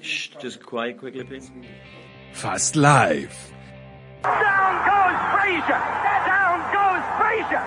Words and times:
Shh, 0.00 0.30
just 0.40 0.62
quiet 0.64 0.98
quickly, 0.98 1.24
please. 1.24 1.50
Fast 2.32 2.76
live. 2.76 3.34
Down 4.22 4.74
goes 4.90 5.18
Frazier! 5.34 5.80
Down 6.26 6.60
goes 6.72 7.04
Frazier! 7.18 7.64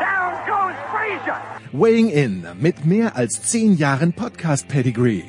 Down 0.00 0.32
goes 0.46 0.76
Frazier! 0.90 1.38
Weighing 1.72 2.10
in 2.10 2.46
mit 2.58 2.84
mehr 2.84 3.16
als 3.16 3.42
zehn 3.42 3.76
Jahren 3.76 4.12
Podcast-Pedigree. 4.12 5.24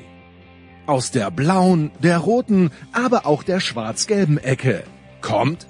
Aus 0.87 1.11
der 1.11 1.29
blauen, 1.31 1.91
der 2.01 2.17
roten, 2.17 2.71
aber 2.91 3.25
auch 3.25 3.43
der 3.43 3.59
schwarz-gelben 3.59 4.37
Ecke 4.39 4.83
kommt 5.21 5.67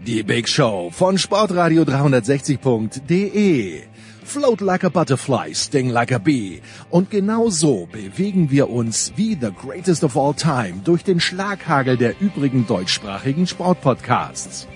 die 0.00 0.22
Big 0.22 0.48
Show 0.48 0.90
von 0.90 1.18
Sportradio 1.18 1.82
360.de. 1.82 3.82
Float 4.28 4.60
like 4.60 4.84
a 4.84 4.90
butterfly, 4.90 5.54
sting 5.54 5.88
like 5.88 6.12
a 6.12 6.18
bee. 6.18 6.60
Und 6.90 7.10
genau 7.10 7.48
so 7.48 7.88
bewegen 7.90 8.50
wir 8.50 8.68
uns 8.68 9.10
wie 9.16 9.34
the 9.34 9.50
greatest 9.50 10.04
of 10.04 10.18
all 10.18 10.34
time 10.34 10.82
durch 10.84 11.02
den 11.02 11.18
Schlaghagel 11.18 11.96
der 11.96 12.20
übrigen 12.20 12.66
deutschsprachigen 12.66 13.46
Sportpodcasts. 13.46 14.68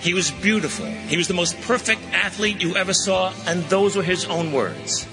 He 0.00 0.14
was 0.14 0.30
beautiful. 0.30 0.86
He 1.10 1.18
was 1.18 1.26
the 1.26 1.34
most 1.34 1.60
perfect 1.66 2.00
athlete 2.24 2.62
you 2.62 2.74
ever 2.74 2.94
saw, 2.94 3.32
and 3.46 3.68
those 3.68 3.98
were 3.98 4.02
his 4.02 4.26
own 4.30 4.50
words. 4.50 5.06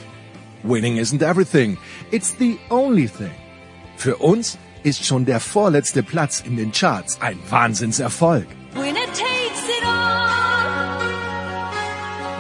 Winning 0.64 0.96
isn't 0.96 1.22
everything, 1.22 1.78
it's 2.10 2.34
the 2.40 2.58
only 2.70 3.10
thing. 3.10 3.36
Für 3.98 4.16
uns 4.16 4.58
ist 4.84 5.06
schon 5.06 5.26
der 5.26 5.42
vorletzte 5.42 6.04
Platz 6.04 6.42
in 6.46 6.56
den 6.56 6.72
Charts 6.72 7.20
ein 7.20 7.38
Wahnsinnserfolg. 7.50 8.48
Winner 8.76 9.12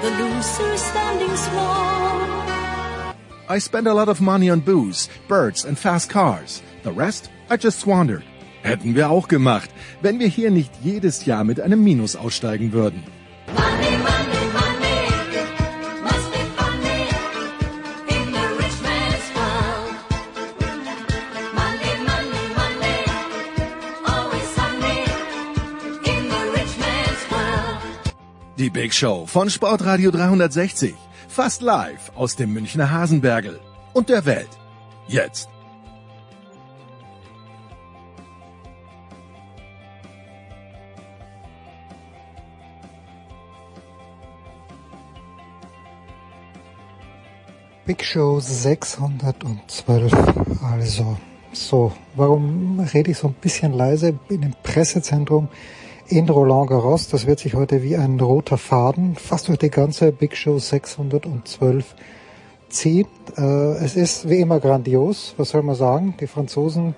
The 0.02 0.12
loser 0.12 0.78
standing 0.78 1.36
small. 1.36 1.88
I 3.50 3.60
spend 3.60 3.88
a 3.88 3.94
lot 3.94 4.10
of 4.10 4.22
money 4.22 4.50
on 4.50 4.60
booze, 4.60 5.10
birds 5.28 5.66
and 5.66 5.78
fast 5.78 6.10
cars. 6.10 6.62
The 6.84 6.92
rest 6.92 7.32
I 7.50 7.58
just 7.58 7.80
squandered. 7.80 8.24
Hätten 8.62 8.96
wir 8.96 9.10
auch 9.10 9.28
gemacht, 9.28 9.70
wenn 10.02 10.20
wir 10.20 10.28
hier 10.28 10.52
nicht 10.52 10.72
jedes 10.84 11.26
Jahr 11.26 11.44
mit 11.44 11.60
einem 11.60 11.84
Minus 11.84 12.16
aussteigen 12.16 12.74
würden. 12.74 13.04
Die 28.68 28.72
Big 28.72 28.94
Show 28.94 29.26
von 29.26 29.50
Sportradio 29.50 30.12
360. 30.12 30.94
Fast 31.30 31.62
live 31.62 32.12
aus 32.16 32.36
dem 32.36 32.52
Münchner 32.52 32.92
Hasenbergel 32.92 33.62
und 33.94 34.10
der 34.10 34.26
Welt. 34.26 34.50
Jetzt. 35.08 35.48
Big 47.86 48.04
Show 48.04 48.42
612. 48.42 50.12
Also, 50.62 51.16
so, 51.54 51.94
warum 52.16 52.82
rede 52.82 53.12
ich 53.12 53.18
so 53.18 53.30
ein 53.30 53.34
bisschen 53.36 53.72
leise 53.72 54.20
in 54.28 54.42
dem 54.42 54.54
Pressezentrum 54.62 55.48
in 56.10 56.30
Roland 56.30 56.70
Garros? 56.70 57.08
Das 57.10 57.28
wird 57.28 57.40
sich 57.40 57.54
heute 57.54 57.84
wie 57.84 57.98
ein 57.98 58.20
roter 58.20 58.58
Faden 58.58 59.16
fast 59.16 59.48
durch 59.48 59.60
die 59.60 59.70
ganze 59.70 60.12
Big 60.12 60.36
Show 60.36 60.58
612 60.60 61.96
ziehen. 62.70 63.08
Äh, 63.38 63.42
es 63.84 63.96
ist 63.96 64.30
wie 64.30 64.40
immer 64.40 64.60
grandios, 64.60 65.34
was 65.38 65.50
soll 65.50 65.64
man 65.64 65.76
sagen? 65.76 66.16
Die 66.20 66.28
Franzosen 66.28 66.96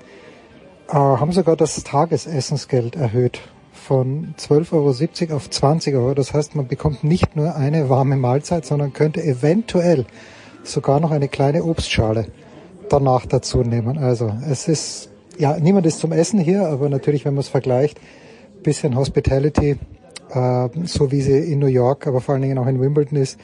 äh, 0.87 0.93
haben 0.93 1.31
sogar 1.31 1.55
das 1.55 1.83
Tagesessensgeld 1.83 2.95
erhöht 2.95 3.41
von 3.73 4.35
12,70 4.37 5.27
Euro 5.29 5.35
auf 5.37 5.49
20 5.49 5.95
Euro. 5.95 6.13
Das 6.13 6.33
heißt, 6.33 6.55
man 6.55 6.67
bekommt 6.67 7.03
nicht 7.03 7.35
nur 7.35 7.55
eine 7.55 7.89
warme 7.89 8.17
Mahlzeit, 8.17 8.65
sondern 8.65 8.93
könnte 8.93 9.23
eventuell 9.23 10.05
sogar 10.63 10.99
noch 10.99 11.11
eine 11.11 11.27
kleine 11.27 11.63
Obstschale 11.63 12.27
danach 12.89 13.25
dazu 13.25 13.63
nehmen. 13.63 13.97
Also 13.97 14.31
es 14.49 14.67
ist, 14.67 15.09
ja, 15.37 15.57
niemand 15.57 15.85
ist 15.85 15.99
zum 15.99 16.11
Essen 16.11 16.39
hier, 16.39 16.67
aber 16.67 16.89
natürlich, 16.89 17.25
wenn 17.25 17.33
man 17.33 17.41
es 17.41 17.49
vergleicht, 17.49 17.99
bisschen 18.63 18.95
Hospitality, 18.95 19.77
äh, 20.31 20.69
so 20.85 21.11
wie 21.11 21.21
sie 21.21 21.37
in 21.37 21.59
New 21.59 21.67
York, 21.67 22.07
aber 22.07 22.21
vor 22.21 22.33
allen 22.33 22.41
Dingen 22.41 22.57
auch 22.57 22.67
in 22.67 22.79
Wimbledon 22.79 23.17
ist. 23.17 23.39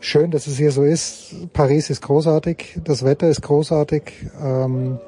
Schön, 0.00 0.30
dass 0.30 0.46
es 0.46 0.56
hier 0.56 0.72
so 0.72 0.82
ist. 0.82 1.52
Paris 1.52 1.90
ist 1.90 2.00
großartig, 2.00 2.78
das 2.84 3.04
Wetter 3.04 3.28
ist 3.28 3.42
großartig. 3.42 4.12
Ähm, 4.42 4.98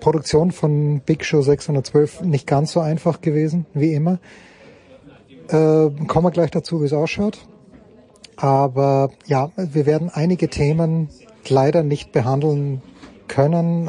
Produktion 0.00 0.50
von 0.50 1.00
Big 1.00 1.24
Show 1.24 1.42
612 1.42 2.22
nicht 2.22 2.46
ganz 2.46 2.72
so 2.72 2.80
einfach 2.80 3.20
gewesen, 3.20 3.66
wie 3.72 3.94
immer. 3.94 4.18
Äh, 5.48 5.90
kommen 6.06 6.24
wir 6.24 6.30
gleich 6.32 6.50
dazu, 6.50 6.82
wie 6.82 6.86
es 6.86 6.92
ausschaut. 6.92 7.38
Aber 8.36 9.10
ja, 9.26 9.50
wir 9.56 9.86
werden 9.86 10.10
einige 10.12 10.48
Themen 10.48 11.08
leider 11.48 11.82
nicht 11.82 12.12
behandeln 12.12 12.82
können 13.28 13.88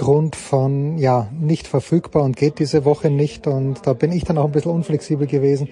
aufgrund 0.00 0.34
von 0.34 0.96
ja 0.96 1.28
nicht 1.38 1.66
verfügbar 1.66 2.22
und 2.22 2.34
geht 2.34 2.58
diese 2.58 2.86
Woche 2.86 3.10
nicht 3.10 3.46
und 3.46 3.86
da 3.86 3.92
bin 3.92 4.12
ich 4.12 4.24
dann 4.24 4.38
auch 4.38 4.46
ein 4.46 4.52
bisschen 4.52 4.70
unflexibel 4.70 5.26
gewesen. 5.26 5.68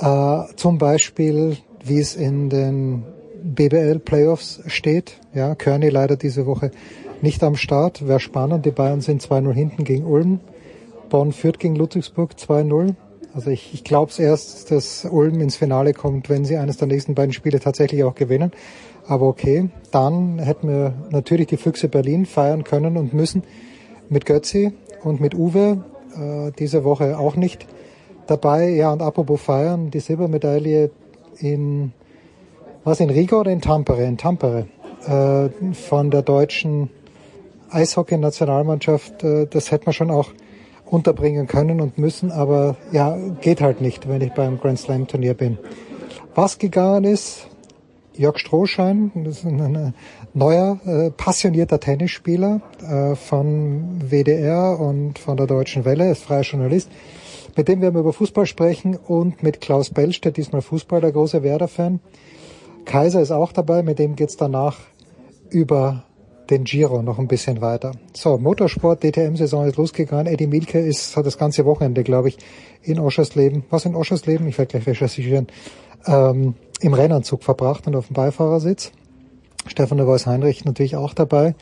Äh, 0.00 0.40
zum 0.56 0.78
Beispiel, 0.78 1.58
wie 1.84 2.00
es 2.00 2.16
in 2.16 2.50
den 2.50 3.04
BBL 3.44 4.00
Playoffs 4.00 4.60
steht. 4.66 5.20
Ja, 5.34 5.54
Kearney 5.54 5.88
leider 5.88 6.16
diese 6.16 6.46
Woche 6.46 6.72
nicht 7.22 7.44
am 7.44 7.54
Start. 7.54 8.08
Wäre 8.08 8.18
spannend. 8.18 8.66
Die 8.66 8.72
Bayern 8.72 9.00
sind 9.00 9.22
2-0 9.22 9.52
hinten 9.52 9.84
gegen 9.84 10.04
Ulm. 10.04 10.40
Bonn 11.08 11.30
führt 11.30 11.60
gegen 11.60 11.76
Ludwigsburg 11.76 12.32
2-0. 12.32 12.96
Also 13.34 13.50
ich, 13.50 13.72
ich 13.72 13.84
glaube 13.84 14.10
es 14.10 14.18
erst, 14.18 14.72
dass 14.72 15.04
Ulm 15.04 15.40
ins 15.40 15.54
Finale 15.54 15.92
kommt, 15.92 16.28
wenn 16.28 16.44
sie 16.44 16.56
eines 16.56 16.78
der 16.78 16.88
nächsten 16.88 17.14
beiden 17.14 17.32
Spiele 17.32 17.60
tatsächlich 17.60 18.02
auch 18.02 18.16
gewinnen. 18.16 18.50
Aber 19.06 19.26
okay, 19.26 19.68
dann 19.90 20.38
hätten 20.38 20.68
wir 20.68 20.94
natürlich 21.10 21.48
die 21.48 21.56
Füchse 21.56 21.88
Berlin 21.88 22.26
feiern 22.26 22.64
können 22.64 22.96
und 22.96 23.12
müssen 23.12 23.42
mit 24.08 24.24
Götzi 24.24 24.72
und 25.02 25.20
mit 25.20 25.34
Uwe 25.34 25.84
äh, 26.16 26.52
diese 26.58 26.84
Woche 26.84 27.18
auch 27.18 27.36
nicht 27.36 27.66
dabei. 28.26 28.70
Ja, 28.70 28.92
und 28.92 29.02
apropos 29.02 29.40
feiern, 29.40 29.90
die 29.90 30.00
Silbermedaille 30.00 30.90
in, 31.38 31.92
was 32.84 33.00
in 33.00 33.10
Riga 33.10 33.40
oder 33.40 33.50
in 33.50 33.60
Tampere? 33.60 34.04
In 34.04 34.16
Tampere 34.16 34.66
äh, 35.06 35.48
von 35.74 36.10
der 36.10 36.22
deutschen 36.22 36.90
Eishockey-Nationalmannschaft, 37.70 39.22
äh, 39.24 39.46
das 39.46 39.70
hätte 39.70 39.86
man 39.86 39.92
schon 39.92 40.10
auch 40.10 40.30
unterbringen 40.86 41.46
können 41.46 41.80
und 41.80 41.98
müssen, 41.98 42.30
aber 42.30 42.76
ja, 42.92 43.16
geht 43.40 43.60
halt 43.60 43.80
nicht, 43.80 44.08
wenn 44.08 44.20
ich 44.20 44.32
beim 44.32 44.60
Grand 44.60 44.78
Slam 44.78 45.06
Turnier 45.06 45.34
bin. 45.34 45.58
Was 46.34 46.58
gegangen 46.58 47.04
ist, 47.04 47.48
Jörg 48.16 48.38
Strohschein, 48.38 49.10
das 49.24 49.38
ist 49.38 49.44
ein 49.44 49.94
neuer, 50.34 50.78
äh, 50.86 51.10
passionierter 51.10 51.80
Tennisspieler 51.80 52.60
äh, 52.80 53.16
von 53.16 54.00
WDR 54.08 54.78
und 54.78 55.18
von 55.18 55.36
der 55.36 55.46
Deutschen 55.46 55.84
Welle, 55.84 56.10
ist 56.10 56.22
freier 56.22 56.42
Journalist, 56.42 56.90
mit 57.56 57.66
dem 57.66 57.80
werden 57.80 57.94
wir 57.94 58.00
über 58.00 58.12
Fußball 58.12 58.46
sprechen 58.46 58.96
und 58.96 59.42
mit 59.42 59.60
Klaus 59.60 59.90
Bellstedt, 59.90 60.36
diesmal 60.36 60.62
Fußball, 60.62 61.00
der 61.00 61.12
große 61.12 61.42
Werder-Fan. 61.42 62.00
Kaiser 62.84 63.20
ist 63.20 63.32
auch 63.32 63.52
dabei, 63.52 63.82
mit 63.82 63.98
dem 63.98 64.14
geht's 64.14 64.36
danach 64.36 64.78
über 65.50 66.04
den 66.50 66.64
Giro 66.64 67.02
noch 67.02 67.18
ein 67.18 67.28
bisschen 67.28 67.60
weiter. 67.60 67.92
So, 68.12 68.38
Motorsport, 68.38 69.02
DTM-Saison 69.02 69.66
ist 69.66 69.76
losgegangen. 69.76 70.26
Eddie 70.26 70.46
Milke 70.46 70.78
ist, 70.78 71.16
hat 71.16 71.26
das 71.26 71.38
ganze 71.38 71.64
Wochenende, 71.64 72.04
glaube 72.04 72.28
ich, 72.28 72.38
in 72.82 72.98
Oschersleben, 73.00 73.64
was 73.70 73.86
in 73.86 73.94
Oschersleben, 73.94 74.46
ich 74.46 74.58
werde 74.58 74.78
gleich 74.78 74.86
recherchieren, 74.86 75.46
ähm, 76.06 76.54
im 76.84 76.92
Rennanzug 76.92 77.42
verbracht 77.42 77.86
und 77.86 77.96
auf 77.96 78.08
dem 78.08 78.14
Beifahrersitz. 78.14 78.92
Stefan 79.66 79.96
de 79.96 80.06
Vois 80.06 80.26
Heinrich 80.26 80.64
natürlich 80.64 80.96
auch 80.96 81.14
dabei. 81.14 81.54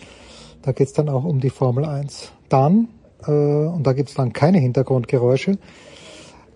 Da 0.62 0.72
geht's 0.72 0.92
dann 0.92 1.08
auch 1.08 1.24
um 1.24 1.40
die 1.40 1.50
Formel 1.50 1.84
1. 1.84 2.32
Dann, 2.48 2.88
äh, 3.26 3.30
und 3.30 3.86
da 3.86 3.92
gibt's 3.92 4.14
dann 4.14 4.32
keine 4.32 4.58
Hintergrundgeräusche, 4.58 5.58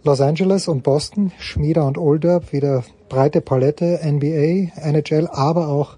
Los 0.03 0.21
Angeles 0.21 0.69
und 0.69 0.83
Boston, 0.83 1.33
Schmieder 1.39 1.85
und 1.85 1.99
Olderb, 1.99 2.53
wieder 2.53 2.85
breite 3.09 3.41
Palette, 3.41 4.01
NBA, 4.05 4.71
NHL, 4.81 5.29
aber 5.29 5.69
auch 5.69 5.97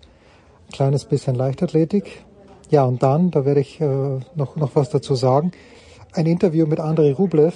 ein 0.66 0.72
kleines 0.72 1.04
bisschen 1.04 1.34
Leichtathletik. 1.34 2.24
Ja, 2.70 2.84
und 2.84 3.02
dann, 3.02 3.30
da 3.30 3.44
werde 3.46 3.60
ich 3.60 3.80
äh, 3.80 4.20
noch, 4.34 4.56
noch 4.56 4.74
was 4.74 4.90
dazu 4.90 5.14
sagen, 5.14 5.52
ein 6.12 6.26
Interview 6.26 6.66
mit 6.66 6.80
Andrei 6.80 7.12
Rublev 7.12 7.54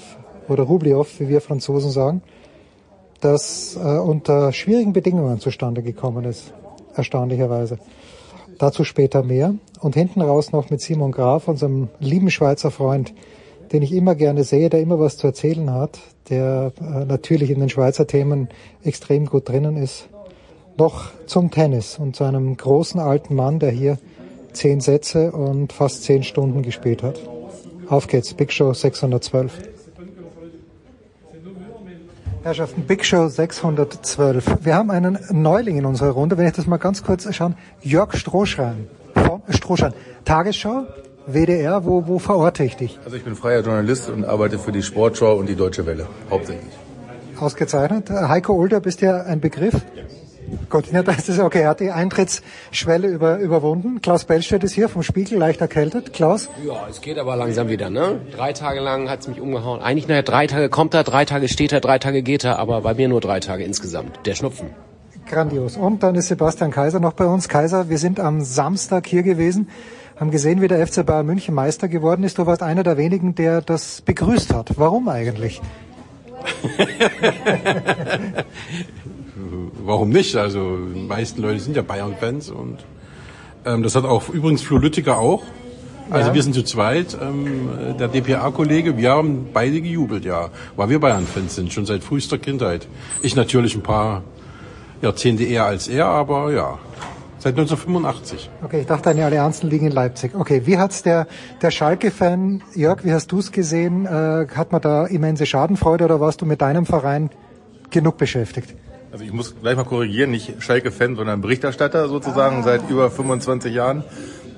oder 0.48 0.64
Rubliov, 0.64 1.20
wie 1.20 1.28
wir 1.28 1.40
Franzosen 1.42 1.90
sagen, 1.90 2.22
das 3.22 3.76
äh, 3.76 3.98
unter 3.98 4.52
schwierigen 4.52 4.92
Bedingungen 4.92 5.40
zustande 5.40 5.82
gekommen 5.82 6.24
ist, 6.24 6.52
erstaunlicherweise. 6.94 7.78
Dazu 8.58 8.84
später 8.84 9.22
mehr. 9.22 9.54
Und 9.80 9.94
hinten 9.94 10.20
raus 10.20 10.52
noch 10.52 10.70
mit 10.70 10.80
Simon 10.80 11.10
Graf, 11.10 11.48
unserem 11.48 11.88
lieben 11.98 12.30
Schweizer 12.30 12.70
Freund, 12.70 13.14
den 13.72 13.82
ich 13.82 13.92
immer 13.92 14.14
gerne 14.14 14.44
sehe, 14.44 14.69
der 14.69 14.80
immer 14.80 15.00
was 15.00 15.16
zu 15.16 15.26
erzählen 15.26 15.72
hat, 15.72 15.98
der 16.28 16.72
äh, 16.80 17.04
natürlich 17.04 17.50
in 17.50 17.60
den 17.60 17.69
Schweizer 17.69 18.06
Themen 18.06 18.48
extrem 18.84 19.26
gut 19.26 19.48
drinnen 19.48 19.76
ist. 19.76 20.08
Noch 20.76 21.10
zum 21.26 21.50
Tennis 21.50 21.98
und 21.98 22.16
zu 22.16 22.25
einem 22.25 22.56
großen 22.56 23.00
alten 23.00 23.34
Mann, 23.34 23.58
der 23.58 23.70
hier 23.70 23.98
zehn 24.52 24.80
Sätze 24.80 25.32
und 25.32 25.72
fast 25.72 26.02
zehn 26.04 26.22
Stunden 26.22 26.62
gespielt 26.62 27.02
hat. 27.02 27.20
Auf 27.88 28.06
geht's, 28.06 28.34
Big 28.34 28.52
Show 28.52 28.72
612. 28.72 29.52
Herrschaften, 32.42 32.82
Big 32.82 33.04
Show 33.04 33.28
612. 33.28 34.64
Wir 34.64 34.74
haben 34.74 34.90
einen 34.90 35.16
Neuling 35.30 35.76
in 35.78 35.86
unserer 35.86 36.10
Runde, 36.10 36.36
wenn 36.36 36.46
ich 36.46 36.52
das 36.52 36.66
mal 36.66 36.76
ganz 36.76 37.04
kurz 37.04 37.32
schauen. 37.32 37.54
Jörg 37.82 38.16
Strohschrein 38.16 38.88
von 39.14 39.42
Strohschrein. 39.48 39.94
Tagesschau, 40.24 40.86
WDR, 41.26 41.84
wo, 41.84 42.08
wo 42.08 42.18
verorte 42.18 42.64
ich 42.64 42.76
dich? 42.76 42.98
Also 43.04 43.16
ich 43.16 43.22
bin 43.22 43.36
freier 43.36 43.60
Journalist 43.60 44.10
und 44.10 44.24
arbeite 44.24 44.58
für 44.58 44.72
die 44.72 44.82
Sportschau 44.82 45.36
und 45.36 45.48
die 45.48 45.54
Deutsche 45.54 45.86
Welle, 45.86 46.08
hauptsächlich. 46.30 46.72
Ausgezeichnet. 47.38 48.10
Heiko 48.10 48.54
Older, 48.54 48.80
bist 48.80 49.02
ja 49.02 49.22
ein 49.22 49.40
Begriff? 49.40 49.74
Gut, 50.69 50.93
ja, 50.93 51.02
das 51.02 51.28
ist 51.28 51.38
okay. 51.38 51.62
Er 51.62 51.70
hat 51.70 51.81
die 51.81 51.90
Eintrittsschwelle 51.90 53.08
über, 53.08 53.38
überwunden. 53.38 54.00
Klaus 54.02 54.25
Bellstedt 54.25 54.64
ist 54.64 54.72
hier 54.72 54.88
vom 54.88 55.02
Spiegel, 55.02 55.38
leicht 55.38 55.60
erkältet. 55.60 56.12
Klaus? 56.12 56.49
Ja, 56.66 56.87
es 56.90 57.00
geht 57.00 57.19
aber 57.19 57.37
langsam 57.37 57.69
wieder, 57.69 57.90
ne? 57.90 58.20
Drei 58.37 58.52
Tage 58.52 58.81
lang 58.81 59.08
hat's 59.08 59.28
mich 59.28 59.40
umgehauen. 59.40 59.81
Eigentlich, 59.81 60.08
naja, 60.08 60.22
drei 60.22 60.46
Tage 60.46 60.69
kommt 60.69 60.94
er, 60.94 61.04
drei 61.04 61.25
Tage 61.25 61.49
steht 61.49 61.72
er, 61.72 61.81
drei 61.81 61.99
Tage 61.99 62.22
geht 62.22 62.44
er, 62.44 62.58
aber 62.58 62.82
bei 62.82 62.94
mir 62.94 63.08
nur 63.08 63.20
drei 63.20 63.40
Tage 63.40 63.64
insgesamt. 63.64 64.20
Der 64.26 64.34
Schnupfen. 64.34 64.70
Grandios. 65.26 65.76
Und 65.76 66.02
dann 66.02 66.14
ist 66.14 66.28
Sebastian 66.28 66.70
Kaiser 66.70 67.00
noch 67.00 67.14
bei 67.14 67.26
uns. 67.26 67.49
Kaiser, 67.49 67.88
wir 67.88 67.99
sind 67.99 68.20
am 68.20 68.43
Samstag 68.43 69.06
hier 69.06 69.22
gewesen, 69.22 69.70
haben 70.19 70.31
gesehen, 70.31 70.60
wie 70.60 70.69
der 70.69 70.87
FC 70.87 71.06
Bayern 71.06 71.26
München 71.26 71.54
Meister 71.54 71.88
geworden 71.88 72.25
ist. 72.25 72.38
Du 72.38 72.46
warst 72.46 72.62
einer 72.62 72.82
der 72.82 72.99
wenigen, 72.99 73.34
der 73.34 73.62
das 73.62 74.02
begrüßt 74.02 74.52
hat. 74.52 74.72
Warum 74.76 75.08
eigentlich? 75.08 75.62
Warum 79.84 80.10
nicht? 80.10 80.37
Also 80.37 80.76
die 80.94 81.00
meisten 81.00 81.43
Leute 81.43 81.60
sind 81.60 81.76
ja 81.76 81.82
Bayern-Fans 81.82 82.50
und 82.50 82.78
ähm, 83.64 83.82
das 83.82 83.94
hat 83.94 84.04
auch 84.04 84.28
übrigens 84.28 84.62
Flo 84.62 84.78
Lüttiger 84.78 85.19
auch. 85.19 85.43
Also 86.10 86.28
Ja. 86.28 86.34
wir 86.34 86.43
sind 86.43 86.54
zu 86.54 86.62
zweit, 86.64 87.16
ähm, 87.20 87.96
der 87.99 88.08
DPA-Kollege, 88.08 88.96
wir 88.96 89.10
haben 89.12 89.49
beide 89.52 89.81
gejubelt, 89.81 90.25
ja, 90.25 90.50
weil 90.76 90.88
wir 90.90 90.99
Bayern-Fans 91.00 91.54
sind, 91.54 91.72
schon 91.72 91.87
seit 91.87 92.02
frühester 92.02 92.38
Kindheit. 92.38 92.87
Ich 93.22 93.37
natürlich 93.37 93.75
ein 93.76 93.82
paar 93.82 94.22
Jahrzehnte 95.00 95.44
eher 95.44 95.64
als 95.64 95.88
er, 95.88 96.06
aber 96.06 96.52
ja, 96.52 96.78
seit 97.38 97.54
1985. 97.56 98.50
Okay, 98.64 98.81
ich 98.81 98.87
dachte, 98.87 99.04
deine 99.04 99.25
Allianzen 99.25 99.70
liegen 99.70 99.87
in 99.87 99.93
Leipzig. 99.93 100.34
Okay, 100.34 100.62
wie 100.64 100.76
hat's 100.76 101.02
der, 101.02 101.26
der 101.62 101.70
Schalke-Fan, 101.70 102.62
Jörg, 102.75 103.04
wie 103.04 103.12
hast 103.12 103.28
du's 103.32 103.50
gesehen? 103.52 104.04
Äh, 104.06 104.46
hat 104.54 104.72
man 104.72 104.81
da 104.82 105.06
immense 105.06 105.46
Schadenfreude 105.46 106.04
oder 106.04 106.20
warst 106.20 106.40
du 106.40 106.46
mit 106.46 106.60
deinem 106.60 106.84
Verein 106.84 107.31
genug 107.90 108.16
beschäftigt? 108.19 108.75
Also 109.12 109.26
ich 109.26 109.32
muss 109.32 109.55
gleich 109.61 109.76
mal 109.76 109.85
korrigieren, 109.85 110.31
nicht 110.31 110.62
Schalke-Fan, 110.62 111.17
sondern 111.17 111.43
Berichterstatter 111.43 112.09
sozusagen 112.09 112.62
seit 112.62 112.88
über 112.88 113.11
25 113.11 113.75
Jahren. 113.75 114.05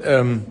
Ähm, 0.04 0.42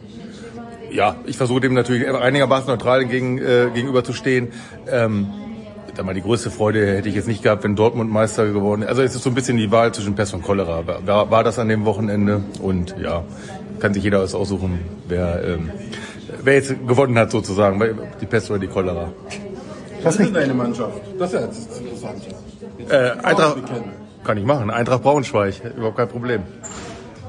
ja, 0.92 1.16
ich 1.26 1.38
versuche 1.38 1.62
dem 1.62 1.74
natürlich 1.74 2.06
einigermaßen 2.06 2.68
neutral 2.68 3.04
entgegen, 3.04 3.38
äh, 3.38 3.70
gegenüber 3.74 4.04
zu 4.04 4.12
stehen. 4.12 4.52
Ähm, 4.92 5.28
sag 5.96 6.06
mal, 6.06 6.14
die 6.14 6.22
größte 6.22 6.52
Freude 6.52 6.86
hätte 6.86 7.08
ich 7.08 7.16
jetzt 7.16 7.30
nicht 7.30 7.44
gehabt, 7.44 7.64
wenn 7.64 7.78
Dortmund 7.78 8.12
Meister 8.12 8.46
geworden 8.52 8.82
wäre. 8.82 8.90
Also 8.90 9.04
es 9.04 9.16
ist 9.16 9.24
so 9.24 9.30
ein 9.30 9.36
bisschen 9.36 9.56
die 9.56 9.72
Wahl 9.72 9.94
zwischen 9.94 10.16
Pest 10.16 10.34
und 10.34 10.44
Cholera. 10.44 10.84
War, 11.06 11.32
war 11.32 11.44
das 11.46 11.58
an 11.58 11.70
dem 11.70 11.86
Wochenende? 11.86 12.44
Und 12.62 12.96
ja, 13.02 13.24
kann 13.80 13.94
sich 13.94 14.04
jeder 14.04 14.20
was 14.20 14.36
aussuchen, 14.36 14.80
wer, 15.08 15.42
ähm, 15.46 15.72
wer 16.44 16.56
jetzt 16.56 16.76
gewonnen 16.86 17.18
hat 17.18 17.32
sozusagen, 17.32 17.82
die 18.20 18.26
Pest 18.26 18.50
oder 18.50 18.60
die 18.60 18.68
Cholera. 18.68 19.14
Was 20.04 20.20
nicht? 20.20 20.36
deine 20.36 20.54
Mannschaft? 20.54 21.00
Das 21.18 21.32
ist 21.32 21.40
ja 21.40 21.46
jetzt 21.46 21.80
interessant. 21.80 22.22
Äh, 22.89 23.12
Eintracht, 23.24 23.57
kann 24.24 24.38
ich 24.38 24.45
machen. 24.45 24.69
Eintracht 24.69 25.03
Braunschweig, 25.03 25.62
überhaupt 25.75 25.97
kein 25.97 26.07
Problem. 26.07 26.44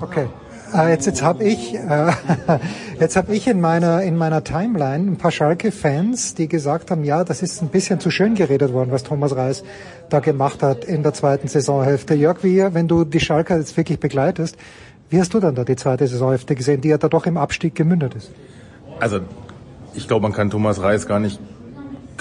Okay. 0.00 0.26
Äh, 0.74 0.90
jetzt 0.90 1.06
jetzt 1.06 1.22
habe 1.22 1.44
ich, 1.44 1.74
äh, 1.74 2.12
jetzt 3.00 3.16
hab 3.16 3.28
ich 3.28 3.46
in 3.46 3.60
meiner, 3.60 4.02
in 4.02 4.16
meiner 4.16 4.42
Timeline 4.42 5.12
ein 5.12 5.16
paar 5.16 5.30
Schalke-Fans, 5.30 6.34
die 6.34 6.48
gesagt 6.48 6.90
haben, 6.90 7.04
ja, 7.04 7.22
das 7.22 7.42
ist 7.42 7.62
ein 7.62 7.68
bisschen 7.68 8.00
zu 8.00 8.10
schön 8.10 8.34
geredet 8.34 8.72
worden, 8.72 8.90
was 8.90 9.04
Thomas 9.04 9.36
Reis 9.36 9.62
da 10.08 10.18
gemacht 10.20 10.62
hat 10.62 10.84
in 10.84 11.02
der 11.02 11.14
zweiten 11.14 11.46
Saisonhälfte. 11.46 12.14
Jörg, 12.14 12.42
wie, 12.42 12.62
wenn 12.74 12.88
du 12.88 13.04
die 13.04 13.20
Schalker 13.20 13.56
jetzt 13.56 13.76
wirklich 13.76 14.00
begleitest, 14.00 14.56
wie 15.10 15.20
hast 15.20 15.32
du 15.32 15.38
dann 15.38 15.54
da 15.54 15.62
die 15.62 15.76
zweite 15.76 16.08
Saisonhälfte 16.08 16.56
gesehen, 16.56 16.80
die 16.80 16.88
ja 16.88 16.98
da 16.98 17.08
doch 17.08 17.26
im 17.26 17.36
Abstieg 17.36 17.76
gemündet 17.76 18.16
ist? 18.16 18.32
Also 18.98 19.20
ich 19.94 20.08
glaube, 20.08 20.22
man 20.22 20.32
kann 20.32 20.50
Thomas 20.50 20.82
Reis 20.82 21.06
gar 21.06 21.20
nicht 21.20 21.38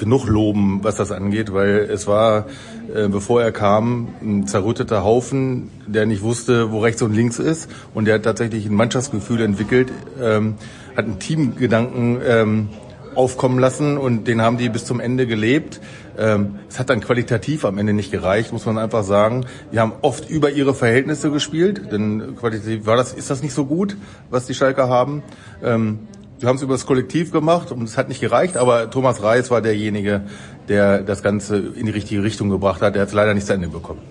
genug 0.04 0.28
loben, 0.28 0.80
was 0.84 0.96
das 0.96 1.12
angeht, 1.12 1.54
weil 1.54 1.88
es 1.92 2.08
war, 2.08 2.48
äh, 2.94 3.08
bevor 3.08 3.42
er 3.42 3.52
kam, 3.52 4.10
ein 4.22 4.48
zerrütteter 4.48 5.04
Haufen, 5.04 5.72
der 5.88 6.06
nicht 6.06 6.22
wusste, 6.22 6.72
wo 6.72 6.80
rechts 6.80 7.02
und 7.02 7.14
links 7.14 7.40
ist. 7.40 7.70
Und 7.94 8.06
der 8.06 8.16
hat 8.16 8.24
tatsächlich 8.24 8.66
ein 8.66 8.76
Mannschaftsgefühl 8.76 9.42
entwickelt, 9.42 9.92
ähm, 10.22 10.56
hat 10.98 11.06
einen 11.06 11.20
Teamgedanken 11.20 12.20
ähm, 12.26 12.70
aufkommen 13.16 13.60
lassen 13.60 13.98
und 13.98 14.28
den 14.28 14.42
haben 14.42 14.58
die 14.58 14.70
bis 14.70 14.86
zum 14.86 15.00
Ende 15.00 15.28
gelebt. 15.28 15.80
Ähm, 16.18 16.60
es 16.70 16.80
hat 16.80 16.90
dann 16.90 17.00
qualitativ 17.00 17.66
am 17.66 17.78
Ende 17.78 17.94
nicht 17.94 18.12
gereicht, 18.12 18.52
muss 18.52 18.66
man 18.66 18.78
einfach 18.78 19.04
sagen. 19.04 19.46
Die 19.72 19.80
haben 19.80 19.94
oft 20.02 20.30
über 20.30 20.52
ihre 20.52 20.74
Verhältnisse 20.74 21.32
gespielt, 21.32 21.92
denn 21.92 22.36
qualitativ 22.36 22.86
war 22.86 22.98
das, 22.98 23.14
ist 23.14 23.30
das 23.30 23.42
nicht 23.42 23.54
so 23.54 23.66
gut, 23.66 23.98
was 24.30 24.46
die 24.46 24.54
Schalker 24.54 24.90
haben. 24.90 25.24
Ähm, 25.64 26.00
wir 26.44 26.50
haben 26.50 26.58
es 26.58 26.62
über 26.62 26.74
das 26.74 26.86
Kollektiv 26.86 27.32
gemacht 27.32 27.72
und 27.72 27.84
es 27.84 27.98
hat 27.98 28.10
nicht 28.10 28.20
gereicht, 28.20 28.58
aber 28.58 28.90
Thomas 28.92 29.24
Reis 29.24 29.50
war 29.50 29.62
derjenige, 29.62 30.24
der 30.68 31.02
das 31.02 31.24
Ganze 31.24 31.56
in 31.56 31.86
die 31.86 31.92
richtige 31.94 32.22
Richtung 32.22 32.50
gebracht 32.50 32.82
hat. 32.82 32.96
Der 32.96 33.04
hat 33.04 33.08
es 33.08 33.14
leider 33.14 33.34
nicht 33.34 33.48
zu 33.48 33.54
Ende 33.54 33.70
bekommen. 33.70 34.02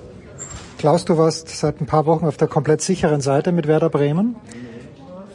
Klaus, 0.79 1.05
du 1.05 1.19
warst 1.19 1.50
seit 1.50 1.82
ein 1.82 1.87
paar 1.87 2.06
Wochen 2.06 2.25
auf 2.25 2.38
der 2.38 2.49
komplett 2.49 2.81
sicheren 2.81 3.20
Seite 3.20 3.52
mit 3.52 3.69
Werder 3.69 3.90
Bremen. 3.90 4.37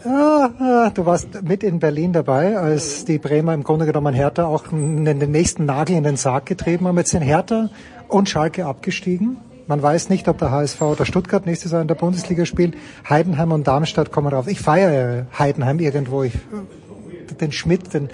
Du 0.03 1.05
warst 1.05 1.43
mit 1.43 1.61
in 1.61 1.77
Berlin 1.77 2.13
dabei, 2.13 2.57
als 2.57 3.05
die 3.05 3.19
Bremer 3.19 3.53
im 3.53 3.63
Grunde 3.63 3.85
genommen 3.85 4.15
Hertha 4.15 4.45
auch 4.45 4.63
den, 4.67 5.03
nächsten 5.31 5.65
Nagel 5.65 5.97
in 5.97 6.03
den 6.03 6.17
Sarg 6.17 6.47
getrieben 6.47 6.87
haben. 6.87 6.97
Jetzt 6.97 7.11
sind 7.11 7.21
Hertha 7.21 7.69
und 8.07 8.27
Schalke 8.27 8.65
abgestiegen. 8.65 9.37
Man 9.67 9.81
weiß 9.81 10.09
nicht, 10.09 10.29
ob 10.29 10.37
der 10.37 10.49
HSV 10.49 10.81
oder 10.81 11.05
Stuttgart 11.05 11.45
nächstes 11.45 11.73
Jahr 11.73 11.81
in 11.81 11.89
der 11.89 11.95
Bundesliga 11.95 12.45
spielt. 12.45 12.75
Heidenheim 13.07 13.51
und 13.51 13.67
Darmstadt 13.67 14.11
kommen 14.11 14.31
drauf. 14.31 14.47
Ich 14.47 14.61
feiere 14.61 15.27
Heidenheim 15.37 15.79
irgendwo. 15.79 16.23
Ich, 16.23 16.33
den 17.35 17.51
Schmidt, 17.51 17.93
den 17.93 18.09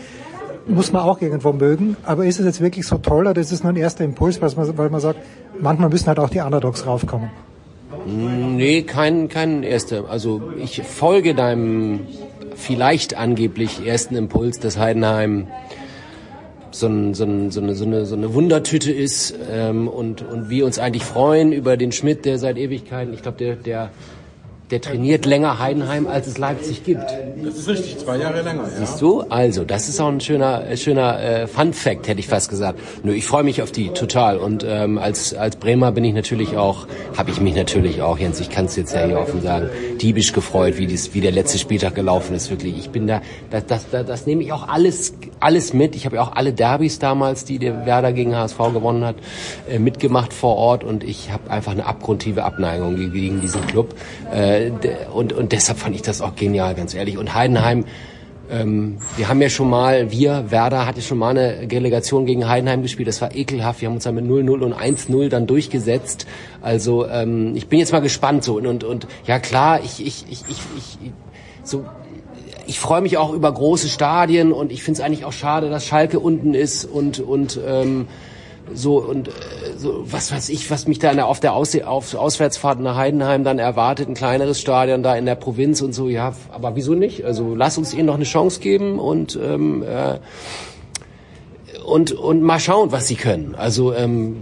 muss 0.67 0.91
man 0.91 1.03
auch 1.03 1.21
irgendwo 1.21 1.51
mögen. 1.53 1.97
Aber 2.03 2.25
ist 2.25 2.39
es 2.39 2.45
jetzt 2.45 2.61
wirklich 2.61 2.87
so 2.87 2.97
toll 2.97 3.27
oder 3.27 3.39
ist 3.39 3.51
es 3.51 3.63
nur 3.63 3.73
ein 3.73 3.77
erster 3.77 4.03
Impuls, 4.03 4.41
weil 4.41 4.51
man, 4.55 4.77
weil 4.77 4.89
man 4.89 5.01
sagt, 5.01 5.19
manchmal 5.59 5.89
müssen 5.89 6.07
halt 6.07 6.19
auch 6.19 6.29
die 6.29 6.39
Underdogs 6.39 6.85
raufkommen? 6.85 7.29
Nee, 8.05 8.83
kein, 8.83 9.29
kein 9.29 9.63
erster. 9.63 10.09
Also 10.09 10.41
ich 10.57 10.81
folge 10.83 11.35
deinem 11.35 12.01
vielleicht 12.55 13.17
angeblich 13.17 13.85
ersten 13.85 14.15
Impuls, 14.15 14.59
dass 14.59 14.77
Heidenheim 14.77 15.47
so, 16.71 16.87
ein, 16.87 17.13
so, 17.13 17.23
ein, 17.23 17.51
so, 17.51 17.61
eine, 17.61 17.75
so, 17.75 17.85
eine, 17.85 18.05
so 18.05 18.15
eine 18.15 18.33
Wundertüte 18.33 18.91
ist 18.91 19.35
ähm, 19.49 19.87
und, 19.87 20.21
und 20.21 20.49
wir 20.49 20.65
uns 20.65 20.79
eigentlich 20.79 21.03
freuen 21.03 21.53
über 21.53 21.77
den 21.77 21.91
Schmidt, 21.91 22.25
der 22.25 22.39
seit 22.39 22.57
Ewigkeiten, 22.57 23.13
ich 23.13 23.21
glaube, 23.21 23.37
der, 23.37 23.55
der, 23.55 23.91
der 24.73 24.81
trainiert 24.81 25.27
länger 25.27 25.59
Heidenheim, 25.59 26.07
als 26.07 26.25
es 26.25 26.39
Leipzig 26.39 26.83
gibt. 26.83 27.05
Das 27.43 27.55
ist 27.55 27.67
richtig, 27.67 27.99
zwei 27.99 28.17
Jahre 28.17 28.41
länger, 28.41 28.63
ja. 28.63 28.79
Siehst 28.79 28.99
du? 28.99 29.21
Also, 29.21 29.63
das 29.65 29.87
ist 29.87 29.99
auch 29.99 30.07
ein 30.07 30.19
schöner, 30.19 30.67
äh, 30.67 30.77
schöner 30.77 31.19
äh, 31.21 31.45
Fun 31.45 31.73
Fact, 31.73 32.07
hätte 32.07 32.19
ich 32.19 32.27
fast 32.27 32.49
gesagt. 32.49 32.79
Nö, 33.03 33.13
ich 33.13 33.27
freue 33.27 33.43
mich 33.43 33.61
auf 33.61 33.71
die 33.71 33.89
total. 33.89 34.37
Und 34.37 34.65
ähm, 34.67 34.97
als 34.97 35.35
als 35.35 35.57
Bremer 35.57 35.91
bin 35.91 36.03
ich 36.03 36.15
natürlich 36.15 36.57
auch, 36.57 36.87
habe 37.15 37.29
ich 37.29 37.39
mich 37.39 37.53
natürlich 37.53 38.01
auch, 38.01 38.17
Jens, 38.17 38.39
ich 38.39 38.49
kann 38.49 38.65
es 38.65 38.75
jetzt 38.75 38.95
ja 38.95 39.05
hier 39.05 39.19
offen 39.19 39.43
sagen, 39.43 39.69
diebisch 40.01 40.33
gefreut, 40.33 40.79
wie 40.79 40.87
dies, 40.87 41.13
wie 41.13 41.21
der 41.21 41.31
letzte 41.31 41.59
Spieltag 41.59 41.93
gelaufen 41.93 42.35
ist. 42.35 42.49
Wirklich, 42.49 42.75
ich 42.75 42.89
bin 42.89 43.05
da, 43.05 43.21
das, 43.51 43.67
das, 43.67 43.89
das, 43.91 44.07
das 44.07 44.25
nehme 44.25 44.41
ich 44.41 44.53
auch 44.53 44.67
alles, 44.67 45.13
alles 45.39 45.73
mit. 45.73 45.95
Ich 45.95 46.07
habe 46.07 46.15
ja 46.15 46.23
auch 46.23 46.35
alle 46.35 46.51
Derbys 46.51 46.97
damals, 46.97 47.45
die 47.45 47.59
der 47.59 47.85
Werder 47.85 48.11
gegen 48.11 48.35
HSV 48.35 48.57
gewonnen 48.73 49.05
hat, 49.05 49.17
äh, 49.69 49.77
mitgemacht 49.77 50.33
vor 50.33 50.57
Ort 50.57 50.83
und 50.83 51.03
ich 51.03 51.31
habe 51.31 51.51
einfach 51.51 51.73
eine 51.73 51.85
abgrundtiefe 51.85 52.43
Abneigung 52.43 52.95
gegen, 52.95 53.13
gegen 53.13 53.41
diesen 53.41 53.67
Club. 53.67 53.93
Äh, 54.33 54.62
und 55.13 55.33
und 55.33 55.51
deshalb 55.51 55.79
fand 55.79 55.95
ich 55.95 56.01
das 56.01 56.21
auch 56.21 56.35
genial, 56.35 56.75
ganz 56.75 56.93
ehrlich. 56.93 57.17
Und 57.17 57.33
Heidenheim 57.33 57.85
ähm, 58.49 58.97
wir 59.15 59.29
haben 59.29 59.41
ja 59.41 59.49
schon 59.49 59.69
mal, 59.69 60.11
wir, 60.11 60.51
Werder, 60.51 60.85
hatte 60.85 61.01
schon 61.01 61.17
mal 61.17 61.29
eine 61.29 61.71
Relegation 61.71 62.25
gegen 62.25 62.47
Heidenheim 62.47 62.81
gespielt. 62.81 63.07
Das 63.07 63.21
war 63.21 63.33
ekelhaft. 63.33 63.81
Wir 63.81 63.87
haben 63.87 63.95
uns 63.95 64.03
dann 64.03 64.15
mit 64.15 64.25
0-0 64.25 64.59
und 64.59 64.73
1-0 64.73 65.29
dann 65.29 65.47
durchgesetzt. 65.47 66.27
Also 66.61 67.07
ähm, 67.07 67.55
ich 67.55 67.67
bin 67.67 67.79
jetzt 67.79 67.93
mal 67.93 68.01
gespannt 68.01 68.43
so. 68.43 68.57
Und, 68.57 68.67
und, 68.67 68.83
und 68.83 69.07
ja 69.25 69.39
klar, 69.39 69.79
ich, 69.83 70.05
ich, 70.05 70.25
ich, 70.29 70.43
ich, 70.49 70.59
ich 70.77 71.11
so 71.63 71.85
ich 72.65 72.79
freue 72.79 73.01
mich 73.01 73.17
auch 73.17 73.33
über 73.33 73.51
große 73.51 73.89
Stadien 73.89 74.53
und 74.53 74.71
ich 74.71 74.83
finde 74.83 75.01
es 75.01 75.05
eigentlich 75.05 75.25
auch 75.25 75.33
schade, 75.33 75.69
dass 75.69 75.85
Schalke 75.85 76.19
unten 76.19 76.53
ist 76.53 76.85
und 76.85 77.19
und 77.19 77.59
ähm, 77.65 78.07
so 78.73 78.97
und 78.97 79.27
äh, 79.27 79.31
so 79.77 80.03
was 80.05 80.31
weiß 80.31 80.49
ich, 80.49 80.69
was 80.71 80.87
mich 80.87 80.99
da 80.99 81.13
der, 81.13 81.27
auf 81.27 81.39
der 81.39 81.53
Aus, 81.53 81.75
auf 81.81 82.13
Auswärtsfahrt 82.13 82.79
nach 82.79 82.95
Heidenheim 82.95 83.43
dann 83.43 83.59
erwartet, 83.59 84.07
ein 84.07 84.13
kleineres 84.13 84.59
Stadion 84.59 85.03
da 85.03 85.15
in 85.15 85.25
der 85.25 85.35
Provinz 85.35 85.81
und 85.81 85.93
so, 85.93 86.07
ja, 86.09 86.33
aber 86.51 86.75
wieso 86.75 86.93
nicht? 86.93 87.25
Also 87.25 87.55
lass 87.55 87.77
uns 87.77 87.93
ihnen 87.93 88.05
noch 88.05 88.15
eine 88.15 88.23
Chance 88.23 88.59
geben 88.59 88.99
und 88.99 89.37
ähm, 89.41 89.83
äh, 89.83 90.19
und 91.85 92.13
und 92.13 92.41
mal 92.41 92.59
schauen, 92.59 92.91
was 92.91 93.07
sie 93.07 93.15
können. 93.15 93.55
Also 93.55 93.93
ähm, 93.93 94.37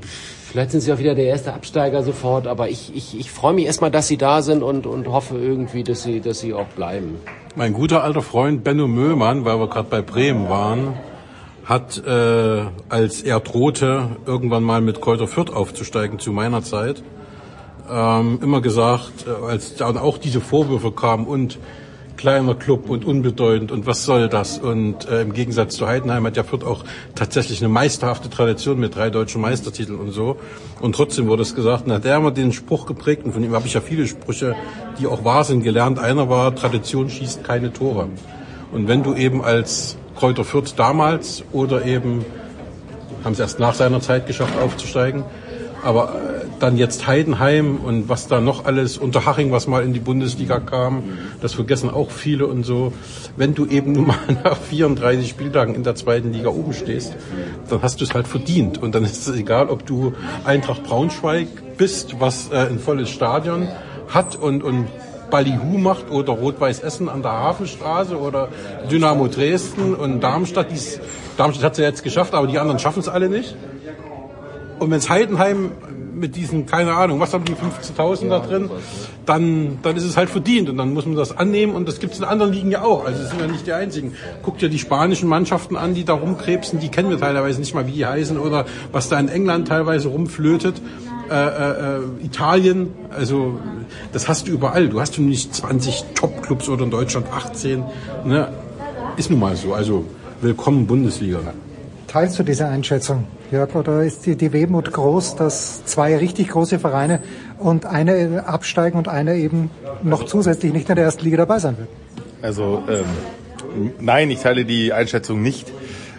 vielleicht 0.48 0.72
sind 0.72 0.82
sie 0.82 0.94
auch 0.94 1.00
wieder 1.00 1.16
der 1.16 1.26
erste 1.26 1.54
Absteiger 1.54 2.04
sofort, 2.04 2.48
aber 2.48 2.70
ich 2.70 2.96
ich, 2.96 3.20
ich 3.20 3.32
freue 3.32 3.54
mich 3.54 3.66
erstmal, 3.66 3.92
dass 3.92 4.08
sie 4.08 4.18
da 4.18 4.42
sind 4.42 4.64
und 4.64 4.86
und 4.86 5.08
hoffe 5.08 5.38
irgendwie, 5.38 5.84
dass 5.84 6.04
sie 6.04 6.22
dass 6.22 6.40
sie 6.40 6.54
auch 6.54 6.68
bleiben. 6.68 7.16
Mein 7.56 7.74
guter 7.74 8.04
alter 8.04 8.22
Freund 8.22 8.64
Benno 8.64 8.88
Möhmann, 8.88 9.44
weil 9.44 9.60
wir 9.60 9.68
gerade 9.68 9.90
bei 9.90 10.02
Bremen 10.02 10.48
waren, 10.48 10.94
hat, 11.66 12.04
äh, 12.06 12.66
als 12.90 13.22
er 13.22 13.40
drohte, 13.40 14.10
irgendwann 14.26 14.64
mal 14.64 14.82
mit 14.82 15.02
Kräuter 15.02 15.28
Fürth 15.28 15.52
aufzusteigen 15.52 16.20
zu 16.20 16.32
meiner 16.32 16.64
Zeit, 16.64 17.04
ähm, 17.90 18.40
immer 18.42 18.62
gesagt, 18.62 19.26
äh, 19.28 19.46
als 19.46 19.76
dann 19.76 19.98
auch 19.98 20.18
diese 20.18 20.42
Vorwürfe 20.42 20.92
kamen 20.92 21.26
und 21.26 21.60
kleiner 22.22 22.54
Club 22.54 22.90
und 22.90 23.04
unbedeutend 23.04 23.72
und 23.72 23.88
was 23.88 24.06
soll 24.06 24.30
das? 24.30 24.60
Und 24.60 25.10
äh, 25.10 25.22
im 25.22 25.34
Gegensatz 25.34 25.76
zu 25.76 25.88
Heidenheim 25.88 26.26
hat 26.26 26.38
ja 26.38 26.44
Fürth 26.44 26.64
auch 26.64 26.84
tatsächlich 27.16 27.62
eine 27.62 27.70
meisterhafte 27.70 28.30
Tradition 28.30 28.80
mit 28.80 28.96
drei 28.96 29.10
deutschen 29.10 29.42
Meistertiteln 29.42 29.98
und 30.00 30.12
so. 30.12 30.38
Und 30.82 30.96
trotzdem 30.96 31.28
wurde 31.28 31.42
es 31.42 31.56
gesagt, 31.56 31.86
na, 31.88 31.98
der 31.98 32.22
hat 32.22 32.38
den 32.38 32.54
Spruch 32.54 32.86
geprägt 32.86 33.26
und 33.26 33.34
von 33.34 33.44
ihm 33.44 33.54
habe 33.54 33.66
ich 33.66 33.74
ja 33.74 33.82
viele 33.82 34.06
Sprüche, 34.06 34.56
die 35.00 35.08
auch 35.08 35.26
wahr 35.26 35.44
sind, 35.44 35.64
gelernt. 35.64 35.98
Einer 35.98 36.30
war, 36.30 36.56
Tradition 36.56 37.10
schießt 37.10 37.44
keine 37.44 37.74
Tore. 37.74 38.08
Und 38.72 38.88
wenn 38.88 39.02
du 39.02 39.16
eben 39.16 39.44
als 39.44 39.98
Kräuter 40.16 40.44
Fürth 40.44 40.74
damals 40.78 41.44
oder 41.52 41.86
eben, 41.86 42.26
haben 43.24 43.34
es 43.34 43.40
erst 43.40 43.60
nach 43.60 43.74
seiner 43.74 44.02
Zeit 44.02 44.28
geschafft 44.28 44.58
aufzusteigen, 44.60 45.24
aber 45.84 46.16
äh, 46.16 46.46
dann 46.60 46.78
jetzt 46.78 47.08
Heidenheim 47.08 47.78
und 47.78 48.08
was 48.08 48.28
da 48.28 48.40
noch 48.40 48.66
alles, 48.66 48.98
Unterhaching, 48.98 49.52
was 49.52 49.68
mal 49.68 49.84
in 49.84 49.94
die 49.94 50.00
Bundesliga 50.00 50.60
kam, 50.60 51.04
das 51.42 51.54
vergessen 51.54 51.90
auch 51.90 52.12
viele 52.12 52.46
und 52.46 52.64
so. 52.64 52.94
Wenn 53.36 53.56
du 53.56 53.66
eben 53.66 53.94
nun 53.94 54.08
mal 54.08 54.18
nach 54.44 54.58
34 54.58 55.28
Spieltagen 55.28 55.74
in 55.74 55.84
der 55.84 55.96
zweiten 55.96 56.34
Liga 56.34 56.50
oben 56.50 56.74
stehst, 56.74 57.16
dann 57.70 57.82
hast 57.82 58.00
du 58.00 58.04
es 58.04 58.14
halt 58.14 58.28
verdient. 58.28 58.78
Und 58.78 58.94
dann 58.94 59.04
ist 59.04 59.28
es 59.28 59.36
egal, 59.36 59.70
ob 59.70 59.86
du 59.86 60.14
Eintracht 60.44 60.84
Braunschweig 60.84 61.48
bist, 61.78 62.20
was 62.20 62.50
äh, 62.52 62.58
ein 62.58 62.80
volles 62.80 63.10
Stadion 63.10 63.68
hat 64.08 64.36
und, 64.36 64.64
und 64.64 64.88
Ballyhoo 65.32 65.80
macht 65.80 66.12
oder 66.12 66.34
Rot-Weiß 66.34 66.82
Essen 66.82 67.10
an 67.10 67.24
der 67.24 67.32
Hafenstraße 67.32 68.20
oder 68.20 68.50
Dynamo 68.92 69.28
Dresden 69.28 69.96
und 69.96 70.22
Darmstadt. 70.22 70.70
Dies, 70.70 71.00
Darmstadt 71.38 71.66
hat 71.66 71.72
es 71.74 71.78
ja 71.80 71.86
jetzt 71.86 72.04
geschafft, 72.04 72.36
aber 72.36 72.46
die 72.46 72.60
anderen 72.60 72.78
schaffen 72.78 73.00
es 73.00 73.10
alle 73.10 73.30
nicht. 73.30 73.56
Und 74.78 74.92
wenn 74.92 74.98
es 74.98 75.10
Heidenheim 75.10 75.72
mit 76.14 76.36
diesen, 76.36 76.66
keine 76.66 76.94
Ahnung, 76.94 77.20
was 77.20 77.34
haben 77.34 77.46
die 77.46 77.54
15.000 77.54 78.30
da 78.30 78.40
drin, 78.40 78.70
dann, 79.26 79.80
dann 79.82 79.96
ist 79.96 80.04
es 80.04 80.18
halt 80.18 80.30
verdient 80.30 80.70
und 80.70 80.78
dann 80.78 80.94
muss 80.94 81.06
man 81.06 81.16
das 81.16 81.36
annehmen 81.36 81.76
und 81.76 81.88
das 81.88 82.00
gibt 82.00 82.14
es 82.14 82.20
in 82.20 82.26
anderen 82.26 82.54
Ligen 82.54 82.72
ja 82.72 82.84
auch. 82.84 83.06
Also 83.06 83.24
es 83.24 83.30
sind 83.30 83.42
ja 83.42 83.48
nicht 83.48 83.68
die 83.68 83.74
einzigen. 83.74 84.14
Guckt 84.44 84.62
ja 84.62 84.68
die 84.68 84.80
spanischen 84.80 85.28
Mannschaften 85.28 85.76
an, 85.76 85.94
die 85.94 86.04
da 86.04 86.14
rumkrebsen, 86.14 86.80
die 86.80 86.90
kennen 86.90 87.10
wir 87.10 87.20
teilweise 87.20 87.60
nicht 87.60 87.74
mal, 87.74 87.88
wie 87.88 87.92
die 87.92 88.06
heißen 88.06 88.38
oder 88.38 88.66
was 88.92 89.10
da 89.10 89.20
in 89.20 89.30
England 89.30 89.68
teilweise 89.68 90.10
rumflötet. 90.10 90.82
Äh, 91.32 91.36
äh, 91.36 92.26
Italien, 92.26 92.90
also 93.10 93.58
das 94.12 94.28
hast 94.28 94.50
du 94.50 94.52
überall. 94.52 94.90
Du 94.90 95.00
hast 95.00 95.16
du 95.16 95.22
nicht 95.22 95.56
20 95.56 96.04
Top-Clubs 96.14 96.68
oder 96.68 96.84
in 96.84 96.92
Deutschland 96.92 97.28
18. 97.32 97.86
Ne? 98.26 98.50
Ist 99.16 99.30
nun 99.30 99.40
mal 99.40 99.56
so. 99.56 99.74
Also 99.74 100.04
willkommen 100.42 100.88
Bundesliga. 100.88 101.40
Teilst 102.08 102.38
du 102.38 102.44
diese 102.44 102.68
Einschätzung, 102.68 103.28
Jörg, 103.50 103.74
oder 103.76 104.04
ist 104.04 104.26
die, 104.26 104.36
die 104.36 104.52
Wehmut 104.52 104.92
groß, 104.92 105.38
dass 105.38 105.86
zwei 105.86 106.18
richtig 106.18 106.50
große 106.50 106.80
Vereine 106.80 107.22
und 107.60 107.86
eine 107.86 108.46
absteigen 108.46 108.98
und 108.98 109.08
eine 109.08 109.38
eben 109.38 109.72
noch 110.04 110.26
zusätzlich 110.26 110.74
nicht 110.74 110.90
in 110.90 110.96
der 110.96 111.06
ersten 111.06 111.24
Liga 111.24 111.38
dabei 111.38 111.60
sein 111.60 111.78
wird? 111.78 111.88
Also 112.42 112.84
ähm, 112.90 113.94
nein, 114.02 114.30
ich 114.32 114.42
teile 114.42 114.66
die 114.66 114.92
Einschätzung 114.92 115.42
nicht, 115.42 115.72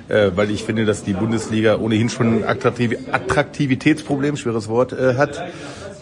weil 0.09 0.51
ich 0.51 0.65
finde, 0.65 0.85
dass 0.85 1.05
die 1.05 1.13
Bundesliga 1.13 1.79
ohnehin 1.79 2.09
schon 2.09 2.39
ein 2.39 2.45
Attraktiv 2.45 2.97
Attraktivitätsproblem, 3.11 4.37
schweres 4.37 4.69
Wort, 4.69 4.93
äh, 4.93 5.15
hat. 5.17 5.43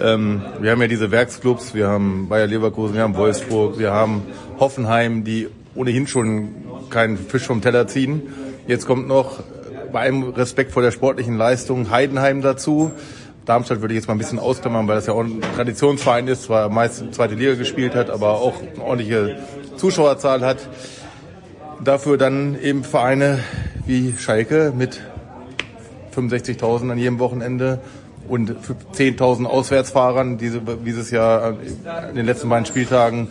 Ähm, 0.00 0.42
wir 0.60 0.70
haben 0.70 0.80
ja 0.80 0.88
diese 0.88 1.10
Werksclubs, 1.10 1.74
wir 1.74 1.88
haben 1.88 2.28
Bayer 2.28 2.46
Leverkusen, 2.46 2.94
wir 2.94 3.02
haben 3.02 3.16
Wolfsburg, 3.16 3.78
wir 3.78 3.92
haben 3.92 4.22
Hoffenheim, 4.58 5.24
die 5.24 5.48
ohnehin 5.74 6.06
schon 6.06 6.48
keinen 6.88 7.18
Fisch 7.18 7.46
vom 7.46 7.60
Teller 7.60 7.86
ziehen. 7.86 8.22
Jetzt 8.66 8.86
kommt 8.86 9.08
noch 9.08 9.40
bei 9.92 10.00
allem 10.00 10.22
Respekt 10.30 10.72
vor 10.72 10.82
der 10.82 10.90
sportlichen 10.90 11.36
Leistung 11.36 11.90
Heidenheim 11.90 12.40
dazu. 12.42 12.92
Darmstadt 13.44 13.80
würde 13.80 13.94
ich 13.94 14.00
jetzt 14.00 14.06
mal 14.06 14.14
ein 14.14 14.18
bisschen 14.18 14.38
ausklammern, 14.38 14.86
weil 14.86 14.96
das 14.96 15.06
ja 15.06 15.12
auch 15.12 15.24
ein 15.24 15.40
Traditionsverein 15.56 16.28
ist, 16.28 16.44
zwar 16.44 16.68
meist 16.68 17.12
zweite 17.12 17.34
Liga 17.34 17.54
gespielt 17.54 17.94
hat, 17.94 18.10
aber 18.10 18.34
auch 18.34 18.54
eine 18.60 18.84
ordentliche 18.84 19.38
Zuschauerzahl 19.76 20.42
hat. 20.42 20.68
Dafür 21.82 22.18
dann 22.18 22.60
eben 22.60 22.84
Vereine 22.84 23.40
wie 23.90 24.14
Schalke 24.16 24.72
mit 24.74 25.00
65.000 26.14 26.92
an 26.92 26.98
jedem 26.98 27.18
Wochenende 27.18 27.80
und 28.28 28.54
10.000 28.94 29.46
Auswärtsfahrern, 29.46 30.40
wie 30.40 30.92
sie 30.92 31.00
es 31.00 31.10
ja 31.10 31.56
in 32.08 32.14
den 32.14 32.24
letzten 32.24 32.48
beiden 32.48 32.66
Spieltagen 32.66 33.30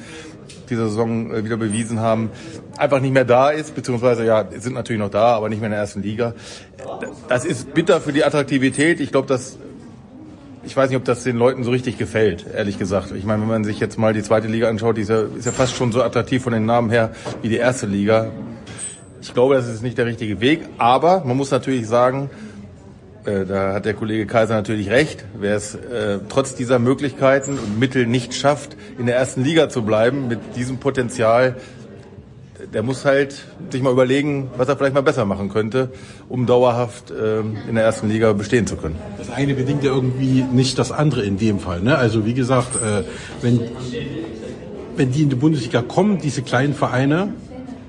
dieser 0.70 0.90
Saison 0.90 1.34
äh, 1.34 1.46
wieder 1.46 1.56
bewiesen 1.56 2.02
haben, 2.02 2.30
einfach 2.76 3.00
nicht 3.00 3.14
mehr 3.14 3.24
da 3.24 3.52
ist, 3.52 3.74
beziehungsweise 3.74 4.26
ja, 4.26 4.46
sind 4.58 4.74
natürlich 4.74 5.00
noch 5.00 5.10
da, 5.10 5.34
aber 5.34 5.48
nicht 5.48 5.60
mehr 5.60 5.68
in 5.68 5.72
der 5.72 5.80
ersten 5.80 6.02
Liga. 6.02 6.34
Das 7.30 7.46
ist 7.46 7.74
bitter 7.74 8.02
für 8.02 8.12
die 8.12 8.26
Attraktivität. 8.26 9.00
Ich 9.00 9.12
glaube, 9.12 9.30
dass 9.30 9.58
ich 10.64 10.76
weiß 10.76 10.90
nicht, 10.90 10.98
ob 10.98 11.06
das 11.06 11.24
den 11.24 11.38
Leuten 11.38 11.64
so 11.64 11.72
richtig 11.72 11.98
gefällt, 11.98 12.46
ehrlich 12.54 12.78
gesagt. 12.78 13.14
Ich 13.14 13.24
meine, 13.24 13.42
wenn 13.42 13.48
man 13.48 13.64
sich 13.64 13.80
jetzt 13.80 13.98
mal 13.98 14.14
die 14.14 14.24
zweite 14.24 14.50
Liga 14.50 14.68
anschaut, 14.68 14.98
die 14.98 15.02
ist 15.02 15.10
ja, 15.10 15.22
ist 15.22 15.46
ja 15.46 15.54
fast 15.54 15.74
schon 15.74 15.94
so 15.94 16.04
attraktiv 16.04 16.44
von 16.44 16.52
den 16.52 16.66
Namen 16.66 16.90
her 16.90 17.12
wie 17.42 17.48
die 17.48 17.56
erste 17.56 17.86
Liga. 17.86 18.30
Ich 19.22 19.34
glaube, 19.34 19.56
das 19.56 19.68
ist 19.68 19.84
nicht 19.84 19.98
der 19.98 20.06
richtige 20.06 20.40
Weg, 20.40 20.62
aber 20.78 21.24
man 21.26 21.36
muss 21.36 21.52
natürlich 21.52 21.88
sagen, 21.88 22.30
äh, 23.26 23.46
da 23.46 23.74
hat 23.74 23.86
der 23.86 23.94
Kollege 23.94 24.26
Kaiser 24.26 24.56
natürlich 24.56 24.90
recht, 24.90 25.26
wer 25.38 25.56
es 25.56 25.76
äh, 25.76 26.20
trotz 26.30 26.56
dieser 26.56 26.80
Möglichkeiten 26.80 27.60
und 27.60 27.80
Mittel 27.80 28.08
nicht 28.08 28.34
schafft, 28.34 28.78
in 28.98 29.06
der 29.06 29.18
ersten 29.18 29.44
Liga 29.44 29.70
zu 29.70 29.82
bleiben 29.82 30.28
mit 30.28 30.40
diesem 30.56 30.78
Potenzial, 30.78 31.58
der 32.74 32.84
muss 32.84 33.06
halt 33.06 33.46
sich 33.72 33.82
mal 33.82 33.92
überlegen, 33.92 34.50
was 34.56 34.68
er 34.68 34.78
vielleicht 34.78 34.94
mal 34.94 35.02
besser 35.02 35.26
machen 35.26 35.50
könnte, 35.50 35.90
um 36.28 36.46
dauerhaft 36.46 37.12
ähm, 37.12 37.58
in 37.68 37.76
der 37.76 37.84
ersten 37.84 38.10
Liga 38.10 38.34
bestehen 38.34 38.68
zu 38.68 38.76
können. 38.76 38.96
Das 39.18 39.30
eine 39.30 39.54
bedingt 39.54 39.84
ja 39.84 39.92
irgendwie 39.92 40.44
nicht 40.44 40.78
das 40.78 40.92
andere 40.92 41.24
in 41.24 41.38
dem 41.38 41.60
Fall. 41.60 41.82
Ne? 41.82 41.98
Also 41.98 42.26
wie 42.26 42.34
gesagt, 42.34 42.76
äh, 42.76 43.04
wenn, 43.42 43.62
wenn 44.96 45.12
die 45.12 45.24
in 45.24 45.30
die 45.30 45.36
Bundesliga 45.36 45.82
kommen, 45.82 46.20
diese 46.20 46.42
kleinen 46.42 46.74
Vereine, 46.74 47.34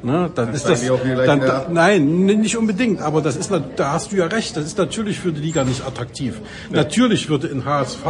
ne, 0.03 0.31
dann 0.35 0.53
ist 0.53 0.69
das, 0.69 0.85
dann, 0.85 1.41
da, 1.41 1.67
nein, 1.71 2.25
nicht 2.27 2.57
unbedingt, 2.57 3.01
aber 3.03 3.21
das 3.23 3.37
ist, 3.37 3.51
da 3.77 3.93
hast 3.93 4.13
du 4.13 4.17
ja 4.17 4.27
recht, 4.27 4.57
das 4.57 4.65
ist 4.65 4.79
natürlich 4.79 5.19
für 5.21 5.33
die 5.33 5.41
Liga 5.41 5.65
nicht 5.65 5.87
attraktiv. 5.87 6.41
Natürlich 6.71 7.29
würde 7.29 7.49
in 7.49 7.65
HSV, 7.65 8.07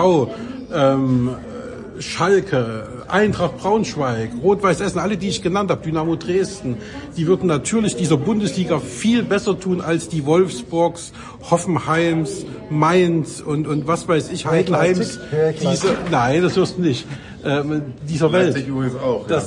ähm, 0.73 1.37
Schalke, 2.01 2.87
Eintracht 3.09 3.59
Braunschweig, 3.59 4.31
Rot-Weiß 4.43 4.81
Essen, 4.81 4.99
alle, 4.99 5.17
die 5.17 5.29
ich 5.29 5.43
genannt 5.43 5.71
habe, 5.71 5.83
Dynamo 5.83 6.17
Dresden, 6.17 6.77
die 7.17 7.27
würden 7.27 7.47
natürlich 7.47 7.97
dieser 7.97 8.17
Bundesliga 8.17 8.79
viel 8.79 9.23
besser 9.23 9.59
tun 9.59 9.81
als 9.81 10.09
die 10.09 10.25
Wolfsburgs, 10.25 11.13
Hoffenheims, 11.51 12.47
Mainz 12.71 13.41
und, 13.41 13.67
und 13.67 13.87
was 13.87 14.09
weiß 14.09 14.31
ich, 14.33 14.47
Heidenheims. 14.47 15.19
Diese, 15.61 15.97
nein, 16.11 16.43
das 16.43 16.57
wirst 16.57 16.79
du 16.79 16.83
nicht. 16.83 17.07
Ähm, 17.45 17.95
dieser 18.09 18.33
Welt. 18.33 18.55
Leipzig 18.55 18.69
übrigens 18.69 18.97
auch, 18.97 19.29
ja. 19.29 19.43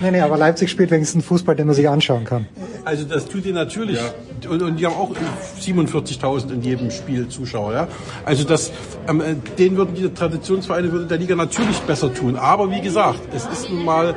Nee, 0.00 0.10
nee, 0.10 0.20
aber 0.20 0.36
Leipzig 0.36 0.70
spielt 0.70 0.90
wenigstens 0.90 1.24
Fußball, 1.24 1.56
den 1.56 1.66
man 1.66 1.74
sich 1.74 1.88
anschauen 1.88 2.24
kann. 2.24 2.46
Also 2.84 3.04
das 3.04 3.26
tut 3.26 3.46
ihr 3.46 3.52
natürlich. 3.52 3.98
Und, 4.48 4.62
und 4.62 4.76
die 4.76 4.86
haben 4.86 4.94
auch 4.94 5.10
47.000 5.60 6.52
in 6.52 6.62
jedem 6.62 6.90
Spiel 6.90 7.28
Zuschauer. 7.28 7.72
Ja? 7.72 7.88
Also 8.24 8.44
das, 8.44 8.72
ähm, 9.08 9.20
äh, 9.20 9.34
denen 9.58 9.76
würden 9.76 9.94
die 9.94 10.08
Traditionsvereine 10.08 10.90
würde 10.92 11.06
der 11.06 11.18
Liga 11.18 11.34
natürlich 11.34 11.78
besser 11.80 12.12
tun. 12.12 12.36
Aber 12.36 12.70
wie 12.70 12.80
gesagt, 12.80 13.20
es 13.34 13.46
ist 13.46 13.70
nun 13.70 13.84
mal 13.84 14.14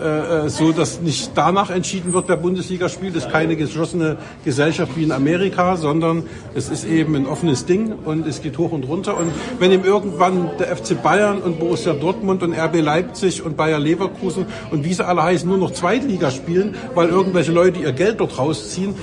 äh, 0.00 0.46
äh, 0.46 0.48
so, 0.48 0.70
dass 0.70 1.00
nicht 1.00 1.32
danach 1.34 1.70
entschieden 1.70 2.12
wird, 2.12 2.28
wer 2.28 2.36
Bundesliga 2.36 2.88
spielt. 2.88 3.16
Es 3.16 3.24
ist 3.24 3.32
keine 3.32 3.56
geschlossene 3.56 4.16
Gesellschaft 4.44 4.92
wie 4.96 5.02
in 5.02 5.10
Amerika, 5.10 5.76
sondern 5.76 6.22
es 6.54 6.68
ist 6.68 6.84
eben 6.84 7.16
ein 7.16 7.26
offenes 7.26 7.66
Ding 7.66 7.92
und 8.04 8.26
es 8.26 8.40
geht 8.40 8.58
hoch 8.58 8.70
und 8.70 8.84
runter. 8.84 9.16
Und 9.16 9.32
wenn 9.58 9.72
eben 9.72 9.84
irgendwann 9.84 10.50
der 10.58 10.76
FC 10.76 11.02
Bayern 11.02 11.38
und 11.38 11.58
Borussia 11.58 11.94
Dortmund 11.94 12.44
und 12.44 12.52
RB 12.52 12.80
Leipzig 12.80 13.42
und 13.44 13.56
Bayer 13.56 13.80
Leverkusen 13.80 14.46
und 14.70 14.84
wie 14.84 14.94
sie 14.94 15.04
alle 15.04 15.22
heißen, 15.22 15.48
nur 15.48 15.58
noch 15.58 15.72
Zweitliga 15.72 16.30
spielen, 16.30 16.76
weil 16.94 17.08
irgendwelche 17.08 17.50
Leute 17.50 17.80
ihr 17.80 17.92
Geld 17.92 18.20
dort 18.20 18.38
rausziehen 18.38 18.94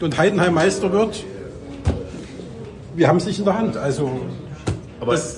und 0.00 0.18
Heidenheim 0.18 0.54
Meister 0.54 0.90
wird, 0.90 1.24
wir 2.96 3.06
haben 3.06 3.18
es 3.18 3.26
nicht 3.26 3.38
in 3.38 3.44
der 3.44 3.56
Hand. 3.56 3.76
Also 3.76 4.10
Aber 5.00 5.12
das, 5.12 5.36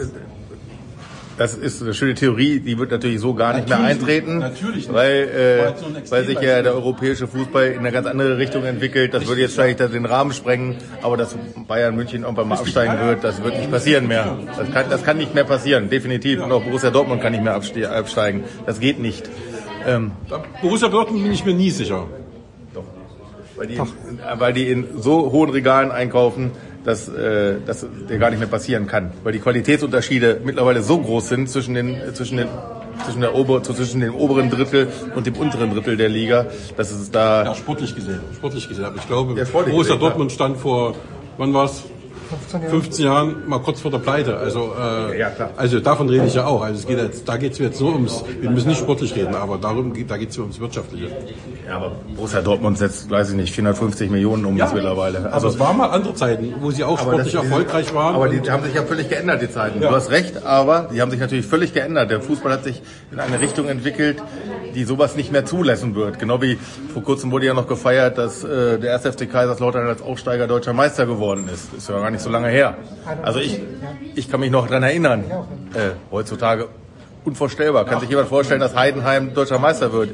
das 1.38 1.54
ist 1.54 1.80
eine 1.82 1.94
schöne 1.94 2.14
Theorie, 2.14 2.60
die 2.60 2.78
wird 2.78 2.90
natürlich 2.90 3.20
so 3.20 3.32
gar 3.32 3.54
nicht 3.54 3.68
mehr 3.68 3.78
Natürlich 3.78 4.00
eintreten, 4.00 4.38
nicht. 4.38 4.48
Natürlich 4.48 4.76
nicht. 4.88 4.92
weil, 4.92 5.74
äh, 5.76 6.10
weil 6.10 6.24
sich 6.24 6.40
ja 6.40 6.60
der 6.62 6.74
europäische 6.74 7.26
Fußball 7.28 7.68
in 7.68 7.78
eine 7.78 7.92
ganz 7.92 8.06
andere 8.06 8.36
Richtung 8.38 8.64
entwickelt. 8.64 9.14
Das 9.14 9.26
würde 9.26 9.40
jetzt 9.42 9.54
vielleicht 9.54 9.78
den 9.80 10.04
Rahmen 10.04 10.32
sprengen, 10.32 10.76
aber 11.02 11.16
dass 11.16 11.36
Bayern 11.66 11.94
München 11.96 12.22
irgendwann 12.22 12.48
mal 12.48 12.58
absteigen 12.58 12.98
wird, 13.06 13.22
das 13.24 13.42
wird 13.42 13.56
nicht 13.56 13.70
passieren 13.70 14.06
mehr. 14.08 14.36
Das 14.56 14.70
kann, 14.70 14.90
das 14.90 15.04
kann 15.04 15.16
nicht 15.16 15.34
mehr 15.34 15.44
passieren, 15.44 15.88
definitiv. 15.88 16.42
Und 16.42 16.50
auch 16.52 16.62
Borussia 16.62 16.90
Dortmund 16.90 17.22
kann 17.22 17.32
nicht 17.32 17.44
mehr 17.44 17.56
abste- 17.56 17.86
absteigen. 17.86 18.44
Das 18.66 18.80
geht 18.80 18.98
nicht. 18.98 19.28
Ähm, 19.86 20.10
Borussia 20.60 20.88
Dortmund 20.88 21.22
bin 21.22 21.32
ich 21.32 21.44
mir 21.44 21.54
nie 21.54 21.70
sicher. 21.70 22.06
weil, 23.56 23.66
die 23.66 23.74
in, 23.74 23.84
weil 24.38 24.52
die 24.52 24.70
in 24.70 24.86
so 25.00 25.32
hohen 25.32 25.50
Regalen 25.50 25.90
einkaufen, 25.90 26.50
dass 26.84 27.08
äh, 27.08 27.56
das 27.66 27.86
der 28.08 28.18
gar 28.18 28.30
nicht 28.30 28.38
mehr 28.38 28.48
passieren 28.48 28.86
kann. 28.86 29.12
Weil 29.24 29.32
die 29.32 29.40
Qualitätsunterschiede 29.40 30.40
mittlerweile 30.44 30.82
so 30.82 30.98
groß 30.98 31.28
sind 31.28 31.48
zwischen 31.50 31.74
den, 31.74 31.96
zwischen 32.14 32.38
den 32.38 32.48
zwischen, 33.04 33.20
der 33.20 33.34
Ober, 33.34 33.62
zwischen 33.62 34.00
dem 34.00 34.14
oberen 34.14 34.50
Drittel 34.50 34.88
und 35.14 35.26
dem 35.26 35.36
unteren 35.36 35.72
Drittel 35.72 35.96
der 35.96 36.08
Liga. 36.08 36.46
Das 36.76 36.90
ist 36.90 37.14
da. 37.14 37.44
Ja, 37.44 37.54
sportlich 37.54 37.94
gesehen. 37.94 38.20
Sportlich 38.34 38.68
gesehen. 38.68 38.84
Aber 38.84 38.96
ich 38.96 39.06
glaube, 39.06 39.38
Ja, 39.38 39.44
Borussia 39.44 39.96
Dortmund 39.96 40.32
stand 40.32 40.56
vor, 40.56 40.94
wann 41.36 41.54
war's? 41.54 41.84
15 42.28 42.60
Jahre. 42.62 42.70
15 42.70 43.04
Jahren 43.04 43.36
mal 43.48 43.58
kurz 43.60 43.80
vor 43.80 43.90
der 43.90 43.98
Pleite. 43.98 44.36
Also, 44.36 44.72
äh, 44.78 45.18
Ja, 45.18 45.30
klar. 45.30 45.50
also 45.56 45.80
davon 45.80 46.08
rede 46.08 46.26
ich 46.26 46.34
ja 46.34 46.46
auch. 46.46 46.62
Also 46.62 46.78
es 46.80 46.86
geht 46.86 46.98
jetzt, 46.98 47.28
da 47.28 47.36
geht 47.36 47.52
es 47.52 47.58
jetzt 47.58 47.80
nur 47.80 47.92
ums, 47.94 48.24
wir 48.40 48.50
müssen 48.50 48.68
nicht 48.68 48.78
sportlich 48.80 49.14
reden, 49.16 49.34
aber 49.34 49.58
darum 49.58 49.92
geht, 49.94 50.10
da 50.10 50.16
geht 50.16 50.30
es 50.30 50.38
ums 50.38 50.60
Wirtschaftliche. 50.60 51.06
Ja, 51.66 51.76
aber 51.76 51.92
Borussia 52.14 52.40
Dortmund 52.40 52.78
setzt, 52.78 53.10
weiß 53.10 53.30
ich 53.30 53.36
nicht, 53.36 53.52
450 53.54 54.10
Millionen 54.10 54.44
um 54.44 54.56
jetzt 54.56 54.74
mittlerweile. 54.74 55.32
Also 55.32 55.48
es 55.48 55.58
waren 55.58 55.76
mal 55.76 55.88
andere 55.90 56.14
Zeiten, 56.14 56.54
wo 56.60 56.70
sie 56.70 56.84
auch 56.84 56.98
sportlich 56.98 57.32
das- 57.32 57.42
erfolgreich 57.44 57.94
waren. 57.94 58.14
Aber 58.14 58.28
die 58.28 58.38
haben 58.50 58.64
sich 58.64 58.74
ja 58.74 58.82
völlig 58.84 59.08
geändert, 59.08 59.42
die 59.42 59.50
Zeiten. 59.50 59.80
Du 59.80 59.90
hast 59.90 60.10
recht, 60.10 60.44
aber 60.44 60.88
die 60.92 61.00
haben 61.00 61.10
sich 61.10 61.20
natürlich 61.20 61.46
völlig 61.46 61.72
geändert. 61.74 62.10
Der 62.10 62.20
Fußball 62.20 62.52
hat 62.52 62.64
sich 62.64 62.80
in 63.12 63.18
eine 63.20 63.40
Richtung 63.40 63.68
entwickelt, 63.68 64.22
die 64.78 64.84
sowas 64.84 65.16
nicht 65.16 65.32
mehr 65.32 65.44
zulassen 65.44 65.96
wird. 65.96 66.20
Genau 66.20 66.40
wie 66.40 66.56
vor 66.92 67.02
kurzem 67.02 67.32
wurde 67.32 67.46
ja 67.46 67.54
noch 67.54 67.66
gefeiert, 67.66 68.16
dass 68.16 68.44
äh, 68.44 68.78
der 68.78 68.94
1. 68.94 69.14
FC 69.14 69.28
Kaiserslautern 69.30 69.88
als 69.88 70.02
Aufsteiger 70.02 70.46
deutscher 70.46 70.72
Meister 70.72 71.04
geworden 71.04 71.48
ist. 71.52 71.74
Ist 71.74 71.88
ja 71.88 71.98
gar 71.98 72.12
nicht 72.12 72.22
so 72.22 72.30
lange 72.30 72.48
her. 72.48 72.76
Also 73.22 73.40
ich, 73.40 73.60
ich 74.14 74.30
kann 74.30 74.38
mich 74.38 74.52
noch 74.52 74.68
dran 74.68 74.84
erinnern. 74.84 75.24
Äh, 75.74 75.90
heutzutage 76.12 76.68
unvorstellbar. 77.24 77.86
Kann 77.86 77.98
sich 77.98 78.08
jemand 78.08 78.28
vorstellen, 78.28 78.60
dass 78.60 78.76
Heidenheim 78.76 79.34
deutscher 79.34 79.58
Meister 79.58 79.92
wird? 79.92 80.10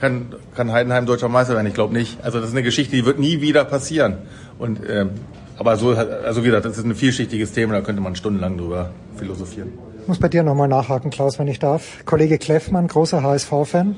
kann, 0.00 0.34
kann 0.54 0.72
Heidenheim 0.72 1.06
deutscher 1.06 1.30
Meister 1.30 1.54
werden. 1.54 1.66
Ich 1.66 1.74
glaube 1.74 1.94
nicht. 1.94 2.22
Also 2.22 2.38
das 2.38 2.48
ist 2.48 2.54
eine 2.54 2.62
Geschichte, 2.62 2.94
die 2.94 3.06
wird 3.06 3.18
nie 3.18 3.40
wieder 3.40 3.64
passieren. 3.64 4.18
Und 4.58 4.80
ähm, 4.86 5.12
aber 5.58 5.76
so, 5.78 5.92
also 5.92 6.42
wie 6.42 6.48
gesagt, 6.48 6.66
das 6.66 6.76
ist 6.76 6.84
ein 6.84 6.94
vielschichtiges 6.94 7.52
Thema, 7.52 7.72
da 7.72 7.80
könnte 7.80 8.02
man 8.02 8.14
stundenlang 8.14 8.58
drüber 8.58 8.90
philosophieren. 9.16 9.72
Ich 10.06 10.08
muss 10.08 10.20
bei 10.20 10.28
dir 10.28 10.44
nochmal 10.44 10.68
nachhaken, 10.68 11.10
Klaus, 11.10 11.40
wenn 11.40 11.48
ich 11.48 11.58
darf. 11.58 12.04
Kollege 12.04 12.38
Kleffmann, 12.38 12.86
großer 12.86 13.24
HSV-Fan. 13.24 13.96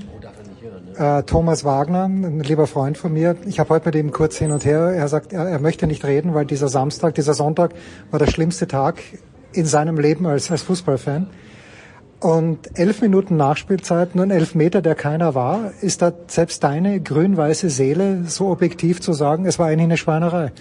Äh, 0.96 1.22
Thomas 1.24 1.66
Wagner, 1.66 2.04
ein 2.04 2.40
lieber 2.40 2.66
Freund 2.66 2.96
von 2.96 3.12
mir. 3.12 3.36
Ich 3.44 3.60
habe 3.60 3.68
heute 3.68 3.88
mit 3.88 3.94
ihm 3.94 4.10
kurz 4.10 4.38
hin 4.38 4.50
und 4.50 4.64
her. 4.64 4.94
Er 4.96 5.06
sagt, 5.08 5.34
er, 5.34 5.46
er 5.46 5.58
möchte 5.58 5.86
nicht 5.86 6.06
reden, 6.06 6.32
weil 6.32 6.46
dieser 6.46 6.68
Samstag, 6.68 7.14
dieser 7.14 7.34
Sonntag 7.34 7.74
war 8.10 8.18
der 8.18 8.26
schlimmste 8.26 8.66
Tag 8.66 9.02
in 9.52 9.66
seinem 9.66 9.98
Leben 9.98 10.24
als, 10.24 10.50
als 10.50 10.62
Fußballfan. 10.62 11.26
Und 12.20 12.78
elf 12.78 13.02
Minuten 13.02 13.36
Nachspielzeit, 13.36 14.14
nur 14.14 14.24
ein 14.24 14.30
Elfmeter, 14.30 14.80
der 14.80 14.94
keiner 14.94 15.34
war. 15.34 15.72
Ist 15.82 16.00
da 16.00 16.12
selbst 16.26 16.64
deine 16.64 17.02
grün-weiße 17.02 17.68
Seele 17.68 18.24
so 18.24 18.48
objektiv 18.48 19.02
zu 19.02 19.12
sagen, 19.12 19.44
es 19.44 19.58
war 19.58 19.66
eigentlich 19.66 19.84
eine 19.84 19.98
Schweinerei? 19.98 20.52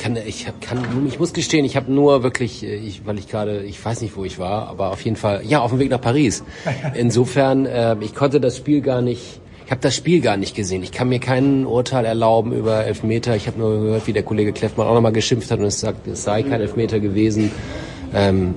Kann, 0.00 0.16
ich 0.16 0.46
kann, 0.60 1.06
ich 1.06 1.18
muss 1.18 1.32
gestehen, 1.32 1.64
ich 1.64 1.76
habe 1.76 1.92
nur 1.92 2.22
wirklich, 2.22 2.64
äh, 2.64 2.74
ich, 2.74 3.06
weil 3.06 3.18
ich 3.18 3.28
gerade, 3.28 3.62
ich 3.62 3.84
weiß 3.84 4.00
nicht, 4.00 4.16
wo 4.16 4.24
ich 4.24 4.38
war, 4.38 4.68
aber 4.68 4.90
auf 4.90 5.02
jeden 5.02 5.16
Fall, 5.16 5.42
ja, 5.46 5.60
auf 5.60 5.70
dem 5.70 5.78
Weg 5.78 5.90
nach 5.90 6.00
Paris. 6.00 6.42
Insofern, 6.94 7.66
äh, 7.66 7.96
ich 8.00 8.14
konnte 8.14 8.40
das 8.40 8.56
Spiel 8.56 8.80
gar 8.80 9.02
nicht, 9.02 9.40
ich 9.64 9.70
habe 9.70 9.82
das 9.82 9.94
Spiel 9.94 10.20
gar 10.20 10.36
nicht 10.36 10.56
gesehen. 10.56 10.82
Ich 10.82 10.90
kann 10.90 11.08
mir 11.08 11.20
kein 11.20 11.64
Urteil 11.64 12.04
erlauben 12.04 12.52
über 12.52 12.84
Elfmeter. 12.84 13.36
Ich 13.36 13.46
habe 13.46 13.56
nur 13.60 13.80
gehört, 13.80 14.06
wie 14.08 14.12
der 14.12 14.24
Kollege 14.24 14.52
Kleffmann 14.52 14.88
auch 14.88 14.94
nochmal 14.94 15.12
geschimpft 15.12 15.48
hat 15.52 15.60
und 15.60 15.66
es 15.66 15.78
sagt, 15.78 16.08
es 16.08 16.24
sei 16.24 16.42
kein 16.42 16.60
Elfmeter 16.60 16.98
gewesen. 16.98 17.52
Ähm, 18.12 18.56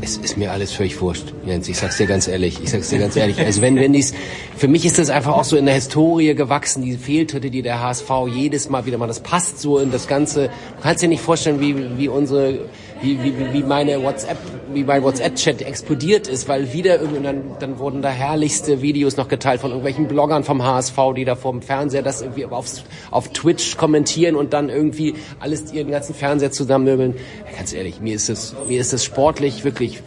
es 0.00 0.16
ist 0.16 0.36
mir 0.38 0.52
alles 0.52 0.72
völlig 0.72 1.00
wurscht, 1.00 1.34
Jens. 1.44 1.68
Ich 1.68 1.76
sag's 1.76 1.98
dir 1.98 2.06
ganz 2.06 2.26
ehrlich. 2.26 2.62
Ich 2.62 2.70
sag's 2.70 2.88
dir 2.88 2.98
ganz 2.98 3.16
ehrlich. 3.16 3.38
Also 3.38 3.60
wenn, 3.60 3.76
wenn 3.76 3.92
dies, 3.92 4.14
für 4.56 4.68
mich 4.68 4.86
ist 4.86 4.98
das 4.98 5.10
einfach 5.10 5.32
auch 5.32 5.44
so 5.44 5.56
in 5.56 5.66
der 5.66 5.74
Historie 5.74 6.34
gewachsen, 6.34 6.82
diese 6.82 6.98
Fehltritte, 6.98 7.50
die 7.50 7.62
der 7.62 7.80
HSV 7.82 8.10
jedes 8.32 8.70
Mal 8.70 8.86
wieder 8.86 8.96
mal, 8.96 9.06
das 9.06 9.20
passt 9.20 9.60
so 9.60 9.78
in 9.78 9.90
das 9.90 10.08
Ganze. 10.08 10.44
Du 10.76 10.82
kannst 10.82 11.02
dir 11.02 11.08
nicht 11.08 11.22
vorstellen, 11.22 11.60
wie, 11.60 11.98
wie 11.98 12.08
unsere, 12.08 12.60
wie, 13.04 13.22
wie, 13.22 13.52
wie 13.52 13.62
meine 13.62 14.02
WhatsApp, 14.02 14.38
wie 14.72 14.82
mein 14.82 15.02
WhatsApp-Chat 15.02 15.62
explodiert 15.62 16.26
ist, 16.26 16.48
weil 16.48 16.72
wieder 16.72 17.00
irgendwie, 17.00 17.22
dann, 17.22 17.42
dann 17.60 17.78
wurden 17.78 18.02
da 18.02 18.08
herrlichste 18.08 18.82
Videos 18.82 19.16
noch 19.16 19.28
geteilt 19.28 19.60
von 19.60 19.70
irgendwelchen 19.70 20.08
Bloggern 20.08 20.42
vom 20.42 20.62
HSV, 20.64 20.96
die 21.16 21.24
da 21.24 21.34
vor 21.36 21.52
dem 21.52 21.62
Fernseher 21.62 22.02
das 22.02 22.22
irgendwie 22.22 22.46
auf, 22.46 22.66
auf 23.10 23.28
Twitch 23.28 23.76
kommentieren 23.76 24.36
und 24.36 24.52
dann 24.52 24.68
irgendwie 24.68 25.14
alles 25.38 25.72
ihren 25.72 25.90
ganzen 25.90 26.14
Fernseher 26.14 26.50
zusammenmöbeln. 26.50 27.14
Ganz 27.56 27.72
ehrlich, 27.72 28.00
mir 28.00 28.14
ist 28.14 28.28
das, 28.28 28.54
mir 28.66 28.80
ist 28.80 28.92
das 28.92 29.04
sportlich 29.04 29.64
wirklich 29.64 30.02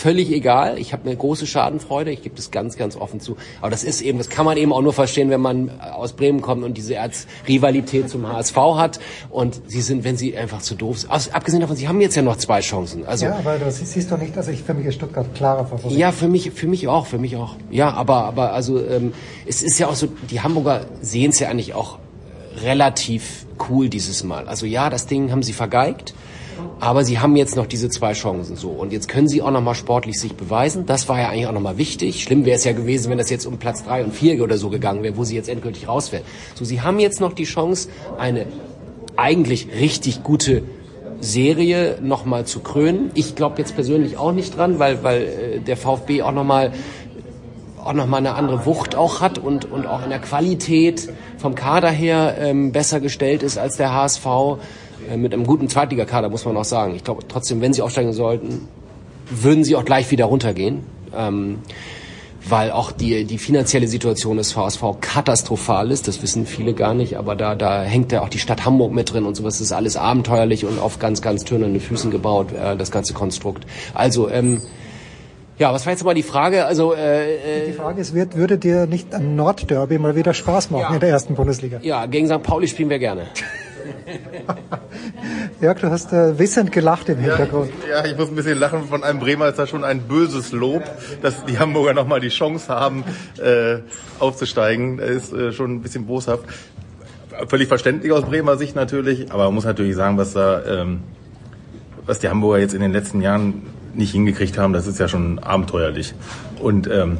völlig 0.00 0.32
egal. 0.32 0.78
Ich 0.78 0.92
habe 0.92 1.04
eine 1.04 1.16
große 1.16 1.46
Schadenfreude, 1.46 2.10
ich 2.10 2.22
gebe 2.22 2.34
das 2.34 2.50
ganz, 2.50 2.76
ganz 2.76 2.96
offen 2.96 3.20
zu. 3.20 3.36
Aber 3.60 3.70
das 3.70 3.84
ist 3.84 4.00
eben, 4.00 4.18
das 4.18 4.30
kann 4.30 4.46
man 4.46 4.56
eben 4.56 4.72
auch 4.72 4.80
nur 4.80 4.92
verstehen, 4.92 5.30
wenn 5.30 5.40
man 5.40 5.80
aus 5.80 6.14
Bremen 6.14 6.40
kommt 6.40 6.64
und 6.64 6.76
diese 6.76 6.98
Art 7.00 7.12
Rivalität 7.46 8.08
zum 8.08 8.26
HSV 8.26 8.56
hat. 8.56 9.00
Und 9.28 9.60
sie 9.66 9.82
sind, 9.82 10.04
wenn 10.04 10.16
sie 10.16 10.36
einfach 10.36 10.62
zu 10.62 10.74
doof 10.74 11.00
sind. 11.00 11.10
Also, 11.10 11.32
abgesehen 11.32 11.60
davon, 11.60 11.76
sie 11.76 11.86
haben 11.86 12.00
jetzt 12.00 12.16
ja 12.16 12.22
noch 12.22 12.36
zwei 12.36 12.60
Chancen. 12.60 13.04
Also 13.04 13.26
Ja, 13.26 13.36
aber 13.36 13.58
das 13.58 13.78
siehst 13.78 14.10
du 14.10 14.16
nicht, 14.16 14.36
also 14.36 14.50
ich 14.50 14.62
für 14.62 14.74
mich 14.74 14.86
ist 14.86 14.94
Stuttgart 14.94 15.34
klarer 15.34 15.66
Favorit. 15.66 15.96
ja, 15.96 16.12
für 16.12 16.28
mich, 16.28 16.50
für 16.52 16.66
mich 16.66 16.88
auch, 16.88 17.06
für 17.06 17.18
mich 17.18 17.36
auch. 17.36 17.56
Ja, 17.70 17.92
aber, 17.92 18.24
aber 18.24 18.52
also 18.54 18.82
ähm, 18.84 19.12
es 19.46 19.62
ist 19.62 19.78
ja 19.78 19.88
auch 19.88 19.94
so, 19.94 20.08
die 20.30 20.40
Hamburger 20.40 20.86
sehen 21.02 21.30
es 21.30 21.38
ja 21.38 21.48
eigentlich 21.48 21.74
auch 21.74 21.98
relativ 22.64 23.46
cool 23.68 23.88
dieses 23.88 24.24
Mal. 24.24 24.48
Also 24.48 24.66
ja, 24.66 24.90
das 24.90 25.06
Ding 25.06 25.30
haben 25.30 25.42
sie 25.42 25.52
vergeigt, 25.52 26.14
aber 26.78 27.04
sie 27.04 27.18
haben 27.18 27.36
jetzt 27.36 27.56
noch 27.56 27.66
diese 27.66 27.88
zwei 27.88 28.12
Chancen 28.12 28.56
so 28.56 28.68
und 28.68 28.92
jetzt 28.92 29.08
können 29.08 29.28
sie 29.28 29.42
auch 29.42 29.50
noch 29.50 29.60
mal 29.60 29.74
sportlich 29.74 30.18
sich 30.18 30.34
beweisen. 30.34 30.86
Das 30.86 31.08
war 31.08 31.20
ja 31.20 31.28
eigentlich 31.28 31.46
auch 31.46 31.52
noch 31.52 31.60
mal 31.60 31.78
wichtig. 31.78 32.22
Schlimm 32.22 32.44
wäre 32.44 32.56
es 32.56 32.64
ja 32.64 32.72
gewesen, 32.72 33.10
wenn 33.10 33.18
das 33.18 33.30
jetzt 33.30 33.46
um 33.46 33.58
Platz 33.58 33.84
drei 33.84 34.04
und 34.04 34.14
vier 34.14 34.42
oder 34.42 34.58
so 34.58 34.70
gegangen 34.70 35.02
wäre, 35.02 35.16
wo 35.16 35.24
sie 35.24 35.36
jetzt 35.36 35.48
endgültig 35.48 35.88
rausfällt. 35.88 36.24
So, 36.54 36.64
sie 36.64 36.80
haben 36.80 36.98
jetzt 36.98 37.20
noch 37.20 37.32
die 37.32 37.44
Chance, 37.44 37.88
eine 38.18 38.46
eigentlich 39.16 39.68
richtig 39.78 40.22
gute 40.22 40.62
Serie 41.20 41.98
nochmal 42.00 42.46
zu 42.46 42.60
krönen. 42.60 43.10
Ich 43.14 43.34
glaube 43.34 43.58
jetzt 43.58 43.74
persönlich 43.74 44.16
auch 44.16 44.32
nicht 44.32 44.56
dran, 44.56 44.78
weil, 44.78 45.02
weil 45.02 45.22
äh, 45.22 45.60
der 45.60 45.76
VfB 45.76 46.22
auch 46.22 46.32
nochmal 46.32 46.72
auch 47.84 47.92
noch 47.92 48.06
mal 48.06 48.18
eine 48.18 48.34
andere 48.34 48.66
Wucht 48.66 48.94
auch 48.94 49.20
hat 49.20 49.38
und, 49.38 49.70
und 49.70 49.86
auch 49.86 50.02
in 50.02 50.10
der 50.10 50.18
Qualität 50.18 51.08
vom 51.38 51.54
Kader 51.54 51.90
her 51.90 52.36
ähm, 52.38 52.72
besser 52.72 53.00
gestellt 53.00 53.42
ist 53.42 53.58
als 53.58 53.76
der 53.76 53.94
HSV. 53.94 54.26
Äh, 55.10 55.16
mit 55.16 55.34
einem 55.34 55.44
guten 55.46 55.68
Zweitligakader, 55.68 56.28
muss 56.28 56.44
man 56.44 56.56
auch 56.56 56.64
sagen. 56.64 56.94
Ich 56.94 57.04
glaube 57.04 57.22
trotzdem, 57.28 57.60
wenn 57.60 57.72
sie 57.72 57.82
aufsteigen 57.82 58.12
sollten, 58.12 58.68
würden 59.30 59.64
sie 59.64 59.76
auch 59.76 59.84
gleich 59.84 60.10
wieder 60.10 60.26
runtergehen. 60.26 60.84
Ähm, 61.16 61.58
weil 62.48 62.70
auch 62.70 62.90
die, 62.90 63.24
die 63.26 63.36
finanzielle 63.36 63.86
Situation 63.86 64.38
des 64.38 64.52
VSV 64.52 64.82
katastrophal 65.02 65.90
ist. 65.90 66.08
Das 66.08 66.22
wissen 66.22 66.46
viele 66.46 66.72
gar 66.72 66.94
nicht, 66.94 67.18
aber 67.18 67.36
da, 67.36 67.54
da 67.54 67.82
hängt 67.82 68.12
ja 68.12 68.22
auch 68.22 68.30
die 68.30 68.38
Stadt 68.38 68.64
Hamburg 68.64 68.92
mit 68.92 69.12
drin 69.12 69.26
und 69.26 69.34
sowas. 69.36 69.58
Das 69.58 69.66
ist 69.66 69.72
alles 69.72 69.96
abenteuerlich 69.98 70.64
und 70.64 70.78
auf 70.80 70.98
ganz, 70.98 71.20
ganz 71.20 71.44
tönerne 71.44 71.78
Füßen 71.80 72.10
gebaut, 72.10 72.48
äh, 72.52 72.76
das 72.78 72.90
ganze 72.90 73.12
Konstrukt. 73.12 73.66
Also, 73.92 74.30
ähm, 74.30 74.62
ja, 75.58 75.70
was 75.74 75.84
war 75.84 75.92
jetzt 75.92 76.02
mal 76.02 76.14
die 76.14 76.22
Frage? 76.22 76.64
Also, 76.64 76.94
äh, 76.94 77.66
Die 77.66 77.70
äh, 77.70 77.72
Frage 77.74 78.00
ist, 78.00 78.14
wird, 78.14 78.34
würde 78.36 78.56
dir 78.56 78.86
nicht 78.86 79.14
ein 79.14 79.36
Nordderby 79.36 79.98
mal 79.98 80.16
wieder 80.16 80.32
Spaß 80.32 80.70
machen 80.70 80.80
Ja. 80.88 80.94
in 80.94 81.00
der 81.00 81.10
ersten 81.10 81.34
Bundesliga? 81.34 81.80
ja, 81.82 82.06
gegen 82.06 82.26
St. 82.26 82.42
Pauli 82.42 82.68
spielen 82.68 82.88
wir 82.88 82.98
gerne. 82.98 83.26
Jörg, 85.60 85.80
du 85.80 85.90
hast 85.90 86.12
äh, 86.12 86.38
wissend 86.38 86.72
gelacht 86.72 87.08
im 87.08 87.18
Hintergrund. 87.18 87.72
Ja, 87.88 88.04
ich 88.04 88.16
muss 88.16 88.28
ein 88.28 88.34
bisschen 88.34 88.58
lachen. 88.58 88.84
Von 88.88 89.04
einem 89.04 89.20
Bremer 89.20 89.48
ist 89.48 89.58
das 89.58 89.68
schon 89.68 89.84
ein 89.84 90.02
böses 90.02 90.52
Lob, 90.52 90.82
dass 91.22 91.44
die 91.44 91.58
Hamburger 91.58 91.94
nochmal 91.94 92.20
die 92.20 92.28
Chance 92.28 92.68
haben, 92.68 93.04
äh, 93.42 93.78
aufzusteigen. 94.18 94.98
Das 94.98 95.10
ist 95.10 95.32
äh, 95.32 95.52
schon 95.52 95.76
ein 95.76 95.82
bisschen 95.82 96.06
boshaft. 96.06 96.44
Völlig 97.48 97.68
verständlich 97.68 98.12
aus 98.12 98.24
Bremer 98.24 98.56
Sicht 98.56 98.76
natürlich, 98.76 99.32
aber 99.32 99.44
man 99.44 99.54
muss 99.54 99.64
natürlich 99.64 99.96
sagen, 99.96 100.18
was 100.18 100.34
da, 100.34 100.62
ähm, 100.64 101.00
was 102.04 102.18
die 102.18 102.28
Hamburger 102.28 102.58
jetzt 102.58 102.74
in 102.74 102.80
den 102.80 102.92
letzten 102.92 103.22
Jahren 103.22 103.62
nicht 103.94 104.12
hingekriegt 104.12 104.58
haben, 104.58 104.72
das 104.72 104.86
ist 104.86 104.98
ja 104.98 105.08
schon 105.08 105.38
abenteuerlich. 105.38 106.14
Und 106.60 106.86
ähm, 106.86 107.18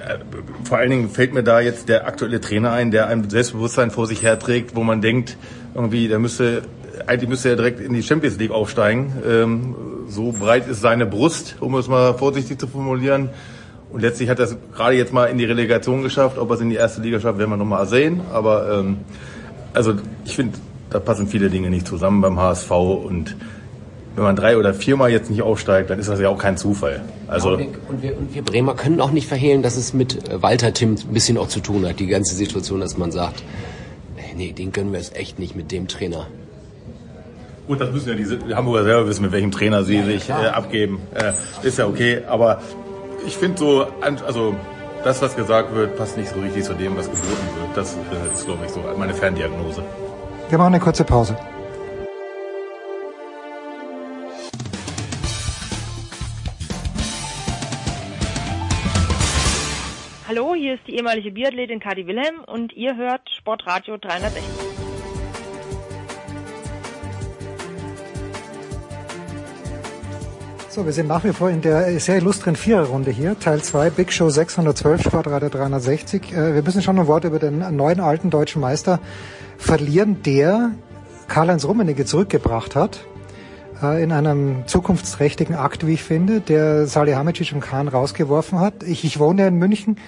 äh, 0.00 0.18
vor 0.64 0.78
allen 0.78 0.90
Dingen 0.90 1.08
fällt 1.10 1.34
mir 1.34 1.42
da 1.42 1.60
jetzt 1.60 1.88
der 1.88 2.06
aktuelle 2.06 2.40
Trainer 2.40 2.72
ein, 2.72 2.90
der 2.90 3.08
ein 3.08 3.28
Selbstbewusstsein 3.28 3.90
vor 3.90 4.06
sich 4.06 4.22
herträgt, 4.22 4.74
wo 4.76 4.82
man 4.82 5.00
denkt, 5.00 5.36
irgendwie, 5.74 6.08
der 6.08 6.18
müsste, 6.18 6.62
eigentlich 7.06 7.28
müsste 7.28 7.50
er 7.50 7.56
direkt 7.56 7.80
in 7.80 7.92
die 7.92 8.02
Champions 8.02 8.38
League 8.38 8.50
aufsteigen. 8.50 9.12
Ähm, 9.28 9.74
so 10.08 10.32
breit 10.32 10.68
ist 10.68 10.80
seine 10.80 11.06
Brust, 11.06 11.56
um 11.60 11.74
es 11.74 11.88
mal 11.88 12.14
vorsichtig 12.14 12.58
zu 12.58 12.66
formulieren. 12.66 13.30
Und 13.90 14.00
letztlich 14.00 14.28
hat 14.28 14.38
er 14.38 14.46
es 14.46 14.56
gerade 14.74 14.96
jetzt 14.96 15.12
mal 15.12 15.26
in 15.26 15.38
die 15.38 15.44
Relegation 15.44 16.02
geschafft. 16.02 16.38
Ob 16.38 16.50
er 16.50 16.54
es 16.54 16.60
in 16.60 16.70
die 16.70 16.76
erste 16.76 17.00
Liga 17.00 17.20
schafft, 17.20 17.38
werden 17.38 17.50
wir 17.50 17.56
nochmal 17.56 17.86
sehen. 17.86 18.20
Aber 18.32 18.80
ähm, 18.80 18.98
also 19.72 19.94
ich 20.24 20.34
finde, 20.34 20.58
da 20.90 21.00
passen 21.00 21.26
viele 21.26 21.50
Dinge 21.50 21.70
nicht 21.70 21.86
zusammen 21.86 22.20
beim 22.20 22.38
HSV. 22.38 22.70
Und 22.70 23.36
wenn 24.14 24.24
man 24.24 24.36
drei 24.36 24.56
oder 24.56 24.74
viermal 24.74 25.10
jetzt 25.10 25.30
nicht 25.30 25.42
aufsteigt, 25.42 25.90
dann 25.90 25.98
ist 25.98 26.08
das 26.08 26.20
ja 26.20 26.28
auch 26.28 26.38
kein 26.38 26.56
Zufall. 26.56 27.02
Also 27.26 27.50
und, 27.52 27.58
wir, 27.58 27.66
und, 27.88 28.02
wir, 28.02 28.18
und 28.18 28.34
wir 28.34 28.42
Bremer 28.42 28.74
können 28.74 29.00
auch 29.00 29.10
nicht 29.10 29.26
verhehlen, 29.26 29.62
dass 29.62 29.76
es 29.76 29.92
mit 29.92 30.18
Walter 30.40 30.72
Tim 30.72 30.94
ein 30.94 31.12
bisschen 31.12 31.38
auch 31.38 31.48
zu 31.48 31.60
tun 31.60 31.86
hat, 31.86 31.98
die 31.98 32.06
ganze 32.06 32.34
Situation, 32.34 32.80
dass 32.80 32.96
man 32.96 33.10
sagt, 33.10 33.42
nee, 34.34 34.52
den 34.52 34.72
können 34.72 34.92
wir 34.92 35.00
es 35.00 35.12
echt 35.12 35.38
nicht 35.38 35.56
mit 35.56 35.72
dem 35.72 35.88
Trainer. 35.88 36.26
Gut, 37.66 37.80
das 37.80 37.90
müssen 37.92 38.08
ja 38.10 38.14
die 38.14 38.54
Hamburger 38.54 38.84
selber 38.84 39.08
wissen, 39.08 39.22
mit 39.22 39.32
welchem 39.32 39.50
Trainer 39.50 39.84
sie 39.84 40.02
sich 40.02 40.28
äh, 40.28 40.32
abgeben. 40.32 41.00
Äh, 41.14 41.32
ist 41.66 41.78
ja 41.78 41.86
okay, 41.86 42.22
aber 42.28 42.60
ich 43.26 43.36
finde 43.36 43.58
so, 43.58 43.86
also 44.02 44.54
das, 45.02 45.22
was 45.22 45.34
gesagt 45.34 45.74
wird, 45.74 45.96
passt 45.96 46.16
nicht 46.16 46.28
so 46.28 46.40
richtig 46.40 46.64
zu 46.64 46.74
dem, 46.74 46.96
was 46.96 47.06
geboten 47.06 47.48
wird. 47.60 47.76
Das 47.76 47.94
äh, 47.94 48.34
ist, 48.34 48.44
glaube 48.44 48.66
ich, 48.66 48.70
so 48.70 48.80
meine 48.98 49.14
Ferndiagnose. 49.14 49.82
Wir 50.50 50.58
machen 50.58 50.74
eine 50.74 50.82
kurze 50.82 51.04
Pause. 51.04 51.36
Hallo, 60.26 60.54
hier 60.54 60.74
ist 60.74 60.86
die 60.86 60.94
ehemalige 60.96 61.30
Biathletin 61.32 61.80
Kadi 61.80 62.06
Wilhelm 62.06 62.36
und 62.46 62.72
ihr 62.72 62.96
hört 62.96 63.28
Sportradio 63.28 63.98
360. 63.98 64.42
So, 70.70 70.86
wir 70.86 70.92
sind 70.92 71.08
nach 71.08 71.24
wie 71.24 71.32
vor 71.34 71.50
in 71.50 71.60
der 71.60 72.00
sehr 72.00 72.16
illustren 72.16 72.56
Viererrunde 72.56 73.10
hier, 73.10 73.38
Teil 73.38 73.62
2, 73.62 73.90
Big 73.90 74.10
Show 74.14 74.30
612, 74.30 75.02
Sportradio 75.02 75.50
360. 75.50 76.32
Äh, 76.32 76.54
Wir 76.54 76.62
müssen 76.62 76.80
schon 76.80 76.98
ein 76.98 77.06
Wort 77.06 77.24
über 77.24 77.38
den 77.38 77.76
neuen 77.76 78.00
alten 78.00 78.30
deutschen 78.30 78.62
Meister 78.62 79.00
verlieren, 79.58 80.22
der 80.22 80.70
Karl-Heinz 81.28 81.66
Rummenigge 81.66 82.06
zurückgebracht 82.06 82.74
hat, 82.76 83.04
in 83.92 84.12
einem 84.12 84.66
zukunftsträchtigen 84.66 85.54
Akt, 85.54 85.86
wie 85.86 85.94
ich 85.94 86.02
finde, 86.02 86.40
der 86.40 86.86
Salihamidzic 86.86 87.52
und 87.52 87.60
Kahn 87.60 87.88
rausgeworfen 87.88 88.58
hat. 88.60 88.82
Ich, 88.82 89.04
ich 89.04 89.18
wohne 89.18 89.42
ja 89.42 89.48
in 89.48 89.56
München, 89.56 89.98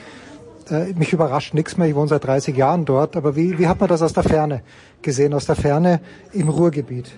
äh, 0.70 0.92
mich 0.94 1.12
überrascht 1.12 1.54
nichts 1.54 1.76
mehr, 1.76 1.86
ich 1.86 1.94
wohne 1.94 2.08
seit 2.08 2.24
30 2.24 2.56
Jahren 2.56 2.84
dort, 2.84 3.16
aber 3.16 3.36
wie, 3.36 3.58
wie 3.58 3.68
hat 3.68 3.80
man 3.80 3.88
das 3.88 4.02
aus 4.02 4.12
der 4.12 4.22
Ferne 4.22 4.62
gesehen, 5.02 5.34
aus 5.34 5.46
der 5.46 5.56
Ferne 5.56 6.00
im 6.32 6.48
Ruhrgebiet? 6.48 7.10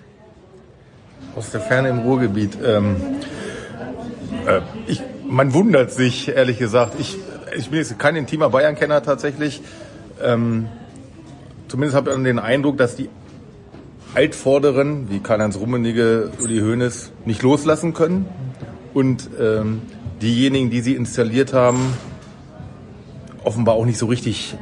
Aus 1.35 1.51
der 1.51 1.61
Ferne 1.61 1.89
im 1.89 1.99
Ruhrgebiet. 1.99 2.57
Ähm, 2.63 2.95
äh, 4.45 4.61
ich, 4.87 5.01
man 5.27 5.53
wundert 5.53 5.91
sich, 5.91 6.29
ehrlich 6.29 6.59
gesagt. 6.59 6.93
Ich, 6.99 7.17
ich 7.55 7.69
bin 7.69 7.79
jetzt 7.79 7.97
kein 7.99 8.15
intimer 8.15 8.49
Bayern-Kenner 8.49 9.03
tatsächlich. 9.03 9.61
Ähm, 10.21 10.67
zumindest 11.67 11.95
habe 11.95 12.11
ich 12.11 12.23
den 12.23 12.39
Eindruck, 12.39 12.77
dass 12.77 12.95
die 12.95 13.09
Altvorderen, 14.15 15.09
wie 15.09 15.19
Karl-Heinz 15.19 15.57
Rummenigge, 15.57 16.31
Uli 16.43 16.59
Hoeneß, 16.59 17.11
nicht 17.25 17.43
loslassen 17.43 17.93
können. 17.93 18.25
Und 18.93 19.29
ähm, 19.39 19.81
diejenigen, 20.21 20.69
die 20.69 20.81
sie 20.81 20.95
installiert 20.95 21.53
haben, 21.53 21.79
offenbar 23.43 23.75
auch 23.75 23.85
nicht 23.85 23.99
so 23.99 24.07
richtig 24.07 24.57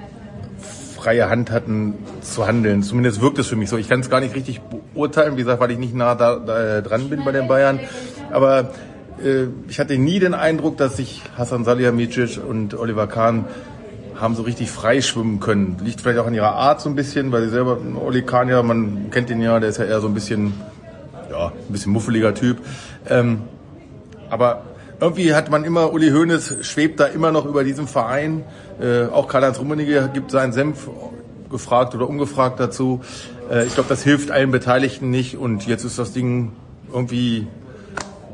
freie 0.95 1.29
Hand 1.29 1.51
hatten 1.51 1.93
zu 2.21 2.45
handeln. 2.45 2.83
Zumindest 2.83 3.21
wirkt 3.21 3.39
es 3.39 3.47
für 3.47 3.55
mich 3.55 3.69
so. 3.69 3.77
Ich 3.77 3.87
kann 3.87 4.01
es 4.01 4.09
gar 4.09 4.19
nicht 4.19 4.35
richtig 4.35 4.61
beurteilen, 4.93 5.33
wie 5.33 5.41
gesagt, 5.41 5.61
weil 5.61 5.71
ich 5.71 5.77
nicht 5.77 5.95
nah 5.95 6.15
da, 6.15 6.35
da 6.35 6.81
dran 6.81 7.09
bin 7.09 7.23
bei 7.23 7.31
den 7.31 7.47
Bayern. 7.47 7.79
Aber 8.31 8.71
äh, 9.23 9.45
ich 9.69 9.79
hatte 9.79 9.97
nie 9.97 10.19
den 10.19 10.33
Eindruck, 10.33 10.75
dass 10.77 10.97
sich 10.97 11.21
Hassan 11.37 11.63
Salihamidzic 11.63 12.39
und 12.45 12.77
Oliver 12.77 13.07
Kahn 13.07 13.45
haben 14.19 14.35
so 14.35 14.43
richtig 14.43 14.71
frei 14.71 15.01
schwimmen 15.01 15.39
können. 15.39 15.77
Liegt 15.83 16.01
vielleicht 16.01 16.19
auch 16.19 16.27
an 16.27 16.33
ihrer 16.33 16.55
Art 16.55 16.81
so 16.81 16.89
ein 16.89 16.95
bisschen, 16.95 17.31
weil 17.31 17.43
sie 17.43 17.49
selber, 17.49 17.77
Oli 18.03 18.21
Kahn 18.23 18.49
ja, 18.49 18.61
man 18.63 19.09
kennt 19.11 19.29
ihn 19.29 19.41
ja, 19.41 19.59
der 19.59 19.69
ist 19.69 19.77
ja 19.77 19.85
eher 19.85 20.01
so 20.01 20.07
ein 20.07 20.13
bisschen, 20.13 20.53
ja, 21.31 21.47
ein 21.47 21.71
bisschen 21.71 21.91
muffeliger 21.91 22.33
Typ. 22.33 22.57
Ähm, 23.09 23.41
aber 24.29 24.63
irgendwie 24.99 25.33
hat 25.33 25.49
man 25.51 25.63
immer, 25.63 25.93
Uli 25.93 26.09
Hoeneß 26.09 26.57
schwebt 26.61 26.99
da 26.99 27.05
immer 27.05 27.31
noch 27.31 27.45
über 27.45 27.63
diesem 27.63 27.87
Verein. 27.87 28.43
Äh, 28.81 29.05
auch 29.05 29.27
Karl-Heinz 29.27 29.59
Rummenigge 29.59 30.09
gibt 30.13 30.31
seinen 30.31 30.53
Senf 30.53 30.89
gefragt 31.49 31.95
oder 31.95 32.09
ungefragt 32.09 32.59
dazu. 32.59 33.01
Äh, 33.49 33.65
ich 33.65 33.73
glaube, 33.75 33.89
das 33.89 34.03
hilft 34.03 34.31
allen 34.31 34.51
Beteiligten 34.51 35.09
nicht 35.09 35.37
und 35.37 35.67
jetzt 35.67 35.83
ist 35.83 35.99
das 35.99 36.13
Ding 36.13 36.51
irgendwie 36.91 37.47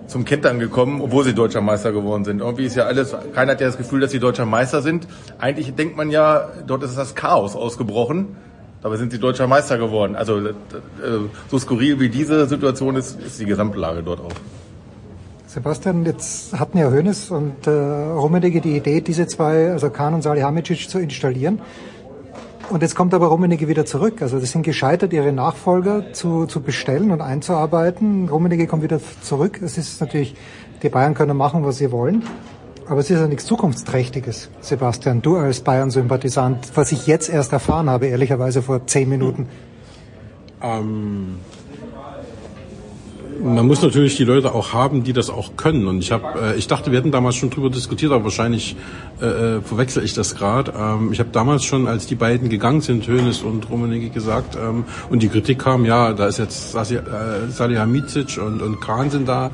zum 0.07 0.25
Kentern 0.25 0.59
gekommen, 0.59 1.01
obwohl 1.01 1.23
sie 1.23 1.33
deutscher 1.33 1.61
Meister 1.61 1.91
geworden 1.91 2.25
sind. 2.25 2.41
Irgendwie 2.41 2.65
ist 2.65 2.75
ja 2.75 2.85
alles, 2.85 3.15
keiner 3.33 3.53
hat 3.53 3.61
ja 3.61 3.67
das 3.67 3.77
Gefühl, 3.77 4.01
dass 4.01 4.11
sie 4.11 4.19
deutscher 4.19 4.45
Meister 4.45 4.81
sind. 4.81 5.07
Eigentlich 5.39 5.73
denkt 5.75 5.97
man 5.97 6.09
ja, 6.09 6.49
dort 6.67 6.83
ist 6.83 6.97
das 6.97 7.15
Chaos 7.15 7.55
ausgebrochen. 7.55 8.35
Dabei 8.81 8.97
sind 8.97 9.11
sie 9.11 9.19
deutscher 9.19 9.47
Meister 9.47 9.77
geworden. 9.77 10.15
Also 10.15 10.39
äh, 10.39 10.53
so 11.49 11.57
skurril 11.57 11.99
wie 11.99 12.09
diese 12.09 12.45
Situation 12.47 12.97
ist, 12.97 13.19
ist 13.21 13.39
die 13.39 13.45
Gesamtlage 13.45 14.03
dort 14.03 14.19
auch. 14.19 14.33
Sebastian, 15.47 16.03
jetzt 16.05 16.57
hatten 16.57 16.79
ja 16.79 16.89
Hoeneß 16.89 17.29
und 17.29 17.67
äh, 17.67 17.69
Rummenigge 17.69 18.59
die 18.59 18.75
Idee, 18.75 19.01
diese 19.01 19.27
zwei, 19.27 19.71
also 19.71 19.89
Kahn 19.89 20.15
und 20.15 20.23
Salihamidzic 20.23 20.89
zu 20.89 20.99
installieren. 20.99 21.61
Und 22.69 22.81
jetzt 22.81 22.95
kommt 22.95 23.13
aber 23.13 23.27
Rummenigge 23.27 23.67
wieder 23.67 23.85
zurück. 23.85 24.21
Also 24.21 24.39
das 24.39 24.51
sind 24.51 24.63
gescheitert, 24.63 25.13
ihre 25.13 25.31
Nachfolger 25.31 26.13
zu, 26.13 26.45
zu 26.45 26.61
bestellen 26.61 27.11
und 27.11 27.21
einzuarbeiten. 27.21 28.29
Rummenigge 28.29 28.67
kommt 28.67 28.83
wieder 28.83 28.99
zurück. 29.21 29.61
Es 29.61 29.77
ist 29.77 30.01
natürlich, 30.01 30.35
die 30.81 30.89
Bayern 30.89 31.13
können 31.13 31.37
machen, 31.37 31.65
was 31.65 31.77
sie 31.77 31.91
wollen. 31.91 32.23
Aber 32.87 32.99
es 32.99 33.09
ist 33.09 33.19
ja 33.19 33.27
nichts 33.27 33.45
Zukunftsträchtiges, 33.45 34.49
Sebastian. 34.59 35.21
Du 35.21 35.37
als 35.37 35.61
Bayern-Sympathisant, 35.61 36.71
was 36.75 36.91
ich 36.91 37.07
jetzt 37.07 37.29
erst 37.29 37.53
erfahren 37.53 37.89
habe, 37.89 38.07
ehrlicherweise 38.07 38.61
vor 38.61 38.85
zehn 38.87 39.07
Minuten. 39.07 39.47
Ähm, 40.61 41.35
man 43.41 43.65
muss 43.65 43.81
natürlich 43.81 44.17
die 44.17 44.23
Leute 44.23 44.53
auch 44.53 44.73
haben, 44.73 45.03
die 45.03 45.13
das 45.13 45.29
auch 45.29 45.55
können. 45.55 45.87
Und 45.87 45.99
ich 45.99 46.11
habe, 46.11 46.39
äh, 46.39 46.55
ich 46.55 46.67
dachte, 46.67 46.91
wir 46.91 46.99
hätten 46.99 47.11
damals 47.11 47.35
schon 47.35 47.49
drüber 47.49 47.69
diskutiert, 47.69 48.11
aber 48.11 48.25
wahrscheinlich 48.25 48.75
äh, 49.21 49.25
äh 49.25 49.61
verwechsel 49.61 50.03
ich 50.03 50.13
das 50.13 50.35
gerade. 50.35 50.73
Ähm, 50.77 51.11
ich 51.11 51.19
habe 51.19 51.29
damals 51.31 51.63
schon, 51.63 51.87
als 51.87 52.05
die 52.07 52.15
beiden 52.15 52.49
gegangen 52.49 52.81
sind, 52.81 53.07
Hönes 53.07 53.41
und 53.41 53.69
Rummenigge 53.69 54.09
gesagt, 54.09 54.55
ähm, 54.55 54.85
und 55.09 55.23
die 55.23 55.29
Kritik 55.29 55.59
kam, 55.59 55.85
ja, 55.85 56.13
da 56.13 56.27
ist 56.27 56.39
jetzt 56.39 56.75
Sasi- 56.75 56.95
äh, 56.95 57.49
Salihamidzic 57.49 58.37
und, 58.37 58.61
und 58.61 58.81
Kahn 58.81 59.09
sind 59.09 59.27
da. 59.27 59.51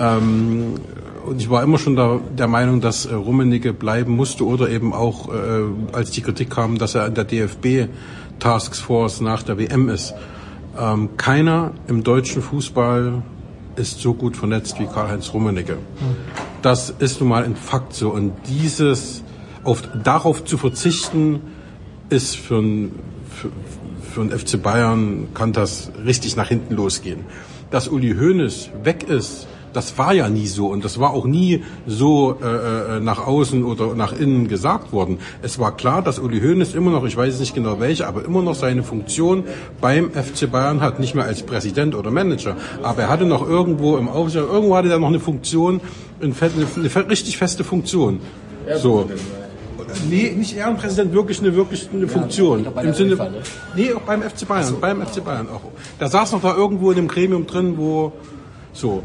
Ähm, 0.00 0.74
und 1.26 1.40
ich 1.40 1.48
war 1.48 1.62
immer 1.62 1.78
schon 1.78 1.96
der, 1.96 2.20
der 2.36 2.48
Meinung, 2.48 2.80
dass 2.80 3.06
äh, 3.06 3.14
Rummenigge 3.14 3.72
bleiben 3.72 4.14
musste 4.14 4.44
oder 4.44 4.68
eben 4.68 4.92
auch, 4.92 5.28
äh, 5.32 5.62
als 5.92 6.10
die 6.10 6.20
Kritik 6.20 6.50
kam, 6.50 6.78
dass 6.78 6.94
er 6.94 7.06
in 7.06 7.14
der 7.14 7.24
DFB 7.24 7.88
Taskforce 8.38 9.20
nach 9.20 9.42
der 9.42 9.58
WM 9.58 9.88
ist. 9.88 10.14
Ähm, 10.78 11.16
keiner 11.16 11.72
im 11.86 12.02
deutschen 12.02 12.42
Fußball 12.42 13.22
ist 13.76 14.00
so 14.00 14.14
gut 14.14 14.36
vernetzt 14.36 14.78
wie 14.78 14.86
Karl-Heinz 14.86 15.32
Rummenigge. 15.32 15.78
Das 16.62 16.90
ist 16.90 17.20
nun 17.20 17.28
mal 17.28 17.44
ein 17.44 17.56
Fakt 17.56 17.94
so. 17.94 18.10
Und 18.10 18.32
dieses, 18.48 19.22
auf, 19.64 19.82
darauf 20.02 20.44
zu 20.44 20.58
verzichten, 20.58 21.40
ist 22.08 22.36
für 22.36 22.58
ein, 22.58 22.92
für, 23.28 23.50
für 24.12 24.20
ein 24.22 24.30
FC 24.30 24.62
Bayern, 24.62 25.28
kann 25.34 25.52
das 25.52 25.90
richtig 26.04 26.36
nach 26.36 26.48
hinten 26.48 26.74
losgehen. 26.74 27.20
Dass 27.70 27.88
Uli 27.88 28.14
Hoeneß 28.14 28.70
weg 28.84 29.08
ist, 29.08 29.48
das 29.74 29.98
war 29.98 30.14
ja 30.14 30.28
nie 30.28 30.46
so 30.46 30.68
und 30.68 30.84
das 30.84 30.98
war 30.98 31.12
auch 31.12 31.26
nie 31.26 31.64
so 31.86 32.38
äh, 32.42 32.96
äh, 32.96 33.00
nach 33.00 33.26
außen 33.26 33.64
oder 33.64 33.94
nach 33.94 34.12
innen 34.12 34.48
gesagt 34.48 34.92
worden. 34.92 35.18
Es 35.42 35.58
war 35.58 35.76
klar, 35.76 36.00
dass 36.00 36.18
Uli 36.18 36.40
Hoeneß 36.40 36.74
immer 36.74 36.90
noch, 36.90 37.04
ich 37.04 37.16
weiß 37.16 37.40
nicht 37.40 37.54
genau 37.54 37.80
welche, 37.80 38.06
aber 38.06 38.24
immer 38.24 38.42
noch 38.42 38.54
seine 38.54 38.82
Funktion 38.82 39.44
beim 39.80 40.10
FC 40.12 40.50
Bayern 40.50 40.80
hat, 40.80 41.00
nicht 41.00 41.14
mehr 41.14 41.24
als 41.24 41.42
Präsident 41.42 41.94
oder 41.94 42.10
Manager, 42.10 42.56
aber 42.82 43.02
er 43.02 43.08
hatte 43.08 43.26
noch 43.26 43.46
irgendwo 43.46 43.96
im 43.96 44.08
Aufsichtsrat, 44.08 44.52
irgendwo 44.52 44.76
hatte 44.76 44.90
er 44.90 44.98
noch 44.98 45.08
eine 45.08 45.20
Funktion, 45.20 45.80
eine, 46.22 46.32
eine, 46.40 46.88
eine 46.96 47.10
richtig 47.10 47.36
feste 47.36 47.64
Funktion. 47.64 48.20
So. 48.76 49.10
Nee, 50.08 50.32
nicht 50.36 50.56
Ehrenpräsident, 50.56 51.12
wirklich 51.12 51.40
eine, 51.40 51.54
wirklich 51.54 51.88
eine 51.92 52.08
Funktion. 52.08 52.66
bei 52.74 52.84
Im 52.84 52.94
Sinne, 52.94 53.12
UEFA, 53.12 53.28
ne? 53.28 53.42
nee, 53.76 53.92
auch 53.92 54.00
beim 54.00 54.22
FC 54.22 54.46
Bayern, 54.46 54.76
beim 54.80 55.06
FC 55.06 55.24
Bayern 55.24 55.48
auch. 55.48 55.60
Da 55.98 56.08
saß 56.08 56.32
noch 56.32 56.42
da 56.42 56.54
irgendwo 56.54 56.90
in 56.90 56.96
dem 56.96 57.08
Gremium 57.08 57.46
drin, 57.46 57.74
wo, 57.76 58.12
so. 58.72 59.02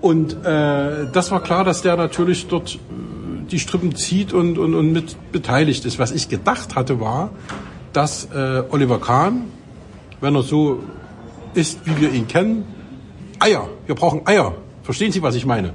Und 0.00 0.44
äh, 0.44 1.06
das 1.12 1.30
war 1.30 1.42
klar, 1.42 1.64
dass 1.64 1.82
der 1.82 1.96
natürlich 1.96 2.46
dort 2.48 2.74
äh, 2.74 2.78
die 3.50 3.58
Strippen 3.58 3.94
zieht 3.94 4.32
und, 4.32 4.58
und, 4.58 4.74
und 4.74 4.92
mit 4.92 5.16
beteiligt 5.32 5.84
ist. 5.84 5.98
Was 5.98 6.12
ich 6.12 6.28
gedacht 6.28 6.76
hatte, 6.76 7.00
war, 7.00 7.30
dass 7.92 8.28
äh, 8.34 8.62
Oliver 8.70 9.00
Kahn, 9.00 9.44
wenn 10.20 10.34
er 10.34 10.42
so 10.42 10.80
ist, 11.54 11.80
wie 11.84 12.00
wir 12.00 12.12
ihn 12.12 12.28
kennen, 12.28 12.64
Eier, 13.38 13.68
wir 13.86 13.94
brauchen 13.94 14.26
Eier. 14.26 14.54
Verstehen 14.82 15.12
Sie, 15.12 15.22
was 15.22 15.34
ich 15.34 15.46
meine? 15.46 15.72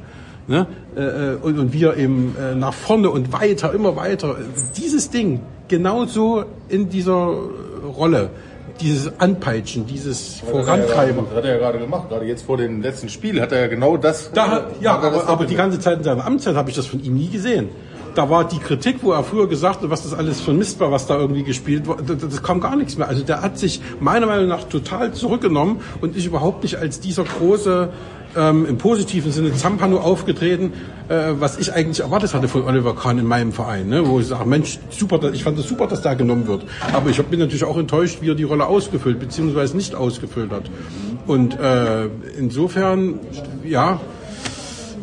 Ne? 0.47 0.67
Äh, 0.95 1.01
äh, 1.01 1.35
und, 1.35 1.57
und 1.59 1.73
wir 1.73 1.97
eben 1.97 2.35
äh, 2.39 2.55
nach 2.55 2.73
vorne 2.73 3.09
und 3.09 3.33
weiter, 3.33 3.73
immer 3.73 3.95
weiter. 3.95 4.37
Dieses 4.77 5.09
Ding, 5.09 5.41
genauso 5.67 6.45
in 6.69 6.89
dieser 6.89 7.33
Rolle, 7.97 8.29
dieses 8.81 9.19
Anpeitschen, 9.19 9.85
dieses 9.87 10.39
Vorantreiben. 10.41 11.25
Das 11.27 11.35
hat 11.37 11.45
er 11.45 11.51
ja 11.53 11.57
gerade 11.57 11.79
gemacht. 11.79 12.09
Gerade 12.09 12.25
jetzt 12.25 12.45
vor 12.45 12.57
dem 12.57 12.81
letzten 12.81 13.09
Spiel 13.09 13.41
hat 13.41 13.51
er 13.51 13.61
ja 13.61 13.67
genau 13.67 13.97
das. 13.97 14.31
Da, 14.33 14.47
hat- 14.49 14.81
ja, 14.81 14.93
hat 14.93 15.03
er 15.03 15.11
das 15.11 15.21
aber, 15.23 15.29
aber 15.33 15.45
die 15.45 15.55
ganze 15.55 15.79
Zeit 15.79 15.99
in 15.99 16.03
seiner 16.03 16.25
Amtszeit 16.25 16.55
habe 16.55 16.69
ich 16.69 16.75
das 16.75 16.85
von 16.85 17.03
ihm 17.03 17.15
nie 17.15 17.29
gesehen. 17.29 17.69
Da 18.15 18.29
war 18.29 18.47
die 18.47 18.59
Kritik, 18.59 18.97
wo 19.01 19.11
er 19.11 19.23
früher 19.25 19.47
gesagt 19.49 19.81
hat, 19.83 19.89
was 19.89 20.03
das 20.03 20.13
alles 20.13 20.39
für 20.39 20.51
ein 20.51 20.57
Mist 20.57 20.79
war, 20.79 20.89
was 20.89 21.05
da 21.05 21.17
irgendwie 21.19 21.43
gespielt 21.43 21.85
wurde, 21.85 22.15
das, 22.15 22.29
das 22.29 22.41
kam 22.43 22.61
gar 22.61 22.77
nichts 22.77 22.97
mehr. 22.97 23.09
Also 23.09 23.23
der 23.23 23.41
hat 23.41 23.59
sich 23.59 23.81
meiner 23.99 24.25
Meinung 24.25 24.47
nach 24.47 24.63
total 24.63 25.11
zurückgenommen 25.13 25.81
und 25.99 26.15
ist 26.15 26.25
überhaupt 26.25 26.63
nicht 26.63 26.77
als 26.77 27.01
dieser 27.01 27.25
große, 27.25 27.89
ähm, 28.35 28.65
im 28.65 28.77
positiven 28.77 29.31
Sinne 29.31 29.53
Zampano 29.53 29.97
aufgetreten, 29.97 30.73
äh, 31.07 31.33
was 31.39 31.57
ich 31.57 31.73
eigentlich 31.73 32.01
erwartet 32.01 32.33
hatte 32.33 32.47
von 32.47 32.63
Oliver 32.63 32.95
Kahn 32.95 33.17
in 33.19 33.25
meinem 33.25 33.51
Verein, 33.51 33.87
ne? 33.89 34.07
wo 34.07 34.19
ich 34.19 34.27
sage, 34.27 34.45
Mensch, 34.45 34.79
super, 34.89 35.19
ich 35.33 35.43
fand 35.43 35.59
es 35.59 35.67
super, 35.67 35.87
dass 35.87 36.01
da 36.01 36.13
genommen 36.13 36.47
wird. 36.47 36.63
Aber 36.93 37.09
ich 37.09 37.21
bin 37.23 37.39
natürlich 37.39 37.63
auch 37.63 37.77
enttäuscht, 37.77 38.19
wie 38.21 38.29
er 38.29 38.35
die 38.35 38.43
Rolle 38.43 38.65
ausgefüllt 38.65 39.19
bzw. 39.19 39.75
nicht 39.75 39.95
ausgefüllt 39.95 40.51
hat. 40.51 40.63
Und 41.27 41.59
äh, 41.59 42.05
insofern, 42.37 43.19
ja, 43.63 43.99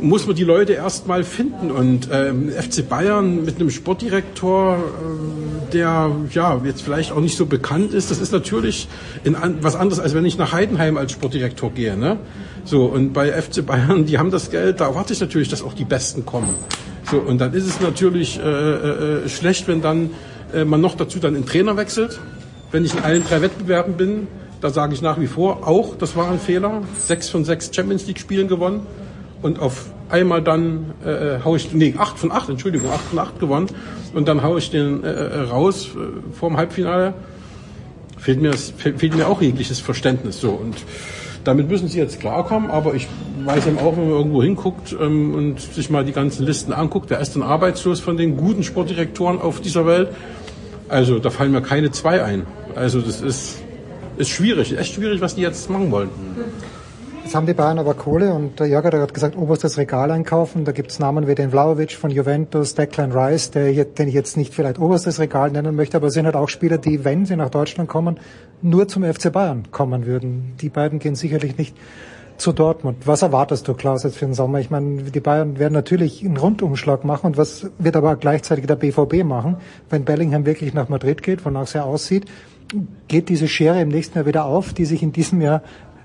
muss 0.02 0.26
man 0.26 0.36
die 0.36 0.44
Leute 0.44 0.72
erstmal 0.72 1.24
finden. 1.24 1.70
Und 1.70 2.08
ähm, 2.12 2.50
FC 2.50 2.88
Bayern 2.88 3.44
mit 3.44 3.56
einem 3.56 3.70
Sportdirektor, 3.70 4.76
äh, 4.76 5.72
der 5.72 6.10
ja 6.32 6.60
jetzt 6.64 6.82
vielleicht 6.82 7.12
auch 7.12 7.20
nicht 7.20 7.36
so 7.36 7.46
bekannt 7.46 7.94
ist, 7.94 8.10
das 8.10 8.18
ist 8.18 8.32
natürlich 8.32 8.88
in 9.24 9.36
was 9.60 9.76
anderes, 9.76 10.00
als 10.00 10.14
wenn 10.14 10.26
ich 10.26 10.36
nach 10.36 10.52
Heidenheim 10.52 10.96
als 10.96 11.12
Sportdirektor 11.12 11.70
gehe. 11.70 11.96
Ne? 11.96 12.18
So, 12.64 12.84
und 12.84 13.12
bei 13.12 13.32
FC 13.32 13.64
Bayern, 13.66 14.06
die 14.06 14.18
haben 14.18 14.30
das 14.30 14.50
Geld, 14.50 14.80
da 14.80 14.86
erwarte 14.86 15.12
ich 15.12 15.20
natürlich, 15.20 15.48
dass 15.48 15.62
auch 15.62 15.74
die 15.74 15.84
Besten 15.84 16.24
kommen. 16.24 16.54
So, 17.10 17.18
und 17.18 17.40
dann 17.40 17.52
ist 17.54 17.66
es 17.66 17.80
natürlich 17.80 18.38
äh, 18.38 18.42
äh, 18.42 19.28
schlecht, 19.28 19.66
wenn 19.68 19.82
dann 19.82 20.10
äh, 20.54 20.64
man 20.64 20.80
noch 20.80 20.94
dazu 20.94 21.18
dann 21.18 21.34
einen 21.34 21.46
Trainer 21.46 21.76
wechselt. 21.76 22.20
Wenn 22.70 22.84
ich 22.84 22.94
in 22.94 23.00
allen 23.00 23.24
drei 23.24 23.42
Wettbewerben 23.42 23.94
bin, 23.94 24.28
da 24.60 24.70
sage 24.70 24.94
ich 24.94 25.02
nach 25.02 25.20
wie 25.20 25.26
vor 25.26 25.66
auch, 25.66 25.96
das 25.96 26.16
war 26.16 26.30
ein 26.30 26.38
Fehler. 26.38 26.82
Sechs 26.98 27.28
von 27.28 27.44
sechs 27.44 27.70
Champions 27.74 28.06
League 28.06 28.20
Spielen 28.20 28.48
gewonnen 28.48 28.86
und 29.42 29.58
auf 29.58 29.86
einmal 30.08 30.40
dann 30.40 30.94
äh, 31.04 31.44
hau 31.44 31.56
ich, 31.56 31.72
nee, 31.72 31.94
acht 31.98 32.18
von 32.18 32.30
acht, 32.30 32.48
Entschuldigung, 32.48 32.90
acht 32.90 33.04
von 33.04 33.18
acht 33.18 33.40
gewonnen 33.40 33.66
und 34.14 34.28
dann 34.28 34.42
hau 34.42 34.56
ich 34.56 34.70
den 34.70 35.02
äh, 35.02 35.10
äh, 35.10 35.40
raus 35.40 35.88
äh, 35.96 36.32
vor 36.32 36.50
dem 36.50 36.56
Halbfinale. 36.58 37.14
Fehlt 38.18 38.40
mir, 38.40 38.52
fehlt 38.52 39.16
mir 39.16 39.26
auch 39.26 39.42
jegliches 39.42 39.80
Verständnis 39.80 40.40
so 40.40 40.52
und 40.52 40.76
damit 41.44 41.68
müssen 41.68 41.88
sie 41.88 41.98
jetzt 41.98 42.20
klarkommen, 42.20 42.70
aber 42.70 42.94
ich 42.94 43.08
weiß 43.44 43.66
eben 43.66 43.78
auch, 43.78 43.96
wenn 43.96 44.08
man 44.08 44.18
irgendwo 44.18 44.42
hinguckt 44.42 44.96
ähm, 45.00 45.34
und 45.34 45.60
sich 45.60 45.90
mal 45.90 46.04
die 46.04 46.12
ganzen 46.12 46.44
Listen 46.44 46.72
anguckt, 46.72 47.10
wer 47.10 47.20
ist 47.20 47.34
denn 47.34 47.42
arbeitslos 47.42 48.00
von 48.00 48.16
den 48.16 48.36
guten 48.36 48.62
Sportdirektoren 48.62 49.40
auf 49.40 49.60
dieser 49.60 49.86
Welt? 49.86 50.08
Also 50.88 51.18
da 51.18 51.30
fallen 51.30 51.52
mir 51.52 51.62
keine 51.62 51.90
zwei 51.90 52.22
ein. 52.22 52.46
Also 52.74 53.00
das 53.00 53.20
ist, 53.20 53.62
ist 54.16 54.28
schwierig, 54.28 54.76
echt 54.78 54.94
schwierig, 54.94 55.20
was 55.20 55.34
die 55.34 55.40
jetzt 55.42 55.70
machen 55.70 55.90
wollen. 55.90 56.10
Jetzt 57.22 57.36
haben 57.36 57.46
die 57.46 57.54
Bayern 57.54 57.78
aber 57.78 57.94
Kohle 57.94 58.34
und 58.34 58.58
der 58.58 58.66
Jörg 58.66 58.84
hat 58.84 58.92
gerade 58.92 59.12
gesagt, 59.12 59.36
oberstes 59.36 59.78
Regal 59.78 60.10
einkaufen. 60.10 60.64
Da 60.64 60.72
gibt's 60.72 60.98
Namen 60.98 61.28
wie 61.28 61.34
den 61.34 61.50
Vlaovic 61.50 61.92
von 61.92 62.10
Juventus, 62.10 62.74
Declan 62.74 63.12
Rice, 63.12 63.52
der, 63.52 63.84
den 63.84 64.08
ich 64.08 64.14
jetzt 64.14 64.36
nicht 64.36 64.52
vielleicht 64.52 64.78
oberstes 64.78 65.20
Regal 65.20 65.50
nennen 65.50 65.76
möchte, 65.76 65.96
aber 65.96 66.08
es 66.08 66.14
sind 66.14 66.26
halt 66.26 66.36
auch 66.36 66.48
Spieler, 66.48 66.78
die, 66.78 67.04
wenn 67.04 67.24
sie 67.24 67.36
nach 67.36 67.48
Deutschland 67.48 67.88
kommen, 67.88 68.18
nur 68.60 68.88
zum 68.88 69.04
FC 69.04 69.32
Bayern 69.32 69.70
kommen 69.70 70.04
würden. 70.04 70.54
Die 70.60 70.68
beiden 70.68 70.98
gehen 70.98 71.14
sicherlich 71.14 71.56
nicht 71.56 71.76
zu 72.38 72.52
Dortmund. 72.52 73.06
Was 73.06 73.22
erwartest 73.22 73.68
du, 73.68 73.74
Klaus, 73.74 74.02
jetzt 74.02 74.16
für 74.16 74.26
den 74.26 74.34
Sommer? 74.34 74.58
Ich 74.58 74.70
meine, 74.70 75.04
die 75.04 75.20
Bayern 75.20 75.58
werden 75.58 75.74
natürlich 75.74 76.24
einen 76.24 76.36
Rundumschlag 76.36 77.04
machen 77.04 77.26
und 77.28 77.36
was 77.36 77.70
wird 77.78 77.96
aber 77.96 78.16
gleichzeitig 78.16 78.66
der 78.66 78.76
BVB 78.76 79.24
machen, 79.24 79.56
wenn 79.90 80.04
Bellingham 80.04 80.44
wirklich 80.44 80.74
nach 80.74 80.88
Madrid 80.88 81.22
geht, 81.22 81.44
wonach 81.44 81.62
es 81.62 81.72
ja 81.72 81.84
aussieht? 81.84 82.26
Geht 83.06 83.28
diese 83.28 83.48
Schere 83.48 83.80
im 83.80 83.88
nächsten 83.88 84.18
Jahr 84.18 84.26
wieder 84.26 84.44
auf, 84.44 84.72
die 84.72 84.86
sich 84.86 85.02
in 85.02 85.12
diesem 85.12 85.40
Jahr 85.40 85.62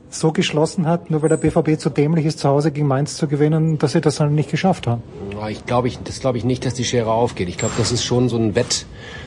so 0.10 0.32
geschlossen 0.32 0.88
hat, 0.88 1.12
nur 1.12 1.22
weil 1.22 1.30
der 1.30 1.38
BVB 1.38 1.80
zu 1.80 1.90
dämlich 1.90 2.26
ist, 2.26 2.40
zu 2.40 2.48
Hause 2.48 2.72
gegen 2.72 2.88
Mainz 2.88 3.18
zu 3.18 3.28
gewinnen, 3.28 3.78
dass 3.78 3.92
sie 3.92 4.02
das 4.02 4.16
dann 4.16 4.34
nicht 4.36 4.50
geschafft 4.50 4.88
haben? 4.88 5.04
Ich 5.50 5.66
glaube, 5.66 5.88
ich, 5.88 6.00
das 6.04 6.20
glaube 6.20 6.38
ich 6.38 6.46
nicht, 6.46 6.66
dass 6.66 6.74
die 6.74 6.86
Schere 6.86 7.12
aufgeht. 7.12 7.50
Ich 7.50 7.58
glaube, 7.58 7.74
dass 7.78 7.92
es 7.92 8.04
schon 8.04 8.30
so 8.30 8.38
ein 8.38 8.56
Wett, 8.56 8.86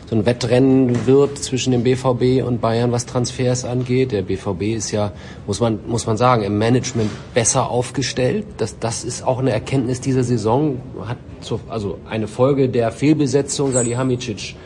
so 0.09 0.17
ein 0.17 0.27
Wettrennen 0.27 1.07
wird 1.07 1.39
zwischen 1.39 1.73
dem 1.73 1.83
BVB 1.83 2.45
und 2.47 2.61
Bayern, 2.61 2.93
was 2.93 3.07
Transfers 3.07 3.65
angeht. 3.65 4.13
Der 4.13 4.23
BVB 4.23 4.75
ist 4.77 4.91
ja, 4.91 5.13
muss 5.47 5.61
man, 5.61 5.81
muss 5.87 6.07
man 6.07 6.17
sagen, 6.17 6.43
im 6.43 6.59
Management 6.59 7.11
besser 7.35 7.71
aufgestellt. 7.71 8.47
Das, 8.57 8.79
das 8.79 9.05
ist 9.05 9.25
auch 9.25 9.39
eine 9.39 9.51
Erkenntnis 9.51 10.01
dieser 10.01 10.25
Saison. 10.25 10.81
Hat 11.07 11.19
zur, 11.41 11.61
also 11.69 11.99
eine 12.09 12.27
Folge 12.27 12.69
der 12.69 12.91
Fehlbesetzung 12.91 13.73
Salihamidzic 13.73 14.57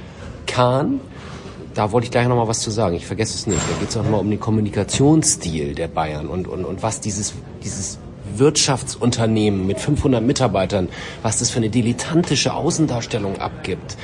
Kahn. 0.46 1.00
Da 1.74 1.90
wollte 1.90 2.04
ich 2.04 2.10
gleich 2.12 2.28
noch 2.28 2.36
mal 2.36 2.46
was 2.46 2.60
zu 2.60 2.70
sagen. 2.70 2.94
Ich 2.94 3.06
vergesse 3.06 3.34
es 3.34 3.46
nicht. 3.46 3.60
Da 3.60 3.80
geht 3.80 3.88
es 3.88 3.96
auch 3.96 4.04
mal 4.04 4.18
um 4.18 4.30
den 4.30 4.38
Kommunikationsstil 4.38 5.74
der 5.74 5.88
Bayern 5.88 6.28
und, 6.28 6.46
und, 6.46 6.64
und 6.64 6.82
was 6.82 7.00
dieses, 7.00 7.34
dieses 7.64 7.98
Wirtschaftsunternehmen 8.36 9.66
mit 9.66 9.80
500 9.80 10.22
Mitarbeitern, 10.22 10.88
was 11.22 11.38
das 11.38 11.50
für 11.50 11.58
eine 11.58 11.70
dilettantische 11.70 12.54
Außendarstellung 12.54 13.38
abgibt, 13.38 13.96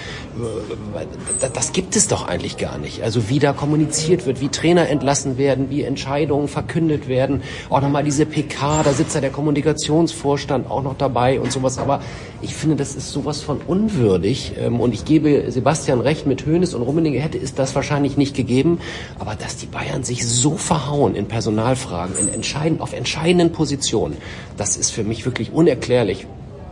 das 1.52 1.72
gibt 1.72 1.96
es 1.96 2.08
doch 2.08 2.26
eigentlich 2.26 2.56
gar 2.56 2.78
nicht. 2.78 3.02
Also 3.02 3.28
wie 3.28 3.38
da 3.38 3.52
kommuniziert 3.52 4.26
wird, 4.26 4.40
wie 4.40 4.48
Trainer 4.48 4.88
entlassen 4.88 5.38
werden, 5.38 5.70
wie 5.70 5.82
Entscheidungen 5.82 6.48
verkündet 6.48 7.08
werden. 7.08 7.42
Auch 7.68 7.80
nochmal 7.80 8.04
diese 8.04 8.26
PK, 8.26 8.82
da 8.82 8.92
sitzt 8.92 9.14
ja 9.14 9.20
der 9.20 9.30
Kommunikationsvorstand 9.30 10.70
auch 10.70 10.82
noch 10.82 10.96
dabei 10.96 11.40
und 11.40 11.52
sowas. 11.52 11.78
Aber 11.78 12.00
ich 12.42 12.54
finde, 12.54 12.76
das 12.76 12.94
ist 12.94 13.10
sowas 13.10 13.40
von 13.40 13.58
unwürdig. 13.66 14.52
Ähm, 14.58 14.80
Und 14.80 14.94
ich 14.94 15.04
gebe 15.04 15.50
Sebastian 15.50 16.00
recht, 16.00 16.26
mit 16.26 16.46
Hoeneß 16.46 16.74
und 16.74 16.82
Rummenigge 16.82 17.20
hätte 17.20 17.38
es 17.38 17.54
das 17.54 17.74
wahrscheinlich 17.74 18.16
nicht 18.16 18.34
gegeben. 18.34 18.80
Aber 19.18 19.34
dass 19.34 19.56
die 19.56 19.66
Bayern 19.66 20.04
sich 20.04 20.26
so 20.26 20.56
verhauen 20.56 21.14
in 21.14 21.26
Personalfragen, 21.26 22.16
in 22.18 22.28
entscheiden, 22.32 22.80
auf 22.80 22.92
entscheidenden 22.92 23.52
Positionen, 23.52 24.16
das 24.56 24.76
ist 24.76 24.90
für 24.90 25.04
mich 25.04 25.24
wirklich 25.24 25.52
unerklärlich. 25.52 26.26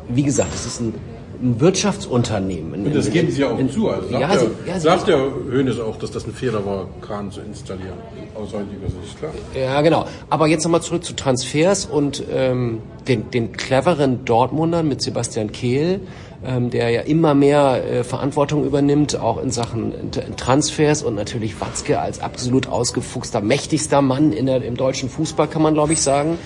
Wie 0.09 0.22
gesagt, 0.22 0.54
es 0.54 0.64
ist 0.64 0.81
ein, 0.81 0.94
ein 1.40 1.61
Wirtschaftsunternehmen. 1.61 2.87
Und 2.87 2.94
das 2.94 3.11
geben 3.11 3.31
sie 3.31 3.42
ja 3.42 3.48
auch 3.48 3.59
zu. 3.68 3.88
Also 3.88 4.09
sagt, 4.09 4.12
ja, 4.12 4.20
ja, 4.20 4.38
sie, 4.38 4.46
ja, 4.66 4.81
sagt 4.81 5.09
der 5.09 5.18
Hönes 5.51 5.79
auch, 5.79 5.96
dass 5.96 6.11
das 6.11 6.27
ein 6.27 6.33
Fehler 6.33 6.64
war, 6.66 6.88
Kran 7.01 7.31
zu 7.31 7.40
installieren. 7.40 7.98
Aus 8.35 8.53
heutiger 8.53 8.88
Sicht, 8.88 9.18
klar. 9.18 9.33
Ja, 9.55 9.81
genau. 9.81 10.07
Aber 10.31 10.46
jetzt 10.46 10.64
nochmal 10.64 10.83
zurück 10.83 11.05
zu 11.05 11.14
Transfers 11.14 11.87
und 11.87 12.24
ähm, 12.33 12.81
den, 13.07 13.31
den 13.31 13.53
cleveren 13.53 14.24
Dortmundern 14.24 14.88
mit 14.88 15.01
Sebastian 15.01 15.53
Kehl, 15.53 16.01
ähm, 16.44 16.70
der 16.70 16.90
ja 16.90 17.03
immer 17.03 17.35
mehr 17.35 17.85
äh, 17.85 18.05
Verantwortung 18.05 18.64
übernimmt, 18.64 19.18
auch 19.18 19.42
in 19.42 19.51
Sachen 19.51 19.92
Transfers 20.37 21.03
und 21.03 21.14
natürlich 21.14 21.61
Watzke 21.61 22.01
als 22.01 22.20
absolut 22.20 22.68
ausgefuchster, 22.68 23.40
mächtigster 23.40 24.03
Mann 24.03 24.33
in 24.33 24.46
der, 24.46 24.62
im 24.62 24.77
deutschen 24.77 25.09
Fußball, 25.09 25.48
kann 25.48 25.62
man 25.62 25.74
glaube 25.74 25.92
ich 25.92 26.01
sagen. 26.01 26.38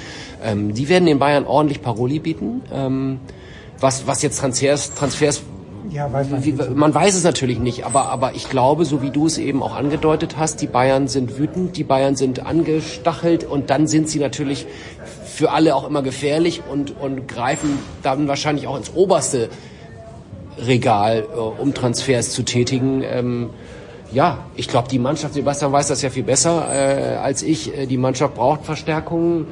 Ähm, 0.42 0.74
die 0.74 0.88
werden 0.88 1.07
den 1.07 1.18
Bayern 1.18 1.44
ordentlich 1.44 1.83
Paroli 1.83 2.18
bieten. 2.18 2.62
Ähm, 2.72 3.20
was, 3.83 4.07
was 4.07 4.23
jetzt 4.23 4.38
Transfers, 4.38 4.95
Transfers 4.95 5.42
Ja, 5.90 6.11
weiß 6.12 6.31
man 6.31 6.45
wie, 6.45 6.53
man 6.53 6.95
weiß 6.95 7.14
es 7.14 7.25
natürlich 7.25 7.59
nicht, 7.59 7.85
aber, 7.85 8.07
aber 8.07 8.35
ich 8.35 8.49
glaube, 8.49 8.85
so 8.85 9.03
wie 9.03 9.11
du 9.11 9.27
es 9.27 9.37
eben 9.37 9.62
auch 9.62 9.75
angedeutet 9.75 10.37
hast, 10.38 10.61
die 10.62 10.66
Bayern 10.66 11.09
sind 11.09 11.38
wütend, 11.38 11.77
die 11.77 11.85
Bayern 11.85 12.16
sind 12.16 12.47
angestachelt 12.47 13.45
und 13.45 13.68
dann 13.71 13.87
sind 13.87 14.09
sie 14.09 14.21
natürlich 14.21 14.66
für 15.27 15.51
alle 15.51 15.75
auch 15.75 15.87
immer 15.87 16.03
gefährlich 16.03 16.62
und, 16.71 16.99
und 16.99 17.27
greifen 17.27 17.79
dann 18.03 18.29
wahrscheinlich 18.29 18.66
auch 18.68 18.77
ins 18.77 18.92
oberste 18.95 19.51
Regal, 20.59 21.27
äh, 21.33 21.37
um 21.37 21.75
Transfers 21.75 22.31
zu 22.31 22.42
tätigen. 22.42 23.03
Ähm, 23.03 23.51
ja, 24.12 24.38
ich 24.57 24.68
glaube, 24.68 24.88
die 24.88 24.99
Mannschaft, 24.99 25.35
Sebastian 25.35 25.73
weiß 25.73 25.88
das 25.88 26.03
ja 26.03 26.11
viel 26.11 26.23
besser 26.23 26.68
äh, 26.71 27.16
als 27.16 27.42
ich, 27.42 27.77
äh, 27.77 27.87
die 27.87 27.97
Mannschaft 27.97 28.35
braucht 28.35 28.64
Verstärkungen 28.64 29.47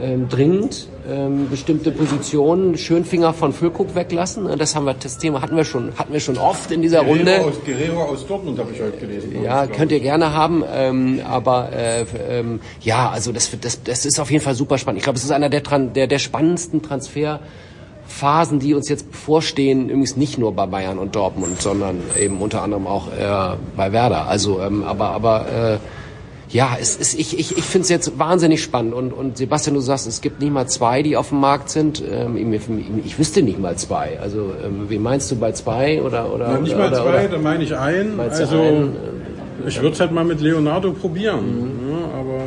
ähm, 0.00 0.28
dringend. 0.28 0.88
Ähm, 1.06 1.50
bestimmte 1.50 1.90
Positionen, 1.90 2.78
Schönfinger 2.78 3.34
von 3.34 3.52
Füllkrug 3.52 3.94
weglassen. 3.94 4.46
Äh, 4.48 4.56
Das 4.56 4.74
haben 4.74 4.86
wir, 4.86 4.94
das 4.94 5.18
Thema 5.18 5.42
hatten 5.42 5.54
wir 5.54 5.64
schon, 5.64 5.92
hatten 5.96 6.14
wir 6.14 6.20
schon 6.20 6.38
oft 6.38 6.70
in 6.70 6.80
dieser 6.80 7.02
Runde. 7.02 7.24
Guerrero 7.24 7.48
aus, 7.48 7.54
Guerrero 7.64 8.02
aus 8.04 8.26
Dortmund 8.26 8.58
habe 8.58 8.72
ich 8.72 8.80
heute 8.80 8.96
gelesen. 8.96 9.42
Ja, 9.42 9.66
könnt 9.66 9.92
ihr 9.92 10.00
gerne 10.00 10.32
haben, 10.32 10.64
ähm, 10.74 11.20
aber 11.28 11.68
äh, 11.72 12.06
ähm, 12.30 12.60
ja, 12.80 13.10
also 13.10 13.32
das, 13.32 13.50
das, 13.60 13.82
das 13.82 14.06
ist 14.06 14.18
auf 14.18 14.30
jeden 14.30 14.42
Fall 14.42 14.54
super 14.54 14.78
spannend. 14.78 14.98
Ich 15.00 15.04
glaube, 15.04 15.18
es 15.18 15.24
ist 15.24 15.30
einer 15.30 15.50
der, 15.50 15.60
der, 15.60 16.06
der 16.06 16.18
spannendsten 16.18 16.80
Transferphasen, 16.80 18.60
die 18.60 18.72
uns 18.72 18.88
jetzt 18.88 19.10
bevorstehen, 19.10 19.90
übrigens 19.90 20.16
nicht 20.16 20.38
nur 20.38 20.52
bei 20.52 20.64
Bayern 20.64 20.98
und 20.98 21.14
Dortmund, 21.14 21.60
sondern 21.60 22.00
eben 22.18 22.40
unter 22.40 22.62
anderem 22.62 22.86
auch 22.86 23.08
äh, 23.08 23.56
bei 23.76 23.92
Werder. 23.92 24.26
Also, 24.26 24.60
ähm, 24.62 24.84
aber, 24.84 25.10
aber 25.10 25.46
äh, 25.74 25.78
ja, 26.50 26.76
es 26.80 26.96
ist, 26.96 27.18
ich, 27.18 27.38
ich, 27.38 27.56
ich 27.56 27.64
finde 27.64 27.84
es 27.84 27.88
jetzt 27.88 28.18
wahnsinnig 28.18 28.62
spannend. 28.62 28.94
Und, 28.94 29.12
und 29.12 29.36
Sebastian, 29.36 29.74
du 29.74 29.80
sagst, 29.80 30.06
es 30.06 30.20
gibt 30.20 30.40
nicht 30.40 30.52
mal 30.52 30.66
zwei, 30.66 31.02
die 31.02 31.16
auf 31.16 31.30
dem 31.30 31.40
Markt 31.40 31.70
sind. 31.70 32.02
Ähm, 32.08 32.36
ich, 32.36 32.62
ich 33.04 33.18
wüsste 33.18 33.42
nicht 33.42 33.58
mal 33.58 33.76
zwei. 33.76 34.18
Also, 34.20 34.52
ähm, 34.64 34.86
wen 34.88 35.02
meinst 35.02 35.30
du 35.30 35.36
bei 35.36 35.52
zwei? 35.52 36.02
Oder, 36.02 36.32
oder, 36.32 36.48
Na, 36.52 36.58
nicht 36.60 36.74
oder, 36.74 36.90
mal 36.90 36.94
zwei, 36.94 37.24
oder? 37.24 37.28
da 37.28 37.38
meine 37.38 37.64
ich 37.64 37.76
einen. 37.76 38.20
Also 38.20 38.60
einen? 38.60 38.96
ich 39.66 39.80
würde 39.80 39.94
es 39.94 40.00
halt 40.00 40.12
mal 40.12 40.24
mit 40.24 40.40
Leonardo 40.40 40.92
probieren. 40.92 41.44
Mhm. 41.44 41.90
Ja, 41.90 42.20
aber 42.20 42.40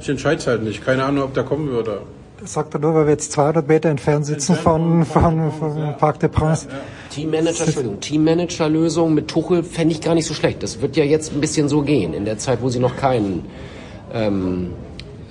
ich 0.00 0.08
entscheide 0.08 0.36
es 0.36 0.46
halt 0.46 0.62
nicht. 0.62 0.84
Keine 0.84 1.04
Ahnung, 1.04 1.24
ob 1.24 1.34
der 1.34 1.44
kommen 1.44 1.68
würde. 1.68 2.00
Das 2.40 2.54
sagt 2.54 2.72
er 2.74 2.80
nur, 2.80 2.94
weil 2.94 3.04
wir 3.04 3.12
jetzt 3.12 3.32
200 3.32 3.68
Meter 3.68 3.90
entfernt 3.90 4.24
sitzen 4.24 4.56
von, 4.56 5.04
von, 5.04 5.52
von 5.52 5.94
Parc 5.98 6.20
des 6.20 6.30
Princes. 6.30 6.68
Teammanager, 7.10 7.64
Entschuldigung, 7.64 8.00
Teammanager-Lösung 8.00 9.12
mit 9.12 9.28
Tuchel 9.28 9.62
fände 9.64 9.94
ich 9.94 10.00
gar 10.00 10.14
nicht 10.14 10.26
so 10.26 10.34
schlecht. 10.34 10.62
Das 10.62 10.80
wird 10.80 10.96
ja 10.96 11.04
jetzt 11.04 11.32
ein 11.32 11.40
bisschen 11.40 11.68
so 11.68 11.82
gehen, 11.82 12.14
in 12.14 12.24
der 12.24 12.38
Zeit, 12.38 12.62
wo 12.62 12.68
sie 12.68 12.78
noch 12.78 12.96
keinen, 12.96 13.44
ähm, 14.14 14.72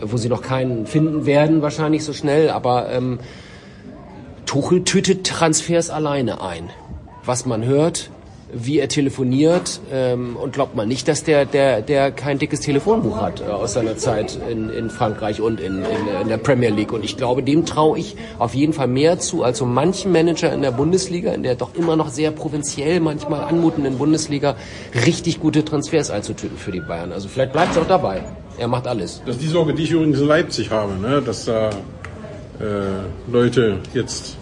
wo 0.01 0.17
sie 0.17 0.29
noch 0.29 0.41
keinen 0.41 0.85
finden 0.85 1.25
werden, 1.25 1.61
wahrscheinlich 1.61 2.03
so 2.03 2.13
schnell, 2.13 2.49
aber 2.49 2.91
ähm, 2.91 3.19
Tuchel 4.45 4.83
tütet 4.83 5.25
Transfers 5.25 5.89
alleine 5.89 6.41
ein. 6.41 6.69
Was 7.23 7.45
man 7.45 7.63
hört, 7.65 8.09
wie 8.51 8.79
er 8.79 8.87
telefoniert 8.87 9.79
ähm, 9.91 10.35
und 10.35 10.53
glaubt 10.53 10.75
man 10.75 10.87
nicht, 10.87 11.07
dass 11.07 11.23
der, 11.23 11.45
der, 11.45 11.81
der 11.81 12.11
kein 12.11 12.39
dickes 12.39 12.61
Telefonbuch 12.61 13.21
hat 13.21 13.41
äh, 13.41 13.45
aus 13.45 13.73
seiner 13.73 13.97
Zeit 13.97 14.39
in, 14.49 14.69
in 14.69 14.89
Frankreich 14.89 15.41
und 15.41 15.59
in, 15.59 15.77
in, 15.79 16.21
in 16.21 16.27
der 16.27 16.37
Premier 16.37 16.69
League. 16.69 16.91
Und 16.91 17.05
ich 17.05 17.17
glaube, 17.17 17.43
dem 17.43 17.65
traue 17.65 17.99
ich 17.99 18.15
auf 18.39 18.55
jeden 18.55 18.73
Fall 18.73 18.87
mehr 18.87 19.19
zu 19.19 19.43
als 19.43 19.59
so 19.59 19.65
manchen 19.65 20.11
Manager 20.11 20.51
in 20.51 20.61
der 20.61 20.71
Bundesliga, 20.71 21.31
in 21.33 21.43
der 21.43 21.55
doch 21.55 21.75
immer 21.75 21.95
noch 21.95 22.09
sehr 22.09 22.31
provinziell 22.31 22.99
manchmal 22.99 23.41
anmutenden 23.41 23.97
Bundesliga, 23.97 24.55
richtig 25.05 25.39
gute 25.39 25.63
Transfers 25.63 26.09
einzutüten 26.09 26.57
für 26.57 26.71
die 26.71 26.81
Bayern. 26.81 27.11
Also 27.11 27.27
vielleicht 27.27 27.53
bleibt 27.53 27.73
es 27.73 27.77
auch 27.77 27.87
dabei. 27.87 28.23
Er 28.57 28.67
macht 28.67 28.87
alles. 28.87 29.21
Das 29.25 29.35
ist 29.35 29.43
die 29.43 29.47
Sorge, 29.47 29.73
die 29.73 29.83
ich 29.83 29.91
übrigens 29.91 30.19
in 30.19 30.27
Leipzig 30.27 30.71
habe, 30.71 30.93
ne? 30.93 31.21
dass 31.21 31.45
da 31.45 31.69
äh, 31.69 33.31
Leute 33.31 33.77
jetzt 33.93 34.38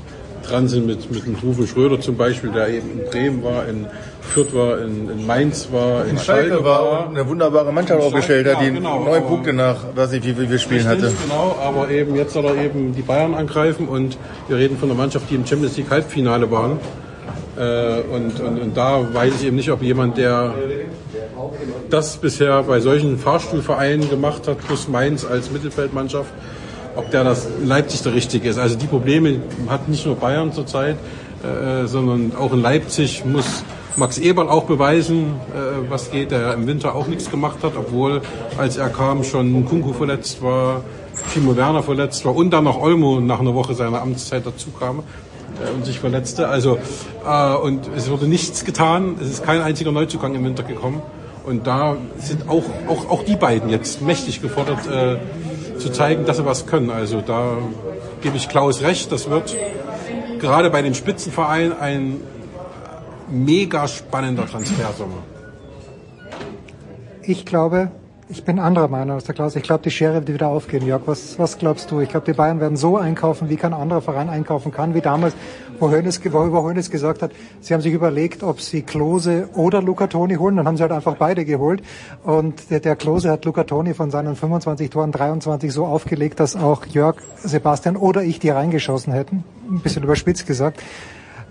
dran 0.49 0.67
sind 0.67 0.85
mit, 0.85 1.11
mit 1.11 1.25
dem 1.25 1.35
Rufen 1.35 1.67
Schröder 1.67 1.99
zum 1.99 2.15
Beispiel, 2.17 2.51
der 2.51 2.69
eben 2.69 2.91
in 2.91 3.09
Bremen 3.09 3.43
war, 3.43 3.67
in 3.67 3.87
Fürth 4.21 4.53
war, 4.53 4.79
in, 4.79 5.09
in 5.09 5.25
Mainz 5.25 5.69
war, 5.71 6.05
in 6.05 6.17
Schalke 6.17 6.63
war 6.63 7.07
und 7.07 7.17
eine 7.17 7.27
wunderbare 7.27 7.71
Mannschaft 7.71 8.01
aufgestellt 8.01 8.47
hat, 8.47 8.61
die 8.61 8.71
genau, 8.71 9.03
neun 9.03 9.23
Punkte 9.25 9.53
nach, 9.53 9.77
weiß 9.95 10.13
ich, 10.13 10.23
wie 10.23 10.33
viel 10.33 10.49
wir 10.49 10.59
spielen 10.59 10.87
hatte. 10.87 11.13
Genau, 11.23 11.57
aber 11.61 11.89
eben 11.89 12.15
jetzt 12.15 12.33
soll 12.33 12.45
er 12.45 12.55
eben 12.55 12.93
die 12.93 13.01
Bayern 13.01 13.33
angreifen 13.33 13.87
und 13.87 14.17
wir 14.47 14.57
reden 14.57 14.77
von 14.77 14.89
einer 14.89 14.97
Mannschaft, 14.97 15.29
die 15.29 15.35
im 15.35 15.45
Champions 15.45 15.77
League 15.77 15.89
Halbfinale 15.89 16.49
waren. 16.51 16.79
Äh, 17.57 18.01
und, 18.13 18.39
und, 18.39 18.61
und 18.61 18.77
da 18.77 19.01
weiß 19.13 19.33
ich 19.39 19.47
eben 19.47 19.55
nicht, 19.55 19.71
ob 19.71 19.81
jemand, 19.81 20.17
der 20.17 20.53
das 21.89 22.17
bisher 22.17 22.61
bei 22.63 22.79
solchen 22.79 23.17
Fahrstuhlvereinen 23.17 24.09
gemacht 24.09 24.47
hat, 24.47 24.59
plus 24.59 24.87
Mainz 24.87 25.25
als 25.25 25.51
Mittelfeldmannschaft, 25.51 26.31
ob 26.97 27.11
der 27.11 27.23
das 27.23 27.47
Leipzig 27.63 28.01
der 28.01 28.13
richtige 28.13 28.49
ist. 28.49 28.57
Also 28.57 28.75
die 28.75 28.87
Probleme 28.87 29.39
hat 29.69 29.87
nicht 29.87 30.05
nur 30.05 30.15
Bayern 30.15 30.51
zurzeit, 30.51 30.97
äh, 31.43 31.85
sondern 31.85 32.33
auch 32.35 32.51
in 32.53 32.61
Leipzig 32.61 33.23
muss 33.25 33.63
Max 33.95 34.19
Eberl 34.19 34.49
auch 34.49 34.65
beweisen, 34.65 35.35
äh, 35.55 35.89
was 35.89 36.11
geht, 36.11 36.31
der 36.31 36.53
im 36.53 36.67
Winter 36.67 36.93
auch 36.93 37.07
nichts 37.07 37.31
gemacht 37.31 37.59
hat, 37.63 37.73
obwohl 37.75 38.21
als 38.57 38.77
er 38.77 38.89
kam 38.89 39.23
schon 39.23 39.65
Kunku 39.65 39.93
verletzt 39.93 40.41
war, 40.43 40.83
Timo 41.33 41.55
Werner 41.55 41.81
verletzt 41.81 42.23
war 42.25 42.35
und 42.35 42.51
dann 42.51 42.65
noch 42.65 42.79
Olmo 42.79 43.19
nach 43.19 43.39
einer 43.39 43.55
Woche 43.55 43.73
seiner 43.73 44.01
Amtszeit 44.01 44.45
dazu 44.45 44.69
kam 44.69 44.99
äh, 44.99 45.75
und 45.75 45.85
sich 45.85 45.99
verletzte. 45.99 46.47
Also 46.47 46.77
äh, 47.25 47.55
und 47.55 47.89
es 47.95 48.09
wurde 48.09 48.27
nichts 48.27 48.65
getan. 48.65 49.15
Es 49.19 49.29
ist 49.29 49.43
kein 49.43 49.61
einziger 49.61 49.91
Neuzugang 49.91 50.35
im 50.35 50.45
Winter 50.45 50.63
gekommen. 50.63 51.01
Und 51.43 51.65
da 51.65 51.95
sind 52.19 52.49
auch, 52.49 52.65
auch, 52.87 53.09
auch 53.09 53.23
die 53.23 53.37
beiden 53.37 53.69
jetzt 53.69 54.01
mächtig 54.01 54.41
gefordert, 54.41 54.85
äh, 54.87 55.15
zu 55.79 55.91
zeigen, 55.91 56.25
dass 56.25 56.37
sie 56.37 56.45
was 56.45 56.65
können. 56.65 56.89
Also 56.89 57.21
da 57.21 57.57
gebe 58.21 58.37
ich 58.37 58.49
Klaus 58.49 58.81
recht. 58.81 59.11
Das 59.11 59.29
wird 59.29 59.55
gerade 60.39 60.69
bei 60.69 60.81
den 60.81 60.93
Spitzenvereinen 60.93 61.73
ein 61.79 62.21
mega 63.29 63.87
spannender 63.87 64.45
Transfersommer. 64.45 65.23
Ich 67.23 67.45
glaube, 67.45 67.91
ich 68.29 68.43
bin 68.43 68.59
anderer 68.59 68.89
Meinung 68.89 69.15
als 69.15 69.23
der 69.23 69.35
Klaus. 69.35 69.55
Ich 69.55 69.63
glaube, 69.63 69.83
die 69.83 69.91
Schere 69.91 70.15
wird 70.15 70.27
wieder 70.27 70.49
aufgehen. 70.49 70.85
Jörg, 70.85 71.03
was, 71.05 71.39
was 71.39 71.57
glaubst 71.57 71.91
du? 71.91 72.01
Ich 72.01 72.09
glaube, 72.09 72.25
die 72.25 72.33
Bayern 72.33 72.59
werden 72.59 72.75
so 72.75 72.97
einkaufen, 72.97 73.47
wie 73.47 73.55
kein 73.55 73.73
anderer 73.73 74.01
Verein 74.01 74.27
einkaufen 74.27 74.71
kann, 74.71 74.93
wie 74.93 75.01
damals, 75.01 75.33
wo 75.79 75.89
Hoeneß, 75.89 76.19
wo 76.33 76.45
über 76.45 76.61
Hoeneß 76.61 76.89
gesagt 76.89 77.21
hat, 77.21 77.31
sie 77.61 77.73
haben 77.73 77.81
sich 77.81 77.93
überlegt, 77.93 78.43
ob 78.43 78.59
sie 78.59 78.81
Klose 78.81 79.47
oder 79.53 79.81
Luca 79.81 80.07
Toni 80.07 80.35
holen. 80.35 80.57
Dann 80.57 80.67
haben 80.67 80.75
sie 80.75 80.83
halt 80.83 80.91
einfach 80.91 81.15
beide 81.15 81.45
geholt. 81.45 81.81
Und 82.23 82.69
der, 82.69 82.81
der 82.81 82.97
Klose 82.97 83.31
hat 83.31 83.45
Luca 83.45 83.63
Toni 83.63 83.93
von 83.93 84.11
seinen 84.11 84.35
25 84.35 84.89
Toren 84.89 85.13
23 85.13 85.71
so 85.71 85.85
aufgelegt, 85.85 86.41
dass 86.41 86.57
auch 86.57 86.85
Jörg, 86.85 87.15
Sebastian 87.37 87.95
oder 87.95 88.23
ich 88.23 88.39
die 88.39 88.49
reingeschossen 88.49 89.13
hätten. 89.13 89.45
Ein 89.69 89.79
bisschen 89.79 90.03
überspitzt 90.03 90.45
gesagt. 90.45 90.83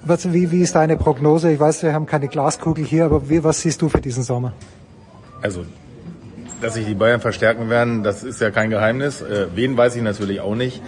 Was, 0.04 0.30
wie, 0.32 0.50
wie 0.50 0.60
ist 0.60 0.74
deine 0.74 0.96
Prognose? 0.96 1.50
Ich 1.50 1.58
weiß, 1.58 1.82
wir 1.82 1.94
haben 1.94 2.06
keine 2.06 2.28
Glaskugel 2.28 2.84
hier, 2.84 3.06
aber 3.06 3.30
wie, 3.30 3.42
was 3.42 3.62
siehst 3.62 3.80
du 3.80 3.88
für 3.88 4.00
diesen 4.00 4.22
Sommer? 4.22 4.52
Also, 5.40 5.64
dass 6.60 6.74
sich 6.74 6.86
die 6.86 6.94
Bayern 6.94 7.20
verstärken 7.20 7.68
werden, 7.68 8.02
das 8.02 8.22
ist 8.22 8.40
ja 8.40 8.50
kein 8.50 8.70
Geheimnis. 8.70 9.22
Äh, 9.22 9.48
wen 9.54 9.76
weiß 9.76 9.96
ich 9.96 10.02
natürlich 10.02 10.40
auch 10.40 10.54
nicht. 10.54 10.82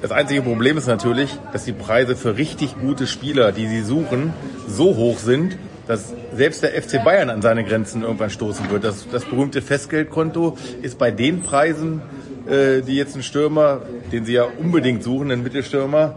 Das 0.00 0.10
einzige 0.10 0.42
Problem 0.42 0.76
ist 0.78 0.88
natürlich, 0.88 1.30
dass 1.52 1.64
die 1.64 1.72
Preise 1.72 2.16
für 2.16 2.36
richtig 2.36 2.76
gute 2.80 3.06
Spieler, 3.06 3.52
die 3.52 3.68
sie 3.68 3.82
suchen, 3.82 4.32
so 4.66 4.96
hoch 4.96 5.18
sind, 5.18 5.56
dass 5.86 6.12
selbst 6.34 6.62
der 6.62 6.70
FC 6.70 7.04
Bayern 7.04 7.30
an 7.30 7.42
seine 7.42 7.64
Grenzen 7.64 8.02
irgendwann 8.02 8.30
stoßen 8.30 8.70
wird. 8.70 8.84
Das, 8.84 9.06
das 9.10 9.24
berühmte 9.24 9.62
Festgeldkonto 9.62 10.56
ist 10.80 10.98
bei 10.98 11.10
den 11.10 11.42
Preisen, 11.42 12.02
äh, 12.48 12.80
die 12.82 12.96
jetzt 12.96 13.14
ein 13.14 13.22
Stürmer, 13.22 13.82
den 14.10 14.24
sie 14.24 14.32
ja 14.32 14.46
unbedingt 14.58 15.02
suchen, 15.02 15.30
einen 15.30 15.42
Mittelstürmer, 15.42 16.16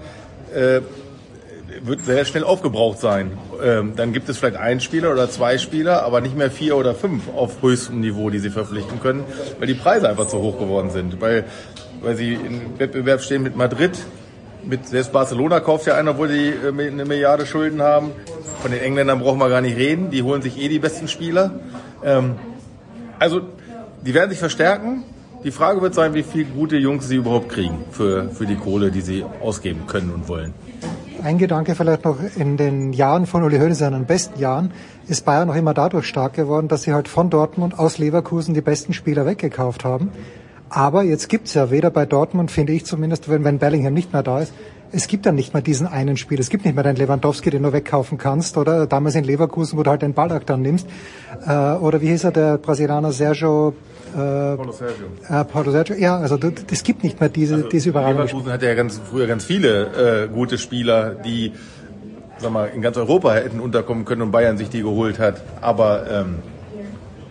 äh, 0.54 0.82
wird 1.88 2.06
sehr 2.06 2.26
schnell 2.26 2.44
aufgebraucht 2.44 3.00
sein. 3.00 3.38
Ähm, 3.64 3.94
dann 3.96 4.14
gibt 4.14 4.30
es 4.30 4.38
vielleicht 4.38 4.58
einen 4.58 4.80
Spieler 4.80 5.12
oder 5.12 5.30
zwei 5.30 5.58
Spieler, 5.58 6.04
aber 6.04 6.22
nicht 6.22 6.36
mehr 6.36 6.52
vier 6.52 6.78
oder 6.78 6.96
fünf 6.96 7.24
auf 7.36 7.62
höchstem 7.62 8.00
Niveau, 8.00 8.30
die 8.30 8.40
sie 8.40 8.50
verpflichten 8.50 9.00
können, 9.00 9.24
weil 9.60 9.68
die 9.68 9.74
Preise 9.74 10.10
einfach 10.10 10.28
zu 10.28 10.40
hoch 10.40 10.58
geworden 10.58 10.90
sind. 10.90 11.22
Weil, 11.22 11.46
weil 12.02 12.16
sie 12.16 12.34
im 12.34 12.80
Wettbewerb 12.80 13.22
stehen 13.22 13.44
mit 13.44 13.56
Madrid, 13.56 13.98
mit 14.64 14.88
selbst 14.88 15.12
Barcelona 15.12 15.60
kauft 15.60 15.86
ja 15.86 15.96
einer, 15.96 16.12
obwohl 16.12 16.30
die 16.30 16.50
äh, 16.50 16.70
eine 16.70 17.06
Milliarde 17.06 17.46
Schulden 17.46 17.82
haben. 17.82 18.12
Von 18.62 18.72
den 18.72 18.82
Engländern 18.82 19.20
brauchen 19.20 19.40
wir 19.40 19.50
gar 19.50 19.62
nicht 19.62 19.78
reden, 19.78 20.10
die 20.10 20.24
holen 20.24 20.42
sich 20.42 20.60
eh 20.60 20.68
die 20.68 20.80
besten 20.80 21.08
Spieler. 21.08 21.60
Ähm, 22.04 22.36
also, 23.20 23.42
die 24.02 24.14
werden 24.14 24.30
sich 24.30 24.40
verstärken. 24.40 25.04
Die 25.44 25.52
Frage 25.52 25.82
wird 25.82 25.94
sein, 25.94 26.16
wie 26.16 26.24
viele 26.24 26.46
gute 26.46 26.78
Jungs 26.78 27.08
sie 27.08 27.18
überhaupt 27.18 27.50
kriegen 27.50 27.86
für, 27.92 28.30
für 28.32 28.48
die 28.48 28.56
Kohle, 28.56 28.90
die 28.92 29.02
sie 29.02 29.24
ausgeben 29.42 29.86
können 29.86 30.12
und 30.12 30.28
wollen. 30.28 30.56
Ein 31.26 31.40
Gedanke 31.40 31.74
vielleicht 31.74 32.06
noch, 32.06 32.18
in 32.36 32.56
den 32.56 32.94
Jahren 32.94 33.26
von 33.26 33.42
Uli 33.42 33.58
Hoeneß, 33.58 33.80
seinen 33.80 34.06
besten 34.06 34.40
Jahren, 34.40 34.72
ist 35.08 35.26
Bayern 35.26 35.48
noch 35.48 35.56
immer 35.56 35.74
dadurch 35.74 36.06
stark 36.06 36.34
geworden, 36.34 36.68
dass 36.68 36.84
sie 36.84 36.94
halt 36.94 37.08
von 37.08 37.32
Dortmund 37.32 37.80
aus 37.80 37.98
Leverkusen 37.98 38.54
die 38.54 38.62
besten 38.62 38.94
Spieler 38.94 39.26
weggekauft 39.26 39.84
haben. 39.86 40.12
Aber 40.70 41.02
jetzt 41.02 41.28
gibt's 41.28 41.56
ja 41.56 41.72
weder 41.72 41.90
bei 41.90 42.06
Dortmund, 42.06 42.52
finde 42.52 42.74
ich 42.74 42.86
zumindest, 42.86 43.28
wenn, 43.28 43.44
wenn 43.44 43.58
Bellingham 43.58 43.96
nicht 43.96 44.14
mehr 44.14 44.22
da 44.22 44.42
ist, 44.42 44.54
es 44.92 45.08
gibt 45.08 45.26
dann 45.26 45.34
nicht 45.34 45.52
mehr 45.52 45.64
diesen 45.64 45.88
einen 45.88 46.16
Spieler. 46.16 46.42
Es 46.42 46.52
gibt 46.52 46.64
nicht 46.64 46.76
mehr 46.76 46.84
den 46.84 46.96
Lewandowski, 46.96 47.50
den 47.50 47.64
du 47.64 47.74
wegkaufen 47.74 48.20
kannst. 48.20 48.56
Oder 48.56 48.86
damals 48.86 49.16
in 49.16 49.24
Leverkusen, 49.24 49.80
wo 49.80 49.84
du 49.84 49.90
halt 49.90 50.04
den 50.04 50.14
Ballack 50.14 50.46
dann 50.46 50.62
nimmst. 50.62 50.88
Äh, 51.48 51.52
oder 51.52 52.02
wie 52.02 52.10
hieß 52.10 52.26
er, 52.26 52.32
der 52.32 52.58
Brasilianer 52.60 53.12
Sergio... 53.12 53.74
Äh, 54.16 54.56
Paulo 54.56 54.72
Sergio. 54.72 55.08
äh, 55.30 55.72
Sergio. 55.72 55.96
Ja, 55.98 56.18
also 56.18 56.40
es 56.72 56.84
gibt 56.84 57.04
nicht 57.04 57.20
mehr 57.20 57.30
diese, 57.30 57.64
diese 57.64 57.90
überragenden 57.90 58.26
Leverkusen 58.26 58.52
hatte 58.52 58.66
ja 58.66 58.74
ganz, 58.74 59.02
früher 59.10 59.28
ganz 59.28 59.44
viele 59.44 60.24
äh, 60.24 60.28
gute 60.30 60.58
Spieler, 60.58 61.16
die 61.16 61.52
sag 62.38 62.52
mal, 62.52 62.68
in 62.74 62.82
ganz 62.82 62.98
Europa 62.98 63.34
hätten 63.34 63.60
unterkommen 63.60 64.06
können 64.06 64.22
und 64.22 64.32
Bayern 64.32 64.58
sich 64.58 64.70
die 64.70 64.82
geholt 64.82 65.20
hat. 65.20 65.42
Aber 65.62 66.10
ähm, 66.10 66.36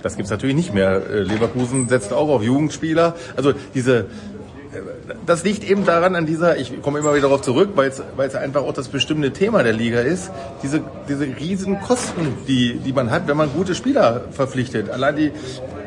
das 0.03 0.17
gibt's 0.17 0.31
natürlich 0.31 0.57
nicht 0.57 0.75
mehr. 0.75 1.03
Äh, 1.11 1.21
Leverkusen 1.23 1.89
setzt 1.89 2.13
auch 2.13 2.29
auf 2.29 2.43
Jugendspieler. 2.43 3.15
Also 3.37 3.53
diese 3.75 4.07
das 5.27 5.45
liegt 5.45 5.69
eben 5.69 5.85
daran 5.85 6.15
an 6.17 6.27
dieser, 6.27 6.57
ich 6.57 6.83
komme 6.83 6.99
immer 6.99 7.13
wieder 7.13 7.29
darauf 7.29 7.43
zurück, 7.43 7.71
weil 7.75 7.89
es 7.89 8.35
einfach 8.35 8.63
auch 8.63 8.73
das 8.73 8.89
bestimmte 8.89 9.33
Thema 9.33 9.63
der 9.63 9.73
Liga 9.73 10.01
ist, 10.01 10.31
diese, 10.63 10.83
diese 11.09 11.25
riesen 11.25 11.81
Kosten, 11.81 12.35
die, 12.47 12.79
die 12.79 12.93
man 12.93 13.11
hat, 13.11 13.27
wenn 13.27 13.37
man 13.37 13.51
gute 13.53 13.75
Spieler 13.75 14.23
verpflichtet. 14.31 14.91
Allein 14.91 15.17
die, 15.17 15.33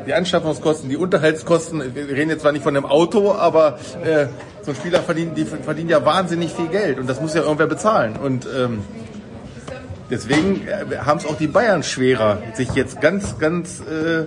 die 0.05 0.13
Anschaffungskosten, 0.13 0.89
die 0.89 0.97
Unterhaltskosten, 0.97 1.95
wir 1.95 2.09
reden 2.09 2.29
jetzt 2.29 2.41
zwar 2.41 2.51
nicht 2.51 2.63
von 2.63 2.75
einem 2.75 2.85
Auto, 2.85 3.33
aber 3.33 3.79
äh, 4.03 4.27
so 4.63 4.71
ein 4.71 4.75
Spieler 4.75 5.01
verdient, 5.01 5.37
die 5.37 5.45
verdienen 5.45 5.89
ja 5.89 6.03
wahnsinnig 6.03 6.51
viel 6.51 6.67
Geld 6.67 6.99
und 6.99 7.07
das 7.07 7.21
muss 7.21 7.33
ja 7.33 7.41
irgendwer 7.41 7.67
bezahlen. 7.67 8.15
Und 8.15 8.45
ähm, 8.45 8.79
deswegen 10.09 10.67
äh, 10.67 10.97
haben 10.99 11.17
es 11.17 11.25
auch 11.25 11.37
die 11.37 11.47
Bayern 11.47 11.83
schwerer, 11.83 12.39
sich 12.53 12.73
jetzt 12.73 13.01
ganz, 13.01 13.37
ganz 13.39 13.81
äh, 13.81 14.25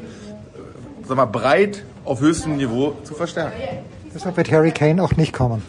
sag 1.06 1.16
mal, 1.16 1.26
breit 1.26 1.84
auf 2.04 2.20
höchstem 2.20 2.56
Niveau 2.56 2.96
zu 3.04 3.14
verstärken. 3.14 3.58
Deshalb 4.14 4.36
wird 4.36 4.50
Harry 4.50 4.72
Kane 4.72 5.02
auch 5.02 5.16
nicht 5.16 5.32
kommen. 5.32 5.62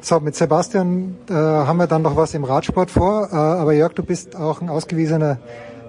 So, 0.00 0.20
mit 0.20 0.36
Sebastian 0.36 1.16
äh, 1.28 1.32
haben 1.32 1.78
wir 1.78 1.86
dann 1.86 2.02
noch 2.02 2.16
was 2.16 2.34
im 2.34 2.44
Radsport 2.44 2.90
vor. 2.90 3.28
Äh, 3.32 3.36
aber 3.36 3.72
Jörg, 3.72 3.94
du 3.94 4.02
bist 4.02 4.36
auch 4.36 4.60
ein 4.60 4.68
ausgewiesener, 4.68 5.38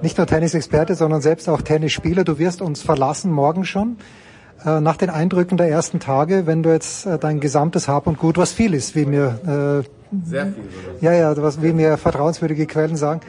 nicht 0.02 0.18
nur 0.18 0.26
Tennisexperte, 0.26 0.96
sondern 0.96 1.22
selbst 1.22 1.48
auch 1.50 1.62
Tennisspieler. 1.62 2.24
Du 2.24 2.40
wirst 2.40 2.62
uns 2.62 2.82
verlassen 2.82 3.32
morgen 3.32 3.66
schon. 3.66 3.98
Äh, 4.66 4.82
nach 4.82 4.98
den 4.98 5.10
Eindrücken 5.10 5.58
der 5.58 5.70
ersten 5.70 6.00
Tage, 6.00 6.48
wenn 6.48 6.64
du 6.64 6.72
jetzt 6.72 7.06
äh, 7.06 7.20
dein 7.20 7.40
gesamtes 7.40 7.88
Hab 7.88 8.08
und 8.08 8.18
Gut, 8.18 8.38
was 8.38 8.52
viel 8.52 8.74
ist, 8.74 8.96
wie 8.96 9.06
mir, 9.06 9.84
Sehr 10.26 10.48
viel. 10.48 10.54
äh, 11.02 11.06
ja, 11.06 11.14
ja, 11.14 11.44
was, 11.44 11.62
wie 11.62 11.72
mir 11.74 11.98
vertrauenswürdige 11.98 12.66
Quellen 12.66 12.96
sagen. 12.96 13.22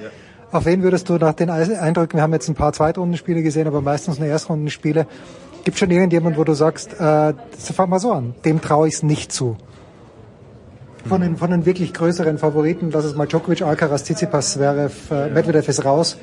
Auf 0.53 0.65
wen 0.65 0.83
würdest 0.83 1.09
du 1.09 1.15
nach 1.15 1.35
den 1.35 1.51
Eindrücken, 1.51 2.19
wir 2.19 2.23
haben 2.23 2.33
jetzt 2.33 2.49
ein 2.49 2.57
paar 2.57 2.73
Zweitrundenspiele 2.73 3.43
gesehen, 3.43 3.69
aber 3.69 3.81
meistens 3.83 4.19
nur 4.19 4.27
Erstrundenspiele, 4.27 5.07
gibt 5.65 5.79
schon 5.79 5.91
irgendjemand, 5.91 6.37
wo 6.37 6.45
du 6.45 6.55
sagst, 6.55 6.93
äh, 7.01 7.35
fang 7.75 7.91
mal 7.91 7.99
so 7.99 8.13
an, 8.13 8.35
dem 8.45 8.61
traue 8.61 8.89
ich 8.89 8.95
es 8.95 9.03
nicht 9.03 9.33
zu. 9.33 9.57
Von 11.09 11.23
den, 11.23 11.37
von 11.37 11.51
den 11.51 11.65
wirklich 11.65 11.95
größeren 11.95 12.39
Favoriten, 12.39 12.91
lass 12.91 13.05
es 13.05 13.15
mal 13.15 13.27
Djokovic, 13.27 13.63
Alcaraz, 13.63 14.05
Tsitsipas, 14.05 14.53
Zverev, 14.53 15.11
äh, 15.11 15.31
Medvedev 15.31 15.67
ist 15.69 15.85
raus, 15.85 16.19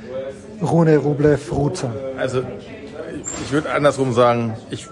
Rune, 0.61 0.97
Rublev, 0.97 1.51
sein. 1.73 1.91
Also 2.17 2.43
ich 3.43 3.51
würde 3.51 3.71
andersrum 3.71 4.13
sagen, 4.13 4.55
ich 4.69 4.87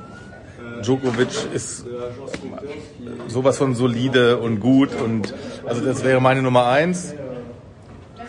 Djokovic 0.81 1.53
ist 1.53 1.85
sowas 3.27 3.57
von 3.57 3.75
solide 3.75 4.37
und 4.37 4.59
gut 4.59 4.89
und 4.99 5.33
also 5.65 5.83
das 5.83 6.03
wäre 6.03 6.21
meine 6.21 6.41
Nummer 6.41 6.67
eins. 6.67 7.13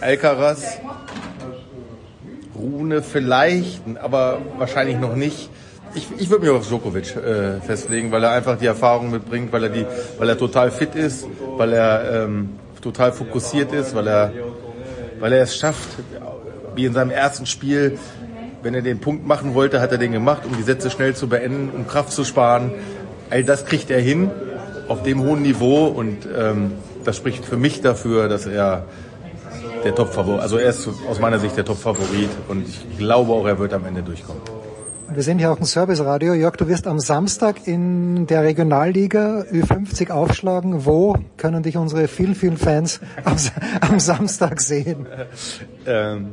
Alcaraz, 0.01 0.79
Rune 2.55 3.03
vielleicht, 3.03 3.83
aber 4.01 4.41
wahrscheinlich 4.59 4.99
noch 4.99 5.17
nicht. 5.17 5.51
Ich, 5.97 6.09
ich 6.19 6.29
würde 6.29 6.45
mich 6.45 6.55
auf 6.55 6.69
Djokovic 6.69 7.17
äh, 7.17 7.59
festlegen, 7.63 8.13
weil 8.13 8.23
er 8.23 8.33
einfach 8.33 8.59
die 8.59 8.67
Erfahrung 8.67 9.11
mitbringt, 9.11 9.51
weil 9.51 9.65
er 9.65 9.71
die, 9.71 9.87
weil 10.19 10.29
er 10.29 10.37
total 10.37 10.71
fit 10.71 10.95
ist, 10.95 11.27
weil 11.57 11.73
er 11.73 12.25
ähm, 12.25 12.51
total 12.83 13.13
fokussiert 13.13 13.73
ist, 13.73 13.95
weil 13.95 14.07
er, 14.07 14.33
weil 15.19 15.33
er 15.33 15.43
es 15.43 15.57
schafft, 15.57 15.89
wie 16.75 16.85
in 16.85 16.93
seinem 16.93 17.11
ersten 17.11 17.47
Spiel, 17.47 17.99
wenn 18.63 18.75
er 18.75 18.83
den 18.83 19.01
Punkt 19.01 19.27
machen 19.27 19.55
wollte, 19.55 19.81
hat 19.81 19.91
er 19.91 19.97
den 19.97 20.13
gemacht, 20.13 20.43
um 20.45 20.55
die 20.55 20.63
Sätze 20.63 20.91
schnell 20.91 21.15
zu 21.15 21.29
beenden, 21.29 21.71
um 21.75 21.87
Kraft 21.87 22.13
zu 22.13 22.25
sparen. 22.25 22.73
All 23.31 23.43
das 23.43 23.65
kriegt 23.65 23.91
er 23.91 24.01
hin 24.01 24.31
auf 24.89 25.03
dem 25.03 25.23
hohen 25.23 25.41
Niveau 25.41 25.87
und 25.87 26.29
ähm, 26.37 26.73
das 27.05 27.17
spricht 27.17 27.47
für 27.47 27.57
mich 27.57 27.81
dafür, 27.81 28.29
dass 28.29 28.45
er 28.45 28.85
der 29.83 29.95
Top-Favorit, 29.95 30.43
also 30.43 30.59
er 30.59 30.69
ist 30.69 30.89
aus 31.09 31.21
meiner 31.21 31.39
Sicht 31.39 31.57
der 31.57 31.65
Top-Favorit 31.65 32.29
und 32.49 32.69
ich 32.69 32.99
glaube 32.99 33.33
auch, 33.33 33.47
er 33.47 33.59
wird 33.59 33.73
am 33.73 33.87
Ende 33.87 34.03
durchkommen. 34.03 34.56
Wir 35.09 35.23
sind 35.23 35.41
ja 35.41 35.53
auch 35.53 35.59
ein 35.59 35.65
Service-Radio. 35.65 36.35
Jörg, 36.35 36.57
du 36.57 36.69
wirst 36.69 36.87
am 36.87 36.99
Samstag 36.99 37.67
in 37.67 38.27
der 38.27 38.43
Regionalliga 38.43 39.45
Ü50 39.53 40.11
aufschlagen. 40.11 40.85
Wo 40.85 41.17
können 41.37 41.63
dich 41.63 41.77
unsere 41.77 42.09
vielen, 42.09 42.35
vielen 42.35 42.57
Fans 42.57 43.01
am, 43.25 43.37
am 43.81 44.01
Samstag 44.01 44.61
sehen? 44.61 45.07
Ähm, 45.87 46.33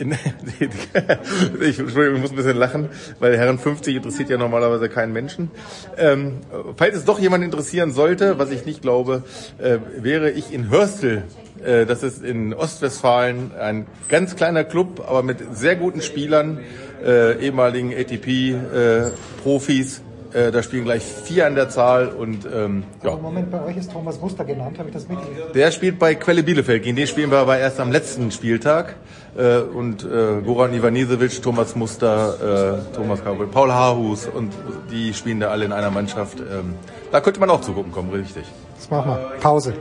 ich, 1.60 1.78
ich 1.78 2.20
muss 2.20 2.30
ein 2.30 2.36
bisschen 2.36 2.56
lachen, 2.56 2.88
weil 3.18 3.36
Herren 3.36 3.58
50 3.58 3.96
interessiert 3.96 4.30
ja 4.30 4.38
normalerweise 4.38 4.88
keinen 4.88 5.12
Menschen. 5.12 5.50
Ähm, 5.98 6.38
falls 6.76 6.96
es 6.96 7.04
doch 7.04 7.18
jemand 7.18 7.44
interessieren 7.44 7.92
sollte, 7.92 8.38
was 8.38 8.50
ich 8.50 8.64
nicht 8.64 8.82
glaube, 8.82 9.24
äh, 9.58 9.78
wäre 9.98 10.30
ich 10.30 10.52
in 10.52 10.70
Hörstel. 10.70 11.24
Äh, 11.64 11.84
das 11.86 12.02
ist 12.02 12.22
in 12.22 12.54
Ostwestfalen 12.54 13.52
ein 13.58 13.86
ganz 14.08 14.36
kleiner 14.36 14.64
Club, 14.64 15.04
aber 15.06 15.22
mit 15.22 15.38
sehr 15.54 15.76
guten 15.76 16.00
Spielern, 16.00 16.60
äh, 17.04 17.44
ehemaligen 17.44 17.92
ATP-Profis. 17.92 20.02
Äh, 20.32 20.52
da 20.52 20.62
spielen 20.62 20.84
gleich 20.84 21.02
vier 21.02 21.46
an 21.46 21.56
der 21.56 21.70
Zahl 21.70 22.08
und 22.08 22.46
ähm, 22.46 22.84
ja. 23.02 23.16
Moment, 23.16 23.50
bei 23.50 23.64
euch 23.64 23.76
ist 23.76 23.90
Thomas 23.90 24.20
Muster 24.20 24.44
genannt, 24.44 24.78
habe 24.78 24.88
ich 24.88 24.94
das 24.94 25.08
mitgekriegt? 25.08 25.56
Der 25.56 25.72
spielt 25.72 25.98
bei 25.98 26.14
Quelle 26.14 26.44
Bielefeld. 26.44 26.84
Gegen 26.84 26.94
den 26.94 27.08
spielen 27.08 27.32
wir 27.32 27.38
aber 27.38 27.58
erst 27.58 27.80
am 27.80 27.90
letzten 27.90 28.30
Spieltag. 28.30 28.94
Äh, 29.36 29.58
und 29.58 30.04
äh, 30.04 30.40
Goran 30.44 30.72
Ivanisevic, 30.72 31.42
Thomas 31.42 31.74
Muster, 31.74 32.84
äh, 32.92 32.94
Thomas 32.94 33.24
Kabel, 33.24 33.48
Paul 33.48 33.72
Haarhus 33.72 34.26
und 34.26 34.52
die 34.90 35.14
spielen 35.14 35.40
da 35.40 35.48
alle 35.48 35.64
in 35.64 35.72
einer 35.72 35.90
Mannschaft. 35.90 36.38
Ähm, 36.38 36.74
da 37.10 37.20
könnte 37.20 37.40
man 37.40 37.50
auch 37.50 37.60
zugucken 37.60 37.90
kommen, 37.90 38.10
richtig. 38.10 38.44
Das 38.76 38.90
machen 38.90 39.10
wir. 39.10 39.32
Pause. 39.40 39.74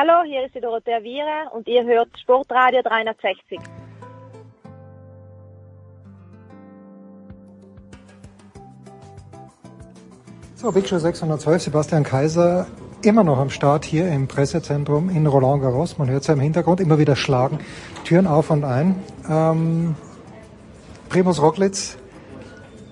Hallo, 0.00 0.22
hier 0.24 0.44
ist 0.46 0.54
die 0.54 0.60
Dorothea 0.60 1.00
Viere 1.02 1.50
und 1.52 1.66
ihr 1.66 1.82
hört 1.82 2.08
Sportradio 2.20 2.82
360. 2.82 3.58
So, 10.54 10.70
Big 10.70 10.86
Show 10.86 11.00
612, 11.00 11.62
Sebastian 11.62 12.04
Kaiser, 12.04 12.68
immer 13.02 13.24
noch 13.24 13.38
am 13.38 13.50
Start 13.50 13.84
hier 13.84 14.08
im 14.08 14.28
Pressezentrum 14.28 15.10
in 15.10 15.26
Roland 15.26 15.62
Garros. 15.62 15.98
Man 15.98 16.08
hört 16.08 16.20
es 16.20 16.28
ja 16.28 16.34
im 16.34 16.40
Hintergrund 16.40 16.78
immer 16.78 17.00
wieder 17.00 17.16
schlagen, 17.16 17.58
Türen 18.04 18.28
auf 18.28 18.50
und 18.50 18.62
ein. 18.62 19.02
Ähm, 19.28 19.96
Primus 21.08 21.42
Roglic, 21.42 21.97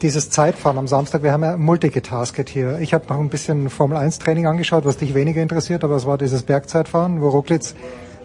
dieses 0.03 0.31
Zeitfahren 0.31 0.79
am 0.79 0.87
Samstag, 0.87 1.23
wir 1.23 1.33
haben 1.33 1.43
ja 1.43 1.57
multigetasket 1.57 2.49
hier. 2.49 2.79
Ich 2.81 2.93
habe 2.93 3.07
noch 3.09 3.19
ein 3.19 3.29
bisschen 3.31 3.71
Formel 3.71 3.97
1 3.97 4.19
Training 4.19 4.47
angeschaut, 4.47 4.85
was 4.85 4.99
dich 4.99 5.15
weniger 5.15 5.41
interessiert, 5.43 5.85
aber 5.85 5.97
es 5.97 6.07
war 6.07 6.19
dieses 6.19 6.43
Bergzeitfahren, 6.43 7.21
wo 7.23 7.29
Roglic 7.29 7.75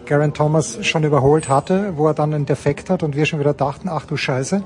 Garen 0.04 0.34
Thomas 0.34 0.84
schon 0.84 1.04
überholt 1.04 1.48
hatte, 1.48 1.94
wo 1.96 2.08
er 2.08 2.14
dann 2.14 2.34
einen 2.34 2.44
Defekt 2.44 2.90
hat 2.90 3.02
und 3.02 3.16
wir 3.16 3.24
schon 3.24 3.38
wieder 3.40 3.54
dachten, 3.54 3.88
ach 3.88 4.04
du 4.04 4.16
Scheiße. 4.16 4.62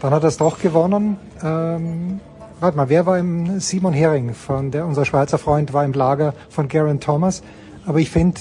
Dann 0.00 0.10
hat 0.12 0.24
er 0.24 0.28
es 0.28 0.38
doch 0.38 0.58
gewonnen. 0.58 1.16
Ähm, 1.44 2.20
warte 2.58 2.76
mal, 2.76 2.88
wer 2.88 3.06
war 3.06 3.18
im 3.18 3.60
Simon 3.60 3.92
Hering, 3.92 4.34
von 4.34 4.70
der, 4.70 4.86
unser 4.86 5.04
Schweizer 5.04 5.38
Freund, 5.38 5.72
war 5.72 5.84
im 5.84 5.92
Lager 5.92 6.34
von 6.48 6.68
Garen 6.68 6.98
Thomas. 7.00 7.42
Aber 7.86 7.98
ich 7.98 8.10
finde, 8.10 8.40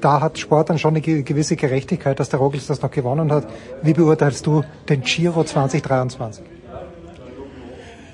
da 0.00 0.20
hat 0.20 0.38
Sport 0.38 0.70
dann 0.70 0.78
schon 0.78 0.90
eine 0.90 1.00
ge- 1.00 1.22
gewisse 1.22 1.56
Gerechtigkeit, 1.56 2.20
dass 2.20 2.28
der 2.28 2.38
Roglic 2.38 2.64
das 2.66 2.80
noch 2.82 2.90
gewonnen 2.90 3.32
hat. 3.32 3.46
Wie 3.82 3.94
beurteilst 3.94 4.46
du 4.46 4.62
den 4.88 5.00
Giro 5.00 5.42
2023? 5.42 6.44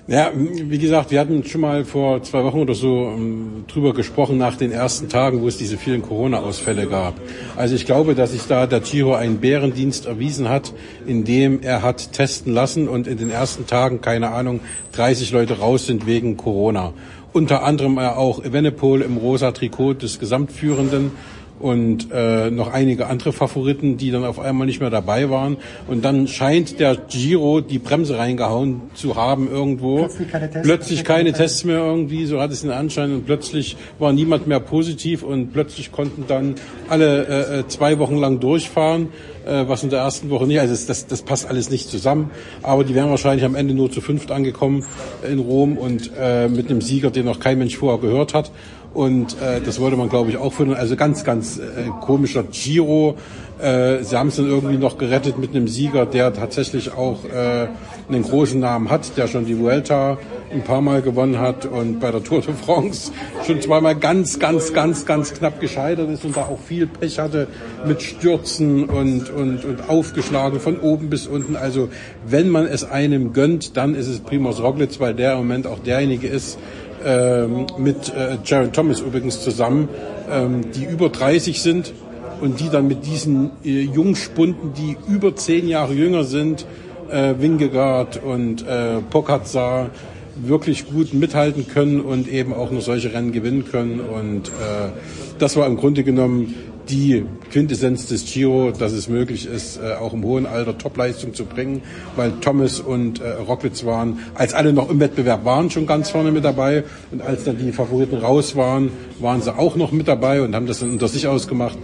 Ja, 0.09 0.31
wie 0.37 0.79
gesagt, 0.79 1.11
wir 1.11 1.19
hatten 1.19 1.43
schon 1.43 1.63
mal 1.63 1.85
vor 1.85 2.23
zwei 2.23 2.45
Wochen 2.45 2.61
oder 2.61 2.75
so 2.75 3.09
ähm, 3.09 3.65
drüber 3.67 3.93
gesprochen 3.93 4.39
nach 4.39 4.55
den 4.55 4.71
ersten 4.71 5.09
Tagen, 5.09 5.43
wo 5.43 5.49
es 5.49 5.57
diese 5.57 5.79
vielen 5.79 6.03
Corona-Ausfälle 6.03 6.87
gab. 6.87 7.15
Also 7.57 7.75
ich 7.75 7.87
glaube, 7.87 8.15
dass 8.15 8.31
sich 8.31 8.43
da 8.47 8.69
der 8.69 8.79
Giro 8.79 9.17
einen 9.17 9.39
Bärendienst 9.39 10.07
erwiesen 10.07 10.49
hat, 10.49 10.73
indem 11.09 11.61
er 11.61 11.83
hat 11.83 12.13
testen 12.13 12.55
lassen 12.55 12.87
und 12.87 13.09
in 13.09 13.19
den 13.19 13.33
ersten 13.33 13.67
Tagen, 13.67 14.01
keine 14.01 14.31
Ahnung, 14.31 14.61
30 14.93 15.33
Leute 15.33 15.59
raus 15.59 15.87
sind 15.87 16.07
wegen 16.07 16.37
Corona. 16.37 16.93
Unter 17.33 17.65
anderem 17.65 17.99
auch 17.99 18.45
Evenepoel 18.45 19.03
im 19.03 19.17
rosa 19.17 19.51
Trikot 19.51 19.95
des 19.95 20.21
Gesamtführenden 20.21 21.11
und 21.59 22.09
äh, 22.13 22.51
noch 22.51 22.73
einige 22.73 23.07
andere 23.07 23.33
Favoriten, 23.33 23.97
die 23.97 24.11
dann 24.11 24.25
auf 24.25 24.39
einmal 24.39 24.67
nicht 24.67 24.81
mehr 24.81 24.91
dabei 24.91 25.31
waren. 25.31 25.57
Und 25.89 26.05
dann 26.05 26.29
scheint 26.29 26.81
der 26.81 26.97
Giro 26.97 27.61
die 27.61 27.79
Bremse 27.79 28.19
reingehauen 28.19 28.83
zu 28.95 29.17
haben 29.17 29.51
irgendwo. 29.51 29.99
Plötzlich 29.99 30.31
keine 30.31 30.51
Tests. 30.51 30.69
Plötzlich 30.69 31.05
keine 31.05 31.33
Tests 31.33 31.65
mehr 31.65 31.79
irgendwie, 31.79 32.27
so 32.27 32.41
hat 32.41 32.53
es 32.53 32.63
den 32.63 32.71
Anschein. 32.71 33.13
Und 33.13 33.27
plötzlich 33.27 33.77
war 33.99 34.13
niemand 34.13 34.47
mehr 34.47 34.61
positiv 34.61 35.23
und 35.23 35.53
plötzlich 35.53 35.93
konnten 35.93 36.25
dann 36.29 36.57
alle 36.89 37.27
äh, 37.27 37.59
äh, 37.61 37.69
zwei 37.69 37.99
Wochen 37.99 38.17
lang 38.17 38.41
durchfahren, 38.41 39.09
äh, 39.47 39.65
was 39.67 39.83
in 39.83 39.91
der 39.91 40.01
ersten 40.01 40.29
Woche 40.31 40.47
nicht. 40.47 40.61
Also 40.61 40.73
das, 40.73 40.87
das, 40.87 41.07
das 41.07 41.23
passt 41.23 41.49
alles 41.49 41.71
nicht 41.71 41.89
zusammen. 41.89 42.31
Aber 42.63 42.85
die 42.85 42.95
wären 42.95 43.11
wahrscheinlich 43.11 43.45
am 43.45 43.55
Ende 43.55 43.75
nur 43.75 43.91
zu 43.91 44.01
fünft 44.01 44.31
angekommen 44.31 44.85
in 45.29 45.39
Rom 45.39 45.79
und 45.79 46.11
äh, 46.19 46.49
mit 46.49 46.71
einem 46.71 46.81
Sieger, 46.81 47.11
den 47.11 47.25
noch 47.25 47.41
kein 47.41 47.59
Mensch 47.59 47.77
vorher 47.77 48.01
gehört 48.01 48.35
hat. 48.35 48.51
Und 48.97 49.37
äh, 49.43 49.61
das 49.61 49.79
wollte 49.79 49.99
man, 49.99 50.09
glaube 50.09 50.31
ich, 50.31 50.39
auch 50.39 50.55
finden. 50.55 50.73
Also 50.73 50.97
ganz, 50.97 51.23
ganz 51.23 51.59
äh, 51.59 51.91
komischer 52.01 52.45
Giro. 52.45 53.17
Äh, 53.59 54.03
sie 54.03 54.17
haben 54.17 54.29
es 54.29 54.37
dann 54.37 54.49
irgendwie 54.49 54.79
noch 54.79 54.97
gerettet 54.97 55.37
mit 55.37 55.51
einem 55.55 55.69
Sieger, 55.69 56.07
der 56.07 56.33
tatsächlich 56.33 56.95
auch 56.95 57.27
äh, 57.27 57.69
einen 58.09 58.23
großen 58.23 58.59
Namen 58.59 58.89
hat, 58.89 59.19
der 59.19 59.27
schon 59.27 59.45
die 59.45 59.59
Vuelta 59.59 60.17
ein 60.51 60.63
paar 60.63 60.81
Mal 60.81 61.03
gewonnen 61.03 61.39
hat 61.39 61.67
und 61.67 62.01
bei 62.01 62.11
der 62.11 62.23
Tour 62.23 62.41
de 62.41 62.55
France 62.55 63.13
schon 63.47 63.61
zweimal 63.61 63.97
ganz, 63.97 64.39
ganz, 64.39 64.73
ganz, 64.73 65.05
ganz 65.05 65.35
knapp 65.35 65.61
gescheitert 65.61 66.09
ist 66.09 66.25
und 66.25 66.37
da 66.37 66.43
auch 66.43 66.59
viel 66.59 66.87
Pech 66.87 67.19
hatte 67.19 67.49
mit 67.87 68.01
Stürzen 68.01 68.85
und, 68.85 69.29
und, 69.29 69.65
und 69.65 69.89
aufgeschlagen 69.91 70.61
von 70.61 70.79
oben 70.81 71.11
bis 71.11 71.27
unten. 71.27 71.57
Also 71.57 71.89
wenn 72.27 72.49
man 72.49 72.67
es 72.67 72.85
einem 72.85 73.35
gönnt, 73.35 73.77
dann 73.77 73.95
ist 73.95 74.07
es 74.07 74.21
Primoz 74.21 74.61
Roglic, 74.61 75.01
weil 75.01 75.15
der 75.15 75.33
im 75.33 75.39
Moment 75.39 75.67
auch 75.67 75.81
derjenige 75.81 76.29
ist, 76.29 76.59
ähm, 77.07 77.67
mit 77.79 78.13
äh, 78.13 78.39
Jaron 78.45 78.73
Thomas 78.73 79.01
übrigens 79.01 79.41
zusammen, 79.41 79.89
ähm, 80.31 80.73
die 80.73 80.85
über 80.85 81.09
30 81.09 81.63
sind 81.63 81.93
und 82.41 82.61
die 82.61 82.69
dann 82.69 82.89
mit 82.89 83.07
diesen 83.07 83.53
äh, 83.65 83.83
Jungspunden, 83.83 84.73
die 84.75 84.97
über 85.09 85.35
zehn 85.37 85.69
Jahre 85.69 85.95
jünger 85.95 86.25
sind, 86.25 86.67
äh, 87.11 87.35
Wingegaard 87.39 88.23
und 88.23 88.67
äh, 88.67 89.01
Pogacar 89.09 89.91
wirklich 90.35 90.87
gut 90.87 91.15
mithalten 91.15 91.67
können 91.69 92.01
und 92.01 92.29
eben 92.29 92.53
auch 92.53 92.71
nur 92.71 92.83
solche 92.83 93.13
Rennen 93.13 93.33
gewinnen 93.33 93.65
können. 93.71 94.01
Und 94.01 94.49
äh, 94.49 94.91
das 95.39 95.57
war 95.57 95.67
im 95.67 95.77
Grunde 95.77 96.05
genommen 96.05 96.55
die 96.89 97.25
Quintessenz 97.51 98.07
des 98.07 98.25
Giro, 98.33 98.71
dass 98.71 98.93
es 98.93 99.09
möglich 99.09 99.47
ist, 99.47 99.79
äh, 99.79 99.95
auch 99.95 100.13
im 100.13 100.25
hohen 100.25 100.47
Alter 100.47 100.79
Topleistung 100.79 101.35
zu 101.35 101.45
bringen, 101.45 101.83
weil 102.17 102.33
Thomas 102.41 102.81
und 102.81 103.21
äh, 103.21 103.31
Roglic 103.33 103.85
waren, 103.85 104.21
als 104.35 104.55
alle 104.55 104.73
noch 104.73 104.91
im 104.91 105.01
Wettbewerb 105.01 105.45
waren, 105.45 105.71
schon 105.71 105.87
ganz 105.87 106.11
vorne 106.11 106.31
mit 106.31 106.45
dabei. 106.45 106.85
Und 107.11 107.23
als 107.23 107.45
dann 107.45 107.59
die 107.59 107.73
Favoriten 107.73 108.17
raus 108.17 108.57
waren, 108.57 108.91
waren 109.19 109.43
sie 109.43 109.57
auch 109.57 109.77
noch 109.77 109.93
mit 109.93 110.09
dabei 110.09 110.43
und 110.43 110.55
haben 110.55 110.67
das 110.67 110.81
dann 110.81 110.91
unter 110.91 111.09
sich 111.09 111.27
ausgemacht. 111.27 111.79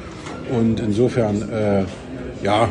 Und 0.50 0.80
insofern, 0.80 1.48
äh, 1.50 1.84
ja, 2.44 2.68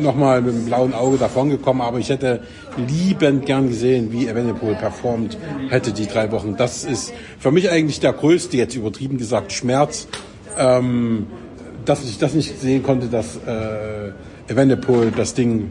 nochmal 0.00 0.40
mit 0.42 0.54
dem 0.54 0.64
blauen 0.66 0.94
Auge 0.94 1.18
davongekommen, 1.18 1.82
aber 1.82 1.98
ich 1.98 2.08
hätte 2.08 2.40
liebend 2.76 3.46
gern 3.46 3.68
gesehen, 3.68 4.12
wie 4.12 4.28
Evenepoel 4.28 4.74
performt 4.74 5.36
hätte 5.68 5.92
die 5.92 6.06
drei 6.06 6.30
Wochen. 6.30 6.56
Das 6.56 6.84
ist 6.84 7.12
für 7.38 7.50
mich 7.50 7.70
eigentlich 7.70 8.00
der 8.00 8.12
größte, 8.12 8.56
jetzt 8.56 8.76
übertrieben 8.76 9.18
gesagt, 9.18 9.52
Schmerz, 9.52 10.06
ähm, 10.58 11.26
dass 11.84 12.04
ich 12.04 12.18
das 12.18 12.34
nicht 12.34 12.60
sehen 12.60 12.82
konnte, 12.82 13.06
dass 13.06 13.36
äh, 13.36 14.12
Evenepoel 14.52 15.10
das 15.10 15.34
Ding 15.34 15.70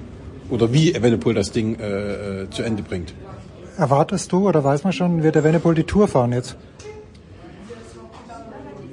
oder 0.50 0.72
wie 0.74 0.94
Evenepoel 0.94 1.34
das 1.34 1.52
Ding 1.52 1.78
äh, 1.80 2.44
äh, 2.44 2.50
zu 2.50 2.64
Ende 2.64 2.84
bringt. 2.84 3.14
Erwartest 3.78 4.32
du 4.32 4.48
oder 4.48 4.64
weiß 4.64 4.84
man 4.84 4.94
schon, 4.94 5.22
wird 5.22 5.36
der 5.36 5.44
Evenepoel 5.44 5.76
die 5.76 5.84
Tour 5.84 6.08
fahren 6.08 6.32
jetzt? 6.32 6.56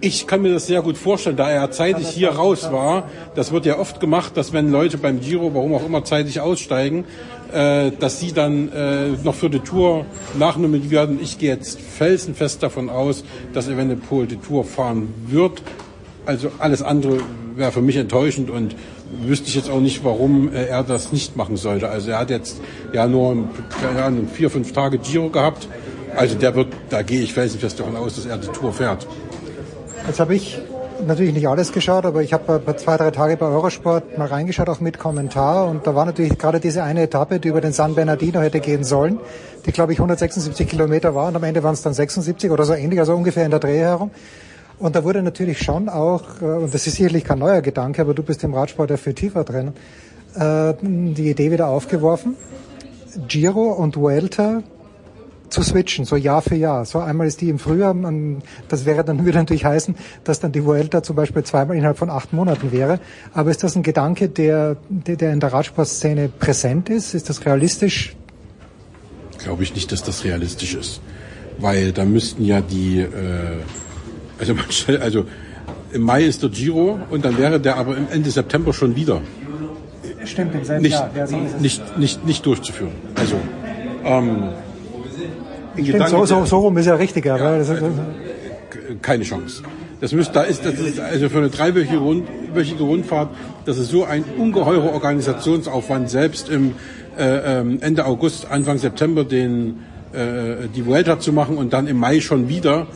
Ich 0.01 0.27
kann 0.27 0.43
mir 0.43 0.53
das 0.53 0.67
sehr 0.67 0.83
gut 0.83 0.99
vorstellen, 0.99 1.37
da 1.37 1.49
er 1.49 1.71
zeitig 1.71 2.09
hier 2.09 2.29
raus 2.29 2.71
war. 2.71 3.09
Das 3.35 3.53
wird 3.53 3.65
ja 3.65 3.79
oft 3.79 4.01
gemacht, 4.01 4.37
dass 4.37 4.53
wenn 4.53 4.71
Leute 4.71 4.99
beim 4.99 5.19
Giro, 5.19 5.55
warum 5.55 5.73
auch 5.73 5.87
immer, 5.87 6.05
zeitig 6.05 6.41
aussteigen, 6.41 7.07
äh, 7.55 7.91
dass 7.91 8.21
sie 8.21 8.33
dann 8.33 8.71
äh, 8.71 9.09
noch 9.23 9.35
für 9.35 9.49
die 9.49 9.61
Tour 9.61 10.05
nachnominiert 10.39 10.91
werden. 10.91 11.19
Ich 11.23 11.39
gehe 11.39 11.55
jetzt 11.55 11.81
felsenfest 11.81 12.63
davon 12.63 12.91
aus, 12.91 13.25
dass 13.55 13.67
Evenepoel 13.67 14.27
die 14.27 14.37
Tour 14.37 14.65
fahren 14.65 15.09
wird. 15.27 15.63
Also 16.27 16.51
alles 16.59 16.83
andere 16.83 17.19
wäre 17.55 17.73
für 17.73 17.83
mich 17.83 17.97
enttäuschend 17.97 18.51
und 18.51 18.75
wüsste 19.23 19.49
ich 19.49 19.55
jetzt 19.55 19.71
auch 19.71 19.81
nicht, 19.81 20.05
warum 20.05 20.53
äh, 20.53 20.67
er 20.67 20.83
das 20.83 21.13
nicht 21.13 21.37
machen 21.37 21.57
sollte. 21.57 21.89
Also 21.89 22.11
er 22.11 22.19
hat 22.19 22.31
jetzt 22.31 22.61
ja 22.93 23.07
nur 23.07 23.49
vier, 24.33 24.51
fünf 24.51 24.73
Tage 24.73 24.99
Giro 24.99 25.29
gehabt. 25.29 25.69
Also 26.17 26.37
der 26.37 26.55
wird, 26.55 26.69
da 26.91 27.03
gehe 27.03 27.23
ich 27.23 27.35
felsenfest 27.35 27.79
davon 27.81 27.97
aus, 27.97 28.17
dass 28.17 28.27
er 28.27 28.39
die 28.39 28.49
Tour 28.49 28.73
fährt. 28.73 29.07
Jetzt 30.07 30.21
habe 30.21 30.35
ich 30.35 30.61
natürlich 31.07 31.35
nicht 31.35 31.49
alles 31.49 31.73
geschaut, 31.73 32.05
aber 32.05 32.23
ich 32.23 32.33
habe 32.33 32.59
bei 32.59 32.75
zwei, 32.75 32.97
drei 32.97 33.11
Tage 33.11 33.37
bei 33.37 33.47
Eurosport 33.47 34.17
mal 34.17 34.29
reingeschaut, 34.29 34.69
auch 34.69 34.81
mit 34.81 34.99
Kommentar. 34.99 35.69
Und 35.69 35.87
da 35.87 35.95
war 35.95 36.05
natürlich 36.05 36.39
gerade 36.39 36.61
diese 36.61 36.83
eine 36.83 37.03
Etappe, 37.03 37.41
die 37.41 37.49
über 37.49 37.61
den 37.61 37.73
San 37.73 37.95
Bernardino 37.95 38.41
hätte 38.41 38.61
gehen 38.61 38.85
sollen, 38.85 39.19
die 39.67 39.73
glaube 39.73 39.93
ich 39.93 39.99
176 39.99 40.69
Kilometer 40.69 41.15
war 41.15 41.29
und 41.29 41.37
am 41.37 41.43
Ende 41.43 41.63
waren 41.63 41.75
es 41.75 41.83
dann 41.83 41.95
76 41.95 42.51
oder 42.51 42.65
so 42.65 42.75
ähnlich, 42.75 43.01
also 43.01 43.15
ungefähr 43.15 43.45
in 43.45 43.51
der 43.51 43.61
Dreh 43.61 43.79
herum. 43.79 44.11
Und 44.79 44.97
da 44.97 45.05
wurde 45.05 45.23
natürlich 45.23 45.59
schon 45.59 45.89
auch, 45.89 46.43
äh, 46.43 46.45
und 46.45 46.75
das 46.75 46.87
ist 46.87 46.97
sicherlich 46.97 47.25
kein 47.25 47.39
neuer 47.39 47.63
Gedanke, 47.63 48.03
aber 48.03 48.15
du 48.15 48.23
bist 48.23 48.43
im 48.45 48.55
Radsport 48.55 48.91
ja 48.91 48.97
viel 48.97 49.15
tiefer 49.15 49.45
drin, 49.45 49.73
äh, 50.35 50.75
die 50.83 51.31
Idee 51.31 51.51
wieder 51.53 51.69
aufgeworfen, 51.69 52.37
Giro 53.29 53.73
und 53.73 53.97
Vuelta 53.97 54.63
zu 55.49 55.63
switchen, 55.63 56.05
so 56.05 56.17
Jahr 56.17 56.43
für 56.43 56.57
Jahr. 56.57 56.85
So 56.85 56.99
einmal 56.99 57.29
ist 57.29 57.41
die 57.41 57.49
im 57.49 57.61
Frühjahr, 57.61 57.95
das 58.69 58.85
wäre 58.85 59.05
dann 59.05 59.25
würde 59.25 59.39
natürlich 59.39 59.65
heißen, 59.65 59.95
dass 60.25 60.41
dann 60.41 60.53
die 60.53 60.65
Vuelta 60.65 61.03
zum 61.03 61.15
Beispiel 61.17 61.45
zweimal 61.45 61.77
innerhalb 61.77 61.97
von 61.97 62.11
acht 62.11 62.33
Monaten 62.33 62.73
wäre. 62.73 62.99
Aber 63.33 63.51
ist 63.51 63.63
das 63.63 63.77
ein 63.77 63.85
Gedanke, 63.85 64.29
der, 64.29 64.77
der 64.89 65.33
in 65.33 65.41
der 65.41 65.53
Radsportszene 65.53 66.29
präsent 66.29 66.91
ist? 66.91 67.15
Ist 67.15 67.29
das 67.29 67.47
realistisch? 67.47 68.17
Glaube 69.39 69.63
ich 69.63 69.75
nicht, 69.75 69.93
dass 69.93 70.03
das 70.03 70.25
realistisch 70.25 70.75
ist. 70.75 71.01
Weil 71.59 71.93
da 71.93 72.05
müssten 72.05 72.45
ja 72.45 72.61
die, 72.61 73.01
äh, 73.01 73.09
also, 74.39 74.55
man 74.55 74.71
stellt, 74.71 75.03
also 75.03 75.27
im 75.93 76.03
Mai 76.03 76.25
ist 76.25 76.43
der 76.43 76.51
Giro 76.51 76.99
und 77.11 77.25
dann 77.25 77.39
wäre 77.39 77.61
der 77.61 77.77
aber 77.77 77.97
im 77.97 78.07
Ende 78.11 78.31
September 78.31 78.73
schon 78.73 78.97
wieder 78.97 79.21
Stimmt, 80.25 80.55
im 80.55 80.65
selben 80.65 80.83
nicht, 80.83 80.93
Jahr. 80.93 81.11
Ja, 81.15 81.27
so 81.27 81.37
nicht, 81.37 81.99
nicht, 81.99 82.27
nicht 82.27 82.47
durchzuführen. 82.47 82.93
Also 83.15 83.37
ähm, 84.05 84.49
in 85.77 85.87
Stimmt, 85.87 86.09
so, 86.09 86.25
so, 86.25 86.45
so 86.45 86.59
rum 86.59 86.77
ist 86.79 86.87
ja 86.87 86.95
richtiger. 86.95 87.39
weil 87.39 87.59
das 87.59 87.69
ist, 87.69 87.83
keine 89.03 89.25
Chance. 89.25 89.63
Das 90.01 90.13
müsste, 90.13 90.35
da 90.35 90.43
ist, 90.43 90.65
das 90.65 90.75
ist 90.75 91.01
also 91.01 91.29
für 91.29 91.39
eine 91.39 91.51
dreiwöchige 91.51 91.99
Rund, 91.99 92.27
Rundfahrt, 92.81 93.31
das 93.65 93.79
ist 93.79 93.91
so 93.91 94.05
ein 94.05 94.25
ungeheurer 94.37 94.93
Organisationsaufwand, 94.93 96.11
selbst 96.11 96.49
im 96.49 96.75
äh, 97.19 97.61
ähm, 97.61 97.79
Ende 97.81 98.05
August, 98.05 98.51
Anfang 98.51 98.79
September 98.79 99.25
den 99.25 99.81
äh, 100.13 100.69
die 100.75 100.87
Vuelta 100.87 101.19
zu 101.19 101.33
machen 101.33 101.57
und 101.57 101.73
dann 101.73 101.87
im 101.87 101.97
Mai 101.97 102.21
schon 102.21 102.49
wieder. 102.49 102.87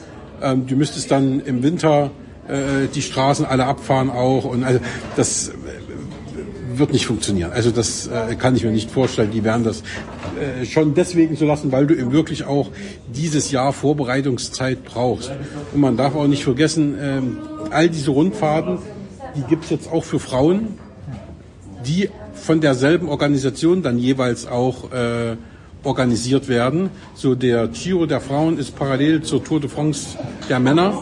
Ähm, 0.43 0.67
du 0.67 0.77
müsstest 0.77 1.11
dann 1.11 1.41
im 1.41 1.63
Winter 1.63 2.11
äh, 2.49 2.89
die 2.95 3.03
Straßen 3.03 3.45
alle 3.45 3.67
abfahren 3.67 4.11
auch 4.11 4.45
und 4.45 4.65
also 4.65 4.81
das 5.17 5.53
wird 6.79 6.93
nicht 6.93 7.07
funktionieren. 7.07 7.53
Also 7.53 7.71
das 7.71 8.07
äh, 8.07 8.37
kann 8.37 8.57
ich 8.57 8.65
mir 8.65 8.71
nicht 8.71 8.91
vorstellen. 8.91 9.31
Die 9.31 9.45
werden 9.45 9.65
das 9.65 9.83
äh, 10.39 10.65
schon 10.65 10.95
deswegen 10.95 11.37
so 11.37 11.45
lassen, 11.45 11.73
weil 11.73 11.87
du 11.87 11.95
eben 11.95 12.13
wirklich 12.13 12.45
auch 12.45 12.71
dieses 13.09 13.51
Jahr 13.51 13.73
Vorbereitungszeit 13.73 14.85
brauchst. 14.85 15.31
Und 15.75 15.81
man 15.81 15.97
darf 15.97 16.15
auch 16.15 16.27
nicht 16.27 16.45
vergessen, 16.45 16.97
ähm, 17.01 17.39
all 17.71 17.89
diese 17.89 18.11
Rundfahrten, 18.11 18.79
die 19.37 19.43
gibt's 19.43 19.71
jetzt 19.71 19.91
auch 19.91 20.05
für 20.05 20.19
Frauen, 20.19 20.79
die 21.87 22.09
von 22.35 22.61
derselben 22.61 23.09
Organisation 23.09 23.83
dann 23.83 23.99
jeweils 23.99 24.47
auch 24.47 24.93
äh, 24.93 25.37
organisiert 25.85 26.49
werden. 26.49 26.91
So 27.15 27.35
der 27.35 27.69
Giro 27.69 28.07
der 28.07 28.21
Frauen 28.21 28.59
ist 28.59 28.77
parallel 28.77 29.23
zur 29.23 29.43
Tour 29.45 29.61
de 29.61 29.69
France 29.69 30.19
der 30.49 30.61
Männer. 30.61 30.93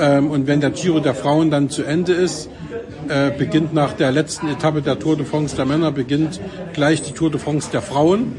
Ähm, 0.00 0.30
und 0.30 0.46
wenn 0.46 0.60
der 0.60 0.70
Giro 0.70 1.00
der 1.00 1.14
Frauen 1.14 1.50
dann 1.50 1.70
zu 1.70 1.82
Ende 1.84 2.12
ist, 2.12 2.48
äh, 3.08 3.30
beginnt 3.30 3.74
nach 3.74 3.92
der 3.92 4.12
letzten 4.12 4.48
Etappe 4.48 4.82
der 4.82 4.98
Tour 4.98 5.16
de 5.16 5.26
France 5.26 5.56
der 5.56 5.66
Männer, 5.66 5.92
beginnt 5.92 6.40
gleich 6.72 7.02
die 7.02 7.12
Tour 7.12 7.30
de 7.30 7.38
France 7.38 7.70
der 7.70 7.82
Frauen, 7.82 8.32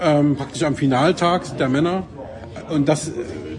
ähm, 0.00 0.36
praktisch 0.36 0.62
am 0.62 0.76
Finaltag 0.76 1.56
der 1.58 1.68
Männer. 1.68 2.04
Und 2.70 2.88
das 2.88 3.08
äh, 3.08 3.12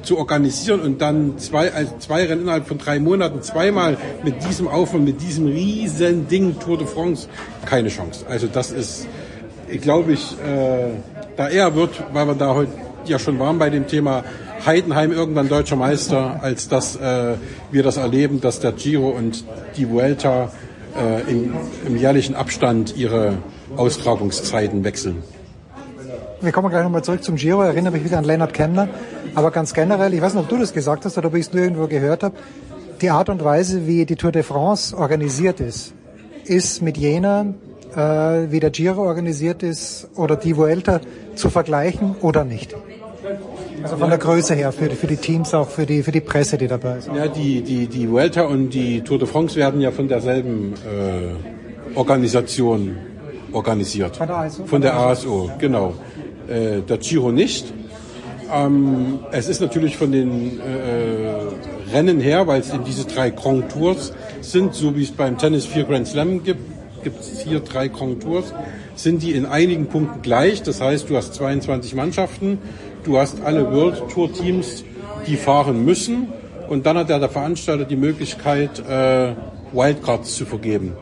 zu 0.06 0.18
organisieren 0.18 0.80
und 0.82 1.02
dann 1.02 1.38
zwei, 1.38 1.74
also 1.74 1.94
zwei 2.00 2.26
Rennen 2.26 2.44
innerhalb 2.44 2.68
von 2.68 2.78
drei 2.78 3.00
Monaten 3.00 3.42
zweimal 3.42 3.98
mit 4.24 4.44
diesem 4.48 4.68
Aufwand, 4.68 5.04
mit 5.04 5.22
diesem 5.22 5.48
riesen 5.48 6.28
Ding 6.28 6.58
Tour 6.60 6.78
de 6.78 6.88
France, 6.88 7.28
keine 7.66 7.90
Chance. 7.90 8.26
Also 8.30 8.48
das 8.48 8.72
ist, 8.72 9.08
ich 9.68 9.82
glaube 9.82 10.14
ich, 10.14 10.36
äh, 10.46 10.92
da 11.38 11.50
eher 11.50 11.76
wird, 11.76 12.04
weil 12.14 12.28
wir 12.28 12.36
da 12.36 12.56
heute 12.56 12.72
ja 13.06 13.20
schon 13.20 13.40
waren 13.40 13.60
bei 13.60 13.70
dem 13.70 13.88
Thema 13.88 14.24
Heidenheim 14.66 15.12
irgendwann 15.12 15.48
deutscher 15.48 15.76
Meister, 15.76 16.40
als 16.42 16.68
dass 16.68 16.96
äh, 16.96 17.36
wir 17.72 17.84
das 17.84 17.98
erleben, 17.98 18.42
dass 18.42 18.60
der 18.60 18.72
Giro 18.72 19.10
und 19.10 19.44
die 19.78 19.90
Vuelta 19.90 20.52
äh, 20.96 21.32
im, 21.32 21.54
im 21.86 21.98
jährlichen 21.98 22.36
Abstand 22.36 22.96
ihre 22.98 23.38
Austragungszeiten 23.76 24.84
wechseln. 24.84 25.24
wir 26.42 26.52
kommen 26.52 26.70
gleich 26.70 26.84
nochmal 26.84 27.04
zurück 27.04 27.24
zum 27.24 27.36
Giro. 27.36 27.64
Ich 27.64 27.70
erinnere 27.70 27.94
mich 27.94 28.04
wieder 28.04 28.18
an 28.18 28.24
Lennart 28.24 28.54
Kemmler. 28.54 28.88
Aber 29.36 29.52
ganz 29.52 29.74
generell, 29.74 30.14
ich 30.14 30.22
weiß 30.22 30.34
nicht, 30.34 30.44
ob 30.44 30.50
du 30.50 30.58
das 30.58 30.74
gesagt 30.74 31.06
hast 31.06 31.18
oder 31.18 31.28
ob 31.28 31.36
ich 31.36 31.48
es 31.48 31.54
nur 31.54 31.64
irgendwo 31.64 31.88
gehört 31.88 32.24
habe, 32.24 32.36
die 33.02 33.10
Art 33.10 33.30
und 33.30 33.44
Weise, 33.44 33.88
wie 33.88 34.06
die 34.06 34.16
Tour 34.16 34.32
de 34.32 34.44
France 34.44 34.96
organisiert 34.96 35.60
ist, 35.60 35.94
ist 36.46 36.82
mit 36.82 36.98
jener, 36.98 37.54
äh, 37.96 38.52
wie 38.52 38.60
der 38.60 38.70
Giro 38.72 39.04
organisiert 39.04 39.64
ist 39.64 40.08
oder 40.16 40.36
die 40.36 40.56
Vuelta 40.58 41.00
zu 41.36 41.50
vergleichen 41.50 42.16
oder 42.22 42.44
nicht? 42.44 42.76
Also 43.84 43.98
von 43.98 44.10
der 44.10 44.20
Größe 44.20 44.54
her, 44.56 44.72
für, 44.72 44.88
die- 44.90 44.96
für 44.96 45.08
die 45.08 45.18
Teams, 45.18 45.54
auch 45.54 45.70
für 45.70 45.86
die, 45.86 46.04
für 46.04 46.12
die 46.12 46.22
Presse, 46.22 46.58
die 46.58 46.68
dabei 46.68 46.98
ist. 46.98 47.10
Ja, 47.16 47.28
die, 47.28 47.62
die, 47.62 47.88
die 47.88 48.10
Vuelta 48.10 48.44
und 48.44 48.70
die 48.70 49.02
Tour 49.02 49.20
de 49.20 49.28
France 49.28 49.56
werden 49.56 49.82
ja 49.82 49.92
von 49.92 50.08
derselben 50.08 50.74
äh, 50.74 51.98
Organisation 51.98 52.96
organisiert. 53.52 54.18
Von 54.18 54.28
der 54.28 54.38
ASO? 54.38 54.66
Von 54.66 54.82
der 54.82 54.96
ASO, 54.98 55.52
genau. 55.60 55.94
Äh, 56.48 56.82
der 56.82 56.98
Giro 56.98 57.32
nicht. 57.32 57.74
Ähm, 58.54 59.20
es 59.32 59.48
ist 59.48 59.60
natürlich 59.62 59.98
von 59.98 60.12
den 60.12 60.60
äh, 60.60 61.94
Rennen 61.96 62.20
her, 62.20 62.46
weil 62.48 62.62
es 62.62 62.72
eben 62.74 62.84
diese 62.84 63.06
drei 63.06 63.32
Grand 63.32 63.72
Tours 63.72 64.14
sind, 64.42 64.76
so 64.76 64.96
wie 64.96 65.04
es 65.04 65.12
beim 65.12 65.38
Tennis 65.38 65.66
vier 65.66 65.84
Grand 65.86 66.08
Slam 66.08 66.44
gibt, 66.44 66.60
gibt 67.06 67.22
es 67.22 67.40
hier 67.40 67.60
drei 67.62 67.88
Grand 67.88 68.24
Tours, 68.24 68.54
sind 68.96 69.22
die 69.22 69.34
in 69.34 69.46
einigen 69.46 69.86
Punkten 69.86 70.24
gleich. 70.24 70.64
Das 70.64 70.82
heißt, 70.82 71.08
du 71.10 71.16
hast 71.16 71.36
22 71.36 71.94
Mannschaften, 71.94 72.58
du 73.04 73.20
hast 73.20 73.42
alle 73.42 73.72
World 73.72 74.10
Tour 74.10 74.34
Teams, 74.34 74.84
die 75.28 75.38
fahren 75.38 75.86
müssen 75.86 76.28
und 76.68 76.86
dann 76.88 76.98
hat 76.98 77.10
der 77.10 77.30
Veranstalter 77.30 77.86
die 77.86 77.96
Möglichkeit, 77.96 78.80
äh, 78.80 79.34
Wildcards 79.72 80.36
zu 80.36 80.46
vergeben. 80.46 80.94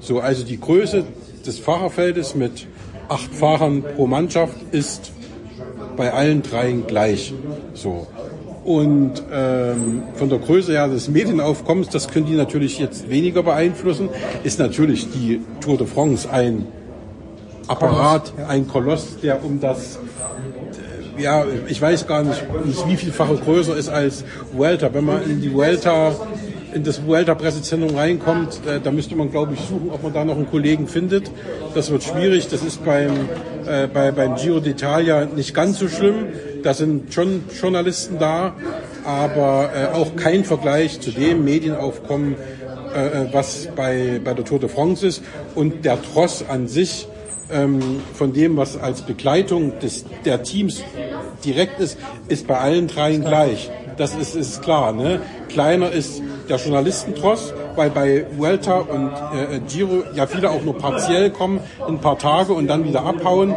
So, 0.00 0.18
also 0.18 0.44
die 0.44 0.60
Größe 0.60 1.04
des 1.46 1.60
Fahrerfeldes 1.60 2.34
mit 2.34 2.66
acht 3.08 3.32
Fahrern 3.32 3.84
pro 3.94 4.08
Mannschaft 4.08 4.56
ist 4.72 5.12
bei 5.96 6.12
allen 6.12 6.42
dreien 6.42 6.86
gleich. 6.86 7.32
So. 7.74 8.08
Und 8.64 9.22
ähm, 9.30 10.04
von 10.14 10.30
der 10.30 10.38
Größe 10.38 10.72
her 10.72 10.88
des 10.88 11.08
Medienaufkommens, 11.08 11.90
das 11.90 12.08
können 12.08 12.24
die 12.24 12.34
natürlich 12.34 12.78
jetzt 12.78 13.10
weniger 13.10 13.42
beeinflussen, 13.42 14.08
ist 14.42 14.58
natürlich 14.58 15.10
die 15.10 15.42
Tour 15.60 15.76
de 15.76 15.86
France 15.86 16.30
ein 16.30 16.66
Apparat, 17.68 18.32
ein 18.48 18.66
Koloss, 18.66 19.18
der 19.22 19.44
um 19.44 19.60
das 19.60 19.96
äh, 19.96 21.22
ja, 21.22 21.44
ich 21.68 21.80
weiß 21.80 22.06
gar 22.06 22.22
nicht, 22.22 22.42
wie 22.86 22.96
vielfache 22.96 23.36
größer 23.36 23.76
ist 23.76 23.88
als 23.88 24.24
Vuelta. 24.52 24.92
Wenn 24.92 25.04
man 25.04 25.22
in 25.24 25.40
die 25.40 25.52
Vuelta, 25.52 26.12
in 26.74 26.82
das 26.82 27.06
Vuelta-Pressezentrum 27.06 27.96
reinkommt, 27.96 28.60
äh, 28.66 28.80
da 28.82 28.90
müsste 28.90 29.14
man, 29.14 29.30
glaube 29.30 29.54
ich, 29.54 29.60
suchen, 29.60 29.90
ob 29.92 30.02
man 30.02 30.12
da 30.12 30.24
noch 30.24 30.36
einen 30.36 30.50
Kollegen 30.50 30.88
findet. 30.88 31.30
Das 31.74 31.90
wird 31.90 32.02
schwierig. 32.02 32.48
Das 32.48 32.62
ist 32.62 32.84
beim, 32.84 33.12
äh, 33.66 33.86
bei, 33.86 34.10
beim 34.10 34.36
Giro 34.36 34.58
d'Italia 34.58 35.26
nicht 35.26 35.54
ganz 35.54 35.78
so 35.78 35.88
schlimm. 35.88 36.26
Da 36.64 36.72
sind 36.72 37.12
schon 37.12 37.44
Journalisten 37.60 38.18
da, 38.18 38.54
aber 39.04 39.70
äh, 39.74 39.94
auch 39.94 40.16
kein 40.16 40.44
Vergleich 40.44 40.98
zu 40.98 41.10
dem 41.10 41.44
Medienaufkommen, 41.44 42.36
äh, 42.96 43.06
äh, 43.06 43.28
was 43.32 43.68
bei, 43.76 44.18
bei 44.24 44.32
der 44.32 44.46
Tour 44.46 44.60
de 44.60 44.70
France 44.70 45.06
ist. 45.06 45.22
Und 45.54 45.84
der 45.84 46.00
Tross 46.00 46.42
an 46.48 46.66
sich, 46.66 47.06
ähm, 47.52 48.00
von 48.14 48.32
dem, 48.32 48.56
was 48.56 48.78
als 48.78 49.02
Begleitung 49.02 49.78
des, 49.80 50.06
der 50.24 50.42
Teams 50.42 50.82
direkt 51.44 51.80
ist, 51.80 51.98
ist 52.28 52.46
bei 52.46 52.56
allen 52.56 52.88
dreien 52.88 53.22
gleich. 53.22 53.70
Das 53.98 54.14
ist, 54.14 54.34
ist 54.34 54.62
klar. 54.62 54.92
Ne? 54.92 55.20
Kleiner 55.50 55.92
ist 55.92 56.22
der 56.48 56.56
Journalistentross, 56.56 57.52
weil 57.76 57.90
bei 57.90 58.24
Vuelta 58.38 58.78
und 58.78 59.12
äh, 59.34 59.60
Giro 59.68 60.02
ja 60.14 60.26
viele 60.26 60.50
auch 60.50 60.62
nur 60.62 60.78
partiell 60.78 61.28
kommen, 61.28 61.60
ein 61.86 61.98
paar 61.98 62.18
Tage 62.18 62.54
und 62.54 62.68
dann 62.68 62.86
wieder 62.86 63.04
abhauen. 63.04 63.54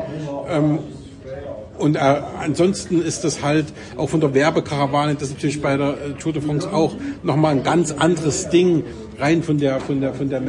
Ähm, 0.49 0.79
und 1.77 1.95
äh, 1.95 1.99
ansonsten 1.99 3.01
ist 3.01 3.23
das 3.23 3.43
halt 3.43 3.65
auch 3.95 4.09
von 4.09 4.19
der 4.19 4.33
Werbekarawane, 4.33 5.15
das 5.15 5.29
ist 5.29 5.35
natürlich 5.35 5.61
bei 5.61 5.77
der 5.77 5.89
äh, 5.89 6.13
Tour 6.19 6.33
de 6.33 6.41
France 6.41 6.71
auch 6.71 6.95
nochmal 7.23 7.51
ein 7.51 7.63
ganz 7.63 7.91
anderes 7.91 8.49
Ding, 8.49 8.83
rein 9.19 9.43
von 9.43 9.57
der, 9.57 9.79
von 9.79 10.01
der, 10.01 10.13
von 10.13 10.29
der, 10.29 10.41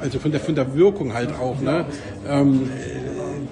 also 0.00 0.18
von 0.18 0.32
der, 0.32 0.40
von 0.40 0.54
der 0.54 0.74
Wirkung 0.74 1.14
halt 1.14 1.30
auch. 1.38 1.60
Ne? 1.60 1.86
Ähm, 2.28 2.70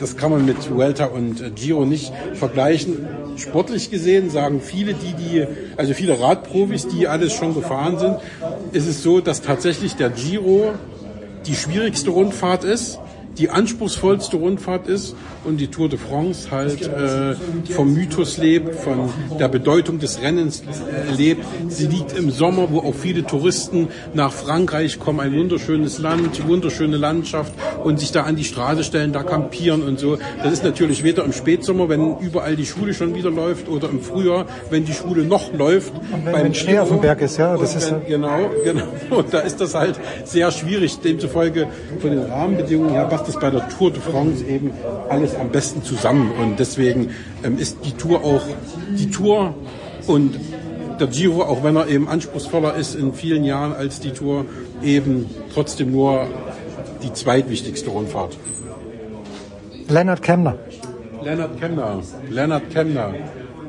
das 0.00 0.16
kann 0.16 0.30
man 0.30 0.44
mit 0.44 0.70
Vuelta 0.70 1.06
und 1.06 1.40
äh, 1.40 1.50
Giro 1.50 1.84
nicht 1.84 2.12
vergleichen. 2.34 3.06
Sportlich 3.36 3.90
gesehen 3.90 4.30
sagen 4.30 4.60
viele, 4.60 4.94
die, 4.94 5.14
die, 5.14 5.46
also 5.76 5.94
viele 5.94 6.20
Radprofis, 6.20 6.88
die 6.88 7.08
alles 7.08 7.32
schon 7.32 7.54
gefahren 7.54 7.98
sind, 7.98 8.16
ist 8.72 8.86
es 8.86 9.02
so, 9.02 9.20
dass 9.20 9.42
tatsächlich 9.42 9.96
der 9.96 10.10
Giro 10.10 10.72
die 11.46 11.54
schwierigste 11.54 12.10
Rundfahrt 12.10 12.64
ist, 12.64 12.98
die 13.38 13.50
anspruchsvollste 13.50 14.36
Rundfahrt 14.36 14.86
ist 14.86 15.14
und 15.44 15.58
die 15.58 15.68
Tour 15.68 15.88
de 15.88 15.98
France 15.98 16.50
halt 16.50 16.82
äh, 16.82 17.34
vom 17.72 17.92
Mythos 17.92 18.38
lebt, 18.38 18.74
von 18.76 19.10
der 19.38 19.48
Bedeutung 19.48 19.98
des 19.98 20.20
Rennens 20.20 20.62
lebt. 21.16 21.44
Sie 21.68 21.86
liegt 21.86 22.16
im 22.16 22.30
Sommer, 22.30 22.70
wo 22.70 22.80
auch 22.80 22.94
viele 22.94 23.24
Touristen 23.24 23.88
nach 24.14 24.32
Frankreich 24.32 24.98
kommen, 24.98 25.20
ein 25.20 25.34
wunderschönes 25.34 25.98
Land, 25.98 26.46
wunderschöne 26.46 26.96
Landschaft 26.96 27.52
und 27.82 28.00
sich 28.00 28.12
da 28.12 28.22
an 28.22 28.36
die 28.36 28.44
Straße 28.44 28.84
stellen, 28.84 29.12
da 29.12 29.22
campieren 29.22 29.82
und 29.82 29.98
so. 29.98 30.18
Das 30.42 30.52
ist 30.52 30.64
natürlich 30.64 31.02
weder 31.02 31.24
im 31.24 31.32
Spätsommer, 31.32 31.88
wenn 31.88 32.18
überall 32.18 32.56
die 32.56 32.66
Schule 32.66 32.94
schon 32.94 33.14
wieder 33.14 33.30
läuft, 33.30 33.68
oder 33.68 33.88
im 33.88 34.00
Frühjahr, 34.00 34.46
wenn 34.70 34.84
die 34.84 34.92
Schule 34.92 35.24
noch 35.24 35.52
läuft. 35.52 35.92
Und 36.12 36.26
wenn, 36.26 36.34
wenn 36.34 36.54
Schnee 36.54 36.78
auf 36.78 36.88
dem 36.88 37.00
Berg 37.00 37.20
ist, 37.20 37.36
ja, 37.36 37.56
das 37.56 37.74
ist 37.74 37.90
wenn, 37.90 38.06
genau, 38.06 38.50
genau. 38.64 38.84
Und 39.10 39.32
da 39.32 39.40
ist 39.40 39.60
das 39.60 39.74
halt 39.74 39.98
sehr 40.24 40.50
schwierig. 40.50 41.00
Demzufolge 41.00 41.68
von 42.00 42.10
den 42.10 42.20
Rahmenbedingungen 42.20 42.92
her 42.92 43.06
passt 43.24 43.36
das 43.36 43.40
bei 43.40 43.50
der 43.50 43.68
Tour 43.68 43.90
de 43.90 44.00
France 44.00 44.44
eben 44.44 44.70
alles 45.08 45.34
am 45.34 45.50
besten 45.50 45.82
zusammen. 45.82 46.30
Und 46.32 46.58
deswegen 46.58 47.10
ähm, 47.42 47.58
ist 47.58 47.78
die 47.84 47.92
Tour 47.92 48.22
auch 48.24 48.42
die 48.98 49.10
Tour 49.10 49.54
und 50.06 50.38
der 51.00 51.08
Giro, 51.08 51.42
auch 51.42 51.64
wenn 51.64 51.76
er 51.76 51.88
eben 51.88 52.08
anspruchsvoller 52.08 52.74
ist 52.74 52.94
in 52.94 53.12
vielen 53.12 53.44
Jahren 53.44 53.72
als 53.72 54.00
die 54.00 54.12
Tour, 54.12 54.46
eben 54.82 55.28
trotzdem 55.52 55.90
nur 55.90 56.26
die 57.02 57.12
zweitwichtigste 57.12 57.90
Rundfahrt. 57.90 58.36
Lennart 59.88 60.22
Kemner. 60.22 60.56
Lennart 61.22 61.58
Kemner. 61.58 62.00
Lennart 62.30 62.70
Kemner. 62.70 63.14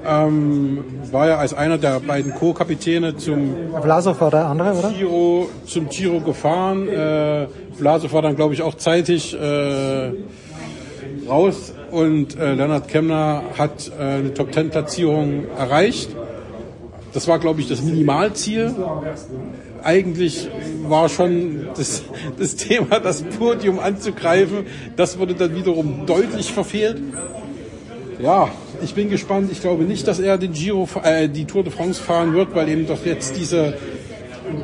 Ähm, 0.07 0.83
war 1.11 1.27
ja 1.27 1.37
als 1.37 1.53
einer 1.53 1.77
der 1.77 1.99
beiden 1.99 2.33
Co-Kapitäne 2.33 3.15
zum 3.17 3.55
Vlasov 3.81 4.21
war 4.21 4.31
der 4.31 4.45
andere, 4.45 4.73
oder? 4.73 4.91
Giro, 4.91 5.49
zum 5.65 5.89
Giro 5.89 6.19
gefahren. 6.19 6.87
Äh, 6.87 7.47
Vlasov 7.77 8.13
war 8.13 8.21
dann, 8.21 8.35
glaube 8.35 8.53
ich, 8.53 8.61
auch 8.61 8.75
zeitig 8.75 9.33
äh, 9.33 10.11
raus 11.27 11.73
und 11.91 12.37
äh, 12.37 12.53
Lennart 12.53 12.87
Kemner 12.87 13.43
hat 13.57 13.91
äh, 13.97 14.01
eine 14.01 14.33
Top-10-Platzierung 14.33 15.45
erreicht. 15.57 16.09
Das 17.13 17.27
war, 17.27 17.39
glaube 17.39 17.61
ich, 17.61 17.69
das 17.69 17.81
Minimalziel. 17.81 18.75
Eigentlich 19.81 20.49
war 20.87 21.07
schon 21.07 21.69
das, 21.77 22.03
das 22.37 22.55
Thema, 22.57 22.99
das 22.99 23.23
Podium 23.23 23.79
anzugreifen. 23.79 24.65
Das 24.97 25.17
wurde 25.17 25.33
dann 25.33 25.55
wiederum 25.55 26.05
deutlich 26.05 26.51
verfehlt. 26.51 27.01
Ja, 28.19 28.49
ich 28.81 28.93
bin 28.93 29.09
gespannt. 29.09 29.51
Ich 29.51 29.61
glaube 29.61 29.83
nicht, 29.83 30.07
dass 30.07 30.19
er 30.19 30.37
den 30.37 30.53
Giro, 30.53 30.87
äh, 31.03 31.29
die 31.29 31.45
Tour 31.45 31.63
de 31.63 31.71
France 31.71 32.01
fahren 32.01 32.33
wird, 32.33 32.55
weil 32.55 32.69
eben 32.69 32.87
doch 32.87 33.05
jetzt 33.05 33.37
diese 33.37 33.77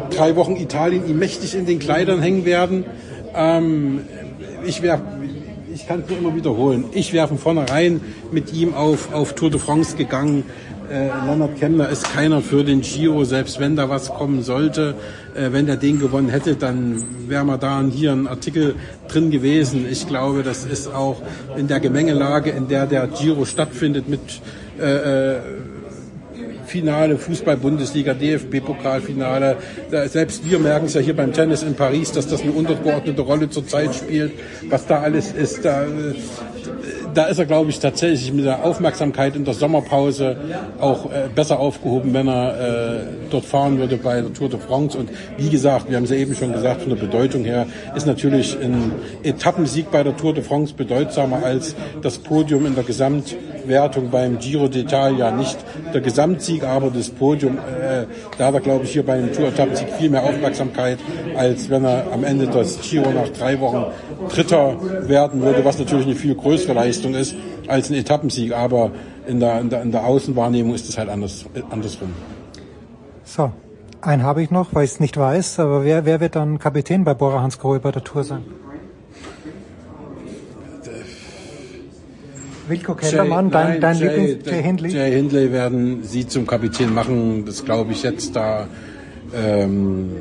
drei 0.09 0.35
Wochen 0.35 0.55
Italien 0.55 1.07
ihm 1.07 1.19
mächtig 1.19 1.55
in 1.55 1.65
den 1.65 1.79
Kleidern 1.79 2.21
hängen 2.21 2.45
werden. 2.45 2.85
Ähm, 3.35 4.01
ich 4.65 4.81
wäre, 4.81 5.01
ich 5.73 5.87
kann 5.87 6.01
es 6.01 6.09
nur 6.09 6.17
immer 6.19 6.35
wiederholen. 6.35 6.85
Ich 6.93 7.13
wäre 7.13 7.27
von 7.27 7.37
vornherein 7.37 8.01
mit 8.31 8.53
ihm 8.53 8.73
auf, 8.73 9.13
auf 9.13 9.33
Tour 9.33 9.49
de 9.49 9.59
France 9.59 9.95
gegangen. 9.95 10.43
Äh, 10.91 11.07
Lennart 11.25 11.57
Kemner 11.57 11.87
ist 11.87 12.03
keiner 12.13 12.41
für 12.41 12.65
den 12.65 12.81
Giro, 12.81 13.23
selbst 13.23 13.61
wenn 13.61 13.77
da 13.77 13.89
was 13.89 14.09
kommen 14.09 14.43
sollte. 14.43 14.95
Äh, 15.33 15.53
wenn 15.53 15.67
er 15.69 15.77
den 15.77 15.99
gewonnen 15.99 16.27
hätte, 16.27 16.55
dann 16.55 17.01
wäre 17.29 17.45
mal 17.45 17.57
da 17.57 17.81
hier 17.89 18.11
ein 18.11 18.27
Artikel 18.27 18.75
drin 19.07 19.31
gewesen. 19.31 19.85
Ich 19.89 20.05
glaube, 20.07 20.43
das 20.43 20.65
ist 20.65 20.93
auch 20.93 21.21
in 21.55 21.67
der 21.67 21.79
Gemengelage, 21.79 22.49
in 22.49 22.67
der 22.67 22.87
der 22.87 23.07
Giro 23.07 23.45
stattfindet 23.45 24.09
mit 24.09 24.19
äh, 24.79 25.35
äh, 25.35 25.39
Finale, 26.65 27.17
Fußball-Bundesliga, 27.17 28.13
DFB-Pokalfinale. 28.13 29.57
Selbst 30.07 30.49
wir 30.49 30.57
merken 30.59 30.85
es 30.85 30.93
ja 30.93 31.01
hier 31.01 31.15
beim 31.15 31.33
Tennis 31.33 31.63
in 31.63 31.75
Paris, 31.75 32.13
dass 32.13 32.27
das 32.27 32.41
eine 32.41 32.51
untergeordnete 32.51 33.21
Rolle 33.21 33.49
zurzeit 33.49 33.93
spielt. 33.93 34.31
Was 34.69 34.87
da 34.87 35.01
alles 35.01 35.31
ist, 35.31 35.65
da, 35.65 35.83
äh, 35.83 36.15
da 37.13 37.25
ist 37.25 37.39
er, 37.39 37.45
glaube 37.45 37.69
ich, 37.69 37.79
tatsächlich 37.79 38.31
mit 38.33 38.45
der 38.45 38.63
Aufmerksamkeit 38.63 39.35
in 39.35 39.45
der 39.45 39.53
Sommerpause 39.53 40.37
auch 40.79 41.05
äh, 41.05 41.29
besser 41.33 41.59
aufgehoben, 41.59 42.13
wenn 42.13 42.27
er 42.27 42.53
äh, 42.53 43.03
dort 43.29 43.45
fahren 43.45 43.77
würde 43.77 43.97
bei 43.97 44.21
der 44.21 44.33
Tour 44.33 44.49
de 44.49 44.59
France. 44.59 44.97
Und 44.97 45.09
wie 45.37 45.49
gesagt, 45.49 45.89
wir 45.89 45.97
haben 45.97 46.03
es 46.03 46.09
ja 46.09 46.17
eben 46.17 46.35
schon 46.35 46.53
gesagt, 46.53 46.81
von 46.81 46.89
der 46.89 46.97
Bedeutung 46.97 47.43
her 47.43 47.67
ist 47.95 48.07
natürlich 48.07 48.57
ein 48.61 48.93
Etappensieg 49.23 49.91
bei 49.91 50.03
der 50.03 50.15
Tour 50.15 50.33
de 50.33 50.43
France 50.43 50.73
bedeutsamer 50.73 51.43
als 51.43 51.75
das 52.01 52.17
Podium 52.17 52.65
in 52.65 52.75
der 52.75 52.83
Gesamtwertung 53.61 54.09
beim 54.09 54.39
Giro 54.39 54.65
d'Italia. 54.65 55.31
Nicht 55.31 55.57
der 55.93 56.01
Gesamtsieg, 56.01 56.63
aber 56.63 56.89
das 56.89 57.09
Podium, 57.09 57.57
äh, 57.57 58.05
da 58.37 58.47
hat 58.47 58.53
er, 58.55 58.59
glaube 58.61 58.85
ich, 58.85 58.91
hier 58.91 59.05
bei 59.05 59.13
einem 59.13 59.31
Tour-Etappensieg 59.33 59.89
viel 59.97 60.09
mehr 60.09 60.23
Aufmerksamkeit, 60.23 60.99
als 61.35 61.69
wenn 61.69 61.85
er 61.85 62.11
am 62.11 62.23
Ende 62.23 62.47
des 62.47 62.79
Giro 62.81 63.11
nach 63.11 63.29
drei 63.29 63.59
Wochen 63.59 63.85
Dritter 64.29 64.77
werden 65.07 65.41
würde, 65.41 65.63
was 65.65 65.79
natürlich 65.79 66.05
eine 66.05 66.15
viel 66.15 66.35
größere 66.35 66.73
Leistung 66.73 67.13
ist 67.13 67.35
als 67.67 67.89
ein 67.89 67.95
Etappensieg. 67.95 68.53
Aber 68.53 68.91
in 69.27 69.39
der, 69.39 69.59
in 69.59 69.69
der, 69.69 69.81
in 69.81 69.91
der 69.91 70.05
Außenwahrnehmung 70.05 70.73
ist 70.73 70.89
es 70.89 70.97
halt 70.97 71.09
anders, 71.09 71.45
äh, 71.53 71.61
andersrum. 71.69 72.09
So, 73.23 73.51
einen 74.01 74.23
habe 74.23 74.41
ich 74.41 74.51
noch, 74.51 74.73
weil 74.73 74.85
ich 74.85 74.91
es 74.91 74.99
nicht 74.99 75.17
weiß, 75.17 75.59
aber 75.59 75.83
wer, 75.83 76.05
wer 76.05 76.19
wird 76.19 76.35
dann 76.35 76.59
Kapitän 76.59 77.03
bei 77.03 77.13
Bora 77.13 77.41
Hansgrohe 77.41 77.79
bei 77.79 77.91
der 77.91 78.03
Tour 78.03 78.23
sein? 78.23 78.43
Wilko 82.71 82.95
Kellermann, 82.95 83.51
dein, 83.51 83.67
nein, 83.73 83.81
dein 83.81 83.97
Jay- 83.99 84.07
Lieblings 84.17 84.45
Jay 84.49 84.63
Hindley? 84.63 84.89
Jay 84.91 85.11
Hindley 85.11 85.51
werden 85.51 86.03
sie 86.03 86.25
zum 86.27 86.47
Kapitän 86.47 86.93
machen. 86.93 87.43
Das 87.45 87.63
glaube 87.65 87.91
ich 87.91 88.01
jetzt, 88.03 88.35
da 88.35 88.67
ähm, 89.35 90.11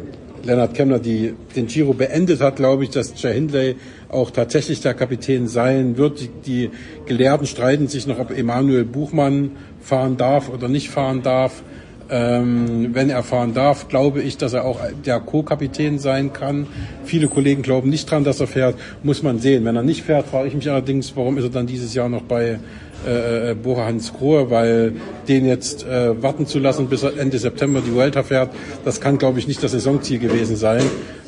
Lennart 0.42 0.74
Kemner 0.74 0.98
die, 0.98 1.34
den 1.54 1.66
Giro 1.66 1.92
beendet 1.92 2.40
hat, 2.40 2.56
glaube 2.56 2.84
ich, 2.84 2.90
dass 2.90 3.20
Jay 3.20 3.34
Hindley 3.34 3.76
auch 4.08 4.30
tatsächlich 4.30 4.80
der 4.80 4.94
Kapitän 4.94 5.46
sein 5.48 5.96
wird. 5.96 6.20
Die, 6.20 6.28
die 6.46 6.70
Gelehrten 7.06 7.46
streiten 7.46 7.88
sich 7.88 8.06
noch, 8.06 8.18
ob 8.18 8.30
Emanuel 8.36 8.84
Buchmann 8.84 9.52
fahren 9.80 10.16
darf 10.16 10.48
oder 10.48 10.68
nicht 10.68 10.90
fahren 10.90 11.22
darf. 11.22 11.62
Ähm, 12.10 12.90
wenn 12.92 13.08
er 13.08 13.22
fahren 13.22 13.54
darf, 13.54 13.88
glaube 13.88 14.20
ich, 14.20 14.36
dass 14.36 14.52
er 14.52 14.64
auch 14.64 14.80
der 15.06 15.20
Co-Kapitän 15.20 15.98
sein 15.98 16.32
kann. 16.32 16.66
Viele 17.04 17.28
Kollegen 17.28 17.62
glauben 17.62 17.88
nicht 17.88 18.10
dran, 18.10 18.24
dass 18.24 18.40
er 18.40 18.48
fährt. 18.48 18.74
Muss 19.02 19.22
man 19.22 19.38
sehen. 19.38 19.64
Wenn 19.64 19.76
er 19.76 19.82
nicht 19.82 20.02
fährt, 20.02 20.26
frage 20.26 20.48
ich 20.48 20.54
mich 20.54 20.68
allerdings, 20.68 21.16
warum 21.16 21.38
ist 21.38 21.44
er 21.44 21.50
dann 21.50 21.66
dieses 21.66 21.94
Jahr 21.94 22.08
noch 22.08 22.22
bei 22.22 22.58
äh, 23.06 23.54
Bora 23.54 23.86
Hans 23.86 24.12
Grohe, 24.12 24.50
weil 24.50 24.92
den 25.28 25.46
jetzt 25.46 25.86
äh, 25.86 26.20
warten 26.22 26.46
zu 26.46 26.58
lassen, 26.58 26.88
bis 26.88 27.02
er 27.02 27.16
Ende 27.16 27.38
September 27.38 27.80
die 27.80 27.94
Vuelta 27.94 28.22
fährt, 28.22 28.50
das 28.84 29.00
kann, 29.00 29.18
glaube 29.18 29.38
ich, 29.38 29.48
nicht 29.48 29.62
das 29.62 29.72
Saisonziel 29.72 30.18
gewesen 30.18 30.56
sein. 30.56 30.82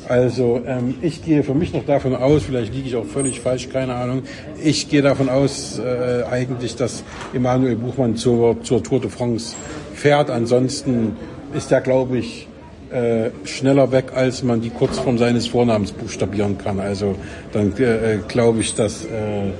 Also 0.07 0.61
ähm, 0.67 0.95
ich 1.01 1.23
gehe 1.23 1.43
für 1.43 1.53
mich 1.53 1.73
noch 1.73 1.85
davon 1.85 2.13
aus, 2.13 2.43
vielleicht 2.43 2.73
liege 2.73 2.89
ich 2.89 2.95
auch 2.95 3.05
völlig 3.05 3.39
falsch, 3.39 3.69
keine 3.69 3.95
Ahnung, 3.95 4.23
ich 4.61 4.89
gehe 4.89 5.01
davon 5.01 5.29
aus 5.29 5.79
äh, 5.79 6.23
eigentlich, 6.29 6.75
dass 6.75 7.03
Emanuel 7.33 7.77
Buchmann 7.77 8.17
zur, 8.17 8.61
zur 8.63 8.83
Tour 8.83 8.99
de 8.99 9.09
France 9.09 9.55
fährt. 10.03 10.29
Ansonsten 10.29 11.15
ist 11.53 11.71
er, 11.71 11.81
glaube 11.81 12.17
ich, 12.17 12.47
äh, 12.91 13.31
schneller 13.45 13.91
weg, 13.91 14.11
als 14.13 14.43
man 14.43 14.59
die 14.61 14.69
Kurzform 14.69 15.17
seines 15.17 15.47
Vornamens 15.47 15.93
buchstabieren 15.93 16.57
kann. 16.57 16.79
Also 16.79 17.15
dann 17.53 17.75
äh, 17.77 18.19
glaube 18.27 18.59
ich, 18.59 18.75
dass 18.75 19.05
äh, 19.05 19.51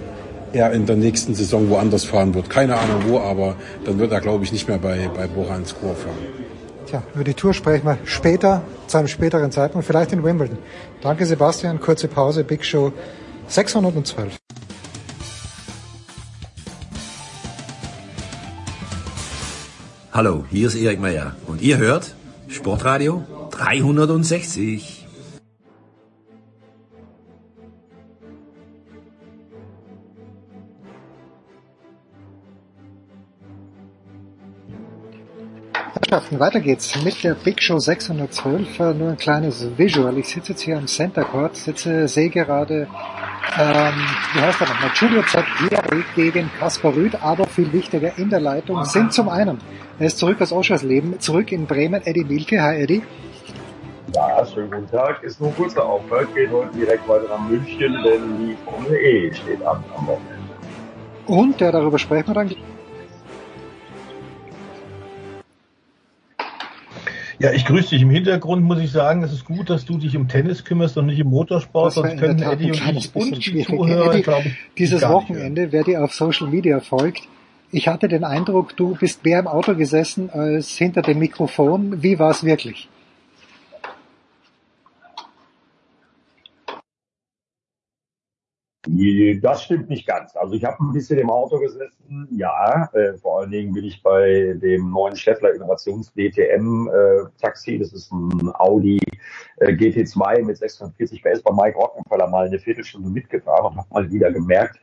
er 0.52 0.72
in 0.74 0.86
der 0.86 0.98
nächsten 0.98 1.34
Saison 1.34 1.70
woanders 1.70 2.04
fahren 2.04 2.34
wird. 2.36 2.50
Keine 2.50 2.76
Ahnung 2.78 3.04
wo, 3.08 3.20
aber 3.20 3.56
dann 3.86 3.98
wird 4.00 4.12
er, 4.12 4.20
glaube 4.20 4.44
ich, 4.44 4.52
nicht 4.52 4.68
mehr 4.68 4.78
bei, 4.78 5.10
bei 5.16 5.28
Borans 5.28 5.74
Kur 5.80 5.96
fahren. 5.96 6.24
Tja, 6.88 7.02
über 7.16 7.24
die 7.24 7.34
Tour 7.34 7.54
sprechen 7.54 7.86
wir 7.86 7.98
später, 8.04 8.62
zu 8.88 8.98
einem 8.98 9.08
späteren 9.08 9.50
Zeitpunkt, 9.52 9.88
vielleicht 9.88 10.12
in 10.12 10.24
Wimbledon. 10.24 10.58
Danke 11.02 11.26
Sebastian, 11.26 11.80
kurze 11.80 12.08
Pause, 12.10 12.44
Big 12.44 12.66
Show 12.66 12.92
612. 13.48 14.38
Hallo, 20.14 20.46
hier 20.52 20.68
ist 20.68 20.76
Erik 20.76 21.00
Meyer 21.00 21.36
und 21.48 21.60
ihr 21.64 21.80
hört 21.80 22.14
Sportradio 22.48 23.24
360. 23.50 25.03
Herrschaften, 36.04 36.38
weiter 36.38 36.60
geht's 36.60 37.02
mit 37.02 37.24
der 37.24 37.34
Big 37.34 37.62
Show 37.62 37.80
612. 37.80 38.78
Äh, 38.78 38.94
Nur 38.94 39.12
ein 39.12 39.18
kleines 39.18 39.66
Visual. 39.78 40.18
Ich 40.18 40.28
sitze 40.28 40.52
jetzt 40.52 40.62
hier 40.62 40.78
am 40.78 40.86
Center 40.86 41.24
Court, 41.24 41.56
sitze, 41.56 42.10
sehe 42.10 42.30
gerade, 42.30 42.88
ähm, 43.58 43.94
wie 44.34 44.42
heißt 44.42 44.60
er 44.60 44.68
nochmal, 44.68 44.92
Julio 44.96 45.22
Zaghieri 45.24 46.04
gegen 46.14 46.52
Kaspar 46.60 46.94
Rüth, 46.94 47.16
aber 47.22 47.48
viel 47.48 47.72
wichtiger 47.72 48.18
in 48.18 48.30
der 48.30 48.42
Leitung 48.42 48.84
sind 48.84 49.14
zum 49.14 49.30
einen, 49.30 49.60
er 49.98 50.08
ist 50.08 50.18
zurück 50.18 50.42
aus 50.42 50.52
Oschersleben, 50.52 51.22
zurück 51.22 51.54
in 51.54 51.68
Bremen, 51.68 52.06
Eddie 52.06 52.26
Milke. 52.26 52.62
Hi 52.62 52.82
Eddie. 52.84 53.02
Ja, 54.14 54.46
schönen 54.46 54.72
guten 54.72 54.92
Tag. 54.92 55.24
Ist 55.24 55.40
nur 55.40 55.52
ein 55.52 55.56
kurzer 55.56 55.86
Aufhalt, 55.86 56.36
geht 56.36 56.52
heute 56.52 56.76
direkt 56.76 57.08
weiter 57.08 57.30
nach 57.30 57.48
München, 57.48 57.98
denn 58.04 58.40
die 58.40 58.58
Formel 58.66 58.94
E 58.94 59.34
steht 59.34 59.66
an 59.66 59.82
am 59.96 60.08
Wochenende. 60.08 60.44
Und, 61.28 61.62
ja, 61.62 61.72
darüber 61.72 61.98
sprechen 61.98 62.28
wir 62.28 62.34
dann 62.34 62.54
Ja, 67.44 67.52
ich 67.52 67.66
grüße 67.66 67.90
dich. 67.90 68.02
Im 68.02 68.10
Hintergrund 68.10 68.64
muss 68.64 68.80
ich 68.80 68.90
sagen, 68.90 69.22
es 69.22 69.34
ist 69.34 69.44
gut, 69.44 69.70
dass 69.70 69.84
du 69.84 69.98
dich 69.98 70.16
um 70.16 70.30
Tennis 70.30 70.64
kümmerst 70.64 70.98
und 70.98 71.08
nicht 71.08 71.22
um 71.22 71.30
Motorsport, 71.30 71.92
sonst 71.92 72.18
Tat 72.18 72.42
Eddie 72.42 72.72
und 72.72 72.96
ich 72.96 73.14
und 73.14 73.46
die. 73.46 73.66
Zuhörer, 73.66 74.22
glaube 74.22 74.48
ich, 74.48 74.54
dieses 74.78 75.02
Wochenende, 75.02 75.74
wer 75.74 75.84
dir 75.84 76.06
auf 76.06 76.14
Social 76.14 76.48
Media 76.48 76.80
folgt, 76.80 77.28
ich 77.70 77.90
hatte 77.90 78.08
den 78.08 78.24
Eindruck, 78.24 78.78
du 78.78 78.96
bist 78.96 79.26
mehr 79.26 79.40
im 79.40 79.48
Auto 79.48 79.76
gesessen 79.76 80.30
als 80.30 80.70
hinter 80.70 81.02
dem 81.02 81.20
Mikrofon. 81.20 82.02
Wie 82.02 82.18
war 82.18 82.32
es 82.32 82.46
wirklich? 82.46 82.88
Das 88.86 89.64
stimmt 89.64 89.90
nicht 89.90 90.06
ganz. 90.06 90.36
Also 90.36 90.56
ich 90.56 90.66
habe 90.66 90.78
ein 90.84 90.92
bisschen 90.92 91.18
im 91.18 91.30
Auto 91.30 91.58
gesessen, 91.58 92.28
ja. 92.32 92.90
Äh, 92.94 93.14
vor 93.18 93.40
allen 93.40 93.52
Dingen 93.52 93.74
bin 93.74 93.86
ich 93.86 94.04
bei 94.04 94.56
dem 94.62 94.92
neuen 94.92 95.16
Scheffler 95.16 95.54
Innovations 95.54 96.12
DTM 96.14 96.90
äh, 96.90 97.24
Taxi. 97.40 97.80
Das 97.80 97.94
ist 97.94 98.12
ein 98.12 98.52
Audi 98.56 99.00
äh, 99.58 99.72
GT2 99.72 100.44
mit 100.44 100.58
640 100.58 101.24
PS 101.24 101.42
bei 101.42 101.54
Mike 101.54 101.78
Rockenfeller 101.78 102.28
mal 102.28 102.48
eine 102.48 102.60
Viertelstunde 102.60 103.10
mitgefahren 103.10 103.68
und 103.68 103.78
habe 103.78 103.88
mal 103.94 104.12
wieder 104.12 104.32
gemerkt, 104.34 104.78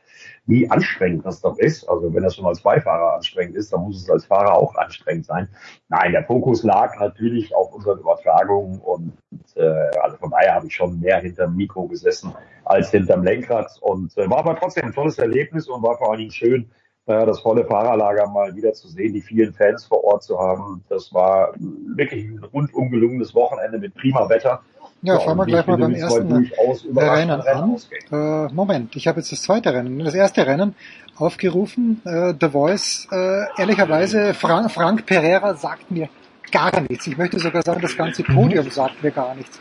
wie 0.45 0.69
anstrengend 0.69 1.25
das 1.25 1.41
doch 1.41 1.57
ist. 1.57 1.87
Also 1.87 2.13
wenn 2.13 2.23
das 2.23 2.35
schon 2.35 2.45
als 2.45 2.61
Beifahrer 2.61 3.15
anstrengend 3.15 3.55
ist, 3.55 3.71
dann 3.71 3.81
muss 3.81 4.01
es 4.01 4.09
als 4.09 4.25
Fahrer 4.25 4.53
auch 4.55 4.75
anstrengend 4.75 5.25
sein. 5.25 5.47
Nein, 5.89 6.11
der 6.11 6.23
Fokus 6.25 6.63
lag 6.63 6.99
natürlich 6.99 7.55
auf 7.55 7.73
unseren 7.73 7.99
Übertragungen 7.99 8.79
und 8.79 9.13
äh, 9.55 9.61
also 10.01 10.17
von 10.17 10.31
daher 10.31 10.55
habe 10.55 10.67
ich 10.67 10.75
schon 10.75 10.99
mehr 10.99 11.19
hinterm 11.19 11.55
Mikro 11.55 11.87
gesessen 11.87 12.33
als 12.65 12.91
hinterm 12.91 13.23
Lenkrad 13.23 13.71
und 13.81 14.17
äh, 14.17 14.29
war 14.29 14.39
aber 14.39 14.57
trotzdem 14.57 14.85
ein 14.85 14.93
tolles 14.93 15.17
Erlebnis 15.17 15.67
und 15.67 15.83
war 15.83 15.97
vor 15.97 16.11
allen 16.11 16.19
Dingen 16.19 16.31
schön, 16.31 16.71
äh, 17.05 17.25
das 17.25 17.39
volle 17.39 17.65
Fahrerlager 17.65 18.27
mal 18.27 18.55
wieder 18.55 18.73
zu 18.73 18.87
sehen, 18.87 19.13
die 19.13 19.21
vielen 19.21 19.53
Fans 19.53 19.85
vor 19.85 20.03
Ort 20.03 20.23
zu 20.23 20.39
haben. 20.39 20.83
Das 20.89 21.13
war 21.13 21.53
wirklich 21.57 22.25
ein 22.25 22.43
rundum 22.43 22.89
gelungenes 22.89 23.33
Wochenende 23.33 23.79
mit 23.79 23.95
prima 23.95 24.29
Wetter. 24.29 24.61
Ja, 25.03 25.19
fangen 25.19 25.39
wir 25.39 25.45
gleich 25.45 25.61
ich 25.61 25.67
mal 25.67 25.77
beim 25.77 25.95
ersten 25.95 26.51
Rennen 26.95 27.41
an. 27.41 27.77
Äh, 28.11 28.53
Moment, 28.53 28.95
ich 28.95 29.07
habe 29.07 29.19
jetzt 29.19 29.31
das 29.31 29.41
zweite 29.41 29.73
Rennen. 29.73 29.97
Das 29.99 30.13
erste 30.13 30.45
Rennen 30.45 30.75
aufgerufen, 31.15 32.01
äh, 32.05 32.33
The 32.39 32.49
Voice. 32.49 33.07
Äh, 33.11 33.45
ehrlicherweise, 33.57 34.35
Frank, 34.35 34.69
Frank 34.71 35.05
Pereira 35.07 35.55
sagt 35.55 35.89
mir 35.89 36.07
gar 36.51 36.81
nichts. 36.81 37.07
Ich 37.07 37.17
möchte 37.17 37.39
sogar 37.39 37.63
sagen, 37.63 37.81
das 37.81 37.97
ganze 37.97 38.23
Podium 38.23 38.69
sagt 38.69 39.01
mir 39.01 39.11
gar 39.11 39.33
nichts. 39.33 39.59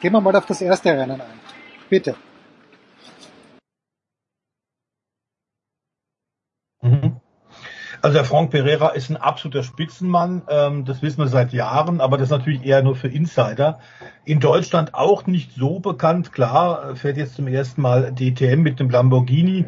Gehen 0.00 0.12
wir 0.12 0.20
mal 0.20 0.36
auf 0.36 0.46
das 0.46 0.60
erste 0.60 0.90
Rennen 0.90 1.20
ein. 1.20 1.40
Bitte. 1.88 2.14
Mhm. 6.82 7.21
Also 8.02 8.16
der 8.16 8.24
Frank 8.24 8.50
Pereira 8.50 8.88
ist 8.88 9.10
ein 9.10 9.16
absoluter 9.16 9.62
Spitzenmann, 9.62 10.42
ähm, 10.48 10.84
das 10.84 11.02
wissen 11.02 11.18
wir 11.18 11.28
seit 11.28 11.52
Jahren, 11.52 12.00
aber 12.00 12.16
das 12.16 12.26
ist 12.26 12.30
natürlich 12.32 12.66
eher 12.66 12.82
nur 12.82 12.96
für 12.96 13.06
Insider. 13.06 13.78
In 14.24 14.40
Deutschland 14.40 14.92
auch 14.92 15.28
nicht 15.28 15.52
so 15.52 15.78
bekannt, 15.78 16.32
klar, 16.32 16.96
fährt 16.96 17.16
jetzt 17.16 17.36
zum 17.36 17.46
ersten 17.46 17.80
Mal 17.80 18.12
DTM 18.12 18.60
mit 18.60 18.80
dem 18.80 18.90
Lamborghini. 18.90 19.66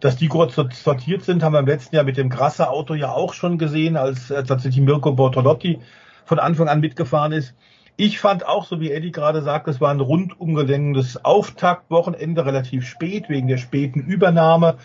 Dass 0.00 0.16
die 0.16 0.28
kurz 0.28 0.54
sortiert 0.54 1.24
sind, 1.24 1.42
haben 1.42 1.52
wir 1.52 1.58
im 1.58 1.66
letzten 1.66 1.96
Jahr 1.96 2.06
mit 2.06 2.16
dem 2.16 2.30
Grasser 2.30 2.70
Auto 2.70 2.94
ja 2.94 3.10
auch 3.10 3.34
schon 3.34 3.58
gesehen, 3.58 3.98
als 3.98 4.30
äh, 4.30 4.42
tatsächlich 4.42 4.82
Mirko 4.82 5.12
Bortolotti 5.12 5.78
von 6.24 6.38
Anfang 6.38 6.68
an 6.68 6.80
mitgefahren 6.80 7.32
ist. 7.32 7.54
Ich 7.98 8.20
fand 8.20 8.46
auch, 8.46 8.64
so 8.64 8.80
wie 8.80 8.90
Eddie 8.90 9.12
gerade 9.12 9.42
sagt, 9.42 9.68
es 9.68 9.82
war 9.82 9.90
ein 9.90 10.00
rundum 10.00 10.54
gelenkendes 10.54 11.22
Auftaktwochenende, 11.26 12.46
relativ 12.46 12.86
spät, 12.86 13.28
wegen 13.28 13.48
der 13.48 13.58
späten 13.58 14.00
Übernahme 14.00 14.78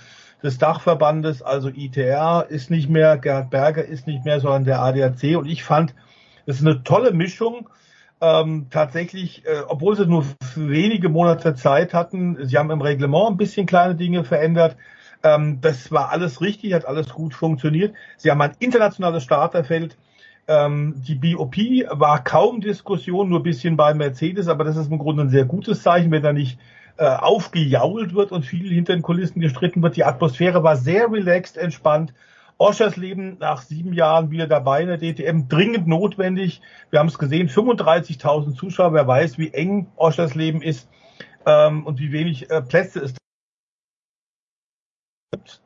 des 0.43 0.57
Dachverbandes, 0.57 1.41
also 1.41 1.69
ITR 1.69 2.47
ist 2.49 2.71
nicht 2.71 2.89
mehr, 2.89 3.17
Gerhard 3.17 3.49
Berger 3.49 3.85
ist 3.85 4.07
nicht 4.07 4.25
mehr, 4.25 4.39
sondern 4.39 4.65
der 4.65 4.81
ADAC. 4.81 5.37
Und 5.37 5.47
ich 5.47 5.63
fand, 5.63 5.93
es 6.45 6.57
ist 6.57 6.65
eine 6.65 6.83
tolle 6.83 7.11
Mischung. 7.11 7.69
Ähm, 8.23 8.67
tatsächlich, 8.69 9.45
äh, 9.45 9.61
obwohl 9.67 9.95
sie 9.95 10.05
nur 10.05 10.25
wenige 10.55 11.09
Monate 11.09 11.55
Zeit 11.55 11.93
hatten, 11.93 12.37
sie 12.45 12.57
haben 12.57 12.69
im 12.69 12.81
Reglement 12.81 13.31
ein 13.31 13.37
bisschen 13.37 13.65
kleine 13.65 13.95
Dinge 13.95 14.23
verändert. 14.23 14.77
Ähm, 15.23 15.59
das 15.61 15.91
war 15.91 16.11
alles 16.11 16.39
richtig, 16.39 16.73
hat 16.73 16.85
alles 16.85 17.09
gut 17.09 17.33
funktioniert. 17.33 17.95
Sie 18.17 18.29
haben 18.29 18.41
ein 18.41 18.55
internationales 18.59 19.23
Starterfeld. 19.23 19.97
Ähm, 20.47 21.01
die 21.07 21.15
BOP 21.15 21.55
war 21.91 22.23
kaum 22.23 22.61
Diskussion, 22.61 23.29
nur 23.29 23.39
ein 23.39 23.43
bisschen 23.43 23.75
bei 23.75 23.93
Mercedes, 23.93 24.47
aber 24.47 24.65
das 24.65 24.77
ist 24.77 24.91
im 24.91 24.99
Grunde 24.99 25.23
ein 25.23 25.29
sehr 25.29 25.45
gutes 25.45 25.81
Zeichen, 25.81 26.11
wenn 26.11 26.23
da 26.23 26.33
nicht 26.33 26.59
äh, 26.97 27.05
aufgejault 27.05 28.13
wird 28.13 28.31
und 28.31 28.45
viel 28.45 28.69
hinter 28.69 28.93
den 28.93 29.01
Kulissen 29.01 29.41
gestritten 29.41 29.81
wird. 29.81 29.95
Die 29.95 30.03
Atmosphäre 30.03 30.63
war 30.63 30.75
sehr 30.75 31.11
relaxed, 31.11 31.57
entspannt. 31.57 32.13
Oschers 32.57 32.95
Leben 32.95 33.37
nach 33.39 33.63
sieben 33.63 33.91
Jahren 33.91 34.29
wieder 34.29 34.45
dabei 34.45 34.83
in 34.83 34.87
der 34.87 34.99
DTM, 34.99 35.47
dringend 35.49 35.87
notwendig. 35.87 36.61
Wir 36.91 36.99
haben 36.99 37.07
es 37.07 37.17
gesehen, 37.17 37.49
35.000 37.49 38.55
Zuschauer. 38.55 38.93
Wer 38.93 39.07
weiß, 39.07 39.39
wie 39.39 39.51
eng 39.51 39.87
Oschers 39.95 40.35
Leben 40.35 40.61
ist 40.61 40.87
ähm, 41.47 41.85
und 41.85 41.99
wie 41.99 42.11
wenig 42.11 42.51
äh, 42.51 42.61
Plätze 42.61 42.99
es. 42.99 43.15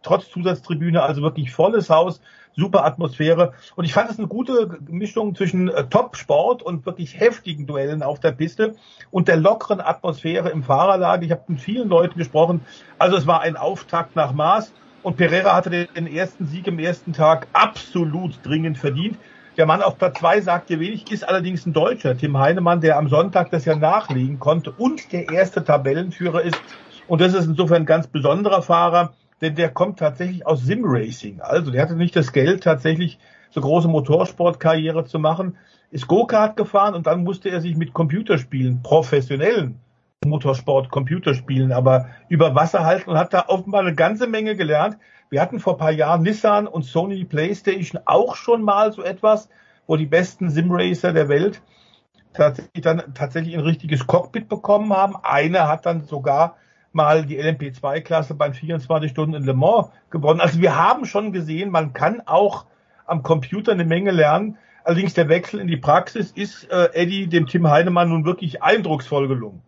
Trotz 0.04 0.30
Zusatztribüne, 0.30 1.02
also 1.02 1.24
wirklich 1.24 1.52
volles 1.52 1.90
Haus, 1.90 2.22
super 2.56 2.86
Atmosphäre. 2.86 3.54
Und 3.76 3.86
ich 3.86 3.94
fand 3.94 4.12
es 4.12 4.20
eine 4.20 4.28
gute 4.28 4.78
Mischung 4.88 5.34
zwischen 5.34 5.70
äh, 5.70 5.86
Top-Sport 5.88 6.62
und 6.62 6.86
wirklich 6.86 7.20
heftigen 7.20 7.66
Duellen 7.66 8.04
auf 8.04 8.20
der 8.20 8.32
Piste 8.34 8.76
und 9.10 9.28
der 9.28 9.38
lockeren 9.38 9.82
Atmosphäre 9.82 10.50
im 10.50 10.62
Fahrerlager. 10.62 11.24
Ich 11.24 11.32
habe 11.32 11.42
mit 11.48 11.62
vielen 11.62 11.90
Leuten 11.90 12.16
gesprochen. 12.20 12.62
Also 13.00 13.18
es 13.18 13.26
war 13.26 13.42
ein 13.42 13.58
Auftakt 13.58 14.16
nach 14.16 14.34
Maß. 14.34 14.72
Und 15.02 15.18
Pereira 15.18 15.56
hatte 15.56 15.88
den 15.88 16.06
ersten 16.06 16.46
Sieg 16.46 16.68
im 16.68 16.78
ersten 16.78 17.14
Tag 17.14 17.48
absolut 17.54 18.38
dringend 18.44 18.78
verdient. 18.78 19.18
Der 19.58 19.66
Mann 19.66 19.82
auf 19.82 19.98
Platz 19.98 20.20
zwei 20.20 20.42
sagt 20.42 20.70
dir 20.70 20.80
wenig, 20.80 21.12
ist 21.12 21.28
allerdings 21.28 21.66
ein 21.66 21.74
Deutscher, 21.74 22.16
Tim 22.16 22.38
Heinemann, 22.38 22.82
der 22.82 23.00
am 23.00 23.10
Sonntag 23.10 23.50
das 23.50 23.66
ja 23.66 23.76
nachlegen 23.76 24.38
konnte 24.38 24.70
und 24.70 25.12
der 25.12 25.28
erste 25.30 25.64
Tabellenführer 25.64 26.44
ist. 26.44 26.62
Und 27.08 27.20
das 27.20 27.34
ist 27.34 27.48
insofern 27.48 27.84
ein 27.84 27.86
ganz 27.88 28.06
besonderer 28.06 28.62
Fahrer, 28.62 29.14
denn 29.42 29.56
der 29.56 29.70
kommt 29.70 30.00
tatsächlich 30.00 30.46
aus 30.46 30.64
Sim-Racing. 30.64 31.42
Also 31.42 31.72
der 31.72 31.82
hatte 31.82 31.96
nicht 31.96 32.16
das 32.16 32.32
Geld, 32.32 32.64
tatsächlich 32.64 33.20
so 33.50 33.62
große 33.62 33.88
Motorsportkarriere 33.88 35.06
zu 35.06 35.20
machen, 35.20 35.58
ist 35.92 36.08
Go-Kart 36.08 36.58
gefahren 36.58 36.94
und 36.94 37.08
dann 37.08 37.24
musste 37.24 37.50
er 37.50 37.62
sich 37.62 37.76
mit 37.76 37.94
Computerspielen, 37.94 38.82
professionellen 38.84 39.80
Motorsport, 40.26 40.90
Computerspielen, 40.90 41.72
aber 41.72 42.10
über 42.30 42.56
Wasser 42.56 42.86
halten 42.86 43.12
und 43.12 43.18
hat 43.18 43.34
da 43.34 43.46
offenbar 43.48 43.82
eine 43.82 43.96
ganze 43.96 44.28
Menge 44.28 44.56
gelernt. 44.56 44.98
Wir 45.30 45.42
hatten 45.42 45.60
vor 45.60 45.74
ein 45.74 45.80
paar 45.80 45.92
Jahren 45.92 46.24
Nissan 46.24 46.68
und 46.68 46.84
Sony 46.84 47.24
PlayStation 47.26 48.02
auch 48.06 48.36
schon 48.36 48.64
mal 48.64 48.92
so 48.92 49.04
etwas, 49.04 49.50
wo 49.88 49.96
die 49.96 50.06
besten 50.06 50.50
Simracer 50.50 51.14
der 51.14 51.30
Welt 51.30 51.62
tatsächlich 52.34 52.84
dann 52.84 53.14
tatsächlich 53.14 53.56
ein 53.56 53.64
richtiges 53.64 54.08
Cockpit 54.08 54.50
bekommen 54.50 54.94
haben. 54.94 55.16
Einer 55.24 55.68
hat 55.68 55.86
dann 55.86 56.04
sogar 56.04 56.58
mal 56.96 57.26
die 57.26 57.40
LMP2-Klasse 57.42 58.34
bei 58.34 58.52
24 58.52 59.12
Stunden 59.12 59.36
in 59.36 59.44
Le 59.44 59.54
Mans 59.54 59.90
gewonnen. 60.10 60.40
Also 60.40 60.62
wir 60.62 60.76
haben 60.76 61.06
schon 61.06 61.32
gesehen, 61.34 61.70
man 61.70 61.94
kann 61.94 62.22
auch 62.26 62.66
am 63.06 63.22
Computer 63.22 63.74
eine 63.74 63.86
Menge 63.86 64.12
lernen. 64.12 64.58
Allerdings 64.84 65.14
der 65.14 65.30
Wechsel 65.30 65.60
in 65.60 65.68
die 65.68 65.78
Praxis 65.78 66.32
ist 66.32 66.72
äh, 66.72 66.90
Eddie 66.94 67.28
dem 67.28 67.48
Tim 67.48 67.70
Heinemann 67.70 68.10
nun 68.10 68.26
wirklich 68.26 68.64
eindrucksvoll 68.64 69.28
gelungen. 69.28 69.62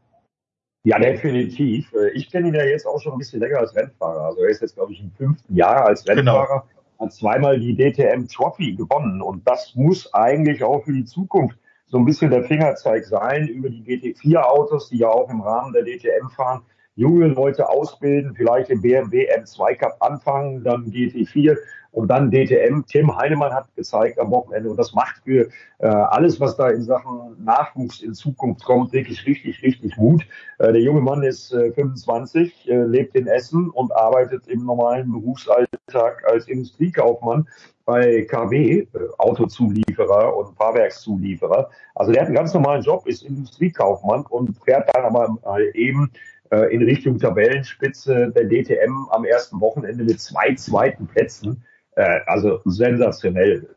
Ja, 0.84 0.99
definitiv. 0.99 1.91
Äh, 1.93 2.11
Ich 2.11 2.32
kenne 2.32 2.47
ihn 2.47 2.53
ja 2.53 2.63
jetzt 2.63 2.86
auch 2.86 3.01
schon 3.01 3.13
ein 3.13 3.17
bisschen 3.17 3.41
länger 3.41 3.59
als 3.59 3.75
Rennfahrer. 3.75 4.21
Also 4.21 4.41
er 4.41 4.49
ist 4.49 4.61
jetzt, 4.61 4.75
glaube 4.75 4.93
ich, 4.93 5.01
im 5.01 5.11
fünften 5.11 5.55
Jahr 5.55 5.86
als 5.86 6.07
Rennfahrer, 6.07 6.65
hat 6.99 7.13
zweimal 7.13 7.59
die 7.59 7.75
DTM 7.75 8.28
Trophy 8.28 8.73
gewonnen. 8.73 9.21
Und 9.21 9.47
das 9.47 9.75
muss 9.75 10.13
eigentlich 10.13 10.63
auch 10.63 10.84
für 10.86 10.93
die 10.93 11.05
Zukunft 11.05 11.57
so 11.88 11.97
ein 11.97 12.05
bisschen 12.05 12.32
der 12.32 12.43
Fingerzeig 12.43 13.05
sein 13.05 13.47
über 13.47 13.69
die 13.69 13.84
GT4 13.84 14.38
Autos, 14.38 14.89
die 14.89 14.99
ja 14.99 15.09
auch 15.09 15.30
im 15.30 15.41
Rahmen 15.41 15.73
der 15.73 15.84
DTM 15.84 16.30
fahren. 16.30 16.61
Junge 16.97 17.27
Leute 17.27 17.69
ausbilden, 17.69 18.33
vielleicht 18.35 18.69
im 18.71 18.81
BMW 18.81 19.27
M2 19.31 19.75
Cup 19.75 19.97
anfangen, 19.99 20.63
dann 20.63 20.85
GT4 20.85 21.55
und 21.91 22.09
dann 22.09 22.31
DTM. 22.31 22.85
Tim 22.85 23.15
Heinemann 23.15 23.53
hat 23.53 23.73
gezeigt 23.75 24.19
am 24.19 24.31
Wochenende 24.31 24.69
und 24.69 24.77
das 24.77 24.93
macht 24.93 25.15
für 25.23 25.49
äh, 25.79 25.87
alles, 25.87 26.39
was 26.39 26.57
da 26.57 26.69
in 26.69 26.83
Sachen 26.83 27.43
Nachwuchs 27.43 28.01
in 28.01 28.13
Zukunft 28.13 28.63
kommt, 28.63 28.93
wirklich 28.93 29.25
richtig, 29.25 29.61
richtig 29.63 29.97
Mut. 29.97 30.25
Äh, 30.59 30.73
der 30.73 30.81
junge 30.81 31.01
Mann 31.01 31.23
ist 31.23 31.53
äh, 31.53 31.71
25, 31.71 32.69
äh, 32.69 32.83
lebt 32.83 33.15
in 33.15 33.27
Essen 33.27 33.69
und 33.69 33.95
arbeitet 33.95 34.47
im 34.47 34.65
normalen 34.65 35.11
Berufsalltag 35.11 36.23
als 36.27 36.47
Industriekaufmann 36.47 37.47
bei 37.85 38.27
KW, 38.29 38.79
äh, 38.79 38.87
Autozulieferer 39.17 40.35
und 40.35 40.55
Fahrwerkszulieferer. 40.55 41.69
Also 41.95 42.11
der 42.11 42.21
hat 42.21 42.27
einen 42.27 42.35
ganz 42.35 42.53
normalen 42.53 42.83
Job, 42.83 43.07
ist 43.07 43.23
Industriekaufmann 43.23 44.25
und 44.29 44.55
fährt 44.63 44.89
dann 44.93 45.05
aber 45.05 45.37
eben 45.73 46.11
äh, 46.51 46.73
in 46.73 46.83
Richtung 46.83 47.19
Tabellenspitze 47.19 48.31
der 48.35 48.45
DTM 48.45 49.07
am 49.11 49.25
ersten 49.25 49.59
Wochenende 49.59 50.03
mit 50.03 50.19
zwei 50.19 50.53
zweiten 50.55 51.07
Plätzen. 51.07 51.63
Äh, 51.95 52.19
also 52.25 52.61
sensationell, 52.65 53.75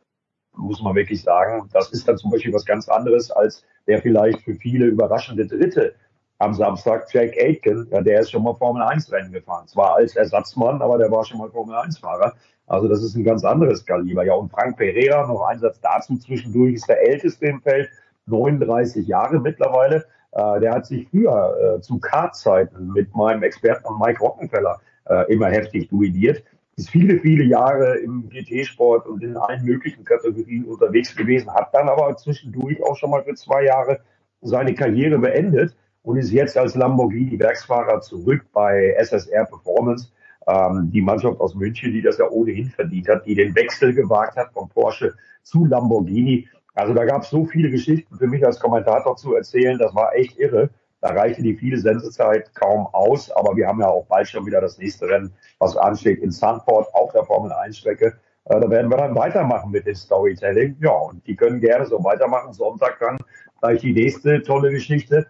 muss 0.56 0.82
man 0.82 0.94
wirklich 0.94 1.22
sagen. 1.22 1.68
Das 1.72 1.90
ist 1.92 2.06
dann 2.08 2.18
zum 2.18 2.30
Beispiel 2.30 2.52
was 2.52 2.64
ganz 2.64 2.88
anderes 2.88 3.30
als 3.30 3.64
der 3.86 4.00
vielleicht 4.00 4.42
für 4.42 4.54
viele 4.54 4.86
überraschende 4.86 5.46
Dritte 5.46 5.94
am 6.38 6.54
Samstag, 6.54 7.06
Jack 7.12 7.36
Aitken. 7.36 7.88
Ja, 7.90 8.00
der 8.00 8.20
ist 8.20 8.30
schon 8.30 8.42
mal 8.42 8.54
Formel 8.54 8.82
1 8.82 9.10
Rennen 9.12 9.32
gefahren. 9.32 9.66
Zwar 9.66 9.96
als 9.96 10.16
Ersatzmann, 10.16 10.80
aber 10.80 10.98
der 10.98 11.10
war 11.10 11.24
schon 11.24 11.38
mal 11.38 11.50
Formel 11.50 11.74
1 11.76 11.98
Fahrer. 11.98 12.34
Also 12.66 12.88
das 12.88 13.02
ist 13.02 13.16
ein 13.16 13.24
ganz 13.24 13.44
anderes 13.44 13.84
Kaliber. 13.84 14.24
Ja, 14.24 14.34
und 14.34 14.50
Frank 14.50 14.76
Pereira, 14.76 15.26
noch 15.26 15.42
ein 15.42 15.58
Satz 15.58 15.80
dazu 15.80 16.16
zwischendurch, 16.16 16.74
ist 16.74 16.88
der 16.88 17.06
älteste 17.06 17.46
im 17.46 17.60
Feld 17.60 17.90
39 18.26 19.06
Jahre 19.06 19.40
mittlerweile. 19.40 20.04
Äh, 20.32 20.60
der 20.60 20.72
hat 20.72 20.86
sich 20.86 21.08
früher 21.08 21.76
äh, 21.76 21.80
zu 21.80 21.98
Kartzeiten 21.98 22.92
mit 22.92 23.14
meinem 23.14 23.42
Experten 23.42 23.98
Mike 23.98 24.20
Rockenfeller 24.20 24.80
äh, 25.08 25.32
immer 25.32 25.48
heftig 25.48 25.88
duelliert. 25.88 26.42
Ist 26.76 26.90
viele, 26.90 27.18
viele 27.18 27.44
Jahre 27.44 27.98
im 27.98 28.28
GT-Sport 28.28 29.06
und 29.06 29.22
in 29.22 29.36
allen 29.36 29.64
möglichen 29.64 30.04
Kategorien 30.04 30.64
unterwegs 30.64 31.14
gewesen, 31.14 31.52
hat 31.52 31.74
dann 31.74 31.88
aber 31.88 32.16
zwischendurch 32.16 32.82
auch 32.82 32.96
schon 32.96 33.10
mal 33.10 33.22
für 33.22 33.34
zwei 33.34 33.64
Jahre 33.64 34.00
seine 34.40 34.74
Karriere 34.74 35.18
beendet 35.18 35.76
und 36.02 36.16
ist 36.16 36.30
jetzt 36.30 36.56
als 36.56 36.74
Lamborghini-Werksfahrer 36.76 38.00
zurück 38.00 38.46
bei 38.52 38.94
SSR 38.96 39.44
Performance, 39.44 40.10
ähm, 40.46 40.90
die 40.90 41.02
Mannschaft 41.02 41.40
aus 41.40 41.54
München, 41.54 41.92
die 41.92 42.02
das 42.02 42.18
ja 42.18 42.28
ohnehin 42.28 42.70
verdient 42.70 43.08
hat, 43.08 43.26
die 43.26 43.34
den 43.34 43.54
Wechsel 43.54 43.92
gewagt 43.92 44.36
hat 44.36 44.52
von 44.52 44.68
Porsche 44.68 45.12
zu 45.42 45.66
Lamborghini. 45.66 46.48
Also 46.74 46.94
da 46.94 47.04
gab 47.04 47.22
es 47.22 47.30
so 47.30 47.44
viele 47.44 47.70
Geschichten 47.70 48.16
für 48.16 48.26
mich 48.26 48.44
als 48.44 48.60
Kommentator 48.60 49.16
zu 49.16 49.34
erzählen, 49.34 49.78
das 49.78 49.94
war 49.94 50.14
echt 50.14 50.38
irre. 50.38 50.70
Da 51.00 51.10
reichte 51.10 51.42
die 51.42 51.54
viele 51.54 51.78
Sensezeit 51.78 52.54
kaum 52.54 52.86
aus, 52.92 53.30
aber 53.30 53.56
wir 53.56 53.66
haben 53.66 53.80
ja 53.80 53.88
auch 53.88 54.06
bald 54.06 54.28
schon 54.28 54.44
wieder 54.44 54.60
das 54.60 54.76
nächste 54.76 55.08
Rennen, 55.08 55.32
was 55.58 55.76
ansteht 55.76 56.20
in 56.20 56.30
Sanford 56.30 56.94
auf 56.94 57.12
der 57.12 57.24
Formel 57.24 57.52
1 57.52 57.78
Strecke. 57.78 58.18
Äh, 58.44 58.60
da 58.60 58.68
werden 58.68 58.90
wir 58.90 58.98
dann 58.98 59.14
weitermachen 59.14 59.70
mit 59.70 59.86
dem 59.86 59.94
Storytelling. 59.94 60.76
Ja, 60.80 60.90
und 60.90 61.26
die 61.26 61.36
können 61.36 61.60
gerne 61.60 61.86
so 61.86 62.02
weitermachen. 62.04 62.52
Sonntag 62.52 62.98
dann 63.00 63.18
gleich 63.60 63.80
die 63.80 63.92
nächste 63.92 64.42
tolle 64.42 64.70
Geschichte. 64.70 65.26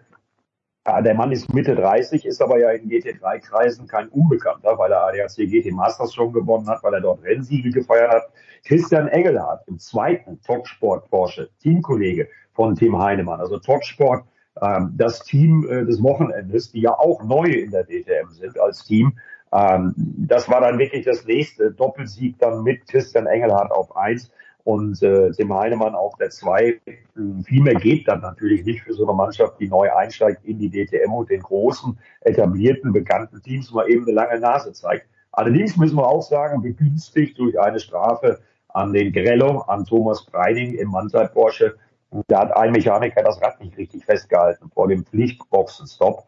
Ja, 0.87 0.99
der 0.99 1.13
Mann 1.13 1.31
ist 1.31 1.53
Mitte 1.53 1.75
30, 1.75 2.25
ist 2.25 2.41
aber 2.41 2.57
ja 2.57 2.71
in 2.71 2.89
GT3-Kreisen 2.89 3.87
kein 3.87 4.07
Unbekannter, 4.07 4.79
weil 4.79 4.91
er 4.91 5.03
ADAC 5.05 5.35
GT 5.35 5.71
Masters 5.71 6.11
schon 6.11 6.33
gewonnen 6.33 6.67
hat, 6.67 6.81
weil 6.81 6.95
er 6.95 7.01
dort 7.01 7.23
Rennsiegel 7.23 7.71
gefeiert 7.71 8.11
hat. 8.11 8.23
Christian 8.65 9.07
Engelhardt 9.07 9.67
im 9.67 9.77
zweiten 9.77 10.41
Topsport 10.41 11.07
Porsche, 11.11 11.49
Teamkollege 11.61 12.29
von 12.53 12.75
Tim 12.75 12.97
Heinemann. 12.97 13.39
Also 13.39 13.59
Topsport, 13.59 14.23
ähm, 14.59 14.95
das 14.97 15.19
Team 15.19 15.67
äh, 15.69 15.85
des 15.85 16.01
Wochenendes, 16.01 16.71
die 16.71 16.81
ja 16.81 16.97
auch 16.97 17.23
neu 17.23 17.45
in 17.45 17.69
der 17.69 17.83
DTM 17.83 18.31
sind 18.31 18.59
als 18.59 18.83
Team. 18.83 19.19
Ähm, 19.53 19.93
das 19.95 20.49
war 20.49 20.61
dann 20.61 20.79
wirklich 20.79 21.05
das 21.05 21.25
nächste 21.25 21.71
Doppelsieg 21.71 22.39
dann 22.39 22.63
mit 22.63 22.87
Christian 22.87 23.27
Engelhardt 23.27 23.71
auf 23.71 23.95
eins 23.95 24.31
und 24.63 25.01
äh, 25.01 25.31
Tim 25.31 25.53
Heinemann 25.53 25.95
auf 25.95 26.15
der 26.17 26.29
zwei. 26.29 26.79
Viel 27.43 27.61
mehr 27.61 27.75
geht 27.75 28.07
dann 28.07 28.21
natürlich 28.21 28.63
nicht 28.65 28.81
für 28.81 28.93
so 28.93 29.07
eine 29.07 29.15
Mannschaft, 29.15 29.59
die 29.59 29.67
neu 29.67 29.91
einsteigt 29.93 30.43
in 30.45 30.59
die 30.59 30.69
DTM 30.69 31.11
und 31.13 31.29
den 31.29 31.41
großen, 31.41 31.97
etablierten, 32.21 32.91
bekannten 32.91 33.41
Teams 33.41 33.71
mal 33.71 33.89
eben 33.89 34.03
eine 34.03 34.13
lange 34.13 34.39
Nase 34.39 34.73
zeigt. 34.73 35.07
Allerdings 35.31 35.77
müssen 35.77 35.97
wir 35.97 36.07
auch 36.07 36.21
sagen, 36.21 36.61
begünstigt 36.61 37.37
durch 37.37 37.59
eine 37.59 37.79
Strafe 37.79 38.39
an 38.69 38.93
den 38.93 39.11
Grello, 39.13 39.61
an 39.61 39.85
Thomas 39.85 40.25
Breining 40.25 40.73
im 40.75 40.89
Mannsai 40.89 41.27
Porsche. 41.27 41.75
Da 42.27 42.41
hat 42.41 42.57
ein 42.57 42.71
Mechaniker 42.71 43.23
das 43.23 43.41
Rad 43.41 43.59
nicht 43.61 43.77
richtig 43.77 44.03
festgehalten 44.03 44.69
vor 44.73 44.87
dem 44.87 45.05
Pflichtboxenstopp. 45.05 46.25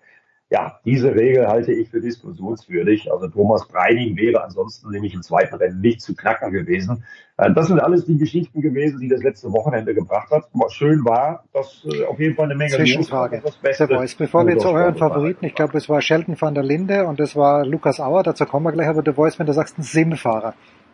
Ja, 0.53 0.79
diese 0.85 1.15
Regel 1.15 1.47
halte 1.47 1.73
ich 1.73 1.89
für 1.89 1.99
diskussionswürdig. 1.99 3.11
Also 3.11 3.27
Thomas 3.27 3.67
Breining 3.67 4.15
wäre 4.15 4.43
ansonsten 4.43 4.91
nämlich 4.91 5.15
im 5.15 5.23
zweiten 5.23 5.55
Rennen 5.55 5.81
nicht 5.81 5.99
zu 5.99 6.13
knacken 6.13 6.51
gewesen. 6.51 7.03
Äh, 7.37 7.51
Das 7.53 7.69
sind 7.69 7.79
alles 7.79 8.05
die 8.05 8.19
Geschichten 8.19 8.61
gewesen, 8.61 8.99
die 8.99 9.07
das 9.07 9.23
letzte 9.23 9.51
Wochenende 9.51 9.95
gebracht 9.95 10.29
hat. 10.29 10.43
Was 10.53 10.73
schön 10.73 11.03
war, 11.05 11.43
dass 11.53 11.83
äh, 11.91 12.05
auf 12.05 12.19
jeden 12.19 12.35
Fall 12.35 12.45
eine 12.45 12.53
Menge 12.53 12.69
Zwischenfrage. 12.69 13.41
Beste 13.63 13.87
Voice, 13.87 14.13
bevor 14.13 14.45
wir 14.45 14.59
zu 14.59 14.69
euren. 14.69 14.93
Favoriten, 14.93 15.43
ich 15.43 15.55
glaube, 15.55 15.75
es 15.75 15.89
war 15.89 16.03
Sheldon 16.03 16.39
van 16.39 16.53
der 16.53 16.63
Linde 16.63 17.07
und 17.07 17.19
es 17.19 17.35
war 17.35 17.65
Lukas 17.65 17.99
Auer, 17.99 18.21
dazu 18.21 18.45
kommen 18.45 18.67
wir 18.67 18.73
gleich, 18.73 18.89
aber 18.89 19.01
der 19.01 19.15
Voice, 19.15 19.39
wenn 19.39 19.47
du 19.47 19.53
sagst, 19.53 19.79
ein 19.79 19.81
Simfahrer. 19.81 20.53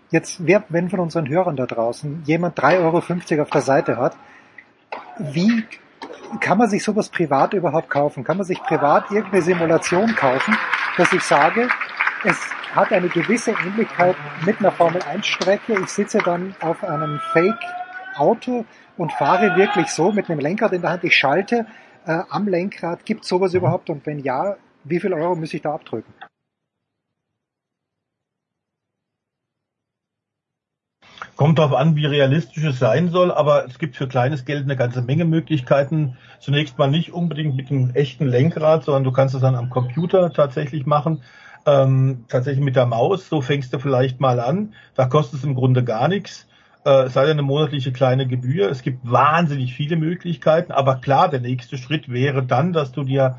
Jetzt, 0.10 0.48
wer, 0.48 0.64
wenn 0.70 0.90
von 0.90 1.02
unseren 1.02 1.28
Hörern 1.28 1.58
da 1.58 1.66
draußen 1.66 2.24
jemand 2.24 2.58
3,50 2.58 3.32
Euro 3.34 3.42
auf 3.42 3.50
der 3.50 3.62
Seite 3.62 3.98
hat, 3.98 4.16
wie 5.20 5.66
kann 6.40 6.58
man 6.58 6.70
sich 6.70 6.84
sowas 6.84 7.10
privat 7.10 7.54
überhaupt 7.54 7.90
kaufen? 7.90 8.24
Kann 8.24 8.38
man 8.38 8.46
sich 8.46 8.62
privat 8.62 9.12
irgendeine 9.12 9.42
Simulation 9.42 10.16
kaufen, 10.16 10.58
dass 10.98 11.12
ich 11.14 11.24
sage, 11.24 11.68
es 12.24 12.38
hat 12.76 12.92
eine 12.92 13.10
gewisse 13.10 13.52
Ähnlichkeit 13.52 14.16
mit 14.46 14.60
einer 14.60 14.72
Formel 14.72 15.02
1 15.02 15.26
Strecke. 15.26 15.80
Ich 15.82 15.90
sitze 15.90 16.20
dann 16.20 16.56
auf 16.62 16.84
einem 16.84 17.20
Fake 17.34 17.60
Auto 18.16 18.66
und 18.98 19.12
fahre 19.14 19.56
wirklich 19.56 19.88
so 19.88 20.12
mit 20.12 20.30
einem 20.30 20.40
Lenkrad 20.40 20.74
in 20.74 20.82
der 20.82 20.92
Hand. 20.92 21.04
Ich 21.04 21.18
schalte 21.18 21.66
äh, 22.06 22.20
am 22.30 22.48
Lenkrad. 22.48 23.06
Gibt 23.06 23.26
sowas 23.26 23.54
überhaupt? 23.54 23.90
Und 23.90 24.06
wenn 24.06 24.20
ja, 24.20 24.58
wie 24.84 25.00
viel 25.00 25.14
Euro 25.14 25.36
muss 25.36 25.54
ich 25.54 25.62
da 25.62 25.74
abdrücken? 25.74 26.14
Kommt 31.40 31.58
darauf 31.58 31.74
an, 31.74 31.96
wie 31.96 32.06
realistisch 32.06 32.66
es 32.66 32.80
sein 32.80 33.12
soll, 33.12 33.32
aber 33.32 33.66
es 33.66 33.80
gibt 33.80 33.96
für 33.96 34.10
kleines 34.10 34.44
Geld 34.44 34.66
eine 34.66 34.76
ganze 34.76 35.02
Menge 35.02 35.24
Möglichkeiten. 35.24 36.18
Zunächst 36.42 36.78
mal 36.78 36.92
nicht 36.92 37.14
unbedingt 37.14 37.56
mit 37.56 37.72
einem 37.72 37.92
echten 37.92 38.28
Lenkrad, 38.28 38.84
sondern 38.84 39.06
du 39.06 39.14
kannst 39.14 39.36
es 39.36 39.40
dann 39.40 39.56
am 39.56 39.70
Computer 39.70 40.34
tatsächlich 40.34 40.86
machen. 40.86 41.24
Ähm, 41.66 42.26
tatsächlich 42.28 42.66
mit 42.66 42.76
der 42.76 42.88
Maus, 42.88 43.30
so 43.30 43.40
fängst 43.40 43.72
du 43.72 43.80
vielleicht 43.80 44.20
mal 44.20 44.42
an. 44.42 44.74
Da 44.96 45.06
kostet 45.06 45.40
es 45.40 45.46
im 45.46 45.56
Grunde 45.56 45.86
gar 45.86 46.10
nichts. 46.10 46.46
Äh, 46.84 47.04
es 47.04 47.14
sei 47.14 47.22
denn 47.22 47.40
eine 47.40 47.44
monatliche 47.44 47.94
kleine 47.94 48.28
Gebühr. 48.28 48.70
Es 48.70 48.82
gibt 48.82 49.10
wahnsinnig 49.10 49.74
viele 49.74 49.96
Möglichkeiten, 49.96 50.74
aber 50.74 50.98
klar, 50.98 51.30
der 51.30 51.40
nächste 51.40 51.78
Schritt 51.78 52.12
wäre 52.12 52.44
dann, 52.44 52.74
dass 52.74 52.92
du 52.92 53.06
dir 53.06 53.38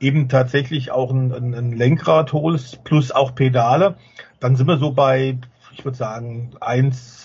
eben 0.00 0.30
tatsächlich 0.30 0.90
auch 0.90 1.10
ein, 1.10 1.34
ein, 1.34 1.54
ein 1.54 1.72
Lenkrad 1.72 2.32
holst, 2.32 2.82
plus 2.82 3.12
auch 3.12 3.34
Pedale. 3.34 3.96
Dann 4.40 4.56
sind 4.56 4.68
wir 4.68 4.78
so 4.78 4.92
bei, 4.92 5.36
ich 5.76 5.84
würde 5.84 5.98
sagen, 5.98 6.52
1, 6.58 7.18
äh, 7.18 7.21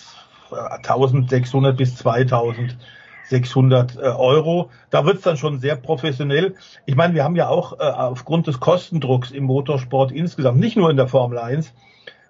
1600 0.51 1.75
bis 1.75 1.95
2600 1.97 3.95
äh, 3.95 3.99
Euro. 4.01 4.69
Da 4.89 5.05
wird's 5.05 5.23
dann 5.23 5.37
schon 5.37 5.59
sehr 5.59 5.75
professionell. 5.75 6.55
Ich 6.85 6.95
meine, 6.95 7.13
wir 7.13 7.23
haben 7.23 7.35
ja 7.35 7.49
auch 7.49 7.79
äh, 7.79 7.83
aufgrund 7.83 8.47
des 8.47 8.59
Kostendrucks 8.59 9.31
im 9.31 9.45
Motorsport 9.45 10.11
insgesamt, 10.11 10.59
nicht 10.59 10.77
nur 10.77 10.89
in 10.89 10.97
der 10.97 11.07
Formel 11.07 11.37
1, 11.37 11.73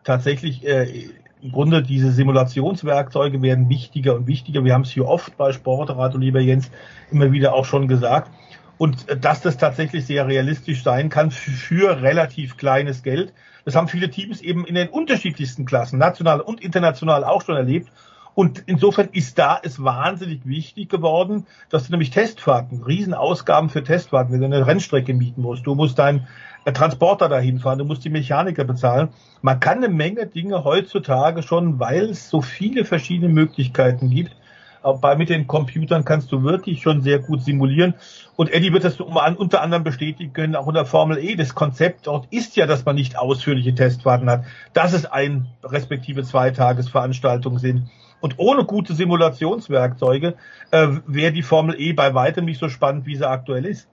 tatsächlich 0.04 0.66
äh, 0.66 1.10
im 1.42 1.52
Grunde 1.52 1.84
diese 1.84 2.12
Simulationswerkzeuge 2.12 3.42
werden 3.42 3.70
wichtiger 3.70 4.16
und 4.16 4.28
wichtiger. 4.28 4.64
Wir 4.64 4.74
haben 4.74 4.82
es 4.82 4.92
hier 4.92 5.06
oft 5.08 5.38
bei 5.38 5.52
Sportradio, 5.52 6.20
lieber 6.20 6.40
Jens, 6.40 6.72
immer 7.12 7.32
wieder 7.32 7.54
auch 7.54 7.66
schon 7.66 7.88
gesagt. 7.88 8.32
Und 8.78 9.08
äh, 9.10 9.18
dass 9.18 9.42
das 9.42 9.58
tatsächlich 9.58 10.06
sehr 10.06 10.28
realistisch 10.28 10.84
sein 10.84 11.10
kann 11.10 11.32
für 11.32 12.02
relativ 12.02 12.58
kleines 12.58 13.04
Geld. 13.04 13.34
Das 13.66 13.76
haben 13.76 13.88
viele 13.88 14.10
Teams 14.10 14.42
eben 14.42 14.66
in 14.66 14.76
den 14.76 14.88
unterschiedlichsten 14.88 15.66
Klassen, 15.66 16.00
national 16.00 16.42
und 16.42 16.62
international 16.62 17.24
auch 17.24 17.44
schon 17.44 17.58
erlebt. 17.58 17.92
Und 18.38 18.62
insofern 18.68 19.10
ist 19.14 19.40
da 19.40 19.60
es 19.64 19.84
wahnsinnig 19.84 20.46
wichtig 20.46 20.90
geworden, 20.90 21.48
dass 21.72 21.88
du 21.88 21.92
nämlich 21.92 22.12
Testfahrten, 22.12 22.84
Riesenausgaben 22.84 23.72
für 23.72 23.84
Testfahrten, 23.84 24.32
wenn 24.32 24.42
du 24.42 24.46
eine 24.46 24.68
Rennstrecke 24.68 25.16
mieten 25.16 25.42
musst, 25.42 25.66
du 25.66 25.74
musst 25.74 25.98
deinen 25.98 26.28
äh, 26.64 26.72
Transporter 26.72 27.30
dahin 27.30 27.58
fahren, 27.58 27.80
du 27.80 27.86
musst 27.86 28.06
die 28.06 28.12
Mechaniker 28.12 28.64
bezahlen. 28.64 29.10
Man 29.42 29.60
kann 29.60 29.80
eine 29.80 29.90
Menge 29.90 30.28
Dinge 30.28 30.64
heutzutage 30.64 31.42
schon, 31.42 31.80
weil 31.80 32.12
es 32.12 32.30
so 32.30 32.44
viele 32.44 32.86
verschiedene 32.86 33.34
Möglichkeiten 33.34 34.12
gibt, 34.12 34.36
bei, 34.84 35.16
mit 35.16 35.30
den 35.30 35.48
Computern 35.48 36.06
kannst 36.06 36.32
du 36.32 36.44
wirklich 36.44 36.82
schon 36.82 37.02
sehr 37.02 37.18
gut 37.20 37.42
simulieren. 37.42 37.96
Und 38.36 38.54
Eddie 38.54 38.72
wird 38.72 38.84
das 38.84 39.00
unter 39.00 39.62
anderem 39.62 39.84
bestätigen 39.84 40.32
können, 40.32 40.56
auch 40.56 40.68
in 40.68 40.76
der 40.76 40.86
Formel 40.86 41.18
E. 41.18 41.36
Das 41.36 41.56
Konzept 41.56 42.06
dort 42.06 42.28
ist 42.32 42.56
ja, 42.56 42.68
dass 42.68 42.86
man 42.86 42.96
nicht 42.96 43.18
ausführliche 43.18 43.74
Testfahrten 43.74 44.30
hat, 44.30 44.46
dass 44.74 44.94
es 44.94 45.06
ein 45.06 45.48
respektive 45.64 46.24
Zweitagesveranstaltungen 46.24 47.60
sind. 47.60 47.90
Und 48.20 48.40
ohne 48.40 48.66
gute 48.66 48.94
Simulationswerkzeuge 48.94 50.36
äh, 50.72 50.88
wäre 51.06 51.32
die 51.32 51.44
Formel 51.44 51.80
E 51.80 51.94
bei 51.94 52.14
weitem 52.14 52.46
nicht 52.46 52.60
so 52.60 52.70
spannend, 52.70 53.06
wie 53.06 53.16
sie 53.16 53.28
aktuell 53.28 53.66
ist. 53.66 53.88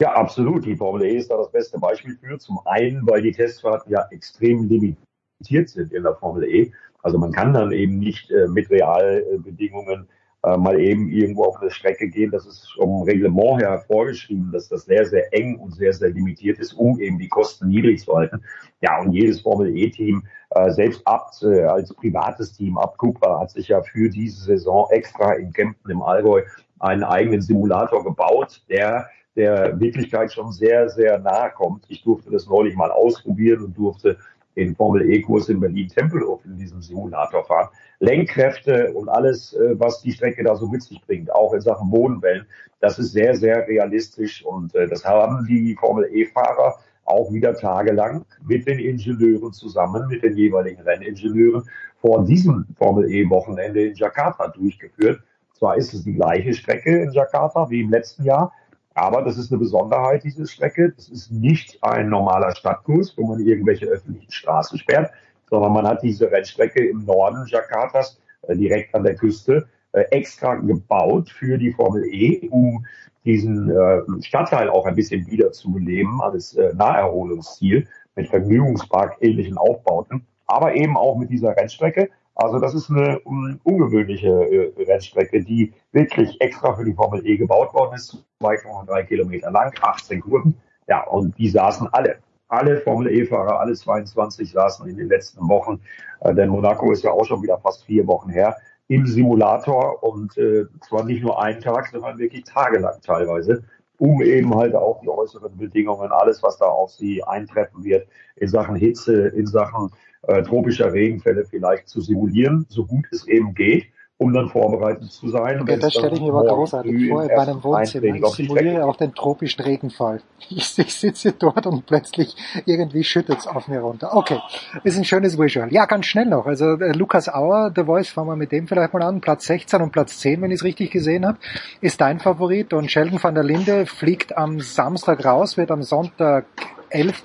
Ja, 0.00 0.14
absolut. 0.14 0.66
Die 0.66 0.76
Formel 0.76 1.02
E 1.02 1.16
ist 1.16 1.30
da 1.30 1.36
das 1.36 1.52
beste 1.52 1.78
Beispiel 1.78 2.16
für. 2.16 2.38
Zum 2.38 2.60
einen, 2.64 3.06
weil 3.06 3.22
die 3.22 3.32
Testfahrten 3.32 3.92
ja 3.92 4.06
extrem 4.10 4.68
limitiert 4.68 5.68
sind 5.68 5.92
in 5.92 6.02
der 6.02 6.16
Formel 6.16 6.44
E. 6.44 6.72
Also 7.02 7.18
man 7.18 7.32
kann 7.32 7.52
dann 7.52 7.70
eben 7.70 7.98
nicht 7.98 8.30
äh, 8.30 8.48
mit 8.48 8.70
Realbedingungen 8.70 10.08
äh, 10.44 10.56
mal 10.56 10.78
eben 10.78 11.08
irgendwo 11.08 11.44
auf 11.44 11.60
eine 11.60 11.70
Strecke 11.70 12.08
gehen. 12.08 12.30
Das 12.30 12.46
ist 12.46 12.72
vom 12.76 13.02
Reglement 13.02 13.62
her 13.62 13.78
vorgeschrieben, 13.86 14.50
dass 14.52 14.68
das 14.68 14.84
sehr, 14.84 15.06
sehr 15.06 15.32
eng 15.32 15.56
und 15.58 15.74
sehr, 15.74 15.92
sehr 15.92 16.10
limitiert 16.10 16.58
ist, 16.58 16.74
um 16.74 17.00
eben 17.00 17.18
die 17.18 17.28
Kosten 17.28 17.68
niedrig 17.68 18.00
zu 18.00 18.14
halten. 18.14 18.42
Ja, 18.80 19.00
und 19.00 19.12
jedes 19.12 19.40
Formel 19.40 19.74
E-Team, 19.74 20.22
äh, 20.50 20.70
selbst 20.70 21.00
Abt 21.06 21.42
äh, 21.42 21.62
als 21.62 21.94
privates 21.94 22.52
Team, 22.52 22.76
Abt 22.76 22.98
Cupra, 22.98 23.40
hat 23.40 23.50
sich 23.50 23.68
ja 23.68 23.80
für 23.80 24.10
diese 24.10 24.44
Saison 24.44 24.86
extra 24.90 25.32
in 25.32 25.52
Kempten 25.52 25.90
im 25.90 26.02
Allgäu 26.02 26.42
einen 26.78 27.04
eigenen 27.04 27.40
Simulator 27.40 28.04
gebaut, 28.04 28.62
der 28.68 29.08
der 29.36 29.80
Wirklichkeit 29.80 30.32
schon 30.32 30.52
sehr, 30.52 30.88
sehr 30.88 31.18
nahe 31.18 31.50
kommt. 31.50 31.84
Ich 31.88 32.02
durfte 32.04 32.30
das 32.30 32.46
neulich 32.46 32.76
mal 32.76 32.90
ausprobieren 32.90 33.64
und 33.64 33.76
durfte 33.76 34.16
den 34.56 34.74
Formel 34.74 35.10
E-Kurs 35.10 35.48
in 35.48 35.60
Berlin-Tempelhof 35.60 36.44
in 36.44 36.56
diesem 36.56 36.80
Simulator 36.80 37.44
fahren. 37.44 37.68
Lenkkräfte 38.00 38.92
und 38.92 39.08
alles, 39.08 39.54
äh, 39.54 39.78
was 39.78 40.00
die 40.02 40.12
Strecke 40.12 40.44
da 40.44 40.56
so 40.56 40.66
mit 40.66 40.82
sich 40.82 41.00
bringt, 41.06 41.32
auch 41.32 41.52
in 41.54 41.60
Sachen 41.60 41.90
Bodenwellen, 41.90 42.46
das 42.80 42.98
ist 42.98 43.12
sehr, 43.12 43.34
sehr 43.34 43.66
realistisch 43.66 44.44
und 44.44 44.74
äh, 44.74 44.86
das 44.86 45.04
haben 45.04 45.46
die 45.48 45.76
Formel 45.78 46.08
E-Fahrer 46.12 46.76
auch 47.04 47.32
wieder 47.32 47.54
tagelang 47.54 48.24
mit 48.46 48.66
den 48.66 48.78
Ingenieuren 48.78 49.52
zusammen, 49.52 50.08
mit 50.08 50.22
den 50.22 50.36
jeweiligen 50.36 50.82
Renningenieuren 50.82 51.64
vor 52.00 52.24
diesem 52.24 52.66
Formel 52.76 53.10
E-Wochenende 53.10 53.86
in 53.86 53.94
Jakarta 53.94 54.48
durchgeführt. 54.48 55.22
Zwar 55.52 55.76
ist 55.76 55.94
es 55.94 56.04
die 56.04 56.14
gleiche 56.14 56.52
Strecke 56.52 57.02
in 57.02 57.12
Jakarta 57.12 57.70
wie 57.70 57.80
im 57.80 57.90
letzten 57.90 58.24
Jahr, 58.24 58.52
aber 58.94 59.22
das 59.22 59.36
ist 59.36 59.50
eine 59.50 59.58
Besonderheit, 59.58 60.22
diese 60.22 60.46
Strecke. 60.46 60.92
Das 60.96 61.08
ist 61.08 61.32
nicht 61.32 61.82
ein 61.82 62.08
normaler 62.08 62.54
Stadtkurs, 62.54 63.14
wo 63.16 63.26
man 63.26 63.40
irgendwelche 63.40 63.86
öffentlichen 63.86 64.30
Straßen 64.30 64.78
sperrt, 64.78 65.10
sondern 65.50 65.72
man 65.72 65.86
hat 65.86 66.02
diese 66.02 66.30
Rennstrecke 66.30 66.88
im 66.88 67.04
Norden 67.04 67.44
Jakartas, 67.48 68.20
äh, 68.42 68.56
direkt 68.56 68.94
an 68.94 69.02
der 69.02 69.16
Küste, 69.16 69.66
äh, 69.92 70.02
extra 70.10 70.54
gebaut 70.54 71.28
für 71.28 71.58
die 71.58 71.72
Formel 71.72 72.04
E, 72.04 72.48
um 72.50 72.84
diesen 73.24 73.70
äh, 73.70 74.02
Stadtteil 74.22 74.68
auch 74.68 74.86
ein 74.86 74.94
bisschen 74.94 75.26
wiederzuleben 75.26 76.20
als 76.20 76.56
Naherholungsziel 76.74 77.88
mit 78.16 78.28
Vergnügungspark-ähnlichen 78.28 79.56
Aufbauten, 79.56 80.26
aber 80.46 80.74
eben 80.74 80.96
auch 80.96 81.16
mit 81.16 81.30
dieser 81.30 81.56
Rennstrecke. 81.56 82.10
Also 82.36 82.58
das 82.58 82.74
ist 82.74 82.90
eine 82.90 83.20
um, 83.20 83.60
ungewöhnliche 83.62 84.28
äh, 84.28 84.84
Rennstrecke, 84.84 85.42
die 85.42 85.72
wirklich 85.92 86.40
extra 86.40 86.74
für 86.74 86.84
die 86.84 86.94
Formel 86.94 87.24
E 87.26 87.36
gebaut 87.36 87.72
worden 87.74 87.94
ist, 87.94 88.24
2,3 88.42 89.04
Kilometer 89.04 89.50
lang, 89.50 89.72
18 89.80 90.20
Kurven. 90.20 90.56
Ja, 90.88 91.04
und 91.04 91.38
die 91.38 91.48
saßen 91.48 91.88
alle, 91.92 92.18
alle 92.48 92.80
Formel 92.80 93.12
E-Fahrer, 93.12 93.60
alle 93.60 93.74
22 93.74 94.50
saßen 94.50 94.88
in 94.88 94.96
den 94.96 95.08
letzten 95.08 95.48
Wochen, 95.48 95.80
äh, 96.20 96.34
denn 96.34 96.48
Monaco 96.48 96.90
ist 96.90 97.04
ja 97.04 97.12
auch 97.12 97.24
schon 97.24 97.42
wieder 97.42 97.58
fast 97.58 97.84
vier 97.84 98.06
Wochen 98.06 98.30
her, 98.30 98.56
im 98.88 99.06
Simulator. 99.06 100.02
Und 100.02 100.36
äh, 100.36 100.66
zwar 100.86 101.04
nicht 101.04 101.22
nur 101.22 101.40
einen 101.40 101.60
Tag, 101.60 101.88
sondern 101.88 102.18
wirklich 102.18 102.44
tagelang 102.44 103.00
teilweise, 103.00 103.62
um 103.98 104.20
eben 104.22 104.54
halt 104.54 104.74
auch 104.74 105.00
die 105.00 105.08
äußeren 105.08 105.56
Bedingungen, 105.56 106.10
alles, 106.10 106.42
was 106.42 106.58
da 106.58 106.66
auf 106.66 106.90
sie 106.90 107.22
eintreffen 107.22 107.84
wird, 107.84 108.08
in 108.36 108.48
Sachen 108.48 108.74
Hitze, 108.74 109.28
in 109.28 109.46
Sachen 109.46 109.90
äh, 110.28 110.42
tropischer 110.42 110.92
Regenfälle 110.92 111.44
vielleicht 111.44 111.88
zu 111.88 112.00
simulieren, 112.00 112.66
so 112.68 112.84
gut 112.84 113.06
es 113.10 113.26
eben 113.26 113.54
geht, 113.54 113.86
um 114.16 114.32
dann 114.32 114.48
vorbereitet 114.48 115.10
zu 115.10 115.28
sein. 115.28 115.60
Okay, 115.60 115.76
das 115.76 115.92
stelle 115.92 116.14
ich 116.14 116.20
mir 116.20 116.32
aber 116.32 116.46
großartig 116.46 117.08
vor 117.08 117.24
in 117.24 117.36
meinem 117.36 117.64
Wohnzimmer. 117.64 118.14
Ich 118.14 118.26
simuliere 118.26 118.84
auch 118.84 118.96
den 118.96 119.12
tropischen 119.12 119.64
Regenfall. 119.64 120.20
Ich, 120.50 120.78
ich 120.78 120.94
sitze 120.94 121.32
dort 121.32 121.66
und 121.66 121.86
plötzlich 121.86 122.36
irgendwie 122.64 123.02
schüttet 123.02 123.40
es 123.40 123.46
auf 123.46 123.66
mir 123.66 123.80
runter. 123.80 124.16
Okay, 124.16 124.38
ist 124.84 124.96
ein 124.96 125.04
schönes 125.04 125.38
Visual. 125.38 125.72
Ja, 125.72 125.86
ganz 125.86 126.06
schnell 126.06 126.26
noch. 126.26 126.46
Also 126.46 126.74
äh, 126.74 126.92
Lukas 126.92 127.28
Auer, 127.28 127.72
The 127.74 127.84
Voice, 127.84 128.08
fangen 128.08 128.28
wir 128.28 128.36
mit 128.36 128.52
dem 128.52 128.68
vielleicht 128.68 128.92
mal 128.92 129.02
an. 129.02 129.20
Platz 129.20 129.46
16 129.46 129.82
und 129.82 129.90
Platz 129.90 130.18
10, 130.20 130.40
wenn 130.42 130.50
ich 130.50 130.56
es 130.60 130.64
richtig 130.64 130.92
gesehen 130.92 131.26
habe, 131.26 131.38
ist 131.80 132.00
dein 132.00 132.20
Favorit. 132.20 132.72
Und 132.72 132.90
Sheldon 132.90 133.22
van 133.22 133.34
der 133.34 133.44
Linde 133.44 133.86
fliegt 133.86 134.36
am 134.36 134.60
Samstag 134.60 135.24
raus, 135.24 135.56
wird 135.56 135.72
am 135.72 135.82
Sonntag 135.82 136.46
11. 136.90 137.22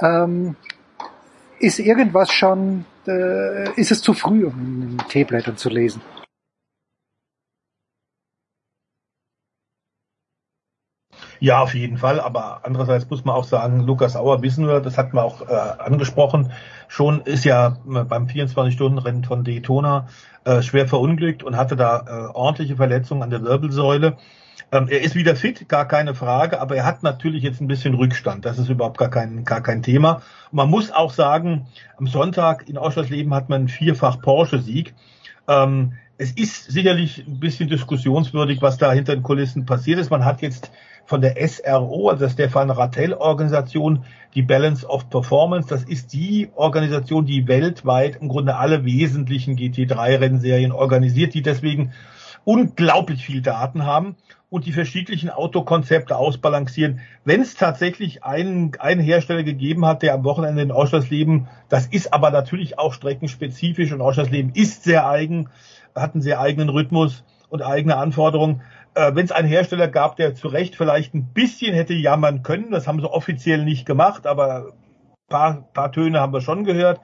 Ähm, 0.00 0.56
ist 1.62 1.78
irgendwas 1.78 2.32
schon, 2.32 2.84
äh, 3.06 3.70
ist 3.80 3.92
es 3.92 4.02
zu 4.02 4.14
früh, 4.14 4.44
um 4.44 4.82
in 4.82 4.98
Teeblättern 5.08 5.56
zu 5.56 5.68
lesen? 5.68 6.02
Ja, 11.38 11.60
auf 11.60 11.74
jeden 11.74 11.98
Fall. 11.98 12.20
Aber 12.20 12.60
andererseits 12.64 13.08
muss 13.10 13.24
man 13.24 13.34
auch 13.34 13.44
sagen, 13.44 13.80
Lukas 13.80 14.16
Auer 14.16 14.42
wissen 14.42 14.66
wir, 14.66 14.80
das 14.80 14.96
hatten 14.98 15.14
wir 15.16 15.24
auch 15.24 15.40
äh, 15.42 15.54
angesprochen, 15.54 16.52
schon 16.88 17.20
ist 17.22 17.44
ja 17.44 17.78
äh, 17.88 18.04
beim 18.04 18.26
24-Stunden-Rennen 18.26 19.24
von 19.24 19.42
Daytona 19.44 20.06
äh, 20.44 20.62
schwer 20.62 20.86
verunglückt 20.86 21.42
und 21.42 21.56
hatte 21.56 21.74
da 21.76 22.04
äh, 22.06 22.32
ordentliche 22.34 22.76
Verletzungen 22.76 23.22
an 23.22 23.30
der 23.30 23.42
Wirbelsäule. 23.42 24.16
Ähm, 24.72 24.88
er 24.88 25.02
ist 25.02 25.14
wieder 25.14 25.36
fit, 25.36 25.68
gar 25.68 25.86
keine 25.86 26.14
Frage, 26.14 26.60
aber 26.60 26.76
er 26.76 26.86
hat 26.86 27.02
natürlich 27.02 27.42
jetzt 27.42 27.60
ein 27.60 27.68
bisschen 27.68 27.94
Rückstand. 27.94 28.46
Das 28.46 28.58
ist 28.58 28.70
überhaupt 28.70 28.96
gar 28.96 29.10
kein, 29.10 29.44
gar 29.44 29.62
kein 29.62 29.82
Thema. 29.82 30.22
Man 30.50 30.70
muss 30.70 30.90
auch 30.90 31.12
sagen, 31.12 31.66
am 31.98 32.06
Sonntag 32.06 32.68
in 32.68 32.78
Ausschlussleben 32.78 33.34
hat 33.34 33.50
man 33.50 33.68
vierfach 33.68 34.20
Porsche-Sieg. 34.22 34.94
Ähm, 35.46 35.92
es 36.16 36.32
ist 36.32 36.70
sicherlich 36.70 37.24
ein 37.26 37.40
bisschen 37.40 37.68
diskussionswürdig, 37.68 38.62
was 38.62 38.78
da 38.78 38.92
hinter 38.92 39.14
den 39.14 39.22
Kulissen 39.22 39.66
passiert 39.66 39.98
ist. 39.98 40.10
Man 40.10 40.24
hat 40.24 40.40
jetzt 40.40 40.70
von 41.04 41.20
der 41.20 41.36
SRO, 41.46 42.08
also 42.08 42.24
der 42.24 42.30
Stefan 42.30 42.70
Rattel 42.70 43.12
Organisation, 43.12 44.04
die 44.34 44.42
Balance 44.42 44.86
of 44.86 45.10
Performance. 45.10 45.68
Das 45.68 45.84
ist 45.84 46.12
die 46.12 46.48
Organisation, 46.54 47.26
die 47.26 47.48
weltweit 47.48 48.16
im 48.22 48.28
Grunde 48.28 48.56
alle 48.56 48.84
wesentlichen 48.84 49.56
GT3-Rennserien 49.56 50.72
organisiert, 50.72 51.34
die 51.34 51.42
deswegen 51.42 51.92
unglaublich 52.44 53.24
viel 53.24 53.42
Daten 53.42 53.84
haben 53.84 54.16
und 54.52 54.66
die 54.66 54.72
verschiedenen 54.72 55.30
Autokonzepte 55.30 56.14
ausbalancieren. 56.14 57.00
Wenn 57.24 57.40
es 57.40 57.54
tatsächlich 57.54 58.22
einen, 58.22 58.72
einen 58.78 59.00
Hersteller 59.00 59.44
gegeben 59.44 59.86
hat, 59.86 60.02
der 60.02 60.12
am 60.12 60.24
Wochenende 60.24 60.60
in 60.60 60.70
Ausschlussleben, 60.70 61.48
das 61.70 61.86
ist 61.86 62.12
aber 62.12 62.30
natürlich 62.30 62.78
auch 62.78 62.92
streckenspezifisch 62.92 63.92
und 63.92 64.02
Ausschlussleben 64.02 64.52
ist 64.54 64.84
sehr 64.84 65.08
eigen, 65.08 65.48
hat 65.94 66.12
einen 66.12 66.20
sehr 66.20 66.38
eigenen 66.38 66.68
Rhythmus 66.68 67.24
und 67.48 67.62
eigene 67.62 67.96
Anforderungen. 67.96 68.60
Äh, 68.92 69.14
Wenn 69.14 69.24
es 69.24 69.32
einen 69.32 69.48
Hersteller 69.48 69.88
gab, 69.88 70.16
der 70.16 70.34
zu 70.34 70.48
Recht 70.48 70.76
vielleicht 70.76 71.14
ein 71.14 71.32
bisschen 71.32 71.72
hätte 71.74 71.94
jammern 71.94 72.42
können, 72.42 72.70
das 72.70 72.86
haben 72.86 73.00
sie 73.00 73.10
offiziell 73.10 73.64
nicht 73.64 73.86
gemacht, 73.86 74.26
aber 74.26 74.74
paar, 75.30 75.66
paar 75.72 75.92
Töne 75.92 76.20
haben 76.20 76.34
wir 76.34 76.42
schon 76.42 76.64
gehört, 76.64 77.00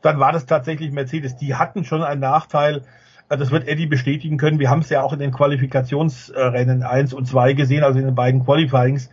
dann 0.00 0.18
war 0.18 0.32
das 0.32 0.46
tatsächlich 0.46 0.92
Mercedes. 0.92 1.36
Die 1.36 1.56
hatten 1.56 1.84
schon 1.84 2.02
einen 2.02 2.22
Nachteil, 2.22 2.84
äh, 3.28 3.36
das 3.36 3.50
wird 3.50 3.66
Eddie 3.68 3.86
bestätigen 3.86 4.36
können. 4.38 4.58
Wir 4.58 4.70
haben 4.70 4.80
es 4.80 4.90
ja 4.90 5.02
auch 5.02 5.12
in 5.12 5.18
den 5.18 5.32
Qualifikationsrennen 5.32 6.82
1 6.82 7.14
und 7.14 7.26
2 7.26 7.52
gesehen, 7.54 7.84
also 7.84 7.98
in 7.98 8.04
den 8.06 8.14
beiden 8.14 8.44
Qualifyings. 8.44 9.10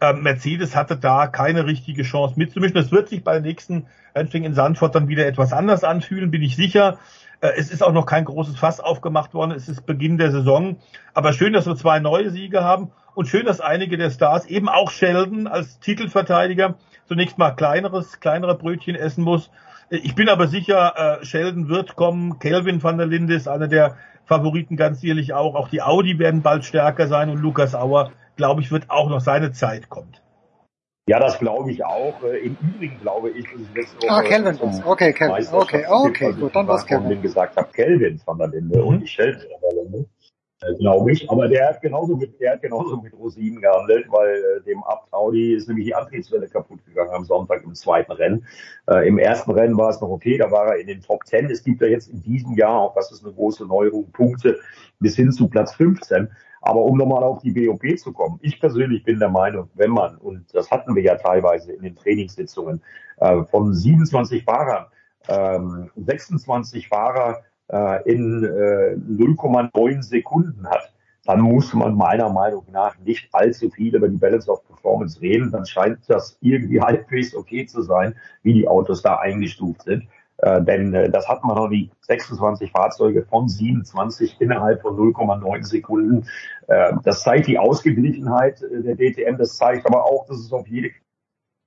Äh, 0.00 0.14
Mercedes 0.14 0.74
hatte 0.74 0.96
da 0.96 1.26
keine 1.28 1.66
richtige 1.66 2.02
Chance 2.02 2.34
mitzumischen. 2.36 2.74
Das 2.74 2.90
wird 2.90 3.08
sich 3.08 3.22
bei 3.22 3.32
der 3.32 3.42
nächsten 3.42 3.86
Rennstrecke 4.14 4.46
in 4.46 4.54
Sandford 4.54 4.94
dann 4.94 5.08
wieder 5.08 5.26
etwas 5.26 5.52
anders 5.52 5.84
anfühlen, 5.84 6.30
bin 6.30 6.42
ich 6.42 6.56
sicher. 6.56 6.98
Äh, 7.40 7.52
Es 7.56 7.70
ist 7.70 7.82
auch 7.82 7.92
noch 7.92 8.06
kein 8.06 8.24
großes 8.24 8.56
Fass 8.56 8.80
aufgemacht 8.80 9.32
worden. 9.34 9.52
Es 9.52 9.68
ist 9.68 9.86
Beginn 9.86 10.18
der 10.18 10.32
Saison. 10.32 10.76
Aber 11.14 11.32
schön, 11.32 11.52
dass 11.52 11.66
wir 11.66 11.76
zwei 11.76 12.00
neue 12.00 12.30
Siege 12.30 12.64
haben 12.64 12.90
und 13.14 13.28
schön, 13.28 13.46
dass 13.46 13.60
einige 13.60 13.96
der 13.96 14.10
Stars, 14.10 14.46
eben 14.46 14.68
auch 14.68 14.90
Sheldon 14.90 15.46
als 15.46 15.78
Titelverteidiger, 15.78 16.74
zunächst 17.06 17.38
mal 17.38 17.52
kleineres, 17.52 18.20
kleinere 18.20 18.56
Brötchen 18.56 18.94
essen 18.94 19.22
muss. 19.22 19.50
Ich 19.94 20.14
bin 20.14 20.30
aber 20.30 20.46
sicher, 20.48 21.20
äh, 21.20 21.24
Sheldon 21.26 21.68
wird 21.68 21.96
kommen. 21.96 22.38
Kelvin 22.38 22.82
van 22.82 22.96
der 22.96 23.06
Linde 23.06 23.34
ist 23.34 23.46
einer 23.46 23.68
der 23.68 23.96
Favoriten 24.24 24.76
ganz 24.76 25.02
sicherlich 25.02 25.34
auch. 25.34 25.54
Auch 25.54 25.68
die 25.68 25.82
Audi 25.82 26.18
werden 26.18 26.40
bald 26.40 26.64
stärker 26.64 27.08
sein 27.08 27.28
und 27.28 27.36
Lukas 27.42 27.74
Auer, 27.74 28.10
glaube 28.36 28.62
ich, 28.62 28.72
wird 28.72 28.88
auch 28.88 29.10
noch 29.10 29.20
seine 29.20 29.52
Zeit 29.52 29.90
kommt. 29.90 30.22
Ja, 31.06 31.18
das 31.18 31.38
glaube 31.38 31.72
ich 31.72 31.84
auch. 31.84 32.22
Äh, 32.22 32.38
Im 32.38 32.56
Übrigen 32.62 33.00
glaube 33.00 33.30
ich, 33.30 33.44
dass 33.44 33.60
ich 33.60 33.74
letzte 33.74 33.96
Woche 33.98 34.10
Ah, 34.10 34.22
Kelvin. 34.22 34.58
Okay, 34.84 35.12
Kelvin. 35.12 35.46
Okay, 35.52 35.84
okay, 35.86 36.32
gut, 36.32 36.56
dann 36.56 36.66
war's 36.68 36.82
ich 36.82 36.88
Kelvin. 36.88 37.08
Kelvin 37.08 37.22
gesagt 37.22 37.56
habe, 37.58 37.68
Kelvin 37.72 38.20
van 38.24 38.38
der 38.38 38.48
Linde 38.48 38.78
Mhm. 38.78 38.86
und 38.86 39.00
nicht 39.00 39.12
Sheldon 39.12 39.42
van 39.42 39.60
der 39.76 39.82
Linde, 39.84 40.08
glaube 40.78 41.12
ich. 41.12 41.30
Aber 41.30 41.48
der 41.48 41.68
hat 41.68 41.80
genauso 41.80 42.16
mit, 42.16 42.40
der 42.40 42.52
hat 42.52 42.62
genauso 42.62 43.00
mit 43.00 43.12
Rosinen 43.14 43.60
gehandelt, 43.60 44.06
weil 44.10 44.34
äh, 44.34 44.62
dem 44.62 44.82
Abt 44.84 45.12
Audi 45.12 45.54
ist 45.54 45.68
nämlich 45.68 45.86
die 45.86 45.94
Antriebswelle 45.94 46.48
kaputt 46.48 46.84
gegangen 46.84 47.10
am 47.10 47.24
Sonntag 47.24 47.64
im 47.64 47.74
zweiten 47.74 48.12
Rennen. 48.12 48.46
Äh, 48.88 49.08
Im 49.08 49.18
ersten 49.18 49.50
Rennen 49.50 49.76
war 49.76 49.90
es 49.90 50.00
noch 50.00 50.10
okay, 50.10 50.38
da 50.38 50.50
war 50.50 50.68
er 50.68 50.80
in 50.80 50.86
den 50.86 51.00
Top 51.00 51.26
10. 51.26 51.50
Es 51.50 51.62
gibt 51.62 51.82
ja 51.82 51.88
jetzt 51.88 52.08
in 52.08 52.22
diesem 52.22 52.56
Jahr, 52.56 52.80
auch 52.80 52.94
das 52.94 53.12
ist 53.12 53.24
eine 53.24 53.34
große 53.34 53.66
Neuerung, 53.66 54.10
Punkte 54.12 54.58
bis 55.00 55.16
hin 55.16 55.32
zu 55.32 55.48
Platz 55.48 55.74
15. 55.74 56.28
Aber 56.62 56.82
um 56.82 56.96
nochmal 56.96 57.24
auf 57.24 57.42
die 57.42 57.50
BOP 57.50 57.98
zu 57.98 58.12
kommen, 58.12 58.38
ich 58.40 58.60
persönlich 58.60 59.02
bin 59.02 59.18
der 59.18 59.28
Meinung, 59.28 59.68
wenn 59.74 59.90
man, 59.90 60.16
und 60.18 60.54
das 60.54 60.70
hatten 60.70 60.94
wir 60.94 61.02
ja 61.02 61.16
teilweise 61.16 61.72
in 61.72 61.82
den 61.82 61.96
Trainingssitzungen, 61.96 62.80
äh, 63.18 63.42
von 63.44 63.74
27 63.74 64.44
Fahrern, 64.44 64.86
ähm, 65.28 65.90
26 65.96 66.88
Fahrer 66.88 67.42
äh, 67.72 68.10
in 68.10 68.44
äh, 68.44 68.96
0,9 68.96 70.02
Sekunden 70.02 70.66
hat, 70.68 70.92
dann 71.24 71.40
muss 71.40 71.72
man 71.72 71.94
meiner 71.94 72.30
Meinung 72.30 72.66
nach 72.72 72.98
nicht 72.98 73.28
allzu 73.32 73.70
viel 73.70 73.94
über 73.94 74.08
die 74.08 74.16
Balance 74.16 74.50
of 74.50 74.66
Performance 74.66 75.20
reden. 75.20 75.50
Dann 75.52 75.64
scheint 75.66 75.98
das 76.08 76.36
irgendwie 76.40 76.80
halbwegs 76.82 77.34
okay 77.34 77.64
zu 77.66 77.82
sein, 77.82 78.14
wie 78.42 78.54
die 78.54 78.68
Autos 78.68 79.02
da 79.02 79.16
eingestuft 79.16 79.82
sind. 79.82 80.08
Äh, 80.38 80.62
denn 80.62 80.92
äh, 80.92 81.08
das 81.08 81.28
hat 81.28 81.44
man 81.44 81.56
noch 81.56 81.68
nie. 81.68 81.90
26 82.00 82.72
Fahrzeuge 82.72 83.24
von 83.24 83.48
27 83.48 84.40
innerhalb 84.40 84.82
von 84.82 84.96
0,9 84.96 85.64
Sekunden. 85.64 86.26
Äh, 86.66 86.94
das 87.04 87.22
zeigt 87.22 87.46
die 87.46 87.58
Ausgeglichenheit 87.58 88.60
äh, 88.62 88.82
der 88.82 88.96
DTM. 88.96 89.38
Das 89.38 89.56
zeigt 89.56 89.86
aber 89.86 90.04
auch, 90.04 90.26
dass 90.26 90.38
es 90.38 90.52
auf, 90.52 90.66
jede, 90.66 90.90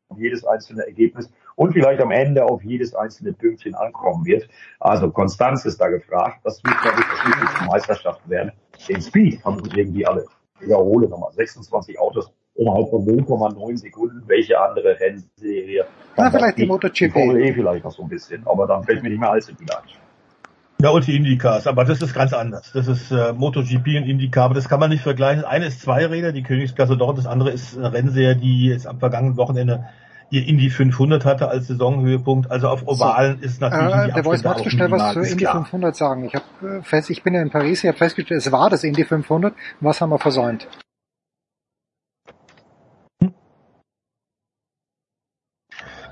auf 0.10 0.20
jedes 0.20 0.45
einzelne 0.45 0.86
Ergebnis 0.86 1.32
und 1.56 1.74
vielleicht 1.74 2.01
am 2.01 2.12
Ende 2.12 2.45
auf 2.45 2.64
jedes 2.64 2.93
einzelne 2.93 3.34
Pünktchen 3.34 3.76
ankommen 3.76 4.26
wird. 4.26 4.47
Also 4.80 5.10
Konstanz 5.10 5.66
ist 5.66 5.80
da 5.80 5.88
gefragt. 5.88 6.39
Das 6.43 6.64
wird, 6.64 6.80
glaube 6.82 6.97
ich, 6.99 7.06
das 7.08 7.26
wichtigste 7.26 7.66
Meisterschaft 7.66 8.30
werden. 8.30 8.51
Den 8.89 9.01
Speed 9.01 9.43
haben 9.43 9.64
sie 9.64 9.80
irgendwie 9.80 10.06
alle. 10.06 10.26
Ich 10.60 10.68
wiederhole 10.68 11.08
nochmal. 11.08 11.32
26 11.34 11.99
Autos 11.99 12.32
innerhalb 12.56 12.89
von 12.89 13.06
0,9 13.06 13.78
Sekunden. 13.78 14.24
Welche 14.28 14.60
andere 14.60 14.99
Rennserie? 14.99 15.86
Na, 16.18 16.32
vielleicht 16.32 16.58
die? 16.58 16.66
MotoGP. 16.66 17.14
Die 17.14 17.39
E 17.41 17.53
vielleicht 17.53 17.84
noch 17.84 17.91
so 17.91 18.03
ein 18.03 18.10
bisschen. 18.10 18.45
Aber 18.47 18.68
dann 18.68 18.84
fällt 18.84 19.03
mir 19.03 19.10
nicht 19.10 19.20
mehr 19.20 19.32
allzu 19.32 19.53
viel 19.56 19.70
ein. 19.70 19.84
Ja, 20.82 20.89
und 20.89 21.08
die 21.08 21.16
Indycars, 21.16 21.68
aber 21.68 21.86
das 21.86 22.01
ist 22.01 22.14
ganz 22.14 22.34
anders. 22.34 22.72
Das 22.74 22.88
ist 22.88 23.10
äh, 23.10 23.32
MotoGP 23.32 23.88
und 23.97 24.10
Indycar, 24.10 24.45
aber 24.45 24.56
das 24.56 24.68
kann 24.68 24.80
man 24.80 24.89
nicht 24.89 25.03
vergleichen. 25.03 25.43
Das 25.43 25.49
eine 25.49 25.68
ist 25.68 25.82
Zweiräder, 25.82 26.34
die 26.34 26.43
Königsklasse 26.43 26.97
dort, 26.97 27.18
das 27.18 27.26
andere 27.26 27.51
ist 27.51 27.78
eine 27.78 27.93
Rennserie, 27.93 28.36
die 28.36 28.68
jetzt 28.68 28.86
am 28.86 28.99
vergangenen 28.99 29.38
Wochenende 29.38 29.86
ihr 30.30 30.47
Indy 30.47 30.69
500 30.69 31.26
hatte 31.26 31.47
als 31.47 31.67
Saisonhöhepunkt. 31.67 32.49
Also 32.51 32.67
auf 32.67 32.88
Ovalen 32.88 33.39
so. 33.39 33.45
ist 33.45 33.61
natürlich 33.61 33.93
äh, 33.93 34.13
Der 34.13 34.23
Voice, 34.23 34.43
magst 34.43 34.65
du 34.65 34.69
schnell 34.69 34.91
was 34.91 35.13
zur 35.13 35.23
Indy 35.23 35.43
klar. 35.43 35.55
500 35.55 35.95
sagen? 35.95 36.26
Ich 36.26 36.36
habe 36.36 36.82
fest, 36.84 37.09
ich 37.09 37.23
bin 37.23 37.34
ja 37.34 37.41
in 37.41 37.49
Paris, 37.49 37.84
ich 37.84 37.88
habe 37.88 37.97
festgestellt, 37.97 38.41
es 38.41 38.51
war 38.51 38.69
das 38.69 38.84
Indy 38.84 39.03
500. 39.03 39.53
Was 39.80 40.01
haben 40.01 40.09
wir 40.09 40.19
versäumt? 40.19 40.67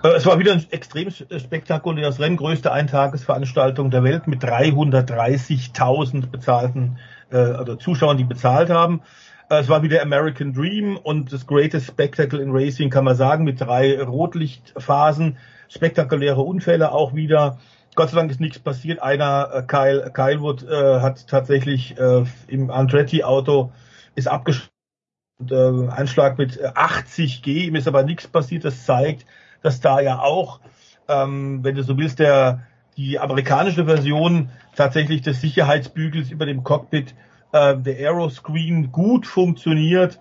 Äh, 0.04 0.10
Es 0.16 0.26
war 0.26 0.38
wieder 0.40 0.54
ein 0.54 0.66
extrem 0.70 1.10
spektakuläres 1.10 2.20
Rennen, 2.20 2.38
größte 2.38 2.72
Eintagesveranstaltung 2.72 3.90
der 3.90 4.04
Welt 4.04 4.28
mit 4.28 4.44
330.000 4.44 6.28
bezahlten 6.28 6.98
äh, 7.32 7.38
also 7.38 7.76
Zuschauern, 7.76 8.18
die 8.18 8.24
bezahlt 8.24 8.70
haben. 8.70 9.02
Äh, 9.50 9.60
Es 9.60 9.70
war 9.70 9.84
wieder 9.84 10.02
American 10.02 10.54
Dream 10.54 10.98
und 10.98 11.32
das 11.32 11.48
greatest 11.48 11.88
spectacle 11.88 12.40
in 12.40 12.52
Racing 12.52 12.90
kann 12.90 13.06
man 13.06 13.16
sagen 13.16 13.44
mit 13.44 13.62
drei 13.62 14.02
Rotlichtphasen, 14.02 15.38
spektakuläre 15.70 16.42
Unfälle 16.42 16.92
auch 16.92 17.14
wieder. 17.14 17.60
Gott 17.96 18.10
sei 18.10 18.18
Dank 18.18 18.32
ist 18.32 18.40
nichts 18.40 18.60
passiert. 18.60 19.02
Einer, 19.02 19.50
äh, 19.54 19.62
Kyle, 19.64 20.12
Kyle 20.14 20.42
Wood, 20.42 20.64
äh, 20.64 21.00
hat 21.00 21.28
tatsächlich 21.28 21.98
äh, 21.98 22.24
im 22.48 22.72
Andretti-Auto 22.72 23.72
ist 24.16 24.28
abgeschlossen. 24.28 24.70
Äh, 25.50 25.90
Einschlag 25.90 26.38
mit 26.38 26.58
äh, 26.60 26.72
80 26.74 27.42
G, 27.42 27.66
ihm 27.66 27.76
ist 27.76 27.88
aber 27.88 28.04
nichts 28.04 28.28
passiert. 28.28 28.66
Das 28.66 28.86
zeigt, 28.86 29.26
dass 29.62 29.82
da 29.82 30.00
ja 30.00 30.20
auch, 30.20 30.60
ähm, 31.08 31.64
wenn 31.64 31.76
du 31.76 31.84
so 31.84 31.98
willst, 31.98 32.20
der 32.20 32.62
die 32.98 33.20
amerikanische 33.20 33.86
Version 33.86 34.50
tatsächlich 34.76 35.22
des 35.22 35.42
Sicherheitsbügels 35.42 36.30
über 36.30 36.46
dem 36.46 36.64
Cockpit, 36.64 37.16
äh, 37.54 37.78
der 37.78 37.96
Aeroscreen 37.96 38.92
gut 38.92 39.26
funktioniert. 39.26 40.20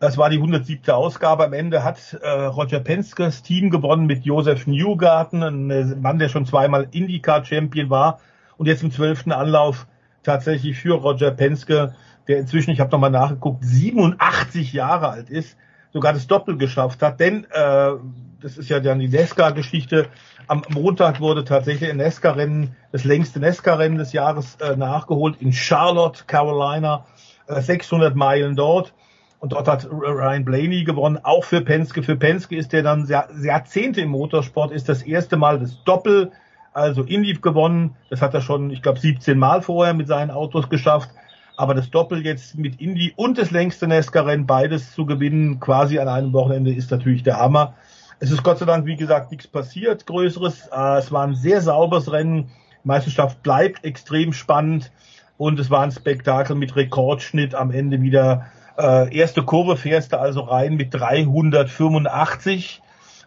Das 0.00 0.18
war 0.18 0.28
die 0.28 0.36
107. 0.36 0.90
Ausgabe. 0.90 1.44
Am 1.44 1.52
Ende 1.52 1.84
hat 1.84 2.18
äh, 2.20 2.28
Roger 2.28 2.80
Penskes 2.80 3.42
Team 3.42 3.70
gewonnen 3.70 4.06
mit 4.06 4.24
Joseph 4.24 4.66
Newgarten, 4.66 5.42
ein 5.42 6.00
Mann, 6.02 6.18
der 6.18 6.28
schon 6.28 6.44
zweimal 6.44 6.88
IndyCar-Champion 6.90 7.88
war 7.88 8.18
und 8.56 8.66
jetzt 8.66 8.82
im 8.82 8.90
zwölften 8.90 9.32
Anlauf 9.32 9.86
tatsächlich 10.24 10.78
für 10.78 10.94
Roger 10.94 11.30
Penske, 11.30 11.94
der 12.28 12.38
inzwischen, 12.38 12.72
ich 12.72 12.80
habe 12.80 12.90
nochmal 12.90 13.10
nachgeguckt, 13.10 13.64
87 13.64 14.72
Jahre 14.72 15.08
alt 15.08 15.30
ist, 15.30 15.56
sogar 15.92 16.12
das 16.12 16.26
Doppel 16.26 16.56
geschafft 16.56 17.02
hat. 17.02 17.20
Denn 17.20 17.44
äh, 17.50 17.92
das 18.40 18.58
ist 18.58 18.68
ja 18.68 18.80
dann 18.80 18.98
die 18.98 19.08
NESCA-Geschichte. 19.08 20.08
Am 20.48 20.62
Montag 20.68 21.20
wurde 21.20 21.44
tatsächlich 21.44 21.90
ein 21.90 21.98
NESCA-Rennen, 21.98 22.76
das 22.90 23.04
längste 23.04 23.40
NESCA-Rennen 23.40 23.98
des 23.98 24.12
Jahres 24.12 24.56
äh, 24.56 24.76
nachgeholt 24.76 25.40
in 25.40 25.52
Charlotte, 25.52 26.24
Carolina, 26.26 27.06
äh, 27.46 27.60
600 27.60 28.14
Meilen 28.16 28.56
dort. 28.56 28.92
Und 29.38 29.52
dort 29.52 29.66
hat 29.66 29.88
Ryan 29.90 30.44
Blaney 30.44 30.84
gewonnen, 30.84 31.18
auch 31.20 31.42
für 31.42 31.62
Penske. 31.62 32.04
Für 32.04 32.14
Penske 32.14 32.56
ist 32.56 32.72
der 32.72 32.84
dann 32.84 33.08
Jahrzehnte 33.42 34.00
im 34.00 34.10
Motorsport, 34.10 34.70
ist 34.70 34.88
das 34.88 35.02
erste 35.02 35.36
Mal 35.36 35.58
das 35.58 35.82
Doppel, 35.82 36.30
also 36.72 37.02
Indy 37.02 37.34
gewonnen. 37.34 37.96
Das 38.08 38.22
hat 38.22 38.34
er 38.34 38.40
schon, 38.40 38.70
ich 38.70 38.82
glaube, 38.82 39.00
17 39.00 39.36
Mal 39.36 39.60
vorher 39.60 39.94
mit 39.94 40.06
seinen 40.06 40.30
Autos 40.30 40.68
geschafft. 40.68 41.10
Aber 41.56 41.74
das 41.74 41.90
Doppel 41.90 42.24
jetzt 42.24 42.56
mit 42.56 42.80
Indy 42.80 43.12
und 43.16 43.38
das 43.38 43.50
längste 43.50 43.86
NASCAR-Rennen, 43.86 44.46
beides 44.46 44.92
zu 44.92 45.04
gewinnen, 45.04 45.60
quasi 45.60 45.98
an 45.98 46.08
einem 46.08 46.32
Wochenende, 46.32 46.72
ist 46.72 46.90
natürlich 46.90 47.22
der 47.22 47.38
Hammer. 47.38 47.74
Es 48.20 48.30
ist 48.30 48.42
Gott 48.42 48.58
sei 48.58 48.66
Dank, 48.66 48.86
wie 48.86 48.96
gesagt, 48.96 49.30
nichts 49.30 49.46
passiert, 49.46 50.06
Größeres. 50.06 50.68
Äh, 50.72 50.98
Es 50.98 51.12
war 51.12 51.26
ein 51.26 51.34
sehr 51.34 51.60
sauberes 51.60 52.10
Rennen. 52.10 52.50
Die 52.84 52.88
Meisterschaft 52.88 53.42
bleibt 53.42 53.84
extrem 53.84 54.32
spannend. 54.32 54.92
Und 55.36 55.58
es 55.58 55.70
war 55.70 55.82
ein 55.82 55.90
Spektakel 55.90 56.54
mit 56.56 56.76
Rekordschnitt 56.76 57.54
am 57.54 57.70
Ende 57.70 58.00
wieder. 58.00 58.46
Äh, 58.78 59.14
erste 59.16 59.42
Kurve 59.42 59.76
fährst 59.76 60.12
du 60.12 60.20
also 60.20 60.40
rein 60.42 60.76
mit 60.76 60.94
385. 60.94 62.80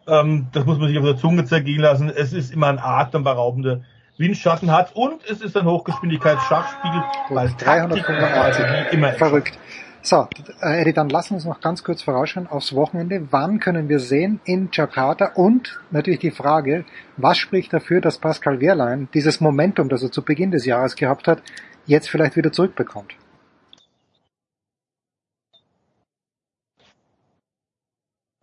Ähm, 0.07 0.47
das 0.51 0.65
muss 0.65 0.77
man 0.79 0.87
sich 0.87 0.97
auf 0.97 1.05
der 1.05 1.17
Zunge 1.17 1.45
zergehen 1.45 1.81
lassen. 1.81 2.09
Es 2.09 2.33
ist 2.33 2.53
immer 2.53 2.67
ein 2.67 2.79
atemberaubender 2.79 3.81
Windschatten 4.17 4.71
hat 4.71 4.95
und 4.95 5.23
es 5.29 5.41
ist 5.41 5.57
ein 5.57 5.65
Hochgeschwindigkeitsschachspiel, 5.65 7.03
weil 7.29 7.49
Taktik 7.49 8.05
385. 8.05 8.93
immer 8.93 9.11
Verrückt. 9.13 9.57
So, 10.01 10.27
äh, 10.61 10.81
Eddie, 10.81 10.93
dann 10.93 11.09
lassen 11.09 11.31
wir 11.31 11.35
uns 11.37 11.45
noch 11.45 11.59
ganz 11.59 11.83
kurz 11.83 12.03
vorausschauen 12.03 12.47
aufs 12.47 12.75
Wochenende. 12.75 13.27
Wann 13.31 13.59
können 13.59 13.89
wir 13.89 13.99
sehen 13.99 14.39
in 14.45 14.69
Jakarta? 14.71 15.31
Und 15.33 15.79
natürlich 15.89 16.19
die 16.19 16.31
Frage, 16.31 16.85
was 17.17 17.39
spricht 17.39 17.73
dafür, 17.73 18.01
dass 18.01 18.19
Pascal 18.19 18.61
Wehrlein 18.61 19.09
dieses 19.13 19.41
Momentum, 19.41 19.89
das 19.89 20.03
er 20.03 20.11
zu 20.11 20.21
Beginn 20.21 20.51
des 20.51 20.65
Jahres 20.65 20.95
gehabt 20.95 21.27
hat, 21.27 21.41
jetzt 21.87 22.09
vielleicht 22.09 22.35
wieder 22.35 22.51
zurückbekommt? 22.51 23.15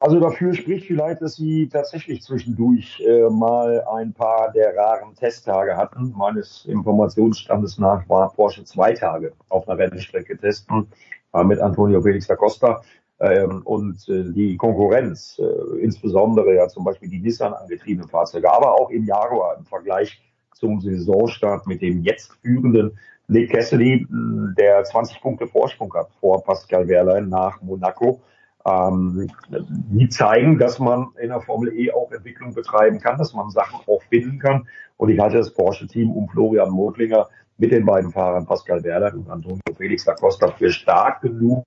Also 0.03 0.18
dafür 0.18 0.53
spricht 0.53 0.88
vielleicht, 0.88 1.22
dass 1.22 1.36
sie 1.36 1.68
tatsächlich 1.68 2.22
zwischendurch 2.22 3.00
äh, 3.07 3.30
mal 3.30 3.84
ein 3.84 4.12
paar 4.12 4.50
der 4.50 4.76
raren 4.76 5.14
Testtage 5.14 5.76
hatten. 5.76 6.12
Meines 6.16 6.64
Informationsstandes 6.64 7.78
nach 7.78 8.09
war 8.09 8.32
Porsche 8.32 8.64
zwei 8.64 8.94
Tage 8.94 9.32
auf 9.48 9.68
einer 9.68 9.78
Rennstrecke 9.78 10.36
testen 10.36 10.88
äh, 11.32 11.44
mit 11.44 11.61
Antonio 11.61 12.03
Felix 12.03 12.26
da 12.26 12.34
Costa. 12.34 12.82
Ähm, 13.20 13.62
und 13.62 14.09
äh, 14.09 14.24
die 14.32 14.57
Konkurrenz, 14.57 15.38
äh, 15.38 15.78
insbesondere 15.78 16.53
ja 16.57 16.66
zum 16.66 16.82
Beispiel 16.82 17.09
die 17.09 17.20
Nissan 17.20 17.55
angetriebenen 17.55 18.09
Fahrzeuge, 18.09 18.53
aber 18.53 18.72
auch 18.72 18.90
im 18.90 19.05
Jaguar 19.05 19.57
im 19.57 19.66
Vergleich 19.66 20.20
zum 20.53 20.80
Saisonstart 20.80 21.68
mit 21.68 21.80
dem 21.80 22.03
jetzt 22.03 22.32
führenden 22.42 22.98
Nick 23.28 23.53
Cassidy, 23.53 24.05
der 24.11 24.82
20 24.82 25.20
Punkte 25.20 25.46
Vorsprung 25.46 25.94
hat 25.94 26.11
vor 26.18 26.42
Pascal 26.42 26.88
Wehrlein 26.88 27.28
nach 27.28 27.62
Monaco. 27.62 28.20
Ähm, 28.64 29.28
die 29.48 30.08
zeigen, 30.08 30.58
dass 30.58 30.78
man 30.78 31.08
in 31.20 31.30
der 31.30 31.40
Formel 31.40 31.76
E 31.76 31.90
auch 31.92 32.12
Entwicklung 32.12 32.54
betreiben 32.54 33.00
kann, 33.00 33.18
dass 33.18 33.34
man 33.34 33.50
Sachen 33.50 33.80
auch 33.86 34.02
finden 34.08 34.38
kann. 34.38 34.68
Und 34.96 35.08
ich 35.08 35.18
halte 35.18 35.38
das 35.38 35.52
Porsche-Team 35.52 36.12
um 36.12 36.28
Florian 36.28 36.70
Modlinger 36.70 37.28
mit 37.58 37.72
den 37.72 37.84
beiden 37.84 38.12
Fahrern 38.12 38.46
Pascal 38.46 38.82
Wehrlein 38.84 39.14
und 39.14 39.30
Antonio 39.30 39.60
Felix 39.76 40.04
da 40.04 40.14
Costa 40.14 40.48
für 40.48 40.70
stark 40.70 41.22
genug, 41.22 41.64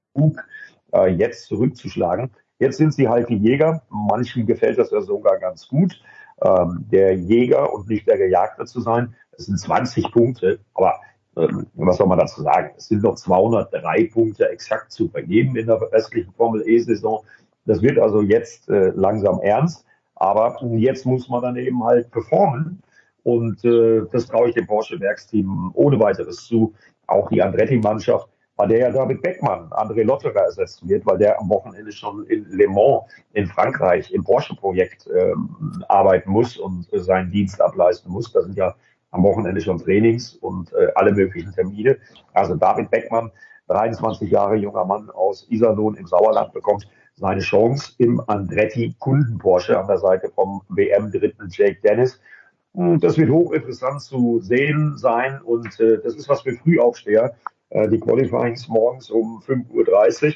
äh, 0.93 1.07
jetzt 1.07 1.45
zurückzuschlagen. 1.47 2.31
Jetzt 2.59 2.77
sind 2.77 2.93
sie 2.93 3.07
halt 3.07 3.29
die 3.29 3.37
Jäger. 3.37 3.83
Manchen 3.89 4.45
gefällt 4.45 4.77
das 4.77 4.91
ja 4.91 5.01
sogar 5.01 5.37
ganz 5.39 5.67
gut, 5.67 6.01
ähm, 6.41 6.85
der 6.91 7.15
Jäger 7.15 7.73
und 7.73 7.89
nicht 7.89 8.07
der 8.07 8.17
Gejagte 8.17 8.65
zu 8.65 8.79
sein. 8.79 9.15
Das 9.31 9.47
sind 9.47 9.59
20 9.59 10.11
Punkte, 10.11 10.59
aber 10.73 10.99
was 11.35 11.97
soll 11.97 12.07
man 12.07 12.19
dazu 12.19 12.41
sagen? 12.41 12.71
Es 12.77 12.87
sind 12.87 13.03
noch 13.03 13.15
203 13.15 14.09
Punkte 14.13 14.49
exakt 14.49 14.91
zu 14.91 15.09
vergeben 15.09 15.55
in 15.55 15.67
der 15.67 15.81
restlichen 15.91 16.33
Formel 16.33 16.63
E-Saison. 16.67 17.23
Das 17.65 17.81
wird 17.81 17.99
also 17.99 18.21
jetzt 18.21 18.69
äh, 18.69 18.91
langsam 18.95 19.39
ernst. 19.41 19.85
Aber 20.15 20.57
jetzt 20.77 21.05
muss 21.05 21.27
man 21.27 21.41
dann 21.41 21.57
eben 21.57 21.83
halt 21.83 22.09
performen. 22.11 22.81
Und 23.23 23.63
äh, 23.65 24.03
das 24.11 24.27
traue 24.27 24.49
ich 24.49 24.55
dem 24.55 24.67
Porsche-Werksteam 24.67 25.71
ohne 25.73 25.99
weiteres 25.99 26.45
zu. 26.45 26.73
Auch 27.07 27.29
die 27.29 27.41
Andretti-Mannschaft, 27.41 28.29
bei 28.55 28.67
der 28.67 28.79
ja 28.79 28.91
David 28.91 29.21
Beckmann, 29.21 29.69
André 29.71 30.03
Lotterer 30.03 30.45
ersetzen 30.45 30.87
wird, 30.87 31.05
weil 31.05 31.17
der 31.17 31.39
am 31.39 31.49
Wochenende 31.49 31.91
schon 31.91 32.25
in 32.27 32.45
Le 32.49 32.67
Mans 32.67 33.03
in 33.33 33.47
Frankreich 33.47 34.11
im 34.13 34.23
Porsche-Projekt 34.23 35.09
ähm, 35.13 35.83
arbeiten 35.89 36.31
muss 36.31 36.57
und 36.57 36.91
äh, 36.93 36.99
seinen 36.99 37.31
Dienst 37.31 37.59
ableisten 37.59 38.11
muss. 38.11 38.31
Da 38.31 38.41
sind 38.41 38.55
ja 38.55 38.73
am 39.15 39.23
Wochenende 39.23 39.61
schon 39.61 39.79
Trainings 39.79 40.35
und 40.35 40.73
äh, 40.73 40.91
alle 40.95 41.13
möglichen 41.13 41.53
Termine. 41.53 41.97
Also 42.33 42.55
David 42.55 42.91
Beckmann, 42.91 43.31
23 43.67 44.29
Jahre 44.29 44.55
junger 44.55 44.85
Mann 44.85 45.09
aus 45.09 45.47
Iserlohn 45.49 45.95
im 45.95 46.05
Sauerland, 46.05 46.53
bekommt 46.53 46.87
seine 47.15 47.41
Chance 47.41 47.93
im 47.97 48.21
Andretti 48.27 48.93
Kunden 48.99 49.37
Porsche 49.37 49.79
an 49.79 49.87
der 49.87 49.97
Seite 49.97 50.29
vom 50.35 50.61
WM-Dritten 50.69 51.47
Jake 51.49 51.79
Dennis. 51.81 52.19
Und 52.73 53.03
Das 53.03 53.17
wird 53.17 53.29
hochinteressant 53.29 54.01
zu 54.01 54.39
sehen 54.41 54.97
sein 54.97 55.41
und 55.41 55.79
äh, 55.79 55.97
das 56.03 56.15
ist 56.15 56.27
was 56.27 56.41
für 56.41 56.53
Frühaufsteher. 56.53 57.33
Äh, 57.69 57.87
die 57.87 57.99
Qualifyings 57.99 58.67
morgens 58.67 59.09
um 59.09 59.41
5.30 59.47 60.27
Uhr. 60.27 60.33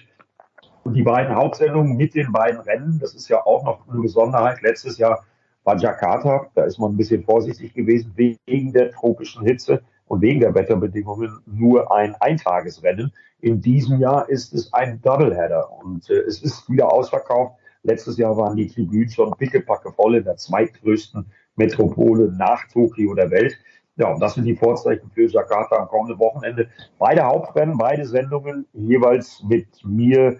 Und 0.85 0.93
die 0.93 1.03
beiden 1.03 1.35
Hauptsendungen 1.35 1.97
mit 1.97 2.15
den 2.15 2.31
beiden 2.31 2.61
Rennen, 2.61 2.97
das 2.99 3.14
ist 3.14 3.27
ja 3.27 3.45
auch 3.45 3.65
noch 3.65 3.88
eine 3.89 4.01
Besonderheit. 4.01 4.61
Letztes 4.61 4.97
Jahr 4.97 5.26
war 5.64 5.77
Jakarta, 5.77 6.48
da 6.56 6.64
ist 6.64 6.80
man 6.80 6.94
ein 6.94 6.98
bisschen 6.98 7.23
vorsichtig 7.23 7.73
gewesen 7.73 8.14
wegen 8.15 8.73
der 8.73 8.91
tropischen 8.91 9.45
Hitze 9.45 9.81
und 10.06 10.22
wegen 10.22 10.40
der 10.40 10.56
Wetterbedingungen 10.56 11.40
nur 11.45 11.91
ein 11.91 12.15
Eintagesrennen. 12.15 13.14
In 13.41 13.61
diesem 13.61 13.99
Jahr 13.99 14.27
ist 14.30 14.53
es 14.53 14.73
ein 14.73 15.02
Doubleheader 15.02 15.72
und 15.72 16.10
äh, 16.10 16.19
es 16.22 16.41
ist 16.41 16.69
wieder 16.69 16.91
ausverkauft. 16.91 17.56
Letztes 17.84 18.18
Jahr 18.18 18.36
waren 18.36 18.57
die 18.57 18.68
Tribünen 18.68 19.10
schon 19.10 19.34
pickepacke 19.38 19.91
voll 19.94 20.15
in 20.15 20.23
der 20.26 20.36
zweitgrößten 20.36 21.26
Metropole 21.56 22.34
nach 22.38 22.68
Tokio 22.68 23.14
der 23.14 23.31
Welt. 23.31 23.57
Ja, 23.95 24.14
und 24.14 24.22
das 24.22 24.36
sind 24.36 24.45
die 24.45 24.56
Vorzeichen 24.56 25.11
für 25.11 25.27
Jakarta 25.27 25.76
am 25.76 25.88
kommenden 25.88 26.19
Wochenende. 26.19 26.69
Beide 26.98 27.23
Hauptrennen, 27.23 27.77
beide 27.77 28.06
Sendungen 28.06 28.65
jeweils 28.73 29.44
mit 29.44 29.68
mir, 29.84 30.38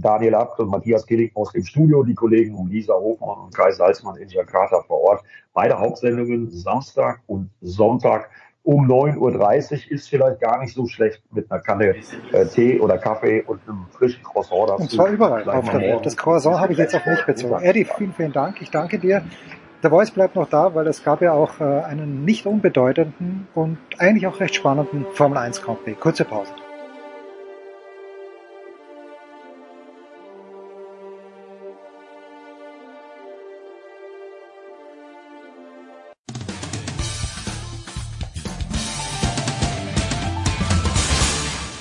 Daniel 0.00 0.34
Abt 0.34 0.58
und 0.60 0.70
Matthias 0.70 1.06
Killing 1.06 1.30
aus 1.34 1.52
dem 1.52 1.64
Studio, 1.64 2.02
die 2.02 2.14
Kollegen 2.14 2.54
um 2.54 2.68
Lisa 2.68 2.94
Hofmann 2.94 3.44
und 3.44 3.54
Kai 3.54 3.70
Salzmann 3.72 4.16
in 4.16 4.28
Jakarta 4.28 4.82
vor 4.82 5.00
Ort. 5.00 5.24
Beide 5.52 5.78
Hauptsendungen 5.78 6.50
Samstag 6.50 7.20
und 7.26 7.50
Sonntag 7.60 8.30
um 8.62 8.86
9.30 8.86 9.16
Uhr 9.86 9.92
ist 9.92 10.08
vielleicht 10.08 10.40
gar 10.40 10.60
nicht 10.60 10.74
so 10.74 10.86
schlecht 10.86 11.22
mit 11.32 11.50
einer 11.50 11.60
Kanne 11.60 11.96
äh, 12.32 12.46
Tee 12.46 12.78
oder 12.78 12.98
Kaffee 12.98 13.42
und 13.42 13.60
einem 13.66 13.86
frischen 13.90 14.22
Croissant 14.22 14.68
dazu. 14.68 14.82
Und 14.82 14.90
zwar 14.90 15.08
überall 15.08 15.48
auf 15.48 15.70
der 15.70 15.80
Welt. 15.80 16.06
Das 16.06 16.16
Croissant 16.16 16.58
habe 16.58 16.72
ich 16.72 16.78
jetzt 16.78 16.94
auf 16.94 17.06
mich 17.06 17.24
bezogen. 17.24 17.62
Eddie, 17.62 17.84
vielen, 17.84 18.12
vielen 18.12 18.32
Dank. 18.32 18.60
Ich 18.60 18.70
danke 18.70 18.98
dir. 18.98 19.24
Der 19.82 19.88
Voice 19.88 20.10
bleibt 20.10 20.36
noch 20.36 20.48
da, 20.48 20.74
weil 20.74 20.86
es 20.88 21.02
gab 21.02 21.22
ja 21.22 21.32
auch 21.32 21.58
äh, 21.58 21.64
einen 21.64 22.26
nicht 22.26 22.44
unbedeutenden 22.44 23.48
und 23.54 23.78
eigentlich 23.98 24.26
auch 24.26 24.38
recht 24.38 24.54
spannenden 24.54 25.06
Formel 25.14 25.38
1 25.38 25.62
Grand 25.62 25.82
Prix. 25.82 25.98
Kurze 25.98 26.26
Pause. 26.26 26.52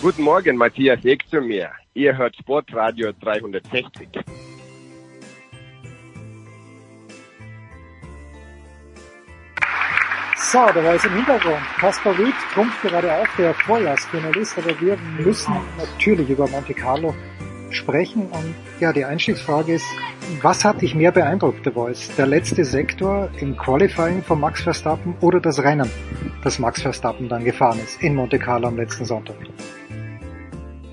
Guten 0.09 0.23
Morgen, 0.23 0.57
Matthias 0.57 1.05
Eck 1.05 1.23
zu 1.29 1.39
mir. 1.39 1.69
Ihr 1.93 2.17
hört 2.17 2.35
Sportradio 2.35 3.11
360. 3.21 4.07
So, 10.35 10.57
da 10.57 10.83
war 10.83 10.95
es 10.95 11.05
im 11.05 11.13
Hintergrund. 11.13 11.59
Kaspar 11.77 12.17
Rüth 12.17 12.33
trumpft 12.55 12.81
gerade 12.81 13.21
auf, 13.21 13.27
der 13.37 13.53
Vorjahrsfinalist, 13.53 14.57
aber 14.57 14.81
wir 14.81 14.97
müssen 15.19 15.53
natürlich 15.77 16.27
über 16.27 16.47
Monte 16.47 16.73
Carlo 16.73 17.13
sprechen. 17.69 18.31
Und 18.31 18.55
ja, 18.79 18.91
die 18.91 19.05
Einstiegsfrage 19.05 19.75
ist, 19.75 19.85
was 20.41 20.65
hat 20.65 20.81
dich 20.81 20.95
mehr 20.95 21.11
beeindruckt, 21.11 21.63
The 21.65 21.69
Voice? 21.69 22.09
Der 22.17 22.25
letzte 22.25 22.65
Sektor 22.65 23.29
im 23.39 23.55
Qualifying 23.55 24.23
von 24.23 24.39
Max 24.39 24.63
Verstappen 24.63 25.13
oder 25.21 25.39
das 25.39 25.61
Rennen, 25.61 25.91
das 26.43 26.57
Max 26.57 26.81
Verstappen 26.81 27.29
dann 27.29 27.45
gefahren 27.45 27.77
ist 27.77 28.01
in 28.01 28.15
Monte 28.15 28.39
Carlo 28.39 28.69
am 28.69 28.77
letzten 28.77 29.05
Sonntag? 29.05 29.35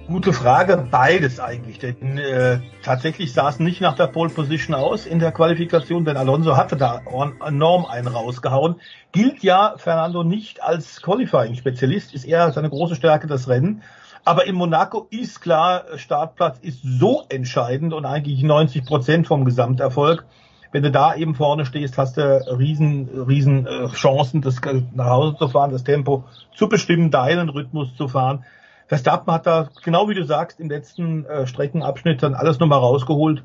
Gute 0.07 0.33
Frage, 0.33 0.87
beides 0.89 1.41
eigentlich. 1.41 1.81
Denn 1.81 2.17
äh, 2.17 2.61
tatsächlich 2.85 3.33
sah 3.33 3.49
es 3.49 3.59
nicht 3.59 3.81
nach 3.81 3.97
der 3.97 4.07
Pole 4.07 4.31
Position 4.31 4.77
aus 4.77 5.05
in 5.05 5.19
der 5.19 5.33
Qualifikation, 5.33 6.05
denn 6.05 6.17
Alonso 6.17 6.57
hatte 6.57 6.77
da 6.77 7.03
enorm 7.45 7.87
einen 7.87 8.07
rausgehauen. 8.07 8.77
Gilt 9.11 9.43
ja 9.43 9.75
Fernando 9.79 10.23
nicht 10.23 10.63
als 10.63 11.03
Qualifying-Spezialist, 11.03 12.15
ist 12.15 12.25
eher 12.25 12.53
seine 12.53 12.71
große 12.71 12.95
Stärke 12.95 13.27
das 13.27 13.49
Rennen. 13.49 13.83
Aber 14.25 14.47
in 14.47 14.55
Monaco 14.55 15.09
ist 15.11 15.41
klar, 15.41 15.85
Startplatz 15.97 16.61
ist 16.61 16.83
so 16.85 17.25
entscheidend 17.29 17.93
und 17.93 18.07
eigentlich 18.07 18.41
90 18.45 18.85
Prozent 18.85 19.27
vom 19.27 19.45
Gesamterfolg. 19.45 20.25
Wenn 20.71 20.85
du 20.85 20.93
da 20.93 21.17
eben 21.17 21.35
vorne 21.35 21.67
stehst, 21.67 21.99
hast 21.99 22.17
du 22.17 22.45
riesen, 22.57 23.09
riesen 23.27 23.67
äh, 23.67 23.89
Chancen, 23.89 24.41
das 24.41 24.61
nach 24.95 25.07
Hause 25.07 25.37
zu 25.37 25.49
fahren, 25.49 25.73
das 25.73 25.83
Tempo 25.83 26.25
zu 26.55 26.69
bestimmen, 26.69 27.11
deinen 27.11 27.49
Rhythmus 27.49 27.97
zu 27.97 28.07
fahren. 28.07 28.45
Verstappen 28.87 29.33
hat 29.33 29.47
da, 29.47 29.69
genau 29.83 30.09
wie 30.09 30.15
du 30.15 30.25
sagst, 30.25 30.61
im 30.61 30.71
letzten 30.71 31.25
äh, 31.27 31.47
Streckenabschnitt 31.47 32.23
dann 32.23 32.35
alles 32.35 32.59
nochmal 32.61 32.79
rausgeholt 32.79 33.43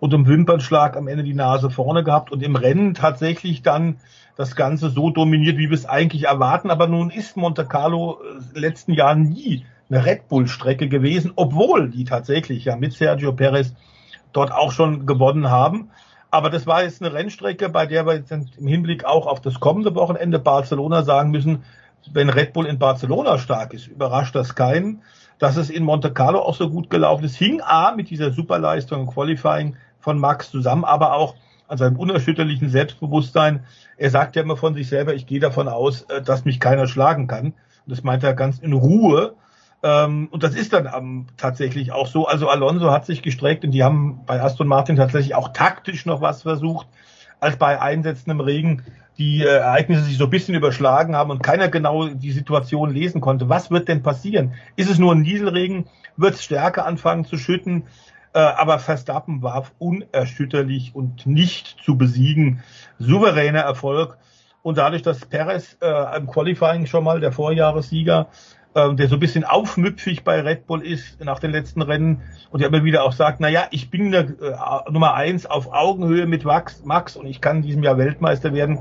und 0.00 0.14
im 0.14 0.26
Wimpernschlag 0.26 0.96
am 0.96 1.08
Ende 1.08 1.24
die 1.24 1.34
Nase 1.34 1.70
vorne 1.70 2.04
gehabt 2.04 2.30
und 2.30 2.42
im 2.42 2.56
Rennen 2.56 2.94
tatsächlich 2.94 3.62
dann 3.62 3.96
das 4.36 4.56
Ganze 4.56 4.90
so 4.90 5.10
dominiert, 5.10 5.58
wie 5.58 5.70
wir 5.70 5.76
es 5.76 5.86
eigentlich 5.86 6.24
erwarten. 6.24 6.70
Aber 6.70 6.86
nun 6.86 7.10
ist 7.10 7.36
Monte 7.36 7.64
Carlo 7.64 8.20
äh, 8.22 8.38
in 8.38 8.54
den 8.54 8.62
letzten 8.62 8.92
Jahren 8.92 9.22
nie 9.22 9.64
eine 9.90 10.04
Red 10.04 10.28
Bull-Strecke 10.28 10.88
gewesen, 10.88 11.32
obwohl 11.36 11.90
die 11.90 12.04
tatsächlich 12.04 12.64
ja 12.64 12.76
mit 12.76 12.92
Sergio 12.92 13.32
Perez 13.32 13.74
dort 14.32 14.52
auch 14.52 14.72
schon 14.72 15.06
gewonnen 15.06 15.50
haben. 15.50 15.90
Aber 16.30 16.50
das 16.50 16.66
war 16.66 16.82
jetzt 16.82 17.00
eine 17.00 17.14
Rennstrecke, 17.14 17.68
bei 17.68 17.86
der 17.86 18.06
wir 18.06 18.14
jetzt 18.14 18.32
im 18.32 18.66
Hinblick 18.66 19.04
auch 19.04 19.26
auf 19.26 19.40
das 19.40 19.60
kommende 19.60 19.94
Wochenende 19.94 20.38
Barcelona 20.38 21.02
sagen 21.02 21.30
müssen, 21.30 21.62
wenn 22.12 22.28
Red 22.28 22.52
Bull 22.52 22.66
in 22.66 22.78
Barcelona 22.78 23.38
stark 23.38 23.74
ist, 23.74 23.86
überrascht 23.86 24.34
das 24.34 24.54
keinen. 24.54 25.02
Dass 25.38 25.56
es 25.56 25.68
in 25.68 25.82
Monte 25.82 26.12
Carlo 26.12 26.40
auch 26.40 26.54
so 26.54 26.70
gut 26.70 26.90
gelaufen 26.90 27.24
ist, 27.24 27.36
hing 27.36 27.60
A 27.60 27.92
mit 27.96 28.08
dieser 28.08 28.30
Superleistung 28.30 29.00
im 29.00 29.06
Qualifying 29.08 29.76
von 29.98 30.18
Max 30.18 30.50
zusammen, 30.50 30.84
aber 30.84 31.14
auch 31.14 31.34
an 31.66 31.76
seinem 31.76 31.96
unerschütterlichen 31.96 32.68
Selbstbewusstsein. 32.68 33.64
Er 33.96 34.10
sagt 34.10 34.36
ja 34.36 34.42
immer 34.42 34.56
von 34.56 34.74
sich 34.74 34.88
selber, 34.88 35.14
ich 35.14 35.26
gehe 35.26 35.40
davon 35.40 35.66
aus, 35.66 36.02
äh, 36.02 36.22
dass 36.22 36.44
mich 36.44 36.60
keiner 36.60 36.86
schlagen 36.86 37.26
kann. 37.26 37.46
Und 37.46 37.54
das 37.86 38.04
meint 38.04 38.22
er 38.22 38.34
ganz 38.34 38.58
in 38.58 38.72
Ruhe. 38.72 39.34
Ähm, 39.82 40.28
Und 40.30 40.42
das 40.42 40.54
ist 40.54 40.72
dann 40.72 41.26
tatsächlich 41.36 41.92
auch 41.92 42.06
so. 42.06 42.26
Also 42.26 42.48
Alonso 42.48 42.90
hat 42.90 43.04
sich 43.04 43.22
gestreckt 43.22 43.64
und 43.64 43.72
die 43.72 43.82
haben 43.82 44.20
bei 44.26 44.40
Aston 44.40 44.68
Martin 44.68 44.96
tatsächlich 44.96 45.34
auch 45.34 45.48
taktisch 45.48 46.06
noch 46.06 46.20
was 46.20 46.42
versucht, 46.42 46.86
als 47.40 47.56
bei 47.56 47.80
Einsätzen 47.80 48.30
im 48.30 48.40
Regen 48.40 48.84
die 49.18 49.42
äh, 49.42 49.46
Ereignisse 49.46 50.04
sich 50.04 50.18
so 50.18 50.24
ein 50.24 50.30
bisschen 50.30 50.54
überschlagen 50.54 51.16
haben 51.16 51.30
und 51.30 51.42
keiner 51.42 51.68
genau 51.68 52.08
die 52.08 52.32
Situation 52.32 52.92
lesen 52.92 53.20
konnte. 53.20 53.48
Was 53.48 53.70
wird 53.70 53.88
denn 53.88 54.02
passieren? 54.02 54.54
Ist 54.76 54.90
es 54.90 54.98
nur 54.98 55.14
ein 55.14 55.22
Nieselregen? 55.22 55.86
Wird 56.16 56.34
es 56.34 56.44
stärker 56.44 56.86
anfangen 56.86 57.24
zu 57.24 57.36
schütten? 57.38 57.84
Äh, 58.32 58.40
aber 58.40 58.78
Verstappen 58.78 59.42
war 59.42 59.66
unerschütterlich 59.78 60.94
und 60.94 61.26
nicht 61.26 61.76
zu 61.84 61.96
besiegen. 61.96 62.62
Souveräner 62.98 63.60
Erfolg. 63.60 64.18
Und 64.62 64.78
dadurch, 64.78 65.02
dass 65.02 65.26
Perez 65.26 65.76
äh, 65.82 66.16
im 66.16 66.26
Qualifying 66.26 66.86
schon 66.86 67.04
mal 67.04 67.20
der 67.20 67.32
Vorjahressieger, 67.32 68.28
äh, 68.74 68.94
der 68.94 69.08
so 69.08 69.16
ein 69.16 69.20
bisschen 69.20 69.44
aufmüpfig 69.44 70.24
bei 70.24 70.40
Red 70.40 70.66
Bull 70.66 70.82
ist 70.82 71.24
nach 71.24 71.38
den 71.38 71.52
letzten 71.52 71.82
Rennen 71.82 72.22
und 72.50 72.60
der 72.60 72.68
immer 72.68 72.84
wieder 72.84 73.04
auch 73.04 73.12
sagt, 73.12 73.40
na 73.40 73.48
ja, 73.48 73.66
ich 73.70 73.90
bin 73.90 74.10
der, 74.10 74.22
äh, 74.22 74.90
Nummer 74.90 75.14
eins 75.14 75.46
auf 75.46 75.72
Augenhöhe 75.72 76.26
mit 76.26 76.44
Max, 76.44 77.16
und 77.16 77.26
ich 77.26 77.40
kann 77.40 77.58
in 77.58 77.62
diesem 77.62 77.82
Jahr 77.82 77.98
Weltmeister 77.98 78.52
werden. 78.52 78.80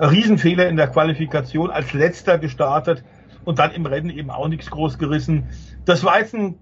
Riesenfehler 0.00 0.68
in 0.68 0.76
der 0.76 0.88
Qualifikation, 0.88 1.70
als 1.70 1.92
letzter 1.92 2.38
gestartet 2.38 3.04
und 3.44 3.58
dann 3.58 3.72
im 3.72 3.86
Rennen 3.86 4.10
eben 4.10 4.30
auch 4.30 4.48
nichts 4.48 4.70
groß 4.70 4.98
gerissen. 4.98 5.48
Das 5.84 6.04
war 6.04 6.20
jetzt 6.20 6.34
ein 6.34 6.58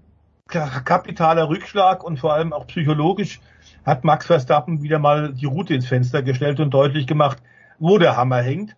kapitaler 0.47 1.49
Rückschlag 1.49 2.03
und 2.03 2.19
vor 2.19 2.33
allem 2.33 2.53
auch 2.53 2.67
psychologisch 2.67 3.41
hat 3.85 4.03
Max 4.03 4.25
Verstappen 4.25 4.81
wieder 4.81 4.99
mal 4.99 5.33
die 5.33 5.45
Route 5.45 5.73
ins 5.73 5.87
Fenster 5.87 6.23
gestellt 6.23 6.59
und 6.59 6.73
deutlich 6.73 7.07
gemacht, 7.07 7.37
wo 7.79 7.97
der 7.97 8.17
Hammer 8.17 8.41
hängt. 8.41 8.75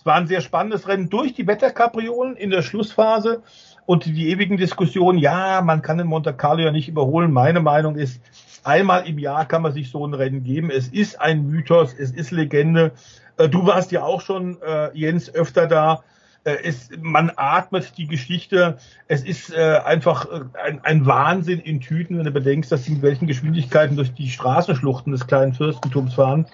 Es 0.00 0.06
war 0.06 0.14
ein 0.14 0.26
sehr 0.26 0.40
spannendes 0.40 0.88
Rennen 0.88 1.10
durch 1.10 1.34
die 1.34 1.46
Wetterkapriolen 1.46 2.34
in 2.34 2.48
der 2.48 2.62
Schlussphase 2.62 3.42
und 3.84 4.06
die 4.06 4.30
ewigen 4.30 4.56
Diskussionen, 4.56 5.18
ja, 5.18 5.60
man 5.60 5.82
kann 5.82 5.98
in 5.98 6.06
Monte 6.06 6.32
Carlo 6.32 6.62
ja 6.62 6.72
nicht 6.72 6.88
überholen. 6.88 7.30
Meine 7.30 7.60
Meinung 7.60 7.96
ist, 7.96 8.22
einmal 8.64 9.06
im 9.06 9.18
Jahr 9.18 9.44
kann 9.44 9.60
man 9.60 9.72
sich 9.72 9.90
so 9.90 10.06
ein 10.06 10.14
Rennen 10.14 10.42
geben. 10.42 10.70
Es 10.70 10.88
ist 10.88 11.20
ein 11.20 11.50
Mythos, 11.50 11.92
es 11.92 12.12
ist 12.12 12.30
Legende. 12.30 12.92
Äh, 13.36 13.50
Du 13.50 13.66
warst 13.66 13.92
ja 13.92 14.02
auch 14.02 14.22
schon, 14.22 14.56
äh, 14.62 14.88
Jens, 14.94 15.34
öfter 15.34 15.66
da. 15.66 16.02
Äh, 16.44 16.56
Es, 16.64 16.88
man 16.98 17.30
atmet 17.36 17.98
die 17.98 18.06
Geschichte. 18.06 18.78
Es 19.06 19.22
ist 19.22 19.52
äh, 19.52 19.80
einfach 19.84 20.26
ein, 20.64 20.80
ein 20.82 21.04
Wahnsinn 21.04 21.60
in 21.60 21.82
Tüten, 21.82 22.16
wenn 22.16 22.24
du 22.24 22.30
bedenkst, 22.30 22.72
dass 22.72 22.84
sie 22.84 22.92
mit 22.92 23.02
welchen 23.02 23.26
Geschwindigkeiten 23.26 23.96
durch 23.96 24.14
die 24.14 24.30
Straßenschluchten 24.30 25.12
des 25.12 25.26
kleinen 25.26 25.52
Fürstentums 25.52 26.14
fahren. 26.14 26.46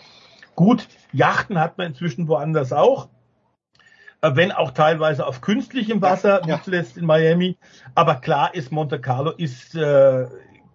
Gut, 0.56 0.88
Yachten 1.12 1.60
hat 1.60 1.78
man 1.78 1.88
inzwischen 1.88 2.26
woanders 2.26 2.72
auch, 2.72 3.08
wenn 4.34 4.50
auch 4.50 4.72
teilweise 4.72 5.26
auf 5.26 5.40
künstlichem 5.40 6.02
Wasser, 6.02 6.40
wie 6.46 6.60
zuletzt 6.62 6.96
in 6.96 7.06
Miami. 7.06 7.56
Aber 7.94 8.16
klar 8.16 8.54
ist, 8.54 8.72
Monte 8.72 9.00
Carlo 9.00 9.30
ist 9.30 9.74
äh, 9.74 10.26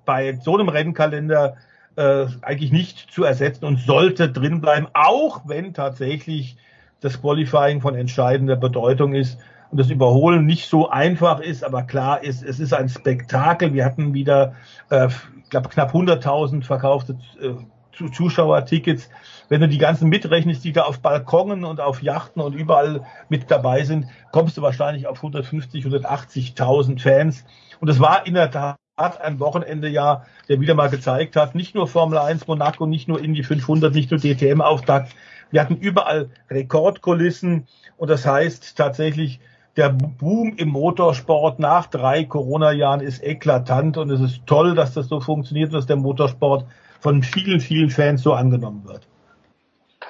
bei 0.05 0.37
so 0.41 0.57
einem 0.57 0.69
Rennkalender 0.69 1.57
äh, 1.95 2.27
eigentlich 2.41 2.71
nicht 2.71 3.11
zu 3.11 3.23
ersetzen 3.23 3.65
und 3.65 3.79
sollte 3.79 4.31
drin 4.31 4.61
bleiben, 4.61 4.87
auch 4.93 5.41
wenn 5.47 5.73
tatsächlich 5.73 6.57
das 7.01 7.21
Qualifying 7.21 7.81
von 7.81 7.95
entscheidender 7.95 8.55
Bedeutung 8.55 9.13
ist 9.13 9.39
und 9.71 9.79
das 9.79 9.89
Überholen 9.89 10.45
nicht 10.45 10.69
so 10.69 10.89
einfach 10.89 11.39
ist, 11.39 11.63
aber 11.63 11.83
klar 11.83 12.23
ist, 12.23 12.43
es 12.43 12.59
ist 12.59 12.73
ein 12.73 12.89
Spektakel. 12.89 13.73
Wir 13.73 13.85
hatten 13.85 14.13
wieder, 14.13 14.53
äh, 14.89 15.07
ich 15.43 15.49
glaube, 15.49 15.69
knapp 15.69 15.93
100.000 15.93 16.63
verkaufte 16.63 17.17
äh, 17.41 17.55
Zuschauertickets. 17.91 19.09
Wenn 19.49 19.61
du 19.61 19.67
die 19.67 19.77
ganzen 19.77 20.09
mitrechnest, 20.09 20.63
die 20.63 20.71
da 20.71 20.83
auf 20.83 20.99
Balkonen 20.99 21.65
und 21.65 21.81
auf 21.81 22.01
Yachten 22.01 22.41
und 22.41 22.53
überall 22.53 23.05
mit 23.29 23.51
dabei 23.51 23.83
sind, 23.83 24.07
kommst 24.31 24.57
du 24.57 24.61
wahrscheinlich 24.61 25.07
auf 25.07 25.17
150, 25.17 25.85
180.000 25.85 27.01
Fans. 27.01 27.45
Und 27.79 27.89
es 27.89 27.99
war 27.99 28.25
in 28.25 28.35
der 28.35 28.51
Tat 28.51 28.77
ein 28.97 29.39
Wochenende 29.39 29.89
ja, 29.89 30.25
der 30.47 30.61
wieder 30.61 30.75
mal 30.75 30.89
gezeigt 30.89 31.35
hat, 31.35 31.55
nicht 31.55 31.75
nur 31.75 31.87
Formel 31.87 32.17
1 32.17 32.47
Monaco, 32.47 32.85
nicht 32.85 33.07
nur 33.07 33.21
Indy 33.21 33.43
500, 33.43 33.93
nicht 33.93 34.11
nur 34.11 34.19
DTM-Auftakt. 34.19 35.13
Wir 35.49 35.61
hatten 35.61 35.75
überall 35.75 36.29
Rekordkulissen 36.49 37.67
und 37.97 38.09
das 38.09 38.25
heißt 38.25 38.77
tatsächlich, 38.77 39.39
der 39.77 39.89
Boom 39.89 40.55
im 40.57 40.69
Motorsport 40.69 41.59
nach 41.59 41.87
drei 41.87 42.25
Corona-Jahren 42.25 42.99
ist 42.99 43.23
eklatant 43.23 43.97
und 43.97 44.09
es 44.09 44.19
ist 44.19 44.41
toll, 44.45 44.75
dass 44.75 44.93
das 44.93 45.07
so 45.07 45.21
funktioniert 45.21 45.73
dass 45.73 45.85
der 45.85 45.95
Motorsport 45.95 46.65
von 47.01 47.21
vielen, 47.23 47.59
vielen 47.59 47.89
Fans 47.89 48.21
so 48.21 48.33
angenommen 48.33 48.83
wird. 48.85 49.07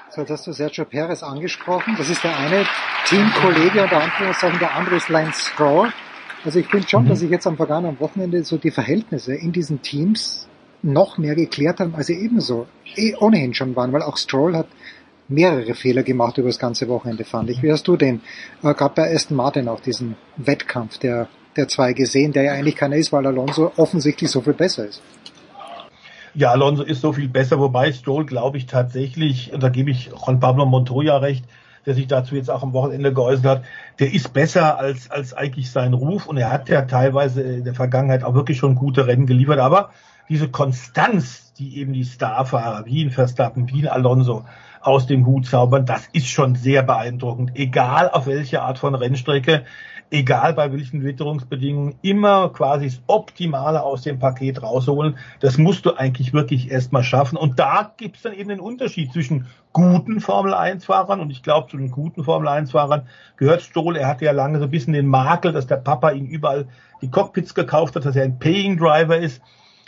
So, 0.09 0.21
jetzt 0.21 0.29
hast 0.29 0.45
du 0.47 0.51
Sergio 0.51 0.85
Perez 0.85 1.23
angesprochen. 1.23 1.95
Das 1.97 2.09
ist 2.09 2.23
der 2.23 2.37
eine 2.37 2.65
Teamkollege 3.05 3.81
unter 3.83 4.01
Anführungszeichen, 4.03 4.59
der 4.59 4.75
andere 4.75 4.97
ist 4.97 5.09
Lance 5.09 5.49
Stroll. 5.53 5.91
Also 6.43 6.59
ich 6.59 6.67
finde 6.67 6.87
schon, 6.87 7.05
Mhm. 7.05 7.09
dass 7.09 7.19
sich 7.19 7.29
jetzt 7.29 7.47
am 7.47 7.55
vergangenen 7.55 7.99
Wochenende 7.99 8.43
so 8.43 8.57
die 8.57 8.71
Verhältnisse 8.71 9.33
in 9.33 9.51
diesen 9.51 9.81
Teams 9.81 10.47
noch 10.81 11.17
mehr 11.17 11.35
geklärt 11.35 11.79
haben, 11.79 11.95
als 11.95 12.07
sie 12.07 12.15
ebenso 12.15 12.67
eh 12.95 13.15
ohnehin 13.15 13.53
schon 13.53 13.75
waren, 13.75 13.93
weil 13.93 14.01
auch 14.01 14.17
Stroll 14.17 14.55
hat 14.55 14.67
mehrere 15.27 15.75
Fehler 15.75 16.03
gemacht 16.03 16.37
über 16.37 16.49
das 16.49 16.59
ganze 16.59 16.89
Wochenende, 16.89 17.23
fand 17.23 17.49
ich. 17.49 17.61
Wie 17.63 17.71
hast 17.71 17.87
du 17.87 17.95
den, 17.95 18.21
äh, 18.63 18.73
gerade 18.73 18.93
bei 18.95 19.13
Aston 19.15 19.37
Martin 19.37 19.69
auch 19.69 19.79
diesen 19.79 20.15
Wettkampf 20.35 20.97
der, 20.97 21.29
der 21.55 21.67
zwei 21.69 21.93
gesehen, 21.93 22.33
der 22.33 22.43
ja 22.43 22.51
eigentlich 22.53 22.75
keiner 22.75 22.97
ist, 22.97 23.13
weil 23.13 23.25
Alonso 23.25 23.71
offensichtlich 23.77 24.29
so 24.29 24.41
viel 24.41 24.53
besser 24.53 24.87
ist? 24.87 25.01
Ja, 26.33 26.51
Alonso 26.51 26.83
ist 26.83 27.01
so 27.01 27.11
viel 27.11 27.27
besser, 27.27 27.59
wobei 27.59 27.91
Stroll, 27.91 28.25
glaube 28.25 28.57
ich, 28.57 28.65
tatsächlich, 28.65 29.51
und 29.53 29.61
da 29.61 29.69
gebe 29.69 29.91
ich 29.91 30.11
Juan 30.11 30.39
Pablo 30.39 30.65
Montoya 30.65 31.17
recht, 31.17 31.43
der 31.85 31.93
sich 31.93 32.07
dazu 32.07 32.35
jetzt 32.35 32.49
auch 32.49 32.63
am 32.63 32.71
Wochenende 32.71 33.13
geäußert 33.13 33.45
hat, 33.45 33.63
der 33.99 34.13
ist 34.13 34.31
besser 34.31 34.77
als, 34.79 35.11
als 35.11 35.33
eigentlich 35.33 35.71
sein 35.71 35.93
Ruf 35.93 36.27
und 36.27 36.37
er 36.37 36.51
hat 36.51 36.69
ja 36.69 36.83
teilweise 36.83 37.41
in 37.41 37.65
der 37.65 37.73
Vergangenheit 37.73 38.23
auch 38.23 38.33
wirklich 38.33 38.57
schon 38.57 38.75
gute 38.75 39.07
Rennen 39.07 39.25
geliefert, 39.25 39.59
aber 39.59 39.89
diese 40.29 40.47
Konstanz, 40.47 41.53
die 41.55 41.77
eben 41.79 41.91
die 41.91 42.05
Starfahrer 42.05 42.85
wie 42.85 43.01
in 43.01 43.11
Verstappen, 43.11 43.67
wie 43.69 43.81
in 43.81 43.87
Alonso 43.87 44.45
aus 44.79 45.07
dem 45.07 45.25
Hut 45.25 45.47
zaubern, 45.47 45.85
das 45.85 46.07
ist 46.13 46.27
schon 46.27 46.55
sehr 46.55 46.83
beeindruckend, 46.83 47.51
egal 47.55 48.09
auf 48.09 48.25
welche 48.27 48.61
Art 48.61 48.79
von 48.79 48.95
Rennstrecke 48.95 49.65
egal 50.11 50.53
bei 50.53 50.71
welchen 50.73 51.03
Witterungsbedingungen, 51.03 51.95
immer 52.01 52.49
quasi 52.49 52.85
das 52.85 53.01
Optimale 53.07 53.81
aus 53.81 54.03
dem 54.03 54.19
Paket 54.19 54.61
rausholen. 54.61 55.17
Das 55.39 55.57
musst 55.57 55.85
du 55.85 55.93
eigentlich 55.93 56.33
wirklich 56.33 56.69
erstmal 56.69 57.03
schaffen. 57.03 57.37
Und 57.37 57.59
da 57.59 57.93
gibt 57.95 58.17
es 58.17 58.21
dann 58.21 58.33
eben 58.33 58.49
den 58.49 58.59
Unterschied 58.59 59.13
zwischen 59.13 59.47
guten 59.71 60.19
Formel-1-Fahrern 60.19 61.21
und 61.21 61.31
ich 61.31 61.43
glaube, 61.43 61.69
zu 61.69 61.77
den 61.77 61.91
guten 61.91 62.25
Formel-1-Fahrern 62.25 63.07
gehört 63.37 63.61
Stohl. 63.61 63.95
Er 63.95 64.09
hatte 64.09 64.25
ja 64.25 64.33
lange 64.33 64.59
so 64.59 64.65
ein 64.65 64.71
bisschen 64.71 64.93
den 64.93 65.07
Makel, 65.07 65.53
dass 65.53 65.65
der 65.65 65.77
Papa 65.77 66.11
ihm 66.11 66.25
überall 66.25 66.67
die 67.01 67.09
Cockpits 67.09 67.55
gekauft 67.55 67.95
hat, 67.95 68.05
dass 68.05 68.17
er 68.17 68.25
ein 68.25 68.37
Paying 68.37 68.77
Driver 68.77 69.17
ist. 69.17 69.41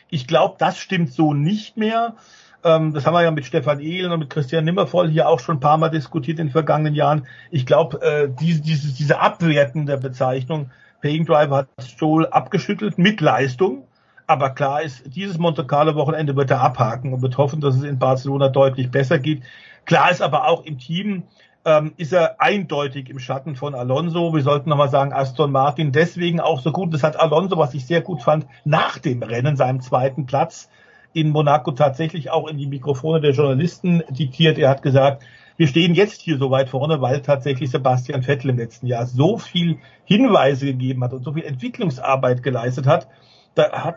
Ich 0.10 0.26
glaube, 0.26 0.56
das 0.58 0.78
stimmt 0.78 1.12
so 1.12 1.34
nicht 1.34 1.76
mehr. 1.76 2.16
Ähm, 2.64 2.94
das 2.94 3.06
haben 3.06 3.14
wir 3.14 3.24
ja 3.24 3.32
mit 3.32 3.46
Stefan 3.46 3.80
Ehlen 3.80 4.12
und 4.12 4.20
mit 4.20 4.30
Christian 4.30 4.66
Nimmervoll 4.66 5.10
hier 5.10 5.28
auch 5.28 5.40
schon 5.40 5.58
ein 5.58 5.60
paar 5.60 5.78
Mal 5.78 5.90
diskutiert 5.90 6.40
in 6.40 6.48
den 6.48 6.52
vergangenen 6.52 6.96
Jahren. 6.96 7.28
Ich 7.52 7.66
glaube, 7.66 8.02
äh, 8.02 8.30
diese, 8.40 8.62
diese, 8.62 8.94
diese 8.94 9.20
abwertende 9.20 9.98
Bezeichnung 9.98 10.72
Paying 11.02 11.26
Driver 11.26 11.58
hat 11.58 11.68
Stoll 11.86 12.28
abgeschüttelt 12.28 12.98
mit 12.98 13.20
Leistung. 13.20 13.84
Aber 14.26 14.52
klar 14.52 14.82
ist, 14.82 15.04
dieses 15.16 15.38
Monte 15.38 15.66
Carlo 15.66 15.96
Wochenende 15.96 16.36
wird 16.36 16.50
er 16.50 16.62
abhaken 16.62 17.14
und 17.14 17.22
wird 17.22 17.38
hoffen, 17.38 17.60
dass 17.60 17.76
es 17.76 17.84
in 17.84 18.00
Barcelona 18.00 18.48
deutlich 18.48 18.90
besser 18.90 19.20
geht. 19.20 19.44
Klar 19.86 20.12
ist 20.12 20.22
aber 20.22 20.48
auch 20.48 20.64
im 20.64 20.78
Team, 20.78 21.24
ähm, 21.66 21.94
ist 21.98 22.14
er 22.14 22.42
eindeutig 22.42 23.10
im 23.10 23.20
Schatten 23.20 23.56
von 23.56 23.76
Alonso. 23.76 24.34
Wir 24.34 24.44
sollten 24.44 24.70
nochmal 24.70 24.90
sagen, 24.90 25.14
Aston 25.14 25.52
Martin 25.52 25.92
deswegen 25.92 26.40
auch 26.40 26.62
so 26.62 26.72
gut. 26.72 26.94
Das 26.94 27.04
hat 27.04 27.20
Alonso, 27.20 27.58
was 27.58 27.74
ich 27.74 27.86
sehr 27.86 28.02
gut 28.02 28.22
fand, 28.22 28.46
nach 28.64 28.98
dem 28.98 29.24
Rennen, 29.24 29.56
seinem 29.56 29.82
zweiten 29.82 30.26
Platz, 30.26 30.70
in 31.14 31.30
Monaco 31.30 31.72
tatsächlich 31.72 32.32
auch 32.32 32.48
in 32.48 32.58
die 32.58 32.68
Mikrofone 32.68 33.22
der 33.22 33.32
Journalisten 33.32 34.04
diktiert. 34.10 34.58
Er 34.58 34.70
hat 34.70 34.82
gesagt, 34.82 35.24
wir 35.56 35.68
stehen 35.68 35.94
jetzt 35.94 36.22
hier 36.22 36.38
so 36.38 36.50
weit 36.50 36.70
vorne, 36.70 37.02
weil 37.02 37.22
tatsächlich 37.22 37.70
Sebastian 37.70 38.24
Vettel 38.24 38.50
im 38.50 38.58
letzten 38.58 38.88
Jahr 38.88 39.06
so 39.06 39.38
viel 39.38 39.78
Hinweise 40.06 40.66
gegeben 40.66 41.04
hat 41.04 41.14
und 41.14 41.24
so 41.24 41.34
viel 41.34 41.44
Entwicklungsarbeit 41.44 42.42
geleistet 42.42 42.88
hat, 42.88 43.08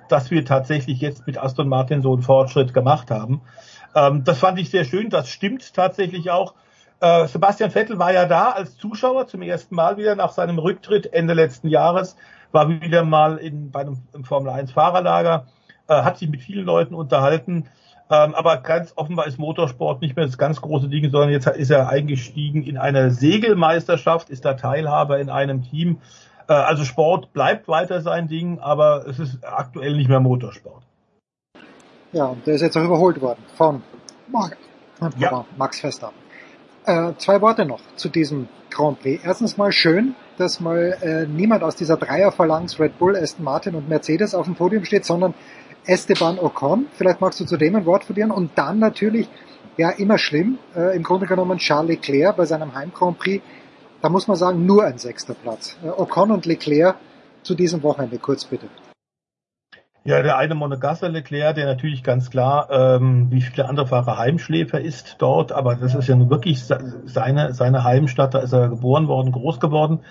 dass 0.09 0.31
wir 0.31 0.45
tatsächlich 0.45 1.01
jetzt 1.01 1.27
mit 1.27 1.39
Aston 1.39 1.69
Martin 1.69 2.03
so 2.03 2.13
einen 2.13 2.23
Fortschritt 2.23 2.75
gemacht 2.75 3.11
haben. 3.11 3.41
Ähm, 3.95 4.23
das 4.25 4.39
fand 4.39 4.59
ich 4.59 4.69
sehr 4.69 4.85
schön. 4.85 5.09
Das 5.09 5.31
stimmt 5.31 5.73
tatsächlich 5.73 6.31
auch. 6.31 6.53
Äh, 7.01 7.27
Sebastian 7.27 7.71
Vettel 7.71 7.99
war 7.99 8.13
ja 8.13 8.27
da 8.27 8.51
als 8.51 8.77
Zuschauer 8.77 9.27
zum 9.27 9.41
ersten 9.41 9.75
Mal 9.75 9.97
wieder 9.97 10.15
nach 10.15 10.33
seinem 10.33 10.59
Rücktritt 10.59 11.13
Ende 11.13 11.33
letzten 11.33 11.69
Jahres, 11.69 12.17
war 12.53 12.69
wieder 12.69 13.03
mal 13.05 13.39
in, 13.39 13.71
bei 13.71 13.81
einem 13.81 13.99
Formel 14.25 14.51
1 14.51 14.73
Fahrerlager 14.73 15.47
äh, 15.89 16.03
hat 16.03 16.19
sich 16.19 16.29
mit 16.29 16.43
vielen 16.43 16.65
Leuten 16.65 16.95
unterhalten. 16.95 17.69
Ähm, 18.09 18.35
aber 18.35 18.59
ganz 18.59 18.93
offenbar 18.95 19.27
ist 19.27 19.39
Motorsport 19.39 20.01
nicht 20.01 20.15
mehr 20.15 20.27
das 20.27 20.39
ganz 20.39 20.61
große 20.61 20.89
Ding, 20.89 21.11
sondern 21.11 21.31
jetzt 21.31 21.49
ist 21.49 21.71
er 21.71 21.89
eingestiegen 21.89 22.63
in 22.63 22.79
eine 22.79 23.11
Segelmeisterschaft, 23.11 24.31
ist 24.31 24.45
da 24.45 24.55
Teilhaber 24.55 25.19
in 25.19 25.29
einem 25.29 25.63
Team. 25.63 25.99
Äh, 26.49 26.53
also 26.53 26.85
Sport 26.85 27.33
bleibt 27.33 27.67
weiter 27.67 28.01
sein 28.03 28.29
Ding, 28.29 28.61
aber 28.61 29.07
es 29.09 29.19
ist 29.19 29.45
aktuell 29.45 29.97
nicht 29.97 30.09
mehr 30.09 30.21
Motorsport. 30.21 30.85
Ja, 32.13 32.27
und 32.27 32.47
der 32.47 32.55
ist 32.55 32.63
jetzt 32.63 32.77
auch 32.77 32.85
überholt 32.85 33.21
worden 33.21 33.43
von 33.57 33.83
Mark, 34.29 34.57
ja. 35.19 35.45
Max 35.57 35.81
Verstappen. 35.81 36.17
Äh, 36.85 37.15
zwei 37.19 37.41
Worte 37.41 37.67
noch 37.67 37.81
zu 37.97 38.09
diesem 38.09 38.49
Grand 38.71 39.01
Prix. 39.01 39.25
Erstens 39.25 39.57
mal 39.57 39.73
schön, 39.73 40.15
dass 40.39 40.61
mal 40.61 40.97
äh, 41.03 41.27
niemand 41.27 41.65
aus 41.65 41.75
dieser 41.75 41.97
Dreierphalanx 41.97 42.79
Red 42.79 42.99
Bull, 42.99 43.17
Aston 43.17 43.45
Martin 43.45 43.75
und 43.75 43.89
Mercedes 43.89 44.35
auf 44.35 44.47
dem 44.47 44.55
Podium 44.55 44.85
steht, 44.85 45.05
sondern 45.05 45.35
Esteban 45.87 46.39
Ocon. 46.39 46.87
Vielleicht 46.93 47.21
magst 47.21 47.41
du 47.41 47.45
zu 47.45 47.57
dem 47.57 47.77
ein 47.77 47.87
Wort 47.87 48.05
verlieren. 48.05 48.31
Und 48.31 48.53
dann 48.57 48.79
natürlich, 48.79 49.29
ja, 49.77 49.91
immer 49.91 50.19
schlimm, 50.19 50.59
äh, 50.75 50.97
im 50.97 51.03
Grunde 51.03 51.27
genommen 51.27 51.59
Charles 51.59 51.89
Leclerc 51.91 52.37
bei 52.37 52.45
seinem 52.45 52.75
Heim 52.75 52.93
Grand 52.93 53.19
Prix. 53.19 53.43
Da 54.03 54.09
muss 54.09 54.29
man 54.29 54.37
sagen, 54.37 54.67
nur 54.67 54.85
ein 54.85 54.99
sechster 54.99 55.35
Platz. 55.35 55.77
Äh, 55.85 55.89
Ocon 55.89 56.31
und 56.31 56.47
Leclerc 56.47 56.97
zu 57.43 57.55
diesem 57.55 57.83
Wochenende, 57.83 58.19
kurz 58.19 58.45
bitte. 58.45 58.67
Ja, 60.05 60.23
der 60.23 60.39
eine 60.39 60.55
Monegasse 60.55 61.09
Leclerc, 61.09 61.57
der 61.57 61.67
natürlich 61.67 62.05
ganz 62.05 62.31
klar, 62.31 62.69
ähm, 62.71 63.27
wie 63.31 63.41
viele 63.41 63.69
andere 63.69 63.89
Fahrer 63.89 64.17
Heimschläfer 64.17 64.81
ist 64.81 65.17
dort, 65.19 65.51
aber 65.51 65.75
das 65.75 65.97
ist 65.97 66.07
ja 66.07 66.15
nun 66.15 66.31
wirklich 66.31 66.65
seine, 66.65 67.55
seine 67.55 67.83
Heimstadt, 67.83 68.35
da 68.35 68.39
ist 68.39 68.53
er 68.53 68.69
geboren 68.69 69.09
worden, 69.09 69.33
groß 69.33 69.59
geworden. 69.59 70.05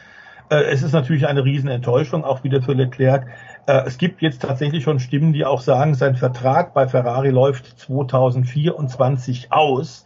Äh, 0.49 0.64
es 0.65 0.84
ist 0.84 0.91
natürlich 0.91 1.27
eine 1.27 1.45
Riesenenttäuschung, 1.45 2.26
auch 2.26 2.43
wieder 2.43 2.61
für 2.61 2.73
Leclerc. 2.73 3.26
Äh, 3.68 3.84
es 3.86 3.98
gibt 3.98 4.22
jetzt 4.22 4.42
tatsächlich 4.42 4.84
schon 4.84 5.00
Stimmen, 5.00 5.34
die 5.34 5.46
auch 5.46 5.62
sagen, 5.62 5.96
sein 5.96 6.16
Vertrag 6.16 6.74
bei 6.74 6.88
Ferrari 6.88 7.30
läuft 7.30 7.80
2024 7.80 9.52
aus. 9.52 10.06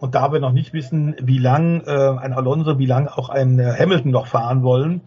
Und 0.00 0.14
da 0.14 0.32
wir 0.32 0.40
noch 0.40 0.52
nicht 0.52 0.72
wissen, 0.72 1.16
wie 1.20 1.38
lang 1.38 1.82
äh, 1.86 1.90
ein 1.90 2.32
Alonso, 2.32 2.78
wie 2.78 2.86
lang 2.86 3.08
auch 3.08 3.28
ein 3.28 3.58
Hamilton 3.58 4.12
noch 4.12 4.26
fahren 4.26 4.62
wollen, 4.62 5.00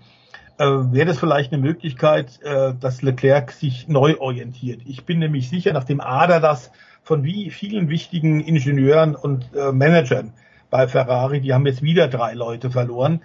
wäre 0.57 1.07
das 1.07 1.17
vielleicht 1.17 1.51
eine 1.51 1.59
Möglichkeit, 1.59 2.39
dass 2.79 3.01
Leclerc 3.01 3.51
sich 3.51 3.87
neu 3.87 4.19
orientiert. 4.19 4.81
Ich 4.85 5.05
bin 5.07 5.17
nämlich 5.17 5.49
sicher, 5.49 5.73
nachdem 5.73 5.99
Ada 5.99 6.39
das 6.39 6.71
von 7.01 7.23
wie 7.23 7.49
vielen 7.49 7.89
wichtigen 7.89 8.41
Ingenieuren 8.41 9.15
und 9.15 9.49
Managern 9.55 10.33
bei 10.69 10.87
Ferrari, 10.87 11.41
die 11.41 11.53
haben 11.53 11.65
jetzt 11.65 11.81
wieder 11.81 12.07
drei 12.09 12.33
Leute 12.33 12.69
verloren, 12.69 13.21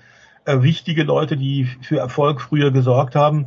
äh, 0.47 0.63
wichtige 0.63 1.03
Leute, 1.03 1.37
die 1.37 1.65
für 1.65 1.99
Erfolg 1.99 2.41
früher 2.41 2.71
gesorgt 2.71 3.17
haben. 3.17 3.47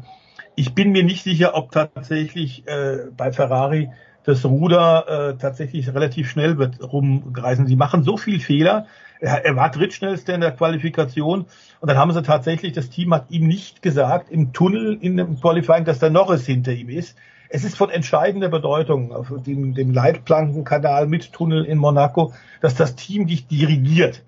Ich 0.59 0.75
bin 0.75 0.91
mir 0.91 1.05
nicht 1.05 1.23
sicher, 1.23 1.55
ob 1.55 1.71
tatsächlich 1.71 2.67
äh, 2.67 3.05
bei 3.15 3.31
Ferrari 3.31 3.91
das 4.25 4.43
Ruder 4.43 5.05
äh, 5.07 5.37
tatsächlich 5.37 5.93
relativ 5.93 6.29
schnell 6.29 6.57
wird 6.57 6.83
rumreißen. 6.83 7.65
Sie 7.65 7.77
machen 7.77 8.03
so 8.03 8.17
viel 8.17 8.41
Fehler. 8.41 8.85
Er, 9.21 9.45
er 9.45 9.55
war 9.55 9.71
drittschnellster 9.71 10.35
in 10.35 10.41
der 10.41 10.51
Qualifikation 10.51 11.45
und 11.79 11.87
dann 11.87 11.97
haben 11.97 12.11
sie 12.11 12.23
tatsächlich, 12.23 12.73
das 12.73 12.89
Team 12.89 13.13
hat 13.13 13.27
ihm 13.29 13.47
nicht 13.47 13.81
gesagt 13.81 14.29
im 14.31 14.51
Tunnel 14.51 14.97
in 14.99 15.15
dem 15.15 15.39
Qualifying, 15.39 15.85
dass 15.85 15.99
der 15.99 16.09
Norris 16.09 16.45
hinter 16.45 16.73
ihm 16.73 16.89
ist. 16.89 17.17
Es 17.47 17.63
ist 17.63 17.77
von 17.77 17.89
entscheidender 17.89 18.49
Bedeutung 18.49 19.13
auf 19.13 19.31
dem, 19.37 19.73
dem 19.75 19.93
Leitplankenkanal 19.93 21.07
mit 21.07 21.31
Tunnel 21.31 21.63
in 21.63 21.77
Monaco, 21.77 22.33
dass 22.59 22.75
das 22.75 22.97
Team 22.97 23.27
dich 23.27 23.47
dirigiert. 23.47 24.23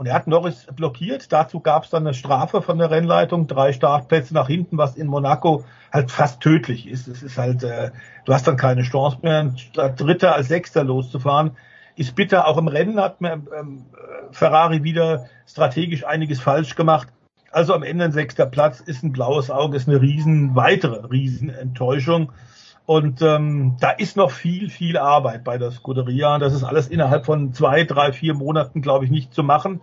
Und 0.00 0.06
er 0.06 0.14
hat 0.14 0.26
Norris 0.26 0.66
blockiert. 0.74 1.30
Dazu 1.30 1.60
gab 1.60 1.84
es 1.84 1.90
dann 1.90 2.06
eine 2.06 2.14
Strafe 2.14 2.62
von 2.62 2.78
der 2.78 2.90
Rennleitung, 2.90 3.46
drei 3.46 3.74
Startplätze 3.74 4.32
nach 4.32 4.46
hinten, 4.46 4.78
was 4.78 4.96
in 4.96 5.06
Monaco 5.06 5.62
halt 5.92 6.10
fast 6.10 6.40
tödlich 6.40 6.88
ist. 6.88 7.06
Es 7.06 7.22
ist 7.22 7.36
halt, 7.36 7.62
äh, 7.64 7.90
du 8.24 8.32
hast 8.32 8.46
dann 8.46 8.56
keine 8.56 8.80
Chance 8.80 9.18
mehr, 9.20 9.52
statt 9.58 10.00
Dritter 10.00 10.34
als 10.34 10.48
Sechster 10.48 10.84
loszufahren. 10.84 11.50
Ist 11.96 12.14
bitter. 12.14 12.48
Auch 12.48 12.56
im 12.56 12.68
Rennen 12.68 12.98
hat 12.98 13.20
mir, 13.20 13.42
ähm, 13.54 13.84
Ferrari 14.30 14.84
wieder 14.84 15.26
strategisch 15.46 16.06
einiges 16.06 16.40
falsch 16.40 16.76
gemacht. 16.76 17.08
Also 17.50 17.74
am 17.74 17.82
Ende 17.82 18.06
ein 18.06 18.12
sechster 18.12 18.46
Platz 18.46 18.80
ist 18.80 19.02
ein 19.02 19.12
blaues 19.12 19.50
Auge, 19.50 19.76
ist 19.76 19.86
eine 19.86 20.00
riesen, 20.00 20.56
weitere 20.56 21.08
Riesenenttäuschung. 21.08 22.32
Und 22.90 23.22
ähm, 23.22 23.76
da 23.78 23.90
ist 23.90 24.16
noch 24.16 24.32
viel, 24.32 24.68
viel 24.68 24.98
Arbeit 24.98 25.44
bei 25.44 25.58
der 25.58 25.70
Scuderia. 25.70 26.40
Das 26.40 26.52
ist 26.52 26.64
alles 26.64 26.88
innerhalb 26.88 27.24
von 27.24 27.52
zwei, 27.54 27.84
drei, 27.84 28.12
vier 28.12 28.34
Monaten, 28.34 28.82
glaube 28.82 29.04
ich, 29.04 29.12
nicht 29.12 29.32
zu 29.32 29.44
machen. 29.44 29.80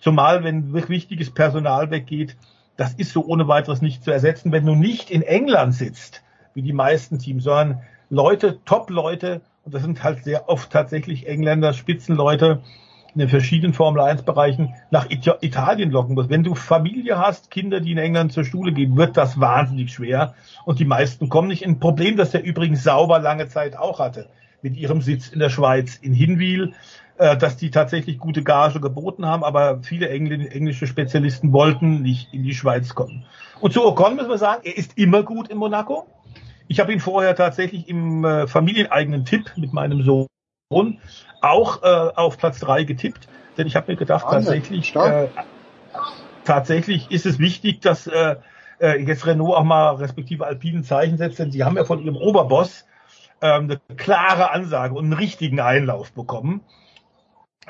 Zumal, 0.00 0.44
wenn 0.44 0.72
wichtiges 0.72 1.28
Personal 1.30 1.90
weggeht, 1.90 2.38
das 2.78 2.94
ist 2.94 3.12
so 3.12 3.22
ohne 3.26 3.48
weiteres 3.48 3.82
nicht 3.82 4.02
zu 4.02 4.12
ersetzen. 4.12 4.50
Wenn 4.50 4.64
du 4.64 4.74
nicht 4.74 5.10
in 5.10 5.20
England 5.20 5.74
sitzt, 5.74 6.22
wie 6.54 6.62
die 6.62 6.72
meisten 6.72 7.18
Teams, 7.18 7.44
sondern 7.44 7.82
Leute, 8.08 8.60
Top-Leute, 8.64 9.42
und 9.66 9.74
das 9.74 9.82
sind 9.82 10.02
halt 10.02 10.24
sehr 10.24 10.48
oft 10.48 10.70
tatsächlich 10.70 11.28
Engländer, 11.28 11.74
Spitzenleute, 11.74 12.62
in 13.18 13.26
den 13.26 13.30
verschiedenen 13.30 13.74
Formel 13.74 14.00
1 14.00 14.22
Bereichen 14.22 14.76
nach 14.92 15.10
Italien 15.10 15.90
locken 15.90 16.14
muss. 16.14 16.28
Wenn 16.28 16.44
du 16.44 16.54
Familie 16.54 17.18
hast, 17.18 17.50
Kinder, 17.50 17.80
die 17.80 17.90
in 17.90 17.98
England 17.98 18.32
zur 18.32 18.44
Schule 18.44 18.72
gehen, 18.72 18.96
wird 18.96 19.16
das 19.16 19.40
wahnsinnig 19.40 19.92
schwer. 19.92 20.34
Und 20.64 20.78
die 20.78 20.84
meisten 20.84 21.28
kommen 21.28 21.48
nicht. 21.48 21.66
Ein 21.66 21.80
Problem, 21.80 22.16
das 22.16 22.30
der 22.30 22.44
übrigens 22.44 22.84
sauber 22.84 23.18
lange 23.18 23.48
Zeit 23.48 23.76
auch 23.76 23.98
hatte, 23.98 24.28
mit 24.62 24.76
ihrem 24.76 25.00
Sitz 25.00 25.30
in 25.30 25.40
der 25.40 25.50
Schweiz 25.50 25.96
in 25.96 26.12
Hinwil, 26.12 26.74
äh, 27.16 27.36
dass 27.36 27.56
die 27.56 27.72
tatsächlich 27.72 28.20
gute 28.20 28.44
Gage 28.44 28.78
geboten 28.78 29.26
haben, 29.26 29.42
aber 29.42 29.80
viele 29.82 30.08
englische 30.10 30.86
Spezialisten 30.86 31.52
wollten 31.52 32.02
nicht 32.02 32.32
in 32.32 32.44
die 32.44 32.54
Schweiz 32.54 32.94
kommen. 32.94 33.24
Und 33.58 33.72
zu 33.72 33.84
Ocon 33.84 34.14
müssen 34.14 34.30
wir 34.30 34.38
sagen, 34.38 34.60
er 34.62 34.78
ist 34.78 34.96
immer 34.96 35.24
gut 35.24 35.48
in 35.48 35.58
Monaco. 35.58 36.06
Ich 36.68 36.78
habe 36.78 36.92
ihn 36.92 37.00
vorher 37.00 37.34
tatsächlich 37.34 37.88
im 37.88 38.24
äh, 38.24 38.46
familieneigenen 38.46 39.24
Tipp 39.24 39.54
mit 39.56 39.72
meinem 39.72 40.02
Sohn 40.02 40.28
auch 41.40 41.82
äh, 41.82 41.86
auf 42.14 42.36
Platz 42.36 42.60
drei 42.60 42.84
getippt, 42.84 43.26
denn 43.56 43.66
ich 43.66 43.74
habe 43.74 43.90
mir 43.92 43.96
gedacht, 43.96 44.26
Wahnsinn, 44.26 44.62
tatsächlich, 44.62 44.94
äh, 44.94 45.28
tatsächlich 46.44 47.10
ist 47.10 47.24
es 47.24 47.38
wichtig, 47.38 47.80
dass 47.80 48.06
äh, 48.06 48.36
äh, 48.78 49.02
jetzt 49.02 49.26
Renault 49.26 49.56
auch 49.56 49.64
mal 49.64 49.94
respektive 49.94 50.46
Alpine 50.46 50.80
ein 50.80 50.84
Zeichen 50.84 51.16
setzt, 51.16 51.38
denn 51.38 51.50
sie 51.50 51.64
haben 51.64 51.76
ja 51.76 51.84
von 51.84 52.02
ihrem 52.02 52.16
Oberboss 52.16 52.84
ähm, 53.40 53.64
eine 53.64 53.80
klare 53.96 54.50
Ansage 54.50 54.94
und 54.94 55.04
einen 55.04 55.14
richtigen 55.14 55.60
Einlauf 55.60 56.12
bekommen. 56.12 56.60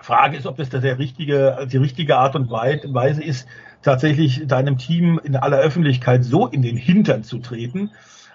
Frage 0.00 0.36
ist, 0.36 0.46
ob 0.46 0.56
das 0.56 0.70
der 0.70 0.98
richtige, 0.98 1.68
die 1.70 1.76
richtige 1.76 2.16
Art 2.16 2.34
und 2.34 2.50
Weise 2.50 3.22
ist, 3.22 3.46
tatsächlich 3.82 4.46
deinem 4.46 4.78
Team 4.78 5.20
in 5.22 5.36
aller 5.36 5.58
Öffentlichkeit 5.58 6.24
so 6.24 6.46
in 6.46 6.62
den 6.62 6.76
Hintern 6.76 7.22
zu 7.22 7.38
treten. 7.38 7.90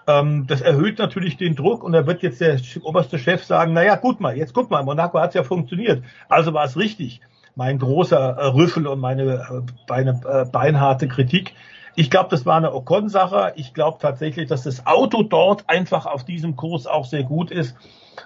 Ähm, 0.08 0.46
das 0.48 0.62
erhöht 0.62 1.00
natürlich 1.00 1.38
den 1.38 1.56
Druck 1.56 1.84
und 1.84 1.94
da 1.94 2.06
wird 2.06 2.22
jetzt 2.24 2.42
der 2.42 2.60
oberste 2.84 3.18
Chef 3.20 3.44
sagen, 3.44 3.74
naja, 3.74 3.96
gut 3.96 4.20
mal, 4.20 4.38
jetzt 4.38 4.54
guck 4.54 4.70
mal, 4.70 4.84
Monaco 4.84 5.20
hat 5.20 5.34
ja 5.34 5.44
funktioniert, 5.44 6.04
also 6.30 6.54
war 6.54 6.66
es 6.66 6.78
richtig. 6.78 7.22
Mein 7.56 7.78
großer 7.80 8.18
äh, 8.18 8.46
Rüffel 8.48 8.88
und 8.88 9.00
meine 9.00 9.34
äh, 9.34 9.62
Beine, 9.88 10.20
äh, 10.28 10.46
beinharte 10.50 11.08
Kritik. 11.08 11.54
Ich 11.96 12.10
glaube, 12.10 12.30
das 12.32 12.46
war 12.48 12.58
eine 12.58 12.74
Ocon-Sache. 12.74 13.54
Ich 13.56 13.76
glaube 13.76 14.00
tatsächlich, 14.02 14.50
dass 14.50 14.64
das 14.64 14.88
Auto 14.88 15.22
dort 15.22 15.70
einfach 15.70 16.08
auf 16.08 16.26
diesem 16.26 16.56
Kurs 16.56 16.88
auch 16.88 17.06
sehr 17.06 17.24
gut 17.24 17.52
ist. 17.52 17.76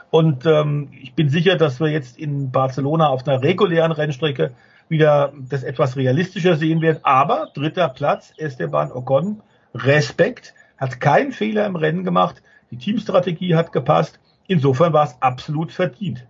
Und 0.10 0.46
ähm, 0.46 0.90
ich 1.02 1.14
bin 1.14 1.30
sicher, 1.30 1.58
dass 1.58 1.82
wir 1.82 1.90
jetzt 1.90 2.18
in 2.18 2.52
Barcelona 2.52 3.10
auf 3.10 3.28
einer 3.28 3.42
regulären 3.42 3.92
Rennstrecke 3.92 4.52
wieder 4.88 5.34
das 5.50 5.64
etwas 5.64 5.98
realistischer 5.98 6.56
sehen 6.56 6.82
werden. 6.82 7.00
Aber 7.04 7.50
dritter 7.54 7.90
Platz, 7.90 8.34
Esteban 8.38 8.94
Ocon, 8.94 9.42
Respekt, 9.74 10.54
hat 10.78 11.00
keinen 11.00 11.32
Fehler 11.32 11.66
im 11.66 11.76
Rennen 11.76 12.04
gemacht. 12.04 12.42
Die 12.72 12.78
Teamstrategie 12.78 13.56
hat 13.56 13.72
gepasst. 13.72 14.20
Insofern 14.48 14.94
war 14.94 15.06
es 15.06 15.16
absolut 15.22 15.72
verdient. 15.72 16.26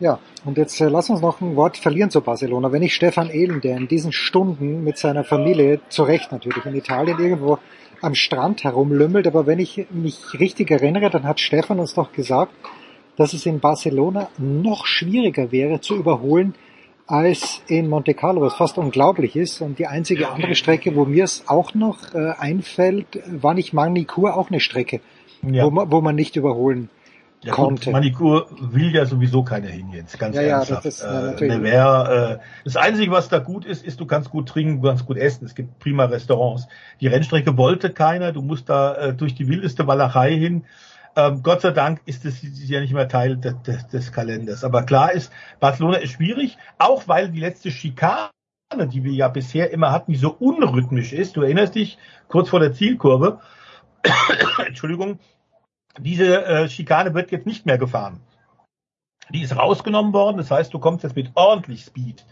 Ja, 0.00 0.18
und 0.44 0.58
jetzt 0.58 0.80
äh, 0.80 0.88
lass 0.88 1.08
uns 1.08 1.20
noch 1.20 1.40
ein 1.40 1.56
Wort 1.56 1.76
verlieren 1.76 2.10
zu 2.10 2.20
Barcelona. 2.20 2.72
Wenn 2.72 2.82
ich 2.82 2.94
Stefan 2.94 3.30
Ehlen, 3.30 3.60
der 3.60 3.76
in 3.76 3.88
diesen 3.88 4.12
Stunden 4.12 4.82
mit 4.82 4.98
seiner 4.98 5.24
Familie, 5.24 5.80
zu 5.88 6.02
Recht 6.02 6.32
natürlich, 6.32 6.64
in 6.66 6.74
Italien 6.74 7.18
irgendwo 7.18 7.58
am 8.02 8.14
Strand 8.14 8.64
herumlümmelt, 8.64 9.26
aber 9.26 9.46
wenn 9.46 9.60
ich 9.60 9.86
mich 9.90 10.38
richtig 10.38 10.70
erinnere, 10.70 11.10
dann 11.10 11.24
hat 11.24 11.40
Stefan 11.40 11.78
uns 11.78 11.94
doch 11.94 12.12
gesagt, 12.12 12.52
dass 13.16 13.32
es 13.32 13.46
in 13.46 13.60
Barcelona 13.60 14.28
noch 14.36 14.86
schwieriger 14.86 15.52
wäre 15.52 15.80
zu 15.80 15.96
überholen 15.96 16.54
als 17.06 17.62
in 17.66 17.88
Monte 17.88 18.14
Carlo, 18.14 18.40
was 18.40 18.54
fast 18.54 18.78
unglaublich 18.78 19.36
ist. 19.36 19.60
Und 19.60 19.78
die 19.78 19.86
einzige 19.86 20.28
andere 20.30 20.54
Strecke, 20.54 20.94
wo 20.96 21.04
mir 21.04 21.24
es 21.24 21.44
auch 21.48 21.74
noch 21.74 22.14
äh, 22.14 22.32
einfällt, 22.38 23.06
war 23.26 23.54
nicht 23.54 23.72
Magny-Cours 23.72 24.34
auch 24.34 24.48
eine 24.50 24.60
Strecke, 24.60 25.00
Ja. 25.42 25.64
wo, 25.64 25.70
man, 25.70 25.90
wo 25.90 26.00
man 26.00 26.14
nicht 26.14 26.36
überholen 26.36 26.88
Ja, 27.42 27.52
gut, 27.54 27.64
konnte. 27.66 27.90
Manikur 27.90 28.46
will 28.58 28.94
ja 28.94 29.04
sowieso 29.04 29.42
keiner 29.42 29.68
hin 29.68 29.90
jetzt, 29.92 30.18
ganz 30.18 30.34
Ja, 30.34 30.42
ja, 30.42 30.48
ernsthaft. 30.56 30.86
das 30.86 30.94
ist, 30.94 31.02
ja, 31.02 31.20
äh, 31.20 31.24
natürlich. 31.32 31.58
Nevers, 31.58 32.08
äh, 32.08 32.38
das 32.64 32.76
Einzige, 32.76 33.10
was 33.12 33.28
da 33.28 33.38
gut 33.38 33.66
ist, 33.66 33.84
ist, 33.84 34.00
du 34.00 34.06
kannst 34.06 34.30
gut 34.30 34.48
trinken, 34.48 34.80
du 34.80 34.88
kannst 34.88 35.04
gut 35.04 35.18
essen. 35.18 35.44
Es 35.44 35.54
gibt 35.54 35.78
prima 35.80 36.06
Restaurants. 36.06 36.66
Die 37.02 37.06
Rennstrecke 37.08 37.58
wollte 37.58 37.90
keiner. 37.90 38.32
Du 38.32 38.40
musst 38.40 38.70
da 38.70 38.94
äh, 38.94 39.12
durch 39.14 39.34
die 39.34 39.46
wildeste 39.46 39.86
Walachei 39.86 40.34
hin. 40.34 40.64
Ähm, 41.16 41.42
Gott 41.42 41.60
sei 41.60 41.70
Dank 41.70 42.00
ist 42.06 42.24
das 42.24 42.40
ja 42.42 42.80
nicht 42.80 42.92
mehr 42.92 43.08
Teil 43.08 43.36
des, 43.36 43.62
des, 43.62 43.86
des 43.88 44.12
Kalenders. 44.12 44.64
Aber 44.64 44.82
klar 44.82 45.12
ist, 45.12 45.32
Barcelona 45.60 45.98
ist 45.98 46.12
schwierig, 46.12 46.58
auch 46.78 47.06
weil 47.06 47.30
die 47.30 47.40
letzte 47.40 47.70
Schikane, 47.70 48.30
die 48.92 49.04
wir 49.04 49.12
ja 49.12 49.28
bisher 49.28 49.70
immer 49.70 49.92
hatten, 49.92 50.12
die 50.12 50.18
so 50.18 50.30
unrhythmisch 50.32 51.12
ist. 51.12 51.36
Du 51.36 51.42
erinnerst 51.42 51.76
dich, 51.76 51.98
kurz 52.28 52.48
vor 52.48 52.60
der 52.60 52.72
Zielkurve, 52.72 53.40
Entschuldigung, 54.66 55.20
diese 55.98 56.44
äh, 56.44 56.68
Schikane 56.68 57.14
wird 57.14 57.30
jetzt 57.30 57.46
nicht 57.46 57.66
mehr 57.66 57.78
gefahren. 57.78 58.20
Die 59.30 59.42
ist 59.42 59.56
rausgenommen 59.56 60.12
worden, 60.12 60.36
das 60.36 60.50
heißt, 60.50 60.74
du 60.74 60.78
kommst 60.78 61.04
jetzt 61.04 61.16
mit 61.16 61.30
ordentlich 61.34 61.84
Speed 61.84 62.26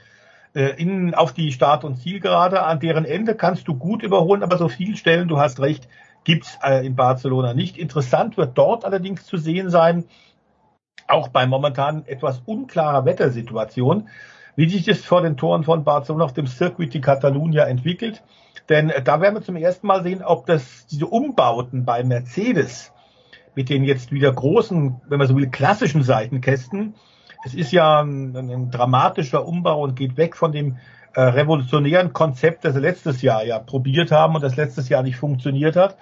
äh, 0.54 0.74
in, 0.80 1.14
auf 1.14 1.32
die 1.32 1.52
Start- 1.52 1.84
und 1.84 1.96
Zielgerade. 1.96 2.64
An 2.64 2.80
deren 2.80 3.04
Ende 3.04 3.34
kannst 3.34 3.68
du 3.68 3.76
gut 3.76 4.02
überholen, 4.02 4.42
aber 4.42 4.58
so 4.58 4.68
viel 4.68 4.96
Stellen, 4.96 5.28
du 5.28 5.38
hast 5.38 5.60
recht, 5.60 5.88
gibt's 6.24 6.58
äh, 6.62 6.86
in 6.86 6.96
Barcelona 6.96 7.54
nicht. 7.54 7.76
Interessant 7.76 8.36
wird 8.36 8.56
dort 8.56 8.84
allerdings 8.84 9.26
zu 9.26 9.36
sehen 9.36 9.70
sein, 9.70 10.04
auch 11.08 11.28
bei 11.28 11.46
momentan 11.46 12.06
etwas 12.06 12.42
unklarer 12.46 13.04
Wettersituation, 13.04 14.08
wie 14.56 14.68
sich 14.68 14.84
das 14.84 14.98
vor 14.98 15.22
den 15.22 15.36
Toren 15.36 15.64
von 15.64 15.84
Barcelona 15.84 16.24
auf 16.24 16.34
dem 16.34 16.46
Circuit 16.46 16.94
de 16.94 17.00
Catalunya 17.00 17.64
entwickelt. 17.64 18.22
Denn 18.68 18.90
äh, 18.90 19.02
da 19.02 19.20
werden 19.20 19.34
wir 19.34 19.42
zum 19.42 19.56
ersten 19.56 19.86
Mal 19.86 20.02
sehen, 20.02 20.22
ob 20.22 20.46
das 20.46 20.86
diese 20.86 21.06
Umbauten 21.06 21.84
bei 21.84 22.04
Mercedes 22.04 22.92
mit 23.54 23.68
den 23.68 23.84
jetzt 23.84 24.12
wieder 24.12 24.32
großen, 24.32 25.00
wenn 25.08 25.18
man 25.18 25.28
so 25.28 25.36
will, 25.36 25.50
klassischen 25.50 26.02
Seitenkästen. 26.02 26.94
Es 27.44 27.54
ist 27.54 27.72
ja 27.72 28.00
ein, 28.00 28.36
ein 28.36 28.70
dramatischer 28.70 29.46
Umbau 29.46 29.82
und 29.82 29.96
geht 29.96 30.16
weg 30.16 30.36
von 30.36 30.52
dem 30.52 30.78
äh, 31.14 31.20
revolutionären 31.20 32.12
Konzept, 32.12 32.64
das 32.64 32.74
sie 32.74 32.80
letztes 32.80 33.22
Jahr 33.22 33.44
ja 33.44 33.58
probiert 33.58 34.10
haben 34.10 34.34
und 34.34 34.42
das 34.42 34.56
letztes 34.56 34.88
Jahr 34.88 35.02
nicht 35.02 35.16
funktioniert 35.16 35.76
hat. 35.76 35.96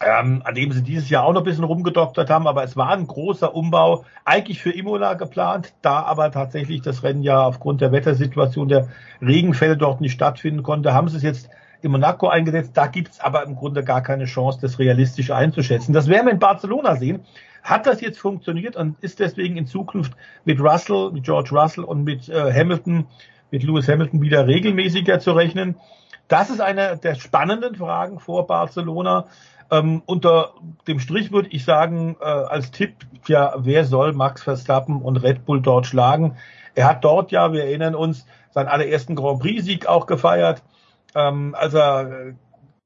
Ähm, 0.00 0.42
an 0.44 0.54
dem 0.54 0.70
sie 0.70 0.82
dieses 0.82 1.10
Jahr 1.10 1.24
auch 1.24 1.32
noch 1.32 1.40
ein 1.40 1.44
bisschen 1.44 1.64
rumgedoktert 1.64 2.30
haben, 2.30 2.46
aber 2.46 2.62
es 2.62 2.76
war 2.76 2.90
ein 2.90 3.08
großer 3.08 3.52
Umbau, 3.52 4.04
eigentlich 4.24 4.62
für 4.62 4.70
Imola 4.70 5.14
geplant, 5.14 5.74
da 5.82 6.02
aber 6.02 6.30
tatsächlich 6.30 6.82
das 6.82 7.02
Rennen 7.02 7.24
ja 7.24 7.42
aufgrund 7.42 7.80
der 7.80 7.90
Wettersituation 7.90 8.68
der 8.68 8.88
Regenfälle 9.20 9.76
dort 9.76 10.00
nicht 10.00 10.12
stattfinden 10.12 10.62
konnte, 10.62 10.94
haben 10.94 11.08
sie 11.08 11.16
es 11.16 11.24
jetzt 11.24 11.50
in 11.82 11.90
Monaco 11.90 12.28
eingesetzt. 12.28 12.72
Da 12.74 12.86
gibt's 12.86 13.20
aber 13.20 13.44
im 13.44 13.56
Grunde 13.56 13.82
gar 13.82 14.02
keine 14.02 14.26
Chance, 14.26 14.58
das 14.60 14.78
realistisch 14.78 15.30
einzuschätzen. 15.30 15.92
Das 15.92 16.08
werden 16.08 16.26
wir 16.26 16.32
in 16.32 16.38
Barcelona 16.38 16.96
sehen. 16.96 17.24
Hat 17.62 17.86
das 17.86 18.00
jetzt 18.00 18.18
funktioniert 18.18 18.76
und 18.76 18.96
ist 19.02 19.18
deswegen 19.18 19.56
in 19.56 19.66
Zukunft 19.66 20.12
mit 20.44 20.60
Russell, 20.60 21.10
mit 21.12 21.24
George 21.24 21.50
Russell 21.52 21.84
und 21.84 22.04
mit 22.04 22.28
äh, 22.28 22.52
Hamilton, 22.52 23.06
mit 23.50 23.62
Lewis 23.62 23.88
Hamilton 23.88 24.20
wieder 24.20 24.46
regelmäßiger 24.46 25.20
zu 25.20 25.32
rechnen? 25.32 25.76
Das 26.28 26.50
ist 26.50 26.60
eine 26.60 26.96
der 26.98 27.14
spannenden 27.14 27.74
Fragen 27.74 28.20
vor 28.20 28.46
Barcelona. 28.46 29.26
Ähm, 29.70 30.02
unter 30.06 30.54
dem 30.86 31.00
Strich 31.00 31.32
würde 31.32 31.48
ich 31.50 31.64
sagen, 31.64 32.16
äh, 32.20 32.24
als 32.24 32.70
Tipp, 32.70 33.06
ja, 33.26 33.54
wer 33.58 33.84
soll 33.84 34.12
Max 34.12 34.42
Verstappen 34.42 35.02
und 35.02 35.18
Red 35.18 35.44
Bull 35.44 35.60
dort 35.60 35.86
schlagen? 35.86 36.36
Er 36.74 36.88
hat 36.88 37.04
dort 37.04 37.32
ja, 37.32 37.52
wir 37.52 37.64
erinnern 37.64 37.94
uns, 37.94 38.26
seinen 38.50 38.68
allerersten 38.68 39.14
Grand 39.14 39.40
Prix-Sieg 39.40 39.86
auch 39.86 40.06
gefeiert, 40.06 40.62
ähm, 41.14 41.54
als 41.58 41.74
er 41.74 42.10
äh, 42.10 42.34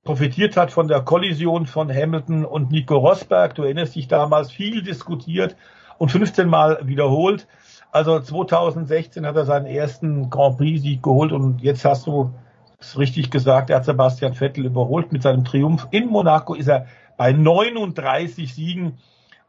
profitiert 0.05 0.57
hat 0.57 0.73
von 0.73 0.89
der 0.89 1.03
Kollision 1.03 1.67
von 1.67 1.93
Hamilton 1.93 2.45
und 2.45 2.71
Nico 2.71 2.97
Rosberg. 2.97 3.55
Du 3.55 3.63
erinnerst 3.63 3.95
dich 3.95 4.09
damals 4.09 4.51
viel 4.51 4.83
diskutiert 4.83 5.57
und 5.99 6.11
15 6.11 6.49
Mal 6.49 6.81
wiederholt. 6.83 7.47
Also 7.93 8.19
2016 8.19 9.27
hat 9.27 9.37
er 9.37 9.45
seinen 9.45 9.67
ersten 9.67 10.31
Grand 10.31 10.57
Prix-Sieg 10.57 11.03
geholt 11.03 11.31
und 11.31 11.61
jetzt 11.61 11.85
hast 11.85 12.07
du 12.07 12.33
es 12.81 12.99
richtig 12.99 13.31
gesagt, 13.31 13.69
er 13.69 13.77
hat 13.77 13.85
Sebastian 13.85 14.33
Vettel 14.33 14.65
überholt 14.65 15.13
mit 15.13 15.23
seinem 15.23 15.45
Triumph. 15.45 15.87
In 15.91 16.09
Monaco 16.09 16.55
ist 16.55 16.69
er 16.69 16.87
bei 17.19 17.33
39 17.33 18.55
Siegen 18.55 18.95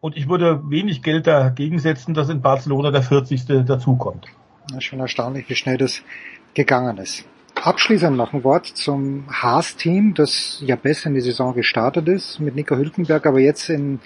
und 0.02 0.18
ich 0.18 0.28
würde 0.28 0.70
wenig 0.70 1.02
Geld 1.02 1.26
dagegen 1.26 1.80
setzen, 1.80 2.14
dass 2.14 2.28
in 2.28 2.42
Barcelona 2.42 2.92
der 2.92 3.02
40. 3.02 3.46
dazukommt. 3.66 4.26
Ja, 4.74 4.82
schon 4.82 5.00
erstaunlich, 5.00 5.48
wie 5.48 5.56
schnell 5.56 5.78
das 5.78 6.02
gegangen 6.54 6.98
ist. 6.98 7.26
Abschließend 7.56 8.18
noch 8.18 8.34
ein 8.34 8.44
Wort 8.44 8.66
zum 8.66 9.24
Haas-Team, 9.32 10.16
das 10.16 10.62
ja 10.66 10.76
besser 10.76 11.08
in 11.08 11.16
die 11.16 11.22
Saison 11.22 11.54
gestartet 11.54 12.10
ist, 12.10 12.42
mit 12.42 12.56
Nico 12.56 12.76
Hülkenberg, 12.76 13.26
aber 13.26 13.40
jetzt 13.40 13.70
in 13.70 14.02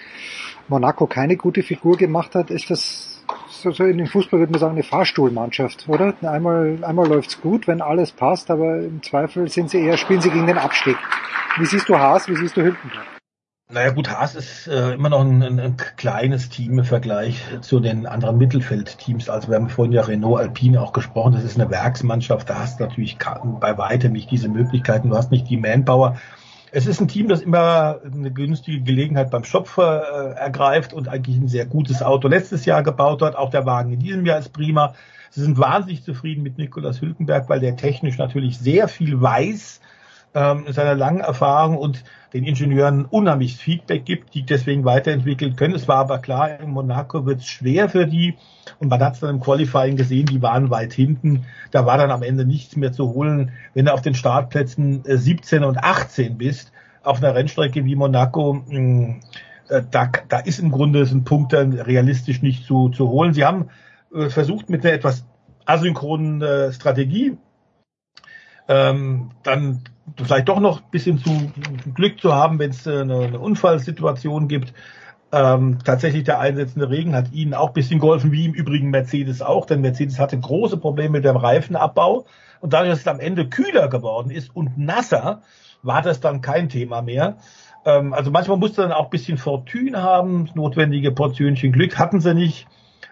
Monaco 0.68 1.08
keine 1.08 1.36
gute 1.36 1.64
Figur 1.64 1.96
gemacht 1.96 2.36
hat. 2.36 2.52
Ist 2.52 2.70
das 2.70 3.17
so, 3.62 3.70
so 3.70 3.84
in 3.84 3.98
dem 3.98 4.06
Fußball 4.06 4.40
würde 4.40 4.52
man 4.52 4.60
sagen 4.60 4.72
eine 4.74 4.82
Fahrstuhlmannschaft, 4.82 5.88
oder? 5.88 6.14
Einmal, 6.22 6.78
einmal 6.82 7.06
läuft's 7.06 7.40
gut, 7.40 7.66
wenn 7.66 7.80
alles 7.80 8.12
passt, 8.12 8.50
aber 8.50 8.78
im 8.78 9.02
Zweifel 9.02 9.48
sind 9.48 9.70
sie 9.70 9.80
eher, 9.80 9.96
spielen 9.96 10.20
sie 10.20 10.30
gegen 10.30 10.46
den 10.46 10.58
Abstieg. 10.58 10.96
Wie 11.58 11.66
siehst 11.66 11.88
du 11.88 11.98
Haas, 11.98 12.28
wie 12.28 12.36
siehst 12.36 12.56
du 12.56 12.62
Hülkenberg? 12.62 13.06
Naja 13.70 13.90
gut, 13.90 14.08
Haas 14.08 14.34
ist 14.34 14.66
äh, 14.66 14.94
immer 14.94 15.10
noch 15.10 15.20
ein, 15.20 15.42
ein, 15.42 15.60
ein 15.60 15.76
kleines 15.76 16.48
Team 16.48 16.78
im 16.78 16.84
Vergleich 16.86 17.44
zu 17.60 17.80
den 17.80 18.06
anderen 18.06 18.38
Mittelfeldteams. 18.38 19.28
Also 19.28 19.48
wir 19.48 19.56
haben 19.56 19.68
vorhin 19.68 19.92
ja 19.92 20.00
Renault 20.00 20.40
Alpine 20.40 20.80
auch 20.80 20.94
gesprochen, 20.94 21.34
das 21.34 21.44
ist 21.44 21.60
eine 21.60 21.70
Werksmannschaft, 21.70 22.48
da 22.48 22.60
hast 22.60 22.80
du 22.80 22.84
natürlich 22.84 23.18
bei 23.18 23.76
weitem 23.76 24.12
nicht 24.12 24.30
diese 24.30 24.48
Möglichkeiten, 24.48 25.10
du 25.10 25.16
hast 25.16 25.30
nicht 25.30 25.50
die 25.50 25.58
Manpower. 25.58 26.16
Es 26.70 26.86
ist 26.86 27.00
ein 27.00 27.08
Team, 27.08 27.28
das 27.28 27.40
immer 27.40 28.00
eine 28.04 28.30
günstige 28.30 28.80
Gelegenheit 28.80 29.30
beim 29.30 29.44
Schopfer 29.44 30.34
äh, 30.36 30.38
ergreift 30.38 30.92
und 30.92 31.08
eigentlich 31.08 31.36
ein 31.36 31.48
sehr 31.48 31.66
gutes 31.66 32.02
Auto 32.02 32.28
letztes 32.28 32.64
Jahr 32.64 32.82
gebaut 32.82 33.22
hat. 33.22 33.36
Auch 33.36 33.50
der 33.50 33.64
Wagen 33.66 33.92
in 33.92 34.00
diesem 34.00 34.26
Jahr 34.26 34.38
ist 34.38 34.52
prima. 34.52 34.94
Sie 35.30 35.40
sind 35.42 35.58
wahnsinnig 35.58 36.02
zufrieden 36.02 36.42
mit 36.42 36.58
Nikolaus 36.58 37.00
Hülkenberg, 37.00 37.48
weil 37.48 37.60
der 37.60 37.76
technisch 37.76 38.18
natürlich 38.18 38.58
sehr 38.58 38.88
viel 38.88 39.20
weiß 39.20 39.80
ähm, 40.34 40.64
in 40.66 40.72
seiner 40.72 40.94
langen 40.94 41.20
Erfahrung 41.20 41.76
und 41.76 42.04
den 42.32 42.44
Ingenieuren 42.44 43.06
unheimlich 43.06 43.56
Feedback 43.56 44.04
gibt, 44.04 44.34
die 44.34 44.42
deswegen 44.42 44.84
weiterentwickeln 44.84 45.56
können. 45.56 45.74
Es 45.74 45.88
war 45.88 45.96
aber 45.96 46.18
klar, 46.18 46.60
in 46.60 46.70
Monaco 46.70 47.24
wird 47.24 47.40
es 47.40 47.46
schwer 47.46 47.88
für 47.88 48.06
die 48.06 48.34
und 48.78 48.88
man 48.88 49.00
hat 49.00 49.14
es 49.14 49.20
dann 49.20 49.36
im 49.36 49.40
Qualifying 49.40 49.96
gesehen, 49.96 50.26
die 50.26 50.42
waren 50.42 50.70
weit 50.70 50.92
hinten. 50.92 51.46
Da 51.70 51.86
war 51.86 51.96
dann 51.96 52.10
am 52.10 52.22
Ende 52.22 52.44
nichts 52.44 52.76
mehr 52.76 52.92
zu 52.92 53.14
holen, 53.14 53.52
wenn 53.74 53.86
du 53.86 53.94
auf 53.94 54.02
den 54.02 54.14
Startplätzen 54.14 55.04
äh, 55.06 55.16
17 55.16 55.64
und 55.64 55.78
18 55.78 56.36
bist, 56.36 56.72
auf 57.02 57.22
einer 57.22 57.34
Rennstrecke 57.34 57.84
wie 57.84 57.96
Monaco. 57.96 58.62
Mh, 58.68 59.16
äh, 59.68 59.82
da, 59.90 60.10
da 60.28 60.38
ist 60.38 60.58
im 60.58 60.70
Grunde 60.70 61.02
ein 61.02 61.24
Punkt 61.24 61.52
dann 61.52 61.72
realistisch 61.72 62.42
nicht 62.42 62.64
zu, 62.64 62.90
zu 62.90 63.08
holen. 63.08 63.32
Sie 63.32 63.44
haben 63.44 63.70
äh, 64.14 64.28
versucht 64.28 64.68
mit 64.68 64.84
einer 64.84 64.94
etwas 64.94 65.24
asynchronen 65.64 66.42
äh, 66.42 66.72
Strategie 66.72 67.36
ähm, 68.68 69.30
dann 69.42 69.82
vielleicht 70.22 70.48
doch 70.48 70.60
noch 70.60 70.80
ein 70.80 70.90
bisschen 70.90 71.18
zu 71.18 71.52
Glück 71.94 72.20
zu 72.20 72.34
haben, 72.34 72.58
wenn 72.58 72.70
es 72.70 72.86
äh, 72.86 73.00
eine, 73.00 73.20
eine 73.20 73.38
Unfallsituation 73.38 74.48
gibt. 74.48 74.72
Ähm, 75.30 75.78
tatsächlich 75.84 76.24
der 76.24 76.40
einsetzende 76.40 76.88
Regen 76.88 77.14
hat 77.14 77.32
ihnen 77.32 77.52
auch 77.52 77.68
ein 77.68 77.74
bisschen 77.74 78.00
geholfen, 78.00 78.32
wie 78.32 78.46
im 78.46 78.54
Übrigen 78.54 78.88
Mercedes 78.88 79.42
auch, 79.42 79.66
denn 79.66 79.82
Mercedes 79.82 80.18
hatte 80.18 80.38
große 80.38 80.78
Probleme 80.78 81.10
mit 81.10 81.24
dem 81.24 81.36
Reifenabbau 81.36 82.24
und 82.60 82.72
dadurch, 82.72 82.92
dass 82.92 83.00
es 83.00 83.08
am 83.08 83.20
Ende 83.20 83.46
kühler 83.48 83.88
geworden 83.88 84.30
ist 84.30 84.54
und 84.56 84.78
nasser, 84.78 85.42
war 85.82 86.00
das 86.00 86.20
dann 86.20 86.40
kein 86.40 86.70
Thema 86.70 87.02
mehr. 87.02 87.36
Ähm, 87.84 88.14
also 88.14 88.30
manchmal 88.30 88.56
musste 88.56 88.82
dann 88.82 88.92
auch 88.92 89.04
ein 89.04 89.10
bisschen 89.10 89.36
Fortune 89.36 90.02
haben, 90.02 90.50
notwendige 90.54 91.12
Portionchen 91.12 91.72
Glück 91.72 91.98
hatten 91.98 92.20
sie 92.20 92.34
nicht. 92.34 92.66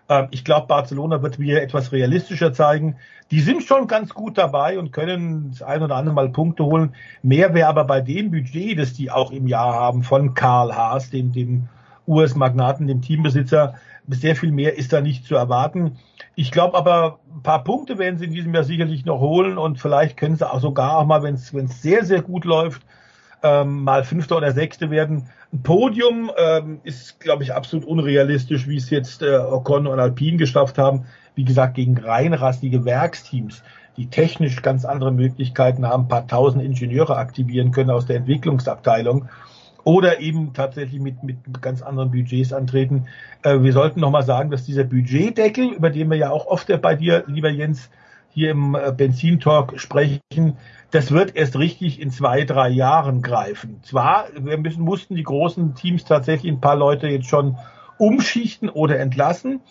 Ähm, 0.08 0.28
ich 0.30 0.44
glaube, 0.44 0.66
Barcelona 0.66 1.22
wird 1.22 1.38
mir 1.38 1.62
etwas 1.62 1.92
realistischer 1.92 2.52
zeigen. 2.52 2.96
Die 3.30 3.40
sind 3.40 3.62
schon 3.62 3.86
ganz 3.88 4.14
gut 4.14 4.38
dabei 4.38 4.78
und 4.78 4.92
können 4.92 5.50
das 5.50 5.62
ein 5.62 5.82
oder 5.82 5.96
andere 5.96 6.14
Mal 6.14 6.28
Punkte 6.28 6.64
holen. 6.64 6.94
Mehr 7.22 7.54
wäre 7.54 7.68
aber 7.68 7.84
bei 7.84 8.00
dem 8.00 8.30
Budget, 8.30 8.78
das 8.78 8.92
die 8.92 9.10
auch 9.10 9.32
im 9.32 9.48
Jahr 9.48 9.74
haben 9.74 10.02
von 10.02 10.34
Karl 10.34 10.74
Haas, 10.74 11.10
dem, 11.10 11.32
dem 11.32 11.68
US-Magnaten, 12.06 12.86
dem 12.86 13.02
Teambesitzer, 13.02 13.74
sehr 14.08 14.36
viel 14.36 14.52
mehr 14.52 14.78
ist 14.78 14.92
da 14.92 15.00
nicht 15.00 15.24
zu 15.24 15.34
erwarten. 15.34 15.98
Ich 16.36 16.52
glaube 16.52 16.76
aber, 16.76 17.18
ein 17.34 17.42
paar 17.42 17.64
Punkte 17.64 17.98
werden 17.98 18.18
sie 18.18 18.26
in 18.26 18.32
diesem 18.32 18.54
Jahr 18.54 18.62
sicherlich 18.62 19.04
noch 19.04 19.18
holen 19.18 19.58
und 19.58 19.80
vielleicht 19.80 20.16
können 20.16 20.36
sie 20.36 20.48
auch 20.48 20.60
sogar 20.60 20.98
auch 20.98 21.06
mal, 21.06 21.22
wenn 21.22 21.34
es 21.34 21.52
sehr, 21.82 22.04
sehr 22.04 22.22
gut 22.22 22.44
läuft, 22.44 22.82
ähm, 23.42 23.84
mal 23.84 24.04
Fünfter 24.04 24.36
oder 24.36 24.52
Sechste 24.52 24.90
werden. 24.90 25.28
Ein 25.52 25.62
Podium 25.62 26.30
ähm, 26.36 26.80
ist, 26.82 27.20
glaube 27.20 27.42
ich, 27.42 27.54
absolut 27.54 27.86
unrealistisch, 27.86 28.66
wie 28.68 28.76
es 28.76 28.90
jetzt 28.90 29.22
äh, 29.22 29.36
Ocon 29.36 29.86
und 29.86 30.00
Alpine 30.00 30.36
geschafft 30.36 30.78
haben. 30.78 31.04
Wie 31.34 31.44
gesagt, 31.44 31.74
gegen 31.74 31.96
reinrassige 31.98 32.84
Werksteams, 32.84 33.62
die 33.96 34.08
technisch 34.08 34.62
ganz 34.62 34.84
andere 34.84 35.12
Möglichkeiten 35.12 35.86
haben, 35.86 36.08
paar 36.08 36.26
tausend 36.26 36.62
Ingenieure 36.62 37.16
aktivieren 37.16 37.72
können 37.72 37.90
aus 37.90 38.06
der 38.06 38.16
Entwicklungsabteilung 38.16 39.28
oder 39.86 40.18
eben 40.18 40.52
tatsächlich 40.52 41.00
mit, 41.00 41.22
mit 41.22 41.62
ganz 41.62 41.80
anderen 41.80 42.10
Budgets 42.10 42.52
antreten. 42.52 43.06
Äh, 43.42 43.60
wir 43.60 43.72
sollten 43.72 44.00
nochmal 44.00 44.24
sagen, 44.24 44.50
dass 44.50 44.64
dieser 44.64 44.82
Budgetdeckel, 44.82 45.72
über 45.74 45.90
den 45.90 46.10
wir 46.10 46.16
ja 46.16 46.30
auch 46.30 46.46
oft 46.46 46.68
bei 46.82 46.96
dir, 46.96 47.22
lieber 47.28 47.50
Jens, 47.50 47.88
hier 48.36 48.50
im 48.50 48.74
äh, 48.74 48.92
Benzintalk 48.94 49.80
sprechen, 49.80 50.58
das 50.90 51.10
wird 51.10 51.34
erst 51.34 51.58
richtig 51.58 52.02
in 52.02 52.10
zwei, 52.10 52.44
drei 52.44 52.68
Jahren 52.68 53.22
greifen. 53.22 53.80
Zwar 53.82 54.26
wir 54.38 54.58
müssen, 54.58 54.82
mussten 54.82 55.16
die 55.16 55.22
großen 55.22 55.74
Teams 55.74 56.04
tatsächlich 56.04 56.52
ein 56.52 56.60
paar 56.60 56.76
Leute 56.76 57.08
jetzt 57.08 57.28
schon 57.30 57.56
umschichten 57.96 58.68
oder 58.68 58.98
entlassen, 58.98 59.62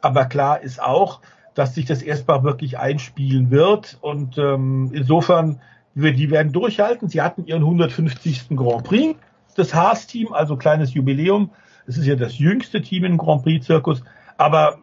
aber 0.00 0.26
klar 0.26 0.60
ist 0.60 0.80
auch, 0.80 1.20
dass 1.54 1.74
sich 1.74 1.84
das 1.84 2.00
erstmal 2.00 2.44
wirklich 2.44 2.78
einspielen 2.78 3.50
wird 3.50 3.98
und 4.00 4.38
ähm, 4.38 4.92
insofern, 4.94 5.60
wir, 5.94 6.12
die 6.12 6.30
werden 6.30 6.52
durchhalten. 6.52 7.08
Sie 7.08 7.20
hatten 7.20 7.44
ihren 7.44 7.62
150. 7.62 8.50
Grand 8.50 8.84
Prix, 8.84 9.18
das 9.56 9.74
Haas-Team, 9.74 10.32
also 10.32 10.56
kleines 10.56 10.94
Jubiläum. 10.94 11.50
Es 11.88 11.98
ist 11.98 12.06
ja 12.06 12.14
das 12.14 12.38
jüngste 12.38 12.82
Team 12.82 13.04
im 13.04 13.18
Grand 13.18 13.42
Prix-Zirkus, 13.42 14.04
aber 14.38 14.78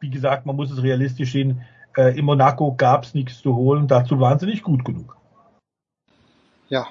wie 0.00 0.08
gesagt, 0.08 0.46
man 0.46 0.56
muss 0.56 0.70
es 0.70 0.82
realistisch 0.82 1.32
sehen. 1.32 1.60
Äh, 1.96 2.18
in 2.18 2.24
Monaco 2.24 2.74
gab 2.74 3.04
es 3.04 3.14
nichts 3.14 3.40
zu 3.40 3.54
holen, 3.54 3.88
dazu 3.88 4.20
waren 4.20 4.38
sie 4.38 4.46
nicht 4.46 4.62
gut 4.62 4.84
genug. 4.84 5.16
Ja, 6.68 6.86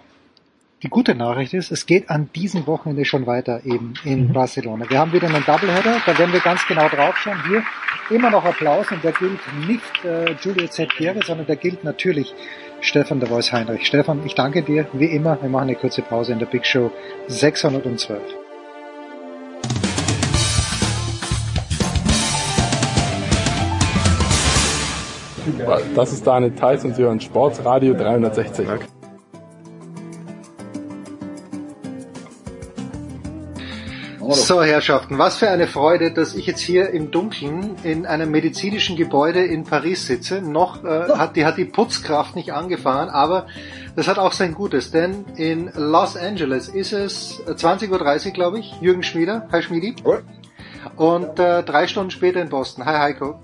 die 0.84 0.90
gute 0.90 1.14
Nachricht 1.14 1.53
ist, 1.53 1.72
es 1.72 1.86
geht 1.86 2.10
an 2.10 2.30
diesem 2.34 2.65
Wochenende 2.65 3.06
schon 3.06 3.28
weiter 3.28 3.64
eben 3.65 3.94
in 4.03 4.30
mhm. 4.30 4.34
Barcelona. 4.34 4.90
Wir 4.90 4.98
haben 4.98 5.14
wieder 5.14 5.28
einen 5.28 5.45
Doubleheader, 5.45 6.02
da 6.06 6.18
werden 6.18 6.34
wir 6.34 6.40
ganz 6.40 6.65
genau 6.68 6.90
draufschauen. 6.90 7.38
Hier 7.48 7.64
immer 8.10 8.32
noch 8.32 8.44
Applaus 8.44 8.91
und 8.91 9.03
der 9.03 9.11
gilt 9.11 9.40
nicht 9.68 10.03
äh, 10.03 10.34
Julio 10.41 10.68
Zeppiere, 10.68 11.19
sondern 11.23 11.45
der 11.45 11.56
gilt 11.56 11.84
natürlich 11.84 12.34
Stefan 12.82 13.19
der 13.19 13.30
Voice 13.30 13.53
Heinrich. 13.53 13.86
Stefan, 13.86 14.26
ich 14.26 14.34
danke 14.34 14.64
dir 14.64 14.88
wie 14.94 15.06
immer. 15.06 15.40
Wir 15.40 15.49
machen 15.49 15.69
eine 15.69 15.76
kurze 15.76 16.02
Pause 16.02 16.34
in 16.34 16.40
der 16.40 16.48
Big 16.48 16.65
Show 16.65 16.91
612. 17.28 18.19
Das 25.95 26.13
ist 26.13 26.26
Daniel 26.26 26.51
Theiss 26.51 26.85
und 26.85 26.95
Sie 26.95 27.03
hören 27.03 27.19
Sportsradio 27.19 27.93
360. 27.93 28.68
So, 34.34 34.63
Herrschaften, 34.63 35.18
was 35.18 35.38
für 35.38 35.49
eine 35.49 35.68
Freude, 35.68 36.11
dass 36.11 36.35
ich 36.35 36.45
jetzt 36.45 36.61
hier 36.61 36.91
im 36.91 37.11
Dunkeln 37.11 37.76
in 37.84 38.05
einem 38.05 38.31
medizinischen 38.31 38.95
Gebäude 38.95 39.43
in 39.43 39.65
Paris 39.65 40.05
sitze. 40.05 40.41
Noch 40.41 40.85
äh, 40.85 41.09
hat, 41.09 41.35
die, 41.35 41.43
hat 41.43 41.57
die 41.57 41.65
Putzkraft 41.65 42.35
nicht 42.35 42.53
angefahren, 42.53 43.09
aber 43.09 43.47
das 43.95 44.07
hat 44.07 44.19
auch 44.19 44.31
sein 44.31 44.53
Gutes, 44.53 44.91
denn 44.91 45.26
in 45.35 45.69
Los 45.76 46.15
Angeles 46.15 46.69
ist 46.69 46.93
es 46.93 47.43
20.30 47.45 48.27
Uhr, 48.27 48.31
glaube 48.31 48.59
ich, 48.59 48.73
Jürgen 48.80 49.03
Schmieder. 49.03 49.47
Hi 49.51 49.61
Schmiedi. 49.61 49.95
Und 50.95 51.39
äh, 51.39 51.63
drei 51.63 51.88
Stunden 51.88 52.11
später 52.11 52.41
in 52.41 52.49
Boston. 52.49 52.85
Hi 52.85 52.99
Heiko. 52.99 53.39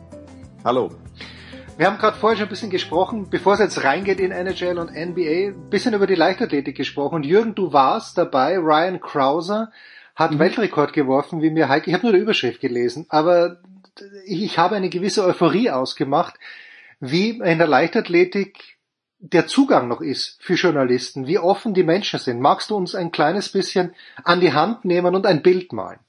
Hallo. 0.64 0.90
Wir 1.78 1.86
haben 1.86 2.00
gerade 2.00 2.18
vorher 2.18 2.38
schon 2.38 2.48
ein 2.48 2.50
bisschen 2.50 2.72
gesprochen, 2.72 3.30
bevor 3.30 3.54
es 3.54 3.60
jetzt 3.60 3.84
reingeht 3.84 4.20
in 4.20 4.32
NHL 4.32 4.80
und 4.80 4.90
NBA, 4.90 5.50
ein 5.50 5.70
bisschen 5.70 5.94
über 5.94 6.08
die 6.08 6.16
Leichtathletik 6.16 6.76
gesprochen. 6.76 7.16
Und 7.16 7.24
Jürgen, 7.24 7.54
du 7.54 7.72
warst 7.72 8.18
dabei, 8.18 8.58
Ryan 8.58 9.00
Krauser 9.00 9.72
hat 10.16 10.32
mhm. 10.32 10.40
Weltrekord 10.40 10.92
geworfen, 10.92 11.44
wie 11.44 11.52
mir 11.52 11.70
Heike, 11.70 11.92
ich 11.92 11.94
habe 11.94 12.08
nur 12.08 12.14
die 12.14 12.20
Überschrift 12.20 12.62
gelesen, 12.62 13.06
aber 13.10 13.62
ich 14.26 14.58
habe 14.58 14.76
eine 14.76 14.90
gewisse 14.90 15.24
Euphorie 15.24 15.70
ausgemacht, 15.70 16.34
wie 17.00 17.38
in 17.38 17.60
der 17.60 17.68
Leichtathletik 17.68 18.78
der 19.20 19.46
Zugang 19.46 19.88
noch 19.88 20.02
ist 20.02 20.42
für 20.42 20.56
Journalisten, 20.56 21.28
wie 21.28 21.38
offen 21.38 21.76
die 21.76 21.84
Menschen 21.84 22.20
sind. 22.20 22.40
Magst 22.40 22.72
du 22.72 22.76
uns 22.76 22.96
ein 22.96 23.12
kleines 23.12 23.50
bisschen 23.50 23.94
an 24.24 24.42
die 24.42 24.54
Hand 24.54 24.84
nehmen 24.84 25.14
und 25.14 25.28
ein 25.28 25.44
Bild 25.44 25.74
malen? 25.74 26.00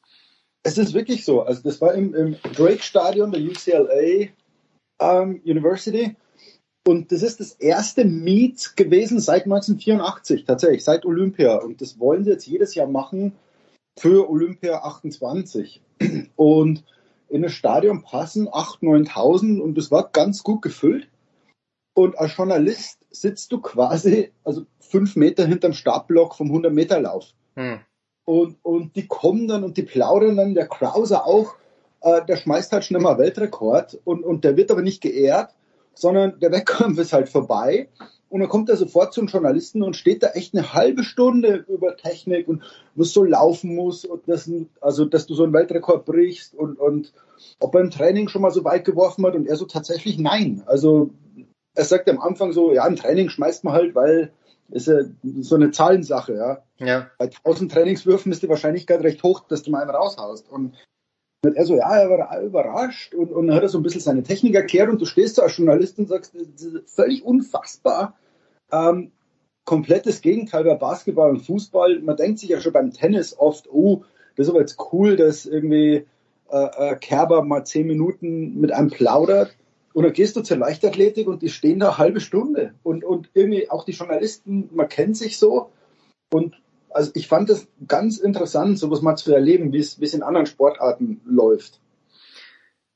Es 0.63 0.79
ist 0.79 0.95
wirklich 0.95 1.27
so. 1.27 1.43
Also 1.43 1.63
das 1.63 1.79
war 1.83 1.93
im, 1.93 2.15
im 2.15 2.37
Drake 2.55 2.83
Stadion 2.83 3.33
der 3.33 3.43
UCLA 3.43 4.29
ähm, 5.01 5.41
University. 5.45 6.17
Und 6.87 7.13
das 7.13 7.23
ist 7.23 7.41
das 7.41 7.53
erste 7.53 8.05
Meet 8.05 8.77
gewesen 8.77 9.21
seit 9.21 9.45
1984, 9.45 10.45
tatsächlich, 10.45 10.85
seit 10.85 11.05
Olympia. 11.05 11.57
Und 11.57 11.83
das 11.83 11.99
wollen 11.99 12.25
sie 12.25 12.31
jetzt 12.31 12.47
jedes 12.47 12.75
Jahr 12.75 12.87
machen 12.87 13.35
für 13.99 14.31
Olympia 14.31 14.79
28. 14.79 15.83
Und 16.37 16.85
in 17.29 17.43
das 17.43 17.53
Stadion 17.53 18.03
passen 18.03 18.49
8.000, 18.49 19.11
9.000 19.11 19.61
und 19.61 19.77
das 19.77 19.91
war 19.91 20.09
ganz 20.11 20.43
gut 20.43 20.63
gefüllt. 20.63 21.09
Und 21.95 22.17
als 22.19 22.37
Journalist 22.37 23.05
sitzt 23.11 23.53
du 23.53 23.61
quasi, 23.61 24.33
also 24.45 24.65
fünf 24.81 25.17
Meter 25.17 25.47
hinterm 25.47 25.73
Startblock 25.73 26.37
vom 26.37 26.51
100-Meter-Lauf. 26.51 27.35
Hm. 27.57 27.81
Und, 28.25 28.57
und 28.63 28.95
die 28.97 29.07
kommen 29.07 29.49
dann 29.49 29.65
und 29.65 29.77
die 29.77 29.83
plaudern 29.83 30.37
dann, 30.37 30.55
der 30.55 30.69
Krauser 30.69 31.27
auch, 31.27 31.57
äh, 32.01 32.25
der 32.25 32.37
schmeißt 32.37 32.73
halt 32.73 32.85
schnell 32.85 33.01
mal 33.01 33.19
Weltrekord 33.19 33.99
und, 34.05 34.25
und 34.25 34.45
der 34.45 34.57
wird 34.57 34.71
aber 34.71 34.83
nicht 34.83 35.01
geehrt, 35.01 35.55
sondern 35.95 36.39
der 36.41 36.53
Wettkampf 36.53 36.99
ist 36.99 37.13
halt 37.13 37.29
vorbei. 37.29 37.89
Und 38.31 38.41
dann 38.41 38.51
kommt 38.51 38.69
er 38.69 38.77
sofort 38.77 39.15
zum 39.15 39.27
Journalisten 39.27 39.83
und 39.83 39.97
steht 39.97 40.23
da 40.23 40.29
echt 40.29 40.55
eine 40.55 40.75
halbe 40.75 41.03
Stunde 41.03 41.65
über 41.67 41.97
Technik 41.97 42.47
und 42.47 42.63
was 42.95 43.13
so 43.13 43.25
laufen 43.25 43.75
muss 43.75 44.05
und 44.05 44.29
das, 44.29 44.51
also 44.83 45.07
dass 45.07 45.27
du 45.27 45.35
so 45.35 45.45
einen 45.45 45.55
Weltrekord 45.55 46.05
brichst 46.05 46.55
und, 46.55 46.79
und 46.79 47.15
ob 47.59 47.75
er 47.75 47.81
im 47.81 47.91
Training 47.91 48.29
schon 48.29 48.43
mal 48.43 48.51
so 48.51 48.65
weit 48.65 48.85
geworfen 48.85 49.25
hat 49.25 49.35
und 49.35 49.47
er 49.47 49.57
so 49.57 49.65
tatsächlich 49.65 50.19
nein. 50.19 50.63
Also 50.67 51.11
er 51.75 51.85
sagt 51.85 52.11
am 52.11 52.21
Anfang 52.21 52.53
so, 52.53 52.73
ja, 52.73 52.87
im 52.87 52.97
Training 52.97 53.31
schmeißt 53.31 53.65
man 53.65 53.73
halt, 53.73 53.95
weil 53.95 54.31
ist 54.71 54.89
ja 54.89 55.01
so 55.41 55.55
eine 55.55 55.71
Zahlensache, 55.71 56.35
ja. 56.35 56.63
ja. 56.79 57.11
Bei 57.19 57.27
1000 57.27 57.73
Trainingswürfen 57.73 58.33
ist 58.33 58.43
die 58.43 58.49
Wahrscheinlichkeit 58.49 59.01
recht 59.01 59.23
hoch, 59.23 59.41
dass 59.49 59.63
du 59.63 59.71
mal 59.71 59.81
einen 59.81 59.91
raushaust. 59.91 60.51
Und 60.51 60.75
und 61.45 61.57
er 61.57 61.67
so, 61.67 61.77
ja, 61.77 61.97
er 61.97 62.11
war 62.11 62.41
überrascht 62.41 63.15
und, 63.15 63.31
und 63.31 63.53
hat 63.55 63.63
er 63.63 63.69
so 63.69 63.79
ein 63.79 63.83
bisschen 63.83 64.01
seine 64.01 64.23
Technik 64.23 64.55
erklärt 64.55 64.89
und 64.91 65.01
du 65.01 65.05
stehst 65.05 65.39
da 65.39 65.43
als 65.43 65.57
Journalist 65.57 65.99
und 65.99 66.09
sagst, 66.09 66.35
das 66.35 66.63
ist 66.63 66.95
völlig 66.95 67.25
unfassbar. 67.25 68.17
Ähm, 68.73 69.13
komplettes 69.65 70.21
Gegenteil 70.21 70.65
bei 70.65 70.75
Basketball 70.75 71.31
und 71.31 71.41
Fußball. 71.41 72.01
Man 72.01 72.17
denkt 72.17 72.41
sich 72.41 72.49
ja 72.49 72.61
schon 72.61 72.73
beim 72.73 72.93
Tennis 72.93 73.39
oft, 73.39 73.71
oh, 73.71 74.03
das 74.37 74.47
ist 74.47 74.51
aber 74.51 74.61
jetzt 74.61 74.79
cool, 74.93 75.17
dass 75.17 75.47
irgendwie 75.47 76.07
äh, 76.51 76.93
äh, 76.93 76.97
Kerber 76.97 77.45
mal 77.45 77.65
zehn 77.65 77.87
Minuten 77.87 78.61
mit 78.61 78.73
einem 78.73 78.91
plaudert. 78.91 79.57
Und 79.93 80.05
dann 80.05 80.13
gehst 80.13 80.37
du 80.37 80.43
zur 80.43 80.57
Leichtathletik 80.57 81.29
und 81.29 81.43
die 81.43 81.49
stehen 81.49 81.81
da 81.81 81.89
eine 81.89 81.99
halbe 81.99 82.21
Stunde. 82.21 82.75
Und, 82.83 83.05
und 83.05 83.31
irgendwie 83.35 83.71
auch 83.71 83.85
die 83.85 83.93
Journalisten, 83.93 84.71
man 84.73 84.89
kennt 84.89 85.17
sich 85.17 85.39
so. 85.39 85.71
Und 86.33 86.61
also 86.91 87.11
ich 87.15 87.29
fand 87.29 87.51
es 87.51 87.67
ganz 87.87 88.19
interessant, 88.19 88.79
sowas 88.79 89.03
mal 89.03 89.17
zu 89.17 89.33
erleben, 89.33 89.73
wie 89.73 89.79
es, 89.79 90.15
in 90.15 90.23
anderen 90.23 90.47
Sportarten 90.47 91.21
läuft. 91.25 91.81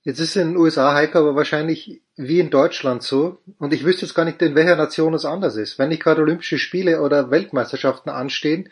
Jetzt 0.05 0.19
ist 0.19 0.37
in 0.37 0.49
den 0.49 0.57
USA, 0.57 0.95
Heiko, 0.95 1.19
aber 1.19 1.37
wahrscheinlich 1.37 2.03
wie 2.17 2.41
in 2.41 2.51
Deutschland 2.51 3.03
so. 3.03 3.39
Und 3.59 3.73
ich 3.73 3.85
wüsste 3.85 4.05
jetzt 4.05 4.15
gar 4.15 4.25
nicht, 4.25 4.43
in 4.43 4.57
welcher 4.57 4.77
Nation 4.77 5.15
es 5.15 5.25
anders 5.25 5.57
ist. 5.57 5.79
Wenn 5.79 5.91
nicht 5.91 6.03
gerade 6.03 6.23
Olympische 6.23 6.59
Spiele 6.59 7.01
oder 7.01 7.31
Weltmeisterschaften 7.31 8.11
anstehen, 8.11 8.69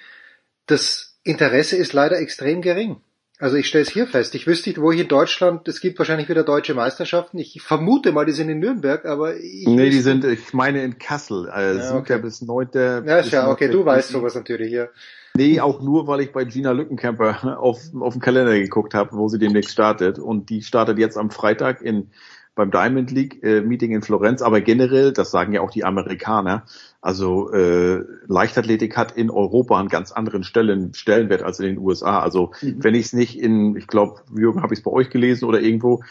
das 0.67 1.19
Interesse 1.23 1.77
ist 1.77 1.93
leider 1.93 2.19
extrem 2.19 2.63
gering. 2.63 3.01
Also 3.41 3.57
ich 3.57 3.67
stelle 3.69 3.83
es 3.83 3.91
hier 3.91 4.07
fest. 4.07 4.35
Ich 4.35 4.47
wüsste 4.47 4.69
nicht, 4.69 4.81
wo 4.81 4.93
ich 4.93 5.01
in 5.01 5.09
Deutschland, 5.09 5.67
es 5.67 5.81
gibt 5.81 5.99
wahrscheinlich 5.99 6.29
wieder 6.29 6.45
deutsche 6.45 6.75
Meisterschaften. 6.75 7.39
Ich 7.39 7.63
vermute 7.63 8.13
mal, 8.13 8.27
die 8.27 8.33
sind 8.33 8.51
in 8.51 8.59
Nürnberg, 8.59 9.07
aber 9.07 9.37
ich 9.37 9.67
Nee, 9.67 9.89
die 9.89 10.01
sind, 10.01 10.25
ich 10.27 10.53
meine 10.53 10.83
in 10.85 10.99
Kassel, 10.99 11.49
äh, 11.49 11.77
Ja, 11.77 11.83
7. 11.89 11.99
okay. 11.99 12.19
bis 12.19 12.43
9. 12.43 12.69
Ja, 12.75 13.19
ist 13.19 13.33
ja 13.33 13.51
okay, 13.51 13.69
9. 13.69 13.73
du 13.73 13.85
weißt 13.87 14.11
sowas 14.11 14.35
natürlich 14.35 14.69
hier. 14.69 14.91
Nee, 15.37 15.59
auch 15.61 15.81
nur, 15.81 16.07
weil 16.07 16.21
ich 16.21 16.33
bei 16.33 16.45
Gina 16.45 16.73
Lückenkämper 16.73 17.59
auf, 17.61 17.81
auf 17.99 18.13
den 18.13 18.21
Kalender 18.21 18.53
geguckt 18.59 18.93
habe, 18.93 19.17
wo 19.17 19.29
sie 19.29 19.39
demnächst 19.39 19.73
startet. 19.73 20.19
Und 20.19 20.51
die 20.51 20.63
startet 20.63 20.99
jetzt 20.99 21.17
am 21.17 21.31
Freitag 21.31 21.81
in 21.81 22.11
beim 22.55 22.71
Diamond 22.71 23.11
League 23.11 23.43
äh, 23.43 23.63
Meeting 23.63 23.93
in 23.93 24.03
Florenz. 24.03 24.43
Aber 24.43 24.61
generell, 24.61 25.13
das 25.13 25.31
sagen 25.31 25.55
ja 25.55 25.63
auch 25.63 25.71
die 25.71 25.85
Amerikaner, 25.85 26.65
also 27.01 27.51
äh, 27.53 28.05
Leichtathletik 28.27 28.97
hat 28.97 29.13
in 29.13 29.31
Europa 29.31 29.79
einen 29.79 29.89
ganz 29.89 30.13
anderen 30.13 30.45
Stellen, 30.45 30.93
Stellenwert 30.93 31.43
als 31.43 31.59
in 31.59 31.67
den 31.67 31.79
USA. 31.79 32.21
Also 32.21 32.53
wenn 32.61 32.95
ich 32.95 33.07
es 33.07 33.13
nicht 33.15 33.39
in, 33.39 33.75
ich 33.77 33.87
glaube, 33.87 34.21
Jürgen, 34.37 34.63
habe 34.63 34.75
ich 34.75 34.81
es 34.81 34.85
bei 34.85 34.91
euch 34.91 35.09
gelesen 35.09 35.47
oder 35.47 35.61
irgendwo, 35.61 36.03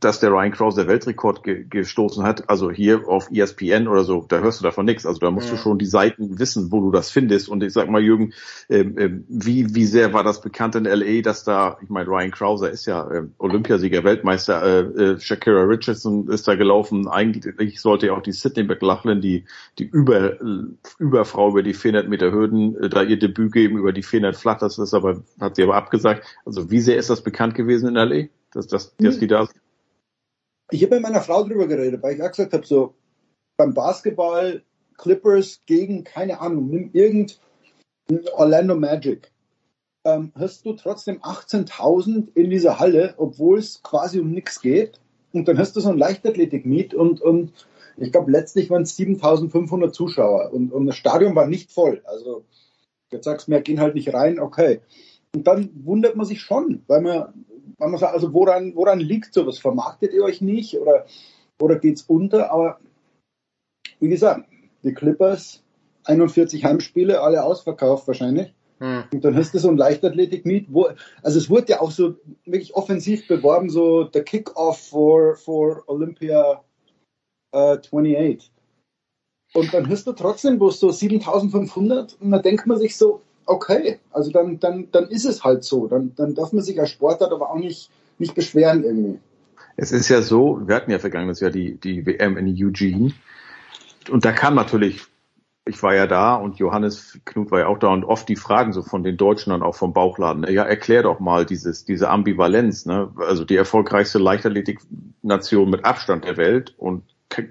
dass 0.00 0.20
der 0.20 0.30
Ryan 0.30 0.52
Krause 0.52 0.82
der 0.82 0.88
Weltrekord 0.88 1.42
ge 1.42 1.64
gestoßen 1.68 2.22
hat, 2.22 2.48
also 2.48 2.70
hier 2.70 3.08
auf 3.08 3.30
ESPN 3.30 3.88
oder 3.88 4.04
so, 4.04 4.24
da 4.28 4.38
hörst 4.38 4.60
du 4.60 4.64
davon 4.64 4.84
nichts. 4.86 5.06
Also 5.06 5.18
da 5.18 5.30
musst 5.30 5.50
du 5.50 5.56
Ja. 5.56 5.62
schon 5.62 5.78
die 5.78 5.86
Seiten 5.86 6.38
wissen, 6.38 6.70
wo 6.70 6.80
du 6.80 6.90
das 6.90 7.10
findest. 7.10 7.48
Und 7.48 7.62
ich 7.62 7.72
sag 7.72 7.88
mal, 7.90 8.02
Jürgen, 8.02 8.32
ähm, 8.68 8.96
ähm, 8.98 9.24
wie, 9.28 9.74
wie 9.74 9.84
sehr 9.84 10.12
war 10.12 10.24
das 10.24 10.40
bekannt 10.40 10.74
in 10.76 10.84
LA, 10.84 11.22
dass 11.22 11.44
da, 11.44 11.78
ich 11.82 11.88
meine, 11.88 12.08
Ryan 12.08 12.30
Krauser 12.30 12.70
ist 12.70 12.86
ja 12.86 13.10
ähm, 13.10 13.32
Olympiasieger, 13.38 14.04
Weltmeister, 14.04 14.62
äh, 14.62 15.02
äh, 15.02 15.20
Shakira 15.20 15.62
Richardson 15.64 16.28
ist 16.28 16.46
da 16.46 16.54
gelaufen. 16.54 17.08
Eigentlich 17.08 17.80
sollte 17.80 18.06
ja 18.06 18.12
auch 18.12 18.22
die 18.22 18.32
Sydney 18.32 18.64
McLaughlin, 18.64 19.20
die, 19.20 19.44
die 19.78 19.84
über, 19.84 20.38
Überfrau 20.98 21.50
über 21.50 21.62
die 21.62 21.74
400 21.74 22.08
Meter 22.08 22.32
Hürden, 22.32 22.76
äh, 22.76 22.88
da 22.88 23.02
ihr 23.02 23.18
Debüt 23.18 23.52
geben 23.52 23.78
über 23.78 23.92
die 23.92 24.02
400 24.02 24.36
Flach, 24.36 24.58
das 24.58 24.78
ist 24.78 24.94
aber, 24.94 25.22
hat 25.40 25.56
sie 25.56 25.62
aber 25.62 25.74
abgesagt. 25.76 26.24
Also 26.44 26.70
wie 26.70 26.80
sehr 26.80 26.96
ist 26.96 27.10
das 27.10 27.22
bekannt 27.22 27.54
gewesen 27.54 27.88
in 27.88 27.94
LA, 27.96 28.28
dass, 28.56 28.66
dass, 28.66 28.96
dass 28.96 29.18
die 29.18 29.26
da 29.26 29.46
sind? 29.46 29.60
Ich 30.70 30.82
habe 30.82 30.96
mit 30.96 31.02
meiner 31.02 31.20
Frau 31.20 31.44
drüber 31.44 31.66
geredet, 31.68 32.02
weil 32.02 32.14
ich 32.14 32.22
auch 32.22 32.30
gesagt 32.30 32.52
habe, 32.52 32.66
so 32.66 32.94
beim 33.56 33.74
Basketball 33.74 34.62
Clippers 34.96 35.60
gegen, 35.66 36.04
keine 36.04 36.40
Ahnung, 36.40 36.68
nimm 36.68 36.90
irgend 36.92 37.38
Orlando 38.32 38.74
Magic. 38.74 39.30
Ähm, 40.04 40.32
hast 40.34 40.64
du 40.64 40.72
trotzdem 40.72 41.20
18.000 41.20 42.28
in 42.34 42.50
dieser 42.50 42.78
Halle, 42.78 43.14
obwohl 43.18 43.58
es 43.58 43.82
quasi 43.82 44.20
um 44.20 44.30
nichts 44.30 44.60
geht. 44.60 45.00
Und 45.32 45.48
dann 45.48 45.58
hast 45.58 45.76
du 45.76 45.80
so 45.80 45.90
ein 45.90 45.98
Leichtathletik-Meet 45.98 46.94
und, 46.94 47.20
und 47.20 47.52
ich 47.98 48.12
glaube, 48.12 48.30
letztlich 48.30 48.70
waren 48.70 48.82
es 48.82 48.98
7.500 48.98 49.92
Zuschauer 49.92 50.52
und, 50.52 50.72
und 50.72 50.86
das 50.86 50.96
Stadion 50.96 51.34
war 51.34 51.46
nicht 51.46 51.72
voll. 51.72 52.00
Also 52.04 52.44
jetzt 53.10 53.24
sagst 53.24 53.46
du 53.46 53.52
mir, 53.52 53.60
gehen 53.60 53.80
halt 53.80 53.94
nicht 53.94 54.14
rein, 54.14 54.38
okay. 54.38 54.80
Und 55.34 55.46
dann 55.46 55.70
wundert 55.84 56.16
man 56.16 56.26
sich 56.26 56.40
schon, 56.40 56.82
weil 56.86 57.02
man, 57.02 57.44
man 57.78 57.96
sagt, 57.98 58.14
also 58.14 58.32
woran, 58.32 58.74
woran 58.74 59.00
liegt 59.00 59.34
sowas? 59.34 59.58
Vermarktet 59.58 60.12
ihr 60.12 60.22
euch 60.22 60.40
nicht 60.40 60.78
oder, 60.78 61.06
oder 61.60 61.78
geht's 61.78 62.02
unter? 62.02 62.50
Aber 62.50 62.78
wie 64.00 64.08
gesagt, 64.08 64.48
die 64.82 64.94
Clippers, 64.94 65.62
41 66.04 66.64
Heimspiele, 66.64 67.20
alle 67.20 67.42
ausverkauft 67.42 68.06
wahrscheinlich. 68.06 68.54
Und 68.78 69.24
dann 69.24 69.34
hast 69.34 69.54
du 69.54 69.58
so 69.58 69.68
ein 69.68 69.78
Leichtathletik-Meet, 69.78 70.66
wo, 70.70 70.88
also 71.22 71.38
es 71.38 71.48
wurde 71.48 71.72
ja 71.72 71.80
auch 71.80 71.90
so 71.90 72.16
wirklich 72.44 72.74
offensiv 72.74 73.26
beworben, 73.26 73.70
so 73.70 74.04
der 74.04 74.22
Kick-Off 74.22 74.78
for, 74.88 75.36
for 75.36 75.82
Olympia 75.86 76.62
äh, 77.52 77.78
28. 77.78 78.52
Und 79.54 79.72
dann 79.72 79.88
hast 79.88 80.06
du 80.06 80.12
trotzdem 80.12 80.58
bloß 80.58 80.78
so 80.78 80.90
7500 80.90 82.20
und 82.20 82.30
dann 82.30 82.42
denkt 82.42 82.66
man 82.66 82.78
sich 82.78 82.96
so, 82.96 83.22
okay, 83.46 83.98
also 84.12 84.30
dann, 84.30 84.60
dann, 84.60 84.88
dann 84.90 85.08
ist 85.08 85.24
es 85.24 85.44
halt 85.44 85.64
so. 85.64 85.86
Dann, 85.86 86.12
dann 86.16 86.34
darf 86.34 86.52
man 86.52 86.62
sich 86.62 86.78
als 86.78 86.90
Sportler 86.90 87.32
aber 87.32 87.50
auch 87.50 87.58
nicht, 87.58 87.90
nicht 88.18 88.34
beschweren 88.34 88.84
irgendwie. 88.84 89.18
Es 89.76 89.92
ist 89.92 90.08
ja 90.08 90.22
so, 90.22 90.60
wir 90.66 90.74
hatten 90.74 90.90
ja 90.90 90.98
vergangenes 90.98 91.40
Jahr 91.40 91.50
die, 91.50 91.76
die 91.76 92.04
WM 92.06 92.36
in 92.36 92.48
Eugene. 92.48 93.12
Und 94.10 94.24
da 94.24 94.32
kam 94.32 94.54
natürlich, 94.54 95.02
ich 95.66 95.82
war 95.82 95.94
ja 95.94 96.06
da 96.06 96.36
und 96.36 96.58
Johannes 96.58 97.18
Knut 97.24 97.50
war 97.50 97.60
ja 97.60 97.66
auch 97.66 97.78
da 97.78 97.88
und 97.88 98.04
oft 98.04 98.28
die 98.28 98.36
Fragen 98.36 98.72
so 98.72 98.82
von 98.82 99.02
den 99.02 99.16
Deutschen 99.16 99.52
und 99.52 99.62
auch 99.62 99.74
vom 99.74 99.92
Bauchladen. 99.92 100.46
Ja, 100.50 100.64
erklär 100.64 101.02
doch 101.02 101.20
mal 101.20 101.44
dieses, 101.44 101.84
diese 101.84 102.08
Ambivalenz, 102.08 102.86
ne? 102.86 103.12
Also 103.18 103.44
die 103.44 103.56
erfolgreichste 103.56 104.18
Leichtathletik-Nation 104.18 105.68
mit 105.68 105.84
Abstand 105.84 106.24
der 106.24 106.36
Welt 106.36 106.74
und 106.78 107.02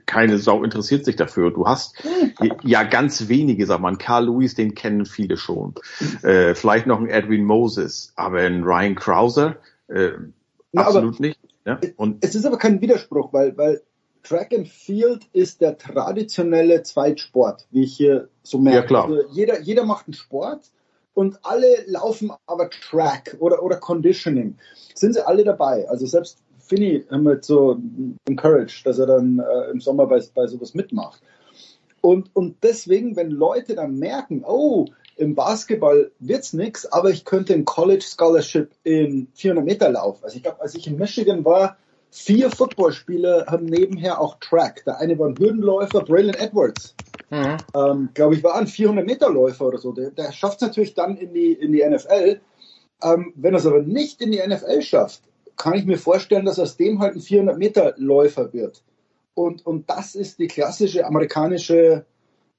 keine 0.06 0.38
Sau 0.38 0.64
interessiert 0.64 1.06
sich 1.06 1.16
dafür. 1.16 1.52
Du 1.52 1.66
hast 1.66 1.96
ja 2.64 2.84
ganz 2.84 3.28
wenige, 3.28 3.66
sag 3.66 3.82
mal, 3.82 3.96
Carl 3.98 4.26
Lewis, 4.26 4.56
den 4.56 4.76
kennen 4.76 5.06
viele 5.06 5.38
schon. 5.38 5.76
Äh, 6.24 6.56
vielleicht 6.56 6.88
noch 6.88 7.00
ein 7.00 7.08
Edwin 7.08 7.44
Moses, 7.44 8.14
aber 8.16 8.40
ein 8.40 8.64
Ryan 8.64 8.96
Krauser, 8.96 9.58
äh, 9.88 10.12
Na, 10.72 10.84
absolut 10.84 11.20
nicht. 11.20 11.40
Ja? 11.66 11.80
Und 11.98 12.24
Es 12.24 12.36
ist 12.36 12.46
aber 12.46 12.58
kein 12.58 12.82
Widerspruch, 12.82 13.34
weil, 13.34 13.58
weil 13.58 13.82
Track 14.24 14.54
and 14.54 14.68
Field 14.68 15.26
ist 15.34 15.62
der 15.62 15.78
traditionelle 15.78 16.84
Zweitsport, 16.84 17.68
wie 17.72 17.84
ich 17.84 17.96
hier 17.96 18.30
so 18.44 18.58
merke. 18.58 18.80
Ja, 18.80 18.86
klar. 18.86 19.06
Also 19.06 19.22
jeder, 19.32 19.62
jeder 19.62 19.86
macht 19.86 20.08
einen 20.08 20.14
Sport 20.14 20.72
und 21.14 21.40
alle 21.44 21.68
laufen 21.86 22.32
aber 22.46 22.70
Track 22.70 23.38
oder, 23.40 23.64
oder 23.64 23.78
Conditioning. 23.78 24.58
Sind 24.94 25.14
sie 25.14 25.26
alle 25.26 25.44
dabei? 25.44 25.88
Also 25.90 26.06
selbst 26.06 26.40
Wir 26.70 27.04
jetzt 27.34 27.48
so 27.48 27.80
encouraged, 28.26 28.86
dass 28.86 29.00
er 29.00 29.08
dann 29.08 29.40
äh, 29.40 29.72
im 29.72 29.82
Sommer 29.82 30.08
bei, 30.08 30.22
bei 30.34 30.48
sowas 30.48 30.74
mitmacht. 30.74 31.22
Und, 32.02 32.36
und 32.36 32.58
deswegen, 32.64 33.16
wenn 33.16 33.32
Leute 33.32 33.76
dann 33.76 33.98
merken, 33.98 34.44
oh, 34.46 34.86
im 35.18 35.34
Basketball 35.34 36.12
wird's 36.20 36.54
nix, 36.54 36.86
aber 36.86 37.10
ich 37.10 37.26
könnte 37.26 37.54
ein 37.54 37.66
College 37.66 38.04
Scholarship 38.04 38.72
in 38.84 39.28
400 39.34 39.66
Meter 39.66 39.90
Lauf. 39.90 40.24
Also 40.24 40.38
ich 40.38 40.44
glaube, 40.44 40.62
als 40.62 40.76
ich 40.76 40.88
in 40.88 40.98
Michigan 40.98 41.46
war, 41.46 41.78
vier 42.12 42.50
Footballspieler 42.50 43.46
haben 43.48 43.66
nebenher 43.66 44.22
auch 44.22 44.38
Track. 44.40 44.84
Der 44.86 45.00
eine 45.00 45.18
war 45.18 45.30
ein 45.30 45.38
Hürdenläufer, 45.38 46.02
Braylon 46.02 46.36
Edwards. 46.36 46.96
Ähm, 47.76 48.10
glaube 48.14 48.36
ich, 48.36 48.44
war 48.44 48.56
ein 48.56 48.68
400 48.68 49.06
Meter 49.06 49.30
Läufer 49.30 49.66
oder 49.66 49.78
so. 49.78 49.92
Der, 49.92 50.12
der 50.12 50.32
schafft 50.32 50.62
es 50.62 50.68
natürlich 50.68 50.94
dann 50.94 51.18
in 51.18 51.34
die, 51.34 51.54
in 51.54 51.72
die 51.72 51.84
NFL. 51.84 52.40
Ähm, 53.04 53.34
wenn 53.36 53.54
er 53.54 53.60
es 53.60 53.66
aber 53.66 53.82
nicht 53.82 54.22
in 54.22 54.32
die 54.32 54.42
NFL 54.46 54.82
schafft, 54.82 55.22
kann 55.58 55.74
ich 55.74 55.86
mir 55.86 55.98
vorstellen, 55.98 56.46
dass 56.46 56.60
aus 56.60 56.78
dem 56.78 57.00
halt 57.00 57.16
ein 57.16 57.22
400 57.22 57.58
Meter 57.58 57.94
Läufer 57.98 58.54
wird. 58.54 58.84
Und, 59.34 59.66
und 59.66 59.90
das 59.90 60.16
ist 60.16 60.40
die 60.40 60.48
klassische 60.48 61.06
amerikanische 61.06 62.06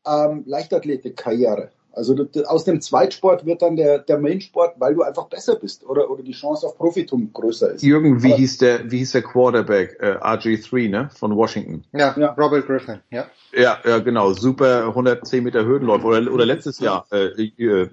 ähm, 0.07 0.45
Leichtathletik-Karriere. 0.47 1.71
Also 1.97 2.15
aus 2.47 2.65
dem 2.65 2.83
Zweitsport 2.83 3.47
wird 3.47 3.63
dann 3.63 3.77
der, 3.77 4.01
der 4.01 4.19
Mainsport, 4.19 4.75
weil 4.79 4.95
du 4.95 5.03
einfach 5.03 5.29
besser 5.29 5.57
bist 5.57 5.83
oder, 5.87 6.11
oder 6.11 6.23
die 6.23 6.33
Chance 6.33 6.67
auf 6.67 6.77
Profitum 6.77 7.33
größer 7.33 7.73
ist. 7.73 7.83
Jürgen, 7.83 8.23
wie 8.23 8.35
hieß 8.35 8.59
der, 8.59 8.91
wie 8.91 8.99
hieß 8.99 9.13
der 9.13 9.23
Quarterback, 9.23 9.97
äh, 10.01 10.19
RG3, 10.19 10.91
ne, 10.91 11.09
von 11.15 11.35
Washington? 11.35 11.85
Ja, 11.93 12.11
Robert 12.39 12.67
Griffin, 12.67 12.99
ja. 13.11 13.25
Ja, 13.55 13.79
ja, 13.83 13.99
genau, 14.01 14.35
super 14.35 14.89
110 14.89 15.43
Meter 15.43 15.65
Hürdenläufer 15.65 16.05
oder, 16.05 16.31
oder 16.31 16.45
letztes 16.45 16.81
Jahr, 16.81 17.07
äh, 17.11 17.29
äh, 17.45 17.89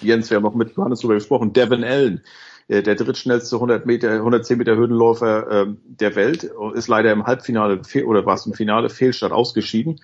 Jens, 0.00 0.30
wir 0.30 0.36
haben 0.36 0.44
noch 0.44 0.54
mit 0.54 0.76
Johannes 0.76 1.00
darüber 1.00 1.14
gesprochen, 1.14 1.52
Devin 1.52 1.82
Allen, 1.82 2.22
der 2.68 2.94
drittschnellste 2.94 3.56
100 3.56 3.86
Meter, 3.86 4.12
110 4.12 4.58
Meter 4.58 4.76
Hürdenläufer 4.76 5.50
ähm, 5.50 5.78
der 5.86 6.14
Welt, 6.16 6.50
ist 6.74 6.88
leider 6.88 7.12
im 7.12 7.26
Halbfinale 7.26 7.80
oder 8.04 8.26
war 8.26 8.34
es 8.34 8.44
im 8.44 8.52
Finale 8.52 8.90
Fehlstart 8.90 9.32
ausgeschieden. 9.32 10.00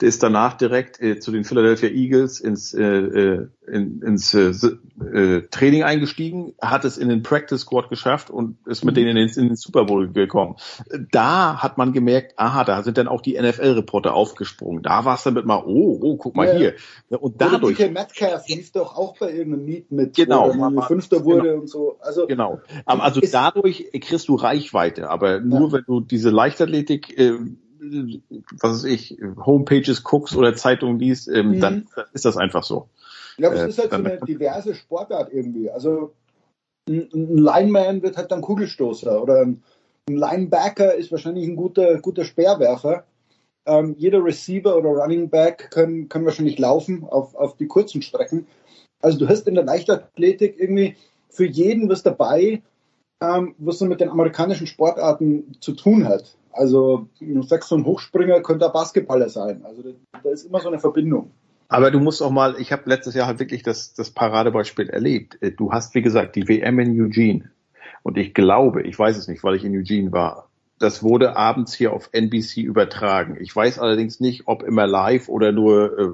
Der 0.00 0.08
ist 0.08 0.22
danach 0.22 0.54
direkt 0.54 1.00
äh, 1.00 1.18
zu 1.20 1.30
den 1.30 1.44
Philadelphia 1.44 1.88
Eagles 1.88 2.40
ins, 2.40 2.74
äh, 2.74 2.82
äh, 2.82 3.48
in, 3.66 4.02
ins 4.02 4.34
äh, 4.34 4.52
äh, 5.12 5.42
Training 5.50 5.82
eingestiegen, 5.84 6.54
hat 6.60 6.84
es 6.84 6.98
in 6.98 7.08
den 7.08 7.22
Practice 7.22 7.60
Squad 7.60 7.88
geschafft 7.88 8.30
und 8.30 8.58
ist 8.66 8.84
mit 8.84 8.96
denen 8.96 9.16
in 9.16 9.28
den, 9.28 9.28
in 9.28 9.48
den 9.48 9.56
Super 9.56 9.84
Bowl 9.84 10.08
gekommen. 10.08 10.56
Da 11.12 11.62
hat 11.62 11.78
man 11.78 11.92
gemerkt, 11.92 12.34
aha, 12.36 12.64
da 12.64 12.82
sind 12.82 12.98
dann 12.98 13.08
auch 13.08 13.22
die 13.22 13.40
NFL-Reporter 13.40 14.14
aufgesprungen. 14.14 14.82
Da 14.82 15.04
war 15.04 15.16
es 15.16 15.22
dann 15.22 15.34
mit 15.34 15.46
mal, 15.46 15.62
oh, 15.64 15.98
oh, 16.00 16.16
guck 16.16 16.36
mal 16.36 16.46
Ja, 16.48 16.54
hier. 16.56 16.74
Und 17.20 17.40
dadurch, 17.40 17.76
DK 17.76 17.92
Metcalf 17.92 18.48
lief 18.48 18.72
doch 18.72 18.96
auch 18.96 19.16
bei 19.18 19.32
irgendeinem 19.32 19.64
Meet 19.64 19.92
mit, 19.92 20.16
Genau. 20.16 20.52
wo 20.54 20.80
er 20.80 20.82
Fünfter 20.86 21.24
wurde 21.24 21.54
und 21.56 21.68
so. 21.68 21.98
Also 22.08 22.26
Genau. 22.26 22.58
Also 22.86 23.20
dadurch 23.20 23.90
kriegst 23.92 24.28
du 24.28 24.34
Reichweite, 24.34 25.10
aber 25.10 25.40
nur 25.40 25.72
wenn 25.72 25.84
du 25.86 26.00
diese 26.00 26.30
Leichtathletik, 26.30 27.18
äh, 27.18 27.34
was 28.60 28.72
weiß 28.72 28.84
ich, 28.84 29.18
Homepages 29.44 30.04
guckst 30.04 30.34
oder 30.34 30.54
Zeitungen 30.54 30.98
liest, 30.98 31.28
ähm, 31.28 31.50
Mhm. 31.50 31.60
dann 31.60 31.88
ist 32.14 32.24
das 32.24 32.38
einfach 32.38 32.64
so. 32.64 32.88
Ja, 33.36 33.48
aber 33.48 33.56
es 33.56 33.64
Äh, 33.64 33.68
ist 33.68 33.78
halt 33.78 33.90
so 33.90 33.98
eine 33.98 34.18
diverse 34.26 34.74
Sportart 34.74 35.30
irgendwie. 35.32 35.70
Also 35.70 36.14
ein, 36.88 37.10
ein 37.12 37.36
Lineman 37.36 38.02
wird 38.02 38.16
halt 38.16 38.32
dann 38.32 38.40
Kugelstoßer 38.40 39.22
oder 39.22 39.42
ein, 39.42 39.62
ein 40.08 40.16
Linebacker 40.16 40.94
ist 40.94 41.12
wahrscheinlich 41.12 41.46
ein 41.46 41.56
guter, 41.56 41.98
guter 42.00 42.24
Speerwerfer. 42.24 43.04
Ähm, 43.66 43.94
jeder 43.98 44.24
Receiver 44.24 44.74
oder 44.74 44.88
Running 44.88 45.28
Back 45.28 45.70
kann, 45.70 46.08
kann 46.08 46.24
wahrscheinlich 46.24 46.58
laufen 46.58 47.04
auf, 47.04 47.34
auf 47.34 47.58
die 47.58 47.66
kurzen 47.66 48.00
Strecken. 48.00 48.46
Also 49.02 49.18
du 49.18 49.28
hast 49.28 49.46
in 49.46 49.54
der 49.54 49.64
Leichtathletik 49.64 50.58
irgendwie 50.58 50.96
für 51.30 51.46
jeden 51.46 51.88
was 51.88 52.02
dabei, 52.02 52.62
ähm, 53.20 53.54
was 53.58 53.78
so 53.78 53.86
mit 53.86 54.00
den 54.00 54.10
amerikanischen 54.10 54.66
Sportarten 54.66 55.56
zu 55.60 55.72
tun 55.72 56.06
hat. 56.06 56.36
Also 56.52 57.08
du 57.20 57.42
sagst, 57.42 57.68
so 57.68 57.76
ein 57.76 57.84
Hochspringer 57.84 58.40
könnte 58.40 58.66
ein 58.66 58.72
Basketballer 58.72 59.28
sein. 59.28 59.64
Also 59.64 59.82
da, 59.82 59.90
da 60.22 60.30
ist 60.30 60.44
immer 60.44 60.60
so 60.60 60.68
eine 60.68 60.78
Verbindung. 60.78 61.30
Aber 61.68 61.90
du 61.90 62.00
musst 62.00 62.22
auch 62.22 62.30
mal, 62.30 62.56
ich 62.58 62.72
habe 62.72 62.88
letztes 62.88 63.14
Jahr 63.14 63.26
halt 63.26 63.40
wirklich 63.40 63.62
das, 63.62 63.92
das 63.92 64.10
Paradebeispiel 64.10 64.88
erlebt. 64.88 65.38
Äh, 65.42 65.52
Du 65.52 65.72
hast, 65.72 65.94
wie 65.94 66.02
gesagt, 66.02 66.34
die 66.36 66.48
WM 66.48 66.78
in 66.78 67.00
Eugene. 67.00 67.50
Und 68.02 68.16
ich 68.16 68.32
glaube, 68.32 68.82
ich 68.82 68.98
weiß 68.98 69.16
es 69.18 69.28
nicht, 69.28 69.44
weil 69.44 69.56
ich 69.56 69.64
in 69.64 69.76
Eugene 69.76 70.12
war, 70.12 70.48
das 70.78 71.02
wurde 71.02 71.36
abends 71.36 71.74
hier 71.74 71.92
auf 71.92 72.08
NBC 72.12 72.58
übertragen. 72.58 73.36
Ich 73.40 73.54
weiß 73.54 73.78
allerdings 73.78 74.20
nicht, 74.20 74.44
ob 74.46 74.62
immer 74.62 74.86
live 74.86 75.28
oder 75.28 75.52
nur 75.52 75.98
äh, 75.98 76.08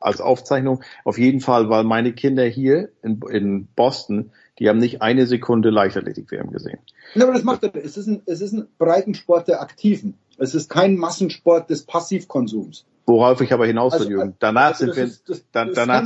als 0.00 0.20
Aufzeichnung. 0.20 0.82
Auf 1.04 1.18
jeden 1.18 1.40
Fall, 1.40 1.68
weil 1.70 1.84
meine 1.84 2.12
Kinder 2.12 2.44
hier 2.44 2.90
in, 3.02 3.20
in 3.30 3.68
Boston, 3.76 4.32
die 4.60 4.68
haben 4.68 4.78
nicht 4.78 5.02
eine 5.02 5.26
Sekunde 5.26 5.70
Leichtathletik-WM 5.70 6.52
gesehen. 6.52 6.78
Ja, 7.14 7.24
aber 7.24 7.32
das 7.32 7.42
macht 7.42 7.64
er. 7.64 7.74
Es 7.74 7.96
ist 7.96 8.06
ein, 8.06 8.22
es 8.26 8.40
ist 8.40 8.52
ein 8.52 8.68
Breitensport 8.78 9.48
der 9.48 9.60
Aktiven. 9.62 10.18
Es 10.38 10.54
ist 10.54 10.68
kein 10.70 10.96
Massensport 10.96 11.68
des 11.70 11.82
Passivkonsums. 11.84 12.84
Worauf 13.06 13.40
ich 13.40 13.52
aber 13.52 13.66
hinaus 13.66 13.94
will, 13.94 14.00
Also, 14.00 14.10
Jürgen. 14.10 14.34
Danach 14.38 14.68
also 14.68 14.84
sind 14.86 14.96
wir, 14.96 15.04
ist- 15.04 15.28
das- 15.28 15.44
dann, 15.50 15.68
das 15.68 15.76
danach, 15.76 16.04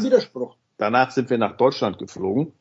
danach 0.78 1.10
sind 1.10 1.28
wir 1.30 1.38
nach 1.38 1.56
Deutschland 1.56 1.98
geflogen 1.98 2.52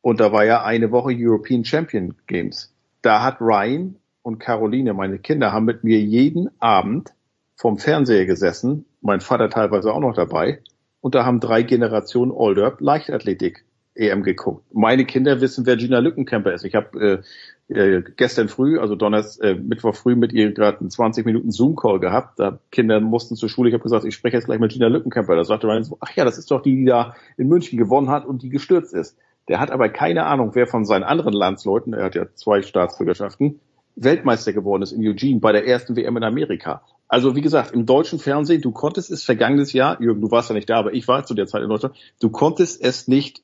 und 0.00 0.20
da 0.20 0.32
war 0.32 0.44
ja 0.44 0.62
eine 0.64 0.90
Woche 0.92 1.12
European 1.14 1.64
Champion 1.64 2.14
Games. 2.26 2.72
Da 3.02 3.22
hat 3.22 3.40
Ryan 3.40 3.96
und 4.22 4.38
Caroline, 4.38 4.94
meine 4.94 5.18
Kinder, 5.18 5.52
haben 5.52 5.64
mit 5.64 5.82
mir 5.84 6.00
jeden 6.00 6.48
Abend 6.60 7.12
vom 7.56 7.78
Fernseher 7.78 8.26
gesessen, 8.26 8.84
mein 9.00 9.20
Vater 9.20 9.50
teilweise 9.50 9.92
auch 9.92 10.00
noch 10.00 10.14
dabei, 10.14 10.62
und 11.00 11.14
da 11.16 11.24
haben 11.24 11.40
drei 11.40 11.62
Generationen 11.64 12.30
Older 12.30 12.76
Leichtathletik 12.78 13.64
EM 13.94 14.22
geguckt. 14.22 14.64
Meine 14.72 15.04
Kinder 15.04 15.40
wissen, 15.40 15.66
wer 15.66 15.76
Gina 15.76 15.98
Lückenkämper 15.98 16.52
ist. 16.52 16.64
Ich 16.64 16.74
habe 16.74 17.22
äh, 17.68 17.74
äh, 17.74 18.02
gestern 18.16 18.48
früh, 18.48 18.78
also 18.78 18.96
Donners, 18.96 19.38
äh, 19.38 19.54
Mittwoch 19.54 19.94
früh 19.94 20.16
mit 20.16 20.32
ihr 20.32 20.52
gerade 20.52 20.80
einen 20.80 20.90
20 20.90 21.26
Minuten 21.26 21.50
Zoom-Call 21.50 22.00
gehabt. 22.00 22.38
Da 22.38 22.58
Kinder 22.70 23.00
mussten 23.00 23.36
zur 23.36 23.48
Schule. 23.48 23.68
Ich 23.68 23.74
habe 23.74 23.82
gesagt, 23.82 24.04
ich 24.04 24.14
spreche 24.14 24.36
jetzt 24.36 24.46
gleich 24.46 24.60
mit 24.60 24.72
Gina 24.72 24.86
Lückenkämper. 24.86 25.36
Da 25.36 25.44
sagte 25.44 25.66
Ryan 25.66 25.84
so, 25.84 25.98
ach 26.00 26.14
ja, 26.16 26.24
das 26.24 26.38
ist 26.38 26.50
doch 26.50 26.62
die, 26.62 26.76
die 26.76 26.84
da 26.84 27.14
in 27.36 27.48
München 27.48 27.78
gewonnen 27.78 28.08
hat 28.08 28.24
und 28.24 28.42
die 28.42 28.48
gestürzt 28.48 28.94
ist. 28.94 29.16
Der 29.48 29.60
hat 29.60 29.70
aber 29.70 29.88
keine 29.88 30.24
Ahnung, 30.24 30.54
wer 30.54 30.66
von 30.66 30.84
seinen 30.84 31.02
anderen 31.02 31.34
Landsleuten, 31.34 31.92
er 31.92 32.04
hat 32.04 32.14
ja 32.14 32.26
zwei 32.34 32.62
Staatsbürgerschaften, 32.62 33.60
Weltmeister 33.96 34.52
geworden 34.52 34.82
ist 34.82 34.92
in 34.92 35.06
Eugene 35.06 35.40
bei 35.40 35.52
der 35.52 35.66
ersten 35.66 35.96
WM 35.96 36.16
in 36.16 36.24
Amerika. 36.24 36.82
Also 37.08 37.36
wie 37.36 37.42
gesagt, 37.42 37.72
im 37.72 37.84
deutschen 37.84 38.18
Fernsehen, 38.18 38.62
du 38.62 38.70
konntest 38.70 39.10
es 39.10 39.22
vergangenes 39.22 39.72
Jahr, 39.72 40.00
Jürgen, 40.00 40.22
du 40.22 40.30
warst 40.30 40.48
ja 40.48 40.54
nicht 40.54 40.70
da, 40.70 40.78
aber 40.78 40.94
ich 40.94 41.06
war 41.08 41.24
zu 41.26 41.34
der 41.34 41.46
Zeit 41.46 41.62
in 41.62 41.68
Deutschland, 41.68 41.94
du 42.20 42.30
konntest 42.30 42.82
es 42.82 43.06
nicht 43.06 43.42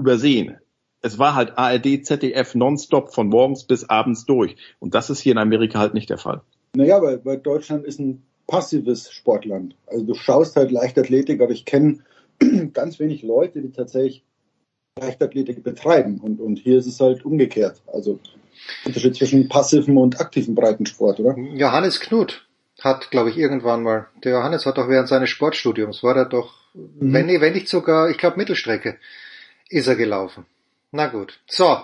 übersehen. 0.00 0.58
Es 1.02 1.18
war 1.18 1.34
halt 1.34 1.56
ARD, 1.56 2.04
ZDF 2.04 2.54
nonstop 2.54 3.14
von 3.14 3.28
morgens 3.28 3.64
bis 3.64 3.88
abends 3.88 4.26
durch. 4.26 4.56
Und 4.80 4.94
das 4.94 5.08
ist 5.08 5.20
hier 5.20 5.32
in 5.32 5.38
Amerika 5.38 5.78
halt 5.78 5.94
nicht 5.94 6.10
der 6.10 6.18
Fall. 6.18 6.42
Naja, 6.74 7.00
weil, 7.00 7.24
weil 7.24 7.38
Deutschland 7.38 7.84
ist 7.84 8.00
ein 8.00 8.22
passives 8.46 9.10
Sportland. 9.10 9.76
Also 9.86 10.04
du 10.04 10.14
schaust 10.14 10.56
halt 10.56 10.70
Leichtathletik, 10.70 11.40
aber 11.40 11.52
ich 11.52 11.64
kenne 11.64 11.98
ganz 12.74 12.98
wenig 12.98 13.22
Leute, 13.22 13.62
die 13.62 13.72
tatsächlich 13.72 14.24
Leichtathletik 15.00 15.62
betreiben. 15.62 16.20
Und, 16.20 16.40
und 16.40 16.58
hier 16.58 16.78
ist 16.78 16.86
es 16.86 17.00
halt 17.00 17.24
umgekehrt. 17.24 17.80
Also 17.86 18.18
Unterschied 18.84 19.16
zwischen 19.16 19.48
passivem 19.48 19.96
und 19.96 20.20
aktivem 20.20 20.54
Breitensport, 20.54 21.20
oder? 21.20 21.36
Johannes 21.38 22.00
Knut 22.00 22.46
hat, 22.80 23.10
glaube 23.10 23.30
ich, 23.30 23.38
irgendwann 23.38 23.82
mal, 23.82 24.06
der 24.24 24.32
Johannes 24.32 24.66
hat 24.66 24.78
doch 24.78 24.88
während 24.88 25.08
seines 25.08 25.30
Sportstudiums, 25.30 26.02
war 26.02 26.16
er 26.16 26.26
doch, 26.26 26.60
Mhm. 26.72 27.12
wenn, 27.12 27.40
wenn 27.40 27.52
nicht 27.52 27.68
sogar, 27.68 28.10
ich 28.10 28.18
glaube 28.18 28.36
Mittelstrecke, 28.36 28.96
ist 29.70 29.86
er 29.88 29.96
gelaufen. 29.96 30.46
Na 30.92 31.06
gut. 31.06 31.40
So. 31.46 31.78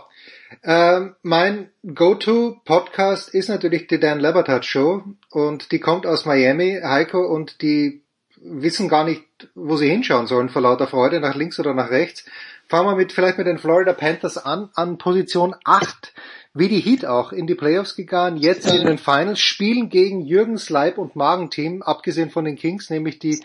Ähm, 0.63 1.15
mein 1.23 1.71
Go-To-Podcast 1.83 3.33
ist 3.33 3.49
natürlich 3.49 3.87
die 3.87 3.99
Dan 3.99 4.21
Lebertat 4.21 4.65
Show 4.65 5.03
und 5.31 5.73
die 5.73 5.81
kommt 5.81 6.07
aus 6.07 6.25
Miami, 6.25 6.81
Heiko, 6.83 7.25
und 7.27 7.63
die 7.63 8.03
wissen 8.37 8.89
gar 8.89 9.05
nicht, 9.05 9.25
wo 9.55 9.77
sie 9.77 9.89
hinschauen 9.89 10.27
sollen 10.27 10.49
vor 10.49 10.63
lauter 10.63 10.87
Freude, 10.87 11.21
nach 11.21 11.35
links 11.35 11.59
oder 11.59 11.75
nach 11.75 11.91
rechts. 11.91 12.25
Fangen 12.69 12.89
wir 12.89 12.97
mit, 12.97 13.13
vielleicht 13.13 13.39
mit 13.39 13.47
den 13.47 13.59
Florida 13.59 13.93
Panthers 13.93 14.39
an, 14.39 14.71
an 14.75 14.99
Position 14.99 15.55
8 15.65 16.13
wie 16.57 16.69
die 16.69 16.81
Heat 16.81 17.05
auch 17.05 17.33
in 17.33 17.47
die 17.47 17.55
Playoffs 17.55 17.97
gegangen, 17.97 18.39
jetzt 18.39 18.71
in 18.73 18.87
den 18.87 18.99
Finals, 18.99 19.41
spielen 19.41 19.91
gegen 19.91 20.23
Jürgens 20.23 20.71
Leib- 20.71 20.97
und 20.97 21.15
Magenteam, 21.15 21.83
abgesehen 21.83 22.31
von 22.31 22.47
den 22.47 22.57
Kings, 22.57 22.89
nämlich 22.89 23.19
die 23.19 23.39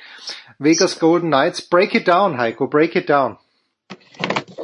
Vegas 0.59 0.97
Golden 0.99 1.27
Knights. 1.27 1.61
Break 1.61 1.93
it 1.93 2.07
down, 2.07 2.38
Heiko, 2.38 2.68
break 2.68 2.95
it 2.95 3.09
down. 3.09 3.38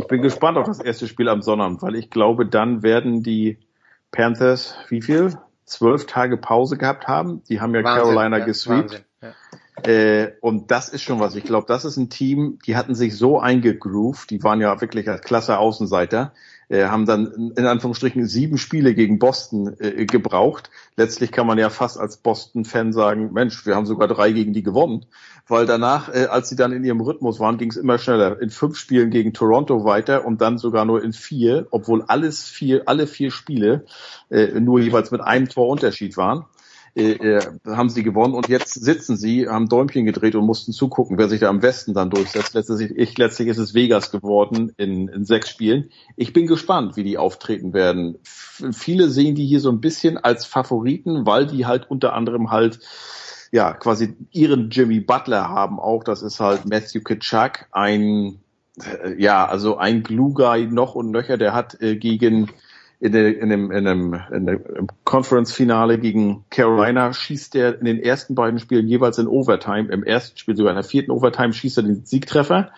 Ich 0.08 0.10
bin 0.10 0.22
gespannt 0.22 0.58
auf 0.58 0.68
das 0.68 0.80
erste 0.80 1.06
Spiel 1.06 1.28
am 1.28 1.42
Sonnabend, 1.42 1.82
weil 1.82 1.96
ich 1.96 2.10
glaube, 2.10 2.46
dann 2.46 2.82
werden 2.82 3.24
die 3.24 3.58
Panthers 4.10 4.74
wie 4.88 5.02
viel? 5.02 5.38
Zwölf 5.66 6.06
Tage 6.06 6.38
Pause 6.38 6.78
gehabt 6.78 7.10
haben. 7.10 7.44
Die 7.50 7.60
haben 7.60 7.76
ja 7.76 7.84
Wahnsinn, 7.84 8.04
Carolina 8.04 8.38
ja, 8.38 8.46
gesweept. 8.46 9.04
Ja. 9.22 9.34
Äh, 9.84 10.32
und 10.40 10.72
das 10.72 10.88
ist 10.88 11.02
schon 11.02 11.20
was. 11.20 11.36
Ich 11.36 11.44
glaube, 11.44 11.66
das 11.68 11.84
ist 11.84 11.98
ein 11.98 12.10
Team, 12.10 12.58
die 12.66 12.78
hatten 12.78 12.96
sich 12.96 13.18
so 13.18 13.42
eingegroovt, 13.42 14.30
die 14.30 14.42
waren 14.44 14.62
ja 14.62 14.80
wirklich 14.80 15.10
als 15.10 15.24
klasse 15.24 15.58
Außenseiter, 15.58 16.32
äh, 16.70 16.86
haben 16.86 17.06
dann 17.06 17.52
in 17.58 17.66
Anführungsstrichen 17.66 18.26
sieben 18.28 18.58
Spiele 18.58 18.96
gegen 18.96 19.20
Boston 19.20 19.76
äh, 19.80 20.06
gebraucht. 20.06 20.72
Letztlich 20.96 21.34
kann 21.34 21.48
man 21.48 21.58
ja 21.58 21.70
fast 21.70 22.00
als 22.00 22.16
Boston-Fan 22.16 22.94
sagen, 22.94 23.34
Mensch, 23.34 23.66
wir 23.66 23.76
haben 23.76 23.86
sogar 23.86 24.08
drei 24.08 24.32
gegen 24.32 24.54
die 24.54 24.64
gewonnen. 24.64 25.06
Weil 25.48 25.66
danach, 25.66 26.14
äh, 26.14 26.26
als 26.26 26.50
sie 26.50 26.56
dann 26.56 26.72
in 26.72 26.84
ihrem 26.84 27.02
Rhythmus 27.02 27.40
waren, 27.40 27.58
ging 27.58 27.70
es 27.70 27.78
immer 27.78 27.98
schneller. 27.98 28.42
In 28.42 28.50
fünf 28.50 28.78
Spielen 28.78 29.10
gegen 29.10 29.34
Toronto 29.34 29.86
weiter 29.86 30.26
und 30.26 30.42
dann 30.42 30.58
sogar 30.58 30.86
nur 30.86 31.04
in 31.04 31.14
vier, 31.14 31.68
obwohl 31.72 32.04
alles 32.08 32.44
vier, 32.44 32.84
alle 32.86 33.08
vier 33.08 33.32
Spiele 33.32 33.86
äh, 34.30 34.60
nur 34.60 34.80
jeweils 34.80 35.12
mit 35.12 35.22
einem 35.22 35.48
Torunterschied 35.48 36.18
waren 36.18 36.46
äh, 36.98 37.12
äh, 37.12 37.42
haben 37.68 37.90
sie 37.90 38.02
gewonnen 38.02 38.34
und 38.34 38.50
jetzt 38.50 38.74
sitzen 38.74 39.18
sie, 39.18 39.48
haben 39.48 39.70
Däumchen 39.70 40.06
gedreht 40.06 40.34
und 40.34 40.48
mussten 40.48 40.72
zugucken, 40.72 41.20
wer 41.20 41.30
sich 41.30 41.40
da 41.40 41.48
am 41.48 41.62
Westen 41.62 41.94
dann 41.94 42.10
durchsetzt. 42.10 42.56
Letztlich, 42.56 42.90
ich, 42.96 43.16
letztlich 43.20 43.50
ist 43.50 43.60
es 43.60 43.76
Vegas 43.76 44.10
geworden 44.10 44.74
in, 44.78 45.08
in 45.08 45.24
sechs 45.24 45.52
Spielen. 45.52 45.92
Ich 46.16 46.34
bin 46.34 46.48
gespannt, 46.48 46.98
wie 46.98 47.04
die 47.04 47.20
auftreten 47.20 47.72
werden. 47.74 48.18
F 48.26 48.64
viele 48.72 49.10
sehen 49.10 49.36
die 49.36 49.46
hier 49.46 49.60
so 49.60 49.70
ein 49.70 49.80
bisschen 49.80 50.18
als 50.18 50.48
Favoriten, 50.48 51.28
weil 51.28 51.46
die 51.46 51.68
halt 51.68 51.88
unter 51.88 52.14
anderem 52.14 52.50
halt 52.50 52.80
ja 53.52 53.74
quasi 53.74 54.16
ihren 54.32 54.70
Jimmy 54.70 55.00
Butler 55.00 55.50
haben 55.50 55.80
auch. 55.80 56.04
Das 56.04 56.22
ist 56.22 56.40
halt 56.40 56.66
Matthew 56.66 57.02
Kitschak, 57.02 57.68
ein 57.72 58.40
äh, 58.82 59.22
ja 59.22 59.46
also 59.46 59.78
ein 59.78 60.04
Glue 60.04 60.34
Guy 60.34 60.68
noch 60.68 60.96
und 60.96 61.12
nöcher. 61.12 61.38
Der 61.38 61.54
hat 61.54 61.82
äh, 61.82 61.96
gegen 61.96 62.50
in, 63.00 63.12
der, 63.12 63.40
in 63.40 63.50
dem, 63.50 63.72
in 63.72 63.86
dem, 63.86 64.14
in 64.14 64.88
Conference-Finale 65.04 66.00
gegen 66.00 66.46
Carolina 66.50 67.14
schießt 67.14 67.56
er 67.56 67.78
in 67.80 67.86
den 67.86 68.00
ersten 68.00 68.34
beiden 68.34 68.60
Spielen 68.60 68.88
jeweils 68.88 69.20
in 69.20 69.28
Overtime. 69.28 69.92
Im 69.92 70.04
ersten 70.04 70.38
Spiel 70.38 70.58
sogar 70.58 70.72
in 70.72 70.78
der 70.78 70.84
vierten 70.84 71.12
Overtime 71.12 71.54
schießt 71.54 71.78
er 71.78 71.84
den 71.84 72.06
Siegtreffer. 72.06 72.72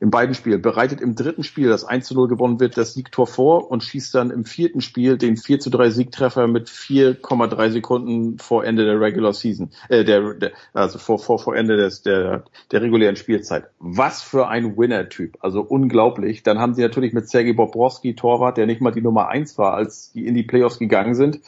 In 0.00 0.10
beiden 0.10 0.34
Spielen 0.34 0.62
bereitet 0.62 1.00
im 1.00 1.16
dritten 1.16 1.42
Spiel, 1.42 1.68
das 1.68 1.84
1 1.84 2.06
zu 2.06 2.14
0 2.14 2.28
gewonnen 2.28 2.60
wird, 2.60 2.76
das 2.76 2.94
Siegtor 2.94 3.26
vor 3.26 3.68
und 3.70 3.82
schießt 3.82 4.14
dann 4.14 4.30
im 4.30 4.44
vierten 4.44 4.80
Spiel 4.80 5.18
den 5.18 5.36
4 5.36 5.58
zu 5.58 5.70
3 5.70 5.90
Siegtreffer 5.90 6.46
mit 6.46 6.68
4,3 6.68 7.70
Sekunden 7.70 8.38
vor 8.38 8.64
Ende 8.64 8.84
der 8.84 9.00
Regular 9.00 9.32
Season, 9.32 9.70
äh, 9.88 10.04
der, 10.04 10.34
der 10.34 10.52
also 10.72 10.98
vor, 10.98 11.18
vor, 11.18 11.40
vor 11.40 11.56
Ende 11.56 11.76
des, 11.76 12.02
der, 12.02 12.44
der 12.70 12.82
regulären 12.82 13.16
Spielzeit. 13.16 13.64
Was 13.80 14.22
für 14.22 14.46
ein 14.46 14.76
Winner-Typ, 14.76 15.36
also 15.40 15.62
unglaublich. 15.62 16.44
Dann 16.44 16.60
haben 16.60 16.74
sie 16.74 16.82
natürlich 16.82 17.12
mit 17.12 17.28
Sergei 17.28 17.52
Bobrovsky 17.52 18.14
Torwart, 18.14 18.56
der 18.56 18.66
nicht 18.66 18.80
mal 18.80 18.92
die 18.92 19.02
Nummer 19.02 19.28
eins 19.28 19.58
war, 19.58 19.74
als 19.74 20.12
die 20.12 20.26
in 20.26 20.34
die 20.34 20.44
Playoffs 20.44 20.78
gegangen 20.78 21.14
sind. 21.14 21.40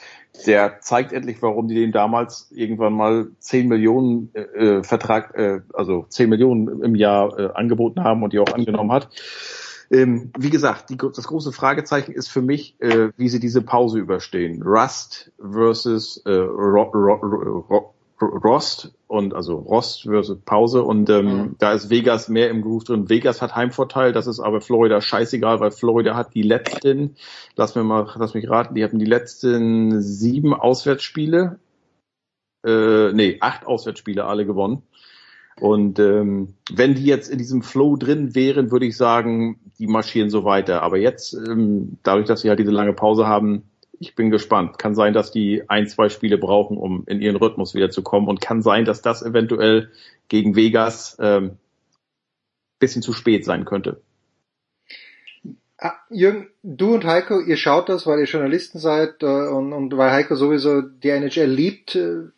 Der 0.47 0.81
zeigt 0.81 1.13
endlich, 1.13 1.43
warum 1.43 1.69
die 1.69 1.75
den 1.75 1.93
damals 1.93 2.51
irgendwann 2.51 2.93
mal 2.95 3.29
10 3.41 3.69
Millionen 3.69 4.31
äh, 4.35 4.41
äh, 4.41 4.83
Vertrag, 4.83 5.35
äh, 5.37 5.61
also 5.75 6.07
10 6.09 6.31
Millionen 6.31 6.83
im 6.83 6.95
Jahr 6.95 7.39
äh, 7.39 7.51
angeboten 7.55 8.03
haben 8.03 8.23
und 8.23 8.33
die 8.33 8.39
auch 8.39 8.53
angenommen 8.53 8.93
hat. 8.93 9.09
Ähm, 9.91 10.31
wie 10.39 10.51
gesagt, 10.51 10.89
die, 10.91 10.97
das 10.97 11.27
große 11.27 11.53
Fragezeichen 11.53 12.13
ist 12.13 12.29
für 12.29 12.43
mich, 12.43 12.81
äh, 12.81 13.11
wie 13.17 13.29
sie 13.29 13.41
diese 13.41 13.61
Pause 13.61 13.99
überstehen. 13.99 14.63
Rust 14.63 15.33
versus 15.39 16.23
äh, 16.25 16.31
Ro 16.31 16.83
Ro 16.95 17.15
Ro 17.69 17.95
Rost 18.21 18.93
und 19.07 19.35
also 19.35 19.57
Rost 19.57 20.03
versus 20.03 20.39
Pause 20.45 20.83
und 20.83 21.09
ähm, 21.11 21.27
mhm. 21.27 21.57
da 21.59 21.73
ist 21.73 21.91
Vegas 21.91 22.29
mehr 22.29 22.51
im 22.51 22.63
Groove 22.63 22.85
drin. 22.85 23.09
Vegas 23.09 23.43
hat 23.43 23.57
Heimvorteil, 23.57 24.13
das 24.13 24.27
ist 24.27 24.41
aber 24.41 24.61
Florida 24.61 25.01
scheißegal, 25.01 25.61
weil 25.61 25.71
Florida 25.71 26.15
hat 26.15 26.35
die 26.35 26.43
letzten, 26.43 27.17
lass 27.57 27.75
mir 27.75 27.85
mal, 27.85 28.07
lass 28.17 28.35
mich 28.35 28.49
raten, 28.49 28.75
die 28.75 28.85
hatten 28.85 28.99
die 28.99 29.07
letzten 29.07 30.01
sieben 30.03 30.55
Auswärtsspiele, 30.55 31.59
äh, 32.67 33.13
nee, 33.13 33.39
acht 33.41 33.67
Auswärtsspiele 33.67 34.25
alle 34.25 34.47
gewonnen. 34.47 34.83
Und 35.61 35.99
ähm, 35.99 36.55
wenn 36.73 36.95
die 36.95 37.05
jetzt 37.05 37.29
in 37.29 37.39
diesem 37.39 37.63
Flow 37.63 37.97
drin 37.97 38.35
wären, 38.35 38.71
würde 38.71 38.87
ich 38.87 38.97
sagen, 38.97 39.61
die 39.79 39.87
marschieren 39.87 40.31
so 40.31 40.45
weiter. 40.45 40.83
Aber 40.83 40.97
jetzt, 40.97 41.35
ähm, 41.35 41.99
dadurch, 42.03 42.27
dass 42.27 42.41
sie 42.41 42.49
halt 42.49 42.59
diese 42.59 42.71
lange 42.71 42.95
Pause 42.95 43.27
haben, 43.27 43.70
ich 44.01 44.15
bin 44.15 44.31
gespannt. 44.31 44.79
Kann 44.79 44.95
sein, 44.95 45.13
dass 45.13 45.31
die 45.31 45.69
ein, 45.69 45.87
zwei 45.87 46.09
Spiele 46.09 46.39
brauchen, 46.39 46.79
um 46.79 47.05
in 47.07 47.21
ihren 47.21 47.37
Rhythmus 47.37 47.75
wieder 47.75 47.91
zu 47.91 48.03
kommen. 48.03 48.29
Und 48.29 48.41
kann 48.41 48.63
sein, 48.63 48.87
dass 48.87 49.03
das 49.03 49.23
eventuell 49.23 49.91
gegen 50.29 50.57
Vegas 50.57 51.19
ähm, 51.21 51.59
bisschen 52.79 53.03
zu 53.03 53.13
spät 53.13 53.45
sein 53.45 53.67
könnte. 53.67 54.01
Ah, 55.77 55.93
Jürgen, 56.09 56.49
du 56.63 56.95
und 56.95 57.05
Heiko, 57.05 57.41
ihr 57.41 57.59
schaut 57.59 57.91
das, 57.91 58.07
weil 58.07 58.21
ihr 58.21 58.25
Journalisten 58.25 58.79
seid 58.79 59.23
äh, 59.23 59.27
und, 59.27 59.75
und 59.75 59.97
weil 59.97 60.11
Heiko 60.11 60.35
sowieso 60.35 60.81
die 60.81 61.11
NHL 61.11 61.51
liebt. 61.51 61.95
Äh, 61.95 62.31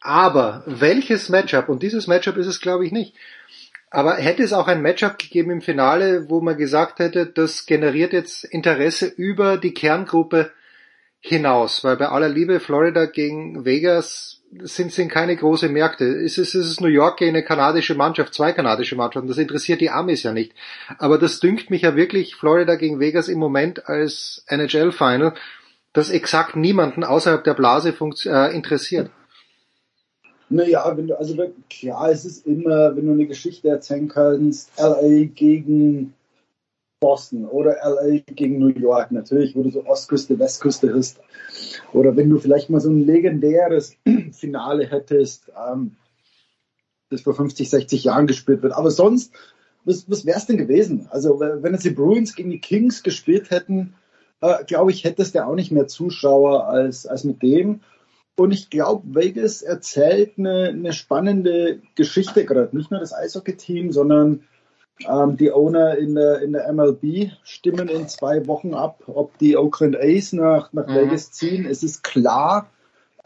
aber 0.00 0.64
welches 0.66 1.28
Matchup, 1.28 1.68
und 1.68 1.82
dieses 1.82 2.08
Matchup 2.08 2.36
ist 2.36 2.46
es 2.46 2.60
glaube 2.60 2.84
ich 2.84 2.92
nicht, 2.92 3.14
Aber 3.90 4.16
hätte 4.16 4.42
es 4.42 4.52
auch 4.52 4.66
ein 4.68 4.82
Matchup 4.82 5.18
gegeben 5.18 5.50
im 5.50 5.62
Finale, 5.62 6.28
wo 6.28 6.40
man 6.40 6.56
gesagt 6.56 6.98
hätte, 6.98 7.26
das 7.26 7.66
generiert 7.66 8.12
jetzt 8.12 8.44
Interesse 8.44 9.06
über 9.06 9.56
die 9.56 9.72
Kerngruppe 9.72 10.50
hinaus? 11.20 11.84
Weil 11.84 11.96
bei 11.96 12.08
aller 12.08 12.28
Liebe 12.28 12.60
Florida 12.60 13.06
gegen 13.06 13.64
Vegas 13.64 14.38
sind, 14.60 14.92
sind 14.92 15.10
keine 15.10 15.36
große 15.36 15.68
Märkte. 15.68 16.04
Es 16.04 16.38
ist, 16.38 16.54
es 16.54 16.68
ist 16.68 16.80
New 16.80 16.88
York 16.88 17.18
gegen 17.18 17.36
eine 17.36 17.44
kanadische 17.44 17.94
Mannschaft, 17.94 18.34
zwei 18.34 18.52
kanadische 18.52 18.96
Mannschaften. 18.96 19.28
Das 19.28 19.38
interessiert 19.38 19.80
die 19.80 19.90
Amis 19.90 20.22
ja 20.22 20.32
nicht. 20.32 20.52
Aber 20.98 21.18
das 21.18 21.40
dünkt 21.40 21.70
mich 21.70 21.82
ja 21.82 21.96
wirklich 21.96 22.34
Florida 22.34 22.76
gegen 22.76 23.00
Vegas 23.00 23.28
im 23.28 23.38
Moment 23.38 23.88
als 23.88 24.44
NHL-Final, 24.48 25.34
das 25.92 26.10
exakt 26.10 26.56
niemanden 26.56 27.04
außerhalb 27.04 27.44
der 27.44 27.54
Blase 27.54 27.94
äh, 28.26 28.54
interessiert. 28.54 29.10
Naja, 30.50 30.96
wenn 30.96 31.08
du, 31.08 31.18
also 31.18 31.36
klar, 31.68 32.10
es 32.10 32.24
ist 32.24 32.46
immer, 32.46 32.96
wenn 32.96 33.06
du 33.06 33.12
eine 33.12 33.26
Geschichte 33.26 33.68
erzählen 33.68 34.08
kannst, 34.08 34.70
LA 34.78 35.26
gegen 35.34 36.14
Boston 37.00 37.46
oder 37.46 37.76
LA 37.84 38.20
gegen 38.26 38.58
New 38.58 38.68
York, 38.68 39.12
natürlich, 39.12 39.54
wo 39.54 39.62
du 39.62 39.70
so 39.70 39.86
Ostküste, 39.86 40.38
Westküste 40.38 40.92
hast. 40.94 41.20
Oder 41.92 42.16
wenn 42.16 42.28
du 42.28 42.38
vielleicht 42.38 42.70
mal 42.70 42.80
so 42.80 42.90
ein 42.90 43.06
legendäres 43.06 43.94
Finale 44.32 44.86
hättest, 44.86 45.50
ähm, 45.56 45.96
das 47.10 47.22
vor 47.22 47.34
50, 47.34 47.70
60 47.70 48.04
Jahren 48.04 48.26
gespielt 48.26 48.62
wird. 48.62 48.74
Aber 48.74 48.90
sonst, 48.90 49.32
was, 49.84 50.10
was 50.10 50.26
wäre 50.26 50.38
es 50.38 50.46
denn 50.46 50.58
gewesen? 50.58 51.08
Also, 51.10 51.40
wenn 51.40 51.72
jetzt 51.72 51.84
die 51.84 51.90
Bruins 51.90 52.34
gegen 52.34 52.50
die 52.50 52.60
Kings 52.60 53.02
gespielt 53.02 53.50
hätten, 53.50 53.94
äh, 54.40 54.64
glaube 54.64 54.90
ich, 54.90 55.04
hättest 55.04 55.34
du 55.34 55.46
auch 55.46 55.54
nicht 55.54 55.72
mehr 55.72 55.86
Zuschauer 55.86 56.66
als, 56.66 57.06
als 57.06 57.24
mit 57.24 57.42
dem. 57.42 57.80
Und 58.36 58.52
ich 58.52 58.70
glaube, 58.70 59.14
Vegas 59.14 59.62
erzählt 59.62 60.38
eine, 60.38 60.68
eine 60.68 60.92
spannende 60.92 61.80
Geschichte 61.94 62.44
gerade. 62.44 62.76
Nicht 62.76 62.90
nur 62.90 63.00
das 63.00 63.12
Eishockey-Team, 63.12 63.90
sondern 63.90 64.44
ähm, 65.06 65.36
die 65.36 65.52
Owner 65.52 65.96
in 65.96 66.14
der, 66.14 66.42
in 66.42 66.52
der 66.52 66.72
MLB 66.72 67.30
stimmen 67.42 67.88
in 67.88 68.08
zwei 68.08 68.46
Wochen 68.46 68.74
ab, 68.74 69.02
ob 69.06 69.36
die 69.38 69.56
Oakland 69.56 69.96
A's 69.96 70.32
nach, 70.32 70.72
nach 70.72 70.86
Mhm. 70.86 70.94
Vegas 70.94 71.30
ziehen. 71.32 71.66
Es 71.66 71.82
ist 71.82 72.02
klar, 72.02 72.70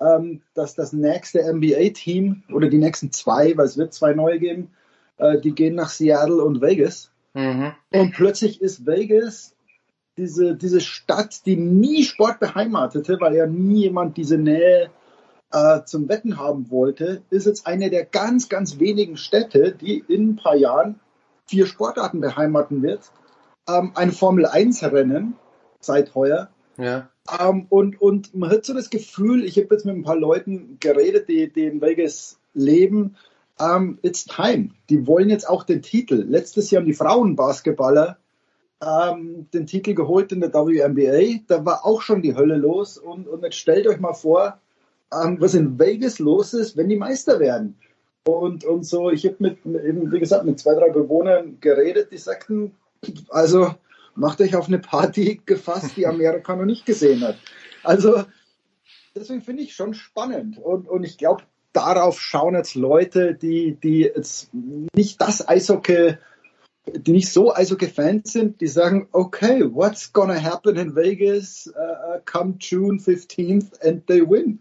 ähm, 0.00 0.42
dass 0.54 0.74
das 0.74 0.92
nächste 0.92 1.40
NBA-Team 1.40 2.42
oder 2.52 2.68
die 2.68 2.78
nächsten 2.78 3.12
zwei, 3.12 3.56
weil 3.56 3.66
es 3.66 3.78
wird 3.78 3.94
zwei 3.94 4.12
neue 4.14 4.38
geben, 4.38 4.70
äh, 5.18 5.40
die 5.40 5.54
gehen 5.54 5.74
nach 5.74 5.88
Seattle 5.88 6.42
und 6.42 6.60
Vegas. 6.60 7.10
Und 7.92 8.12
plötzlich 8.12 8.60
ist 8.60 8.86
Vegas 8.86 9.54
diese, 10.18 10.54
diese 10.54 10.80
Stadt, 10.80 11.46
die 11.46 11.56
nie 11.56 12.04
Sport 12.04 12.40
beheimatete, 12.40 13.18
weil 13.20 13.34
ja 13.34 13.46
nie 13.46 13.82
jemand 13.82 14.18
diese 14.18 14.36
Nähe 14.36 14.90
äh, 15.52 15.80
zum 15.84 16.08
Wetten 16.08 16.38
haben 16.38 16.70
wollte, 16.70 17.22
ist 17.30 17.46
jetzt 17.46 17.66
eine 17.66 17.88
der 17.88 18.04
ganz, 18.04 18.48
ganz 18.48 18.78
wenigen 18.78 19.16
Städte, 19.16 19.72
die 19.72 20.04
in 20.06 20.30
ein 20.30 20.36
paar 20.36 20.56
Jahren 20.56 21.00
vier 21.52 21.66
Sportarten 21.66 22.22
beheimaten 22.22 22.82
wird. 22.82 23.12
Ähm, 23.68 23.92
ein 23.94 24.10
Formel-1-Rennen 24.10 25.34
seit 25.80 26.14
heuer. 26.14 26.48
Ja. 26.78 27.10
Ähm, 27.38 27.66
und, 27.68 28.00
und 28.00 28.34
man 28.34 28.48
hat 28.48 28.64
so 28.64 28.72
das 28.72 28.88
Gefühl, 28.88 29.44
ich 29.44 29.58
habe 29.58 29.68
jetzt 29.70 29.84
mit 29.84 29.94
ein 29.94 30.02
paar 30.02 30.16
Leuten 30.16 30.78
geredet, 30.80 31.28
die, 31.28 31.52
die 31.52 31.66
in 31.66 31.82
Vegas 31.82 32.38
leben, 32.54 33.16
ähm, 33.60 33.98
it's 34.00 34.24
time. 34.24 34.70
Die 34.88 35.06
wollen 35.06 35.28
jetzt 35.28 35.46
auch 35.46 35.64
den 35.64 35.82
Titel. 35.82 36.24
Letztes 36.26 36.70
Jahr 36.70 36.80
haben 36.80 36.86
die 36.86 36.94
Frauenbasketballer 36.94 38.16
ähm, 38.82 39.46
den 39.52 39.66
Titel 39.66 39.92
geholt 39.92 40.32
in 40.32 40.40
der 40.40 40.54
WNBA. 40.54 41.42
Da 41.48 41.66
war 41.66 41.84
auch 41.84 42.00
schon 42.00 42.22
die 42.22 42.34
Hölle 42.34 42.56
los. 42.56 42.96
Und, 42.96 43.28
und 43.28 43.42
jetzt 43.42 43.56
stellt 43.56 43.86
euch 43.86 44.00
mal 44.00 44.14
vor, 44.14 44.58
ähm, 45.12 45.36
was 45.38 45.52
in 45.52 45.78
Vegas 45.78 46.18
los 46.18 46.54
ist, 46.54 46.78
wenn 46.78 46.88
die 46.88 46.96
Meister 46.96 47.40
werden. 47.40 47.76
Und, 48.24 48.64
und 48.64 48.84
so, 48.84 49.10
ich 49.10 49.24
habe 49.26 49.36
mit, 49.40 49.66
eben, 49.66 50.12
wie 50.12 50.20
gesagt, 50.20 50.44
mit 50.44 50.60
zwei, 50.60 50.74
drei 50.74 50.90
Bewohnern 50.90 51.58
geredet, 51.60 52.12
die 52.12 52.18
sagten, 52.18 52.72
also 53.28 53.74
macht 54.14 54.40
euch 54.40 54.54
auf 54.54 54.68
eine 54.68 54.78
Party 54.78 55.40
gefasst, 55.44 55.96
die 55.96 56.06
Amerika 56.06 56.54
noch 56.54 56.64
nicht 56.64 56.86
gesehen 56.86 57.22
hat. 57.22 57.36
Also 57.82 58.24
deswegen 59.14 59.42
finde 59.42 59.62
ich 59.64 59.74
schon 59.74 59.94
spannend. 59.94 60.58
Und, 60.58 60.88
und 60.88 61.02
ich 61.02 61.18
glaube, 61.18 61.42
darauf 61.72 62.20
schauen 62.20 62.54
jetzt 62.54 62.74
Leute, 62.74 63.34
die, 63.34 63.76
die 63.82 64.00
jetzt 64.02 64.50
nicht 64.52 65.20
das 65.20 65.48
Eishockey, 65.48 66.16
die 66.86 67.12
nicht 67.12 67.32
so 67.32 67.54
Eishockey-Fans 67.54 68.32
sind, 68.32 68.60
die 68.60 68.66
sagen, 68.66 69.08
okay, 69.12 69.64
what's 69.72 70.12
gonna 70.12 70.40
happen 70.40 70.76
in 70.76 70.94
Vegas 70.94 71.72
uh, 71.74 72.18
come 72.24 72.56
June 72.58 72.98
15th 72.98 73.80
and 73.84 74.06
they 74.06 74.20
win. 74.20 74.60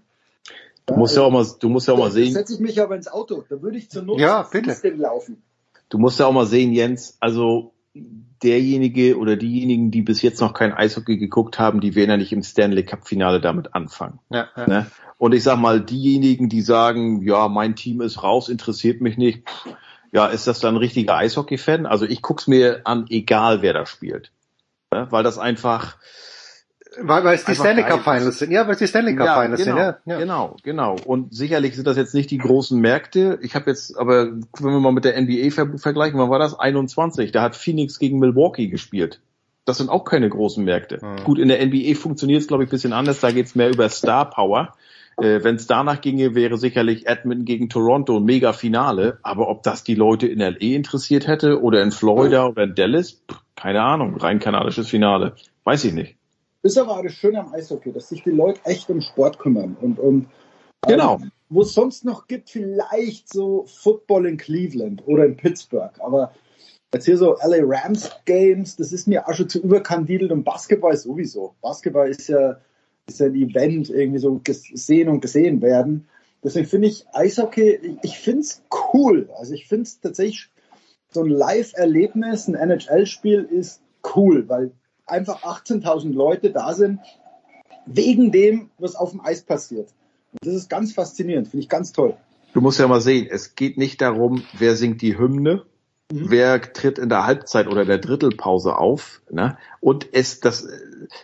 Du 0.86 0.95
musst 0.95 1.16
ja 1.16 1.22
auch 1.22 1.32
mal, 1.32 1.45
du 1.60 1.70
musst 1.70 1.88
ja 1.88 1.94
auch 1.94 1.99
mal 1.99 2.12
sehen, 2.12 2.34
setze 2.34 2.53
ich 2.53 2.60
mich 2.60 2.82
aber 2.82 2.95
ins 2.95 3.08
Auto. 3.08 3.44
Da 3.49 3.62
würde 3.62 3.78
ich 3.78 3.90
zur 3.90 4.03
Not 4.03 4.20
Ja, 4.20 4.48
bitte. 4.52 4.76
Laufen. 4.95 5.41
du 5.90 5.98
musst 5.98 6.20
ja 6.20 6.26
auch 6.26 6.34
mal 6.34 6.45
sehen, 6.45 6.74
Jens, 6.74 7.18
also 7.20 7.74
derjenige 8.44 9.18
oder 9.18 9.36
diejenigen, 9.36 9.91
die 9.91 10.02
bis 10.02 10.22
jetzt 10.22 10.41
noch 10.41 10.53
kein 10.53 10.74
Eishockey 10.74 11.18
geguckt 11.18 11.60
haben, 11.60 11.82
die 11.82 11.95
werden 11.95 12.10
ja 12.10 12.18
nicht 12.18 12.34
im 12.34 12.41
Stanley 12.41 12.84
Cup 12.84 13.08
Finale 13.08 13.40
damit 13.40 13.76
anfangen. 13.76 14.20
Ja, 14.30 14.49
ja. 14.56 14.68
Ne? 14.68 14.88
Und 15.18 15.34
ich 15.34 15.44
sag 15.44 15.60
mal, 15.60 15.80
diejenigen, 15.82 16.49
die 16.49 16.62
sagen, 16.62 17.22
ja, 17.22 17.48
mein 17.48 17.76
Team 17.76 18.02
ist 18.02 18.24
raus, 18.24 18.49
interessiert 18.49 19.02
mich 19.02 19.18
nicht, 19.18 19.44
ja, 20.12 20.26
ist 20.26 20.48
das 20.48 20.60
dann 20.60 20.74
ein 20.76 20.80
richtiger 20.80 21.16
Eishockey-Fan? 21.16 21.86
Also 21.86 22.06
ich 22.06 22.22
guck's 22.24 22.48
mir 22.48 22.82
an, 22.86 23.06
egal 23.10 23.62
wer 23.62 23.74
da 23.74 23.86
spielt. 23.86 24.32
Ne? 24.91 25.08
Weil 25.12 25.24
das 25.24 25.38
einfach, 25.38 25.98
Weil, 26.99 27.23
weil 27.23 27.35
es 27.35 27.45
die 27.45 27.55
Stanley 27.55 27.84
Cup 27.84 28.03
Finals 28.03 28.39
sind. 28.39 28.51
Ja, 28.51 28.65
weil 28.65 28.73
es 28.73 28.80
die 28.80 28.88
Stanley 28.88 29.15
Cup 29.15 29.26
ja, 29.26 29.41
Finals 29.41 29.63
genau, 29.63 29.77
sind. 29.77 29.85
Ja, 29.85 29.97
ja. 30.05 30.19
genau, 30.19 30.57
genau. 30.61 30.95
Und 31.05 31.34
sicherlich 31.34 31.76
sind 31.76 31.88
das 31.88 31.95
jetzt 31.95 32.13
nicht 32.13 32.30
die 32.31 32.38
großen 32.38 32.80
Märkte. 32.80 33.39
Ich 33.41 33.55
habe 33.55 33.69
jetzt, 33.69 33.97
aber 33.97 34.26
wenn 34.26 34.73
wir 34.73 34.80
mal 34.80 34.91
mit 34.91 35.05
der 35.05 35.19
NBA 35.19 35.51
ver 35.51 35.77
vergleichen, 35.77 36.19
wann 36.19 36.30
war 36.30 36.39
das? 36.39 36.59
21. 36.59 37.31
Da 37.31 37.43
hat 37.43 37.55
Phoenix 37.55 37.97
gegen 37.97 38.19
Milwaukee 38.19 38.68
gespielt. 38.68 39.22
Das 39.63 39.77
sind 39.77 39.89
auch 39.89 40.03
keine 40.03 40.27
großen 40.27 40.65
Märkte. 40.65 40.99
Hm. 41.01 41.23
Gut, 41.23 41.39
in 41.39 41.47
der 41.47 41.65
NBA 41.65 41.95
funktioniert 41.95 42.41
es, 42.41 42.47
glaube 42.47 42.63
ich, 42.63 42.69
ein 42.69 42.72
bisschen 42.72 42.93
anders. 42.93 43.22
Da 43.22 43.31
geht's 43.31 43.55
mehr 43.55 43.69
über 43.69 43.88
Star 43.88 44.30
Power. 44.30 44.73
Äh, 45.18 45.43
Wenn 45.43 45.55
es 45.55 45.68
danach 45.68 46.01
ginge, 46.01 46.35
wäre 46.35 46.57
sicherlich 46.57 47.07
Edmonton 47.07 47.45
gegen 47.45 47.69
Toronto 47.69 48.18
ein 48.18 48.26
mega 48.26 48.51
Finale. 48.51 49.19
Aber 49.22 49.47
ob 49.47 49.63
das 49.63 49.85
die 49.85 49.95
Leute 49.95 50.27
in 50.27 50.39
LA 50.39 50.76
interessiert 50.76 51.27
hätte 51.27 51.61
oder 51.61 51.81
in 51.84 51.91
Florida 51.91 52.47
oder 52.47 52.63
in 52.63 52.76
Dallas, 52.76 53.22
pff, 53.31 53.39
keine 53.55 53.81
Ahnung. 53.81 54.18
Rein 54.18 54.39
kanadisches 54.39 54.89
Finale. 54.89 55.35
Weiß 55.63 55.85
ich 55.85 55.93
nicht. 55.93 56.18
Ist 56.64 56.78
aber 56.78 56.98
auch 56.98 57.04
das 57.04 57.14
Schöne 57.14 57.40
am 57.40 57.54
Eishockey, 57.54 57.92
dass 57.92 58.10
sich 58.10 58.24
die 58.24 58.30
Leute 58.32 58.62
echt 58.66 58.90
um 58.90 59.02
Sport 59.02 59.40
kümmern 59.40 59.78
und, 59.82 60.00
und 60.00 60.28
Genau. 60.88 61.16
ähm, 61.16 61.32
wo 61.50 61.62
es 61.62 61.74
sonst 61.74 62.06
noch 62.06 62.28
gibt, 62.28 62.50
vielleicht 62.50 63.32
so 63.32 63.66
Football 63.68 64.26
in 64.26 64.38
Cleveland 64.38 65.04
oder 65.06 65.26
in 65.26 65.38
Pittsburgh, 65.38 65.94
aber 66.00 66.34
jetzt 66.94 67.06
hier 67.06 67.18
so 67.18 67.38
LA 67.46 67.60
Rams 67.62 68.10
Games, 68.26 68.76
das 68.76 68.92
ist 68.92 69.08
mir 69.08 69.28
auch 69.28 69.34
schon 69.34 69.50
zu 69.50 69.60
überkandidelt 69.60 70.32
und 70.32 70.44
Basketball 70.44 70.96
sowieso. 70.98 71.56
Basketball 71.62 72.10
ist 72.10 72.28
ja, 72.30 72.60
ist 73.08 73.20
ja 73.20 73.28
ein 73.28 73.36
Event, 73.36 73.90
irgendwie 73.90 74.20
so 74.20 74.40
gesehen 74.44 75.10
und 75.10 75.22
gesehen 75.22 75.62
werden. 75.62 76.08
Deswegen 76.44 76.66
finde 76.66 76.88
ich 76.88 77.06
Eishockey, 77.14 77.76
ich, 77.76 77.98
ich 78.02 78.20
finde 78.20 78.42
es 78.42 78.64
cool. 78.94 79.30
Also 79.38 79.54
ich 79.54 79.68
finde 79.68 79.84
es 79.84 80.00
tatsächlich 80.00 80.50
so 81.10 81.22
ein 81.22 81.30
Live-Erlebnis, 81.30 82.48
ein 82.48 82.56
NHL-Spiel 82.56 83.44
ist 83.44 83.82
cool, 84.16 84.48
weil 84.50 84.72
einfach 85.12 85.44
18.000 85.44 86.14
Leute 86.14 86.52
da 86.52 86.74
sind, 86.74 87.00
wegen 87.86 88.32
dem, 88.32 88.70
was 88.78 88.96
auf 88.96 89.12
dem 89.12 89.22
Eis 89.22 89.44
passiert. 89.44 89.90
Und 90.32 90.46
das 90.46 90.56
ist 90.56 90.70
ganz 90.70 90.94
faszinierend, 90.94 91.48
finde 91.48 91.64
ich 91.64 91.70
ganz 91.70 91.92
toll. 91.92 92.16
Du 92.54 92.62
musst 92.62 92.80
ja 92.80 92.88
mal 92.88 93.02
sehen, 93.02 93.28
es 93.30 93.56
geht 93.56 93.78
nicht 93.78 94.02
darum, 94.02 94.44
wer 94.58 94.76
singt 94.76 95.02
die 95.02 95.18
Hymne, 95.18 95.64
wer 96.12 96.62
tritt 96.62 97.00
in 97.00 97.10
der 97.10 97.26
Halbzeit 97.26 97.68
oder 97.68 97.86
der 97.86 97.98
Drittelpause 97.98 98.78
auf, 98.78 99.22
ne? 99.30 99.58
Und 99.80 100.08
es 100.12 100.42
das, 100.42 100.68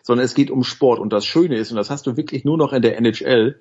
sondern 0.03 0.25
es 0.25 0.35
geht 0.35 0.51
um 0.51 0.63
Sport. 0.63 0.99
Und 0.99 1.11
das 1.11 1.25
Schöne 1.25 1.57
ist, 1.57 1.71
und 1.71 1.77
das 1.77 1.89
hast 1.89 2.07
du 2.07 2.15
wirklich 2.15 2.45
nur 2.45 2.57
noch 2.57 2.71
in 2.73 2.81
der 2.81 2.97
NHL, 2.97 3.59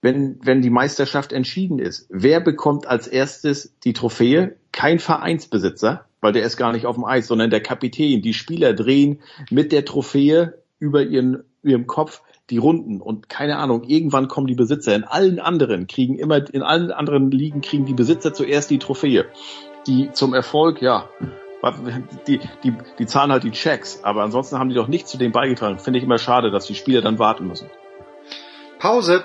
wenn, 0.00 0.40
wenn 0.42 0.62
die 0.62 0.70
Meisterschaft 0.70 1.32
entschieden 1.32 1.78
ist, 1.78 2.06
wer 2.10 2.40
bekommt 2.40 2.86
als 2.86 3.06
erstes 3.06 3.74
die 3.84 3.92
Trophäe? 3.92 4.56
Kein 4.72 4.98
Vereinsbesitzer, 4.98 6.06
weil 6.22 6.32
der 6.32 6.44
ist 6.44 6.56
gar 6.56 6.72
nicht 6.72 6.86
auf 6.86 6.94
dem 6.94 7.04
Eis, 7.04 7.26
sondern 7.26 7.50
der 7.50 7.60
Kapitän. 7.60 8.22
Die 8.22 8.32
Spieler 8.32 8.72
drehen 8.72 9.20
mit 9.50 9.72
der 9.72 9.84
Trophäe 9.84 10.54
über 10.78 11.02
ihren, 11.02 11.44
ihrem 11.62 11.86
Kopf 11.86 12.22
die 12.48 12.58
Runden 12.58 13.00
und 13.00 13.28
keine 13.28 13.58
Ahnung, 13.58 13.84
irgendwann 13.84 14.28
kommen 14.28 14.46
die 14.46 14.54
Besitzer. 14.54 14.94
In 14.94 15.04
allen 15.04 15.38
anderen 15.38 15.86
kriegen 15.86 16.18
immer, 16.18 16.36
in 16.52 16.62
allen 16.62 16.90
anderen 16.90 17.30
Ligen 17.30 17.60
kriegen 17.60 17.84
die 17.84 17.94
Besitzer 17.94 18.32
zuerst 18.32 18.70
die 18.70 18.78
Trophäe. 18.78 19.26
Die 19.86 20.12
zum 20.12 20.32
Erfolg, 20.32 20.80
ja, 20.80 21.08
die, 22.26 22.40
die, 22.62 22.74
die 22.98 23.06
zahlen 23.06 23.32
halt 23.32 23.44
die 23.44 23.50
Checks, 23.50 24.00
aber 24.02 24.22
ansonsten 24.22 24.58
haben 24.58 24.68
die 24.68 24.74
doch 24.74 24.88
nichts 24.88 25.10
zu 25.10 25.18
dem 25.18 25.32
beigetragen. 25.32 25.78
Finde 25.78 25.98
ich 25.98 26.04
immer 26.04 26.18
schade, 26.18 26.50
dass 26.50 26.66
die 26.66 26.74
Spieler 26.74 27.00
dann 27.02 27.18
warten 27.18 27.46
müssen. 27.46 27.68
Pause. 28.78 29.24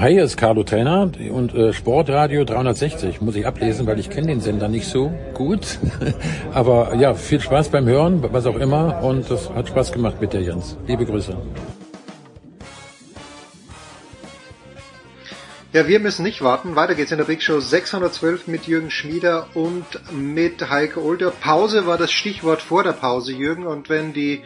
Hi, 0.00 0.12
hier 0.12 0.24
ist 0.24 0.38
Carlo 0.38 0.62
Trainer 0.62 1.12
und 1.30 1.54
äh, 1.54 1.74
Sportradio 1.74 2.46
360 2.46 3.20
muss 3.20 3.36
ich 3.36 3.46
ablesen, 3.46 3.86
weil 3.86 3.98
ich 3.98 4.08
kenne 4.08 4.28
den 4.28 4.40
Sender 4.40 4.66
nicht 4.66 4.86
so 4.86 5.12
gut. 5.34 5.78
Aber 6.54 6.94
ja, 6.94 7.12
viel 7.12 7.38
Spaß 7.38 7.68
beim 7.68 7.84
Hören, 7.84 8.24
was 8.32 8.46
auch 8.46 8.56
immer. 8.56 9.02
Und 9.02 9.30
das 9.30 9.50
hat 9.50 9.68
Spaß 9.68 9.92
gemacht 9.92 10.18
mit 10.18 10.32
dir, 10.32 10.40
Jens. 10.40 10.78
Liebe 10.86 11.04
Grüße. 11.04 11.36
Ja, 15.74 15.86
wir 15.86 16.00
müssen 16.00 16.22
nicht 16.22 16.40
warten. 16.40 16.76
Weiter 16.76 16.94
geht's 16.94 17.12
in 17.12 17.18
der 17.18 17.26
Big 17.26 17.42
Show 17.42 17.60
612 17.60 18.46
mit 18.46 18.66
Jürgen 18.66 18.90
Schmieder 18.90 19.48
und 19.52 19.84
mit 20.10 20.70
Heike 20.70 21.04
Older. 21.04 21.30
Pause 21.30 21.86
war 21.86 21.98
das 21.98 22.10
Stichwort 22.10 22.62
vor 22.62 22.84
der 22.84 22.92
Pause, 22.92 23.34
Jürgen. 23.34 23.66
Und 23.66 23.90
wenn 23.90 24.14
die 24.14 24.40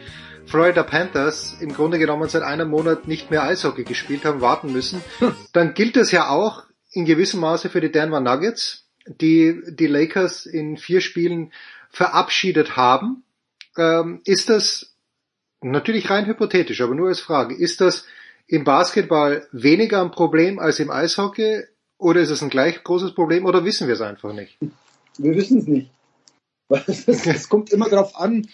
Florida 0.47 0.83
Panthers 0.83 1.57
im 1.59 1.73
Grunde 1.73 1.99
genommen 1.99 2.29
seit 2.29 2.43
einem 2.43 2.69
Monat 2.69 3.07
nicht 3.07 3.31
mehr 3.31 3.43
Eishockey 3.43 3.83
gespielt 3.83 4.25
haben, 4.25 4.41
warten 4.41 4.71
müssen, 4.71 5.01
dann 5.53 5.73
gilt 5.73 5.95
das 5.95 6.11
ja 6.11 6.29
auch 6.29 6.63
in 6.91 7.05
gewissem 7.05 7.39
Maße 7.39 7.69
für 7.69 7.81
die 7.81 7.91
Denver 7.91 8.19
Nuggets, 8.19 8.87
die 9.05 9.61
die 9.67 9.87
Lakers 9.87 10.45
in 10.45 10.77
vier 10.77 11.01
Spielen 11.01 11.51
verabschiedet 11.89 12.75
haben. 12.75 13.23
Ähm, 13.77 14.21
ist 14.25 14.49
das 14.49 14.95
natürlich 15.61 16.09
rein 16.09 16.25
hypothetisch, 16.25 16.81
aber 16.81 16.95
nur 16.95 17.09
als 17.09 17.19
Frage, 17.19 17.55
ist 17.55 17.81
das 17.81 18.05
im 18.47 18.63
Basketball 18.63 19.47
weniger 19.51 20.01
ein 20.01 20.11
Problem 20.11 20.59
als 20.59 20.79
im 20.79 20.91
Eishockey 20.91 21.63
oder 21.97 22.21
ist 22.21 22.29
es 22.29 22.41
ein 22.41 22.49
gleich 22.49 22.83
großes 22.83 23.13
Problem 23.13 23.45
oder 23.45 23.65
wissen 23.65 23.87
wir 23.87 23.95
es 23.95 24.01
einfach 24.01 24.33
nicht? 24.33 24.57
Wir 25.17 25.35
wissen 25.35 25.59
es 25.59 25.67
nicht. 25.67 25.91
Es 26.97 27.47
kommt 27.47 27.71
immer 27.71 27.89
darauf 27.89 28.15
an, 28.15 28.47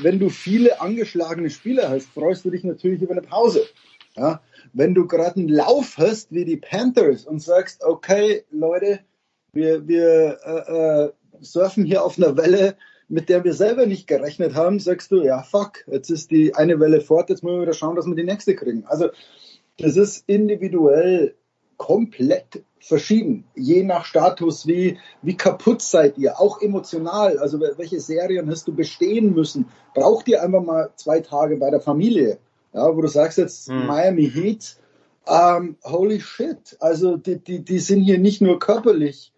wenn 0.00 0.18
du 0.18 0.28
viele 0.28 0.80
angeschlagene 0.80 1.50
Spieler 1.50 1.90
hast, 1.90 2.08
freust 2.08 2.44
du 2.44 2.50
dich 2.50 2.64
natürlich 2.64 3.02
über 3.02 3.12
eine 3.12 3.22
Pause. 3.22 3.62
Ja? 4.16 4.40
Wenn 4.72 4.94
du 4.94 5.06
gerade 5.06 5.40
einen 5.40 5.48
Lauf 5.48 5.96
hast 5.98 6.32
wie 6.32 6.44
die 6.44 6.56
Panthers 6.56 7.26
und 7.26 7.40
sagst, 7.40 7.84
okay, 7.84 8.44
Leute, 8.50 9.00
wir, 9.52 9.86
wir 9.86 10.38
äh, 10.44 11.04
äh, 11.04 11.12
surfen 11.40 11.84
hier 11.84 12.04
auf 12.04 12.18
einer 12.18 12.36
Welle, 12.36 12.76
mit 13.08 13.28
der 13.28 13.44
wir 13.44 13.52
selber 13.52 13.84
nicht 13.86 14.06
gerechnet 14.06 14.54
haben, 14.54 14.78
sagst 14.78 15.12
du, 15.12 15.22
ja, 15.22 15.42
fuck, 15.42 15.84
jetzt 15.86 16.10
ist 16.10 16.30
die 16.30 16.54
eine 16.54 16.80
Welle 16.80 17.00
fort, 17.00 17.28
jetzt 17.28 17.42
müssen 17.42 17.56
wir 17.56 17.62
wieder 17.62 17.74
schauen, 17.74 17.96
dass 17.96 18.06
wir 18.06 18.14
die 18.14 18.24
nächste 18.24 18.54
kriegen. 18.54 18.84
Also 18.86 19.10
das 19.76 19.96
ist 19.96 20.24
individuell 20.28 21.34
komplett 21.76 22.62
verschieden, 22.82 23.44
je 23.54 23.84
nach 23.84 24.04
Status, 24.04 24.66
wie, 24.66 24.98
wie 25.22 25.36
kaputt 25.36 25.82
seid 25.82 26.18
ihr, 26.18 26.40
auch 26.40 26.60
emotional, 26.60 27.38
also 27.38 27.60
welche 27.60 28.00
Serien 28.00 28.50
hast 28.50 28.66
du 28.66 28.74
bestehen 28.74 29.34
müssen, 29.34 29.68
braucht 29.94 30.28
ihr 30.28 30.42
einfach 30.42 30.62
mal 30.62 30.90
zwei 30.96 31.20
Tage 31.20 31.56
bei 31.56 31.70
der 31.70 31.80
Familie, 31.80 32.38
ja, 32.72 32.94
wo 32.94 33.00
du 33.00 33.08
sagst 33.08 33.38
jetzt 33.38 33.68
Hm. 33.68 33.86
Miami 33.86 34.28
Heat, 34.28 34.76
ähm, 35.26 35.76
holy 35.84 36.20
shit, 36.20 36.76
also 36.80 37.16
die, 37.16 37.38
die, 37.38 37.64
die 37.64 37.78
sind 37.78 38.00
hier 38.00 38.18
nicht 38.18 38.42
nur 38.42 38.58
körperlich 38.58 39.32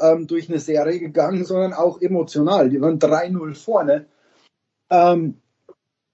ähm, 0.00 0.26
durch 0.26 0.48
eine 0.48 0.58
Serie 0.58 0.98
gegangen, 0.98 1.44
sondern 1.44 1.74
auch 1.74 2.00
emotional, 2.00 2.70
die 2.70 2.80
waren 2.80 2.98
3-0 2.98 3.54
vorne, 3.54 4.06
ähm, 4.88 5.34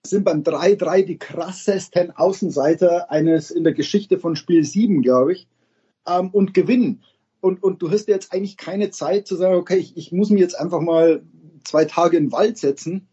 sind 0.05 0.25
beim 0.25 0.43
3-3 0.43 1.05
die 1.05 1.19
krassesten 1.19 2.11
Außenseiter 2.11 3.11
eines 3.11 3.51
in 3.51 3.63
der 3.63 3.73
Geschichte 3.73 4.19
von 4.19 4.35
Spiel 4.35 4.65
7, 4.65 5.01
glaube 5.01 5.33
ich, 5.33 5.47
ähm, 6.07 6.31
und 6.31 6.55
gewinnen. 6.55 7.03
Und, 7.41 7.63
und 7.63 7.83
du 7.83 7.91
hast 7.91 8.09
jetzt 8.09 8.33
eigentlich 8.33 8.57
keine 8.57 8.91
Zeit 8.91 9.27
zu 9.27 9.37
sagen, 9.37 9.57
okay, 9.57 9.77
ich, 9.77 9.97
ich 9.97 10.13
muss 10.13 10.31
mir 10.31 10.41
jetzt 10.41 10.59
einfach 10.59 10.81
mal 10.81 11.23
zwei 11.65 11.85
Tage 11.85 12.17
in 12.17 12.27
den 12.27 12.33
Wald 12.33 12.59
setzen 12.59 13.09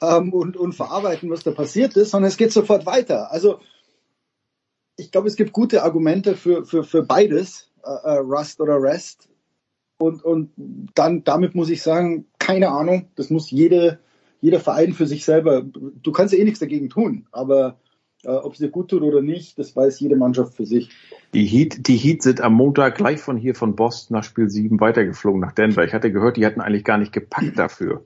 ähm, 0.00 0.32
und, 0.32 0.56
und 0.56 0.74
verarbeiten, 0.74 1.30
was 1.30 1.42
da 1.42 1.50
passiert 1.50 1.96
ist, 1.96 2.10
sondern 2.10 2.28
es 2.28 2.36
geht 2.36 2.52
sofort 2.52 2.86
weiter. 2.86 3.32
Also 3.32 3.58
ich 4.96 5.10
glaube, 5.10 5.28
es 5.28 5.36
gibt 5.36 5.52
gute 5.52 5.82
Argumente 5.82 6.36
für, 6.36 6.64
für, 6.64 6.84
für 6.84 7.02
beides, 7.02 7.70
äh, 7.82 7.90
äh, 7.90 8.18
Rust 8.18 8.60
oder 8.60 8.80
Rest. 8.80 9.28
Und, 9.98 10.24
und 10.24 10.52
dann 10.94 11.24
damit 11.24 11.54
muss 11.54 11.70
ich 11.70 11.82
sagen, 11.82 12.26
keine 12.38 12.70
Ahnung, 12.70 13.08
das 13.16 13.30
muss 13.30 13.50
jede, 13.50 14.00
jeder 14.40 14.60
Verein 14.60 14.92
für 14.92 15.06
sich 15.06 15.24
selber, 15.24 15.62
du 15.62 16.12
kannst 16.12 16.34
ja 16.34 16.40
eh 16.40 16.44
nichts 16.44 16.60
dagegen 16.60 16.90
tun, 16.90 17.26
aber 17.32 17.80
ob 18.32 18.52
es 18.52 18.58
dir 18.58 18.68
gut 18.68 18.88
tut 18.88 19.02
oder 19.02 19.22
nicht, 19.22 19.58
das 19.58 19.74
weiß 19.74 20.00
jede 20.00 20.16
Mannschaft 20.16 20.54
für 20.54 20.66
sich. 20.66 20.90
Die 21.32 21.44
Heat, 21.44 21.88
die 21.88 21.96
Heat 21.96 22.22
sind 22.22 22.40
am 22.40 22.54
Montag 22.54 22.96
gleich 22.96 23.20
von 23.20 23.36
hier 23.36 23.54
von 23.54 23.76
Boston 23.76 24.16
nach 24.16 24.24
Spiel 24.24 24.48
7 24.48 24.80
weitergeflogen 24.80 25.40
nach 25.40 25.52
Denver. 25.52 25.84
Ich 25.84 25.92
hatte 25.92 26.12
gehört, 26.12 26.36
die 26.36 26.46
hatten 26.46 26.60
eigentlich 26.60 26.84
gar 26.84 26.98
nicht 26.98 27.12
gepackt 27.12 27.58
dafür. 27.58 28.02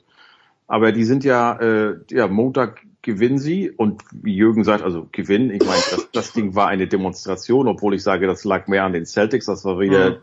Aber 0.66 0.92
die 0.92 1.04
sind 1.04 1.24
ja, 1.24 1.58
äh, 1.60 1.96
ja, 2.10 2.28
Montag 2.28 2.82
gewinnen 3.02 3.38
sie 3.38 3.70
und 3.70 4.02
wie 4.12 4.34
Jürgen 4.34 4.64
sagt, 4.64 4.82
also 4.82 5.08
gewinnen, 5.12 5.50
ich 5.50 5.60
meine, 5.60 5.82
das, 5.90 6.08
das 6.12 6.32
Ding 6.32 6.54
war 6.54 6.68
eine 6.68 6.88
Demonstration, 6.88 7.68
obwohl 7.68 7.94
ich 7.94 8.02
sage, 8.02 8.26
das 8.26 8.44
lag 8.44 8.66
mehr 8.68 8.84
an 8.84 8.92
den 8.92 9.06
Celtics, 9.06 9.46
das 9.46 9.64
war 9.64 9.80
wieder 9.80 10.20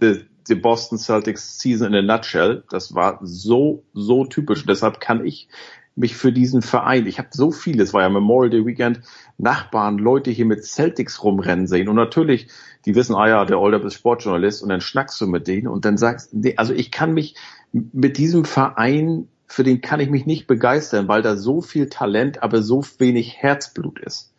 Mhm. 0.00 0.24
the 0.46 0.54
Boston 0.54 0.98
Celtics 0.98 1.58
Season 1.58 1.92
in 1.92 2.08
a 2.08 2.16
nutshell. 2.16 2.64
Das 2.70 2.94
war 2.94 3.18
so, 3.22 3.84
so 3.94 4.24
typisch. 4.24 4.64
Deshalb 4.66 5.00
kann 5.00 5.24
ich 5.24 5.48
mich 5.96 6.14
für 6.14 6.30
diesen 6.30 6.62
Verein, 6.62 7.06
ich 7.06 7.18
habe 7.18 7.28
so 7.32 7.50
viele, 7.50 7.82
es 7.82 7.94
war 7.94 8.02
ja 8.02 8.08
Memorial 8.10 8.50
Day 8.50 8.66
Weekend, 8.66 9.00
Nachbarn, 9.38 9.98
Leute 9.98 10.30
hier 10.30 10.44
mit 10.44 10.64
Celtics 10.64 11.24
rumrennen 11.24 11.66
sehen 11.66 11.88
und 11.88 11.96
natürlich, 11.96 12.48
die 12.84 12.94
wissen, 12.94 13.16
ah 13.16 13.28
ja, 13.28 13.44
der 13.46 13.58
Older 13.58 13.82
ist 13.82 13.94
Sportjournalist 13.94 14.62
und 14.62 14.68
dann 14.68 14.82
schnackst 14.82 15.20
du 15.20 15.26
mit 15.26 15.48
denen 15.48 15.68
und 15.68 15.84
dann 15.84 15.96
sagst, 15.96 16.34
nee, 16.34 16.54
also 16.56 16.74
ich 16.74 16.90
kann 16.90 17.14
mich 17.14 17.34
mit 17.72 18.18
diesem 18.18 18.44
Verein, 18.44 19.28
für 19.46 19.64
den 19.64 19.80
kann 19.80 20.00
ich 20.00 20.10
mich 20.10 20.26
nicht 20.26 20.46
begeistern, 20.46 21.08
weil 21.08 21.22
da 21.22 21.36
so 21.36 21.62
viel 21.62 21.88
Talent, 21.88 22.42
aber 22.42 22.62
so 22.62 22.84
wenig 22.98 23.36
Herzblut 23.38 23.98
ist. 24.00 24.34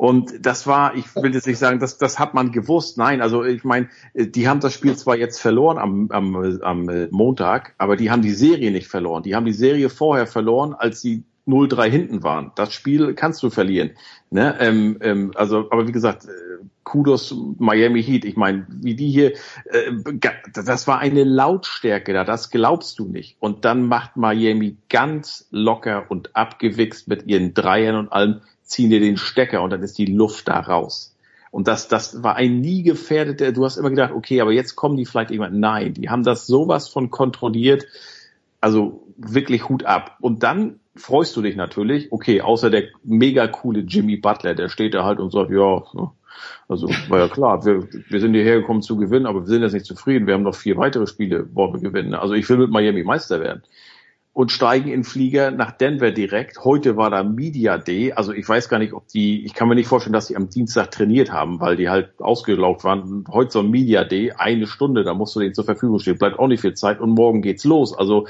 Und 0.00 0.46
das 0.46 0.66
war, 0.66 0.94
ich 0.94 1.14
will 1.14 1.34
jetzt 1.34 1.46
nicht 1.46 1.58
sagen, 1.58 1.78
das, 1.78 1.98
das 1.98 2.18
hat 2.18 2.32
man 2.32 2.52
gewusst. 2.52 2.96
Nein, 2.96 3.20
also 3.20 3.44
ich 3.44 3.64
meine, 3.64 3.90
die 4.14 4.48
haben 4.48 4.60
das 4.60 4.72
Spiel 4.72 4.96
zwar 4.96 5.14
jetzt 5.14 5.38
verloren 5.38 5.76
am, 5.76 6.10
am, 6.10 6.34
am 6.62 7.08
Montag, 7.10 7.74
aber 7.76 7.96
die 7.96 8.10
haben 8.10 8.22
die 8.22 8.30
Serie 8.30 8.70
nicht 8.70 8.88
verloren. 8.88 9.22
Die 9.22 9.34
haben 9.34 9.44
die 9.44 9.52
Serie 9.52 9.90
vorher 9.90 10.26
verloren, 10.26 10.72
als 10.72 11.02
sie 11.02 11.24
0-3 11.46 11.90
hinten 11.90 12.22
waren. 12.22 12.52
Das 12.54 12.72
Spiel 12.72 13.12
kannst 13.12 13.42
du 13.42 13.50
verlieren. 13.50 13.90
Ne? 14.30 14.56
Ähm, 14.58 14.96
ähm, 15.02 15.32
also, 15.34 15.68
aber 15.70 15.86
wie 15.86 15.92
gesagt, 15.92 16.24
äh, 16.24 16.64
Kudos 16.82 17.36
Miami 17.58 18.02
Heat. 18.02 18.24
Ich 18.24 18.36
meine, 18.38 18.66
wie 18.70 18.94
die 18.94 19.10
hier, 19.10 19.32
äh, 19.66 19.92
das 20.54 20.88
war 20.88 20.98
eine 20.98 21.24
Lautstärke 21.24 22.14
da, 22.14 22.24
das 22.24 22.50
glaubst 22.50 22.98
du 22.98 23.06
nicht. 23.06 23.36
Und 23.38 23.66
dann 23.66 23.86
macht 23.86 24.16
Miami 24.16 24.78
ganz 24.88 25.46
locker 25.50 26.06
und 26.08 26.34
abgewichst 26.34 27.06
mit 27.06 27.26
ihren 27.26 27.52
Dreiern 27.52 27.96
und 27.96 28.10
allem, 28.10 28.40
ziehen 28.70 28.90
dir 28.90 29.00
den 29.00 29.16
Stecker 29.16 29.62
und 29.62 29.70
dann 29.70 29.82
ist 29.82 29.98
die 29.98 30.06
Luft 30.06 30.48
da 30.48 30.60
raus. 30.60 31.16
Und 31.50 31.66
das, 31.66 31.88
das 31.88 32.22
war 32.22 32.36
ein 32.36 32.60
nie 32.60 32.82
gefährdeter, 32.82 33.50
du 33.50 33.64
hast 33.64 33.76
immer 33.76 33.90
gedacht, 33.90 34.12
okay, 34.12 34.40
aber 34.40 34.52
jetzt 34.52 34.76
kommen 34.76 34.96
die 34.96 35.04
vielleicht 35.04 35.32
irgendwann. 35.32 35.58
Nein, 35.58 35.94
die 35.94 36.08
haben 36.08 36.22
das 36.22 36.46
sowas 36.46 36.88
von 36.88 37.10
kontrolliert. 37.10 37.86
Also 38.60 39.02
wirklich 39.16 39.68
Hut 39.68 39.84
ab. 39.84 40.16
Und 40.20 40.44
dann 40.44 40.78
freust 40.94 41.36
du 41.36 41.42
dich 41.42 41.56
natürlich, 41.56 42.12
okay, 42.12 42.40
außer 42.40 42.70
der 42.70 42.84
mega 43.02 43.48
coole 43.48 43.80
Jimmy 43.80 44.16
Butler, 44.16 44.54
der 44.54 44.68
steht 44.68 44.94
da 44.94 45.04
halt 45.04 45.18
und 45.18 45.32
sagt, 45.32 45.50
ja, 45.50 45.82
also 46.68 46.88
war 47.08 47.18
ja 47.18 47.28
klar, 47.28 47.64
wir, 47.64 47.88
wir 48.08 48.20
sind 48.20 48.34
hierher 48.34 48.60
gekommen 48.60 48.82
zu 48.82 48.96
gewinnen, 48.96 49.26
aber 49.26 49.40
wir 49.40 49.48
sind 49.48 49.62
jetzt 49.62 49.72
nicht 49.72 49.86
zufrieden. 49.86 50.28
Wir 50.28 50.34
haben 50.34 50.44
noch 50.44 50.54
vier 50.54 50.76
weitere 50.76 51.06
Spiele, 51.06 51.48
wo 51.52 51.72
wir 51.72 51.80
gewinnen. 51.80 52.14
Also 52.14 52.34
ich 52.34 52.48
will 52.48 52.58
mit 52.58 52.70
Miami 52.70 53.02
Meister 53.02 53.40
werden. 53.40 53.62
Und 54.40 54.50
steigen 54.50 54.88
in 54.88 55.04
Flieger 55.04 55.50
nach 55.50 55.70
Denver 55.70 56.12
direkt. 56.12 56.64
Heute 56.64 56.96
war 56.96 57.10
da 57.10 57.22
Media 57.22 57.76
Day. 57.76 58.14
Also 58.14 58.32
ich 58.32 58.48
weiß 58.48 58.70
gar 58.70 58.78
nicht, 58.78 58.94
ob 58.94 59.06
die, 59.08 59.44
ich 59.44 59.52
kann 59.52 59.68
mir 59.68 59.74
nicht 59.74 59.86
vorstellen, 59.86 60.14
dass 60.14 60.28
die 60.28 60.36
am 60.36 60.48
Dienstag 60.48 60.92
trainiert 60.92 61.30
haben, 61.30 61.60
weil 61.60 61.76
die 61.76 61.90
halt 61.90 62.18
ausgelaugt 62.22 62.82
waren. 62.82 63.26
Heute 63.30 63.50
so 63.50 63.58
ein 63.58 63.68
Media 63.68 64.02
Day, 64.02 64.32
eine 64.32 64.66
Stunde, 64.66 65.04
da 65.04 65.12
musst 65.12 65.36
du 65.36 65.40
denen 65.40 65.52
zur 65.52 65.66
Verfügung 65.66 65.98
stehen. 65.98 66.16
Bleibt 66.16 66.38
auch 66.38 66.48
nicht 66.48 66.62
viel 66.62 66.72
Zeit 66.72 67.00
und 67.00 67.10
morgen 67.10 67.42
geht's 67.42 67.64
los. 67.64 67.92
Also 67.94 68.28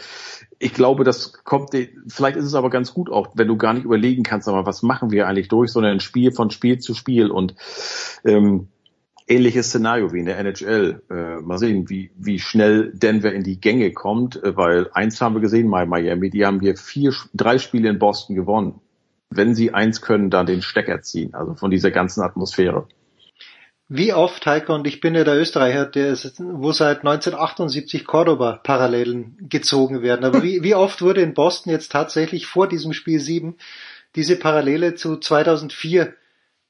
ich 0.58 0.74
glaube, 0.74 1.04
das 1.04 1.44
kommt, 1.44 1.70
vielleicht 2.08 2.36
ist 2.36 2.46
es 2.46 2.56
aber 2.56 2.70
ganz 2.70 2.92
gut 2.92 3.08
auch, 3.08 3.28
wenn 3.34 3.46
du 3.46 3.56
gar 3.56 3.72
nicht 3.72 3.84
überlegen 3.84 4.24
kannst, 4.24 4.48
aber 4.48 4.66
was 4.66 4.82
machen 4.82 5.12
wir 5.12 5.28
eigentlich 5.28 5.46
durch, 5.46 5.70
sondern 5.70 5.92
ein 5.92 6.00
Spiel 6.00 6.32
von 6.32 6.50
Spiel 6.50 6.80
zu 6.80 6.94
Spiel 6.94 7.30
und 7.30 7.54
ähm, 8.24 8.66
ähnliches 9.30 9.68
Szenario 9.68 10.12
wie 10.12 10.18
in 10.18 10.26
der 10.26 10.38
NHL. 10.38 11.02
Äh, 11.08 11.40
mal 11.42 11.58
sehen, 11.58 11.88
wie, 11.88 12.10
wie 12.16 12.38
schnell 12.38 12.92
Denver 12.92 13.32
in 13.32 13.44
die 13.44 13.60
Gänge 13.60 13.92
kommt, 13.92 14.42
äh, 14.42 14.56
weil 14.56 14.90
eins 14.92 15.20
haben 15.20 15.34
wir 15.34 15.40
gesehen 15.40 15.70
bei 15.70 15.86
Miami, 15.86 16.30
die 16.30 16.44
haben 16.44 16.60
hier 16.60 16.76
vier, 16.76 17.14
drei 17.32 17.58
Spiele 17.58 17.88
in 17.88 17.98
Boston 17.98 18.34
gewonnen. 18.34 18.80
Wenn 19.30 19.54
sie 19.54 19.72
eins 19.72 20.02
können, 20.02 20.28
dann 20.28 20.46
den 20.46 20.60
Stecker 20.60 21.00
ziehen, 21.02 21.34
also 21.34 21.54
von 21.54 21.70
dieser 21.70 21.92
ganzen 21.92 22.22
Atmosphäre. 22.22 22.88
Wie 23.88 24.12
oft, 24.12 24.44
Heiko, 24.46 24.74
und 24.74 24.86
ich 24.86 25.00
bin 25.00 25.14
ja 25.14 25.24
der 25.24 25.36
Österreicher, 25.36 25.84
der 25.84 26.10
ist, 26.10 26.40
wo 26.40 26.72
seit 26.72 26.98
1978 26.98 28.04
Cordoba-Parallelen 28.04 29.48
gezogen 29.48 30.02
werden, 30.02 30.24
aber 30.24 30.42
wie, 30.42 30.62
wie 30.62 30.74
oft 30.74 31.02
wurde 31.02 31.22
in 31.22 31.34
Boston 31.34 31.72
jetzt 31.72 31.90
tatsächlich 31.92 32.46
vor 32.46 32.68
diesem 32.68 32.92
Spiel 32.92 33.20
7 33.20 33.56
diese 34.16 34.36
Parallele 34.36 34.94
zu 34.94 35.16
2004 35.16 36.14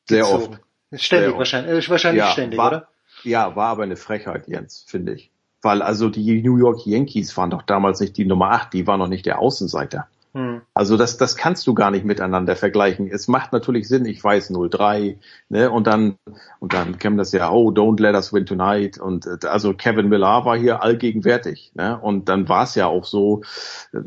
Sehr 0.08 0.18
gezogen? 0.18 0.54
oft. 0.54 0.60
Ständig 0.92 1.36
wahrscheinlich, 1.36 1.86
äh, 1.86 1.90
wahrscheinlich 1.90 2.24
ja, 2.24 2.30
ständig, 2.30 2.58
war, 2.58 2.68
oder? 2.68 2.88
Ja, 3.22 3.54
war 3.56 3.68
aber 3.68 3.82
eine 3.84 3.96
Frechheit, 3.96 4.48
Jens, 4.48 4.84
finde 4.86 5.14
ich. 5.14 5.30
Weil 5.62 5.82
also 5.82 6.08
die 6.08 6.42
New 6.42 6.56
York 6.56 6.86
Yankees 6.86 7.36
waren 7.36 7.50
doch 7.50 7.62
damals 7.62 8.00
nicht 8.00 8.16
die 8.16 8.24
Nummer 8.24 8.52
8, 8.52 8.72
die 8.72 8.86
waren 8.86 8.98
noch 8.98 9.08
nicht 9.08 9.26
der 9.26 9.38
Außenseiter. 9.38 10.08
Hm. 10.32 10.62
Also 10.74 10.96
das, 10.96 11.16
das 11.16 11.36
kannst 11.36 11.66
du 11.66 11.74
gar 11.74 11.90
nicht 11.90 12.04
miteinander 12.04 12.54
vergleichen. 12.54 13.08
Es 13.10 13.26
macht 13.26 13.52
natürlich 13.52 13.88
Sinn, 13.88 14.04
ich 14.04 14.22
weiß 14.22 14.50
0-3, 14.50 15.16
ne, 15.48 15.70
und 15.70 15.86
dann, 15.86 16.16
und 16.60 16.72
dann 16.72 16.98
käme 16.98 17.16
das 17.16 17.32
ja, 17.32 17.50
oh, 17.50 17.70
don't 17.70 18.00
let 18.00 18.14
us 18.14 18.32
win 18.32 18.46
tonight, 18.46 18.98
und 18.98 19.26
äh, 19.26 19.46
also 19.46 19.74
Kevin 19.74 20.08
Millar 20.08 20.44
war 20.44 20.56
hier 20.56 20.82
allgegenwärtig, 20.82 21.72
ne, 21.74 21.98
und 22.00 22.28
dann 22.28 22.48
war 22.48 22.62
es 22.62 22.76
ja 22.76 22.86
auch 22.86 23.04
so, 23.04 23.42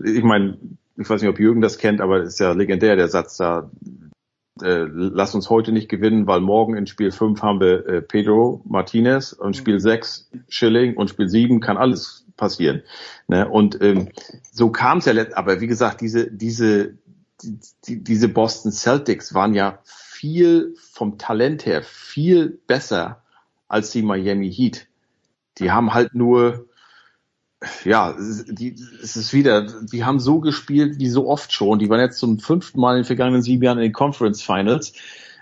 ich 0.03 0.23
meine, 0.23 0.57
ich 0.95 1.09
weiß 1.09 1.21
nicht, 1.21 1.29
ob 1.29 1.39
Jürgen 1.39 1.61
das 1.61 1.77
kennt, 1.77 1.99
aber 1.99 2.21
es 2.21 2.33
ist 2.33 2.39
ja 2.39 2.53
legendär, 2.53 2.95
der 2.95 3.09
Satz 3.09 3.37
da, 3.37 3.69
äh, 4.61 4.85
lass 4.87 5.33
uns 5.33 5.49
heute 5.49 5.71
nicht 5.71 5.89
gewinnen, 5.89 6.27
weil 6.27 6.39
morgen 6.39 6.75
in 6.75 6.85
Spiel 6.85 7.11
5 7.11 7.41
haben 7.41 7.59
wir 7.59 7.87
äh, 7.87 8.01
Pedro 8.01 8.61
Martinez 8.65 9.33
und 9.33 9.57
Spiel 9.57 9.79
6 9.79 10.29
Schilling 10.47 10.95
und 10.95 11.09
Spiel 11.09 11.27
7 11.27 11.59
kann 11.59 11.77
alles 11.77 12.25
passieren. 12.37 12.83
Ne? 13.27 13.47
Und 13.49 13.81
ähm, 13.81 14.09
so 14.51 14.69
kam 14.69 14.99
es 14.99 15.05
ja 15.05 15.13
letzt, 15.13 15.35
aber 15.35 15.59
wie 15.59 15.67
gesagt, 15.67 16.01
diese, 16.01 16.29
diese, 16.29 16.93
die, 17.41 17.59
die, 17.87 18.03
diese 18.03 18.27
Boston 18.27 18.71
Celtics 18.71 19.33
waren 19.33 19.55
ja 19.55 19.79
viel 19.83 20.75
vom 20.77 21.17
Talent 21.17 21.65
her 21.65 21.81
viel 21.81 22.59
besser 22.67 23.23
als 23.67 23.91
die 23.91 24.03
Miami 24.03 24.53
Heat. 24.53 24.87
Die 25.57 25.71
haben 25.71 25.93
halt 25.93 26.13
nur 26.13 26.67
ja, 27.83 28.15
die, 28.47 28.75
es 29.01 29.15
ist 29.15 29.33
wieder, 29.33 29.67
die 29.83 30.03
haben 30.03 30.19
so 30.19 30.39
gespielt 30.39 30.99
wie 30.99 31.09
so 31.09 31.27
oft 31.27 31.51
schon. 31.51 31.79
Die 31.79 31.89
waren 31.89 31.99
jetzt 31.99 32.19
zum 32.19 32.39
fünften 32.39 32.79
Mal 32.79 32.95
in 32.95 33.01
den 33.01 33.05
vergangenen 33.05 33.41
sieben 33.41 33.63
Jahren 33.63 33.77
in 33.77 33.83
den 33.83 33.93
Conference 33.93 34.41
Finals 34.41 34.93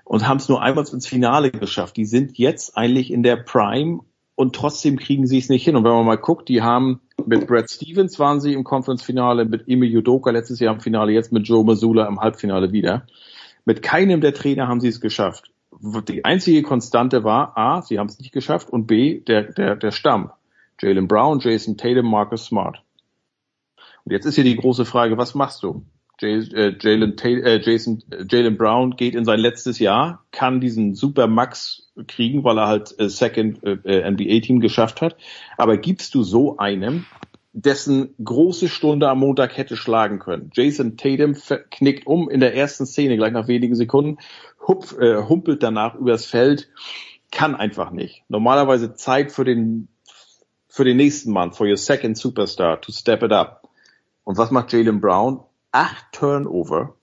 und 0.04 0.28
haben 0.28 0.38
es 0.38 0.50
nur 0.50 0.62
einmal 0.62 0.86
ins 0.92 1.08
Finale 1.08 1.52
geschafft. 1.52 1.98
Die 1.98 2.06
sind 2.06 2.38
jetzt 2.38 2.78
eigentlich 2.78 3.12
in 3.12 3.24
der 3.24 3.38
Prime 3.38 4.02
und 4.36 4.56
trotzdem 4.56 4.98
kriegen 4.98 5.28
sie 5.28 5.38
es 5.38 5.50
nicht 5.50 5.64
hin. 5.64 5.76
Und 5.76 5.84
wenn 5.84 5.92
man 5.92 6.06
mal 6.06 6.18
guckt, 6.18 6.50
die 6.50 6.62
haben 6.62 7.02
mit 7.26 7.48
Brad 7.48 7.70
Stevens 7.70 8.20
waren 8.20 8.42
sie 8.42 8.54
im 8.54 8.64
Conference 8.64 9.04
Finale, 9.04 9.46
mit 9.46 9.68
Emi 9.68 9.88
Yudoka 9.88 10.32
letztes 10.32 10.60
Jahr 10.60 10.74
im 10.74 10.82
Finale, 10.82 11.12
jetzt 11.12 11.32
mit 11.32 11.48
Joe 11.48 11.64
Mazzulla 11.64 12.08
im 12.08 12.20
Halbfinale 12.20 12.72
wieder. 12.72 13.06
Mit 13.66 13.82
keinem 13.82 14.22
der 14.22 14.34
Trainer 14.34 14.68
haben 14.68 14.80
sie 14.80 14.88
es 14.88 15.02
geschafft. 15.02 15.52
Die 16.08 16.26
einzige 16.26 16.64
Konstante 16.64 17.24
war 17.24 17.58
A, 17.58 17.82
sie 17.82 18.00
haben 18.00 18.08
es 18.08 18.20
nicht 18.20 18.32
geschafft 18.32 18.70
und 18.70 18.88
B, 18.88 19.20
der, 19.22 19.44
der, 19.44 19.76
der 19.76 19.92
Stamm. 19.92 20.32
Jalen 20.82 21.08
Brown, 21.08 21.40
Jason 21.40 21.78
Tatum, 21.78 22.08
Marcus 22.08 22.46
Smart. 22.46 22.84
Und 24.04 24.14
jetzt 24.14 24.26
ist 24.26 24.36
hier 24.36 24.44
die 24.44 24.56
große 24.56 24.86
Frage, 24.86 25.18
was 25.18 25.36
machst 25.36 25.62
du? 25.64 25.86
Äh, 26.22 26.76
Jalen 26.80 27.18
äh, 27.18 27.62
Jason, 27.62 28.04
äh, 28.12 28.26
Jalen 28.30 28.58
Brown 28.58 28.96
geht 28.96 29.16
in 29.16 29.26
sein 29.26 29.40
letztes 29.40 29.80
Jahr, 29.80 30.24
kann 30.32 30.62
diesen 30.62 30.94
Super 30.94 31.28
Max 31.28 31.92
kriegen, 32.08 32.44
weil 32.44 32.60
er 32.60 32.68
halt 32.68 32.94
äh, 33.00 33.10
Second 33.10 33.64
äh, 33.64 33.78
äh, 33.86 34.12
NBA-Team 34.12 34.60
geschafft 34.60 35.02
hat. 35.02 35.16
Aber 35.58 35.78
gibst 35.78 36.14
du 36.14 36.24
so 36.24 36.58
einem, 36.58 37.06
dessen 37.54 38.14
große 38.24 38.70
Stunde 38.70 39.10
am 39.10 39.20
Montag 39.20 39.58
hätte 39.58 39.76
schlagen 39.76 40.20
können? 40.20 40.52
Jason 40.54 40.96
Tatum 40.96 41.36
knickt 41.72 42.06
um 42.06 42.30
in 42.30 42.40
der 42.40 42.56
ersten 42.56 42.86
Szene, 42.86 43.18
gleich 43.18 43.34
nach 43.34 43.48
wenigen 43.48 43.76
Sekunden, 43.76 44.18
hupf, 44.68 44.98
äh, 45.00 45.24
humpelt 45.24 45.64
danach 45.64 45.96
übers 45.96 46.26
Feld, 46.26 46.70
kann 47.32 47.56
einfach 47.56 47.92
nicht. 47.92 48.24
Normalerweise 48.30 48.94
Zeit 48.94 49.32
für 49.32 49.46
den 49.46 49.88
für 50.72 50.86
den 50.86 50.96
nächsten 50.98 51.34
Mann, 51.34 51.52
for 51.52 51.68
your 51.68 51.76
second 51.76 52.18
superstar, 52.18 52.80
to 52.80 52.94
step 52.94 53.22
it 53.24 53.34
up. 53.34 53.68
Und 54.24 54.38
was 54.38 54.52
macht 54.52 54.72
Jalen 54.72 55.02
Brown? 55.02 55.42
Acht 55.74 56.06
Turnover 56.14 56.96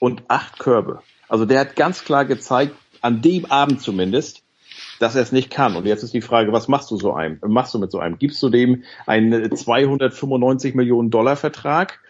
und 0.00 0.24
acht 0.26 0.58
Körbe. 0.58 1.02
Also 1.28 1.46
der 1.46 1.60
hat 1.60 1.76
ganz 1.76 2.02
klar 2.02 2.24
gezeigt, 2.24 2.74
an 3.00 3.22
dem 3.22 3.46
Abend 3.46 3.80
zumindest, 3.80 4.42
dass 4.98 5.14
er 5.14 5.22
es 5.22 5.30
nicht 5.30 5.50
kann. 5.50 5.76
Und 5.76 5.86
jetzt 5.86 6.02
ist 6.02 6.14
die 6.14 6.20
Frage, 6.20 6.52
was 6.52 6.66
machst 6.66 6.90
du 6.90 6.96
so 6.96 7.12
einem? 7.12 7.38
Machst 7.46 7.72
du 7.74 7.78
mit 7.78 7.92
so 7.92 8.00
einem? 8.00 8.18
Gibst 8.18 8.42
du 8.42 8.50
dem 8.50 8.82
einen 9.06 9.54
295 9.54 10.74
Millionen 10.74 11.10
Dollar 11.10 11.36
Vertrag 11.36 12.00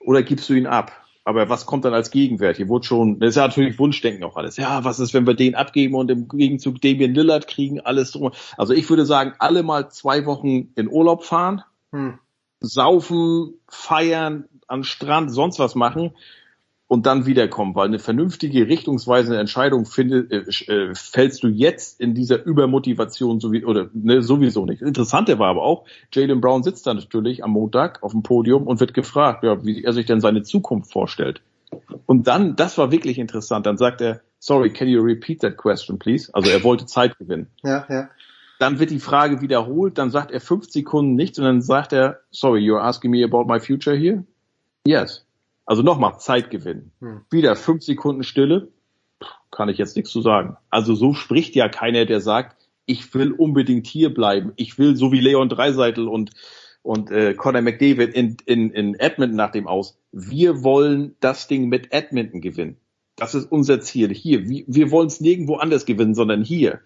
oder 0.00 0.22
gibst 0.22 0.50
du 0.50 0.54
ihn 0.54 0.66
ab? 0.66 0.92
Aber 1.28 1.50
was 1.50 1.66
kommt 1.66 1.84
dann 1.84 1.92
als 1.92 2.10
Gegenwert? 2.10 2.56
Hier 2.56 2.70
wurde 2.70 2.86
schon, 2.86 3.20
das 3.20 3.28
ist 3.28 3.36
ja 3.36 3.46
natürlich 3.46 3.78
Wunschdenken 3.78 4.24
auch 4.24 4.38
alles. 4.38 4.56
Ja, 4.56 4.84
was 4.84 4.98
ist, 4.98 5.12
wenn 5.12 5.26
wir 5.26 5.34
den 5.34 5.54
abgeben 5.54 5.94
und 5.94 6.10
im 6.10 6.26
Gegenzug 6.26 6.80
Damian 6.80 7.12
Lillard 7.12 7.46
kriegen, 7.46 7.80
alles 7.80 8.12
drum. 8.12 8.32
Also 8.56 8.72
ich 8.72 8.88
würde 8.88 9.04
sagen, 9.04 9.34
alle 9.38 9.62
mal 9.62 9.90
zwei 9.90 10.24
Wochen 10.24 10.72
in 10.74 10.88
Urlaub 10.88 11.24
fahren, 11.24 11.62
Hm. 11.92 12.18
saufen, 12.60 13.60
feiern, 13.68 14.48
an 14.68 14.84
Strand, 14.84 15.30
sonst 15.30 15.58
was 15.58 15.74
machen 15.74 16.14
und 16.88 17.04
dann 17.04 17.26
wiederkommen, 17.26 17.74
weil 17.74 17.86
eine 17.86 17.98
vernünftige, 17.98 18.66
richtungsweisende 18.66 19.38
Entscheidung 19.38 19.84
finde, 19.84 20.26
äh, 20.30 20.72
äh, 20.72 20.94
fällst 20.94 21.42
du 21.42 21.48
jetzt 21.48 22.00
in 22.00 22.14
dieser 22.14 22.44
Übermotivation 22.44 23.40
sowie, 23.40 23.64
oder 23.64 23.90
ne, 23.92 24.22
sowieso 24.22 24.64
nicht. 24.64 24.80
Das 24.80 24.88
Interessante 24.88 25.38
war 25.38 25.50
aber 25.50 25.62
auch, 25.62 25.84
Jalen 26.12 26.40
Brown 26.40 26.62
sitzt 26.62 26.86
da 26.86 26.94
natürlich 26.94 27.44
am 27.44 27.50
Montag 27.50 28.02
auf 28.02 28.12
dem 28.12 28.22
Podium 28.22 28.66
und 28.66 28.80
wird 28.80 28.94
gefragt, 28.94 29.44
ja, 29.44 29.62
wie 29.64 29.84
er 29.84 29.92
sich 29.92 30.06
denn 30.06 30.20
seine 30.20 30.42
Zukunft 30.42 30.90
vorstellt. 30.90 31.42
Und 32.06 32.26
dann, 32.26 32.56
das 32.56 32.78
war 32.78 32.90
wirklich 32.90 33.18
interessant, 33.18 33.66
dann 33.66 33.76
sagt 33.76 34.00
er, 34.00 34.22
sorry, 34.38 34.72
can 34.72 34.88
you 34.88 35.02
repeat 35.02 35.42
that 35.42 35.58
question, 35.58 35.98
please? 35.98 36.30
Also 36.32 36.50
er 36.50 36.64
wollte 36.64 36.86
Zeit 36.86 37.18
gewinnen. 37.18 37.48
Ja, 37.62 37.86
ja. 37.90 38.08
Dann 38.58 38.80
wird 38.80 38.90
die 38.90 38.98
Frage 38.98 39.40
wiederholt, 39.40 39.98
dann 39.98 40.10
sagt 40.10 40.32
er 40.32 40.40
fünf 40.40 40.68
Sekunden 40.68 41.14
nichts 41.14 41.38
und 41.38 41.44
dann 41.44 41.60
sagt 41.60 41.92
er, 41.92 42.20
sorry, 42.32 42.60
you're 42.60 42.80
asking 42.80 43.10
me 43.10 43.22
about 43.22 43.44
my 43.44 43.60
future 43.60 43.96
here? 43.96 44.24
Yes. 44.84 45.27
Also 45.68 45.82
nochmal 45.82 46.18
Zeit 46.18 46.48
gewinnen. 46.48 46.92
Hm. 47.00 47.20
Wieder 47.30 47.54
fünf 47.54 47.82
Sekunden 47.82 48.22
Stille, 48.22 48.68
Puh, 49.20 49.26
kann 49.50 49.68
ich 49.68 49.76
jetzt 49.76 49.96
nichts 49.96 50.10
zu 50.10 50.22
sagen. 50.22 50.56
Also 50.70 50.94
so 50.94 51.12
spricht 51.12 51.54
ja 51.54 51.68
keiner, 51.68 52.06
der 52.06 52.22
sagt, 52.22 52.56
ich 52.86 53.12
will 53.12 53.32
unbedingt 53.32 53.86
hier 53.86 54.14
bleiben. 54.14 54.54
Ich 54.56 54.78
will 54.78 54.96
so 54.96 55.12
wie 55.12 55.20
Leon 55.20 55.50
Dreiseitel 55.50 56.08
und 56.08 56.30
und 56.80 57.10
äh, 57.10 57.34
Conor 57.34 57.60
McDavid 57.60 58.14
in, 58.14 58.38
in, 58.46 58.70
in 58.70 58.94
Edmonton 58.94 59.36
nach 59.36 59.50
dem 59.50 59.66
aus. 59.68 59.98
Wir 60.10 60.62
wollen 60.62 61.16
das 61.20 61.48
Ding 61.48 61.68
mit 61.68 61.92
Edmonton 61.92 62.40
gewinnen. 62.40 62.78
Das 63.16 63.34
ist 63.34 63.52
unser 63.52 63.82
Ziel 63.82 64.14
hier. 64.14 64.48
Wir, 64.48 64.64
wir 64.66 64.90
wollen 64.90 65.08
es 65.08 65.20
nirgendwo 65.20 65.56
anders 65.56 65.84
gewinnen, 65.84 66.14
sondern 66.14 66.42
hier. 66.42 66.80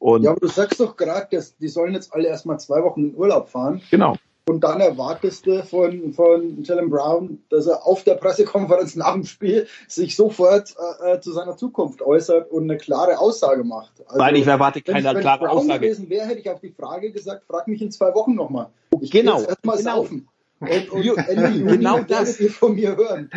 Und 0.00 0.24
Ja, 0.24 0.32
aber 0.32 0.40
du 0.40 0.48
sagst 0.48 0.80
doch 0.80 0.96
gerade, 0.96 1.28
dass 1.30 1.56
die 1.56 1.68
sollen 1.68 1.94
jetzt 1.94 2.12
alle 2.12 2.26
erstmal 2.26 2.58
zwei 2.58 2.82
Wochen 2.82 3.10
in 3.10 3.14
Urlaub 3.14 3.48
fahren. 3.48 3.80
genau. 3.92 4.16
Und 4.48 4.60
dann 4.64 4.80
erwartest 4.80 5.46
du 5.46 5.62
von, 5.62 6.14
von 6.14 6.62
Jalen 6.62 6.88
Brown, 6.88 7.42
dass 7.50 7.66
er 7.66 7.86
auf 7.86 8.02
der 8.04 8.14
Pressekonferenz 8.14 8.96
nach 8.96 9.12
dem 9.12 9.24
Spiel 9.24 9.66
sich 9.88 10.16
sofort 10.16 10.74
äh, 11.02 11.12
äh, 11.12 11.20
zu 11.20 11.32
seiner 11.32 11.56
Zukunft 11.58 12.00
äußert 12.00 12.50
und 12.50 12.64
eine 12.64 12.78
klare 12.78 13.18
Aussage 13.18 13.62
macht. 13.62 13.92
Also, 14.06 14.18
Nein, 14.18 14.36
ich 14.36 14.46
erwarte 14.46 14.80
wenn 14.86 14.94
keine 14.94 15.08
ich, 15.08 15.14
wenn 15.16 15.20
klare 15.20 15.44
Brown 15.44 15.58
Aussage. 15.58 15.80
gewesen 15.80 16.08
wäre, 16.08 16.26
hätte 16.26 16.40
ich 16.40 16.48
auf 16.48 16.60
die 16.60 16.70
Frage 16.72 17.12
gesagt, 17.12 17.44
frag 17.46 17.68
mich 17.68 17.82
in 17.82 17.90
zwei 17.90 18.14
Wochen 18.14 18.34
nochmal. 18.34 18.70
Ich 19.02 19.10
Genau, 19.10 19.42
erstmal 19.42 19.76
genau. 19.76 19.96
saufen. 19.96 20.28
Und, 20.60 20.90
und 20.90 21.18
Ende 21.18 21.48
Juni 21.50 21.70
genau 21.76 22.00
das. 22.00 22.40
ihr 22.40 22.50
von 22.50 22.74
mir 22.74 22.96
hören. 22.96 23.30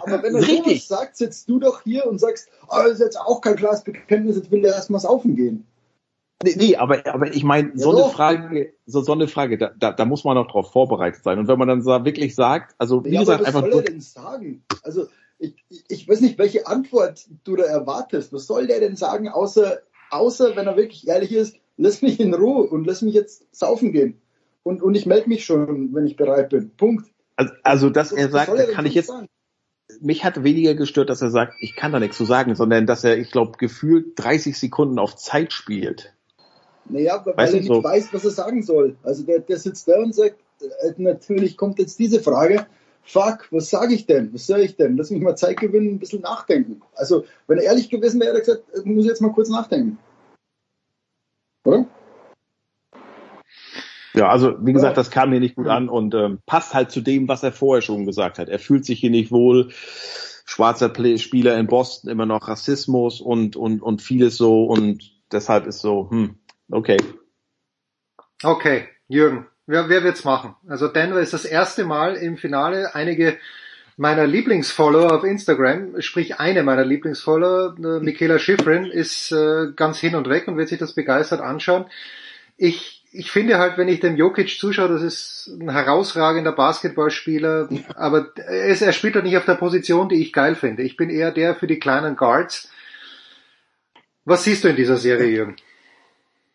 Aber 0.00 0.22
wenn 0.22 0.34
er 0.34 0.40
Richtig. 0.40 0.86
sowas 0.86 0.88
sagt, 0.88 1.16
sitzt 1.16 1.48
du 1.48 1.60
doch 1.60 1.82
hier 1.82 2.06
und 2.06 2.18
sagst, 2.18 2.48
oh, 2.68 2.78
das 2.82 2.92
ist 2.92 3.00
jetzt 3.00 3.20
auch 3.20 3.42
kein 3.42 3.56
klares 3.56 3.84
Bekenntnis, 3.84 4.36
jetzt 4.36 4.50
will 4.50 4.64
er 4.64 4.74
erstmal 4.74 5.00
saufen 5.00 5.36
gehen. 5.36 5.66
Nee, 6.42 6.54
nee 6.56 6.76
aber, 6.76 7.06
aber 7.06 7.32
ich 7.34 7.44
meine, 7.44 7.72
so 7.74 7.90
Ja, 7.90 7.96
eine 7.96 8.06
doch. 8.06 8.14
Frage, 8.14 8.74
so, 8.86 9.00
so 9.02 9.12
eine 9.12 9.28
Frage, 9.28 9.56
da, 9.56 9.70
da, 9.78 9.92
da 9.92 10.04
muss 10.04 10.24
man 10.24 10.34
noch 10.36 10.48
drauf 10.48 10.72
vorbereitet 10.72 11.22
sein. 11.22 11.38
Und 11.38 11.48
wenn 11.48 11.58
man 11.58 11.68
dann 11.68 11.84
wirklich 11.84 12.34
sagt, 12.34 12.74
also 12.78 13.04
wie 13.04 13.10
Ja, 13.10 13.20
gesagt, 13.20 13.40
aber 13.40 13.48
was 13.48 13.54
einfach 13.54 13.70
soll 13.70 13.80
er 13.80 13.84
denn 13.84 14.00
sagen? 14.00 14.64
Also 14.82 15.06
ich, 15.38 15.54
ich- 15.88 16.08
weiß 16.08 16.20
nicht, 16.20 16.38
welche 16.38 16.66
Antwort 16.66 17.26
du 17.44 17.56
da 17.56 17.64
erwartest. 17.64 18.32
Was 18.32 18.46
soll 18.46 18.66
der 18.66 18.80
denn 18.80 18.96
sagen, 18.96 19.28
außer, 19.28 19.78
außer 20.10 20.56
wenn 20.56 20.66
er 20.66 20.76
wirklich 20.76 21.06
ehrlich 21.08 21.32
ist, 21.32 21.56
lass 21.76 22.02
mich 22.02 22.20
in 22.20 22.34
Ruhe 22.34 22.64
und 22.68 22.84
lass 22.86 23.02
mich 23.02 23.14
jetzt 23.14 23.46
saufen 23.54 23.92
gehen. 23.92 24.20
Und, 24.62 24.82
und 24.82 24.94
ich 24.94 25.06
melde 25.06 25.28
mich 25.28 25.44
schon, 25.44 25.94
wenn 25.94 26.06
ich 26.06 26.16
bereit 26.16 26.50
bin. 26.50 26.70
Punkt. 26.76 27.10
also, 27.36 27.52
also 27.62 27.90
dass 27.90 28.12
er 28.12 28.30
sagt, 28.30 28.48
er 28.54 28.66
kann 28.66 28.86
ich 28.86 28.94
jetzt, 28.94 29.08
sagen? 29.08 29.28
mich 30.00 30.24
hat 30.24 30.42
weniger 30.42 30.74
gestört, 30.74 31.10
dass 31.10 31.22
er 31.22 31.30
sagt, 31.30 31.54
ich 31.60 31.76
kann 31.76 31.92
da 31.92 32.00
nichts 32.00 32.16
zu 32.16 32.24
sagen, 32.24 32.54
sondern 32.54 32.86
dass 32.86 33.04
er, 33.04 33.18
ich 33.18 33.30
glaube, 33.30 33.58
gefühlt 33.58 34.12
30 34.16 34.58
Sekunden 34.58 34.98
auf 34.98 35.16
Zeit 35.16 35.52
spielt. 35.52 36.14
Naja, 36.86 37.24
weil 37.24 37.36
Weißt 37.36 37.54
er 37.54 37.60
nicht 37.60 37.68
so- 37.68 37.82
weiß, 37.82 38.12
was 38.12 38.24
er 38.24 38.30
sagen 38.30 38.62
soll. 38.62 38.96
Also 39.02 39.22
der, 39.24 39.40
der 39.40 39.58
sitzt 39.58 39.88
da 39.88 39.98
und 39.98 40.14
sagt, 40.14 40.36
äh, 40.60 40.92
natürlich 40.98 41.56
kommt 41.56 41.78
jetzt 41.78 41.98
diese 41.98 42.20
Frage, 42.20 42.66
fuck, 43.02 43.48
was 43.50 43.70
sage 43.70 43.94
ich 43.94 44.06
denn? 44.06 44.32
Was 44.34 44.46
soll 44.46 44.60
ich 44.60 44.76
denn? 44.76 44.96
Lass 44.96 45.10
mich 45.10 45.22
mal 45.22 45.36
Zeit 45.36 45.58
gewinnen, 45.58 45.94
ein 45.94 45.98
bisschen 45.98 46.22
nachdenken. 46.22 46.82
Also, 46.94 47.24
wenn 47.46 47.58
er 47.58 47.64
ehrlich 47.64 47.90
gewesen 47.90 48.20
wäre, 48.20 48.36
hätte 48.36 48.50
er 48.52 48.56
gesagt, 48.56 48.86
äh, 48.86 48.88
muss 48.88 49.04
ich 49.04 49.10
jetzt 49.10 49.22
mal 49.22 49.32
kurz 49.32 49.48
nachdenken. 49.48 49.98
Oder? 51.64 51.86
Ja, 54.14 54.28
also 54.28 54.54
wie 54.64 54.72
gesagt, 54.72 54.96
das 54.96 55.10
kam 55.10 55.30
mir 55.30 55.40
nicht 55.40 55.56
gut 55.56 55.66
an 55.66 55.88
und 55.88 56.14
ähm, 56.14 56.38
passt 56.46 56.72
halt 56.72 56.92
zu 56.92 57.00
dem, 57.00 57.26
was 57.26 57.42
er 57.42 57.50
vorher 57.50 57.82
schon 57.82 58.06
gesagt 58.06 58.38
hat. 58.38 58.48
Er 58.48 58.60
fühlt 58.60 58.84
sich 58.84 59.00
hier 59.00 59.10
nicht 59.10 59.32
wohl. 59.32 59.70
Schwarzer 60.46 60.88
Play 60.88 61.18
Spieler 61.18 61.58
in 61.58 61.66
Boston 61.66 62.10
immer 62.10 62.26
noch 62.26 62.46
Rassismus 62.46 63.20
und 63.20 63.56
und 63.56 63.82
und 63.82 64.02
vieles 64.02 64.36
so 64.36 64.64
und 64.66 65.10
deshalb 65.32 65.66
ist 65.66 65.80
so, 65.80 66.08
hm, 66.10 66.36
okay. 66.70 66.96
Okay, 68.42 68.88
Jürgen, 69.08 69.46
wer, 69.66 69.88
wer 69.88 70.04
wird's 70.04 70.24
machen? 70.24 70.54
Also 70.68 70.88
Denver 70.88 71.20
ist 71.20 71.32
das 71.32 71.44
erste 71.44 71.84
Mal 71.84 72.16
im 72.16 72.36
Finale. 72.36 72.94
Einige 72.94 73.38
meiner 73.96 74.26
Lieblingsfollower 74.26 75.14
auf 75.14 75.24
Instagram, 75.24 76.00
sprich 76.00 76.40
eine 76.40 76.62
meiner 76.62 76.84
Lieblingsfollower, 76.84 77.76
äh, 77.78 78.00
Michaela 78.00 78.38
Schifrin, 78.38 78.86
ist 78.86 79.30
äh, 79.32 79.72
ganz 79.76 79.98
hin 79.98 80.14
und 80.14 80.28
weg 80.28 80.48
und 80.48 80.56
wird 80.56 80.68
sich 80.68 80.78
das 80.78 80.94
begeistert 80.94 81.40
anschauen. 81.40 81.86
Ich, 82.56 83.04
ich 83.12 83.30
finde 83.30 83.58
halt, 83.58 83.78
wenn 83.78 83.88
ich 83.88 84.00
dem 84.00 84.16
Jokic 84.16 84.58
zuschaue, 84.58 84.88
das 84.88 85.02
ist 85.02 85.48
ein 85.60 85.70
herausragender 85.70 86.52
Basketballspieler, 86.52 87.68
aber 87.94 88.32
er, 88.36 88.66
ist, 88.66 88.82
er 88.82 88.92
spielt 88.92 89.14
halt 89.14 89.24
nicht 89.24 89.36
auf 89.36 89.44
der 89.44 89.54
Position, 89.54 90.08
die 90.08 90.20
ich 90.20 90.32
geil 90.32 90.56
finde. 90.56 90.82
Ich 90.82 90.96
bin 90.96 91.10
eher 91.10 91.30
der 91.30 91.54
für 91.54 91.66
die 91.66 91.78
kleinen 91.78 92.16
Guards. 92.16 92.70
Was 94.24 94.44
siehst 94.44 94.64
du 94.64 94.68
in 94.68 94.76
dieser 94.76 94.96
Serie, 94.96 95.28
Jürgen? 95.28 95.56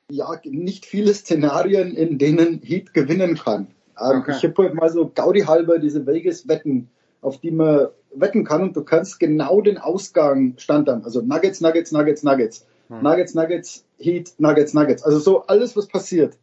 Ja, 0.10 0.40
nicht 0.44 0.86
viele 0.86 1.14
Szenarien, 1.14 1.95
in 1.95 2.18
denen 2.18 2.61
Heat 2.61 2.94
gewinnen 2.94 3.38
kann. 3.38 3.68
Ähm, 3.99 4.22
Okay. 4.22 4.36
Ich 4.38 4.44
habe 4.44 4.53
heute 4.57 4.76
mal 4.76 4.90
so 4.90 5.11
Gaudi 5.14 5.41
halber 5.41 5.80
diese 5.80 6.06
Vegas-Wetten 6.06 6.90
auf 7.22 7.40
die 7.40 7.52
man 7.52 7.88
wetten 8.14 8.44
kann 8.44 8.64
und 8.64 8.76
du 8.76 8.84
kannst 8.84 9.19
genau 9.19 9.61
den 9.61 9.77
Ausgang 9.77 10.53
stand 10.57 10.88
dann. 10.88 11.03
Also 11.03 11.22
Nuggets, 11.22 11.61
Nuggets, 11.61 11.91
Nuggets, 11.91 12.23
Nuggets. 12.23 12.65
Hm. 12.88 13.03
Nuggets, 13.03 13.36
Nuggets, 13.36 13.86
Heat, 13.98 14.34
Nuggets, 14.38 14.73
Nuggets. 14.73 15.03
Also 15.03 15.19
so 15.19 15.45
alles, 15.45 15.76
was 15.76 15.88
passiert. 15.88 16.38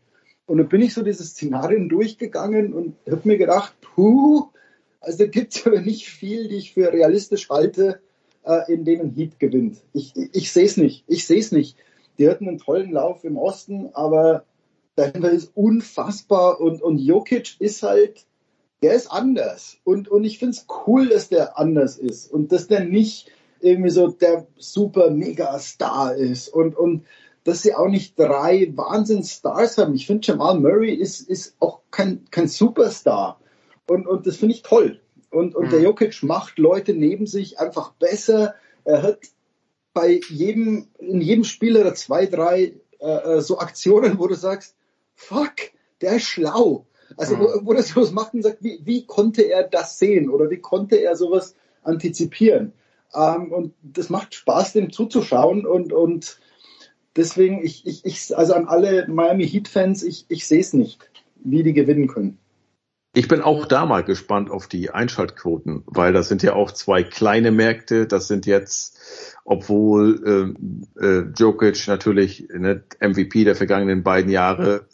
Und 0.46 0.58
dann 0.58 0.68
bin 0.68 0.82
ich 0.82 0.94
so 0.94 1.02
diese 1.02 1.24
Szenarien 1.24 1.88
durchgegangen 1.88 2.72
und 2.72 2.94
habe 3.10 3.22
mir 3.24 3.38
gedacht, 3.38 3.74
puh, 3.80 4.48
also 5.00 5.26
gibt 5.28 5.54
es 5.54 5.66
aber 5.66 5.80
nicht 5.80 6.08
viel, 6.08 6.48
die 6.48 6.56
ich 6.56 6.74
für 6.74 6.92
realistisch 6.92 7.48
halte, 7.48 8.00
äh, 8.44 8.72
in 8.72 8.84
denen 8.84 9.10
Heat 9.12 9.40
gewinnt. 9.40 9.78
Ich, 9.92 10.14
ich, 10.14 10.34
ich 10.34 10.52
sehe 10.52 10.66
es 10.66 10.76
nicht. 10.76 11.04
Ich 11.08 11.26
sehe 11.26 11.40
es 11.40 11.50
nicht. 11.50 11.76
Die 12.18 12.28
hatten 12.28 12.48
einen 12.48 12.58
tollen 12.58 12.92
Lauf 12.92 13.24
im 13.24 13.36
Osten, 13.36 13.90
aber 13.92 14.44
Denver 14.96 15.30
ist 15.30 15.50
unfassbar 15.54 16.60
und, 16.60 16.82
und 16.82 16.98
Jokic 16.98 17.60
ist 17.60 17.82
halt, 17.82 18.26
der 18.82 18.94
ist 18.94 19.10
anders. 19.10 19.78
Und, 19.84 20.08
und 20.08 20.24
ich 20.24 20.38
finde 20.38 20.56
es 20.56 20.66
cool, 20.86 21.08
dass 21.08 21.28
der 21.28 21.58
anders 21.58 21.98
ist 21.98 22.32
und 22.32 22.52
dass 22.52 22.66
der 22.66 22.84
nicht 22.84 23.30
irgendwie 23.60 23.90
so 23.90 24.08
der 24.08 24.46
super 24.56 25.10
mega 25.10 25.58
Star 25.58 26.14
ist 26.14 26.48
und, 26.48 26.76
und 26.76 27.04
dass 27.44 27.62
sie 27.62 27.74
auch 27.74 27.88
nicht 27.88 28.18
drei 28.18 28.72
Wahnsinns-Stars 28.74 29.78
haben. 29.78 29.94
Ich 29.94 30.06
finde, 30.06 30.26
Jamal 30.26 30.58
Murray 30.58 30.94
ist, 30.94 31.20
ist 31.20 31.56
auch 31.60 31.80
kein, 31.90 32.24
kein 32.30 32.48
Superstar. 32.48 33.40
Und, 33.86 34.06
und 34.06 34.26
das 34.26 34.36
finde 34.36 34.54
ich 34.56 34.62
toll. 34.62 35.00
Und, 35.30 35.54
und 35.54 35.70
der 35.70 35.80
Jokic 35.80 36.22
macht 36.22 36.58
Leute 36.58 36.92
neben 36.92 37.26
sich 37.26 37.60
einfach 37.60 37.92
besser. 37.92 38.54
Er 38.84 39.02
hat 39.02 39.18
bei 39.96 40.20
jedem, 40.28 40.88
in 40.98 41.22
jedem 41.22 41.44
Spiel 41.44 41.74
oder 41.74 41.94
zwei, 41.94 42.26
drei 42.26 42.74
äh, 43.00 43.36
äh, 43.36 43.40
so 43.40 43.58
Aktionen, 43.58 44.18
wo 44.18 44.26
du 44.26 44.34
sagst, 44.34 44.76
fuck, 45.14 45.54
der 46.02 46.16
ist 46.16 46.26
schlau. 46.26 46.86
Also 47.16 47.38
wo, 47.38 47.48
wo 47.62 47.72
das 47.72 47.88
sowas 47.88 48.12
macht 48.12 48.34
und 48.34 48.42
sagt, 48.42 48.62
wie, 48.62 48.78
wie 48.84 49.06
konnte 49.06 49.42
er 49.48 49.62
das 49.62 49.98
sehen 49.98 50.28
oder 50.28 50.50
wie 50.50 50.58
konnte 50.58 50.96
er 50.96 51.16
sowas 51.16 51.54
antizipieren? 51.82 52.74
Ähm, 53.14 53.50
und 53.50 53.74
das 53.82 54.10
macht 54.10 54.34
Spaß, 54.34 54.74
dem 54.74 54.92
zuzuschauen 54.92 55.64
und, 55.64 55.94
und 55.94 56.40
deswegen, 57.16 57.64
ich, 57.64 57.86
ich, 57.86 58.04
ich, 58.04 58.36
also 58.36 58.52
an 58.52 58.68
alle 58.68 59.08
Miami 59.08 59.48
Heat-Fans, 59.48 60.02
ich, 60.02 60.26
ich 60.28 60.46
sehe 60.46 60.60
es 60.60 60.74
nicht, 60.74 61.08
wie 61.36 61.62
die 61.62 61.72
gewinnen 61.72 62.06
können. 62.06 62.36
Ich 63.16 63.28
bin 63.28 63.40
auch 63.40 63.64
da 63.64 63.86
mal 63.86 64.04
gespannt 64.04 64.50
auf 64.50 64.66
die 64.66 64.90
Einschaltquoten, 64.90 65.84
weil 65.86 66.12
das 66.12 66.28
sind 66.28 66.42
ja 66.42 66.52
auch 66.52 66.70
zwei 66.70 67.02
kleine 67.02 67.50
Märkte. 67.50 68.06
Das 68.06 68.28
sind 68.28 68.44
jetzt, 68.44 68.98
obwohl 69.46 70.54
äh, 71.00 71.02
äh, 71.02 71.32
Jokic 71.34 71.88
natürlich 71.88 72.46
ne, 72.52 72.82
MVP 73.00 73.44
der 73.44 73.56
vergangenen 73.56 74.02
beiden 74.02 74.30
Jahre, 74.30 74.84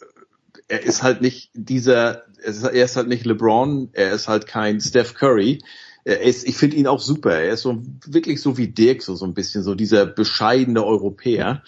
er 0.69 0.83
ist 0.83 1.03
halt 1.03 1.19
nicht 1.19 1.51
dieser, 1.53 2.23
er 2.41 2.45
ist, 2.45 2.63
er 2.63 2.85
ist 2.85 2.95
halt 2.95 3.09
nicht 3.09 3.25
LeBron, 3.25 3.89
er 3.91 4.13
ist 4.13 4.29
halt 4.29 4.47
kein 4.47 4.79
Steph 4.79 5.15
Curry. 5.15 5.61
Er 6.05 6.21
ist, 6.21 6.47
ich 6.47 6.55
finde 6.55 6.77
ihn 6.77 6.87
auch 6.87 7.01
super. 7.01 7.31
Er 7.31 7.51
ist 7.51 7.63
so 7.63 7.83
wirklich 8.05 8.39
so 8.39 8.57
wie 8.57 8.69
Dirk, 8.69 9.01
so, 9.01 9.15
so 9.15 9.25
ein 9.25 9.33
bisschen 9.33 9.63
so 9.63 9.75
dieser 9.75 10.05
bescheidene 10.05 10.85
Europäer. 10.85 11.61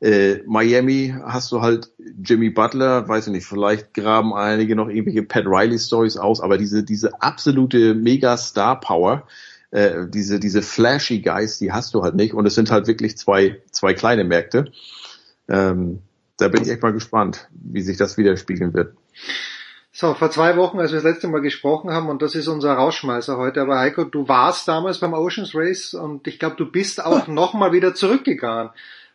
Äh, 0.00 0.42
Miami 0.46 1.14
hast 1.24 1.52
du 1.52 1.62
halt 1.62 1.90
Jimmy 2.22 2.50
Butler, 2.50 3.08
weiß 3.08 3.28
ich 3.28 3.32
nicht, 3.32 3.46
vielleicht 3.46 3.94
graben 3.94 4.34
einige 4.34 4.76
noch 4.76 4.88
irgendwelche 4.88 5.22
Pat 5.22 5.46
Riley 5.46 5.78
Stories 5.78 6.18
aus, 6.18 6.40
aber 6.40 6.58
diese, 6.58 6.84
diese 6.84 7.22
absolute 7.22 7.94
Mega-Star-Power, 7.94 9.26
äh, 9.70 10.06
diese, 10.08 10.38
diese 10.38 10.60
flashy 10.60 11.20
Guys, 11.20 11.58
die 11.58 11.72
hast 11.72 11.94
du 11.94 12.02
halt 12.02 12.14
nicht 12.14 12.34
und 12.34 12.44
es 12.46 12.54
sind 12.54 12.70
halt 12.70 12.86
wirklich 12.86 13.16
zwei, 13.16 13.62
zwei 13.70 13.94
kleine 13.94 14.24
Märkte. 14.24 14.70
Ähm, 15.48 16.00
da 16.36 16.48
bin 16.48 16.62
ich 16.62 16.68
echt 16.68 16.82
mal 16.82 16.92
gespannt, 16.92 17.48
wie 17.52 17.80
sich 17.80 17.96
das 17.96 18.18
widerspiegeln 18.18 18.74
wird. 18.74 18.94
So, 19.92 20.12
vor 20.12 20.30
zwei 20.30 20.58
Wochen, 20.58 20.78
als 20.78 20.92
wir 20.92 20.96
das 21.00 21.10
letzte 21.10 21.28
Mal 21.28 21.40
gesprochen 21.40 21.90
haben, 21.90 22.10
und 22.10 22.20
das 22.20 22.34
ist 22.34 22.48
unser 22.48 22.74
Rausschmeißer 22.74 23.38
heute, 23.38 23.62
aber 23.62 23.78
Heiko, 23.78 24.04
du 24.04 24.28
warst 24.28 24.68
damals 24.68 24.98
beim 24.98 25.14
Oceans 25.14 25.54
Race 25.54 25.94
und 25.94 26.26
ich 26.26 26.38
glaube, 26.38 26.56
du 26.56 26.70
bist 26.70 27.02
auch 27.02 27.26
nochmal 27.28 27.72
wieder 27.72 27.94
zurückgegangen 27.94 28.72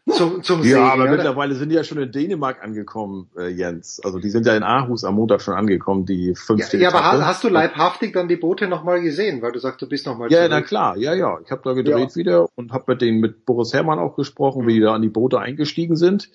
zum, 0.09 0.41
zum 0.43 0.59
Ja, 0.59 0.63
Segeln, 0.65 0.83
aber 0.89 1.03
oder? 1.03 1.11
mittlerweile 1.11 1.55
sind 1.55 1.69
die 1.69 1.75
ja 1.75 1.83
schon 1.83 1.99
in 1.99 2.11
Dänemark 2.11 2.63
angekommen, 2.63 3.29
äh, 3.37 3.49
Jens. 3.49 4.01
Also 4.03 4.17
die 4.19 4.29
sind 4.29 4.45
ja 4.47 4.55
in 4.55 4.63
Aarhus 4.63 5.03
am 5.03 5.15
Montag 5.15 5.41
schon 5.41 5.53
angekommen, 5.53 6.05
die 6.05 6.33
fünfte 6.35 6.77
Ja, 6.77 6.89
aber 6.89 6.99
Etappe. 6.99 7.19
ha- 7.19 7.25
hast 7.27 7.43
du 7.43 7.49
leibhaftig 7.49 8.11
dann 8.13 8.27
die 8.27 8.35
Boote 8.35 8.67
nochmal 8.67 9.01
gesehen, 9.01 9.41
weil 9.41 9.51
du 9.51 9.59
sagst, 9.59 9.81
du 9.81 9.87
bist 9.87 10.07
nochmal 10.07 10.31
Ja, 10.31 10.39
zurück. 10.39 10.51
na 10.51 10.61
klar, 10.61 10.97
ja, 10.97 11.13
ja. 11.13 11.37
Ich 11.45 11.51
habe 11.51 11.61
da 11.63 11.73
gedreht 11.73 12.15
wieder 12.15 12.47
und 12.55 12.71
habe 12.73 12.85
mit 12.87 13.01
denen 13.01 13.19
mit 13.19 13.45
Boris 13.45 13.73
Herrmann 13.73 13.99
auch 13.99 14.15
gesprochen, 14.15 14.65
wie 14.67 14.73
die 14.73 14.79
da 14.81 14.93
an 14.95 15.01
die 15.03 15.09
Boote 15.09 15.39
eingestiegen 15.39 15.95
sind. 15.95 16.29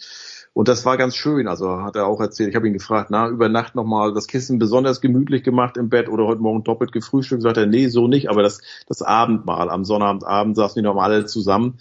Und 0.52 0.68
das 0.68 0.86
war 0.86 0.96
ganz 0.96 1.14
schön. 1.16 1.48
Also 1.48 1.82
hat 1.82 1.96
er 1.96 2.06
auch 2.06 2.18
erzählt, 2.20 2.48
ich 2.48 2.56
habe 2.56 2.66
ihn 2.66 2.72
gefragt, 2.72 3.08
na, 3.10 3.28
über 3.28 3.50
Nacht 3.50 3.74
nochmal 3.74 4.14
das 4.14 4.26
Kissen 4.26 4.58
besonders 4.58 5.02
gemütlich 5.02 5.42
gemacht 5.42 5.76
im 5.76 5.90
Bett 5.90 6.08
oder 6.08 6.24
heute 6.26 6.40
Morgen 6.40 6.64
doppelt 6.64 6.92
gefrühstückt. 6.92 7.42
Sagt 7.42 7.58
er, 7.58 7.66
nee, 7.66 7.88
so 7.88 8.08
nicht, 8.08 8.30
aber 8.30 8.42
das, 8.42 8.62
das 8.88 9.02
Abendmahl, 9.02 9.68
am 9.68 9.84
Sonnabendabend 9.84 10.56
saßen 10.56 10.80
die 10.80 10.86
nochmal 10.86 11.12
alle 11.12 11.26
zusammen. 11.26 11.78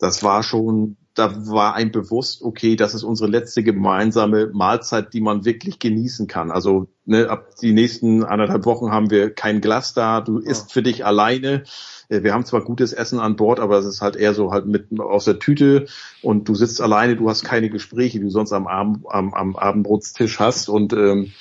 Das 0.00 0.22
war 0.22 0.42
schon, 0.42 0.96
da 1.14 1.48
war 1.48 1.74
ein 1.74 1.90
bewusst, 1.90 2.42
okay, 2.42 2.76
das 2.76 2.94
ist 2.94 3.02
unsere 3.02 3.28
letzte 3.28 3.64
gemeinsame 3.64 4.50
Mahlzeit, 4.52 5.12
die 5.12 5.20
man 5.20 5.44
wirklich 5.44 5.78
genießen 5.80 6.28
kann. 6.28 6.50
Also 6.52 6.86
ne, 7.04 7.28
ab 7.28 7.56
die 7.60 7.72
nächsten 7.72 8.22
anderthalb 8.22 8.64
Wochen 8.66 8.92
haben 8.92 9.10
wir 9.10 9.34
kein 9.34 9.60
Glas 9.60 9.94
da, 9.94 10.20
du 10.20 10.38
isst 10.38 10.72
für 10.72 10.82
dich 10.82 11.04
alleine. 11.04 11.64
Äh, 12.08 12.22
Wir 12.22 12.34
haben 12.34 12.44
zwar 12.44 12.62
gutes 12.62 12.92
Essen 12.92 13.18
an 13.18 13.36
Bord, 13.36 13.58
aber 13.58 13.78
es 13.78 13.86
ist 13.86 14.00
halt 14.00 14.14
eher 14.14 14.34
so 14.34 14.52
halt 14.52 14.66
mit 14.66 15.00
aus 15.00 15.24
der 15.24 15.40
Tüte 15.40 15.86
und 16.22 16.48
du 16.48 16.54
sitzt 16.54 16.80
alleine, 16.80 17.16
du 17.16 17.28
hast 17.28 17.42
keine 17.42 17.68
Gespräche, 17.70 18.18
die 18.18 18.24
du 18.24 18.30
sonst 18.30 18.52
am, 18.52 18.68
Abend, 18.68 19.04
am, 19.08 19.34
am 19.34 19.56
Abendbrotstisch 19.56 20.38
hast 20.38 20.68
und 20.68 20.92
ähm, 20.92 21.32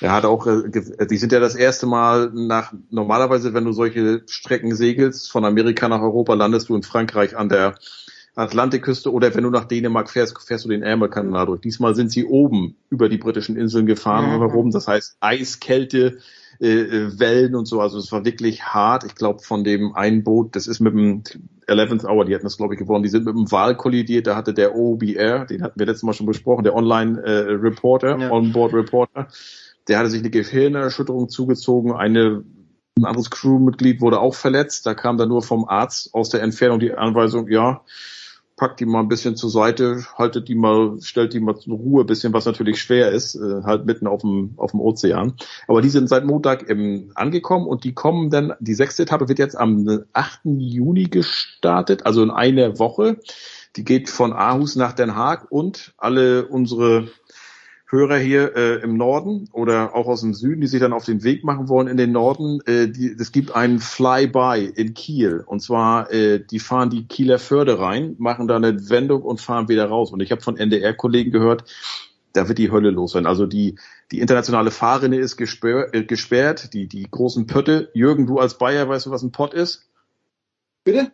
er 0.00 0.12
hat 0.12 0.24
auch, 0.24 0.46
äh, 0.46 0.62
die 1.06 1.16
sind 1.16 1.32
ja 1.32 1.40
das 1.40 1.54
erste 1.54 1.86
Mal 1.86 2.30
nach, 2.34 2.72
normalerweise, 2.90 3.54
wenn 3.54 3.64
du 3.64 3.72
solche 3.72 4.22
Strecken 4.26 4.74
segelst, 4.74 5.30
von 5.30 5.44
Amerika 5.44 5.88
nach 5.88 6.00
Europa, 6.02 6.34
landest 6.34 6.68
du 6.68 6.76
in 6.76 6.82
Frankreich 6.82 7.36
an 7.36 7.48
der 7.48 7.74
Atlantikküste 8.36 9.12
oder 9.12 9.34
wenn 9.34 9.42
du 9.44 9.50
nach 9.50 9.64
Dänemark 9.64 10.08
fährst, 10.08 10.40
fährst 10.40 10.64
du 10.64 10.68
den 10.68 10.82
Ärmelkanal 10.82 11.46
durch. 11.46 11.60
Diesmal 11.60 11.94
sind 11.94 12.10
sie 12.12 12.24
oben 12.24 12.76
über 12.88 13.08
die 13.08 13.18
britischen 13.18 13.56
Inseln 13.56 13.86
gefahren 13.86 14.26
Mhm. 14.36 14.38
herum. 14.40 14.70
Das 14.70 14.86
heißt 14.86 15.16
Eiskälte, 15.20 16.18
äh, 16.60 16.68
äh, 16.68 17.18
Wellen 17.18 17.54
und 17.54 17.66
so. 17.66 17.80
Also 17.80 17.98
es 17.98 18.12
war 18.12 18.24
wirklich 18.24 18.62
hart. 18.62 19.04
Ich 19.04 19.14
glaube, 19.16 19.40
von 19.42 19.64
dem 19.64 19.94
einen 19.94 20.22
Boot, 20.22 20.54
das 20.56 20.66
ist 20.68 20.78
mit 20.80 20.92
dem 20.94 21.22
11th 21.66 22.04
Hour, 22.04 22.24
die 22.24 22.34
hatten 22.34 22.44
das 22.44 22.56
glaube 22.56 22.74
ich 22.74 22.80
gewonnen, 22.80 23.02
die 23.02 23.08
sind 23.08 23.24
mit 23.24 23.34
dem 23.34 23.50
Wal 23.50 23.76
kollidiert. 23.76 24.26
Da 24.26 24.36
hatte 24.36 24.54
der 24.54 24.74
OBR, 24.76 25.46
den 25.46 25.62
hatten 25.62 25.78
wir 25.78 25.86
letztes 25.86 26.02
Mal 26.04 26.12
schon 26.12 26.26
besprochen, 26.26 26.62
der 26.64 26.74
Online-Reporter, 26.74 28.30
Onboard-Reporter, 28.30 29.28
der 29.88 29.98
hatte 29.98 30.10
sich 30.10 30.20
eine 30.20 30.30
Gehirnerschütterung 30.30 31.28
zugezogen. 31.28 31.92
Eine 31.92 32.44
ein 32.98 33.04
anderes 33.06 33.30
Crewmitglied 33.30 34.00
wurde 34.00 34.20
auch 34.20 34.34
verletzt. 34.34 34.86
Da 34.86 34.94
kam 34.94 35.16
dann 35.16 35.28
nur 35.28 35.42
vom 35.42 35.66
Arzt 35.66 36.14
aus 36.14 36.28
der 36.28 36.42
Entfernung 36.42 36.80
die 36.80 36.92
Anweisung, 36.92 37.48
ja, 37.48 37.82
packt 38.56 38.80
die 38.80 38.84
mal 38.84 39.00
ein 39.00 39.08
bisschen 39.08 39.36
zur 39.36 39.48
Seite, 39.48 40.04
haltet 40.18 40.48
die 40.48 40.54
mal, 40.54 41.00
stellt 41.00 41.32
die 41.32 41.40
mal 41.40 41.56
zur 41.56 41.78
Ruhe 41.78 42.02
ein 42.04 42.06
bisschen, 42.06 42.34
was 42.34 42.44
natürlich 42.44 42.82
schwer 42.82 43.10
ist, 43.10 43.34
äh, 43.34 43.62
halt 43.64 43.86
mitten 43.86 44.06
auf 44.06 44.20
dem, 44.20 44.52
auf 44.58 44.72
dem 44.72 44.80
Ozean. 44.80 45.32
Aber 45.66 45.80
die 45.80 45.88
sind 45.88 46.10
seit 46.10 46.26
Montag 46.26 46.68
ähm, 46.68 47.10
angekommen 47.14 47.66
und 47.66 47.84
die 47.84 47.94
kommen 47.94 48.28
dann, 48.28 48.52
die 48.60 48.74
sechste 48.74 49.04
Etappe 49.04 49.28
wird 49.28 49.38
jetzt 49.38 49.56
am 49.56 50.04
8. 50.12 50.40
Juni 50.44 51.04
gestartet, 51.04 52.04
also 52.04 52.22
in 52.22 52.30
einer 52.30 52.78
Woche. 52.78 53.18
Die 53.76 53.84
geht 53.84 54.10
von 54.10 54.34
Aarhus 54.34 54.76
nach 54.76 54.92
Den 54.92 55.14
Haag 55.14 55.46
und 55.50 55.94
alle 55.96 56.46
unsere 56.46 57.08
Hörer 57.90 58.18
hier 58.18 58.56
äh, 58.56 58.76
im 58.82 58.96
Norden 58.96 59.48
oder 59.52 59.96
auch 59.96 60.06
aus 60.06 60.20
dem 60.20 60.32
Süden, 60.32 60.60
die 60.60 60.68
sich 60.68 60.80
dann 60.80 60.92
auf 60.92 61.04
den 61.04 61.24
Weg 61.24 61.42
machen 61.42 61.68
wollen 61.68 61.88
in 61.88 61.96
den 61.96 62.12
Norden, 62.12 62.60
äh, 62.66 62.88
die, 62.88 63.16
es 63.18 63.32
gibt 63.32 63.54
einen 63.54 63.80
Flyby 63.80 64.72
in 64.76 64.94
Kiel. 64.94 65.42
Und 65.44 65.60
zwar, 65.60 66.12
äh, 66.12 66.38
die 66.38 66.60
fahren 66.60 66.90
die 66.90 67.06
Kieler 67.06 67.40
Förde 67.40 67.80
rein, 67.80 68.14
machen 68.18 68.46
da 68.46 68.56
eine 68.56 68.88
Wendung 68.90 69.22
und 69.22 69.40
fahren 69.40 69.68
wieder 69.68 69.86
raus. 69.86 70.12
Und 70.12 70.20
ich 70.20 70.30
habe 70.30 70.40
von 70.40 70.56
NDR-Kollegen 70.56 71.32
gehört, 71.32 71.64
da 72.32 72.46
wird 72.46 72.58
die 72.58 72.70
Hölle 72.70 72.90
los 72.90 73.12
sein. 73.12 73.26
Also 73.26 73.46
die, 73.46 73.76
die 74.12 74.20
internationale 74.20 74.70
Fahrrinne 74.70 75.18
ist 75.18 75.36
gesperrt, 75.36 75.92
äh, 75.92 76.04
gesperrt 76.04 76.72
die, 76.74 76.86
die 76.86 77.10
großen 77.10 77.48
Pötte. 77.48 77.90
Jürgen, 77.92 78.26
du 78.26 78.38
als 78.38 78.56
Bayer, 78.56 78.88
weißt 78.88 79.06
du, 79.06 79.10
was 79.10 79.22
ein 79.22 79.32
Pott 79.32 79.52
ist? 79.52 79.88
Bitte? 80.84 81.10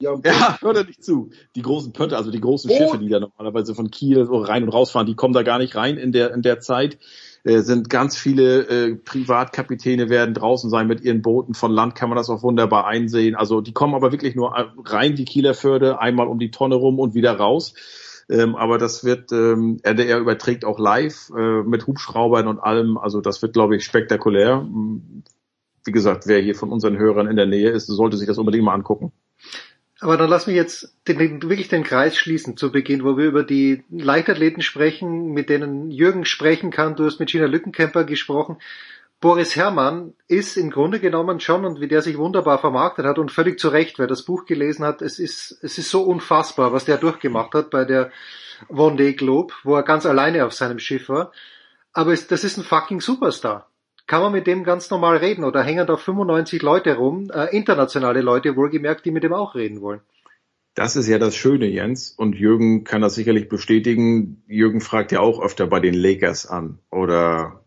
Ja, 0.00 0.14
Ja, 0.24 0.58
hör 0.60 0.74
da 0.74 0.82
nicht 0.82 1.02
zu. 1.02 1.30
Die 1.54 1.62
großen 1.62 1.92
Pötte, 1.92 2.16
also 2.16 2.30
die 2.30 2.40
großen 2.40 2.70
Oh. 2.70 2.76
Schiffe, 2.76 2.98
die 2.98 3.08
da 3.08 3.20
normalerweise 3.20 3.74
von 3.74 3.90
Kiel 3.90 4.26
so 4.26 4.36
rein 4.38 4.62
und 4.62 4.68
rausfahren, 4.68 5.06
die 5.06 5.14
kommen 5.14 5.32
da 5.32 5.42
gar 5.42 5.58
nicht 5.58 5.74
rein 5.74 5.96
in 5.96 6.12
der, 6.12 6.34
in 6.34 6.42
der 6.42 6.60
Zeit. 6.60 6.98
Äh, 7.44 7.60
sind 7.60 7.88
ganz 7.88 8.16
viele 8.16 8.66
äh, 8.68 8.94
Privatkapitäne 8.96 10.08
werden 10.10 10.34
draußen 10.34 10.68
sein 10.68 10.86
mit 10.86 11.00
ihren 11.00 11.22
Booten. 11.22 11.54
Von 11.54 11.70
Land 11.72 11.94
kann 11.94 12.08
man 12.10 12.16
das 12.16 12.28
auch 12.28 12.42
wunderbar 12.42 12.86
einsehen. 12.86 13.36
Also 13.36 13.60
die 13.60 13.72
kommen 13.72 13.94
aber 13.94 14.12
wirklich 14.12 14.34
nur 14.34 14.52
rein, 14.84 15.14
die 15.16 15.24
Kieler 15.24 15.54
Förde, 15.54 15.98
einmal 16.00 16.26
um 16.26 16.38
die 16.38 16.50
Tonne 16.50 16.74
rum 16.74 16.98
und 16.98 17.14
wieder 17.14 17.32
raus. 17.36 17.74
Ähm, 18.28 18.56
aber 18.56 18.76
das 18.76 19.04
wird, 19.04 19.30
ähm, 19.32 19.78
RDR 19.84 20.18
überträgt 20.18 20.64
auch 20.64 20.78
live 20.80 21.30
äh, 21.38 21.62
mit 21.62 21.86
Hubschraubern 21.86 22.48
und 22.48 22.58
allem. 22.58 22.98
Also 22.98 23.20
das 23.20 23.40
wird, 23.40 23.52
glaube 23.52 23.76
ich, 23.76 23.84
spektakulär. 23.84 24.62
Mm, 24.62 25.22
Wie 25.84 25.92
gesagt, 25.92 26.26
wer 26.26 26.40
hier 26.40 26.56
von 26.56 26.72
unseren 26.72 26.98
Hörern 26.98 27.28
in 27.28 27.36
der 27.36 27.46
Nähe 27.46 27.70
ist, 27.70 27.86
sollte 27.86 28.16
sich 28.16 28.26
das 28.26 28.38
unbedingt 28.38 28.64
mal 28.64 28.74
angucken. 28.74 29.12
Aber 30.00 30.18
dann 30.18 30.28
lass 30.28 30.46
mich 30.46 30.56
jetzt 30.56 30.94
den, 31.08 31.18
den, 31.18 31.42
wirklich 31.42 31.68
den 31.68 31.82
Kreis 31.82 32.18
schließen 32.18 32.56
zu 32.56 32.70
Beginn, 32.70 33.02
wo 33.02 33.16
wir 33.16 33.24
über 33.24 33.44
die 33.44 33.84
Leichtathleten 33.90 34.62
sprechen, 34.62 35.32
mit 35.32 35.48
denen 35.48 35.90
Jürgen 35.90 36.26
sprechen 36.26 36.70
kann. 36.70 36.96
Du 36.96 37.04
hast 37.06 37.18
mit 37.18 37.30
Gina 37.30 37.46
Lückenkämper 37.46 38.04
gesprochen. 38.04 38.58
Boris 39.20 39.56
Herrmann 39.56 40.12
ist 40.28 40.58
im 40.58 40.70
Grunde 40.70 41.00
genommen 41.00 41.40
schon 41.40 41.64
und 41.64 41.80
wie 41.80 41.88
der 41.88 42.02
sich 42.02 42.18
wunderbar 42.18 42.58
vermarktet 42.58 43.06
hat 43.06 43.18
und 43.18 43.32
völlig 43.32 43.58
zu 43.58 43.68
Recht, 43.68 43.98
wer 43.98 44.06
das 44.06 44.26
Buch 44.26 44.44
gelesen 44.44 44.84
hat, 44.84 45.00
es 45.00 45.18
ist, 45.18 45.58
es 45.62 45.78
ist 45.78 45.88
so 45.88 46.02
unfassbar, 46.02 46.74
was 46.74 46.84
der 46.84 46.98
durchgemacht 46.98 47.54
hat 47.54 47.70
bei 47.70 47.86
der 47.86 48.10
Day 48.68 49.14
Globe, 49.14 49.54
wo 49.64 49.74
er 49.74 49.82
ganz 49.82 50.04
alleine 50.04 50.44
auf 50.44 50.52
seinem 50.52 50.78
Schiff 50.78 51.08
war. 51.08 51.32
Aber 51.94 52.12
es, 52.12 52.26
das 52.26 52.44
ist 52.44 52.58
ein 52.58 52.64
fucking 52.64 53.00
Superstar. 53.00 53.70
Kann 54.06 54.22
man 54.22 54.32
mit 54.32 54.46
dem 54.46 54.62
ganz 54.62 54.90
normal 54.90 55.16
reden 55.16 55.44
oder 55.44 55.62
hängen 55.62 55.86
da 55.86 55.96
95 55.96 56.62
Leute 56.62 56.96
rum, 56.96 57.30
äh, 57.34 57.56
internationale 57.56 58.20
Leute 58.20 58.54
wohlgemerkt, 58.56 59.04
die 59.04 59.10
mit 59.10 59.24
dem 59.24 59.32
auch 59.32 59.54
reden 59.54 59.80
wollen? 59.80 60.00
Das 60.74 60.94
ist 60.94 61.08
ja 61.08 61.18
das 61.18 61.34
Schöne, 61.34 61.66
Jens. 61.66 62.10
Und 62.10 62.36
Jürgen 62.36 62.84
kann 62.84 63.00
das 63.00 63.14
sicherlich 63.14 63.48
bestätigen. 63.48 64.42
Jürgen 64.46 64.80
fragt 64.80 65.10
ja 65.10 65.20
auch 65.20 65.40
öfter 65.40 65.66
bei 65.66 65.80
den 65.80 65.94
Lakers 65.94 66.46
an 66.46 66.78
oder 66.90 67.64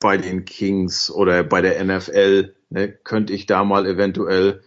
bei 0.00 0.16
den 0.16 0.44
Kings 0.44 1.10
oder 1.10 1.42
bei 1.44 1.62
der 1.62 1.82
NFL. 1.82 2.54
Ne? 2.70 2.88
Könnte 2.88 3.32
ich 3.32 3.46
da 3.46 3.64
mal 3.64 3.86
eventuell. 3.86 4.62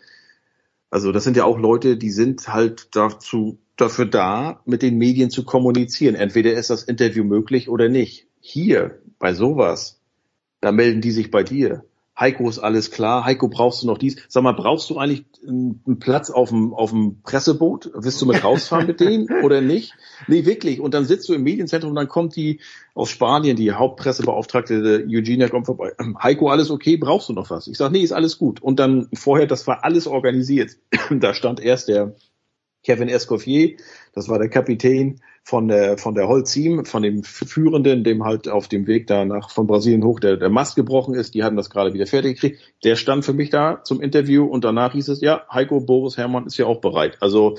Also 0.89 1.11
das 1.11 1.23
sind 1.23 1.38
ja 1.38 1.43
auch 1.43 1.60
Leute, 1.60 1.98
die 1.98 2.11
sind 2.11 2.48
halt 2.48 2.95
dazu, 2.95 3.60
dafür 3.77 4.06
da, 4.06 4.61
mit 4.65 4.81
den 4.81 4.98
Medien 4.98 5.30
zu 5.30 5.43
kommunizieren. 5.43 6.15
Entweder 6.15 6.53
ist 6.53 6.69
das 6.69 6.84
Interview 6.84 7.23
möglich 7.23 7.69
oder 7.69 7.89
nicht. 7.89 8.27
Hier, 8.39 9.02
bei 9.19 9.34
sowas, 9.34 10.01
da 10.62 10.72
melden 10.72 11.02
die 11.02 11.12
sich 11.12 11.32
bei 11.32 11.44
dir. 11.44 11.84
Heiko 12.20 12.48
ist 12.48 12.60
alles 12.60 12.92
klar. 12.92 13.26
Heiko, 13.26 13.48
brauchst 13.48 13.82
du 13.82 13.88
noch 13.88 13.98
dies? 13.98 14.18
Sag 14.28 14.44
mal, 14.44 14.52
brauchst 14.52 14.90
du 14.90 14.98
eigentlich 14.98 15.26
einen 15.48 15.98
Platz 16.00 16.30
auf 16.30 16.50
dem, 16.50 16.74
auf 16.74 16.92
dem 16.92 17.22
Presseboot? 17.24 17.90
Willst 17.96 18.22
du 18.22 18.28
mit 18.28 18.44
rausfahren 18.44 18.86
mit 18.86 19.00
denen 19.00 19.28
oder 19.44 19.62
nicht? 19.62 19.96
Nee, 20.28 20.46
wirklich. 20.46 20.80
Und 20.80 20.94
dann 20.94 21.06
sitzt 21.06 21.28
du 21.30 21.34
im 21.34 21.42
Medienzentrum, 21.42 21.96
dann 21.96 22.08
kommt 22.08 22.36
die 22.36 22.60
aus 22.94 23.10
Spanien, 23.10 23.56
die 23.56 23.72
Hauptpressebeauftragte 23.72 25.06
Eugenia 25.10 25.48
kommt 25.48 25.66
vorbei. 25.66 25.94
Heiko, 26.22 26.50
alles 26.50 26.70
okay? 26.70 26.98
Brauchst 26.98 27.30
du 27.30 27.34
noch 27.34 27.50
was? 27.50 27.68
Ich 27.68 27.78
sag, 27.78 27.92
nee, 27.92 28.02
ist 28.02 28.12
alles 28.12 28.38
gut. 28.38 28.62
Und 28.62 28.80
dann 28.80 29.08
vorher, 29.14 29.48
das 29.48 29.66
war 29.66 29.84
alles 29.84 30.06
organisiert. 30.06 30.78
da 31.10 31.34
stand 31.34 31.60
erst 31.60 31.88
der 31.88 32.16
Kevin 32.84 33.10
Escoffier, 33.10 33.78
das 34.14 34.28
war 34.28 34.40
der 34.40 34.49
Kapitän 34.49 35.22
von 35.44 35.68
der 35.68 35.98
von 35.98 36.14
der 36.14 36.28
Holzim, 36.28 36.86
von 36.86 37.02
dem 37.02 37.24
Führenden, 37.24 38.03
dem 38.03 38.24
halt 38.24 38.48
auf 38.48 38.68
dem 38.68 38.86
Weg 38.86 39.08
da 39.08 39.26
nach 39.26 39.49
von 39.49 39.68
Brasilien 39.68 40.03
hoch 40.03 40.20
der, 40.20 40.38
der 40.38 40.49
Mast 40.49 40.76
gebrochen 40.76 41.16
ist. 41.16 41.34
Die 41.34 41.44
hatten 41.44 41.56
das 41.56 41.70
gerade 41.70 41.94
wieder 41.94 42.06
fertig 42.06 42.36
gekriegt. 42.40 42.62
Der 42.84 42.95
stand 42.95 43.26
für 43.26 43.34
mich 43.34 43.49
da 43.49 43.84
zum 43.84 44.02
Interview 44.02 44.45
und 44.45 44.64
danach 44.64 44.94
hieß 44.94 45.08
es, 45.10 45.22
ja, 45.22 45.44
Heiko 45.52 45.80
Boris 45.80 46.18
Herrmann 46.18 46.45
ist 46.45 46.58
ja 46.58 46.68
auch 46.68 46.80
bereit. 46.80 47.18
Also 47.22 47.58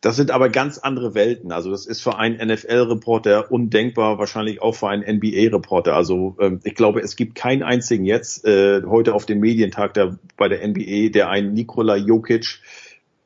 das 0.00 0.14
sind 0.14 0.30
aber 0.30 0.48
ganz 0.48 0.78
andere 0.78 1.14
Welten. 1.14 1.50
Also 1.50 1.70
das 1.70 1.86
ist 1.86 2.02
für 2.02 2.16
einen 2.18 2.36
NFL-Reporter 2.36 3.50
undenkbar, 3.50 4.18
wahrscheinlich 4.18 4.62
auch 4.62 4.76
für 4.76 4.88
einen 4.88 5.02
NBA-Reporter. 5.02 5.94
Also 5.94 6.36
ähm, 6.40 6.60
ich 6.62 6.76
glaube, 6.76 7.00
es 7.00 7.16
gibt 7.16 7.34
keinen 7.34 7.64
einzigen 7.64 8.04
jetzt 8.04 8.44
äh, 8.44 8.82
heute 8.86 9.14
auf 9.14 9.26
dem 9.26 9.40
Medientag 9.40 9.94
da 9.94 10.16
bei 10.36 10.48
der 10.48 10.66
NBA, 10.66 11.08
der 11.08 11.30
einen 11.30 11.52
Nikola 11.52 11.96
Jokic 11.96 12.60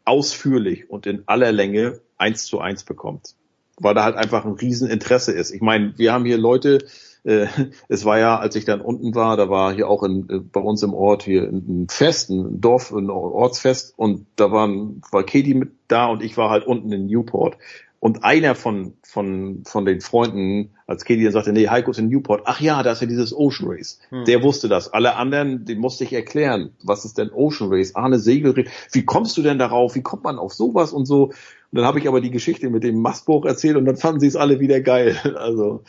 ausführlich 0.05 0.91
und 0.91 1.07
in 1.07 1.23
aller 1.27 1.53
Länge 1.53 2.01
eins 2.19 2.47
zu 2.47 2.61
eins 2.61 2.85
bekommt. 2.85 3.35
Weil 3.79 3.95
da 3.95 4.05
halt 4.05 4.16
einfach 4.16 4.45
ein 4.45 4.53
Rieseninteresse 4.53 5.33
ist. 5.33 5.51
Ich 5.51 5.61
meine, 5.61 5.95
wir 5.97 6.12
haben 6.12 6.24
hier 6.24 6.39
Leute, 6.39 6.79
äh, 7.24 7.47
es 7.89 8.05
war 8.05 8.19
ja, 8.19 8.39
als 8.39 8.57
ich 8.57 8.65
dann 8.65 8.81
unten 8.81 9.15
war, 9.15 9.37
da 9.37 9.49
war 9.49 9.73
hier 9.73 9.89
auch 9.89 10.03
in, 10.03 10.29
äh, 10.29 10.39
bei 10.39 10.61
uns 10.61 10.83
im 10.83 10.95
Ort 10.95 11.23
hier 11.23 11.43
ein 11.45 11.87
Fest, 11.89 12.31
ein 12.31 12.61
Dorf, 12.61 12.93
ein 12.93 13.11
Ortsfest 13.11 13.95
und 13.97 14.27
da 14.37 14.51
waren, 14.53 15.03
war 15.11 15.24
Katie 15.24 15.55
mit 15.55 15.73
da 15.89 16.07
und 16.07 16.23
ich 16.23 16.37
war 16.37 16.51
halt 16.51 16.66
unten 16.66 16.93
in 16.93 17.07
Newport. 17.07 17.57
Und 18.03 18.24
einer 18.24 18.57
von, 18.57 18.95
von, 19.05 19.62
von 19.65 19.85
den 19.85 20.01
Freunden, 20.01 20.74
als 20.89 21.05
Katie 21.05 21.23
dann 21.23 21.33
sagte, 21.33 21.53
nee, 21.53 21.69
Heiko 21.69 21.93
ist 21.93 22.01
in 22.01 22.09
Newport. 22.09 22.43
Ach 22.47 22.61
ja, 22.61 22.83
da 22.83 22.91
ist 22.91 23.01
ja 23.01 23.07
dieses 23.07 23.33
Ocean 23.33 23.70
Race. 23.70 24.01
Hm. 24.09 24.24
Der 24.24 24.43
wusste 24.43 24.69
das. 24.69 24.93
Alle 24.93 25.15
anderen, 25.15 25.65
den 25.66 25.79
musste 25.79 26.03
ich 26.03 26.12
erklären. 26.12 26.73
Was 26.83 27.05
ist 27.05 27.16
denn 27.16 27.31
Ocean 27.31 27.73
Race? 27.73 27.95
Arne 27.95 28.19
Segel, 28.19 28.66
wie 28.91 29.05
kommst 29.05 29.37
du 29.37 29.43
denn 29.43 29.61
darauf? 29.61 29.95
Wie 29.95 30.03
kommt 30.03 30.24
man 30.24 30.41
auf 30.41 30.53
sowas 30.53 30.93
und 30.93 31.07
so? 31.07 31.27
Und 31.27 31.35
dann 31.70 31.85
habe 31.85 32.01
ich 32.01 32.09
aber 32.09 32.20
die 32.20 32.33
Geschichte 32.33 32.70
mit 32.70 32.83
dem 32.83 33.01
Mastbuch 33.01 33.45
erzählt 33.45 33.77
und 33.77 33.85
dann 33.85 33.97
fanden 33.97 34.19
sie 34.19 34.27
es 34.27 34.35
alle 34.35 34.59
wieder 34.59 34.81
geil. 34.81 35.16
Also, 35.37 35.85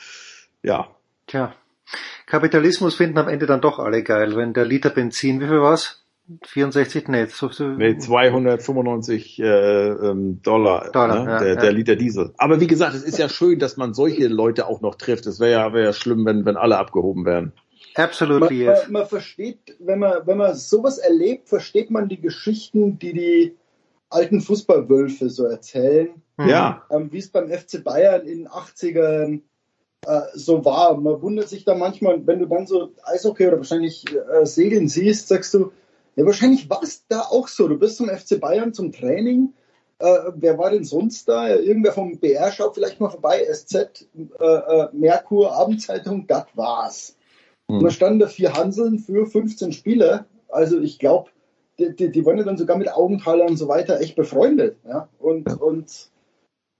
ja. 0.61 0.89
Tja. 1.25 1.55
Kapitalismus 2.27 2.93
finden 2.93 3.17
am 3.17 3.27
Ende 3.27 3.47
dann 3.47 3.61
doch 3.61 3.79
alle 3.79 4.03
geil, 4.03 4.35
wenn 4.35 4.53
der 4.53 4.65
Liter 4.65 4.91
Benzin, 4.91 5.41
wie 5.41 5.47
viel 5.47 5.61
war's? 5.61 6.02
64, 6.43 7.09
nee, 7.09 7.25
so, 7.25 7.49
so, 7.49 7.67
Nee, 7.67 7.97
295 7.97 9.39
äh, 9.39 9.43
ähm, 9.45 10.41
Dollar, 10.41 10.89
Dollar, 10.91 11.25
ne? 11.25 11.31
ja, 11.31 11.39
der, 11.39 11.53
ja. 11.55 11.55
der 11.55 11.71
Liter 11.73 11.95
Diesel. 11.97 12.33
Aber 12.37 12.61
wie 12.61 12.67
gesagt, 12.67 12.95
es 12.95 13.03
ist 13.03 13.17
ja 13.17 13.27
schön, 13.27 13.59
dass 13.59 13.75
man 13.75 13.93
solche 13.93 14.27
Leute 14.27 14.67
auch 14.67 14.81
noch 14.81 14.95
trifft. 14.95 15.25
Es 15.25 15.39
wäre 15.39 15.51
ja, 15.51 15.73
wäre 15.73 15.85
ja 15.87 15.93
schlimm, 15.93 16.25
wenn, 16.25 16.45
wenn 16.45 16.55
alle 16.55 16.77
abgehoben 16.77 17.25
wären. 17.25 17.51
Absolutely 17.95 18.65
man, 18.65 18.75
yes. 18.75 18.83
man, 18.83 18.93
man 18.93 19.05
versteht, 19.07 19.75
wenn 19.79 19.99
man, 19.99 20.25
wenn 20.25 20.37
man 20.37 20.55
sowas 20.55 20.97
erlebt, 20.97 21.49
versteht 21.49 21.91
man 21.91 22.07
die 22.07 22.21
Geschichten, 22.21 22.97
die 22.99 23.13
die 23.13 23.57
alten 24.09 24.41
Fußballwölfe 24.41 25.29
so 25.29 25.45
erzählen. 25.45 26.09
Ja. 26.39 26.83
Ähm, 26.89 27.11
wie 27.11 27.19
es 27.19 27.29
beim 27.29 27.49
FC 27.49 27.83
Bayern 27.83 28.25
in 28.25 28.39
den 28.39 28.47
80ern 28.47 29.41
äh, 30.05 30.21
so 30.33 30.63
war. 30.65 30.99
Man 30.99 31.21
wundert 31.21 31.49
sich 31.49 31.65
da 31.65 31.75
manchmal, 31.75 32.25
wenn 32.25 32.39
du 32.39 32.45
dann 32.45 32.65
so 32.65 32.93
Eishockey 33.03 33.47
oder 33.47 33.57
wahrscheinlich 33.57 34.05
äh, 34.09 34.45
Segeln 34.45 34.87
siehst, 34.87 35.27
sagst 35.27 35.53
du, 35.53 35.71
ja, 36.15 36.25
wahrscheinlich 36.25 36.69
war 36.69 36.83
es 36.83 37.05
da 37.07 37.21
auch 37.21 37.47
so. 37.47 37.67
Du 37.67 37.77
bist 37.77 37.97
zum 37.97 38.09
FC 38.09 38.39
Bayern 38.39 38.73
zum 38.73 38.91
Training. 38.91 39.53
Äh, 39.99 40.31
wer 40.35 40.57
war 40.57 40.71
denn 40.71 40.83
sonst 40.83 41.27
da? 41.29 41.49
Irgendwer 41.55 41.93
vom 41.93 42.19
BR 42.19 42.51
schaut 42.51 42.75
vielleicht 42.75 42.99
mal 42.99 43.09
vorbei. 43.09 43.43
SZ, 43.51 43.73
äh, 43.75 44.45
äh, 44.45 44.87
Merkur, 44.91 45.55
Abendzeitung, 45.55 46.27
das 46.27 46.45
war's. 46.55 47.15
Hm. 47.69 47.77
Und 47.77 47.83
da 47.83 47.89
standen 47.89 48.19
da 48.19 48.27
vier 48.27 48.53
Hanseln 48.53 48.99
für 48.99 49.25
15 49.25 49.71
Spieler. 49.71 50.25
Also 50.49 50.79
ich 50.79 50.99
glaube, 50.99 51.29
die, 51.79 51.95
die, 51.95 52.11
die 52.11 52.25
waren 52.25 52.37
ja 52.37 52.43
dann 52.43 52.57
sogar 52.57 52.77
mit 52.77 52.91
Augenthaler 52.91 53.45
und 53.45 53.57
so 53.57 53.67
weiter 53.67 53.99
echt 53.99 54.15
befreundet. 54.15 54.77
Ja? 54.87 55.09
Und, 55.19 55.47
und 55.61 56.11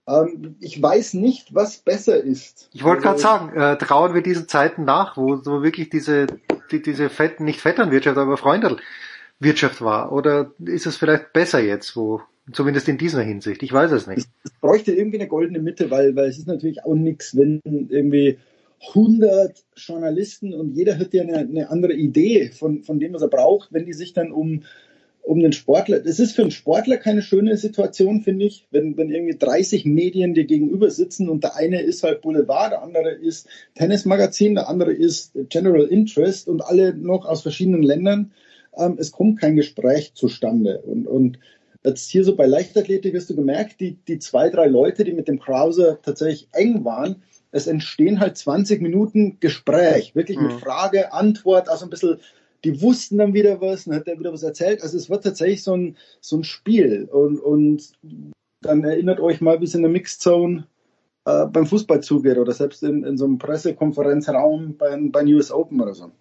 ähm, 0.08 0.56
ich 0.60 0.82
weiß 0.82 1.16
nicht, 1.16 1.56
was 1.56 1.78
besser 1.78 2.22
ist. 2.22 2.70
Ich 2.74 2.84
wollte 2.84 3.02
gerade 3.02 3.20
sagen, 3.20 3.58
äh, 3.58 3.78
trauen 3.78 4.14
wir 4.14 4.22
diesen 4.22 4.48
Zeiten 4.48 4.84
nach, 4.84 5.18
wo 5.18 5.38
so 5.38 5.64
wirklich 5.64 5.90
diese, 5.90 6.28
die, 6.72 6.82
diese 6.82 7.10
Fett, 7.10 7.40
nicht 7.40 7.62
Vetternwirtschaft, 7.62 8.18
aber 8.18 8.38
Freundelwirtschaft 9.44 9.82
war? 9.82 10.12
Oder 10.12 10.52
ist 10.66 10.88
es 10.88 10.98
vielleicht 10.98 11.34
besser 11.34 11.60
jetzt, 11.60 11.96
wo, 11.96 12.22
zumindest 12.52 12.88
in 12.88 12.98
dieser 12.98 13.22
Hinsicht? 13.22 13.62
Ich 13.64 13.74
weiß 13.74 13.92
es 13.92 14.08
nicht. 14.08 14.28
es 14.44 14.52
bräuchte 14.62 14.94
irgendwie 14.94 15.20
eine 15.20 15.28
goldene 15.28 15.60
Mitte, 15.60 15.92
weil, 15.92 16.16
weil 16.16 16.30
es 16.30 16.38
ist 16.38 16.48
natürlich 16.48 16.84
auch 16.86 16.96
nichts, 16.96 17.36
wenn 17.36 17.62
irgendwie 17.66 18.38
100 18.90 19.64
Journalisten 19.76 20.54
und 20.54 20.76
jeder 20.76 20.98
hat 20.98 21.14
ja 21.14 21.24
eine, 21.24 21.38
eine 21.38 21.70
andere 21.70 21.94
Idee 21.94 22.52
von, 22.52 22.84
von 22.84 23.00
dem, 23.00 23.14
was 23.14 23.22
er 23.22 23.30
braucht, 23.30 23.72
wenn 23.72 23.86
die 23.86 23.94
sich 23.94 24.14
dann 24.14 24.32
um, 24.32 24.64
um 25.22 25.40
den 25.40 25.54
Sportler, 25.54 26.02
das 26.02 26.20
ist 26.20 26.36
für 26.36 26.42
einen 26.42 26.52
Sportler 26.52 26.98
keine 26.98 27.22
schöne 27.22 27.56
Situation, 27.56 28.24
finde 28.24 28.46
ich, 28.46 28.68
wenn, 28.72 28.98
wenn 28.98 29.10
irgendwie 29.10 29.38
30 29.38 29.86
Medien 29.86 30.34
dir 30.34 30.44
gegenüber 30.44 30.90
sitzen 30.90 31.30
und 31.30 31.46
der 31.46 31.56
eine 31.56 31.82
ist 31.82 32.04
halt 32.04 32.22
Boulevard, 32.22 32.74
der 32.74 32.84
andere 32.84 33.12
ist 33.12 33.48
Tennismagazin, 33.76 34.56
der 34.56 34.68
andere 34.68 34.92
ist 34.92 35.32
General 35.48 35.86
Interest 35.86 36.50
und 36.50 36.62
alle 36.66 36.94
noch 36.94 37.26
aus 37.26 37.42
verschiedenen 37.42 37.84
Ländern. 37.84 38.32
Ähm, 38.78 38.98
es 39.00 39.12
kommt 39.12 39.40
kein 39.40 39.56
Gespräch 39.56 40.14
zustande 40.14 40.80
und, 40.80 41.08
und 41.08 41.40
Jetzt 41.86 42.10
hier 42.10 42.24
so 42.24 42.36
bei 42.36 42.46
Leichtathletik 42.46 43.14
hast 43.14 43.30
du 43.30 43.36
gemerkt, 43.36 43.82
die, 43.82 43.98
die 44.08 44.18
zwei, 44.18 44.50
drei 44.50 44.68
Leute, 44.68 45.04
die 45.04 45.12
mit 45.12 45.28
dem 45.28 45.40
Krause 45.40 46.00
tatsächlich 46.02 46.48
eng 46.54 46.86
waren, 46.86 47.24
es 47.52 47.68
entstehen 47.68 48.20
halt 48.20 48.38
20 48.38 48.82
Minuten 48.82 49.38
Gespräch, 49.40 50.16
wirklich 50.16 50.40
mit 50.40 50.54
Mhm. 50.54 50.60
Frage, 50.60 51.14
Antwort, 51.14 51.70
also 51.70 51.86
ein 51.86 51.90
bisschen, 51.90 52.18
die 52.64 52.82
wussten 52.82 53.18
dann 53.18 53.34
wieder 53.34 53.60
was, 53.60 53.84
dann 53.84 53.96
hat 53.96 54.08
er 54.08 54.18
wieder 54.18 54.32
was 54.32 54.44
erzählt. 54.44 54.82
Also 54.82 54.98
es 54.98 55.10
wird 55.10 55.24
tatsächlich 55.24 55.62
so 55.62 55.76
ein, 55.76 55.98
so 56.22 56.38
ein 56.38 56.46
Spiel 56.46 57.10
und, 57.12 57.40
und 57.40 57.92
dann 58.62 58.84
erinnert 58.84 59.20
euch 59.20 59.42
mal, 59.42 59.60
wie 59.60 59.66
es 59.66 59.76
in 59.76 59.82
der 59.82 59.92
Mixed 59.92 60.22
Zone 60.22 60.66
äh, 61.26 61.46
beim 61.48 61.68
Fußball 61.68 62.02
zugeht 62.02 62.38
oder 62.38 62.54
selbst 62.54 62.82
in, 62.82 63.04
in 63.04 63.18
so 63.18 63.26
einem 63.26 63.38
Pressekonferenzraum 63.38 64.78
bei, 64.78 64.98
beim 65.12 65.28
US 65.28 65.52
Open 65.52 65.82
oder 65.82 65.94
so. 65.94 66.12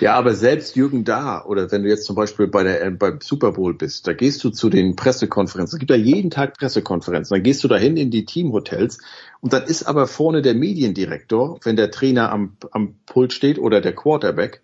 Ja, 0.00 0.14
aber 0.14 0.34
selbst 0.34 0.76
Jürgen 0.76 1.04
da, 1.04 1.44
oder 1.44 1.70
wenn 1.70 1.84
du 1.84 1.88
jetzt 1.88 2.04
zum 2.04 2.16
Beispiel 2.16 2.48
bei 2.48 2.64
der, 2.64 2.84
äh, 2.84 2.90
beim 2.90 3.20
Super 3.22 3.52
Bowl 3.52 3.74
bist, 3.74 4.06
da 4.06 4.12
gehst 4.12 4.42
du 4.42 4.50
zu 4.50 4.68
den 4.68 4.96
Pressekonferenzen. 4.96 5.76
Es 5.76 5.78
gibt 5.78 5.90
ja 5.90 5.96
jeden 5.96 6.30
Tag 6.30 6.58
Pressekonferenzen. 6.58 7.34
Dann 7.34 7.42
gehst 7.42 7.62
du 7.62 7.68
dahin 7.68 7.96
in 7.96 8.10
die 8.10 8.24
Teamhotels 8.24 8.98
und 9.40 9.52
dann 9.52 9.64
ist 9.64 9.84
aber 9.84 10.06
vorne 10.06 10.42
der 10.42 10.54
Mediendirektor, 10.54 11.60
wenn 11.62 11.76
der 11.76 11.90
Trainer 11.90 12.32
am, 12.32 12.56
am 12.72 12.94
Pult 13.06 13.32
steht 13.32 13.58
oder 13.58 13.80
der 13.80 13.94
Quarterback. 13.94 14.62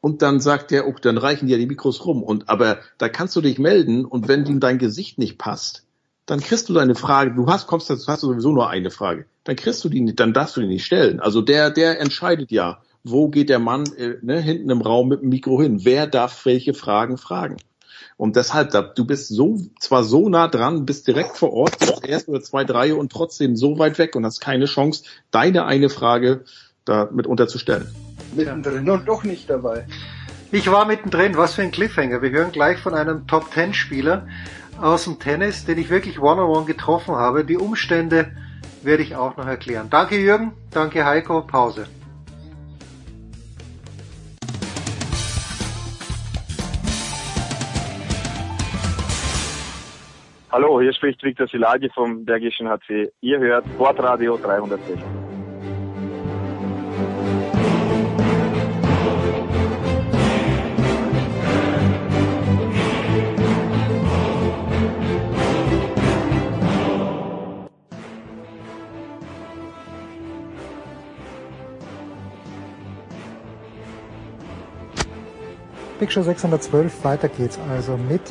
Und 0.00 0.22
dann 0.22 0.40
sagt 0.40 0.70
der, 0.70 0.86
oh, 0.86 0.94
dann 1.00 1.18
reichen 1.18 1.46
dir 1.46 1.58
die 1.58 1.66
Mikros 1.66 2.06
rum. 2.06 2.22
Und 2.22 2.48
aber 2.48 2.78
da 2.96 3.08
kannst 3.08 3.36
du 3.36 3.40
dich 3.40 3.58
melden 3.58 4.04
und 4.04 4.28
wenn 4.28 4.46
ihm 4.46 4.60
dein 4.60 4.78
Gesicht 4.78 5.18
nicht 5.18 5.36
passt, 5.36 5.84
dann 6.26 6.40
kriegst 6.40 6.68
du 6.68 6.74
deine 6.74 6.94
Frage, 6.94 7.34
du 7.34 7.48
hast, 7.48 7.66
kommst, 7.66 7.90
du 7.90 7.96
hast 8.06 8.20
sowieso 8.20 8.52
nur 8.52 8.70
eine 8.70 8.90
Frage. 8.90 9.26
Dann 9.44 9.56
kriegst 9.56 9.82
du 9.84 9.88
die 9.88 10.14
dann 10.14 10.32
darfst 10.32 10.56
du 10.56 10.60
die 10.60 10.68
nicht 10.68 10.84
stellen. 10.84 11.18
Also 11.18 11.42
der, 11.42 11.70
der 11.70 12.00
entscheidet 12.00 12.52
ja, 12.52 12.82
wo 13.04 13.28
geht 13.28 13.48
der 13.48 13.58
Mann 13.58 13.84
äh, 13.96 14.14
ne, 14.22 14.40
hinten 14.40 14.70
im 14.70 14.82
Raum 14.82 15.08
mit 15.08 15.22
dem 15.22 15.28
Mikro 15.28 15.60
hin? 15.60 15.80
Wer 15.84 16.06
darf 16.06 16.44
welche 16.44 16.74
Fragen 16.74 17.18
fragen? 17.18 17.56
Und 18.16 18.36
deshalb, 18.36 18.70
da, 18.70 18.82
du 18.82 19.06
bist 19.06 19.28
so, 19.28 19.58
zwar 19.78 20.04
so 20.04 20.28
nah 20.28 20.48
dran, 20.48 20.84
bist 20.84 21.06
direkt 21.06 21.38
vor 21.38 21.52
Ort, 21.52 21.78
bist 21.78 22.06
erste 22.06 22.30
oder 22.30 22.42
zweite 22.42 22.74
Reihe 22.74 22.96
und 22.96 23.10
trotzdem 23.10 23.56
so 23.56 23.78
weit 23.78 23.98
weg 23.98 24.14
und 24.14 24.26
hast 24.26 24.40
keine 24.40 24.66
Chance, 24.66 25.04
deine 25.30 25.64
eine 25.64 25.88
Frage 25.88 26.44
da 26.84 27.08
mit 27.10 27.26
unterzustellen. 27.26 27.88
mittendrin 28.34 28.88
und 28.90 29.08
doch 29.08 29.24
nicht 29.24 29.48
dabei. 29.48 29.86
Ich 30.52 30.70
war 30.70 30.84
mittendrin, 30.84 31.36
was 31.36 31.54
für 31.54 31.62
ein 31.62 31.70
Cliffhanger. 31.70 32.22
Wir 32.22 32.30
hören 32.30 32.52
gleich 32.52 32.78
von 32.78 32.94
einem 32.94 33.26
Top 33.26 33.52
Ten 33.52 33.72
Spieler 33.72 34.26
aus 34.80 35.04
dem 35.04 35.18
Tennis, 35.18 35.64
den 35.64 35.78
ich 35.78 35.90
wirklich 35.90 36.20
one-on-one 36.20 36.66
getroffen 36.66 37.14
habe. 37.14 37.44
Die 37.44 37.56
Umstände 37.56 38.32
werde 38.82 39.02
ich 39.02 39.14
auch 39.14 39.36
noch 39.36 39.46
erklären. 39.46 39.88
Danke 39.90 40.18
Jürgen, 40.18 40.52
danke 40.70 41.04
Heiko, 41.04 41.42
Pause. 41.42 41.86
Hallo, 50.52 50.80
hier 50.80 50.92
spricht 50.92 51.22
Viktor 51.22 51.46
Silagi 51.46 51.88
vom 51.90 52.24
Bergischen 52.24 52.68
HC. 52.68 53.12
Ihr 53.20 53.38
hört 53.38 53.64
Sportradio 53.68 54.36
360. 54.36 54.98
Big 76.00 76.10
Show 76.10 76.22
612, 76.22 77.04
weiter 77.04 77.28
geht's 77.28 77.56
also 77.70 77.96
mit 77.96 78.22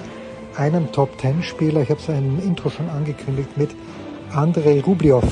einem 0.59 0.91
Top 0.91 1.19
10 1.19 1.41
Spieler. 1.41 1.81
Ich 1.81 1.89
habe 1.89 1.99
es 1.99 2.09
im 2.09 2.39
Intro 2.39 2.69
schon 2.69 2.89
angekündigt 2.89 3.57
mit 3.57 3.69
Andrei 4.31 4.81
Rublev. 4.85 5.23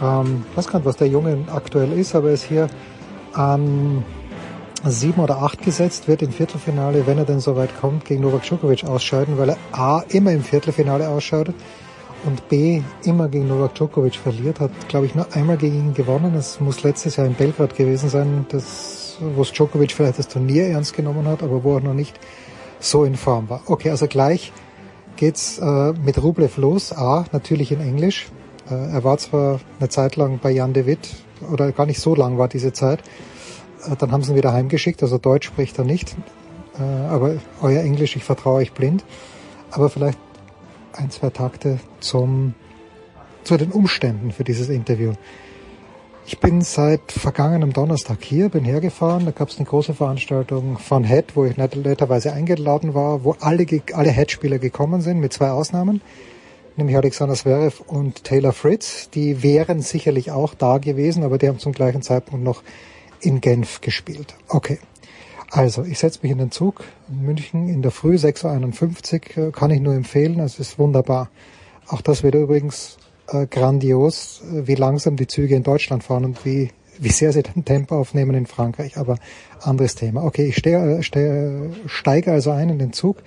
Ähm, 0.00 0.44
ich 0.50 0.56
weiß 0.56 0.68
gar 0.68 0.78
nicht, 0.78 0.86
was 0.86 0.96
der 0.96 1.08
Junge 1.08 1.38
aktuell 1.52 1.92
ist, 1.92 2.14
aber 2.14 2.28
er 2.28 2.34
ist 2.34 2.44
hier 2.44 2.68
an 3.32 4.04
sieben 4.86 5.20
oder 5.20 5.42
acht 5.42 5.62
gesetzt, 5.62 6.08
wird 6.08 6.22
im 6.22 6.30
Viertelfinale, 6.30 7.06
wenn 7.06 7.18
er 7.18 7.24
denn 7.24 7.40
so 7.40 7.56
weit 7.56 7.76
kommt, 7.80 8.04
gegen 8.04 8.22
Novak 8.22 8.42
Djokovic 8.42 8.84
ausscheiden, 8.84 9.38
weil 9.38 9.50
er 9.50 9.56
A 9.72 10.04
immer 10.08 10.30
im 10.30 10.42
Viertelfinale 10.42 11.08
ausscheidet 11.08 11.56
und 12.24 12.48
B 12.48 12.82
immer 13.02 13.28
gegen 13.28 13.48
Novak 13.48 13.74
Djokovic 13.74 14.16
verliert, 14.16 14.60
hat 14.60 14.70
glaube 14.88 15.06
ich 15.06 15.14
nur 15.14 15.26
einmal 15.34 15.56
gegen 15.56 15.78
ihn 15.78 15.94
gewonnen. 15.94 16.34
Es 16.36 16.60
muss 16.60 16.82
letztes 16.82 17.16
Jahr 17.16 17.26
in 17.26 17.34
Belgrad 17.34 17.74
gewesen 17.74 18.08
sein, 18.08 18.46
das, 18.50 19.16
wo 19.34 19.42
Djokovic 19.42 19.92
vielleicht 19.92 20.18
das 20.18 20.28
Turnier 20.28 20.68
ernst 20.68 20.94
genommen 20.94 21.26
hat, 21.26 21.42
aber 21.42 21.64
wo 21.64 21.74
er 21.76 21.80
noch 21.80 21.94
nicht 21.94 22.20
so 22.84 23.04
in 23.04 23.16
Form 23.16 23.48
war. 23.48 23.62
Okay, 23.66 23.90
also 23.90 24.06
gleich 24.06 24.52
geht's 25.16 25.58
äh, 25.58 25.92
mit 25.92 26.22
Rublev 26.22 26.56
los. 26.58 26.92
A, 26.92 27.24
natürlich 27.32 27.72
in 27.72 27.80
Englisch. 27.80 28.28
Äh, 28.70 28.74
er 28.74 29.04
war 29.04 29.18
zwar 29.18 29.60
eine 29.78 29.88
Zeit 29.88 30.16
lang 30.16 30.38
bei 30.42 30.50
Jan 30.50 30.72
de 30.72 30.86
Witt, 30.86 31.08
oder 31.50 31.72
gar 31.72 31.86
nicht 31.86 32.00
so 32.00 32.14
lang 32.14 32.38
war 32.38 32.48
diese 32.48 32.72
Zeit. 32.72 33.00
Äh, 33.86 33.96
dann 33.96 34.12
haben 34.12 34.22
sie 34.22 34.32
ihn 34.32 34.36
wieder 34.36 34.52
heimgeschickt, 34.52 35.02
also 35.02 35.18
Deutsch 35.18 35.46
spricht 35.46 35.78
er 35.78 35.84
nicht. 35.84 36.16
Äh, 36.78 36.82
aber 36.82 37.36
euer 37.62 37.82
Englisch, 37.82 38.16
ich 38.16 38.24
vertraue 38.24 38.56
euch 38.56 38.72
blind. 38.72 39.04
Aber 39.70 39.88
vielleicht 39.88 40.18
ein, 40.92 41.10
zwei 41.10 41.30
Takte 41.30 41.80
zum, 42.00 42.54
zu 43.44 43.56
den 43.56 43.72
Umständen 43.72 44.30
für 44.30 44.44
dieses 44.44 44.68
Interview. 44.68 45.12
Ich 46.26 46.40
bin 46.40 46.62
seit 46.62 47.12
vergangenem 47.12 47.74
Donnerstag 47.74 48.24
hier, 48.24 48.48
bin 48.48 48.64
hergefahren. 48.64 49.26
Da 49.26 49.30
gab 49.30 49.50
es 49.50 49.58
eine 49.58 49.66
große 49.66 49.92
Veranstaltung 49.92 50.78
von 50.78 51.04
Head, 51.04 51.36
wo 51.36 51.44
ich 51.44 51.58
netterweise 51.58 52.32
eingeladen 52.32 52.94
war, 52.94 53.24
wo 53.24 53.36
alle, 53.40 53.66
alle 53.92 54.10
Head-Spieler 54.10 54.58
gekommen 54.58 55.02
sind, 55.02 55.20
mit 55.20 55.34
zwei 55.34 55.50
Ausnahmen, 55.50 56.00
nämlich 56.76 56.96
Alexander 56.96 57.34
Zverev 57.34 57.82
und 57.86 58.24
Taylor 58.24 58.54
Fritz. 58.54 59.10
Die 59.10 59.42
wären 59.42 59.82
sicherlich 59.82 60.30
auch 60.30 60.54
da 60.54 60.78
gewesen, 60.78 61.24
aber 61.24 61.36
die 61.36 61.46
haben 61.46 61.58
zum 61.58 61.72
gleichen 61.72 62.00
Zeitpunkt 62.00 62.42
noch 62.42 62.62
in 63.20 63.42
Genf 63.42 63.82
gespielt. 63.82 64.34
Okay. 64.48 64.78
Also, 65.50 65.84
ich 65.84 65.98
setze 65.98 66.20
mich 66.22 66.32
in 66.32 66.38
den 66.38 66.50
Zug 66.50 66.84
in 67.10 67.20
München 67.20 67.68
in 67.68 67.82
der 67.82 67.90
Früh, 67.90 68.16
6.51 68.16 69.38
Uhr, 69.38 69.52
kann 69.52 69.70
ich 69.70 69.80
nur 69.82 69.94
empfehlen, 69.94 70.40
es 70.40 70.58
ist 70.58 70.78
wunderbar. 70.78 71.28
Auch 71.86 72.00
das 72.00 72.22
wird 72.22 72.34
übrigens 72.34 72.96
äh, 73.28 73.46
grandios, 73.46 74.42
äh, 74.52 74.66
wie 74.66 74.74
langsam 74.74 75.16
die 75.16 75.26
Züge 75.26 75.54
in 75.54 75.62
Deutschland 75.62 76.04
fahren 76.04 76.24
und 76.24 76.44
wie, 76.44 76.70
wie 76.98 77.10
sehr 77.10 77.32
sie 77.32 77.42
den 77.42 77.64
Tempo 77.64 77.96
aufnehmen 77.96 78.34
in 78.34 78.46
Frankreich. 78.46 78.96
Aber 78.96 79.16
anderes 79.60 79.94
Thema. 79.94 80.24
Okay, 80.24 80.46
ich 80.46 80.56
stehe, 80.56 81.02
stehe, 81.02 81.70
steige 81.86 82.32
also 82.32 82.50
ein 82.50 82.70
in 82.70 82.78
den 82.78 82.92
Zug 82.92 83.22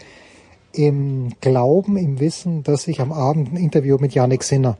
im 0.73 1.29
Glauben, 1.41 1.97
im 1.97 2.19
Wissen, 2.19 2.63
dass 2.63 2.87
ich 2.87 3.01
am 3.01 3.11
Abend 3.11 3.53
ein 3.53 3.57
Interview 3.57 3.97
mit 3.99 4.13
Yannick 4.13 4.43
Sinner 4.43 4.77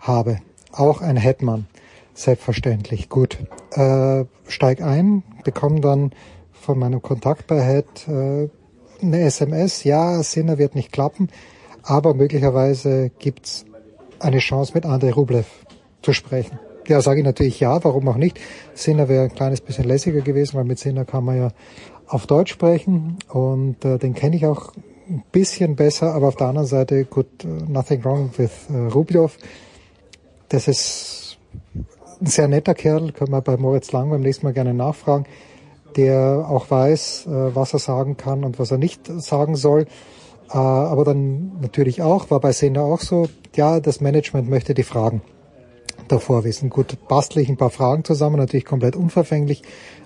habe. 0.00 0.38
Auch 0.72 1.00
ein 1.00 1.16
Hetman. 1.16 1.66
Selbstverständlich. 2.14 3.08
Gut. 3.08 3.38
Äh, 3.72 4.24
steig 4.46 4.82
ein, 4.82 5.22
bekomme 5.44 5.80
dann 5.80 6.12
von 6.52 6.78
meinem 6.78 7.00
Kontakt 7.00 7.46
bei 7.46 7.64
Head 7.64 8.08
äh, 8.08 8.48
eine 9.02 9.20
SMS. 9.20 9.84
Ja, 9.84 10.22
Sinner 10.22 10.58
wird 10.58 10.74
nicht 10.74 10.92
klappen, 10.92 11.28
aber 11.82 12.14
möglicherweise 12.14 13.10
gibt's 13.18 13.64
eine 14.20 14.38
Chance 14.38 14.72
mit 14.74 14.86
Andrei 14.86 15.12
Rublev 15.12 15.46
zu 16.02 16.12
sprechen. 16.12 16.58
Ja, 16.88 17.00
sage 17.00 17.20
ich 17.20 17.26
natürlich 17.26 17.60
ja, 17.60 17.82
warum 17.84 18.08
auch 18.08 18.16
nicht. 18.16 18.40
Sinner 18.74 19.08
wäre 19.08 19.24
ein 19.24 19.34
kleines 19.34 19.60
bisschen 19.60 19.84
lässiger 19.84 20.22
gewesen, 20.22 20.56
weil 20.56 20.64
mit 20.64 20.78
Sinner 20.78 21.04
kann 21.04 21.24
man 21.24 21.36
ja 21.36 21.48
auf 22.06 22.26
Deutsch 22.26 22.52
sprechen 22.52 23.18
und 23.28 23.84
äh, 23.84 23.98
den 23.98 24.14
kenne 24.14 24.36
ich 24.36 24.46
auch 24.46 24.72
ein 25.08 25.22
bisschen 25.32 25.76
besser, 25.76 26.14
aber 26.14 26.28
auf 26.28 26.36
der 26.36 26.48
anderen 26.48 26.66
Seite, 26.66 27.04
gut, 27.04 27.26
uh, 27.44 27.48
nothing 27.68 28.04
wrong 28.04 28.30
with 28.36 28.50
uh, 28.70 28.88
Rublev. 28.88 29.36
Das 30.48 30.68
ist 30.68 31.38
ein 32.20 32.26
sehr 32.26 32.48
netter 32.48 32.74
Kerl, 32.74 33.12
können 33.12 33.32
wir 33.32 33.40
bei 33.40 33.56
Moritz 33.56 33.92
Lang 33.92 34.10
beim 34.10 34.20
nächsten 34.20 34.46
Mal 34.46 34.52
gerne 34.52 34.74
nachfragen, 34.74 35.26
der 35.96 36.46
auch 36.48 36.70
weiß, 36.70 37.26
äh, 37.26 37.54
was 37.54 37.72
er 37.72 37.78
sagen 37.80 38.16
kann 38.16 38.44
und 38.44 38.58
was 38.58 38.70
er 38.70 38.78
nicht 38.78 39.06
sagen 39.06 39.56
soll. 39.56 39.86
Äh, 40.52 40.56
aber 40.56 41.04
dann 41.04 41.60
natürlich 41.60 42.02
auch, 42.02 42.30
war 42.30 42.40
bei 42.40 42.52
Sender 42.52 42.84
auch 42.84 43.00
so, 43.00 43.28
ja, 43.54 43.80
das 43.80 44.00
Management 44.00 44.48
möchte 44.48 44.74
die 44.74 44.82
Fragen 44.82 45.22
davor 46.08 46.44
wissen. 46.44 46.70
Gut, 46.70 46.96
bastle 47.08 47.42
ich 47.42 47.48
ein 47.48 47.56
paar 47.56 47.70
Fragen 47.70 48.04
zusammen, 48.04 48.36
natürlich 48.36 48.64
komplett 48.64 48.96
unverfänglich, 48.96 49.62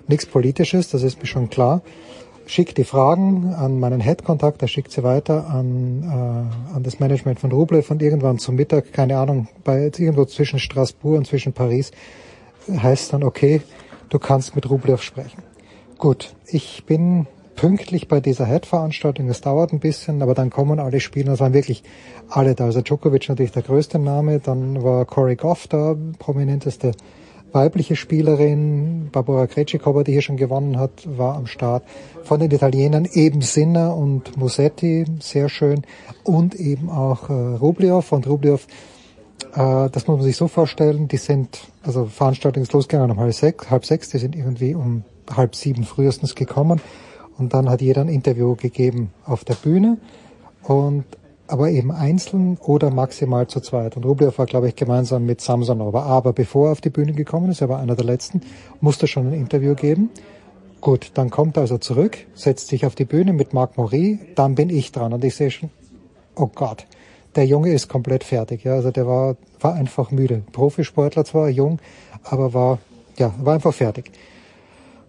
nichts 0.07 0.25
Politisches, 0.25 0.89
das 0.89 1.03
ist 1.03 1.19
mir 1.19 1.27
schon 1.27 1.49
klar. 1.49 1.81
Schick 2.47 2.75
die 2.75 2.83
Fragen 2.83 3.55
an 3.55 3.79
meinen 3.79 4.01
Head-Kontakt, 4.01 4.61
er 4.61 4.67
schickt 4.67 4.91
sie 4.91 5.01
weiter 5.01 5.47
an, 5.49 6.03
äh, 6.03 6.75
an 6.75 6.83
das 6.83 6.99
Management 6.99 7.39
von 7.39 7.51
Rublev 7.51 7.89
und 7.89 8.03
irgendwann 8.03 8.37
zum 8.37 8.55
Mittag, 8.55 8.93
keine 8.93 9.17
Ahnung, 9.17 9.47
bei 9.63 9.85
irgendwo 9.85 10.25
zwischen 10.25 10.59
Straßburg 10.59 11.17
und 11.17 11.25
zwischen 11.25 11.53
Paris, 11.53 11.89
heißt 12.69 13.13
dann, 13.13 13.23
okay, 13.23 13.61
du 14.09 14.19
kannst 14.19 14.55
mit 14.55 14.69
Rublev 14.69 15.01
sprechen. 15.01 15.41
Gut, 15.97 16.35
ich 16.45 16.85
bin 16.85 17.25
pünktlich 17.55 18.07
bei 18.07 18.19
dieser 18.19 18.45
Head-Veranstaltung. 18.45 19.27
Es 19.29 19.41
dauert 19.41 19.73
ein 19.73 19.79
bisschen, 19.79 20.21
aber 20.21 20.33
dann 20.33 20.49
kommen 20.49 20.79
alle 20.79 20.99
Spieler. 20.99 21.33
Es 21.33 21.39
waren 21.39 21.53
wirklich 21.53 21.83
alle 22.29 22.55
da. 22.55 22.65
Also 22.65 22.81
Djokovic 22.81 23.29
natürlich 23.29 23.51
der 23.51 23.63
größte 23.63 23.99
Name. 23.99 24.39
Dann 24.39 24.83
war 24.83 25.05
Cory 25.05 25.35
Goff 25.35 25.67
da, 25.67 25.95
prominenteste 26.19 26.91
weibliche 27.51 27.95
Spielerin. 27.95 29.09
Barbara 29.11 29.47
Krejcikova, 29.47 30.03
die 30.03 30.11
hier 30.11 30.21
schon 30.21 30.37
gewonnen 30.37 30.77
hat, 30.77 30.91
war 31.05 31.35
am 31.35 31.47
Start. 31.47 31.83
Von 32.23 32.39
den 32.39 32.51
Italienern 32.51 33.05
eben 33.05 33.41
Sinner 33.41 33.95
und 33.95 34.37
Musetti, 34.37 35.05
sehr 35.19 35.49
schön. 35.49 35.83
Und 36.23 36.55
eben 36.55 36.89
auch 36.89 37.29
äh, 37.29 37.33
Rublev. 37.33 38.11
Und 38.11 38.27
Rublev, 38.27 38.67
äh, 39.55 39.89
das 39.89 40.07
muss 40.07 40.17
man 40.17 40.21
sich 40.21 40.35
so 40.35 40.47
vorstellen, 40.47 41.07
die 41.07 41.17
sind, 41.17 41.61
also 41.83 42.05
Veranstaltung 42.05 42.61
ist 42.61 42.73
losgegangen 42.73 43.11
um 43.11 43.19
halb 43.19 43.33
sechs, 43.33 43.69
halb 43.69 43.85
sechs, 43.85 44.09
die 44.09 44.17
sind 44.17 44.35
irgendwie 44.35 44.75
um 44.75 45.03
halb 45.33 45.55
sieben 45.55 45.85
frühestens 45.85 46.35
gekommen. 46.35 46.81
Und 47.37 47.53
dann 47.53 47.69
hat 47.69 47.81
jeder 47.81 48.01
ein 48.01 48.09
Interview 48.09 48.55
gegeben 48.55 49.11
auf 49.25 49.43
der 49.43 49.55
Bühne 49.55 49.97
und 50.63 51.05
aber 51.47 51.69
eben 51.69 51.91
einzeln 51.91 52.57
oder 52.57 52.89
maximal 52.89 53.47
zu 53.47 53.59
zweit. 53.59 53.95
Und 53.97 54.05
Rublev 54.05 54.37
war, 54.39 54.45
glaube 54.45 54.67
ich, 54.67 54.75
gemeinsam 54.75 55.25
mit 55.25 55.41
Samsonova. 55.41 56.03
Aber 56.03 56.33
bevor 56.33 56.67
er 56.67 56.71
auf 56.71 56.81
die 56.81 56.89
Bühne 56.89 57.13
gekommen 57.13 57.51
ist, 57.51 57.61
er 57.61 57.69
war 57.69 57.79
einer 57.79 57.95
der 57.95 58.05
letzten, 58.05 58.41
musste 58.81 59.05
schon 59.05 59.27
ein 59.27 59.33
Interview 59.33 59.75
geben. 59.75 60.09
Gut, 60.81 61.11
dann 61.13 61.29
kommt 61.29 61.57
er 61.57 61.61
also 61.61 61.77
zurück, 61.77 62.17
setzt 62.33 62.67
sich 62.67 62.85
auf 62.85 62.95
die 62.95 63.05
Bühne 63.05 63.33
mit 63.33 63.53
Marc 63.53 63.77
Maury, 63.77 64.19
dann 64.35 64.55
bin 64.55 64.69
ich 64.69 64.91
dran 64.91 65.13
und 65.13 65.23
ich 65.23 65.35
sehe 65.35 65.49
schon, 65.49 65.69
oh 66.35 66.49
Gott, 66.53 66.85
der 67.35 67.45
Junge 67.45 67.71
ist 67.71 67.89
komplett 67.89 68.23
fertig. 68.23 68.63
Ja, 68.63 68.73
also 68.73 68.91
der 68.91 69.07
war, 69.07 69.35
war 69.59 69.73
einfach 69.73 70.11
müde. 70.11 70.43
Profisportler 70.51 71.25
zwar, 71.25 71.49
jung, 71.49 71.79
aber 72.23 72.53
war, 72.53 72.79
ja, 73.17 73.33
war 73.41 73.55
einfach 73.55 73.73
fertig. 73.73 74.11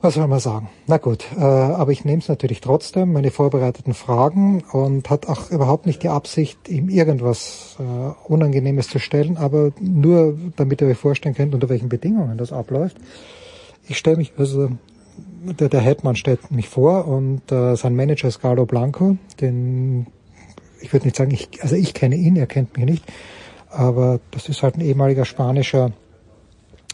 Was 0.03 0.15
soll 0.15 0.29
man 0.29 0.41
sagen? 0.41 0.69
Na 0.87 0.99
gut, 0.99 1.25
äh, 1.37 1.43
aber 1.43 1.91
ich 1.91 2.05
nehme 2.05 2.19
es 2.19 2.29
natürlich 2.29 2.61
trotzdem, 2.61 3.13
meine 3.13 3.31
vorbereiteten 3.31 3.95
Fragen 3.95 4.63
und 4.73 5.09
hat 5.09 5.27
auch 5.27 5.51
überhaupt 5.51 5.87
nicht 5.87 6.03
die 6.03 6.11
Absicht, 6.11 6.69
ihm 6.69 6.91
irgendwas 6.91 7.77
äh, 7.79 8.31
Unangenehmes 8.31 8.89
zu 8.89 8.99
stellen, 8.99 9.39
aber 9.39 9.73
nur 9.81 10.37
damit 10.57 10.83
ihr 10.83 10.89
euch 10.89 10.99
vorstellen 10.99 11.35
könnt, 11.35 11.55
unter 11.55 11.71
welchen 11.71 11.89
Bedingungen 11.89 12.37
das 12.37 12.53
abläuft. 12.53 12.99
Ich 13.89 13.97
stelle 13.97 14.19
mich, 14.19 14.35
also 14.37 14.69
der, 15.45 15.71
der 15.71 15.81
Headman 15.81 16.15
stellt 16.15 16.51
mich 16.51 16.69
vor 16.69 17.09
und 17.09 17.51
äh, 17.51 17.75
sein 17.75 17.97
Manager 17.97 18.29
ist 18.29 18.41
Carlo 18.41 18.67
Blanco, 18.67 19.17
den 19.41 20.07
ich 20.81 20.93
würde 20.93 21.07
nicht 21.07 21.17
sagen, 21.17 21.31
ich, 21.31 21.49
also 21.63 21.75
ich 21.75 21.95
kenne 21.95 22.17
ihn, 22.17 22.37
er 22.37 22.47
kennt 22.47 22.77
mich 22.77 22.87
nicht, 22.87 23.05
aber 23.71 24.21
das 24.31 24.49
ist 24.49 24.63
halt 24.63 24.77
ein 24.77 24.83
ehemaliger 24.83 25.25
spanischer 25.25 25.93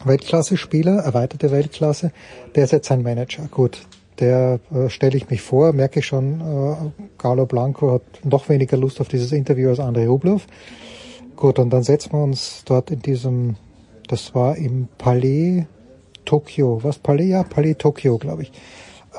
Weltklasse-Spieler, 0.06 0.98
erweiterte 0.98 1.50
Weltklasse. 1.50 2.12
Der 2.54 2.64
ist 2.64 2.72
jetzt 2.72 2.88
sein 2.88 3.02
Manager. 3.02 3.44
Gut, 3.50 3.82
der 4.20 4.60
äh, 4.72 4.88
stelle 4.88 5.16
ich 5.16 5.30
mich 5.30 5.42
vor, 5.42 5.72
merke 5.72 6.00
ich 6.00 6.06
schon, 6.06 6.40
äh, 6.40 7.04
Carlo 7.18 7.46
Blanco 7.46 7.92
hat 7.92 8.02
noch 8.24 8.48
weniger 8.48 8.76
Lust 8.76 9.00
auf 9.00 9.08
dieses 9.08 9.32
Interview 9.32 9.70
als 9.70 9.80
Andrei 9.80 10.06
Rublev. 10.06 10.46
Gut, 11.36 11.58
und 11.58 11.70
dann 11.70 11.82
setzen 11.82 12.12
wir 12.12 12.22
uns 12.22 12.62
dort 12.64 12.90
in 12.90 13.00
diesem, 13.00 13.56
das 14.08 14.34
war 14.34 14.56
im 14.56 14.88
Palais 14.98 15.66
Tokio, 16.24 16.82
was 16.82 16.98
Palais? 16.98 17.28
Ja, 17.28 17.42
Palais 17.42 17.74
Tokio, 17.74 18.18
glaube 18.18 18.42
ich. 18.42 18.52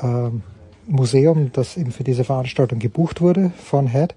Ähm, 0.02 0.42
Museum, 0.86 1.50
das 1.52 1.76
eben 1.76 1.92
für 1.92 2.04
diese 2.04 2.24
Veranstaltung 2.24 2.78
gebucht 2.78 3.20
wurde 3.20 3.50
von 3.62 3.88
Head. 3.88 4.14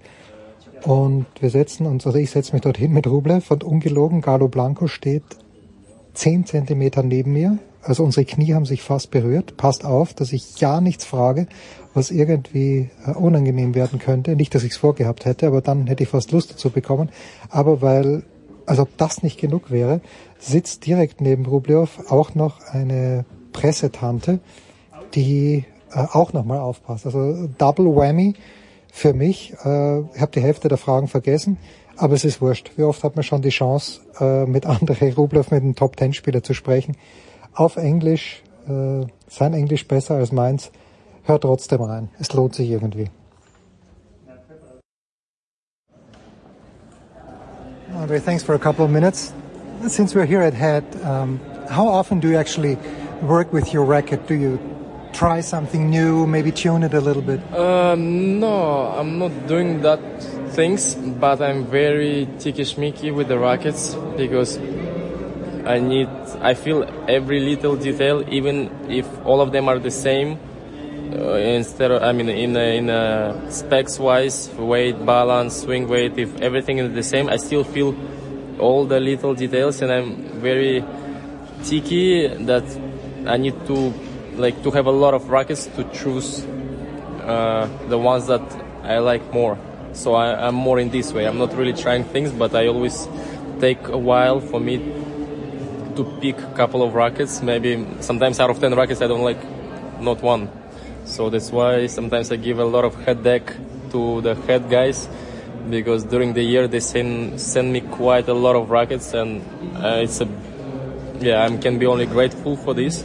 Und 0.84 1.26
wir 1.40 1.50
setzen 1.50 1.86
uns, 1.86 2.06
also 2.06 2.18
ich 2.18 2.30
setze 2.30 2.52
mich 2.52 2.62
dorthin 2.62 2.92
mit 2.92 3.06
Rublev 3.06 3.50
und 3.50 3.64
ungelogen, 3.64 4.20
Galo 4.20 4.48
Blanco 4.48 4.86
steht 4.86 5.24
zehn 6.18 6.44
Zentimeter 6.44 7.02
neben 7.02 7.32
mir. 7.32 7.58
Also 7.80 8.02
unsere 8.04 8.26
Knie 8.26 8.54
haben 8.54 8.66
sich 8.66 8.82
fast 8.82 9.10
berührt. 9.10 9.56
Passt 9.56 9.84
auf, 9.84 10.12
dass 10.12 10.32
ich 10.32 10.60
ja 10.60 10.80
nichts 10.80 11.04
frage, 11.04 11.46
was 11.94 12.10
irgendwie 12.10 12.90
äh, 13.06 13.12
unangenehm 13.12 13.74
werden 13.74 13.98
könnte. 13.98 14.34
Nicht, 14.34 14.54
dass 14.54 14.64
ich 14.64 14.72
es 14.72 14.76
vorgehabt 14.76 15.24
hätte, 15.24 15.46
aber 15.46 15.60
dann 15.60 15.86
hätte 15.86 16.02
ich 16.02 16.08
fast 16.08 16.32
Lust 16.32 16.50
dazu 16.50 16.70
bekommen. 16.70 17.10
Aber 17.50 17.80
weil, 17.80 18.24
als 18.66 18.80
ob 18.80 18.96
das 18.96 19.22
nicht 19.22 19.40
genug 19.40 19.70
wäre, 19.70 20.00
sitzt 20.38 20.86
direkt 20.86 21.20
neben 21.20 21.46
Rublev 21.46 22.00
auch 22.10 22.34
noch 22.34 22.60
eine 22.66 23.24
Pressetante, 23.52 24.40
die 25.14 25.64
äh, 25.92 25.98
auch 25.98 26.32
nochmal 26.32 26.58
aufpasst. 26.58 27.06
Also 27.06 27.48
Double 27.58 27.94
Whammy 27.94 28.34
für 28.92 29.14
mich. 29.14 29.54
Äh, 29.64 30.00
ich 30.00 30.20
habe 30.20 30.32
die 30.34 30.42
Hälfte 30.42 30.68
der 30.68 30.78
Fragen 30.78 31.06
vergessen, 31.06 31.58
aber 31.98 32.14
es 32.14 32.24
ist 32.24 32.40
wurscht. 32.40 32.70
Wie 32.76 32.84
oft 32.84 33.02
hat 33.04 33.16
man 33.16 33.24
schon 33.24 33.42
die 33.42 33.50
Chance, 33.50 34.00
äh, 34.20 34.46
mit 34.46 34.66
Andrei 34.66 35.12
Rublev, 35.12 35.50
mit 35.50 35.62
einem 35.62 35.74
Top-Ten-Spieler 35.74 36.42
zu 36.42 36.54
sprechen? 36.54 36.96
Auf 37.54 37.76
Englisch, 37.76 38.42
äh, 38.68 39.04
sein 39.28 39.52
Englisch 39.52 39.86
besser 39.86 40.14
als 40.14 40.32
meins. 40.32 40.70
Hört 41.24 41.42
trotzdem 41.42 41.82
rein. 41.82 42.08
Es 42.18 42.32
lohnt 42.32 42.54
sich 42.54 42.70
irgendwie. 42.70 43.10
Andre, 47.94 48.20
thanks 48.20 48.42
for 48.42 48.54
a 48.54 48.58
couple 48.58 48.84
of 48.84 48.90
minutes. 48.90 49.32
Since 49.86 50.14
we're 50.14 50.26
here 50.26 50.42
at 50.42 50.54
Head, 50.54 50.84
um, 51.04 51.40
how 51.68 51.86
often 51.86 52.20
do 52.20 52.28
you 52.28 52.38
actually 52.38 52.78
work 53.22 53.52
with 53.52 53.74
your 53.74 53.84
racket? 53.84 54.26
Do 54.28 54.34
you 54.34 54.58
try 55.12 55.42
something 55.42 55.90
new, 55.90 56.26
maybe 56.26 56.52
tune 56.52 56.84
it 56.84 56.94
a 56.94 57.00
little 57.00 57.22
bit? 57.22 57.40
Uh, 57.52 57.96
no, 57.96 58.94
I'm 58.96 59.18
not 59.18 59.32
doing 59.48 59.82
that 59.82 60.00
things, 60.58 60.96
but 60.96 61.40
I'm 61.40 61.66
very 61.66 62.26
tickismicky 62.42 63.14
with 63.14 63.28
the 63.28 63.38
rackets 63.38 63.94
because 64.16 64.58
I 65.64 65.78
need, 65.78 66.08
I 66.40 66.54
feel 66.54 66.82
every 67.06 67.38
little 67.38 67.76
detail, 67.76 68.24
even 68.28 68.68
if 68.90 69.06
all 69.24 69.40
of 69.40 69.52
them 69.52 69.68
are 69.68 69.78
the 69.78 69.92
same. 69.92 70.36
Uh, 71.12 71.34
instead 71.34 71.92
of, 71.92 72.02
I 72.02 72.10
mean, 72.10 72.28
in 72.28 72.56
a, 72.56 72.76
in 72.76 72.90
a 72.90 73.52
specs 73.52 74.00
wise, 74.00 74.48
weight, 74.58 75.06
balance, 75.06 75.62
swing 75.62 75.86
weight, 75.86 76.18
if 76.18 76.40
everything 76.40 76.78
is 76.78 76.92
the 76.92 77.04
same, 77.04 77.28
I 77.28 77.36
still 77.36 77.62
feel 77.62 77.94
all 78.58 78.84
the 78.84 78.98
little 78.98 79.34
details, 79.34 79.80
and 79.80 79.92
I'm 79.92 80.40
very 80.40 80.82
ticky 81.62 82.26
that 82.50 82.66
I 83.28 83.36
need 83.36 83.54
to 83.68 83.94
like 84.34 84.60
to 84.64 84.72
have 84.72 84.86
a 84.86 84.96
lot 85.04 85.14
of 85.14 85.30
rackets 85.30 85.66
to 85.76 85.84
choose 85.94 86.44
uh, 87.22 87.68
the 87.88 87.96
ones 87.96 88.26
that 88.26 88.42
I 88.82 88.98
like 88.98 89.32
more. 89.32 89.56
So 89.92 90.14
I, 90.14 90.46
I'm 90.46 90.54
more 90.54 90.78
in 90.78 90.90
this 90.90 91.12
way. 91.12 91.26
I'm 91.26 91.38
not 91.38 91.54
really 91.54 91.72
trying 91.72 92.04
things, 92.04 92.30
but 92.32 92.54
I 92.54 92.68
always 92.68 93.08
take 93.60 93.88
a 93.88 93.98
while 93.98 94.40
for 94.40 94.60
me 94.60 94.78
to 95.96 96.04
pick 96.20 96.38
a 96.38 96.52
couple 96.54 96.82
of 96.82 96.94
rackets. 96.94 97.42
Maybe 97.42 97.84
sometimes 98.00 98.38
out 98.40 98.50
of 98.50 98.60
ten 98.60 98.74
rackets 98.74 99.02
I 99.02 99.06
don't 99.06 99.22
like 99.22 99.42
not 100.00 100.22
one. 100.22 100.50
So 101.04 101.30
that's 101.30 101.50
why 101.50 101.86
sometimes 101.86 102.30
I 102.30 102.36
give 102.36 102.58
a 102.58 102.64
lot 102.64 102.84
of 102.84 102.94
head 103.04 103.24
deck 103.24 103.52
to 103.90 104.20
the 104.20 104.34
head 104.34 104.70
guys 104.70 105.08
because 105.70 106.04
during 106.04 106.34
the 106.34 106.42
year 106.42 106.68
they 106.68 106.80
send 106.80 107.40
send 107.40 107.72
me 107.72 107.80
quite 107.80 108.28
a 108.28 108.34
lot 108.34 108.56
of 108.56 108.70
rackets 108.70 109.14
and 109.14 109.42
uh, 109.76 110.00
it's 110.02 110.20
a 110.20 110.28
yeah 111.20 111.44
I 111.44 111.56
can 111.56 111.78
be 111.78 111.86
only 111.86 112.06
grateful 112.06 112.56
for 112.56 112.74
this 112.74 113.04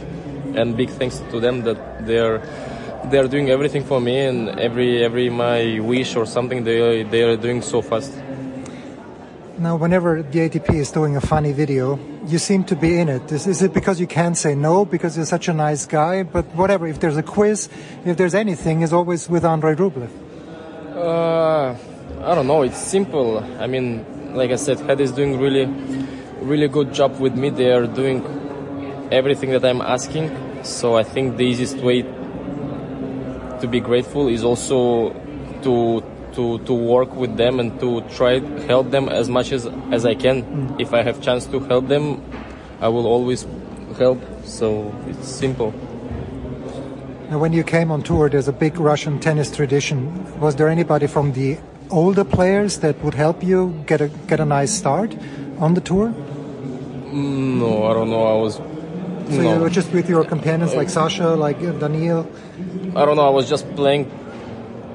and 0.54 0.76
big 0.76 0.90
thanks 0.90 1.20
to 1.30 1.40
them 1.40 1.62
that 1.62 2.06
they're 2.06 2.40
they're 3.10 3.28
doing 3.28 3.50
everything 3.50 3.84
for 3.84 4.00
me 4.00 4.18
and 4.20 4.48
every 4.60 5.04
every 5.04 5.30
my 5.30 5.80
wish 5.80 6.16
or 6.16 6.26
something 6.26 6.64
they 6.64 7.02
they 7.04 7.22
are 7.22 7.36
doing 7.36 7.62
so 7.62 7.82
fast. 7.82 8.12
Now, 9.56 9.76
whenever 9.76 10.20
the 10.20 10.40
ATP 10.40 10.74
is 10.74 10.90
doing 10.90 11.14
a 11.14 11.20
funny 11.20 11.52
video, 11.52 11.96
you 12.26 12.38
seem 12.38 12.64
to 12.64 12.74
be 12.74 12.98
in 12.98 13.08
it. 13.08 13.30
Is, 13.30 13.46
is 13.46 13.62
it 13.62 13.72
because 13.72 14.00
you 14.00 14.08
can't 14.08 14.36
say 14.36 14.56
no 14.56 14.84
because 14.84 15.16
you're 15.16 15.26
such 15.26 15.46
a 15.46 15.52
nice 15.52 15.86
guy? 15.86 16.24
But 16.24 16.46
whatever, 16.56 16.88
if 16.88 16.98
there's 16.98 17.16
a 17.16 17.22
quiz, 17.22 17.68
if 18.04 18.16
there's 18.16 18.34
anything, 18.34 18.82
is 18.82 18.92
always 18.92 19.28
with 19.28 19.44
Andrei 19.44 19.76
Rublev. 19.76 20.10
Uh, 20.96 21.76
I 22.24 22.34
don't 22.34 22.48
know. 22.48 22.62
It's 22.62 22.78
simple. 22.78 23.38
I 23.60 23.68
mean, 23.68 24.34
like 24.34 24.50
I 24.50 24.56
said, 24.56 24.80
Head 24.80 25.00
is 25.00 25.12
doing 25.12 25.38
really, 25.38 25.66
really 26.40 26.66
good 26.66 26.92
job 26.92 27.20
with 27.20 27.36
me. 27.36 27.50
They 27.50 27.70
are 27.70 27.86
doing 27.86 28.26
everything 29.12 29.50
that 29.50 29.64
I'm 29.64 29.80
asking. 29.80 30.34
So 30.64 30.96
I 30.96 31.04
think 31.04 31.36
the 31.36 31.44
easiest 31.44 31.76
way 31.76 32.02
to 33.60 33.66
be 33.68 33.80
grateful 33.80 34.28
is 34.28 34.44
also 34.44 35.10
to 35.62 36.02
to 36.34 36.58
to 36.66 36.74
work 36.74 37.14
with 37.14 37.36
them 37.36 37.60
and 37.60 37.78
to 37.80 38.00
try 38.16 38.40
help 38.66 38.90
them 38.90 39.08
as 39.08 39.28
much 39.28 39.52
as 39.52 39.66
as 39.92 40.04
I 40.04 40.14
can. 40.14 40.44
If 40.78 40.92
I 40.92 41.02
have 41.02 41.20
chance 41.22 41.46
to 41.46 41.60
help 41.60 41.88
them, 41.88 42.20
I 42.80 42.88
will 42.88 43.06
always 43.06 43.46
help. 43.98 44.18
So 44.44 44.92
it's 45.08 45.28
simple. 45.28 45.72
Now, 47.30 47.38
when 47.38 47.52
you 47.52 47.64
came 47.64 47.90
on 47.90 48.02
tour, 48.02 48.28
there's 48.28 48.48
a 48.48 48.52
big 48.52 48.78
Russian 48.78 49.18
tennis 49.18 49.50
tradition. 49.50 50.12
Was 50.40 50.56
there 50.56 50.68
anybody 50.68 51.06
from 51.06 51.32
the 51.32 51.56
older 51.90 52.24
players 52.24 52.78
that 52.80 53.02
would 53.02 53.14
help 53.14 53.42
you 53.42 53.72
get 53.86 54.00
a 54.00 54.08
get 54.28 54.40
a 54.40 54.44
nice 54.44 54.72
start 54.72 55.16
on 55.58 55.74
the 55.74 55.80
tour? 55.80 56.12
Mm, 57.10 57.58
No, 57.58 57.84
I 57.86 57.94
don't 57.94 58.10
know. 58.10 58.24
I 58.26 58.36
was 58.42 58.54
So 59.30 59.40
no. 59.40 59.54
you 59.54 59.60
were 59.60 59.70
just 59.70 59.90
with 59.92 60.08
your 60.10 60.24
companions 60.24 60.74
like 60.74 60.90
Sasha, 60.90 61.28
like 61.34 61.56
uh, 61.62 61.72
Daniil. 61.80 62.26
I 62.96 63.04
don't 63.04 63.16
know. 63.16 63.26
I 63.26 63.30
was 63.30 63.48
just 63.48 63.68
playing. 63.74 64.10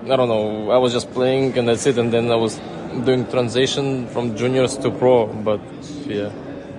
I 0.05 0.15
don't 0.15 0.29
know. 0.29 0.71
I 0.71 0.77
was 0.77 0.93
just 0.93 1.11
playing 1.11 1.57
and 1.57 1.67
that's 1.67 1.85
it. 1.85 1.97
And 1.97 2.13
then 2.13 2.31
I 2.31 2.35
was 2.35 2.59
doing 3.03 3.29
transition 3.29 4.07
from 4.07 4.35
juniors 4.37 4.77
to 4.77 4.89
pro. 4.91 5.27
But 5.27 5.59
yeah, 6.05 6.31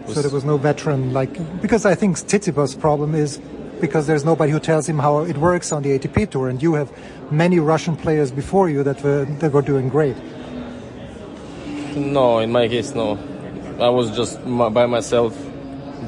it 0.09 0.14
So 0.14 0.22
there 0.22 0.30
was 0.30 0.44
no 0.44 0.56
veteran 0.56 1.12
like 1.12 1.32
because 1.60 1.84
I 1.84 1.94
think 1.94 2.16
Tsitsipas' 2.16 2.78
problem 2.78 3.14
is 3.14 3.38
because 3.80 4.06
there's 4.06 4.24
nobody 4.24 4.52
who 4.52 4.60
tells 4.60 4.88
him 4.88 4.98
how 4.98 5.20
it 5.20 5.36
works 5.36 5.72
on 5.72 5.82
the 5.82 5.98
ATP 5.98 6.30
tour, 6.30 6.48
and 6.48 6.62
you 6.62 6.74
have 6.74 6.90
many 7.30 7.59
Russian 7.59 7.97
players 7.97 8.30
before 8.30 8.68
you 8.68 8.82
that 8.82 9.02
were 9.02 9.24
that 9.40 9.52
were 9.52 9.62
doing 9.62 9.88
great. 9.88 10.16
no. 11.97 12.38
In 12.38 12.51
my 12.51 12.68
case, 12.68 12.94
no. 12.94 13.18
I 13.78 13.88
was 13.88 14.10
just 14.16 14.42
by 14.44 14.86
myself 14.86 15.36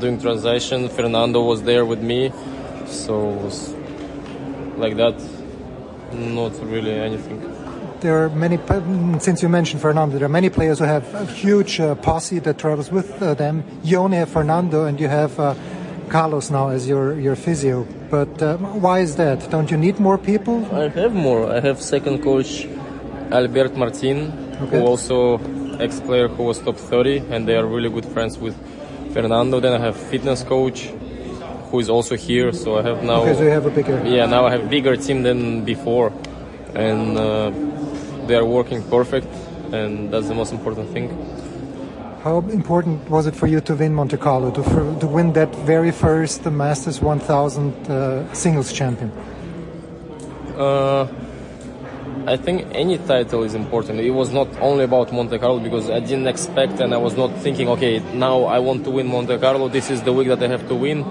doing 0.01 0.21
transition. 0.21 0.89
Fernando 0.89 1.43
was 1.43 1.63
there 1.63 1.85
with 1.85 2.03
me, 2.03 2.33
so 2.87 3.31
it 3.31 3.43
was 3.43 3.75
like 4.83 4.97
that. 4.97 5.15
Not 6.13 6.53
really 6.65 6.93
anything. 6.93 7.39
There 8.01 8.25
are 8.25 8.29
many, 8.31 8.59
since 9.21 9.43
you 9.43 9.49
mentioned 9.49 9.81
Fernando, 9.81 10.19
there 10.19 10.27
are 10.27 10.37
many 10.41 10.51
players 10.51 10.81
who 10.81 10.85
have 10.85 11.05
a 11.15 11.25
huge 11.25 11.79
uh, 11.81 11.95
posse 11.95 12.41
that 12.41 12.59
travels 12.59 12.91
with 12.91 13.23
uh, 13.23 13.35
them. 13.35 13.63
You 13.85 13.99
only 13.99 14.17
have 14.17 14.29
Fernando 14.29 14.85
and 14.87 14.99
you 15.01 15.07
have 15.09 15.39
uh, 15.39 15.55
Carlos 16.09 16.51
now 16.51 16.69
as 16.69 16.89
your, 16.89 17.19
your 17.19 17.37
physio. 17.37 17.87
But 18.11 18.43
uh, 18.43 18.57
why 18.59 18.99
is 18.99 19.15
that? 19.17 19.49
Don't 19.51 19.71
you 19.71 19.77
need 19.77 20.01
more 20.01 20.19
people? 20.19 20.67
I 20.75 20.89
have 20.89 21.15
more. 21.15 21.51
I 21.51 21.61
have 21.61 21.81
second 21.81 22.23
coach 22.23 22.67
Albert 23.31 23.77
Martin, 23.77 24.33
Okay. 24.63 24.79
who 24.79 24.87
also 24.87 25.39
ex-player 25.79 26.29
who 26.29 26.43
was 26.45 26.59
top 26.61 26.77
30, 26.77 27.19
and 27.31 27.49
they 27.49 27.57
are 27.57 27.67
really 27.67 27.89
good 27.89 28.05
friends 28.07 28.37
with 28.39 28.55
Fernando. 29.13 29.61
Then 29.61 29.73
I 29.73 29.79
have 29.79 29.97
fitness 29.97 30.43
coach, 30.43 30.93
who 31.73 31.81
is 31.81 31.89
also 31.89 32.15
here. 32.17 32.53
So 32.53 32.79
I 32.79 32.83
have 32.83 33.03
now. 33.03 33.23
Okay, 33.23 33.35
so 33.35 33.43
you 33.43 33.51
have 33.51 33.67
a 33.67 33.71
bigger- 33.71 34.03
Yeah, 34.07 34.27
now 34.27 34.47
I 34.47 34.51
have 34.53 34.69
bigger 34.69 34.95
team 34.97 35.23
than 35.23 35.65
before, 35.65 36.13
and 36.75 37.19
uh, 37.19 37.51
they 38.27 38.37
are 38.37 38.45
working 38.45 38.83
perfect, 38.97 39.27
and 39.73 40.13
that's 40.13 40.29
the 40.29 40.35
most 40.35 40.53
important 40.53 40.91
thing. 40.91 41.09
How 42.23 42.39
important 42.61 43.11
was 43.11 43.27
it 43.27 43.35
for 43.35 43.49
you 43.49 43.61
to 43.63 43.75
win 43.75 43.95
Monte 43.95 44.17
Carlo, 44.19 44.53
to, 44.53 44.63
for, 44.63 44.83
to 45.01 45.07
win 45.09 45.33
that 45.33 45.53
very 45.67 45.91
first 45.91 46.45
Masters 46.47 47.01
1000 47.01 47.91
uh, 47.91 48.33
singles 48.33 48.73
champion? 48.73 49.11
Uh, 50.57 51.09
I 52.25 52.37
think 52.37 52.69
any 52.73 52.99
title 52.99 53.43
is 53.43 53.55
important. 53.55 53.99
It 53.99 54.13
was 54.13 54.31
not 54.31 54.47
only 54.61 54.85
about 54.85 55.13
Monte 55.13 55.37
Carlo 55.39 55.59
because 55.59 55.91
I 55.91 55.99
didn't 55.99 56.29
expect 56.29 56.79
and 56.79 56.95
I 56.95 56.99
was 56.99 57.17
not 57.17 57.31
thinking, 57.39 57.69
okay, 57.71 57.99
now 58.15 58.45
I 58.45 58.61
want 58.61 58.85
to 58.85 58.91
win 58.93 59.09
Monte 59.09 59.39
Carlo. 59.39 59.69
This 59.69 59.91
is 59.91 60.03
the 60.03 60.13
week 60.13 60.29
that 60.29 60.41
I 60.41 60.47
have 60.47 60.69
to 60.69 60.77
win. 60.77 61.03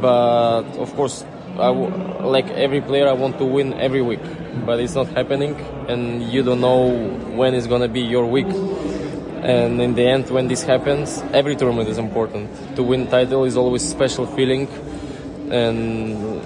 But 0.00 0.64
of 0.78 0.94
course, 0.94 1.24
like 1.56 2.48
every 2.50 2.80
player, 2.80 3.08
I 3.08 3.12
want 3.12 3.38
to 3.38 3.44
win 3.44 3.74
every 3.74 4.02
week. 4.02 4.20
But 4.64 4.80
it's 4.80 4.94
not 4.94 5.08
happening, 5.08 5.54
and 5.88 6.22
you 6.22 6.42
don't 6.42 6.60
know 6.60 6.88
when 7.34 7.54
it's 7.54 7.66
gonna 7.66 7.88
be 7.88 8.00
your 8.00 8.26
week. 8.26 8.48
And 9.42 9.80
in 9.80 9.94
the 9.94 10.02
end, 10.02 10.30
when 10.30 10.48
this 10.48 10.64
happens, 10.64 11.22
every 11.32 11.54
tournament 11.56 11.88
is 11.88 11.98
important. 11.98 12.50
To 12.76 12.82
win 12.82 13.06
title 13.06 13.44
is 13.44 13.56
always 13.56 13.88
special 13.88 14.26
feeling, 14.26 14.68
and 15.50 16.42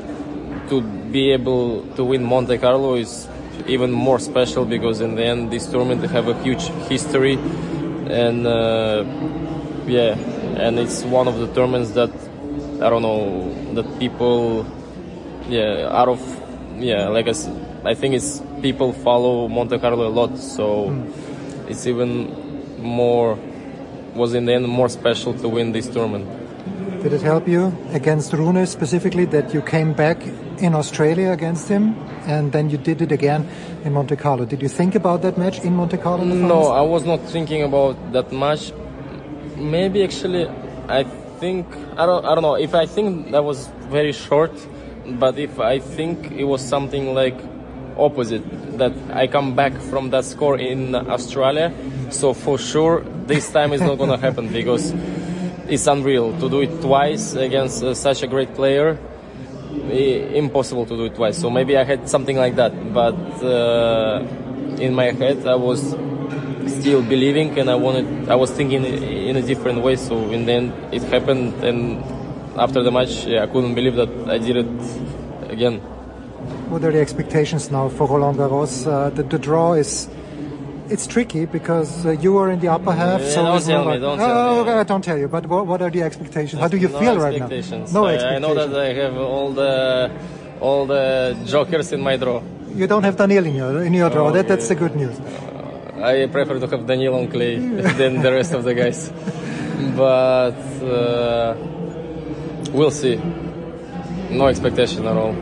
to 0.69 0.83
be 0.83 1.33
able 1.33 1.87
to 1.97 2.05
win 2.05 2.23
Monte 2.23 2.59
Carlo 2.59 2.95
is 2.95 3.29
even 3.67 3.91
more 3.91 4.19
special 4.19 4.65
because 4.65 5.01
in 5.01 5.15
the 5.15 5.25
end, 5.25 5.51
this 5.51 5.67
tournament 5.67 6.03
have 6.11 6.29
a 6.29 6.35
huge 6.43 6.65
history, 6.89 7.35
and 8.09 8.47
uh, 8.47 9.05
yeah, 9.87 10.15
and 10.57 10.79
it's 10.79 11.03
one 11.05 11.29
of 11.29 11.39
the 11.39 11.47
tournaments 11.55 11.93
that 11.93 12.11
I 12.83 12.91
don't 12.91 13.03
know 13.03 13.75
that 13.75 13.99
people, 13.99 14.67
yeah, 15.49 15.89
out 15.91 16.09
of 16.09 16.21
yeah, 16.79 17.09
like 17.09 17.29
I, 17.29 17.35
I 17.85 17.95
think 17.95 18.15
it's 18.15 18.43
people 18.61 18.93
follow 18.93 19.49
Monte 19.49 19.79
Carlo 19.79 20.07
a 20.07 20.11
lot, 20.11 20.37
so 20.37 20.89
hmm. 20.89 21.71
it's 21.71 21.87
even 21.87 22.83
more 22.83 23.39
was 24.15 24.35
in 24.35 24.45
the 24.45 24.53
end 24.53 24.69
more 24.69 24.89
special 24.89 25.33
to 25.35 25.49
win 25.49 25.73
this 25.73 25.89
tournament. 25.89 26.27
Did 27.03 27.15
it 27.15 27.23
help 27.23 27.49
you 27.49 27.77
against 27.93 28.33
Rune 28.33 28.65
specifically 28.67 29.25
that 29.27 29.53
you 29.53 29.63
came 29.63 29.93
back 29.93 30.23
in 30.59 30.75
Australia 30.75 31.33
against 31.33 31.69
him 31.69 31.97
and 32.27 32.53
then 32.53 32.71
you 32.71 32.79
did 32.79 33.03
it 33.03 33.11
again 33.11 33.49
in 33.85 33.93
Monte 33.93 34.17
Carlo? 34.17 34.45
Did 34.45 34.63
you 34.63 34.69
think 34.69 34.95
about 34.95 35.23
that 35.23 35.37
match 35.37 35.59
in 35.61 35.75
Monte 35.75 35.97
Carlo? 35.97 36.23
in 36.23 36.47
No. 36.47 36.69
I 36.69 36.83
was 36.83 37.05
not 37.05 37.21
thinking 37.27 37.63
about 37.63 37.97
that 38.13 38.31
much. 38.31 38.73
Maybe 39.57 40.05
actually, 40.05 40.47
I 40.89 41.05
think 41.43 41.67
I 41.99 42.07
don't. 42.07 42.25
I 42.25 42.37
don't 42.37 42.43
know 42.43 42.55
if 42.55 42.73
I 42.73 42.87
think 42.87 43.33
that 43.33 43.43
was 43.43 43.67
very 43.91 44.13
short, 44.13 44.55
but 45.19 45.35
if 45.39 45.59
I 45.59 45.81
think 45.81 46.31
it 46.31 46.45
was 46.45 46.63
something 46.63 47.15
like 47.15 47.39
opposite 47.99 48.45
that 48.79 48.95
I 49.11 49.27
come 49.27 49.57
back 49.57 49.75
from 49.91 50.11
that 50.11 50.25
score 50.25 50.57
in 50.57 50.95
Australia, 50.95 51.73
so 52.11 52.33
for 52.33 52.59
sure 52.59 53.03
this 53.27 53.51
time 53.51 53.73
is 53.73 53.81
not 53.81 53.99
gonna 53.99 54.21
happen 54.27 54.53
because 54.53 54.95
it's 55.67 55.89
unreal 55.89 56.31
to 56.39 56.47
do 56.49 56.61
it 56.61 56.81
twice 56.81 57.35
against 57.35 57.83
uh, 57.83 57.93
such 57.93 58.23
a 58.23 58.29
great 58.29 58.55
player. 58.55 58.97
Impossible 60.47 60.87
to 60.87 60.95
do 60.97 61.05
it 61.07 61.15
twice. 61.17 61.39
So 61.39 61.51
maybe 61.51 61.77
I 61.77 61.83
had 61.83 62.09
something 62.09 62.37
like 62.37 62.55
that, 62.55 62.73
but 62.95 63.19
uh, 63.43 64.23
in 64.79 64.95
my 64.95 65.11
head 65.11 65.45
I 65.45 65.57
was 65.57 65.97
still 66.69 67.03
believing 67.03 67.59
and 67.59 67.71
I 67.71 67.75
wanted. 67.75 68.29
I 68.29 68.35
was 68.35 68.51
thinking 68.51 68.85
in 68.85 69.37
a 69.37 69.43
different 69.43 69.83
way. 69.83 69.97
So 69.97 70.31
in 70.31 70.47
the 70.47 70.53
end, 70.53 70.73
it 70.93 71.03
happened, 71.03 71.65
and 71.65 72.03
after 72.59 72.83
the 72.83 72.91
match, 72.91 73.27
yeah, 73.27 73.45
I 73.45 73.47
couldn't 73.47 73.75
believe 73.75 73.97
that 73.97 74.11
I 74.29 74.39
did 74.39 74.57
it 74.57 75.51
again. 75.51 75.81
What 76.71 76.85
are 76.85 76.93
the 76.93 77.01
expectations 77.01 77.71
now 77.71 77.89
for 77.89 78.07
Roland 78.07 78.39
Garros? 78.39 78.87
Uh, 78.87 79.11
the, 79.11 79.23
the 79.23 79.39
draw 79.39 79.75
is 79.75 80.09
it's 80.89 81.07
tricky 81.07 81.47
because 81.47 82.05
uh, 82.05 82.11
you 82.11 82.37
are 82.39 82.51
in 82.51 82.61
the 82.61 82.69
upper 82.69 82.93
half. 82.93 83.21
Yeah, 83.21 83.31
so 83.31 83.45
don't 83.45 83.63
tell 83.63 83.85
me, 83.85 83.99
don't 83.99 84.21
oh, 84.21 84.27
tell 84.27 84.55
me. 84.55 84.61
okay, 84.61 84.79
I 84.81 84.83
don't 84.85 85.05
tell 85.05 85.19
you. 85.19 85.29
But 85.29 85.47
what, 85.47 85.67
what 85.67 85.83
are 85.83 85.91
the 85.91 86.03
expectations? 86.03 86.61
How 86.61 86.69
do 86.69 86.77
you 86.77 86.89
no 86.89 86.99
feel 86.99 87.17
right 87.19 87.39
now? 87.39 87.47
expectations. 87.47 87.93
No 87.93 88.05
I, 88.05 88.11
I 88.11 88.15
expectations. 88.15 88.43
know 88.43 88.55
that 88.67 88.81
I 88.81 88.93
have 88.95 89.17
all 89.17 89.53
the 89.53 90.11
all 90.61 90.87
the 90.87 91.37
jokers 91.47 91.93
in 91.93 92.01
my 92.01 92.17
draw. 92.17 92.43
You 92.75 92.87
don't 92.87 93.03
have 93.05 93.17
Daniel 93.17 93.47
in 93.47 93.55
your 93.55 93.83
in 93.83 93.95
your 93.95 94.11
draw. 94.11 94.31
That, 94.31 94.49
that's 94.49 94.69
the 94.69 94.75
good 94.75 94.97
news. 94.97 95.19
I 96.03 96.27
prefer 96.27 96.59
to 96.59 96.67
have 96.67 96.87
Daniel 96.87 97.15
on 97.15 97.29
clay 97.29 97.59
than 97.59 98.23
the 98.23 98.33
rest 98.33 98.53
of 98.53 98.65
the 98.65 98.75
guys. 98.75 99.13
But 99.97 100.59
uh, 100.83 101.57
we'll 102.73 102.91
see. 102.91 103.17
No 104.31 104.49
expectation 104.49 105.07
at 105.07 105.17
all. 105.17 105.35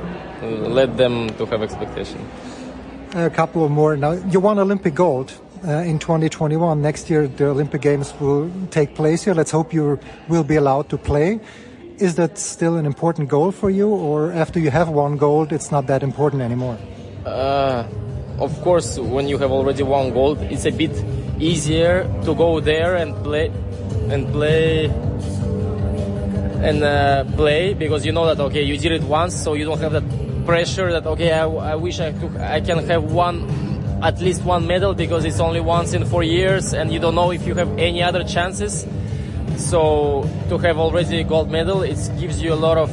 Let 0.42 0.96
them 0.96 1.28
to 1.38 1.46
have 1.46 1.62
expectation. 1.62 2.20
A 3.14 3.30
couple 3.30 3.64
of 3.64 3.70
more 3.70 3.96
now. 3.96 4.12
You 4.12 4.40
won 4.40 4.58
Olympic 4.58 4.94
gold 4.94 5.32
uh, 5.66 5.78
in 5.78 5.98
2021. 5.98 6.80
Next 6.80 7.10
year, 7.10 7.26
the 7.26 7.48
Olympic 7.48 7.80
Games 7.82 8.12
will 8.20 8.50
take 8.70 8.94
place 8.94 9.24
here. 9.24 9.34
Let's 9.34 9.50
hope 9.50 9.72
you 9.72 9.98
will 10.28 10.44
be 10.44 10.56
allowed 10.56 10.88
to 10.90 10.98
play. 10.98 11.40
Is 11.98 12.14
that 12.16 12.38
still 12.38 12.76
an 12.76 12.86
important 12.86 13.28
goal 13.28 13.52
for 13.52 13.68
you, 13.68 13.88
or 13.88 14.32
after 14.32 14.58
you 14.58 14.70
have 14.70 14.88
won 14.88 15.16
gold, 15.16 15.52
it's 15.52 15.70
not 15.70 15.86
that 15.88 16.02
important 16.02 16.40
anymore? 16.42 16.78
Uh, 17.26 17.84
of 18.40 18.60
course, 18.62 18.98
when 18.98 19.28
you 19.28 19.38
have 19.38 19.50
already 19.50 19.82
won 19.82 20.12
gold, 20.12 20.40
it's 20.42 20.64
a 20.64 20.70
bit 20.70 20.92
easier 21.38 22.04
to 22.24 22.34
go 22.34 22.60
there 22.60 22.96
and 22.96 23.14
play 23.22 23.52
and 24.10 24.26
play 24.32 24.86
and 26.62 26.82
uh, 26.82 27.24
play 27.36 27.74
because 27.74 28.04
you 28.04 28.12
know 28.12 28.26
that 28.26 28.40
okay, 28.40 28.62
you 28.62 28.76
did 28.76 28.92
it 28.92 29.02
once, 29.02 29.34
so 29.34 29.54
you 29.54 29.64
don't 29.64 29.80
have 29.80 29.92
that 29.92 30.46
pressure 30.46 30.92
that 30.92 31.06
okay, 31.06 31.32
I, 31.32 31.46
I 31.46 31.74
wish 31.74 32.00
I 32.00 32.12
took, 32.12 32.34
I 32.36 32.60
can 32.60 32.86
have 32.86 33.04
one 33.04 33.48
at 34.02 34.20
least 34.20 34.42
one 34.44 34.66
medal 34.66 34.94
because 34.94 35.24
it's 35.26 35.40
only 35.40 35.60
once 35.60 35.92
in 35.92 36.04
four 36.06 36.22
years, 36.22 36.72
and 36.72 36.92
you 36.92 36.98
don't 36.98 37.14
know 37.14 37.30
if 37.32 37.46
you 37.46 37.54
have 37.54 37.78
any 37.78 38.02
other 38.02 38.24
chances. 38.24 38.86
So 39.56 40.28
to 40.48 40.56
have 40.58 40.78
already 40.78 41.20
a 41.20 41.24
gold 41.24 41.50
medal, 41.50 41.82
it 41.82 41.98
gives 42.18 42.42
you 42.42 42.54
a 42.54 42.60
lot 42.66 42.78
of 42.78 42.90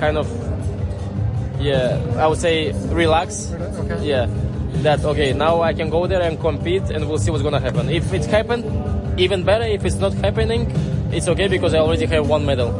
kind 0.00 0.18
of 0.18 0.26
yeah, 1.60 1.98
I 2.18 2.26
would 2.26 2.38
say 2.38 2.72
relax. 2.92 3.52
Yeah, 4.02 4.26
that 4.82 5.04
okay. 5.04 5.32
Now 5.32 5.62
I 5.62 5.72
can 5.74 5.90
go 5.90 6.06
there 6.06 6.22
and 6.22 6.38
compete, 6.40 6.82
and 6.90 7.08
we'll 7.08 7.18
see 7.18 7.30
what's 7.30 7.42
gonna 7.42 7.60
happen. 7.60 7.88
If 7.90 8.12
it 8.12 8.24
happened, 8.26 8.64
even 9.18 9.42
better. 9.44 9.64
If 9.64 9.84
it's 9.84 9.96
not 9.96 10.12
happening, 10.14 10.70
it's 11.12 11.28
okay 11.28 11.48
because 11.48 11.74
I 11.74 11.78
already 11.78 12.06
have 12.06 12.28
one 12.28 12.44
medal. 12.44 12.72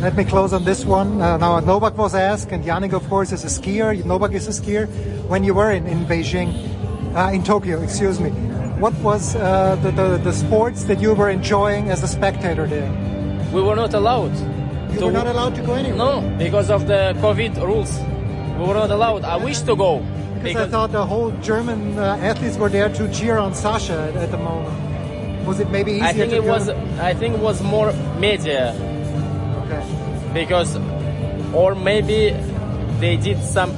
Let 0.00 0.16
me 0.16 0.24
close 0.24 0.52
on 0.52 0.64
this 0.64 0.84
one. 0.84 1.22
Uh, 1.22 1.36
now, 1.36 1.60
Novak 1.60 1.96
was 1.96 2.14
asked, 2.14 2.50
and 2.50 2.64
Yannick, 2.64 2.92
of 2.92 3.08
course, 3.08 3.30
is 3.30 3.44
a 3.44 3.46
skier. 3.46 4.04
Novak 4.04 4.32
is 4.32 4.48
a 4.48 4.50
skier. 4.50 4.88
When 5.28 5.44
you 5.44 5.54
were 5.54 5.70
in, 5.70 5.86
in 5.86 6.04
Beijing, 6.06 6.50
uh, 7.14 7.30
in 7.32 7.44
Tokyo, 7.44 7.80
excuse 7.80 8.18
me, 8.18 8.30
what 8.80 8.94
was 8.94 9.36
uh, 9.36 9.76
the, 9.76 9.92
the, 9.92 10.18
the 10.18 10.32
sports 10.32 10.84
that 10.84 11.00
you 11.00 11.14
were 11.14 11.30
enjoying 11.30 11.88
as 11.88 12.02
a 12.02 12.08
spectator 12.08 12.66
there? 12.66 12.90
We 13.54 13.62
were 13.62 13.76
not 13.76 13.94
allowed. 13.94 14.34
You 14.92 14.98
to- 14.98 15.06
were 15.06 15.12
not 15.12 15.28
allowed 15.28 15.54
to 15.54 15.62
go 15.62 15.74
anywhere? 15.74 15.96
No, 15.96 16.34
because 16.36 16.68
of 16.68 16.88
the 16.88 17.14
COVID 17.20 17.62
rules. 17.62 17.96
We 18.58 18.66
were 18.66 18.74
not 18.74 18.90
allowed. 18.90 19.22
I 19.22 19.36
wish 19.36 19.60
to 19.60 19.76
go. 19.76 20.04
Because 20.42 20.68
I 20.68 20.70
thought 20.70 20.92
the 20.92 21.06
whole 21.06 21.30
German 21.42 21.98
uh, 21.98 22.16
athletes 22.20 22.56
were 22.56 22.68
there 22.68 22.88
to 22.88 23.12
cheer 23.12 23.38
on 23.38 23.54
Sasha 23.54 23.94
at, 24.08 24.16
at 24.16 24.30
the 24.30 24.38
moment. 24.38 25.46
Was 25.46 25.60
it 25.60 25.70
maybe 25.70 25.92
easier 25.92 26.04
I 26.06 26.12
think 26.12 26.30
to 26.30 26.36
it 26.38 26.42
go- 26.44 26.48
was. 26.48 26.68
I 26.68 27.14
think 27.14 27.34
it 27.34 27.40
was 27.40 27.62
more 27.62 27.92
media. 28.18 28.72
Okay. 29.64 29.82
Because, 30.34 30.76
or 31.52 31.74
maybe 31.74 32.30
they 33.00 33.16
did 33.16 33.42
some 33.42 33.70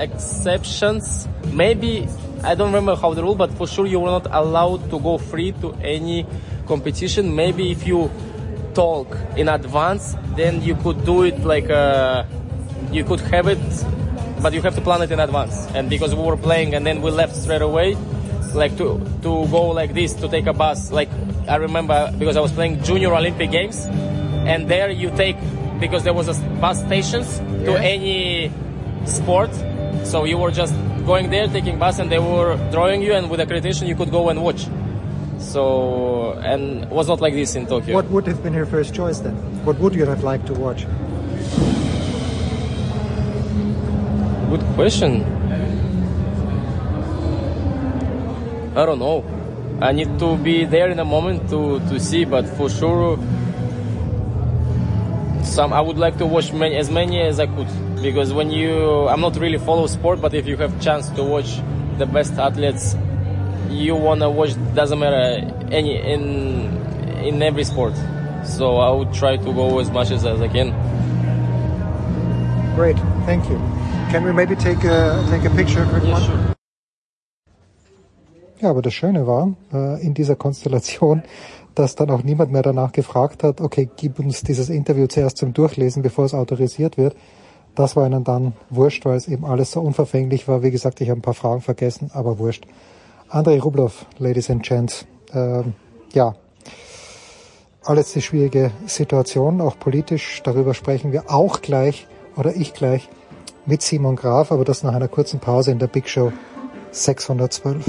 exceptions. 0.00 1.28
Maybe 1.52 2.06
I 2.42 2.54
don't 2.54 2.68
remember 2.68 2.96
how 2.96 3.14
the 3.14 3.22
rule, 3.22 3.34
but 3.34 3.52
for 3.52 3.66
sure 3.66 3.86
you 3.86 4.00
were 4.00 4.10
not 4.10 4.26
allowed 4.30 4.90
to 4.90 4.98
go 5.00 5.18
free 5.18 5.52
to 5.60 5.72
any 5.82 6.26
competition. 6.66 7.34
Maybe 7.34 7.70
if 7.70 7.86
you 7.86 8.10
talk 8.74 9.08
in 9.36 9.48
advance, 9.48 10.16
then 10.36 10.62
you 10.62 10.74
could 10.76 11.04
do 11.04 11.22
it 11.22 11.38
like 11.40 11.70
uh, 11.70 12.24
you 12.92 13.04
could 13.04 13.20
have 13.20 13.48
it, 13.48 13.58
but 14.42 14.52
you 14.52 14.62
have 14.62 14.74
to 14.74 14.80
plan 14.80 15.02
it 15.02 15.10
in 15.10 15.20
advance. 15.20 15.66
And 15.74 15.88
because 15.90 16.14
we 16.14 16.22
were 16.22 16.36
playing 16.36 16.74
and 16.74 16.86
then 16.86 17.02
we 17.02 17.10
left 17.10 17.34
straight 17.36 17.62
away, 17.62 17.96
like 18.54 18.76
to 18.78 18.98
to 19.22 19.46
go 19.48 19.68
like 19.68 19.92
this 19.92 20.14
to 20.14 20.28
take 20.28 20.46
a 20.46 20.52
bus. 20.52 20.90
Like 20.90 21.10
I 21.48 21.56
remember 21.56 22.10
because 22.18 22.36
I 22.36 22.40
was 22.40 22.52
playing 22.52 22.82
Junior 22.82 23.14
Olympic 23.14 23.50
Games, 23.50 23.84
and 24.46 24.68
there 24.68 24.90
you 24.90 25.10
take 25.16 25.36
because 25.80 26.04
there 26.04 26.14
was 26.14 26.28
a 26.28 26.34
bus 26.60 26.78
stations 26.84 27.38
to 27.66 27.72
Yeah. 27.72 27.92
any 27.94 28.50
sport. 29.04 29.50
So 30.04 30.24
you 30.24 30.38
were 30.38 30.50
just 30.50 30.72
going 31.04 31.30
there, 31.30 31.48
taking 31.48 31.78
bus, 31.78 31.98
and 31.98 32.10
they 32.10 32.18
were 32.18 32.56
drawing 32.72 33.02
you, 33.02 33.12
and 33.12 33.28
with 33.28 33.40
accreditation 33.40 33.86
you 33.88 33.94
could 33.96 34.10
go 34.10 34.28
and 34.30 34.42
watch. 34.42 34.66
So 35.38 36.32
and 36.42 36.84
it 36.84 36.88
was 36.90 37.08
not 37.08 37.20
like 37.20 37.34
this 37.34 37.54
in 37.56 37.66
Tokyo. 37.66 37.94
What 37.94 38.08
would 38.10 38.26
have 38.26 38.42
been 38.42 38.54
your 38.54 38.66
first 38.66 38.94
choice 38.94 39.18
then? 39.18 39.34
What 39.64 39.78
would 39.78 39.94
you 39.94 40.06
have 40.06 40.24
liked 40.24 40.46
to 40.46 40.54
watch? 40.54 40.86
Good 44.50 44.62
question. 44.74 45.24
I 48.76 48.84
don't 48.86 48.98
know. 48.98 49.24
I 49.80 49.92
need 49.92 50.18
to 50.18 50.36
be 50.36 50.64
there 50.64 50.90
in 50.90 50.98
a 50.98 51.04
moment 51.04 51.48
to, 51.50 51.80
to 51.88 51.98
see, 52.00 52.24
but 52.24 52.46
for 52.56 52.70
sure, 52.70 53.18
some 55.42 55.72
I 55.72 55.80
would 55.80 55.98
like 55.98 56.18
to 56.18 56.26
watch 56.26 56.52
many, 56.52 56.76
as 56.76 56.90
many 56.90 57.20
as 57.20 57.40
I 57.40 57.46
could 57.46 57.68
because 58.02 58.32
when 58.32 58.50
you, 58.50 59.08
I'm 59.08 59.20
not 59.20 59.36
really 59.36 59.58
follow 59.58 59.86
sport, 59.86 60.20
but 60.20 60.34
if 60.34 60.46
you 60.46 60.56
have 60.58 60.80
chance 60.80 61.08
to 61.10 61.24
watch 61.24 61.60
the 61.98 62.06
best 62.06 62.34
athletes, 62.34 62.94
you 63.68 63.94
wanna 63.96 64.30
watch. 64.30 64.54
Doesn't 64.74 64.98
matter 64.98 65.52
any 65.70 65.96
in 66.00 66.86
in 67.24 67.42
every 67.42 67.64
sport. 67.64 67.94
So 68.44 68.76
I 68.76 68.90
would 68.90 69.12
try 69.12 69.36
to 69.36 69.52
go 69.52 69.78
as 69.80 69.90
much 69.90 70.10
as, 70.10 70.24
as 70.24 70.40
I 70.40 70.48
can. 70.48 70.70
Great, 72.76 72.96
thank 73.24 73.48
you. 73.48 73.75
Can 74.10 74.24
we 74.24 74.32
maybe 74.32 74.56
take 74.56 74.84
a, 74.84 75.24
take 75.30 75.46
a 75.46 75.50
picture? 75.50 75.82
everyone? 75.82 76.54
Ja, 78.60 78.70
aber 78.70 78.80
das 78.80 78.94
Schöne 78.94 79.26
war 79.26 79.54
äh, 79.72 80.02
in 80.02 80.14
dieser 80.14 80.36
Konstellation, 80.36 81.22
dass 81.74 81.94
dann 81.94 82.10
auch 82.10 82.22
niemand 82.22 82.52
mehr 82.52 82.62
danach 82.62 82.92
gefragt 82.92 83.42
hat, 83.42 83.60
okay, 83.60 83.90
gib 83.96 84.18
uns 84.18 84.42
dieses 84.42 84.70
Interview 84.70 85.06
zuerst 85.08 85.36
zum 85.36 85.52
Durchlesen, 85.52 86.02
bevor 86.02 86.24
es 86.24 86.34
autorisiert 86.34 86.96
wird. 86.96 87.16
Das 87.74 87.96
war 87.96 88.06
ihnen 88.06 88.24
dann 88.24 88.54
wurscht, 88.70 89.04
weil 89.04 89.16
es 89.16 89.28
eben 89.28 89.44
alles 89.44 89.72
so 89.72 89.80
unverfänglich 89.82 90.48
war. 90.48 90.62
Wie 90.62 90.70
gesagt, 90.70 91.00
ich 91.00 91.10
habe 91.10 91.18
ein 91.18 91.22
paar 91.22 91.34
Fragen 91.34 91.60
vergessen, 91.60 92.10
aber 92.14 92.38
wurscht. 92.38 92.66
Andrei 93.28 93.60
Rublev, 93.60 94.06
Ladies 94.18 94.50
and 94.50 94.62
Gents, 94.62 95.06
Ähm, 95.34 95.74
ja, 96.12 96.36
alles 97.84 98.14
eine 98.14 98.22
schwierige 98.22 98.70
Situation, 98.86 99.60
auch 99.60 99.78
politisch. 99.78 100.40
Darüber 100.44 100.72
sprechen 100.72 101.12
wir 101.12 101.30
auch 101.30 101.60
gleich 101.60 102.06
oder 102.36 102.54
ich 102.54 102.72
gleich 102.72 103.08
mit 103.66 103.82
Simon 103.82 104.16
Graf, 104.16 104.52
aber 104.52 104.64
das 104.64 104.82
nach 104.82 104.94
einer 104.94 105.08
kurzen 105.08 105.40
Pause 105.40 105.72
in 105.72 105.78
der 105.78 105.88
Big 105.88 106.08
Show 106.08 106.32
612. 106.92 107.84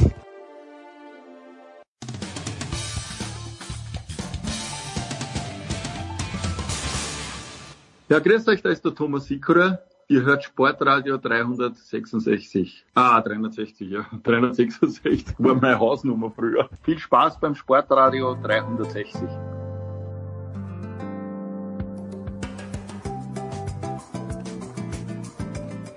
Ja, 8.10 8.20
grüß 8.20 8.48
euch, 8.48 8.62
da 8.62 8.70
ist 8.70 8.86
der 8.86 8.96
Thomas 8.96 9.26
Sikurer. 9.26 9.80
Ihr 10.10 10.22
hört 10.22 10.46
Sportradio 10.46 11.18
366. 11.18 12.86
Ah, 12.94 13.20
360, 13.20 13.90
ja. 13.90 14.06
366 14.24 15.26
war 15.38 15.56
meine 15.56 15.78
Hausnummer 15.78 16.32
früher. 16.32 16.70
Viel 16.84 16.98
Spaß 16.98 17.42
beim 17.42 17.56
Sportradio 17.56 18.36
360. 18.42 19.28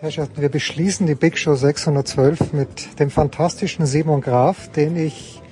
Herrschaften, 0.00 0.40
wir 0.40 0.48
beschließen 0.48 1.06
die 1.06 1.14
Big 1.14 1.36
Show 1.36 1.54
612 1.54 2.54
mit 2.54 2.98
dem 2.98 3.10
fantastischen 3.10 3.84
Simon 3.84 4.22
Graf, 4.22 4.70
den 4.72 4.96
ich 4.96 5.42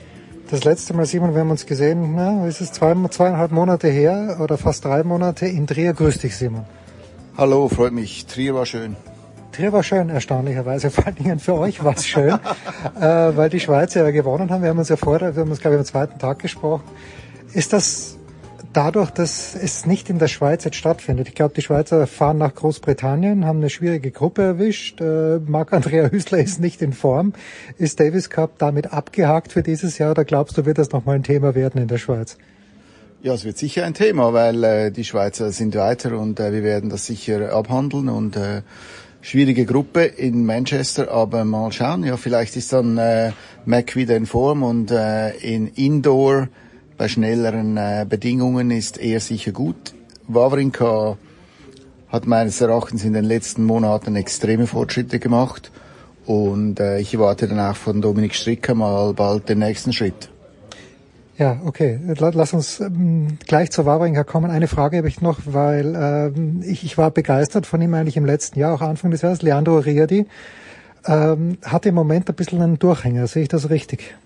das 0.50 0.64
letzte 0.64 0.94
Mal, 0.94 1.04
Simon, 1.04 1.34
wir 1.34 1.42
haben 1.42 1.50
uns 1.50 1.66
gesehen, 1.66 2.14
na, 2.16 2.46
ist 2.46 2.62
es 2.62 2.72
zwei, 2.72 2.94
zweieinhalb 3.10 3.52
Monate 3.52 3.88
her 3.88 4.38
oder 4.40 4.56
fast 4.56 4.86
drei 4.86 5.04
Monate 5.04 5.44
in 5.44 5.66
Trier. 5.66 5.92
Grüß 5.92 6.20
dich, 6.20 6.34
Simon. 6.34 6.64
Hallo, 7.36 7.68
freut 7.68 7.92
mich. 7.92 8.24
Trier 8.24 8.54
war 8.54 8.64
schön. 8.64 8.96
Trier 9.52 9.70
war 9.74 9.82
schön, 9.82 10.08
erstaunlicherweise. 10.08 10.90
Vor 10.92 11.04
allen 11.04 11.16
Dingen 11.16 11.40
für 11.40 11.52
euch 11.52 11.84
war 11.84 11.94
es 11.94 12.06
schön, 12.06 12.30
äh, 12.98 13.00
weil 13.00 13.50
die 13.50 13.60
Schweizer 13.60 14.02
ja 14.02 14.10
gewonnen 14.12 14.50
haben. 14.50 14.62
Wir 14.62 14.70
haben 14.70 14.78
uns 14.78 14.88
ja 14.88 14.96
vorher, 14.96 15.36
wir 15.36 15.42
haben 15.42 15.50
uns, 15.50 15.60
glaube 15.60 15.74
ich, 15.74 15.80
am 15.80 15.84
zweiten 15.84 16.18
Tag 16.18 16.38
gesprochen. 16.38 16.84
Ist 17.52 17.74
das 17.74 18.17
dadurch, 18.72 19.10
dass 19.10 19.54
es 19.54 19.86
nicht 19.86 20.10
in 20.10 20.18
der 20.18 20.28
Schweiz 20.28 20.64
jetzt 20.64 20.76
stattfindet? 20.76 21.28
Ich 21.28 21.34
glaube, 21.34 21.54
die 21.54 21.62
Schweizer 21.62 22.06
fahren 22.06 22.38
nach 22.38 22.54
Großbritannien, 22.54 23.44
haben 23.44 23.58
eine 23.58 23.70
schwierige 23.70 24.10
Gruppe 24.10 24.42
erwischt. 24.42 25.00
Äh, 25.00 25.40
Marc-Andrea 25.46 26.10
Hüsler 26.10 26.38
ist 26.38 26.60
nicht 26.60 26.82
in 26.82 26.92
Form. 26.92 27.32
Ist 27.78 28.00
Davis 28.00 28.30
Cup 28.30 28.58
damit 28.58 28.92
abgehakt 28.92 29.52
für 29.52 29.62
dieses 29.62 29.98
Jahr 29.98 30.12
oder 30.12 30.24
glaubst 30.24 30.56
du, 30.58 30.66
wird 30.66 30.78
das 30.78 30.92
nochmal 30.92 31.16
ein 31.16 31.22
Thema 31.22 31.54
werden 31.54 31.80
in 31.80 31.88
der 31.88 31.98
Schweiz? 31.98 32.36
Ja, 33.20 33.34
es 33.34 33.44
wird 33.44 33.58
sicher 33.58 33.84
ein 33.84 33.94
Thema, 33.94 34.32
weil 34.32 34.62
äh, 34.62 34.90
die 34.92 35.04
Schweizer 35.04 35.50
sind 35.50 35.74
weiter 35.74 36.16
und 36.16 36.38
äh, 36.38 36.52
wir 36.52 36.62
werden 36.62 36.88
das 36.88 37.06
sicher 37.06 37.52
abhandeln 37.52 38.08
und 38.08 38.36
äh, 38.36 38.62
schwierige 39.22 39.66
Gruppe 39.66 40.04
in 40.04 40.46
Manchester, 40.46 41.10
aber 41.10 41.44
mal 41.44 41.72
schauen. 41.72 42.04
Ja, 42.04 42.16
vielleicht 42.16 42.56
ist 42.56 42.72
dann 42.72 42.96
äh, 42.96 43.32
Mac 43.66 43.96
wieder 43.96 44.16
in 44.16 44.26
Form 44.26 44.62
und 44.62 44.92
äh, 44.92 45.30
in 45.38 45.66
Indoor 45.66 46.48
bei 46.98 47.08
schnelleren 47.08 47.76
äh, 47.76 48.04
Bedingungen 48.08 48.70
ist 48.70 48.98
er 48.98 49.20
sicher 49.20 49.52
gut. 49.52 49.94
Wawrinka 50.26 51.16
hat 52.08 52.26
meines 52.26 52.60
Erachtens 52.60 53.04
in 53.04 53.12
den 53.12 53.24
letzten 53.24 53.64
Monaten 53.64 54.16
extreme 54.16 54.66
Fortschritte 54.66 55.18
gemacht 55.18 55.70
und 56.26 56.80
äh, 56.80 56.98
ich 56.98 57.14
erwarte 57.14 57.48
dann 57.48 57.60
auch 57.60 57.76
von 57.76 58.02
Dominik 58.02 58.34
Stricker 58.34 58.74
mal 58.74 59.14
bald 59.14 59.48
den 59.48 59.60
nächsten 59.60 59.92
Schritt. 59.92 60.28
Ja, 61.38 61.60
okay. 61.64 62.00
La- 62.18 62.32
Lass 62.34 62.52
uns 62.52 62.80
ähm, 62.80 63.38
gleich 63.46 63.70
zur 63.70 63.86
Wawrinka 63.86 64.24
kommen. 64.24 64.50
Eine 64.50 64.66
Frage 64.66 64.96
habe 64.96 65.06
ich 65.06 65.20
noch, 65.20 65.38
weil 65.44 65.94
ähm, 65.96 66.62
ich, 66.66 66.82
ich 66.82 66.98
war 66.98 67.12
begeistert 67.12 67.64
von 67.64 67.80
ihm 67.80 67.94
eigentlich 67.94 68.16
im 68.16 68.26
letzten 68.26 68.58
Jahr, 68.58 68.74
auch 68.74 68.80
Anfang 68.80 69.12
des 69.12 69.22
Jahres. 69.22 69.40
Leandro 69.42 69.78
Riadi 69.78 70.26
ähm, 71.06 71.58
hat 71.62 71.86
im 71.86 71.94
Moment 71.94 72.28
ein 72.28 72.34
bisschen 72.34 72.60
einen 72.60 72.80
Durchhänger. 72.80 73.28
Sehe 73.28 73.44
ich 73.44 73.48
das 73.48 73.70
richtig? 73.70 74.16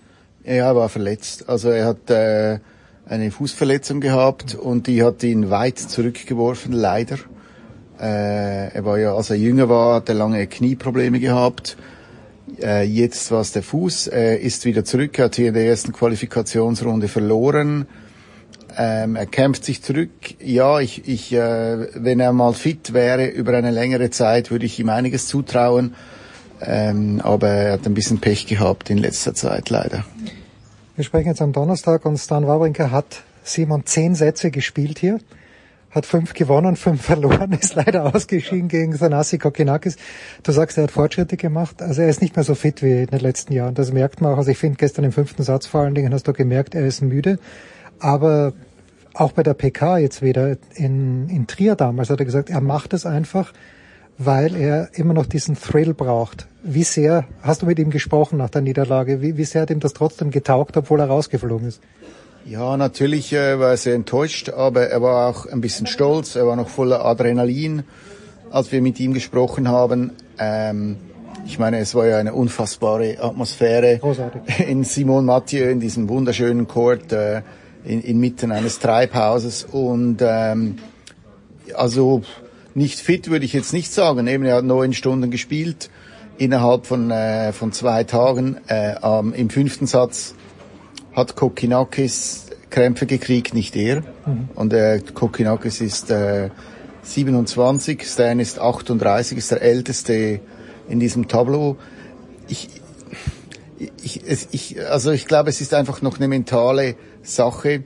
Ja, 0.45 0.53
er 0.53 0.75
war 0.75 0.89
verletzt. 0.89 1.47
Also 1.47 1.69
er 1.69 1.85
hat 1.85 2.09
äh, 2.09 2.59
eine 3.05 3.31
Fußverletzung 3.31 4.01
gehabt 4.01 4.55
und 4.55 4.87
die 4.87 5.03
hat 5.03 5.23
ihn 5.23 5.49
weit 5.49 5.79
zurückgeworfen, 5.79 6.73
leider. 6.73 7.17
Äh, 7.99 8.73
er 8.73 8.85
war 8.85 8.97
ja, 8.97 9.15
als 9.15 9.29
er 9.29 9.37
jünger 9.37 9.69
war, 9.69 9.95
hat 9.95 10.09
er 10.09 10.15
lange 10.15 10.45
Knieprobleme 10.47 11.19
gehabt. 11.19 11.77
Äh, 12.61 12.83
jetzt 12.83 13.31
war 13.31 13.41
es 13.41 13.53
der 13.53 13.63
Fuß, 13.63 14.07
er 14.07 14.41
ist 14.41 14.65
wieder 14.65 14.83
zurück, 14.83 15.17
hat 15.19 15.35
hier 15.35 15.47
in 15.47 15.53
der 15.53 15.65
ersten 15.65 15.93
Qualifikationsrunde 15.93 17.07
verloren. 17.07 17.87
Ähm, 18.77 19.15
er 19.15 19.27
kämpft 19.27 19.63
sich 19.63 19.81
zurück. 19.81 20.09
Ja, 20.41 20.79
ich, 20.79 21.07
ich, 21.07 21.31
äh, 21.31 21.87
wenn 21.93 22.19
er 22.19 22.33
mal 22.33 22.53
fit 22.53 22.93
wäre 22.93 23.27
über 23.27 23.55
eine 23.55 23.71
längere 23.71 24.09
Zeit, 24.09 24.51
würde 24.51 24.65
ich 24.65 24.79
ihm 24.79 24.89
einiges 24.89 25.27
zutrauen. 25.27 25.95
Ähm, 26.65 27.21
aber 27.23 27.49
er 27.49 27.73
hat 27.73 27.85
ein 27.85 27.93
bisschen 27.93 28.19
Pech 28.19 28.47
gehabt 28.47 28.89
in 28.89 28.97
letzter 28.97 29.33
Zeit, 29.33 29.69
leider. 29.69 30.05
Wir 30.95 31.03
sprechen 31.03 31.29
jetzt 31.29 31.41
am 31.41 31.53
Donnerstag 31.53 32.05
und 32.05 32.17
Stan 32.17 32.45
Wawrinka 32.45 32.91
hat 32.91 33.23
Simon 33.43 33.85
zehn 33.85 34.15
Sätze 34.15 34.51
gespielt 34.51 34.99
hier, 34.99 35.19
hat 35.91 36.05
fünf 36.05 36.33
gewonnen, 36.33 36.75
fünf 36.75 37.01
verloren, 37.05 37.51
ist 37.53 37.75
leider 37.75 38.13
ausgeschieden 38.13 38.67
gegen 38.67 38.95
Sanasi 38.95 39.37
Kokinakis. 39.37 39.97
Du 40.43 40.51
sagst, 40.51 40.77
er 40.77 40.83
hat 40.83 40.91
Fortschritte 40.91 41.35
gemacht. 41.35 41.81
Also 41.81 42.01
er 42.01 42.09
ist 42.09 42.21
nicht 42.21 42.35
mehr 42.35 42.43
so 42.43 42.55
fit 42.55 42.81
wie 42.81 43.01
in 43.01 43.07
den 43.07 43.19
letzten 43.19 43.53
Jahren. 43.53 43.75
Das 43.75 43.91
merkt 43.91 44.21
man 44.21 44.33
auch. 44.33 44.37
Also 44.37 44.51
ich 44.51 44.57
finde 44.57 44.77
gestern 44.77 45.03
im 45.05 45.11
fünften 45.11 45.43
Satz 45.43 45.65
vor 45.65 45.81
allen 45.81 45.95
Dingen 45.95 46.13
hast 46.13 46.27
du 46.27 46.33
gemerkt, 46.33 46.75
er 46.75 46.85
ist 46.85 47.01
müde. 47.01 47.39
Aber 47.99 48.53
auch 49.13 49.31
bei 49.31 49.43
der 49.43 49.53
PK 49.53 49.99
jetzt 49.99 50.21
wieder 50.21 50.57
in, 50.75 51.29
in 51.29 51.47
Trier 51.47 51.75
damals 51.75 52.09
hat 52.09 52.19
er 52.19 52.25
gesagt, 52.25 52.49
er 52.49 52.61
macht 52.61 52.93
es 52.93 53.05
einfach, 53.05 53.53
weil 54.17 54.55
er 54.55 54.89
immer 54.93 55.13
noch 55.13 55.25
diesen 55.25 55.55
Thrill 55.55 55.93
braucht. 55.93 56.47
Wie 56.63 56.83
sehr 56.83 57.25
hast 57.41 57.61
du 57.61 57.65
mit 57.65 57.79
ihm 57.79 57.89
gesprochen 57.89 58.37
nach 58.37 58.49
der 58.49 58.61
Niederlage? 58.61 59.21
Wie, 59.21 59.37
wie 59.37 59.45
sehr 59.45 59.63
hat 59.63 59.69
ihm 59.69 59.79
das 59.79 59.93
trotzdem 59.93 60.31
getaugt, 60.31 60.77
obwohl 60.77 60.99
er 60.99 61.07
rausgeflogen 61.07 61.67
ist? 61.67 61.81
Ja, 62.45 62.75
natürlich 62.77 63.31
äh, 63.33 63.57
war 63.59 63.71
er 63.71 63.77
sehr 63.77 63.95
enttäuscht, 63.95 64.49
aber 64.49 64.87
er 64.87 65.01
war 65.01 65.29
auch 65.29 65.45
ein 65.45 65.61
bisschen 65.61 65.87
stolz. 65.87 66.35
Er 66.35 66.45
war 66.45 66.55
noch 66.55 66.67
voller 66.67 67.05
Adrenalin, 67.05 67.83
als 68.51 68.71
wir 68.71 68.81
mit 68.81 68.99
ihm 68.99 69.13
gesprochen 69.13 69.67
haben. 69.69 70.11
Ähm, 70.37 70.97
ich 71.45 71.59
meine, 71.59 71.79
es 71.79 71.95
war 71.95 72.05
ja 72.05 72.17
eine 72.17 72.33
unfassbare 72.33 73.17
Atmosphäre 73.19 73.97
Großartig. 73.97 74.41
in 74.67 74.83
Simon 74.83 75.25
Mathieu, 75.25 75.69
in 75.69 75.79
diesem 75.79 76.09
wunderschönen 76.09 76.67
Court, 76.67 77.11
äh, 77.11 77.41
in, 77.85 78.01
inmitten 78.01 78.51
eines 78.51 78.79
Treibhauses. 78.79 79.63
Und 79.63 80.17
ähm, 80.21 80.77
also 81.75 82.23
nicht 82.75 82.99
fit 82.99 83.29
würde 83.29 83.45
ich 83.45 83.53
jetzt 83.53 83.73
nicht 83.73 83.91
sagen. 83.91 84.27
Eben, 84.27 84.45
er 84.45 84.57
hat 84.57 84.65
neun 84.65 84.93
Stunden 84.93 85.31
gespielt 85.31 85.89
innerhalb 86.37 86.85
von, 86.85 87.11
äh, 87.11 87.53
von 87.53 87.71
zwei 87.71 88.03
Tagen. 88.03 88.57
Äh, 88.67 88.95
ähm, 89.03 89.33
Im 89.33 89.49
fünften 89.49 89.87
Satz 89.87 90.35
hat 91.13 91.35
Kokinakis 91.35 92.47
Krämpfe 92.69 93.05
gekriegt, 93.05 93.53
nicht 93.53 93.75
er. 93.75 94.01
Mhm. 94.25 94.49
Und 94.55 94.73
äh, 94.73 94.99
Kokinakis 95.13 95.79
ist 95.79 96.09
äh, 96.09 96.49
27, 97.03 98.03
Stan 98.03 98.39
ist 98.39 98.59
38, 98.59 99.37
ist 99.37 99.51
der 99.51 99.61
älteste 99.61 100.39
in 100.89 100.99
diesem 100.99 101.27
Tableau. 101.27 101.77
Ich, 102.47 102.69
ich, 104.01 104.21
es, 104.27 104.47
ich, 104.51 104.83
also 104.89 105.11
ich 105.11 105.27
glaube, 105.27 105.49
es 105.49 105.61
ist 105.61 105.73
einfach 105.73 106.01
noch 106.01 106.17
eine 106.17 106.27
mentale 106.27 106.95
Sache. 107.21 107.83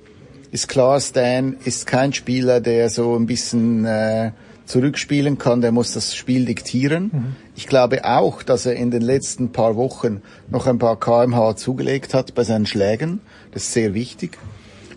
Ist 0.51 0.69
klar, 0.69 1.01
Stan 1.01 1.57
ist 1.65 1.85
kein 1.85 2.13
Spieler, 2.13 2.61
der 2.61 2.89
so 2.89 3.15
ein 3.15 3.25
bisschen 3.25 3.85
äh, 3.85 4.31
zurückspielen 4.67 5.37
kann, 5.37 5.61
der 5.61 5.71
muss 5.71 5.93
das 5.93 6.13
Spiel 6.13 6.45
diktieren. 6.45 7.35
Ich 7.55 7.67
glaube 7.67 8.05
auch, 8.05 8.43
dass 8.43 8.65
er 8.65 8.75
in 8.75 8.91
den 8.91 9.01
letzten 9.01 9.51
paar 9.51 9.75
Wochen 9.75 10.21
noch 10.49 10.67
ein 10.67 10.77
paar 10.77 10.99
kmh 10.99 11.55
zugelegt 11.55 12.13
hat 12.13 12.35
bei 12.35 12.43
seinen 12.43 12.65
Schlägen. 12.65 13.21
Das 13.51 13.63
ist 13.63 13.73
sehr 13.73 13.93
wichtig. 13.93 14.37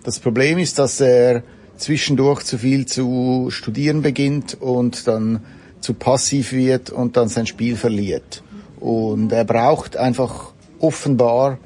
Das 0.03 0.19
Problem 0.19 0.59
ist, 0.59 0.79
dass 0.79 1.01
er 1.01 1.43
zwischendurch 1.77 2.43
zu 2.45 2.59
viel 2.59 2.87
zu 2.87 3.49
studieren 3.51 4.03
beginnt 4.03 4.61
und 4.61 5.07
dann 5.07 5.41
zu 5.81 5.95
passiv 5.95 6.53
wird 6.53 6.91
und 6.91 7.17
dann 7.17 7.29
sein 7.29 7.47
Spiel 7.47 7.77
verliert. 7.77 8.43
Und 8.81 9.33
er 9.33 9.45
braucht 9.45 9.97
einfach 9.97 10.53
offenbar 10.79 11.59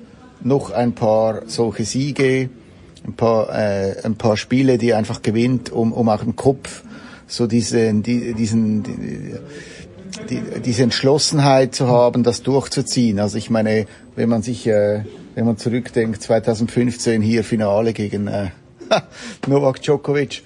noch 0.43 0.71
ein 0.71 0.95
paar 0.95 1.43
solche 1.47 1.85
Siege, 1.85 2.51
ein 3.07 3.15
paar, 3.15 3.49
äh, 3.49 3.97
ein 4.05 4.17
paar 4.17 4.37
Spiele, 4.37 4.79
die 4.79 4.91
er 4.91 4.99
einfach 4.99 5.23
gewinnt, 5.23 5.73
um, 5.73 5.93
um 5.93 6.09
auch 6.09 6.23
im 6.23 6.37
Kopf 6.37 6.84
so 7.35 7.47
diesen, 7.47 8.03
die, 8.03 8.33
diesen, 8.35 8.83
die, 8.83 9.35
die, 10.31 10.43
diese 10.65 10.85
Entschlossenheit 10.85 11.75
zu 11.75 11.89
haben, 11.89 12.23
das 12.23 12.43
durchzuziehen. 12.43 13.19
Also 13.19 13.39
ich 13.39 13.51
meine, 13.51 13.87
wenn 14.15 14.29
man 14.29 14.43
sich, 14.43 14.67
äh, 14.67 15.05
wenn 15.35 15.45
man 15.45 15.57
zurückdenkt, 15.57 16.23
2015 16.23 17.23
hier 17.23 17.45
Finale 17.45 17.93
gegen 17.93 18.29
äh, 18.29 18.51
Novak 19.47 19.83
Djokovic. 19.83 20.43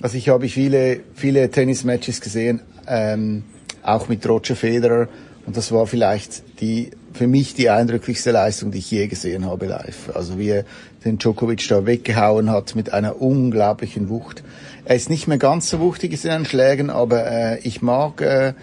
Also 0.00 0.16
ich 0.16 0.28
habe 0.28 0.48
viele, 0.48 1.00
viele 1.14 1.50
Tennismatches 1.50 2.20
gesehen, 2.20 2.60
ähm, 2.86 3.42
auch 3.82 4.08
mit 4.08 4.26
Roger 4.26 4.56
Federer. 4.56 5.08
Und 5.46 5.56
das 5.56 5.72
war 5.72 5.86
vielleicht 5.86 6.60
die, 6.60 6.90
für 7.12 7.26
mich 7.26 7.54
die 7.54 7.70
eindrücklichste 7.70 8.30
Leistung, 8.30 8.70
die 8.70 8.78
ich 8.78 8.90
je 8.90 9.08
gesehen 9.08 9.46
habe 9.46 9.66
live. 9.66 10.10
Also 10.14 10.38
wie 10.38 10.50
er 10.50 10.64
den 11.04 11.18
Djokovic 11.18 11.66
da 11.68 11.86
weggehauen 11.86 12.50
hat 12.50 12.76
mit 12.76 12.92
einer 12.92 13.20
unglaublichen 13.20 14.08
Wucht. 14.08 14.42
Er 14.90 14.96
ist 14.96 15.08
nicht 15.08 15.28
mehr 15.28 15.38
ganz 15.38 15.70
so 15.70 15.78
wuchtig 15.78 16.10
in 16.10 16.18
seinen 16.18 16.44
Schlägen, 16.44 16.90
aber 16.90 17.24
äh, 17.24 17.60
ich 17.60 17.80
mag 17.80 18.20
äh, 18.22 18.54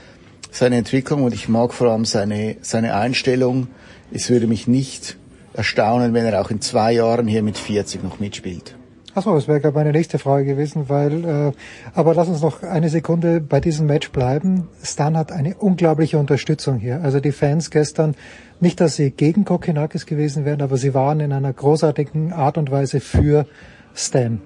seine 0.52 0.76
Entwicklung 0.76 1.24
und 1.24 1.34
ich 1.34 1.48
mag 1.48 1.74
vor 1.74 1.90
allem 1.90 2.04
seine, 2.04 2.58
seine 2.60 2.96
Einstellung. 2.96 3.68
Es 4.12 4.30
würde 4.30 4.46
mich 4.46 4.68
nicht 4.68 5.16
erstaunen, 5.54 6.14
wenn 6.14 6.26
er 6.26 6.42
auch 6.42 6.52
in 6.52 6.60
zwei 6.60 6.92
Jahren 6.92 7.28
hier 7.28 7.44
mit 7.44 7.58
40 7.58 8.04
noch 8.04 8.20
mitspielt. 8.20 8.76
Achso, 9.16 9.34
das 9.36 9.48
wäre 9.48 9.62
gerade 9.62 9.74
meine 9.74 9.94
nächste 9.94 10.20
Frage 10.20 10.44
gewesen, 10.44 10.90
weil, 10.90 11.24
äh, 11.24 11.52
aber 11.94 12.14
lass 12.14 12.28
uns 12.28 12.42
noch 12.42 12.62
eine 12.62 12.90
Sekunde 12.90 13.40
bei 13.40 13.62
diesem 13.62 13.86
Match 13.86 14.12
bleiben. 14.12 14.68
Stan 14.84 15.16
hat 15.16 15.32
eine 15.32 15.56
unglaubliche 15.56 16.18
Unterstützung 16.18 16.78
hier. 16.78 17.00
Also 17.04 17.22
die 17.22 17.32
Fans 17.32 17.72
gestern, 17.72 18.16
nicht, 18.60 18.82
dass 18.82 18.98
sie 18.98 19.12
gegen 19.12 19.46
Kokinakis 19.46 20.06
gewesen 20.06 20.44
wären, 20.44 20.62
aber 20.62 20.76
sie 20.76 20.94
waren 20.94 21.22
in 21.22 21.32
einer 21.32 21.54
großartigen 21.54 22.34
Art 22.34 22.58
und 22.58 22.70
Weise 22.70 23.00
für 23.00 23.46
Stan. 23.96 24.42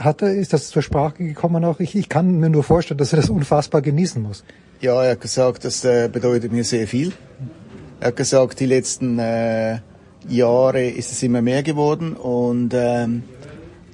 Hat 0.00 0.22
er, 0.22 0.34
ist 0.34 0.54
das 0.54 0.70
zur 0.70 0.80
Sprache 0.80 1.22
gekommen 1.22 1.62
auch? 1.64 1.78
Ich, 1.78 1.94
ich 1.94 2.08
kann 2.08 2.40
mir 2.40 2.48
nur 2.48 2.64
vorstellen, 2.64 2.96
dass 2.96 3.12
er 3.12 3.18
das 3.18 3.28
unfassbar 3.28 3.82
genießen 3.82 4.22
muss. 4.22 4.44
Ja, 4.80 5.02
er 5.02 5.12
hat 5.12 5.20
gesagt, 5.20 5.64
das 5.66 5.84
äh, 5.84 6.08
bedeutet 6.10 6.52
mir 6.52 6.64
sehr 6.64 6.86
viel. 6.88 7.12
Er 8.00 8.08
hat 8.08 8.16
gesagt, 8.16 8.60
die 8.60 8.66
letzten 8.66 9.18
äh, 9.18 9.80
Jahre 10.26 10.88
ist 10.88 11.12
es 11.12 11.22
immer 11.22 11.42
mehr 11.42 11.62
geworden 11.62 12.14
und 12.14 12.72
ähm, 12.72 13.24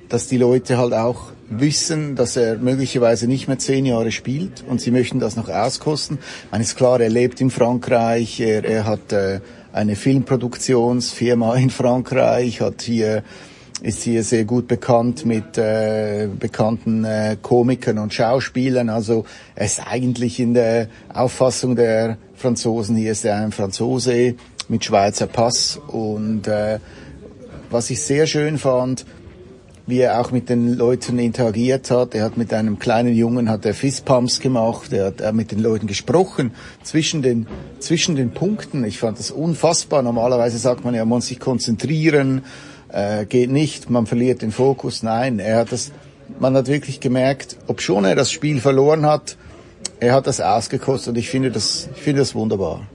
dass 0.09 0.29
die 0.29 0.39
Leute 0.39 0.79
halt 0.79 0.93
auch 0.93 1.33
wissen, 1.51 2.15
dass 2.15 2.37
er 2.37 2.57
möglicherweise 2.59 3.27
nicht 3.27 3.49
mehr 3.49 3.59
zehn 3.59 3.85
Jahre 3.85 4.13
spielt 4.13 4.65
und 4.69 4.81
sie 4.81 4.93
möchten 4.93 5.19
das 5.19 5.35
noch 5.35 5.49
auskosten. 5.49 6.19
Meine, 6.53 6.63
ist 6.63 6.77
klar, 6.77 7.01
er 7.01 7.11
lebt 7.11 7.41
in 7.41 7.51
Frankreich, 7.51 8.39
er, 8.39 8.65
er 8.65 8.85
hat 8.85 9.13
äh, 9.13 9.41
eine 9.73 9.97
Filmproduktionsfirma 9.97 11.57
in 11.57 11.71
Frankreich, 11.71 12.61
hat 12.61 12.83
hier 12.83 13.25
ist 13.83 14.03
hier 14.03 14.23
sehr 14.23 14.45
gut 14.45 14.69
bekannt 14.69 15.27
mit 15.27 15.59
äh, 15.59 16.29
bekannten 16.39 17.05
äh, 17.05 17.37
Komikern 17.41 17.99
und 17.99 18.15
Schauspielern. 18.15 18.89
Also 18.89 19.27
er 19.55 19.67
ist 19.67 19.87
eigentlich 19.87 20.41
in 20.41 20.55
der 20.55 20.89
Auffassung 21.13 21.77
der 21.77 22.17
Franzosen 22.35 22.97
hier 22.97 23.13
ist 23.13 23.25
er 23.25 23.37
ein 23.37 23.53
Franzose 23.53 24.35
mit 24.69 24.85
Schweizer 24.85 25.27
Pass 25.27 25.81
und 25.89 26.47
äh, 26.49 26.79
was 27.71 27.91
ich 27.91 28.01
sehr 28.01 28.27
schön 28.27 28.59
fand, 28.59 29.07
wie 29.87 30.01
er 30.01 30.21
auch 30.21 30.33
mit 30.33 30.49
den 30.49 30.77
Leuten 30.77 31.19
interagiert 31.19 31.91
hat. 31.91 32.15
Er 32.15 32.25
hat 32.25 32.37
mit 32.37 32.53
einem 32.53 32.79
kleinen 32.79 33.15
Jungen 33.15 33.49
hat 33.49 33.65
er 33.65 33.75
Fistpumps 33.75 34.41
gemacht, 34.41 34.93
er 34.93 35.07
hat 35.07 35.35
mit 35.35 35.53
den 35.53 35.61
Leuten 35.61 35.87
gesprochen 35.87 36.53
zwischen 36.83 37.23
den 37.23 37.47
zwischen 37.79 38.17
den 38.17 38.33
Punkten. 38.33 38.85
Ich 38.85 38.99
fand 38.99 39.19
das 39.19 39.31
unfassbar. 39.31 40.03
Normalerweise 40.03 40.59
sagt 40.59 40.85
man 40.85 40.95
ja, 40.95 41.05
man 41.05 41.19
muss 41.19 41.29
sich 41.29 41.39
konzentrieren, 41.39 42.43
äh, 42.89 43.25
geht 43.27 43.51
nicht, 43.51 43.91
man 43.91 44.07
verliert 44.07 44.43
den 44.43 44.53
Fokus. 44.53 45.03
Nein, 45.03 45.39
er 45.39 45.59
hat 45.59 45.73
das, 45.73 45.93
man 46.39 46.57
hat 46.57 46.69
wirklich 46.69 47.01
gemerkt, 47.01 47.57
ob 47.67 47.81
schon 47.81 48.05
er 48.05 48.15
das 48.15 48.31
Spiel 48.31 48.61
verloren 48.61 49.07
hat, 49.07 49.37
er 50.01 50.15
hat 50.15 50.27
das 50.27 50.41
ausgekostet 50.41 51.11
und 51.15 51.19
ich 51.19 51.29
finde 51.29 51.51
das, 51.51 51.89
ich 51.95 52.03
finde 52.03 52.21
das 52.21 52.35
wunderbar. 52.35 52.87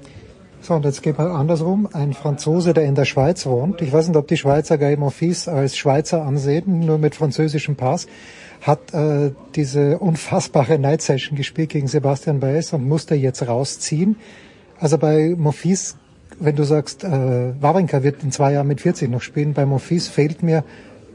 So, 0.63 0.75
und 0.75 0.85
jetzt 0.85 1.01
geht 1.01 1.17
mal 1.17 1.31
andersrum. 1.31 1.89
Ein 1.91 2.13
Franzose, 2.13 2.73
der 2.73 2.83
in 2.83 2.93
der 2.93 3.05
Schweiz 3.05 3.47
wohnt, 3.47 3.81
ich 3.81 3.91
weiß 3.91 4.07
nicht, 4.07 4.17
ob 4.17 4.27
die 4.27 4.37
Schweizer 4.37 4.77
Guy 4.77 4.95
Monfils 4.95 5.47
als 5.47 5.75
Schweizer 5.75 6.23
ansehen, 6.23 6.81
nur 6.81 6.99
mit 6.99 7.15
französischem 7.15 7.75
Pass, 7.75 8.05
hat 8.61 8.93
äh, 8.93 9.31
diese 9.55 9.97
unfassbare 9.97 10.77
Night 10.77 11.01
Session 11.01 11.35
gespielt 11.35 11.69
gegen 11.69 11.87
Sebastian 11.87 12.39
Baez 12.39 12.73
und 12.73 12.87
musste 12.87 13.15
jetzt 13.15 13.47
rausziehen. 13.47 14.17
Also 14.79 14.99
bei 14.99 15.33
Monfils, 15.35 15.97
wenn 16.41 16.55
du 16.55 16.63
sagst, 16.63 17.03
äh, 17.03 17.53
Wawrinka 17.61 18.03
wird 18.03 18.23
in 18.23 18.31
zwei 18.31 18.53
Jahren 18.53 18.67
mit 18.67 18.81
40 18.81 19.09
noch 19.09 19.21
spielen, 19.21 19.53
bei 19.53 19.65
Monfils 19.65 20.07
fehlt 20.07 20.43
mir 20.43 20.63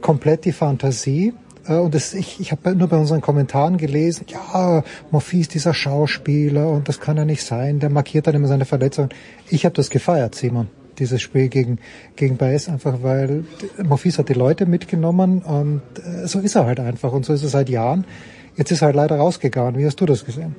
komplett 0.01 0.45
die 0.45 0.53
Fantasie. 0.53 1.33
Äh, 1.67 1.75
Und 1.75 1.93
das, 1.93 2.13
ich, 2.13 2.39
ich 2.39 2.51
habe 2.51 2.75
nur 2.75 2.87
bei 2.87 2.97
unseren 2.97 3.21
Kommentaren 3.21 3.77
gelesen, 3.77 4.25
ja, 4.29 4.83
Monfils, 5.11 5.49
dieser 5.49 5.73
Schauspieler 5.73 6.69
und 6.69 6.87
das 6.87 6.99
kann 6.99 7.17
er 7.17 7.25
nicht 7.25 7.43
sein, 7.43 7.79
der 7.79 7.89
markiert 7.89 8.27
dann 8.27 8.35
immer 8.35 8.47
seine 8.47 8.65
Verletzungen. 8.65 9.09
Ich 9.49 9.65
habe 9.65 9.75
das 9.75 9.89
gefeiert, 9.89 10.33
Simon, 10.35 10.69
dieses 10.97 11.21
Spiel 11.21 11.49
gegen, 11.49 11.79
gegen 12.15 12.37
Baez, 12.37 12.69
einfach 12.69 13.03
weil 13.03 13.43
Monfils 13.83 14.17
hat 14.17 14.29
die 14.29 14.33
Leute 14.33 14.65
mitgenommen 14.65 15.41
und 15.41 15.81
äh, 16.03 16.25
so 16.27 16.39
ist 16.39 16.55
er 16.55 16.65
halt 16.65 16.79
einfach 16.79 17.11
und 17.11 17.25
so 17.25 17.33
ist 17.33 17.43
er 17.43 17.49
seit 17.49 17.69
Jahren. 17.69 18.05
Jetzt 18.55 18.71
ist 18.71 18.81
er 18.81 18.87
halt 18.87 18.95
leider 18.95 19.17
rausgegangen. 19.17 19.77
Wie 19.77 19.85
hast 19.85 19.99
du 20.01 20.05
das 20.05 20.25
gesehen? 20.25 20.55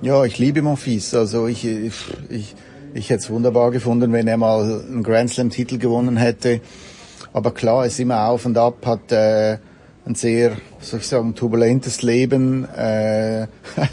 Ja, 0.00 0.24
ich 0.24 0.38
liebe 0.38 0.62
Monfils. 0.62 1.14
Also 1.14 1.46
ich, 1.46 1.66
ich, 1.66 2.54
ich, 2.94 3.10
hätte 3.10 3.20
es 3.20 3.30
wunderbar 3.30 3.70
gefunden, 3.70 4.12
wenn 4.12 4.28
er 4.28 4.36
mal 4.36 4.62
einen 4.62 5.02
Grand 5.02 5.30
Slam-Titel 5.30 5.78
gewonnen 5.78 6.16
hätte. 6.16 6.60
Aber 7.32 7.52
klar, 7.52 7.86
ist 7.86 7.98
immer 7.98 8.28
auf 8.28 8.46
und 8.46 8.58
ab, 8.58 8.84
hat 8.84 9.10
äh, 9.12 9.58
ein 10.04 10.14
sehr, 10.14 10.56
soll 10.80 11.00
ich 11.00 11.06
sagen, 11.06 11.34
turbulentes 11.34 12.02
Leben. 12.02 12.66
Äh, 12.74 13.46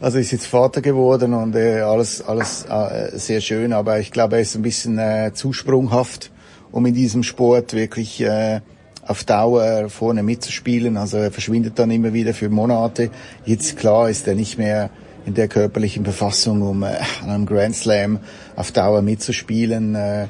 also 0.00 0.18
ist 0.18 0.30
jetzt 0.30 0.46
Vater 0.46 0.80
geworden 0.80 1.34
und 1.34 1.56
äh, 1.56 1.80
alles, 1.80 2.22
alles 2.22 2.66
äh, 2.68 3.18
sehr 3.18 3.40
schön, 3.40 3.72
aber 3.72 3.98
ich 3.98 4.12
glaube, 4.12 4.36
er 4.36 4.42
ist 4.42 4.54
ein 4.54 4.62
bisschen 4.62 4.98
äh, 4.98 5.32
zu 5.34 5.52
sprunghaft, 5.52 6.30
um 6.72 6.86
in 6.86 6.94
diesem 6.94 7.22
Sport 7.22 7.74
wirklich 7.74 8.20
äh, 8.20 8.60
auf 9.06 9.24
Dauer 9.24 9.88
vorne 9.88 10.22
mitzuspielen. 10.22 10.96
Also 10.96 11.16
er 11.16 11.32
verschwindet 11.32 11.78
dann 11.78 11.90
immer 11.90 12.12
wieder 12.12 12.32
für 12.32 12.48
Monate. 12.48 13.10
Jetzt 13.44 13.76
klar 13.76 14.08
ist 14.08 14.28
er 14.28 14.36
nicht 14.36 14.56
mehr 14.56 14.90
in 15.26 15.34
der 15.34 15.48
körperlichen 15.48 16.04
Verfassung, 16.04 16.62
um 16.62 16.82
äh, 16.82 16.96
an 17.22 17.30
einem 17.30 17.46
Grand 17.46 17.76
Slam 17.76 18.20
auf 18.56 18.72
Dauer 18.72 19.02
mitzuspielen. 19.02 19.94
Äh, 19.94 20.26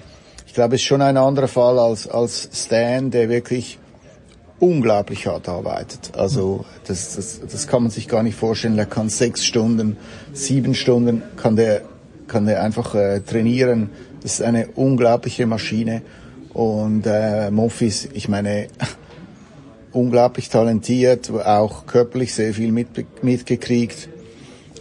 ich 0.46 0.54
glaube, 0.54 0.74
es 0.74 0.80
ist 0.80 0.86
schon 0.86 1.02
ein 1.02 1.16
anderer 1.16 1.48
Fall 1.48 1.78
als, 1.78 2.08
als 2.08 2.48
Stan, 2.52 3.10
der 3.10 3.28
wirklich 3.28 3.78
unglaublich 4.58 5.26
hart 5.26 5.48
arbeitet. 5.48 6.12
Also 6.16 6.64
das, 6.86 7.16
das, 7.16 7.40
das 7.40 7.66
kann 7.66 7.82
man 7.82 7.90
sich 7.90 8.08
gar 8.08 8.22
nicht 8.22 8.36
vorstellen. 8.36 8.78
Er 8.78 8.86
kann 8.86 9.08
sechs 9.08 9.44
Stunden, 9.44 9.96
sieben 10.32 10.74
Stunden 10.74 11.22
kann 11.36 11.56
der, 11.56 11.82
kann 12.26 12.46
der 12.46 12.62
einfach 12.62 12.94
äh, 12.94 13.20
trainieren. 13.20 13.90
Das 14.22 14.34
ist 14.34 14.42
eine 14.42 14.68
unglaubliche 14.74 15.46
Maschine. 15.46 16.02
Und 16.52 17.04
äh, 17.06 17.50
Monfils, 17.50 18.08
ich 18.12 18.28
meine, 18.28 18.66
unglaublich 19.92 20.48
talentiert, 20.50 21.30
auch 21.30 21.86
körperlich 21.86 22.34
sehr 22.34 22.54
viel 22.54 22.72
mit, 22.72 22.88
mitgekriegt. 23.22 24.08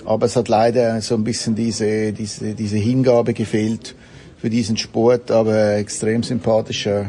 Aber 0.05 0.25
es 0.25 0.35
hat 0.35 0.47
leider 0.47 1.01
so 1.01 1.15
ein 1.15 1.23
bisschen 1.23 1.55
diese, 1.55 2.13
diese, 2.13 2.53
diese 2.53 2.77
Hingabe 2.77 3.33
gefehlt 3.33 3.95
für 4.37 4.49
diesen 4.49 4.77
Sport, 4.77 5.31
aber 5.31 5.75
extrem 5.75 6.23
sympathischer 6.23 7.07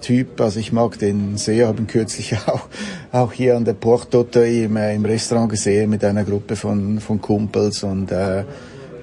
Typ. 0.00 0.40
Also 0.40 0.60
ich 0.60 0.72
mag 0.72 0.98
den 0.98 1.36
sehr, 1.36 1.66
habe 1.66 1.80
ihn 1.80 1.86
kürzlich 1.86 2.36
auch, 2.46 2.68
auch 3.12 3.32
hier 3.32 3.56
an 3.56 3.64
der 3.64 3.72
Portote 3.74 4.46
im, 4.46 4.76
äh, 4.76 4.94
im 4.94 5.04
Restaurant 5.04 5.50
gesehen 5.50 5.90
mit 5.90 6.04
einer 6.04 6.24
Gruppe 6.24 6.56
von, 6.56 7.00
von 7.00 7.20
Kumpels 7.20 7.82
und 7.82 8.12
äh, 8.12 8.44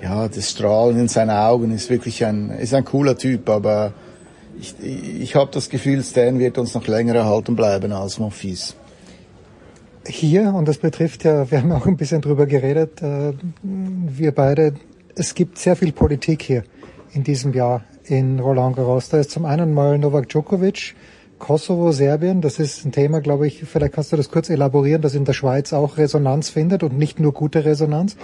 ja, 0.01 0.27
das 0.27 0.49
Strahlen 0.49 0.99
in 0.99 1.07
seinen 1.07 1.30
Augen 1.30 1.72
ist 1.72 1.90
wirklich 1.90 2.25
ein, 2.25 2.49
ist 2.51 2.73
ein 2.73 2.85
cooler 2.85 3.17
Typ, 3.17 3.49
aber 3.49 3.93
ich, 4.59 4.75
ich 4.80 5.35
habe 5.35 5.51
das 5.51 5.69
Gefühl, 5.69 6.03
Stan 6.03 6.38
wird 6.40 6.57
uns 6.57 6.73
noch 6.73 6.88
länger 6.88 7.15
erhalten 7.15 7.56
bleiben 7.56 7.91
als 7.91 8.19
Monfils. 8.19 8.75
Hier, 10.07 10.53
und 10.53 10.67
das 10.67 10.80
betrifft 10.80 11.23
ja, 11.23 11.49
wir 11.51 11.61
haben 11.61 11.71
auch 11.71 11.85
ein 11.85 11.95
bisschen 11.95 12.21
drüber 12.21 12.47
geredet, 12.47 13.01
äh, 13.01 13.33
wir 13.61 14.31
beide, 14.31 14.73
es 15.15 15.35
gibt 15.35 15.59
sehr 15.59 15.75
viel 15.75 15.91
Politik 15.91 16.41
hier 16.41 16.63
in 17.13 17.23
diesem 17.23 17.53
Jahr 17.53 17.83
in 18.05 18.39
Roland 18.39 18.75
Garros. 18.75 19.09
Da 19.09 19.19
ist 19.19 19.31
zum 19.31 19.45
einen 19.45 19.73
mal 19.73 19.99
Novak 19.99 20.27
Djokovic, 20.30 20.95
Kosovo, 21.38 21.91
Serbien. 21.91 22.41
Das 22.41 22.59
ist 22.59 22.85
ein 22.85 22.91
Thema, 22.91 23.21
glaube 23.21 23.47
ich, 23.47 23.63
vielleicht 23.63 23.93
kannst 23.93 24.11
du 24.11 24.17
das 24.17 24.31
kurz 24.31 24.49
elaborieren, 24.49 25.01
das 25.01 25.13
in 25.13 25.25
der 25.25 25.33
Schweiz 25.33 25.71
auch 25.71 25.97
Resonanz 25.97 26.49
findet 26.49 26.83
und 26.83 26.97
nicht 26.97 27.19
nur 27.19 27.33
gute 27.33 27.63
Resonanz. 27.63 28.15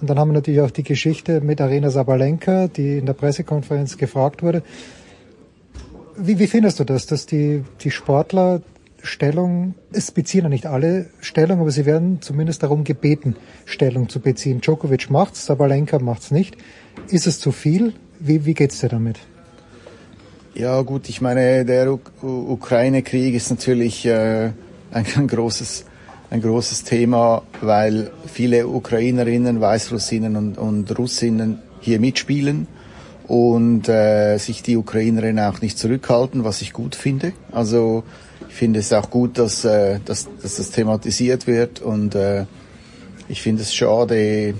Und 0.00 0.10
dann 0.10 0.18
haben 0.18 0.28
wir 0.28 0.34
natürlich 0.34 0.60
auch 0.60 0.70
die 0.70 0.82
Geschichte 0.82 1.40
mit 1.40 1.60
Arena 1.60 1.90
Sabalenka, 1.90 2.68
die 2.68 2.98
in 2.98 3.06
der 3.06 3.14
Pressekonferenz 3.14 3.96
gefragt 3.96 4.42
wurde. 4.42 4.62
Wie, 6.16 6.38
wie 6.38 6.46
findest 6.46 6.78
du 6.78 6.84
das, 6.84 7.06
dass 7.06 7.26
die, 7.26 7.64
die 7.80 7.90
Sportler 7.90 8.60
Stellung, 9.04 9.74
es 9.92 10.10
beziehen 10.10 10.44
ja 10.44 10.48
nicht 10.48 10.66
alle 10.66 11.06
Stellung, 11.20 11.60
aber 11.60 11.70
sie 11.70 11.84
werden 11.84 12.22
zumindest 12.22 12.62
darum 12.62 12.84
gebeten, 12.84 13.36
Stellung 13.66 14.08
zu 14.08 14.18
beziehen. 14.18 14.60
Djokovic 14.60 15.10
macht's, 15.10 15.46
Sabalenka 15.46 15.98
macht's 15.98 16.30
nicht. 16.30 16.56
Ist 17.08 17.26
es 17.26 17.38
zu 17.38 17.52
viel? 17.52 17.92
Wie, 18.18 18.46
wie 18.46 18.54
geht's 18.54 18.80
dir 18.80 18.88
damit? 18.88 19.18
Ja 20.54 20.80
gut, 20.82 21.08
ich 21.08 21.20
meine, 21.20 21.64
der 21.64 21.92
U 21.92 21.98
Ukraine-Krieg 22.22 23.34
ist 23.34 23.50
natürlich 23.50 24.06
äh, 24.06 24.52
ein, 24.90 25.04
ein, 25.16 25.26
großes, 25.26 25.84
ein 26.30 26.40
großes 26.40 26.84
Thema, 26.84 27.42
weil 27.60 28.10
viele 28.26 28.68
Ukrainerinnen, 28.68 29.60
Weißrussinnen 29.60 30.36
und, 30.36 30.56
und 30.56 30.98
Russinnen 30.98 31.58
hier 31.80 32.00
mitspielen 32.00 32.68
und 33.26 33.88
äh, 33.88 34.38
sich 34.38 34.62
die 34.62 34.76
Ukrainerinnen 34.76 35.44
auch 35.44 35.60
nicht 35.60 35.78
zurückhalten, 35.78 36.44
was 36.44 36.62
ich 36.62 36.72
gut 36.72 36.94
finde. 36.94 37.32
Also 37.52 38.04
ich 38.48 38.54
finde 38.54 38.80
es 38.80 38.92
auch 38.92 39.10
gut, 39.10 39.38
dass, 39.38 39.64
äh, 39.64 39.98
dass, 40.04 40.28
dass 40.42 40.56
das 40.56 40.70
thematisiert 40.70 41.46
wird 41.46 41.80
und 41.80 42.14
äh, 42.14 42.44
ich 43.28 43.42
finde 43.42 43.62
es 43.62 43.74
schade, 43.74 44.54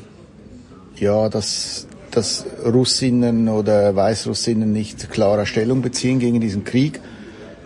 ja, 0.97 1.29
dass, 1.29 1.87
dass 2.11 2.47
Russinnen 2.65 3.49
oder 3.49 3.95
Weißrussinnen 3.95 4.73
nicht 4.73 5.11
klarer 5.11 5.47
Stellung 5.47 5.83
beziehen 5.83 6.19
gegen 6.19 6.41
diesen 6.41 6.65
Krieg. 6.65 7.01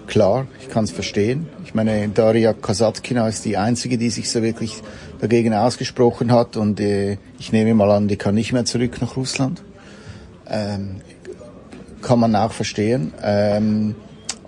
Klar, 0.06 0.46
ich 0.60 0.68
kann 0.68 0.84
es 0.84 0.90
verstehen. 0.90 1.46
Ich 1.64 1.74
meine, 1.74 2.08
Daria 2.08 2.54
Kasatkina 2.54 3.28
ist 3.28 3.44
die 3.44 3.58
einzige, 3.58 3.98
die 3.98 4.10
sich 4.10 4.30
so 4.30 4.42
wirklich 4.42 4.82
dagegen 5.20 5.52
ausgesprochen 5.52 6.32
hat 6.32 6.56
und 6.56 6.80
äh, 6.80 7.18
ich 7.38 7.52
nehme 7.52 7.74
mal 7.74 7.90
an, 7.90 8.08
die 8.08 8.16
kann 8.16 8.34
nicht 8.34 8.52
mehr 8.52 8.64
zurück 8.64 9.00
nach 9.00 9.16
Russland. 9.16 9.62
Ähm, 10.48 11.02
kann 12.00 12.20
man 12.20 12.34
auch 12.36 12.52
verstehen. 12.52 13.12
Ähm, 13.22 13.94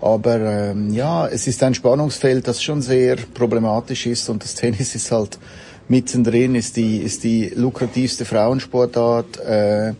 aber 0.01 0.39
ähm, 0.71 0.91
ja, 0.91 1.27
es 1.27 1.47
ist 1.47 1.61
ein 1.63 1.73
Spannungsfeld, 1.73 2.47
das 2.47 2.61
schon 2.61 2.81
sehr 2.81 3.17
problematisch 3.33 4.07
ist 4.07 4.29
und 4.29 4.43
das 4.43 4.55
Tennis 4.55 4.95
ist 4.95 5.11
halt 5.11 5.37
mittendrin, 5.87 6.55
ist 6.55 6.75
die, 6.77 6.97
ist 6.97 7.23
die 7.23 7.51
lukrativste 7.55 8.25
Frauensportart. 8.25 9.37
Äh, 9.39 9.93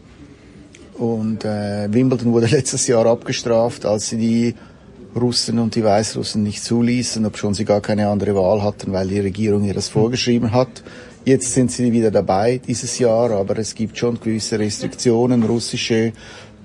und 0.96 1.46
äh, 1.46 1.88
Wimbledon 1.92 2.34
wurde 2.34 2.48
letztes 2.52 2.88
Jahr 2.88 3.06
abgestraft, 3.06 3.86
als 3.86 4.10
sie 4.10 4.18
die 4.18 4.56
Russen 5.16 5.60
und 5.60 5.76
die 5.76 5.84
Weißrussen 5.84 6.42
nicht 6.42 6.64
zuließen, 6.64 7.26
obschon 7.26 7.54
sie 7.54 7.66
gar 7.66 7.82
keine 7.82 8.08
andere 8.08 8.34
Wahl 8.34 8.64
hatten, 8.64 8.94
weil 8.94 9.08
die 9.08 9.20
Regierung 9.20 9.64
ihr 9.66 9.74
das 9.74 9.90
vorgeschrieben 9.90 10.52
hat. 10.52 10.84
Jetzt 11.26 11.54
sind 11.54 11.72
sie 11.72 11.92
wieder 11.92 12.10
dabei 12.10 12.60
dieses 12.66 12.98
Jahr, 12.98 13.30
aber 13.32 13.58
es 13.60 13.76
gibt 13.76 13.98
schon 13.98 14.20
gewisse 14.20 14.58
Restriktionen. 14.58 15.44
Russische 15.44 16.14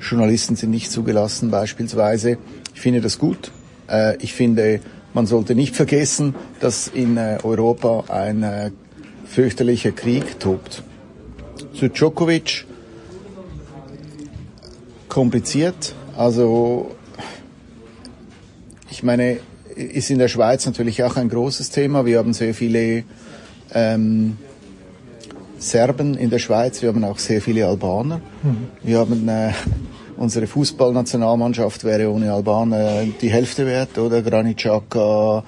Journalisten 0.00 0.56
sind 0.56 0.70
nicht 0.70 0.90
zugelassen 0.90 1.50
beispielsweise. 1.50 2.39
Ich 2.76 2.82
finde 2.82 3.00
das 3.00 3.18
gut. 3.18 3.52
Äh, 3.88 4.18
ich 4.18 4.34
finde, 4.34 4.80
man 5.14 5.26
sollte 5.26 5.55
nicht 5.55 5.74
vergessen, 5.74 6.34
dass 6.60 6.88
in 6.88 7.16
äh, 7.16 7.38
Europa 7.42 8.05
ein 8.08 8.42
äh, 8.42 8.70
fürchterlicher 9.24 9.92
Krieg 9.92 10.38
tobt. 10.38 10.82
Zu 11.72 11.88
Djokovic 11.88 12.66
kompliziert. 15.08 15.94
Also 16.18 16.94
ich 18.90 19.02
meine, 19.02 19.38
ist 19.74 20.10
in 20.10 20.18
der 20.18 20.28
Schweiz 20.28 20.66
natürlich 20.66 21.02
auch 21.02 21.16
ein 21.16 21.30
großes 21.30 21.70
Thema. 21.70 22.05
Wir 22.05 22.18
haben 22.18 22.34
sehr 22.34 22.52
viele 22.52 23.05
ähm, 23.72 24.36
Serben 25.58 26.14
in 26.18 26.28
der 26.28 26.38
Schweiz, 26.40 26.82
wir 26.82 26.90
haben 26.90 27.05
auch 27.05 27.18
sehr 27.18 27.40
viele 27.40 27.66
Albaner. 27.66 28.20
Mhm. 28.42 28.68
Wir 28.82 28.98
haben 28.98 29.26
äh, 29.28 29.52
unsere 30.17 30.47
Fußballnationalmannschaft 30.47 31.85
wäre 31.85 32.11
ohne 32.11 32.33
Albaner 32.33 33.05
die 33.20 33.28
Hälfte 33.31 33.67
wert, 33.67 33.99
oder? 33.99 34.23
Granit 34.23 34.59
Xhaka, 34.59 35.45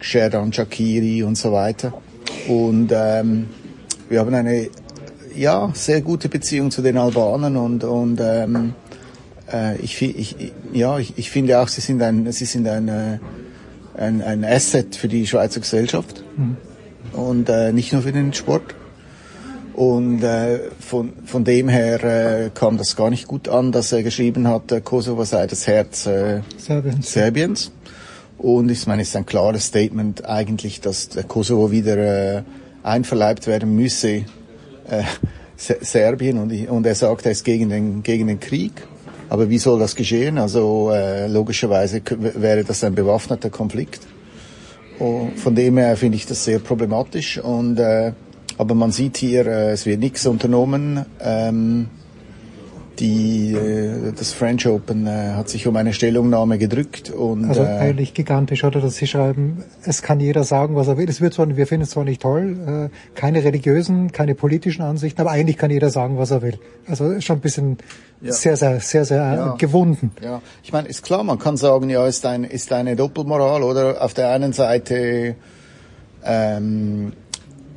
Sherdan 0.00 0.52
Shakiri 0.52 1.22
und 1.22 1.36
so 1.36 1.52
weiter. 1.52 1.92
Und 2.48 2.90
ähm, 2.94 3.48
wir 4.08 4.20
haben 4.20 4.34
eine 4.34 4.68
ja 5.34 5.70
sehr 5.74 6.00
gute 6.02 6.28
Beziehung 6.28 6.70
zu 6.70 6.82
den 6.82 6.96
Albanern 6.98 7.56
und 7.56 7.84
und 7.84 8.20
ähm, 8.20 8.74
äh, 9.52 9.76
ich 9.78 10.00
ich- 10.02 10.52
ja 10.72 10.98
ich, 10.98 11.14
ich 11.16 11.30
finde 11.30 11.60
auch 11.60 11.68
sie 11.68 11.80
sind 11.80 12.02
ein 12.02 12.30
sie 12.32 12.44
sind 12.44 12.66
ein 12.66 12.88
äh, 12.88 13.18
ein, 13.96 14.22
ein 14.22 14.44
Asset 14.44 14.94
für 14.96 15.08
die 15.08 15.26
Schweizer 15.26 15.60
Gesellschaft 15.60 16.22
Mhm. 16.36 16.56
und 17.12 17.48
äh, 17.48 17.72
nicht 17.72 17.92
nur 17.92 18.02
für 18.02 18.12
den 18.12 18.32
Sport. 18.32 18.74
Und 19.78 20.24
äh, 20.24 20.58
von, 20.80 21.12
von 21.24 21.44
dem 21.44 21.68
her 21.68 22.02
äh, 22.02 22.50
kam 22.52 22.78
das 22.78 22.96
gar 22.96 23.10
nicht 23.10 23.28
gut 23.28 23.48
an, 23.48 23.70
dass 23.70 23.92
er 23.92 24.02
geschrieben 24.02 24.48
hat, 24.48 24.72
äh, 24.72 24.80
Kosovo 24.80 25.22
sei 25.22 25.46
das 25.46 25.68
Herz 25.68 26.04
äh, 26.04 26.40
Serbiens. 26.56 27.12
Serbiens. 27.12 27.72
Und 28.38 28.72
ich 28.72 28.88
meine, 28.88 29.02
es 29.02 29.10
ist 29.10 29.16
ein 29.16 29.24
klares 29.24 29.66
Statement 29.66 30.24
eigentlich, 30.24 30.80
dass 30.80 31.10
der 31.10 31.22
Kosovo 31.22 31.70
wieder 31.70 31.96
äh, 32.38 32.42
einverleibt 32.82 33.46
werden 33.46 33.76
müsse, 33.76 34.24
äh, 34.88 35.04
Se- 35.56 35.78
Serbien. 35.80 36.38
Und, 36.38 36.50
ich, 36.50 36.68
und 36.68 36.84
er 36.84 36.96
sagt, 36.96 37.26
er 37.26 37.30
ist 37.30 37.44
gegen 37.44 37.68
den, 37.68 38.02
gegen 38.02 38.26
den 38.26 38.40
Krieg. 38.40 38.72
Aber 39.28 39.48
wie 39.48 39.58
soll 39.58 39.78
das 39.78 39.94
geschehen? 39.94 40.38
Also 40.38 40.90
äh, 40.92 41.28
logischerweise 41.28 42.02
wäre 42.18 42.64
das 42.64 42.82
ein 42.82 42.96
bewaffneter 42.96 43.50
Konflikt. 43.50 44.00
Und 44.98 45.38
von 45.38 45.54
dem 45.54 45.78
her 45.78 45.96
finde 45.96 46.16
ich 46.16 46.26
das 46.26 46.44
sehr 46.44 46.58
problematisch. 46.58 47.38
Und 47.38 47.78
äh, 47.78 48.10
aber 48.58 48.74
man 48.74 48.92
sieht 48.92 49.16
hier, 49.16 49.46
äh, 49.46 49.70
es 49.70 49.86
wird 49.86 50.00
nichts 50.00 50.26
unternommen. 50.26 51.06
Ähm, 51.20 51.88
die, 52.98 53.52
äh, 53.54 54.12
das 54.12 54.32
French 54.32 54.66
Open 54.66 55.06
äh, 55.06 55.10
hat 55.36 55.48
sich 55.48 55.68
um 55.68 55.76
eine 55.76 55.92
Stellungnahme 55.92 56.58
gedrückt 56.58 57.10
und 57.10 57.44
Also 57.48 57.62
äh, 57.62 57.66
eigentlich 57.66 58.12
gigantisch, 58.12 58.64
oder? 58.64 58.80
Dass 58.80 58.96
Sie 58.96 59.06
schreiben, 59.06 59.62
es 59.84 60.02
kann 60.02 60.18
jeder 60.18 60.42
sagen, 60.42 60.74
was 60.74 60.88
er 60.88 60.96
will. 60.98 61.08
Es 61.08 61.20
wird 61.20 61.32
zwar, 61.32 61.56
wir 61.56 61.66
finden 61.68 61.84
es 61.84 61.90
zwar 61.90 62.02
nicht 62.02 62.20
toll, 62.20 62.90
äh, 62.90 63.14
keine 63.16 63.44
religiösen, 63.44 64.10
keine 64.10 64.34
politischen 64.34 64.82
Ansichten, 64.82 65.20
aber 65.20 65.30
eigentlich 65.30 65.56
kann 65.56 65.70
jeder 65.70 65.90
sagen, 65.90 66.18
was 66.18 66.32
er 66.32 66.42
will. 66.42 66.58
Also 66.88 67.20
schon 67.20 67.36
ein 67.36 67.40
bisschen 67.40 67.78
Ja. 68.20 68.32
sehr, 68.32 68.56
sehr, 68.56 68.80
sehr, 68.80 69.04
sehr 69.04 69.18
Ja. 69.22 69.54
äh, 69.54 69.58
gewunden. 69.58 70.10
Ja, 70.20 70.42
ich 70.64 70.72
meine, 70.72 70.88
ist 70.88 71.04
klar, 71.04 71.22
man 71.22 71.38
kann 71.38 71.56
sagen, 71.56 71.88
ja, 71.90 72.04
ist 72.04 72.26
ein 72.26 72.42
ist 72.42 72.72
eine 72.72 72.96
Doppelmoral 72.96 73.62
oder 73.62 74.02
auf 74.02 74.12
der 74.12 74.30
einen 74.30 74.52
Seite 74.52 75.36
ähm, 76.24 77.12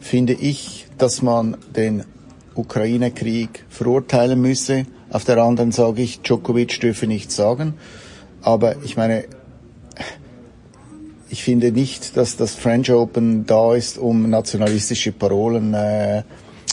finde 0.01 0.33
ich, 0.33 0.87
dass 0.97 1.21
man 1.21 1.55
den 1.75 2.03
Ukraine-Krieg 2.55 3.63
verurteilen 3.69 4.41
müsse. 4.41 4.85
Auf 5.09 5.23
der 5.23 5.37
anderen 5.37 5.71
sage 5.71 6.01
ich, 6.01 6.21
Djokovic 6.21 6.79
dürfe 6.81 7.07
nichts 7.07 7.35
sagen. 7.35 7.75
Aber 8.41 8.75
ich 8.83 8.97
meine, 8.97 9.25
ich 11.29 11.43
finde 11.43 11.71
nicht, 11.71 12.17
dass 12.17 12.35
das 12.35 12.55
French 12.55 12.91
Open 12.91 13.45
da 13.45 13.73
ist, 13.73 13.97
um 13.97 14.29
nationalistische 14.29 15.13
Parolen 15.13 15.73
äh, 15.73 16.23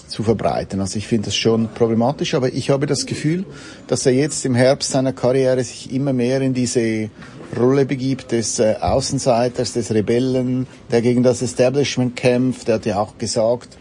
zu 0.08 0.22
verbreiten. 0.22 0.80
Also 0.80 0.98
ich 0.98 1.06
finde 1.06 1.26
das 1.26 1.36
schon 1.36 1.68
problematisch, 1.68 2.34
aber 2.34 2.52
ich 2.52 2.70
habe 2.70 2.86
das 2.86 3.06
Gefühl, 3.06 3.44
dass 3.86 4.06
er 4.06 4.12
jetzt 4.12 4.44
im 4.44 4.54
Herbst 4.54 4.90
seiner 4.90 5.12
Karriere 5.12 5.62
sich 5.62 5.92
immer 5.92 6.12
mehr 6.12 6.40
in 6.40 6.54
diese 6.54 7.10
Rolle 7.56 7.86
begibt 7.86 8.32
des 8.32 8.58
äh, 8.58 8.76
Außenseiters, 8.80 9.72
des 9.72 9.92
Rebellen, 9.92 10.66
der 10.90 11.02
gegen 11.02 11.22
das 11.22 11.42
Establishment 11.42 12.16
kämpft. 12.16 12.68
Er 12.68 12.76
hat 12.76 12.86
ja 12.86 12.98
auch 12.98 13.18
gesagt, 13.18 13.78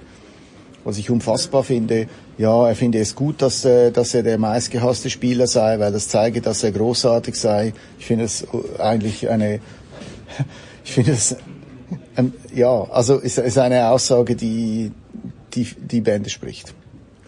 was 0.84 0.98
ich 0.98 1.10
unfassbar 1.10 1.64
finde, 1.64 2.08
ja, 2.38 2.68
er 2.68 2.76
finde 2.76 3.00
es 3.00 3.16
gut, 3.16 3.42
dass, 3.42 3.66
äh, 3.66 3.92
dass 3.92 4.14
er 4.14 4.24
der 4.24 4.38
meistgehasste 4.38 5.10
Spieler 5.10 5.48
sei, 5.48 5.80
weil 5.80 5.92
das 5.92 6.08
zeige, 6.08 6.40
dass 6.40 6.64
er 6.64 6.72
großartig 6.72 7.36
sei. 7.36 7.74
Ich 8.00 8.06
finde 8.06 8.26
es 8.26 8.44
äh, 8.44 8.80
eigentlich 8.80 9.28
eine, 9.28 9.60
ich 10.86 10.92
finde 10.92 11.14
es, 11.14 11.36
ähm, 12.18 12.34
ja, 12.54 12.84
also 12.92 13.18
ist, 13.18 13.40
ist 13.40 13.58
eine 13.58 13.90
Aussage, 13.90 14.36
die, 14.36 14.92
die, 15.56 15.64
die 15.64 16.02
Bände 16.02 16.30
spricht. 16.30 16.76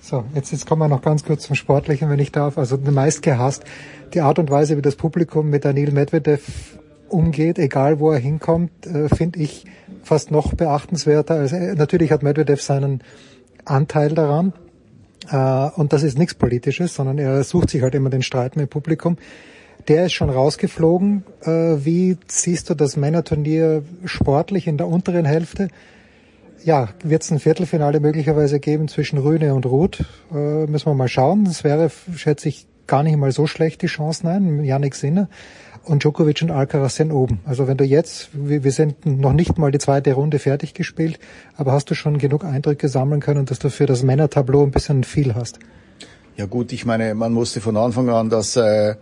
So, 0.02 0.24
jetzt, 0.34 0.52
jetzt 0.52 0.66
kommen 0.66 0.82
wir 0.82 0.88
noch 0.88 1.02
ganz 1.02 1.24
kurz 1.24 1.46
zum 1.46 1.56
Sportlichen, 1.56 2.10
wenn 2.10 2.20
ich 2.20 2.32
darf. 2.32 2.58
Also 2.58 2.78
meist 2.78 3.22
gehasst. 3.22 3.64
Die 4.14 4.22
Art 4.22 4.40
und 4.40 4.50
Weise, 4.50 4.78
wie 4.78 4.82
das 4.82 4.96
Publikum 4.96 5.50
mit 5.50 5.66
Daniil 5.66 5.92
Medvedev 5.92 6.42
umgeht, 7.10 7.60
egal 7.60 8.00
wo 8.00 8.12
er 8.12 8.20
hinkommt, 8.20 8.86
äh, 8.88 9.10
finde 9.10 9.40
ich 9.40 9.66
fast 10.04 10.32
noch 10.32 10.54
beachtenswerter. 10.54 11.36
Also, 11.36 11.56
natürlich 11.56 12.12
hat 12.12 12.24
Medvedev 12.24 12.62
seinen 12.62 13.02
Anteil 13.66 14.10
daran. 14.10 14.54
Äh, 15.30 15.70
und 15.80 15.94
das 15.94 16.04
ist 16.04 16.18
nichts 16.18 16.34
Politisches, 16.34 16.96
sondern 16.96 17.18
er 17.18 17.44
sucht 17.44 17.70
sich 17.70 17.82
halt 17.82 17.96
immer 17.96 18.10
den 18.10 18.24
Streit 18.24 18.56
mit 18.56 18.68
dem 18.68 18.70
Publikum. 18.70 19.18
Der 19.88 20.06
ist 20.06 20.14
schon 20.14 20.30
rausgeflogen. 20.30 21.24
Wie 21.46 22.18
siehst 22.28 22.70
du 22.70 22.76
das 22.76 22.98
Männerturnier 22.98 23.82
sportlich 24.06 24.68
in 24.68 24.78
der 24.78 24.88
unteren 24.88 25.26
Hälfte? 25.26 25.70
Ja, 26.64 26.90
wird 27.04 27.24
es 27.24 27.32
ein 27.32 27.40
Viertelfinale 27.40 28.00
möglicherweise 28.02 28.60
geben 28.60 28.88
zwischen 28.90 29.18
Rühne 29.18 29.56
und 29.56 29.66
Ruth? 29.66 30.04
Müssen 30.32 30.86
wir 30.86 30.94
mal 30.94 31.08
schauen. 31.08 31.46
Das 31.46 31.64
wäre, 31.64 31.90
schätze 32.16 32.50
ich, 32.50 32.68
gar 32.90 33.04
nicht 33.04 33.16
mal 33.18 33.32
so 33.32 33.48
schlecht, 33.48 33.82
die 33.82 33.88
Chancen 33.88 34.28
ein. 34.28 34.64
Yannick 34.64 34.96
Sinner 34.96 35.30
und 35.86 36.04
Djokovic 36.04 36.42
und 36.42 36.52
Alcaraz 36.52 36.96
sind 36.96 37.12
oben. 37.12 37.40
Also 37.46 37.68
wenn 37.68 37.78
du 37.78 37.86
jetzt, 37.86 38.30
wir, 38.34 38.72
sind 38.72 39.06
noch 39.06 39.34
nicht 39.34 39.58
mal 39.58 39.72
die 39.72 39.80
zweite 39.80 40.14
Runde 40.14 40.38
fertig 40.40 40.74
gespielt, 40.74 41.20
aber 41.56 41.72
hast 41.72 41.90
du 41.90 41.96
schon 41.96 42.18
genug 42.18 42.44
Eindrücke 42.44 42.90
sammeln 42.90 43.22
können, 43.22 43.46
dass 43.46 43.60
du 43.60 43.70
für 43.70 43.86
das 43.86 44.04
Männertableau 44.04 44.64
ein 44.64 44.72
bisschen 44.72 45.04
viel 45.04 45.36
hast? 45.36 45.60
Ja 46.36 46.46
gut, 46.46 46.72
ich 46.74 46.86
meine, 46.86 47.16
man 47.16 47.36
wusste 47.36 47.62
von 47.62 47.78
Anfang 47.78 48.10
an, 48.10 48.30
dass 48.30 48.56
äh, 48.56 48.96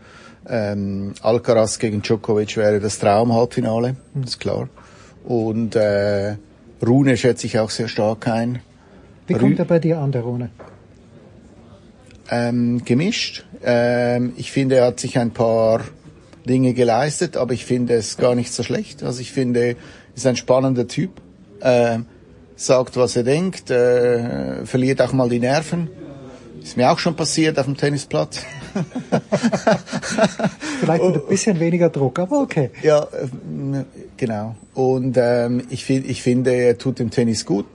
ähm, 0.47 1.13
Alcaraz 1.21 1.79
gegen 1.79 2.01
Djokovic 2.01 2.57
wäre 2.57 2.79
das 2.79 2.99
Traum-Halbfinale, 2.99 3.95
ist 4.23 4.39
klar. 4.39 4.69
Und 5.23 5.75
äh, 5.75 6.35
Rune 6.85 7.17
schätze 7.17 7.47
ich 7.47 7.59
auch 7.59 7.69
sehr 7.69 7.87
stark 7.87 8.27
ein. 8.27 8.59
Wie 9.27 9.35
Rü- 9.35 9.39
kommt 9.39 9.59
er 9.59 9.65
bei 9.65 9.79
dir 9.79 9.99
an, 9.99 10.11
der 10.11 10.21
Rune? 10.21 10.49
Ähm, 12.29 12.83
gemischt. 12.83 13.45
Ähm, 13.63 14.33
ich 14.37 14.51
finde, 14.51 14.75
er 14.77 14.87
hat 14.87 14.99
sich 14.99 15.17
ein 15.17 15.31
paar 15.31 15.81
Dinge 16.47 16.73
geleistet, 16.73 17.37
aber 17.37 17.53
ich 17.53 17.65
finde 17.65 17.95
es 17.95 18.17
gar 18.17 18.35
nicht 18.35 18.51
so 18.53 18.63
schlecht. 18.63 19.03
Also 19.03 19.21
ich 19.21 19.31
finde, 19.31 19.59
er 19.59 19.75
ist 20.15 20.25
ein 20.25 20.35
spannender 20.35 20.87
Typ, 20.87 21.21
ähm, 21.61 22.05
sagt, 22.55 22.97
was 22.97 23.15
er 23.15 23.23
denkt, 23.23 23.69
äh, 23.69 24.65
verliert 24.65 25.01
auch 25.01 25.13
mal 25.13 25.29
die 25.29 25.39
Nerven. 25.39 25.89
Ist 26.61 26.75
mir 26.75 26.91
auch 26.91 26.99
schon 26.99 27.15
passiert 27.15 27.57
auf 27.59 27.65
dem 27.65 27.77
Tennisplatz. 27.77 28.43
Vielleicht 30.81 31.03
mit 31.03 31.15
ein 31.15 31.27
bisschen 31.29 31.59
weniger 31.59 31.89
Druck, 31.89 32.19
aber 32.19 32.41
okay. 32.41 32.71
Ja, 32.83 33.07
ähm, 33.21 33.85
genau. 34.17 34.55
Und 34.73 35.15
ähm, 35.17 35.63
ich, 35.69 35.85
find, 35.85 36.05
ich 36.09 36.21
finde, 36.21 36.51
er 36.51 36.77
tut 36.77 36.99
dem 36.99 37.09
Tennis 37.09 37.45
gut. 37.45 37.67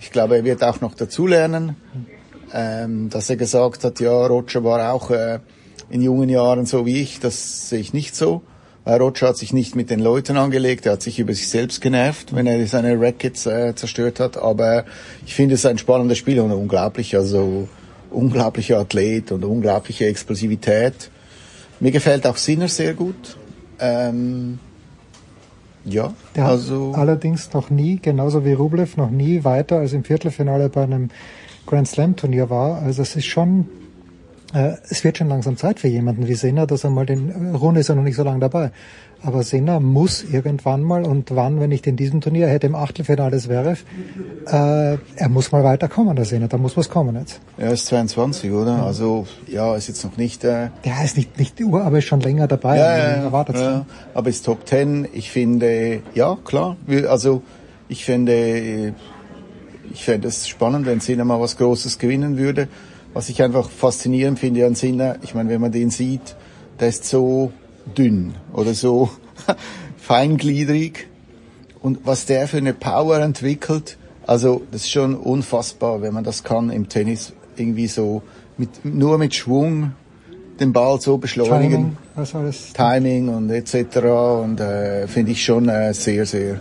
Ich 0.00 0.10
glaube, 0.10 0.36
er 0.36 0.44
wird 0.44 0.64
auch 0.64 0.80
noch 0.80 0.94
dazulernen. 0.94 1.76
Ähm, 2.52 3.10
dass 3.10 3.30
er 3.30 3.36
gesagt 3.36 3.84
hat, 3.84 4.00
ja, 4.00 4.26
Roger 4.26 4.64
war 4.64 4.92
auch 4.92 5.10
äh, 5.10 5.38
in 5.88 6.02
jungen 6.02 6.28
Jahren 6.28 6.66
so 6.66 6.86
wie 6.86 7.00
ich, 7.00 7.20
das 7.20 7.68
sehe 7.68 7.80
ich 7.80 7.92
nicht 7.92 8.16
so. 8.16 8.42
Weil 8.84 9.00
Roger 9.00 9.28
hat 9.28 9.36
sich 9.36 9.52
nicht 9.52 9.76
mit 9.76 9.90
den 9.90 10.00
Leuten 10.00 10.36
angelegt, 10.36 10.86
er 10.86 10.92
hat 10.92 11.02
sich 11.02 11.18
über 11.18 11.34
sich 11.34 11.48
selbst 11.48 11.80
genervt, 11.80 12.34
wenn 12.34 12.46
er 12.46 12.66
seine 12.66 12.98
Rackets 12.98 13.46
äh, 13.46 13.74
zerstört 13.74 14.20
hat. 14.20 14.36
Aber 14.38 14.84
ich 15.26 15.34
finde 15.34 15.54
es 15.54 15.66
ein 15.66 15.78
spannender 15.78 16.14
Spiel 16.14 16.40
und 16.40 16.50
unglaublich, 16.50 17.14
also 17.14 17.68
unglaublicher 18.10 18.78
Athlet 18.78 19.32
und 19.32 19.44
unglaubliche 19.44 20.06
Explosivität. 20.06 21.10
Mir 21.78 21.90
gefällt 21.90 22.26
auch 22.26 22.36
Sinner 22.36 22.68
sehr 22.68 22.94
gut. 22.94 23.36
Ähm, 23.78 24.58
ja, 25.84 26.12
Der 26.36 26.44
hat 26.44 26.50
also 26.50 26.92
allerdings 26.94 27.52
noch 27.52 27.70
nie, 27.70 27.98
genauso 28.00 28.44
wie 28.44 28.52
Rublev, 28.52 28.96
noch 28.96 29.10
nie 29.10 29.44
weiter 29.44 29.78
als 29.78 29.92
im 29.92 30.04
Viertelfinale 30.04 30.68
bei 30.68 30.82
einem 30.82 31.08
Grand 31.70 31.88
Slam 31.88 32.16
Turnier 32.16 32.50
war. 32.50 32.82
Also 32.82 33.02
es 33.02 33.16
ist 33.16 33.26
schon, 33.26 33.66
äh, 34.52 34.72
es 34.88 35.04
wird 35.04 35.18
schon 35.18 35.28
langsam 35.28 35.56
Zeit 35.56 35.78
für 35.80 35.88
jemanden 35.88 36.26
wie 36.28 36.34
Senna, 36.34 36.66
dass 36.66 36.84
er 36.84 36.90
mal 36.90 37.06
den, 37.06 37.54
Rune 37.54 37.80
ist 37.80 37.88
ja 37.88 37.94
noch 37.94 38.02
nicht 38.02 38.16
so 38.16 38.24
lange 38.24 38.40
dabei. 38.40 38.72
Aber 39.22 39.42
Senna 39.42 39.80
muss 39.80 40.24
irgendwann 40.24 40.82
mal, 40.82 41.04
und 41.04 41.30
wann, 41.36 41.60
wenn 41.60 41.68
nicht 41.68 41.86
in 41.86 41.94
diesem 41.96 42.22
Turnier, 42.22 42.46
er 42.46 42.54
hätte 42.54 42.66
im 42.66 42.74
Achtelfinale 42.74 43.36
Zverev, 43.38 43.84
äh, 44.46 44.96
er 45.16 45.28
muss 45.28 45.52
mal 45.52 45.62
weiterkommen, 45.62 46.16
der 46.16 46.24
Senna, 46.24 46.48
da 46.48 46.56
muss 46.56 46.74
was 46.76 46.88
kommen 46.88 47.14
jetzt. 47.16 47.38
er 47.58 47.72
ist 47.72 47.86
22, 47.86 48.50
oder? 48.50 48.82
Also 48.82 49.26
ja, 49.46 49.76
ist 49.76 49.88
jetzt 49.88 50.02
noch 50.04 50.16
nicht. 50.16 50.42
Äh, 50.44 50.70
Der 50.86 51.04
ist 51.04 51.16
nicht, 51.18 51.38
nicht 51.38 51.58
die 51.58 51.64
Uhr, 51.64 51.82
aber 51.84 51.98
ist 51.98 52.06
schon 52.06 52.20
länger 52.20 52.46
dabei. 52.48 52.78
ja, 52.78 52.84
Also, 52.86 53.60
ja, 53.62 53.70
ja, 53.70 53.86
aber 54.14 54.30
ist 54.30 54.44
Top 54.46 54.66
10. 54.66 55.06
Ich 55.12 55.30
finde, 55.30 56.00
ja 56.14 56.36
klar. 56.44 56.76
Also 57.08 57.42
ich 57.88 58.04
finde, 58.06 58.32
äh, 58.32 58.92
ich 59.92 60.04
fände 60.04 60.28
es 60.28 60.48
spannend, 60.48 60.86
wenn 60.86 61.00
Sinner 61.00 61.24
mal 61.24 61.40
was 61.40 61.56
Großes 61.56 61.98
gewinnen 61.98 62.38
würde. 62.38 62.68
Was 63.12 63.28
ich 63.28 63.42
einfach 63.42 63.68
faszinierend 63.68 64.38
finde 64.38 64.66
an 64.66 64.74
Sinner, 64.74 65.16
ich 65.22 65.34
meine, 65.34 65.50
wenn 65.50 65.60
man 65.60 65.72
den 65.72 65.90
sieht, 65.90 66.36
der 66.78 66.88
ist 66.88 67.04
so 67.04 67.52
dünn 67.98 68.34
oder 68.52 68.72
so 68.74 69.10
feingliedrig 69.96 71.08
und 71.80 72.00
was 72.04 72.26
der 72.26 72.46
für 72.46 72.58
eine 72.58 72.72
Power 72.72 73.18
entwickelt, 73.18 73.98
also 74.26 74.62
das 74.70 74.82
ist 74.82 74.90
schon 74.90 75.16
unfassbar, 75.16 76.02
wenn 76.02 76.14
man 76.14 76.22
das 76.22 76.44
kann 76.44 76.70
im 76.70 76.88
Tennis 76.88 77.32
irgendwie 77.56 77.88
so 77.88 78.22
mit 78.58 78.84
nur 78.84 79.18
mit 79.18 79.34
Schwung 79.34 79.92
den 80.60 80.72
Ball 80.72 81.00
so 81.00 81.18
beschleunigen. 81.18 81.96
Timing, 82.14 82.34
alles. 82.34 82.72
Timing 82.74 83.28
und 83.28 83.50
etc. 83.50 83.96
Und 84.42 84.60
äh, 84.60 85.08
finde 85.08 85.32
ich 85.32 85.42
schon 85.42 85.68
äh, 85.68 85.92
sehr, 85.94 86.26
sehr 86.26 86.60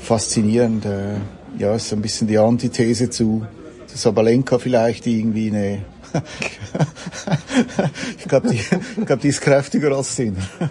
faszinierend. 0.00 0.84
Äh, 0.84 1.14
ja, 1.58 1.74
ist 1.74 1.88
so 1.88 1.96
ein 1.96 2.02
bisschen 2.02 2.26
die 2.26 2.38
Antithese 2.38 3.10
zu, 3.10 3.46
zu 3.86 3.98
Sabalenka 3.98 4.58
vielleicht, 4.58 5.06
irgendwie 5.06 5.48
eine 5.48 5.84
ich 8.18 8.26
glaube, 8.26 8.48
die, 8.48 8.56
ich 8.56 9.06
glaub, 9.06 9.20
die 9.20 9.28
ist 9.28 9.40
kräftiger 9.40 9.96
als 9.96 10.16
Sinner. 10.16 10.40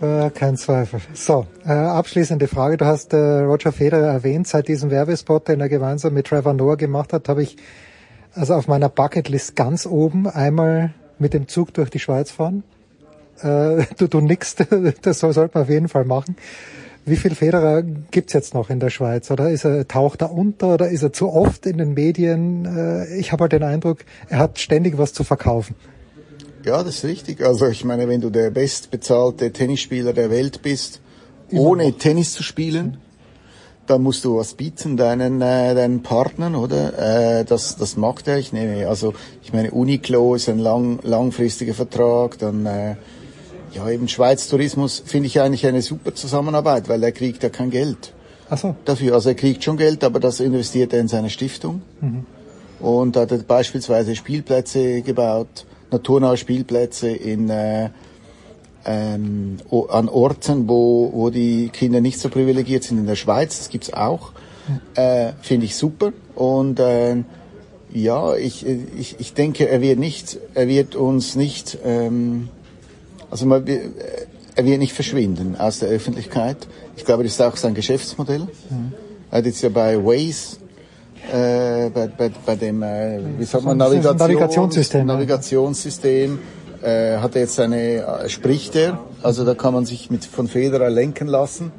Äh, 0.00 0.30
kein 0.30 0.56
Zweifel. 0.56 1.00
So, 1.12 1.46
äh, 1.62 1.72
abschließende 1.72 2.48
Frage. 2.48 2.78
Du 2.78 2.86
hast 2.86 3.12
äh, 3.12 3.18
Roger 3.18 3.70
Federer 3.70 4.06
erwähnt. 4.06 4.48
Seit 4.48 4.66
diesem 4.66 4.90
Werbespot, 4.90 5.46
den 5.46 5.60
er 5.60 5.68
gemeinsam 5.68 6.14
mit 6.14 6.26
Trevor 6.26 6.54
Noah 6.54 6.78
gemacht 6.78 7.12
hat, 7.12 7.28
habe 7.28 7.42
ich 7.42 7.58
also 8.32 8.54
auf 8.54 8.66
meiner 8.66 8.88
Bucketlist 8.88 9.56
ganz 9.56 9.84
oben 9.84 10.26
einmal 10.26 10.94
mit 11.18 11.34
dem 11.34 11.48
Zug 11.48 11.74
durch 11.74 11.90
die 11.90 11.98
Schweiz 11.98 12.30
fahren. 12.30 12.62
Äh, 13.42 13.84
du, 13.98 14.08
du 14.08 14.22
nickst, 14.22 14.64
das 15.02 15.18
soll, 15.18 15.34
sollte 15.34 15.58
man 15.58 15.64
auf 15.64 15.70
jeden 15.70 15.88
Fall 15.88 16.06
machen. 16.06 16.34
Wie 17.06 17.16
viel 17.16 17.34
Federer 17.34 17.82
gibt's 17.82 18.32
jetzt 18.34 18.54
noch 18.54 18.70
in 18.70 18.78
der 18.78 18.90
Schweiz? 18.90 19.30
Oder 19.30 19.50
ist 19.50 19.64
er, 19.64 19.88
taucht 19.88 20.22
er 20.22 20.32
unter 20.32 20.74
oder 20.74 20.88
ist 20.88 21.02
er 21.02 21.12
zu 21.12 21.30
oft 21.32 21.66
in 21.66 21.78
den 21.78 21.94
Medien? 21.94 22.66
Äh, 22.66 23.16
ich 23.16 23.32
habe 23.32 23.42
halt 23.42 23.52
den 23.52 23.62
Eindruck, 23.62 24.04
er 24.28 24.38
hat 24.38 24.58
ständig 24.58 24.98
was 24.98 25.12
zu 25.12 25.24
verkaufen. 25.24 25.74
Ja, 26.64 26.82
das 26.82 26.96
ist 26.96 27.04
richtig. 27.04 27.42
Also 27.42 27.66
ich 27.68 27.84
meine, 27.84 28.06
wenn 28.06 28.20
du 28.20 28.28
der 28.28 28.50
bestbezahlte 28.50 29.50
Tennisspieler 29.50 30.12
der 30.12 30.30
Welt 30.30 30.60
bist, 30.62 31.00
ohne 31.50 31.94
Tennis 31.94 32.32
zu 32.32 32.42
spielen, 32.42 32.98
dann 33.86 34.02
musst 34.02 34.24
du 34.24 34.36
was 34.36 34.54
bieten 34.54 34.96
deinen 34.96 35.40
äh, 35.40 35.74
deinen 35.74 36.02
Partnern, 36.02 36.54
oder? 36.54 37.40
Äh, 37.40 37.44
das 37.44 37.76
das 37.76 37.96
macht 37.96 38.28
er. 38.28 38.38
Ich 38.38 38.52
nehme 38.52 38.86
also 38.86 39.14
ich 39.42 39.52
meine 39.52 39.70
Uniqlo 39.72 40.34
ist 40.34 40.48
ein 40.48 40.58
lang 40.58 41.00
langfristiger 41.02 41.74
Vertrag, 41.74 42.38
dann 42.38 42.66
äh, 42.66 42.96
ja 43.72 43.88
eben 43.88 44.08
Schweiz 44.08 44.48
Tourismus 44.48 45.02
finde 45.04 45.26
ich 45.26 45.40
eigentlich 45.40 45.66
eine 45.66 45.82
super 45.82 46.14
Zusammenarbeit, 46.14 46.88
weil 46.88 47.02
er 47.02 47.12
kriegt 47.12 47.42
ja 47.42 47.48
kein 47.48 47.70
Geld 47.70 48.12
Ach 48.48 48.58
so. 48.58 48.76
dafür. 48.84 49.14
Also 49.14 49.30
er 49.30 49.34
kriegt 49.34 49.64
schon 49.64 49.76
Geld, 49.76 50.04
aber 50.04 50.20
das 50.20 50.40
investiert 50.40 50.92
er 50.92 51.00
in 51.00 51.08
seine 51.08 51.30
Stiftung. 51.30 51.82
Mhm. 52.00 52.26
Und 52.80 53.16
hat 53.16 53.30
er 53.30 53.38
beispielsweise 53.38 54.16
Spielplätze 54.16 55.02
gebaut, 55.02 55.66
naturnahe 55.90 56.36
Spielplätze 56.36 57.10
in, 57.10 57.50
äh, 57.50 57.90
ähm, 58.86 59.58
an 59.90 60.08
Orten, 60.08 60.68
wo, 60.68 61.10
wo 61.12 61.30
die 61.30 61.68
Kinder 61.68 62.00
nicht 62.00 62.18
so 62.18 62.30
privilegiert 62.30 62.84
sind 62.84 62.98
in 62.98 63.06
der 63.06 63.16
Schweiz. 63.16 63.58
Das 63.58 63.68
gibt's 63.68 63.92
auch. 63.92 64.32
Äh, 64.94 65.32
Finde 65.42 65.66
ich 65.66 65.76
super. 65.76 66.12
Und 66.34 66.80
äh, 66.80 67.16
ja, 67.92 68.36
ich, 68.36 68.64
ich, 68.66 69.16
ich 69.18 69.34
denke, 69.34 69.68
er 69.68 69.80
wird 69.80 69.98
nicht, 69.98 70.38
er 70.54 70.68
wird 70.68 70.94
uns 70.94 71.34
nicht, 71.36 71.78
ähm, 71.84 72.48
also 73.30 73.46
man, 73.46 73.66
wir- 73.66 73.80
er 74.56 74.64
wird 74.64 74.78
nicht 74.78 74.92
verschwinden 74.92 75.56
aus 75.58 75.78
der 75.78 75.88
Öffentlichkeit. 75.88 76.56
Ich 76.96 77.04
glaube, 77.04 77.22
das 77.22 77.32
ist 77.32 77.40
auch 77.40 77.56
sein 77.56 77.74
Geschäftsmodell. 77.74 78.48
Er 79.30 79.38
hat 79.38 79.46
jetzt 79.46 79.62
ja 79.62 79.68
bei 79.68 79.96
Waze, 79.96 80.56
äh, 81.32 81.88
bei, 81.90 82.08
bei, 82.08 82.30
bei 82.44 82.56
dem, 82.56 82.82
äh, 82.82 83.20
wie 83.38 83.44
sagt 83.44 83.64
man, 83.64 83.76
Navigation, 83.78 84.16
Navigationssystem. 84.16 85.06
Navigationssystem, 85.06 86.38
äh, 86.82 87.18
hat 87.18 87.36
er 87.36 87.42
jetzt 87.42 87.60
eine, 87.60 87.78
äh, 88.24 88.28
spricht 88.28 88.74
er, 88.74 88.98
also 89.22 89.44
da 89.44 89.54
kann 89.54 89.72
man 89.74 89.84
sich 89.86 90.10
mit, 90.10 90.24
von 90.24 90.48
Federer 90.48 90.90
lenken 90.90 91.28
lassen. 91.28 91.70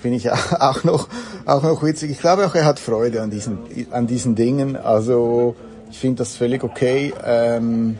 Finde 0.00 0.18
ich 0.18 0.30
auch 0.60 0.84
noch, 0.84 1.08
auch 1.46 1.62
noch 1.62 1.82
witzig. 1.82 2.10
Ich 2.12 2.20
glaube 2.20 2.46
auch, 2.46 2.54
er 2.54 2.64
hat 2.64 2.78
Freude 2.78 3.22
an 3.22 3.30
diesen, 3.30 3.58
an 3.90 4.06
diesen 4.06 4.34
Dingen. 4.36 4.76
Also, 4.76 5.56
ich 5.90 5.98
finde 5.98 6.18
das 6.18 6.36
völlig 6.36 6.62
okay. 6.62 7.12
Ähm, 7.24 7.98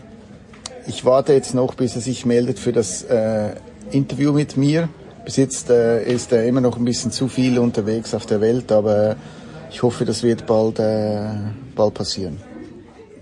ich 0.86 1.04
warte 1.04 1.32
jetzt 1.32 1.54
noch, 1.54 1.74
bis 1.74 1.94
er 1.94 2.00
sich 2.00 2.24
meldet 2.26 2.58
für 2.58 2.72
das 2.72 3.02
äh, 3.02 3.50
Interview 3.90 4.32
mit 4.32 4.56
mir. 4.56 4.88
Bis 5.24 5.36
jetzt 5.36 5.70
äh, 5.70 6.04
ist 6.04 6.32
er 6.32 6.44
immer 6.46 6.60
noch 6.60 6.76
ein 6.76 6.84
bisschen 6.84 7.10
zu 7.10 7.28
viel 7.28 7.58
unterwegs 7.58 8.14
auf 8.14 8.26
der 8.26 8.40
Welt, 8.40 8.70
aber 8.70 9.16
ich 9.70 9.82
hoffe, 9.82 10.04
das 10.04 10.22
wird 10.22 10.46
bald, 10.46 10.78
äh, 10.78 11.26
bald 11.74 11.94
passieren. 11.94 12.38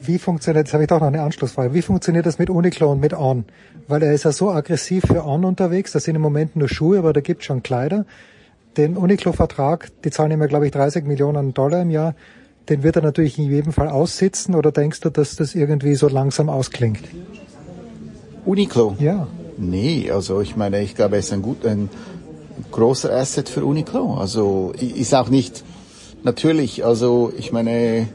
Wie 0.02 0.18
funktioniert, 0.18 0.66
jetzt 0.66 0.74
habe 0.74 0.82
ich 0.82 0.88
doch 0.88 1.00
noch 1.00 1.06
eine 1.06 1.22
Anschlussfrage, 1.22 1.72
wie 1.72 1.80
funktioniert 1.80 2.26
das 2.26 2.38
mit 2.38 2.50
Uniqlo 2.50 2.92
und 2.92 3.00
mit 3.00 3.14
On? 3.14 3.46
Weil 3.88 4.02
er 4.02 4.12
ist 4.12 4.24
ja 4.24 4.32
so 4.32 4.50
aggressiv 4.50 5.04
für 5.06 5.24
On 5.24 5.46
unterwegs, 5.46 5.92
das 5.92 6.04
sind 6.04 6.14
im 6.14 6.20
Moment 6.20 6.56
nur 6.56 6.68
Schuhe, 6.68 6.98
aber 6.98 7.14
da 7.14 7.20
gibt 7.20 7.42
schon 7.42 7.62
Kleider. 7.62 8.04
Den 8.76 8.98
Uniqlo-Vertrag, 8.98 9.90
die 10.04 10.10
zahlen 10.10 10.38
ja, 10.38 10.46
glaube 10.46 10.66
ich, 10.66 10.72
30 10.72 11.06
Millionen 11.06 11.54
Dollar 11.54 11.80
im 11.80 11.90
Jahr, 11.90 12.14
den 12.68 12.82
wird 12.82 12.96
er 12.96 13.02
natürlich 13.02 13.38
in 13.38 13.50
jedem 13.50 13.72
Fall 13.72 13.88
aussitzen 13.88 14.54
oder 14.54 14.72
denkst 14.72 15.00
du, 15.00 15.10
dass 15.10 15.36
das 15.36 15.54
irgendwie 15.54 15.94
so 15.94 16.08
langsam 16.08 16.48
ausklingt? 16.48 17.00
Uniqlo? 18.44 18.96
Ja. 18.98 19.26
Nee, 19.56 20.10
also 20.10 20.40
ich 20.40 20.56
meine, 20.56 20.82
ich 20.82 20.94
glaube, 20.94 21.16
er 21.16 21.20
ist 21.20 21.32
ein 21.32 21.42
gut, 21.42 21.64
ein 21.64 21.88
großer 22.70 23.12
Asset 23.12 23.48
für 23.48 23.64
Uniqlo. 23.64 24.14
Also 24.14 24.72
ist 24.78 25.14
auch 25.14 25.28
nicht 25.28 25.64
natürlich, 26.22 26.84
also 26.84 27.32
ich 27.36 27.52
meine 27.52 28.08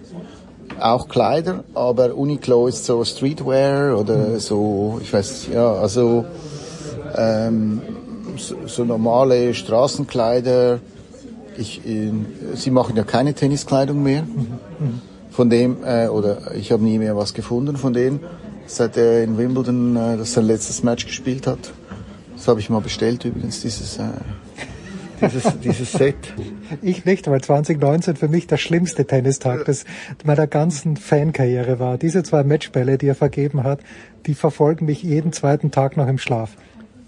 auch 0.80 1.08
Kleider, 1.08 1.64
aber 1.74 2.16
Uniqlo 2.16 2.68
ist 2.68 2.86
so 2.86 3.04
Streetwear 3.04 3.98
oder 3.98 4.40
so, 4.40 5.00
ich 5.02 5.12
weiß, 5.12 5.48
ja, 5.54 5.74
also 5.74 6.26
ähm, 7.16 7.82
so, 8.38 8.56
so 8.66 8.86
normale 8.86 9.54
Straßenkleider. 9.54 10.80
Ich, 11.58 11.82
ähm, 11.86 12.26
sie 12.54 12.72
machen 12.72 12.96
ja 12.96 13.04
keine 13.04 13.34
Tenniskleidung 13.34 14.02
mehr. 14.02 14.24
Von 15.32 15.50
dem, 15.50 15.78
äh, 15.86 16.08
oder 16.08 16.54
ich 16.56 16.72
habe 16.72 16.84
nie 16.84 16.98
mehr 16.98 17.16
was 17.16 17.34
gefunden 17.34 17.78
von 17.78 17.94
dem, 17.94 18.20
seit 18.70 18.98
er 18.98 19.24
in 19.24 19.38
Wimbledon 19.38 19.96
äh, 19.96 20.18
das 20.18 20.34
sein 20.34 20.46
letztes 20.46 20.84
Match 20.84 21.06
gespielt 21.06 21.48
hat. 21.48 21.74
Das 22.36 22.48
habe 22.48 22.60
ich 22.60 22.70
mal 22.70 22.80
bestellt 22.82 23.26
übrigens, 23.26 23.62
dieses, 23.62 23.98
äh, 23.98 24.04
dieses, 25.22 25.60
dieses 25.64 25.92
Set. 25.92 26.16
Ich 26.82 27.04
nicht, 27.06 27.28
weil 27.28 27.42
2019 27.42 28.16
für 28.16 28.28
mich 28.28 28.48
der 28.48 28.58
schlimmste 28.58 29.06
Tennistag 29.06 29.66
des, 29.66 29.86
meiner 30.24 30.48
ganzen 30.48 30.96
Fankarriere 30.96 31.80
war. 31.80 31.98
Diese 31.98 32.24
zwei 32.24 32.44
Matchbälle, 32.44 32.98
die 32.98 33.08
er 33.08 33.16
vergeben 33.16 33.64
hat, 33.64 33.82
die 34.26 34.36
verfolgen 34.36 34.86
mich 34.86 35.04
jeden 35.04 35.34
zweiten 35.34 35.72
Tag 35.72 35.98
noch 35.98 36.08
im 36.08 36.18
Schlaf. 36.18 36.52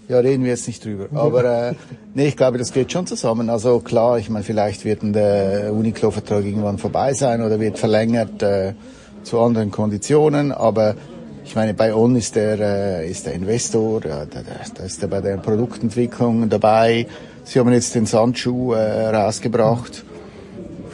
Ja, 0.08 0.18
reden 0.18 0.42
wir 0.42 0.50
jetzt 0.50 0.66
nicht 0.66 0.84
drüber. 0.84 1.06
Aber 1.14 1.68
äh, 1.70 1.74
nee, 2.12 2.26
ich 2.26 2.36
glaube, 2.36 2.58
das 2.58 2.72
geht 2.72 2.92
schon 2.92 3.06
zusammen. 3.06 3.48
Also 3.48 3.78
klar, 3.80 4.18
ich 4.18 4.28
meine, 4.28 4.44
vielleicht 4.44 4.84
wird 4.84 5.00
der 5.02 5.72
Uniqlo-Vertrag 5.72 6.44
irgendwann 6.44 6.76
vorbei 6.76 7.14
sein 7.14 7.40
oder 7.40 7.60
wird 7.60 7.78
verlängert 7.78 8.42
äh, 8.42 8.74
zu 9.22 9.40
anderen 9.40 9.70
Konditionen. 9.70 10.52
Aber 10.52 10.96
ich 11.44 11.54
meine, 11.54 11.74
bei 11.74 11.94
On 11.94 12.16
ist 12.16 12.36
der, 12.36 12.58
äh, 12.60 13.10
ist 13.10 13.26
der 13.26 13.34
Investor, 13.34 14.00
da, 14.00 14.24
da, 14.26 14.42
da 14.74 14.84
ist 14.84 15.02
er 15.02 15.08
bei 15.08 15.20
der 15.20 15.36
Produktentwicklung 15.38 16.48
dabei. 16.48 17.06
Sie 17.44 17.58
haben 17.58 17.72
jetzt 17.72 17.94
den 17.94 18.06
Sandschuh 18.06 18.72
äh, 18.72 19.08
rausgebracht. 19.08 20.04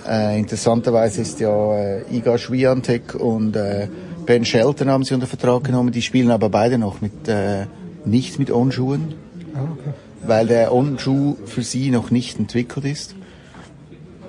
Äh, 0.08 0.38
interessanterweise 0.38 1.20
ist 1.22 1.38
ja 1.40 1.76
äh, 1.76 2.02
Iga 2.10 2.38
Swiatek 2.38 3.14
und 3.14 3.56
äh, 3.56 3.88
Ben 4.24 4.44
Shelton 4.44 4.88
haben 4.88 5.04
sie 5.04 5.14
unter 5.14 5.26
Vertrag 5.26 5.64
genommen. 5.64 5.92
Die 5.92 6.02
spielen 6.02 6.30
aber 6.30 6.48
beide 6.48 6.78
noch 6.78 7.00
mit 7.00 7.28
äh, 7.28 7.66
nicht 8.04 8.38
mit 8.38 8.50
On-Schuhen, 8.50 9.14
Ah, 9.54 9.60
okay. 9.72 9.90
weil 10.22 10.46
der 10.46 10.72
On-Schuh 10.72 11.36
für 11.44 11.62
sie 11.62 11.90
noch 11.90 12.10
nicht 12.10 12.38
entwickelt 12.38 12.86
ist. 12.86 13.14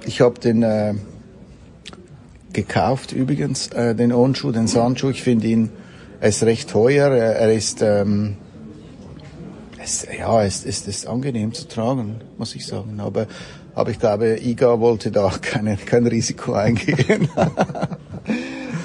Ich 0.06 0.22
habe 0.22 0.40
den 0.40 0.64
äh, 0.64 0.96
gekauft 2.52 3.14
übrigens, 3.14 3.68
äh, 3.70 3.96
den 3.96 4.12
On-Schuh, 4.12 4.52
den 4.52 4.68
Sandschuh. 4.68 5.10
Ich 5.10 5.24
finde 5.24 5.48
ihn 5.48 5.70
er 6.22 6.30
ist 6.30 6.44
recht 6.44 6.70
teuer, 6.70 7.12
er, 7.12 7.52
ist, 7.54 7.82
ähm, 7.82 8.36
es, 9.84 10.06
ja, 10.18 10.44
es 10.44 10.66
ist, 10.66 10.88
ist 10.88 11.08
angenehm 11.08 11.54
zu 11.54 11.68
tragen, 11.68 12.22
muss 12.38 12.56
ich 12.56 12.66
sagen. 12.66 13.00
Aber, 13.00 13.28
aber 13.74 13.92
ich 13.92 14.00
glaube, 14.00 14.40
Iga 14.42 14.80
wollte 14.80 15.12
da 15.12 15.32
keine, 15.42 15.78
kein 15.78 16.08
Risiko 16.08 16.54
eingehen. 16.54 17.30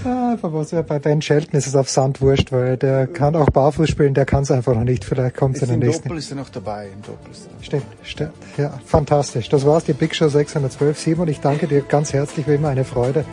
Ah, 0.07 0.37
was, 0.43 0.71
ja, 0.71 0.83
bei 0.83 0.99
Ben 0.99 1.23
Shelton 1.23 1.57
ist 1.57 1.67
es 1.67 1.75
auf 1.75 1.89
Sand 1.89 2.21
wurscht, 2.21 2.53
weil 2.53 2.77
der 2.77 3.07
kann 3.07 3.35
auch 3.35 3.49
barfuß 3.49 3.89
spielen, 3.89 4.13
der 4.13 4.27
kann 4.27 4.43
es 4.43 4.51
einfach 4.51 4.75
noch 4.75 4.85
nicht. 4.85 5.03
Vielleicht 5.03 5.35
kommt 5.35 5.57
es 5.57 5.63
in 5.63 5.69
Ist 5.69 5.71
den 5.71 5.81
Im 5.81 5.87
nächsten. 5.87 6.09
Doppel 6.09 6.19
ist 6.19 6.31
er 6.31 6.37
noch 6.37 6.51
dabei. 6.51 6.89
Im 6.93 7.01
Doppel 7.01 7.33
ist 7.33 7.47
er 7.47 7.55
noch 7.55 7.63
Stimmt, 7.63 7.87
stimmt. 8.03 8.33
Ja, 8.59 8.79
fantastisch. 8.85 9.49
Das 9.49 9.65
war's, 9.65 9.85
die 9.85 9.95
Big 9.95 10.15
Show 10.15 10.29
612. 10.29 10.99
Simon, 10.99 11.29
ich 11.29 11.41
danke 11.41 11.67
dir 11.67 11.81
ganz 11.81 12.13
herzlich, 12.13 12.47
wie 12.47 12.57
immer 12.57 12.69
eine 12.69 12.85
Freude. 12.85 13.25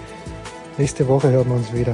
Nächste 0.77 1.09
Woche 1.09 1.29
hören 1.29 1.49
wir 1.49 1.55
uns 1.55 1.73
wieder. 1.73 1.93